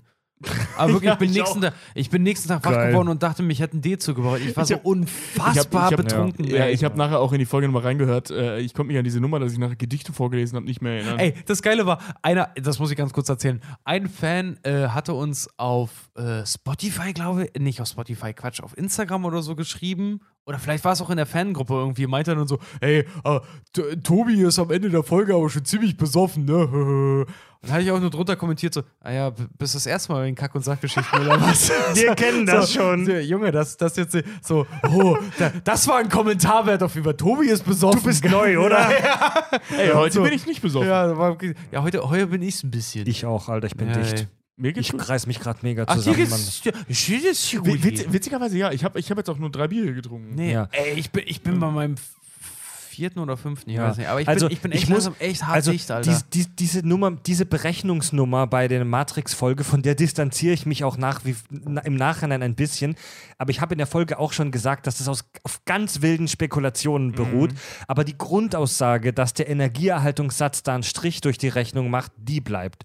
Aber 0.77 0.93
wirklich, 0.93 1.03
Ja, 1.09 1.14
ich, 1.14 1.19
bin 1.19 1.30
ich 1.32 1.35
nächsten 1.35 1.61
Tag, 1.61 1.74
ich 1.95 2.09
bin 2.09 2.24
nächsten 2.24 2.48
Tag 2.48 2.64
wach 2.64 2.72
Geil. 2.72 2.92
geworden 2.92 3.09
und 3.09 3.22
dachte 3.22 3.43
mir, 3.43 3.51
ich 3.51 3.59
hätte 3.59 3.74
einen 3.74 3.82
D 3.82 3.98
zugebracht. 3.98 4.40
Ich 4.40 4.56
war 4.56 4.64
Ich 4.64 4.69
so 4.69 4.76
hab- 4.76 4.85
unfassbar 4.85 5.51
ich 5.51 5.58
hab- 5.59 5.68
ich 5.68 5.76
hab- 5.76 5.98
betrunken. 5.98 6.45
Ja, 6.45 6.66
ey. 6.66 6.74
ich 6.74 6.85
habe 6.85 6.98
nachher 6.98 7.19
auch 7.19 7.34
in 7.34 7.40
die 7.40 7.45
Folge 7.45 7.68
nochmal 7.68 7.84
reingehört. 7.84 8.32
Äh, 8.32 8.59
ich 8.59 8.74
konnte 8.74 8.88
mich 8.88 8.98
an 8.98 9.03
diese 9.03 9.19
Nummer, 9.19 9.40
dass 9.40 9.51
ich 9.51 9.58
nachher 9.58 9.76
Gedichte 9.76 10.14
vorgelesen 10.14 10.56
habe, 10.56 10.66
nicht 10.66 10.82
mehr 10.82 10.93
erinnern. 10.93 11.19
Ey, 11.19 11.34
das 11.45 11.61
Geile 11.61 11.85
war, 11.85 12.00
einer, 12.22 12.50
das 12.56 12.80
muss 12.80 12.90
ich 12.90 12.95
ganz 12.98 13.11
kurz 13.11 13.27
erzählen. 13.27 13.59
Ein 13.84 14.08
Fan 14.08 14.58
äh, 14.64 14.88
hatte 14.88 15.14
uns 15.14 15.50
auf 15.58 16.09
äh, 16.16 16.45
Spotify, 16.45 17.11
glaube 17.11 17.50
ich, 17.53 17.61
nicht 17.61 17.82
auf 17.82 17.88
Spotify, 17.90 18.34
Quatsch, 18.34 18.61
auf 18.61 18.77
Instagram 18.77 19.26
oder 19.26 19.42
so 19.42 19.58
geschrieben. 19.58 20.22
Oder 20.45 20.58
vielleicht 20.58 20.84
war 20.85 20.93
es 20.93 21.01
auch 21.01 21.09
in 21.11 21.18
der 21.18 21.26
Fangruppe 21.27 21.74
irgendwie, 21.74 22.08
meinte 22.08 22.34
dann 22.34 22.48
so, 22.48 22.58
ey, 22.80 23.06
äh, 23.24 23.40
T- 23.74 23.98
Tobi 23.98 24.42
ist 24.42 24.58
am 24.58 24.72
Ende 24.72 24.90
der 24.90 25.03
Folge 25.03 25.35
aber 25.35 25.48
schon 25.50 25.64
ziemlich 25.66 25.98
besoffen, 25.98 26.45
ne? 26.45 27.26
Und 27.61 27.67
dann 27.67 27.73
hatte 27.75 27.83
ich 27.83 27.91
auch 27.91 27.99
nur 27.99 28.09
drunter 28.09 28.38
kommentiert 28.38 28.73
so, 28.73 28.83
ah 29.01 29.11
ja, 29.11 29.29
bist 29.57 29.75
das 29.75 29.85
erste 29.85 30.13
Mal 30.13 30.27
in 30.29 30.35
Kack- 30.35 30.55
und 30.55 30.63
Sachgeschichten 30.63 31.19
oder 31.19 31.41
was? 31.41 31.69
Wir 31.93 32.15
kennen 32.15 32.45
das 32.45 32.71
so, 32.71 32.79
schon. 32.79 33.05
So, 33.05 33.11
Junge, 33.11 33.51
das, 33.51 33.75
das 33.75 33.97
jetzt 33.97 34.17
so, 34.41 34.65
oh, 34.93 35.17
da, 35.38 35.51
das 35.65 35.85
war 35.88 35.97
ein 35.97 36.07
Kommentar 36.07 36.65
wert 36.67 36.81
auf 36.83 36.95
über 36.95 37.17
Tobi 37.17 37.47
ist 37.47 37.65
besoffen. 37.65 37.99
Du 37.99 38.05
bist 38.05 38.23
neu, 38.23 38.57
oder? 38.65 38.89
Ey, 39.77 39.89
heute 39.93 40.15
so. 40.15 40.23
bin 40.23 40.31
ich 40.31 40.45
nicht 40.45 40.61
besoffen. 40.61 40.88
Ja, 40.88 41.17
war, 41.17 41.38
ja 41.71 41.83
heute, 41.83 42.09
heute 42.09 42.27
bin 42.27 42.41
ich 42.41 42.63
ein 42.63 42.71
bisschen. 42.71 43.05
Ich 43.07 43.25
auch, 43.25 43.49
Alter, 43.49 43.67
ich 43.67 43.75
bin 43.75 43.89
Ja, 43.89 43.97
dicht. 43.97 44.19
ey. 44.21 44.27
Mir 44.55 44.73
geht's 44.73 44.88
Ich 44.88 44.91
gut. 44.93 45.07
reiß 45.07 45.25
mich 45.27 45.39
gerade 45.41 45.59
mega 45.61 45.83
Ach, 45.88 45.95
zusammen, 45.95 46.17
Mann. 46.29 46.29
geht's, 46.29 46.63
ja, 46.65 46.71
jetzt 47.17 47.43
hier 47.45 47.65
Wi- 47.65 47.71
gut. 47.71 47.83
Witz, 47.83 47.99
hier. 48.01 48.13
witzigerweise, 48.13 48.57
ja. 48.57 48.71
Ich 48.71 48.83
habe 48.85 48.99
ich 48.99 49.09
hab 49.11 49.17
jetzt 49.17 49.29
auch 49.29 49.38
nur 49.38 49.49
drei 49.49 49.67
Bier 49.69 49.93
getrunken. 49.93 50.35
Nee, 50.35 50.51
Ja. 50.53 50.67
ey, 50.71 50.93
ich 50.97 51.11
bin, 51.11 51.23
ich 51.27 51.41
bin 51.41 51.59
bei 51.59 51.69
meinem 51.71 51.95
vierten 52.99 53.19
oder 53.19 53.37
fünften, 53.37 53.69
ich 53.69 53.77
Ja. 53.77 53.87
weiß 53.89 53.97
nicht. 53.97 54.09
Aber 54.09 54.19
ich 54.19 54.27
Also, 54.27 54.47
bin, 54.47 54.53
ich 54.53 54.61
bin 54.61 54.71
ich 54.73 54.79
echt 54.81 54.89
muss- 54.89 55.05
langsam 55.05 55.15
echt 55.25 55.43
hart 55.45 55.55
Also 55.55 55.71
dicht, 55.71 55.89
Alter. 55.89 56.09
dies, 56.11 56.25
dies, 56.33 56.49
diese 56.55 56.85
Nummer, 56.85 57.11
diese 57.11 57.45
Berechnungsnummer 57.45 58.45
bei 58.45 58.67
der 58.67 58.83
Matrix-Folge, 58.83 59.63
von 59.63 59.81
der 59.81 59.95
distanziere 59.95 60.53
ich 60.53 60.65
mich 60.65 60.83
auch 60.83 60.97
nach, 60.97 61.23
wie, 61.23 61.33
im 61.85 61.95
Nachhinein 61.95 62.43
ein 62.43 62.55
bisschen. 62.55 62.95
Aber 63.37 63.51
ich 63.51 63.61
habe 63.61 63.73
in 63.73 63.77
der 63.77 63.87
Folge 63.87 64.19
auch 64.19 64.33
schon 64.33 64.51
gesagt, 64.51 64.85
dass 64.85 64.97
das 64.97 65.07
aus, 65.07 65.23
auf 65.43 65.63
ganz 65.63 66.01
wilden 66.01 66.27
Spekulationen 66.27 67.13
beruht. 67.13 67.51
Aber 67.87 68.03
die 68.03 68.17
Grundaussage, 68.17 69.13
dass 69.13 69.33
der 69.33 69.47
Energieerhaltungssatz 69.49 70.63
da 70.63 70.73
einen 70.73 70.83
Strich 70.83 71.21
durch 71.21 71.37
die 71.37 71.47
Rechnung 71.47 71.89
macht, 71.89 72.11
die 72.17 72.41
bleibt. 72.41 72.83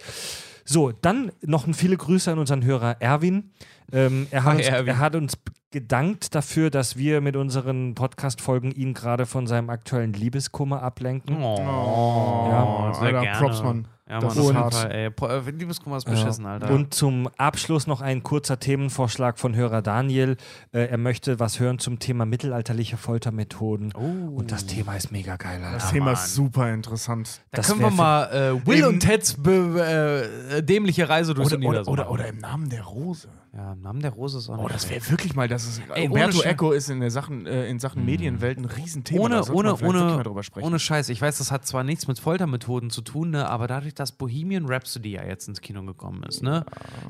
So, 0.64 0.92
dann 0.92 1.32
noch 1.42 1.66
ein 1.66 1.74
viele 1.74 1.96
Grüße 1.96 2.30
an 2.30 2.38
unseren 2.38 2.64
Hörer 2.64 2.96
Erwin. 3.00 3.50
Ähm, 3.92 4.28
er, 4.30 4.44
hat 4.44 4.52
Hi, 4.52 4.58
uns, 4.58 4.66
Erwin. 4.68 4.86
er 4.88 4.98
hat 4.98 5.14
uns 5.16 5.34
gedankt 5.74 6.34
dafür, 6.36 6.70
dass 6.70 6.96
wir 6.96 7.20
mit 7.20 7.34
unseren 7.36 7.94
Podcast-Folgen 7.96 8.70
ihn 8.70 8.94
gerade 8.94 9.26
von 9.26 9.46
seinem 9.48 9.68
aktuellen 9.70 10.12
Liebeskummer 10.12 10.82
ablenken. 10.82 11.36
oh, 11.42 12.46
Ja, 12.50 12.94
sehr 12.94 13.02
Alter, 13.08 13.20
gerne. 13.22 13.38
Props, 13.38 13.62
Mann. 13.62 13.88
Ja, 14.08 14.20
Das 14.20 14.22
Mann, 14.22 14.30
ist 14.32 14.38
auf 14.38 14.46
jeden 14.46 14.58
hart. 14.64 14.74
Fall, 14.74 14.92
ey. 14.92 15.10
Pro- 15.10 15.26
äh, 15.28 15.50
Liebeskummer 15.50 15.96
ist 15.96 16.04
beschissen, 16.04 16.44
Alter. 16.46 16.70
Und 16.70 16.92
zum 16.94 17.28
Abschluss 17.38 17.86
noch 17.86 18.02
ein 18.02 18.22
kurzer 18.22 18.60
Themenvorschlag 18.60 19.38
von 19.38 19.56
Hörer 19.56 19.80
Daniel. 19.82 20.36
Äh, 20.72 20.84
er 20.90 20.98
möchte 20.98 21.40
was 21.40 21.58
hören 21.58 21.78
zum 21.78 21.98
Thema 21.98 22.24
mittelalterliche 22.26 22.96
Foltermethoden. 22.98 23.92
oh. 23.96 24.36
Und 24.36 24.52
das 24.52 24.66
Thema 24.66 24.94
ist 24.94 25.10
mega 25.10 25.36
geil, 25.36 25.58
Das 25.62 25.72
Alter. 25.84 25.88
Thema 25.94 26.04
Mann. 26.06 26.14
ist 26.14 26.34
super 26.34 26.72
interessant. 26.72 27.40
da 27.50 27.56
das 27.56 27.68
können 27.68 27.80
wir 27.80 27.90
mal 27.90 28.24
äh, 28.26 28.66
Will 28.66 28.84
und 28.84 29.00
Teds 29.00 29.38
äh, 29.44 30.62
dämliche 30.62 31.08
Reise 31.08 31.32
durchs 31.34 31.52
Oder, 31.54 31.66
oder, 31.66 31.88
oder, 31.88 32.10
oder 32.10 32.26
im 32.28 32.38
Namen 32.38 32.68
der 32.68 32.82
Rose. 32.84 33.28
Ja, 33.56 33.72
im 33.72 33.82
Namen 33.82 34.00
der 34.00 34.10
Rose 34.10 34.38
ist 34.38 34.48
auch 34.48 34.58
Oh, 34.58 34.68
das 34.68 34.90
wäre 34.90 35.08
wirklich 35.10 35.36
mal, 35.36 35.46
das 35.46 35.64
ist. 35.64 35.82
Ey, 35.94 36.08
Umberto. 36.08 36.42
Eco 36.42 36.72
ist 36.72 36.90
in, 36.90 36.98
der 36.98 37.12
Sachen, 37.12 37.46
äh, 37.46 37.68
in 37.68 37.78
Sachen 37.78 38.04
Medienwelt 38.04 38.58
ein 38.58 38.64
Riesenthema. 38.64 39.22
ohne, 39.22 39.44
ohne, 39.44 39.76
ohne, 39.76 39.98
mal 40.00 40.22
drüber 40.24 40.42
sprechen. 40.42 40.66
ohne 40.66 40.80
Scheiß. 40.80 41.08
Ich 41.08 41.22
weiß, 41.22 41.38
das 41.38 41.52
hat 41.52 41.64
zwar 41.64 41.84
nichts 41.84 42.08
mit 42.08 42.18
Foltermethoden 42.18 42.90
zu 42.90 43.00
tun, 43.00 43.30
ne, 43.30 43.48
aber 43.48 43.68
dadurch, 43.68 43.94
dass 43.94 44.10
Bohemian 44.10 44.66
Rhapsody 44.66 45.12
ja 45.12 45.24
jetzt 45.24 45.46
ins 45.46 45.60
Kino 45.60 45.84
gekommen 45.84 46.24
ist, 46.24 46.42
ne, 46.42 46.64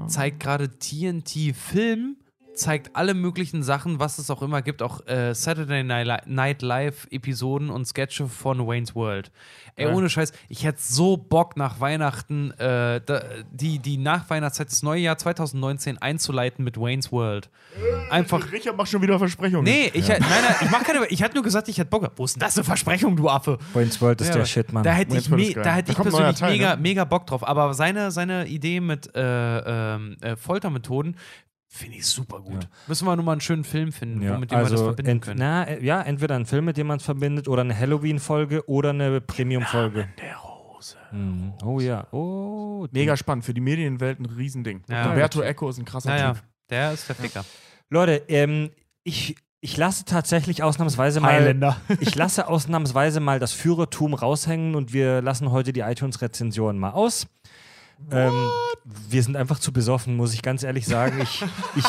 zeigt 0.07 0.41
gerade 0.41 0.79
TNT 0.79 1.55
Film, 1.57 2.17
zeigt 2.55 2.95
alle 2.97 3.15
möglichen 3.15 3.63
Sachen, 3.63 3.99
was 4.01 4.19
es 4.19 4.31
auch 4.31 4.43
immer 4.43 4.63
gibt, 4.63 4.83
auch 4.83 5.07
äh, 5.07 5.35
Saturday 5.35 5.83
Night 5.83 6.63
Live 6.63 7.07
Episoden 7.11 7.71
und 7.71 7.85
Sketche 7.87 8.29
von 8.29 8.67
Wayne's 8.67 8.95
World. 8.95 9.31
Ey, 9.77 9.89
ohne 9.93 10.09
Scheiß, 10.09 10.33
ich 10.49 10.65
hätte 10.65 10.79
so 10.81 11.17
Bock 11.17 11.57
nach 11.57 11.81
Weihnachten, 11.81 12.53
äh, 12.53 13.01
die, 13.51 13.81
die 13.81 13.97
Nachweihnachtszeit, 13.97 14.69
das 14.71 14.83
neue 14.85 15.01
Jahr 15.01 15.19
2019 15.19 15.99
einzuleiten 15.99 16.65
mit 16.65 16.77
Wayne's 16.79 17.11
World. 17.11 17.51
Einfach 18.11 18.53
Richard 18.53 18.77
macht 18.77 18.89
schon 18.91 19.03
wieder 19.03 19.19
Versprechungen. 19.19 19.65
Nee, 19.65 19.91
ich, 19.93 20.09
hätt- 20.09 20.21
nein, 20.21 20.31
nein, 20.43 20.55
ich 20.63 20.71
mach 20.71 20.85
keine. 20.85 21.05
Ich 21.09 21.23
hatte 21.25 21.35
nur 21.35 21.43
gesagt, 21.43 21.69
ich 21.69 21.79
hätte 21.79 21.91
Bock. 21.91 22.09
Wo 22.17 22.25
ist 22.25 22.37
denn 22.37 22.41
das 22.41 22.57
eine 22.57 22.65
Versprechung, 22.65 23.17
du 23.17 23.29
Affe? 23.29 23.59
Wayne's 23.73 24.01
World 24.01 24.21
ist 24.21 24.29
Ja, 24.29 24.35
der 24.37 24.45
Shit, 24.45 24.73
Mann. 24.73 24.85
Da 24.85 24.93
hätte 24.93 25.17
ich, 25.17 25.29
me 25.29 25.53
da 25.55 25.75
hätte 25.75 25.93
Da 25.93 25.99
ich 25.99 26.03
persönlich 26.03 26.39
Teil, 26.39 26.53
mega, 26.53 26.77
ne? 26.77 26.83
mega 26.83 27.05
Bock 27.05 27.27
drauf. 27.27 27.47
Aber 27.47 27.75
seine, 27.75 28.13
seine 28.13 28.47
Idee 28.47 28.79
mit 28.81 29.11
äh, 29.17 29.97
äh, 29.97 30.37
Foltermethoden 30.37 31.17
finde 31.75 31.97
ich 31.97 32.07
super 32.07 32.41
gut. 32.41 32.69
Müssen 32.87 33.07
wir 33.07 33.17
nur 33.17 33.25
mal 33.25 33.33
einen 33.33 33.41
schönen 33.41 33.65
Film 33.65 33.93
finden, 33.93 34.23
Ja, 34.23 34.35
womit 34.35 34.51
wir 34.51 34.59
das 34.59 34.71
also 34.73 34.85
verbinden 34.85 35.21
können. 35.21 35.39
na, 35.41 35.79
ja, 35.81 36.01
entweder 36.03 36.37
ein 36.37 36.47
Film, 36.47 36.67
mit 36.67 36.77
dem 36.77 36.87
man 36.87 36.99
es 36.99 37.05
verbindet, 37.05 37.49
oder 37.49 37.63
eine 37.63 37.77
Halloween-Folge 37.79 38.69
oder 38.69 38.91
eine 38.91 39.21
Premium-Folge. 39.21 40.09
Der 40.21 40.37
Rose. 40.37 40.97
Mhm. 41.13 41.53
Oh 41.65 41.81
ja, 41.81 42.07
oh. 42.13 42.87
Mega 42.93 43.17
spannend. 43.17 43.45
Für 43.45 43.55
die 43.55 43.61
Medienwelt 43.61 44.21
ein 44.21 44.27
Riesending. 44.27 44.83
Ja, 44.89 45.11
Umberto 45.11 45.41
Eco 45.43 45.69
ist 45.69 45.79
ein 45.79 45.85
krasser 45.85 46.11
naja, 46.11 46.35
Typ. 46.35 46.43
der 46.71 46.93
ist 46.93 47.09
der 47.09 47.17
Ficker. 47.17 47.45
Leute, 47.91 48.23
ähm, 48.29 48.71
ich, 49.03 49.37
ich 49.61 49.77
lasse 49.77 50.05
tatsächlich 50.05 50.63
ausnahmsweise 50.63 51.21
mal. 51.21 51.77
Ich 52.01 52.15
lasse 52.15 52.49
ausnahmsweise 52.49 53.21
mal 53.21 53.39
das 53.41 53.53
Führertum 53.53 54.15
raushängen 54.15 54.75
und 54.75 54.93
wir 54.93 55.23
lassen 55.23 55.51
heute 55.51 55.73
die 55.73 55.81
iTunes-Rezensionen 55.81 56.79
mal 56.79 56.91
aus. 56.91 57.27
Ähm, 58.11 58.51
wir 58.85 59.23
sind 59.23 59.37
einfach 59.37 59.59
zu 59.59 59.73
besoffen, 59.73 60.17
muss 60.17 60.35
ich 60.35 60.43
ganz 60.43 60.63
ehrlich 60.63 60.87
sagen. 60.87 61.21
Ich, 61.21 61.43
ich, 61.77 61.85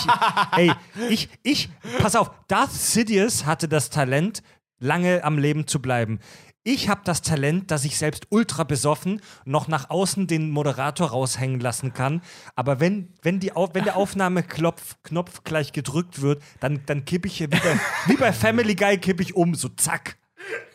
ey, 0.58 0.72
ich, 1.10 1.30
ich, 1.44 1.70
pass 2.00 2.16
auf, 2.16 2.32
Darth 2.48 2.72
Sidious 2.72 3.46
hatte 3.46 3.68
das 3.68 3.90
Talent, 3.90 4.42
lange 4.80 5.24
am 5.24 5.38
Leben 5.38 5.68
zu 5.68 5.82
bleiben. 5.82 6.20
Ich 6.68 6.90
habe 6.90 7.02
das 7.04 7.22
Talent, 7.22 7.70
dass 7.70 7.86
ich 7.86 7.96
selbst 7.96 8.26
ultra 8.32 8.64
besoffen 8.64 9.22
noch 9.46 9.68
nach 9.68 9.92
außen 9.92 10.26
den 10.26 10.50
Moderator 10.50 11.12
raushängen 11.12 11.60
lassen 11.60 11.94
kann. 11.94 12.22
Aber 12.56 12.80
wenn, 12.80 13.14
wenn, 13.22 13.40
die 13.40 13.52
Auf, 13.52 13.76
wenn 13.76 13.84
der 13.84 13.96
Aufnahmeknopf 13.98 14.96
Knopf 15.04 15.44
gleich 15.44 15.74
gedrückt 15.74 16.24
wird, 16.24 16.42
dann, 16.62 16.82
dann 16.88 17.06
kippe 17.06 17.28
ich 17.28 17.38
hier 17.38 17.52
wie 17.52 17.60
bei, 17.60 17.80
wie 18.08 18.18
bei 18.18 18.34
Family 18.34 18.74
Guy 18.74 18.98
kippe 18.98 19.22
ich 19.22 19.36
um, 19.36 19.54
so 19.54 19.70
zack. 19.70 20.18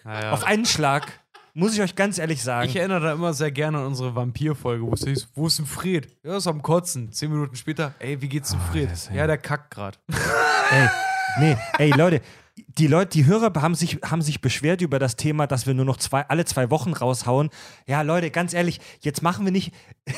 Ja, 0.05 0.23
ja. 0.23 0.33
Auf 0.33 0.45
einen 0.45 0.65
Schlag. 0.65 1.21
Muss 1.55 1.75
ich 1.75 1.81
euch 1.81 1.95
ganz 1.95 2.19
ehrlich 2.19 2.43
sagen. 2.43 2.69
Ich 2.69 2.77
erinnere 2.77 3.01
da 3.01 3.13
immer 3.13 3.33
sehr 3.33 3.51
gerne 3.51 3.79
an 3.79 3.87
unsere 3.87 4.15
Vampir-Folge, 4.15 4.85
wo 4.87 4.95
es 4.95 5.05
hieß, 5.05 5.29
wo 5.35 5.47
ist 5.47 5.59
denn 5.59 5.67
Fred? 5.67 6.09
Ja, 6.23 6.37
ist 6.37 6.47
am 6.47 6.63
Kotzen. 6.63 7.13
Zehn 7.13 7.31
Minuten 7.31 7.57
später, 7.57 7.95
ey, 7.99 8.21
wie 8.21 8.29
geht's 8.29 8.51
dem 8.51 8.61
Fred? 8.61 8.91
das- 8.91 9.11
ja, 9.13 9.27
der 9.27 9.39
kackt 9.39 9.71
gerade. 9.73 9.99
Ey, 10.73 10.89
nee, 11.41 11.57
ey 11.79 11.91
Leute, 11.91 12.21
die 12.79 12.87
Leute, 12.87 13.11
die 13.11 13.27
Hörer 13.27 13.53
haben 13.61 13.75
sich, 13.75 13.99
haben 14.05 14.23
sich 14.23 14.41
beschwert 14.41 14.83
über 14.83 15.01
das 15.01 15.17
Thema, 15.17 15.49
dass 15.49 15.67
wir 15.67 15.75
nur 15.75 15.85
noch 15.85 15.97
zwei, 15.97 16.23
alle 16.29 16.45
zwei 16.45 16.71
Wochen 16.71 16.93
raushauen. 16.93 17.51
Ja, 17.89 18.03
Leute, 18.03 18.31
ganz 18.31 18.55
ehrlich, 18.55 18.81
jetzt 19.01 19.21
machen 19.23 19.45
wir 19.45 19.51
nicht. 19.53 19.73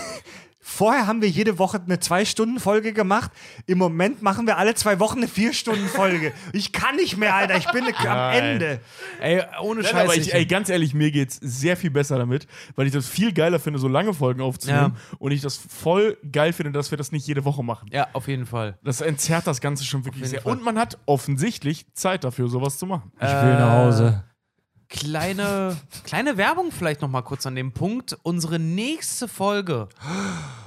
Vorher 0.65 1.09
haben 1.09 1.21
wir 1.21 1.29
jede 1.29 1.59
Woche 1.59 1.81
eine 1.85 1.99
Zwei-Stunden-Folge 1.99 2.93
gemacht. 2.93 3.33
Im 3.67 3.79
Moment 3.79 4.23
machen 4.23 4.47
wir 4.47 4.59
alle 4.59 4.75
zwei 4.75 5.01
Wochen 5.01 5.19
eine 5.19 5.27
Vier-Stunden-Folge. 5.27 6.33
Ich 6.53 6.73
kann 6.73 6.95
nicht 6.95 7.17
mehr, 7.17 7.35
Alter. 7.35 7.57
Ich 7.57 7.69
bin 7.73 7.85
am. 8.07 8.33
Ende. 8.33 8.81
Ey, 9.21 9.43
ohne 9.61 9.83
Nein, 9.83 9.91
Scheiß. 9.91 10.05
aber 10.05 10.15
ich, 10.15 10.33
ey, 10.33 10.47
ganz 10.47 10.69
ehrlich, 10.69 10.95
mir 10.95 11.11
geht's 11.11 11.39
sehr 11.43 11.77
viel 11.77 11.91
besser 11.91 12.17
damit, 12.17 12.47
weil 12.77 12.87
ich 12.87 12.93
das 12.93 13.09
viel 13.09 13.33
geiler 13.33 13.59
finde, 13.59 13.81
so 13.81 13.89
lange 13.89 14.15
Folgen 14.15 14.41
aufzunehmen 14.41 14.97
und 15.19 15.33
ich 15.33 15.41
das 15.41 15.57
voll 15.57 16.17
geil 16.31 16.53
finde, 16.53 16.71
dass 16.71 16.91
wir 16.93 16.99
das 16.99 17.11
nicht 17.11 17.27
jede 17.27 17.45
Woche 17.45 17.65
machen. 17.65 17.89
ja, 17.93 18.07
auf 18.13 18.29
jeden 18.29 18.47
Fall. 18.47 18.79
Das 18.85 19.01
entzerrt 19.01 19.47
das 19.49 19.61
Ganze 19.61 19.85
schon 19.85 20.05
wirklich 20.05 20.29
sehr. 20.29 20.43
Fall. 20.43 20.53
Und 20.53 20.63
man 20.63 20.79
hat 20.79 20.97
offensichtlich 21.07 21.93
Zeit 21.95 22.23
dafür, 22.23 22.49
sowas 22.49 22.79
zu 22.79 22.87
machen. 22.87 23.11
Ich 23.17 23.23
will 23.23 23.55
nach 23.55 23.79
Hause. 23.79 24.25
Kleine, 24.93 25.79
kleine 26.05 26.37
Werbung 26.37 26.71
vielleicht 26.71 27.01
noch 27.01 27.09
mal 27.09 27.23
kurz 27.23 27.47
an 27.47 27.55
dem 27.55 27.73
Punkt. 27.73 28.19
Unsere 28.23 28.59
nächste 28.59 29.27
Folge, 29.27 29.89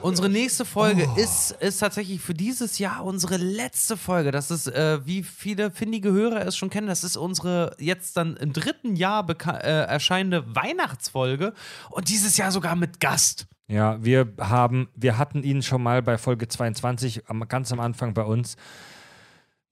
unsere 0.02 0.30
nächste 0.30 0.66
Folge 0.66 1.08
ist, 1.16 1.52
ist 1.52 1.78
tatsächlich 1.78 2.22
für 2.22 2.34
dieses 2.34 2.80
Jahr 2.80 3.06
unsere 3.06 3.38
letzte 3.38 3.98
Folge. 3.98 4.32
Das 4.32 4.50
ist, 4.50 4.66
äh, 4.66 5.06
wie 5.06 5.22
viele 5.22 5.70
findige 5.70 6.12
Hörer 6.12 6.44
es 6.44 6.58
schon 6.58 6.72
kennen, 6.72 6.88
das 6.88 7.04
ist 7.04 7.18
unsere 7.18 7.76
jetzt 7.78 8.18
dann 8.18 8.36
im 8.38 8.52
dritten 8.52 8.96
Jahr 8.96 9.30
äh, 9.30 9.86
erscheinende 9.86 10.56
Weihnachtsfolge 10.56 11.54
und 11.92 12.10
dieses 12.10 12.36
Jahr 12.36 12.52
sogar 12.52 12.76
mit 12.76 13.00
Gast. 13.00 13.46
Ja, 13.68 14.04
wir 14.04 14.34
haben, 14.40 14.90
wir 14.96 15.20
hatten 15.20 15.44
ihn 15.44 15.62
schon 15.62 15.84
mal 15.84 16.02
bei 16.02 16.18
Folge 16.18 16.48
22, 16.48 17.30
am, 17.30 17.48
ganz 17.48 17.72
am 17.72 17.80
Anfang 17.80 18.16
bei 18.16 18.24
uns. 18.24 18.58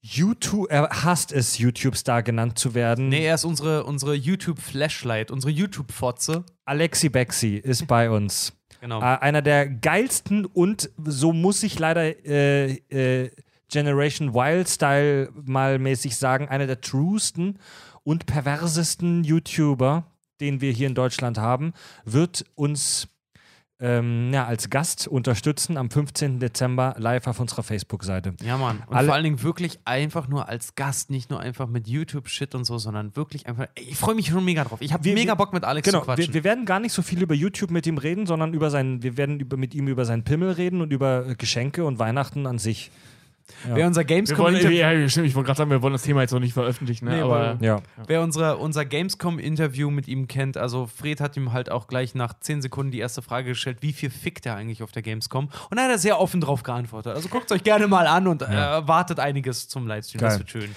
YouTube, 0.06 0.70
er 0.70 0.90
hasst 0.90 1.32
es, 1.32 1.56
YouTube-Star 1.56 2.22
genannt 2.22 2.58
zu 2.58 2.74
werden. 2.74 3.08
Nee, 3.08 3.24
er 3.24 3.36
ist 3.36 3.44
unsere, 3.44 3.84
unsere 3.84 4.14
YouTube-Flashlight, 4.14 5.30
unsere 5.30 5.50
YouTube-Fotze. 5.50 6.44
Alexi 6.66 7.08
Bexi 7.08 7.56
ist 7.56 7.86
bei 7.86 8.10
uns. 8.10 8.52
Genau. 8.82 9.00
Äh, 9.00 9.18
einer 9.20 9.40
der 9.40 9.66
geilsten 9.66 10.44
und 10.44 10.90
so 11.02 11.32
muss 11.32 11.62
ich 11.62 11.78
leider 11.78 12.02
äh, 12.26 12.72
äh, 12.90 13.30
Generation 13.70 14.34
Wild 14.34 14.68
Style 14.68 15.30
mal 15.42 15.78
mäßig 15.78 16.16
sagen, 16.16 16.48
einer 16.48 16.66
der 16.66 16.82
truesten 16.82 17.58
und 18.02 18.26
perversesten 18.26 19.24
YouTuber, 19.24 20.04
den 20.38 20.60
wir 20.60 20.72
hier 20.72 20.86
in 20.86 20.94
Deutschland 20.94 21.38
haben, 21.38 21.72
wird 22.04 22.44
uns 22.56 23.08
ähm, 23.80 24.30
ja, 24.32 24.44
als 24.46 24.70
Gast 24.70 25.08
unterstützen 25.08 25.76
am 25.76 25.90
15. 25.90 26.38
Dezember 26.38 26.94
live 26.98 27.26
auf 27.26 27.40
unserer 27.40 27.62
Facebook-Seite. 27.64 28.34
Ja, 28.44 28.56
Mann. 28.56 28.82
Und 28.86 28.94
Alle- 28.96 29.06
vor 29.06 29.14
allen 29.14 29.24
Dingen 29.24 29.42
wirklich 29.42 29.80
einfach 29.84 30.28
nur 30.28 30.48
als 30.48 30.74
Gast, 30.76 31.10
nicht 31.10 31.28
nur 31.30 31.40
einfach 31.40 31.66
mit 31.66 31.88
YouTube-Shit 31.88 32.54
und 32.54 32.64
so, 32.64 32.78
sondern 32.78 33.16
wirklich 33.16 33.46
einfach. 33.46 33.66
Ey, 33.74 33.84
Ich 33.90 33.96
freue 33.96 34.14
mich 34.14 34.28
schon 34.28 34.44
mega 34.44 34.64
drauf. 34.64 34.78
Ich 34.80 34.92
habe 34.92 35.12
mega 35.12 35.34
Bock 35.34 35.52
mit 35.52 35.64
Alex 35.64 35.86
Genau, 35.86 36.00
zu 36.00 36.04
quatschen. 36.04 36.28
wir, 36.28 36.34
wir 36.34 36.44
werden 36.44 36.66
gar 36.66 36.78
nicht 36.80 36.92
so 36.92 37.02
viel 37.02 37.20
über 37.20 37.34
YouTube 37.34 37.70
mit 37.72 37.86
ihm 37.86 37.98
reden, 37.98 38.26
sondern 38.26 38.54
über 38.54 38.70
sein, 38.70 39.02
wir 39.02 39.16
werden 39.16 39.40
über, 39.40 39.56
mit 39.56 39.74
ihm 39.74 39.88
über 39.88 40.04
seinen 40.04 40.22
Pimmel 40.24 40.52
reden 40.52 40.80
und 40.80 40.92
über 40.92 41.26
äh, 41.26 41.34
Geschenke 41.34 41.84
und 41.84 41.98
Weihnachten 41.98 42.46
an 42.46 42.58
sich. 42.58 42.90
Wer 43.66 43.86
unser 43.86 44.00
Wir 44.00 44.06
Gamescom 44.06 44.38
wollen, 44.38 44.56
Interview, 44.56 44.78
ja, 44.78 45.08
stimmt, 45.08 45.26
ich 45.26 45.34
wollte 45.34 45.46
gerade 45.48 45.58
sagen, 45.58 45.70
wir 45.70 45.82
wollen 45.82 45.92
das 45.92 46.02
Thema 46.02 46.22
jetzt 46.22 46.32
noch 46.32 46.40
nicht 46.40 46.54
veröffentlichen, 46.54 47.04
ne? 47.04 47.16
Nee, 47.16 47.20
aber 47.20 47.58
Ja. 47.60 47.82
wer 48.06 48.22
unsere, 48.22 48.56
unser 48.56 48.84
Gamescom 48.84 49.38
Interview 49.38 49.90
mit 49.90 50.08
ihm 50.08 50.28
kennt, 50.28 50.56
also 50.56 50.86
Fred 50.86 51.20
hat 51.20 51.36
ihm 51.36 51.52
halt 51.52 51.70
auch 51.70 51.86
gleich 51.86 52.14
nach 52.14 52.32
10 52.40 52.62
Sekunden 52.62 52.90
die 52.90 52.98
erste 53.00 53.20
Frage 53.22 53.48
gestellt, 53.50 53.78
wie 53.80 53.92
viel 53.92 54.10
fickt 54.10 54.46
er 54.46 54.56
eigentlich 54.56 54.82
auf 54.82 54.92
der 54.92 55.02
Gamescom? 55.02 55.50
Und 55.70 55.76
da 55.76 55.84
hat 55.84 55.90
er 55.90 55.98
sehr 55.98 56.18
offen 56.20 56.40
drauf 56.40 56.62
geantwortet. 56.62 57.14
Also 57.14 57.28
guckt 57.28 57.50
es 57.50 57.52
euch 57.56 57.62
gerne 57.62 57.86
mal 57.86 58.06
an 58.06 58.26
und 58.28 58.42
äh, 58.42 58.46
erwartet 58.46 59.20
einiges 59.20 59.68
zum 59.68 59.86
Livestream. 59.86 60.20
Das 60.20 60.34
Geil. 60.34 60.38
wird 60.40 60.50
schön. 60.50 60.76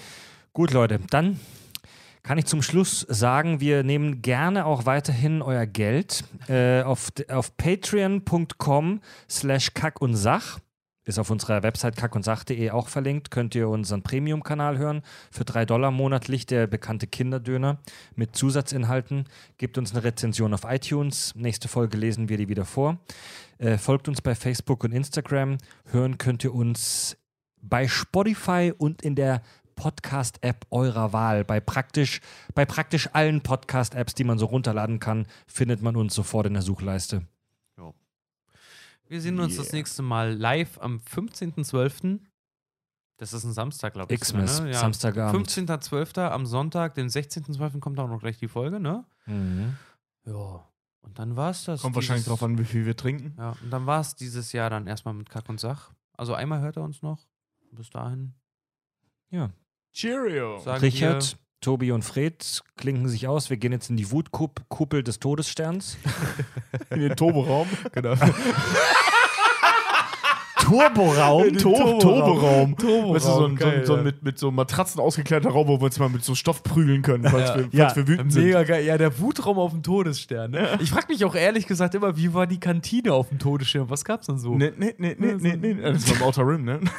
Gut, 0.53 0.71
Leute, 0.71 0.99
dann 1.09 1.39
kann 2.23 2.37
ich 2.37 2.45
zum 2.45 2.61
Schluss 2.61 3.05
sagen, 3.07 3.61
wir 3.61 3.83
nehmen 3.83 4.21
gerne 4.21 4.65
auch 4.65 4.85
weiterhin 4.85 5.41
euer 5.41 5.65
Geld 5.65 6.25
äh, 6.49 6.81
auf, 6.81 7.09
auf 7.29 7.55
patreon.com 7.55 8.99
slash 9.29 9.73
kack 9.73 10.01
und 10.01 10.15
sach. 10.15 10.59
Ist 11.07 11.19
auf 11.19 11.29
unserer 11.29 11.63
Website 11.63 11.95
kackundsach.de 11.95 12.69
auch 12.71 12.89
verlinkt. 12.89 13.31
Könnt 13.31 13.55
ihr 13.55 13.69
unseren 13.69 14.03
Premium-Kanal 14.03 14.77
hören. 14.77 15.03
Für 15.31 15.45
drei 15.45 15.65
Dollar 15.65 15.89
monatlich 15.89 16.45
der 16.45 16.67
bekannte 16.67 17.07
Kinderdöner 17.07 17.77
mit 18.17 18.35
Zusatzinhalten. 18.35 19.23
Gebt 19.57 19.77
uns 19.77 19.93
eine 19.93 20.03
Rezension 20.03 20.53
auf 20.53 20.65
iTunes. 20.65 21.33
Nächste 21.33 21.69
Folge 21.69 21.95
lesen 21.95 22.27
wir 22.27 22.35
die 22.35 22.49
wieder 22.49 22.65
vor. 22.65 22.97
Äh, 23.57 23.77
folgt 23.77 24.09
uns 24.09 24.21
bei 24.21 24.35
Facebook 24.35 24.83
und 24.83 24.91
Instagram. 24.91 25.59
Hören 25.91 26.17
könnt 26.17 26.43
ihr 26.43 26.53
uns 26.53 27.15
bei 27.61 27.87
Spotify 27.87 28.73
und 28.77 29.01
in 29.01 29.15
der 29.15 29.41
Podcast-App 29.77 30.65
eurer 30.71 31.13
Wahl. 31.13 31.45
Bei 31.45 31.61
praktisch, 31.61 32.19
bei 32.53 32.65
praktisch 32.65 33.07
allen 33.13 33.39
Podcast-Apps, 33.39 34.13
die 34.13 34.25
man 34.25 34.39
so 34.39 34.47
runterladen 34.47 34.99
kann, 34.99 35.25
findet 35.45 35.81
man 35.81 35.95
uns 35.95 36.13
sofort 36.13 36.47
in 36.47 36.53
der 36.53 36.63
Suchleiste. 36.63 37.21
Wir 39.09 39.21
sehen 39.21 39.39
uns 39.39 39.55
das 39.57 39.71
nächste 39.71 40.01
Mal 40.01 40.33
live 40.33 40.77
am 40.79 40.97
15.12. 40.97 42.19
Das 43.17 43.33
ist 43.33 43.43
ein 43.45 43.53
Samstag, 43.53 43.93
glaube 43.93 44.13
ich. 44.13 44.23
sogar, 44.23 44.43
Xmas, 44.45 44.61
ne? 44.61 44.71
Ja. 44.71 44.79
Samstagabend. 44.79 45.47
15.12. 45.49 46.27
am 46.29 46.45
Sonntag, 46.45 46.93
den 46.95 47.07
16.12. 47.09 47.79
kommt 47.79 47.99
auch 47.99 48.07
noch 48.07 48.19
gleich 48.19 48.37
die 48.37 48.47
Folge, 48.47 48.79
ne? 48.79 49.05
Mhm. 49.25 49.75
Ja. 50.25 50.67
Und 51.01 51.17
dann 51.19 51.35
war's 51.35 51.63
das. 51.63 51.81
kommt 51.81 51.95
wahrscheinlich 51.95 52.25
dieses- 52.25 52.37
drauf 52.39 52.43
an, 52.47 52.57
wie 52.59 52.65
viel 52.65 52.85
wir 52.85 52.95
trinken. 52.97 53.33
Ja, 53.37 53.55
und 53.61 53.69
dann 53.71 53.85
war 53.85 54.01
es 54.01 54.15
dieses 54.15 54.51
Jahr 54.51 54.69
dann 54.69 54.87
erstmal 54.87 55.13
mit 55.13 55.29
Kack 55.29 55.47
und 55.49 55.59
Sach. 55.59 55.91
Also 56.17 56.33
einmal 56.33 56.59
hört 56.61 56.75
er 56.77 56.83
uns 56.83 57.01
noch. 57.01 57.25
Bis 57.71 57.89
dahin. 57.89 58.33
Ja. 59.29 59.49
Cheerio. 59.93 60.59
Sagen 60.59 60.81
Richard, 60.81 61.37
Tobi 61.61 61.91
und 61.91 62.03
Fred 62.03 62.61
klinken 62.77 63.07
sich 63.07 63.27
aus. 63.27 63.49
Wir 63.49 63.57
gehen 63.57 63.71
jetzt 63.71 63.89
in 63.89 63.97
die 63.97 64.11
Wutkuppel 64.11 65.03
des 65.03 65.19
Todessterns. 65.19 65.97
In 66.91 67.01
den 67.01 67.15
Turboraum. 67.15 67.67
genau. 67.91 68.13
Turboraum? 70.67 71.57
To 71.57 71.71
Turboraum. 71.99 72.75
Turboraum, 72.77 73.15
Weißt 73.15 73.25
du, 73.25 73.31
so, 73.31 73.45
ein, 73.45 73.57
so, 73.57 73.65
geil, 73.65 73.79
ein, 73.79 73.85
so 73.85 73.95
ein 73.95 74.03
mit, 74.03 74.21
mit 74.23 74.37
so 74.37 74.51
Matratzen 74.51 74.99
ausgekleideter 74.99 75.49
Raum, 75.51 75.67
wo 75.67 75.79
wir 75.79 75.85
uns 75.85 75.97
mal 75.97 76.09
mit 76.09 76.23
so 76.23 76.35
Stoff 76.35 76.61
prügeln 76.63 77.01
können, 77.01 77.23
falls, 77.23 77.49
Ja. 77.49 77.55
wir, 77.55 77.63
falls 77.63 77.73
Ja. 77.73 77.95
wir 77.95 78.07
wütend 78.07 78.33
sind. 78.33 78.43
Mega 78.43 78.63
geil. 78.63 78.83
Ja, 78.85 78.97
der 78.97 79.17
Wutraum 79.19 79.57
auf 79.59 79.71
dem 79.71 79.81
Todesstern. 79.83 80.51
Ne? 80.51 80.77
Ich 80.81 80.89
frage 80.91 81.05
mich 81.09 81.23
auch 81.23 81.35
ehrlich 81.35 81.67
gesagt 81.67 81.95
immer, 81.95 82.17
wie 82.17 82.33
war 82.33 82.47
die 82.47 82.59
Kantine 82.59 83.13
auf 83.13 83.29
dem 83.29 83.39
Todesstern? 83.39 83.89
Was 83.89 84.03
gab's 84.03 84.27
denn 84.27 84.37
so? 84.39 84.55
Nee, 84.55 84.71
nee, 84.77 84.93
nee, 84.97 85.15
nee, 85.17 85.35
nee, 85.39 85.55
nee. 85.55 85.73
Das 85.81 86.09
war 86.09 86.17
im 86.17 86.23
Outer 86.23 86.47
Rim, 86.47 86.63
ne? 86.65 86.79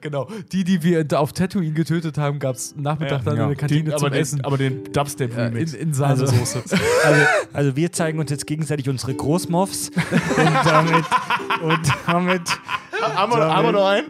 Genau. 0.00 0.28
Die, 0.52 0.64
die 0.64 0.82
wir 0.82 1.04
da 1.04 1.18
auf 1.18 1.32
Tatooine 1.32 1.72
getötet 1.72 2.16
haben, 2.18 2.38
gab's 2.38 2.74
Nachmittag 2.76 3.24
dann 3.24 3.36
Ja. 3.36 3.42
in 3.44 3.48
der 3.50 3.56
Kantine 3.56 3.90
Den, 3.90 3.98
zum 3.98 4.06
aber, 4.06 4.16
Essen. 4.16 4.38
den, 4.38 4.44
aber 4.44 4.56
den 4.58 4.84
Dubstep-Remix. 4.92 5.74
äh, 5.74 5.76
in, 5.78 5.88
in 5.88 5.94
Sahnesoße. 5.94 6.62
Also, 7.04 7.20
also 7.52 7.76
wir 7.76 7.92
zeigen 7.92 8.18
uns 8.18 8.30
jetzt 8.30 8.46
gegenseitig 8.46 8.88
unsere 8.88 9.14
Großmoffs 9.14 9.88
und 9.90 10.54
damit 10.64 11.04
und 11.62 11.80
damit 12.06 12.42
haben, 13.02 13.32
wir, 13.32 13.38
haben 13.54 13.64
wir 13.66 13.72
noch 13.72 13.86
einen? 13.86 14.06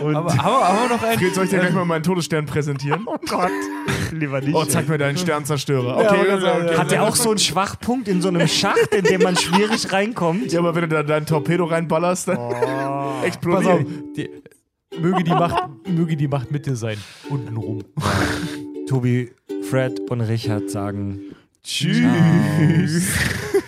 und 0.00 0.14
aber, 0.16 0.30
aber, 0.32 0.64
aber 0.64 0.88
noch 0.94 1.02
ein. 1.02 1.18
Fred, 1.18 1.34
soll 1.34 1.44
ich 1.44 1.50
dir 1.50 1.58
gleich 1.58 1.72
mal 1.72 1.84
meinen 1.84 2.02
Todesstern 2.02 2.46
präsentieren? 2.46 3.02
oh 3.06 3.16
Gott, 3.28 3.50
lieber 4.12 4.40
nicht. 4.40 4.54
Oh, 4.54 4.64
zeig 4.64 4.88
mir 4.88 4.98
deinen 4.98 5.16
Sternzerstörer. 5.18 6.02
Ja, 6.02 6.10
Okay, 6.10 6.30
aber- 6.30 6.52
okay, 6.54 6.64
okay. 6.66 6.76
Hat 6.76 6.92
er 6.92 7.02
auch 7.04 7.16
so 7.16 7.30
einen 7.30 7.38
Schwachpunkt 7.38 8.08
in 8.08 8.22
so 8.22 8.28
einem 8.28 8.46
Schacht, 8.48 8.94
in 8.94 9.04
dem 9.04 9.22
man 9.22 9.36
schwierig 9.36 9.92
reinkommt? 9.92 10.52
Ja, 10.52 10.60
aber 10.60 10.74
wenn 10.74 10.82
du 10.82 10.88
da 10.88 11.02
deinen 11.02 11.26
Torpedo 11.26 11.64
reinballerst, 11.64 12.28
dann 12.28 12.38
Oh. 12.38 12.50
Pass 12.52 13.24
explodiert. 13.24 13.72
auf. 13.72 13.80
Die, 14.16 14.30
möge, 14.98 15.24
die 15.24 15.30
Macht, 15.30 15.64
möge 15.88 16.16
die 16.16 16.28
Macht 16.28 16.50
mit 16.50 16.66
dir 16.66 16.76
sein. 16.76 16.98
Untenrum. 17.28 17.82
Tobi, 18.88 19.32
Fred 19.68 19.98
und 20.10 20.20
Richard 20.20 20.70
sagen 20.70 21.20
Tschüss. 21.64 22.02
Soll 23.52 23.62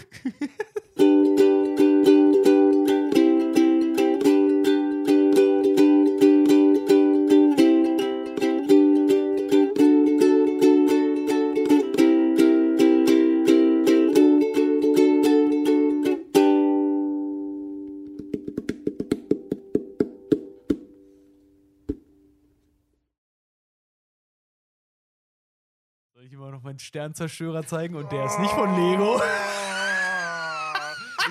meinen 26.68 26.78
Sternzerstörer 26.78 27.66
zeigen? 27.66 27.94
Und 27.94 28.12
der 28.12 28.26
ist 28.26 28.38
nicht 28.38 28.52
von 28.52 28.76
Lego. 28.76 29.20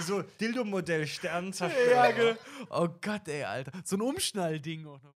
so 0.02 0.24
Dildo-Modell 0.40 1.06
Sternzerstörer. 1.06 1.92
ja, 1.92 2.12
genau. 2.12 2.40
Oh 2.72 2.88
Gott, 3.02 3.28
ey, 3.28 3.44
Alter. 3.44 3.72
So 3.84 3.98
ein 3.98 4.02
Umschnallding 4.02 4.88
auch 4.88 5.02
noch. 5.04 5.14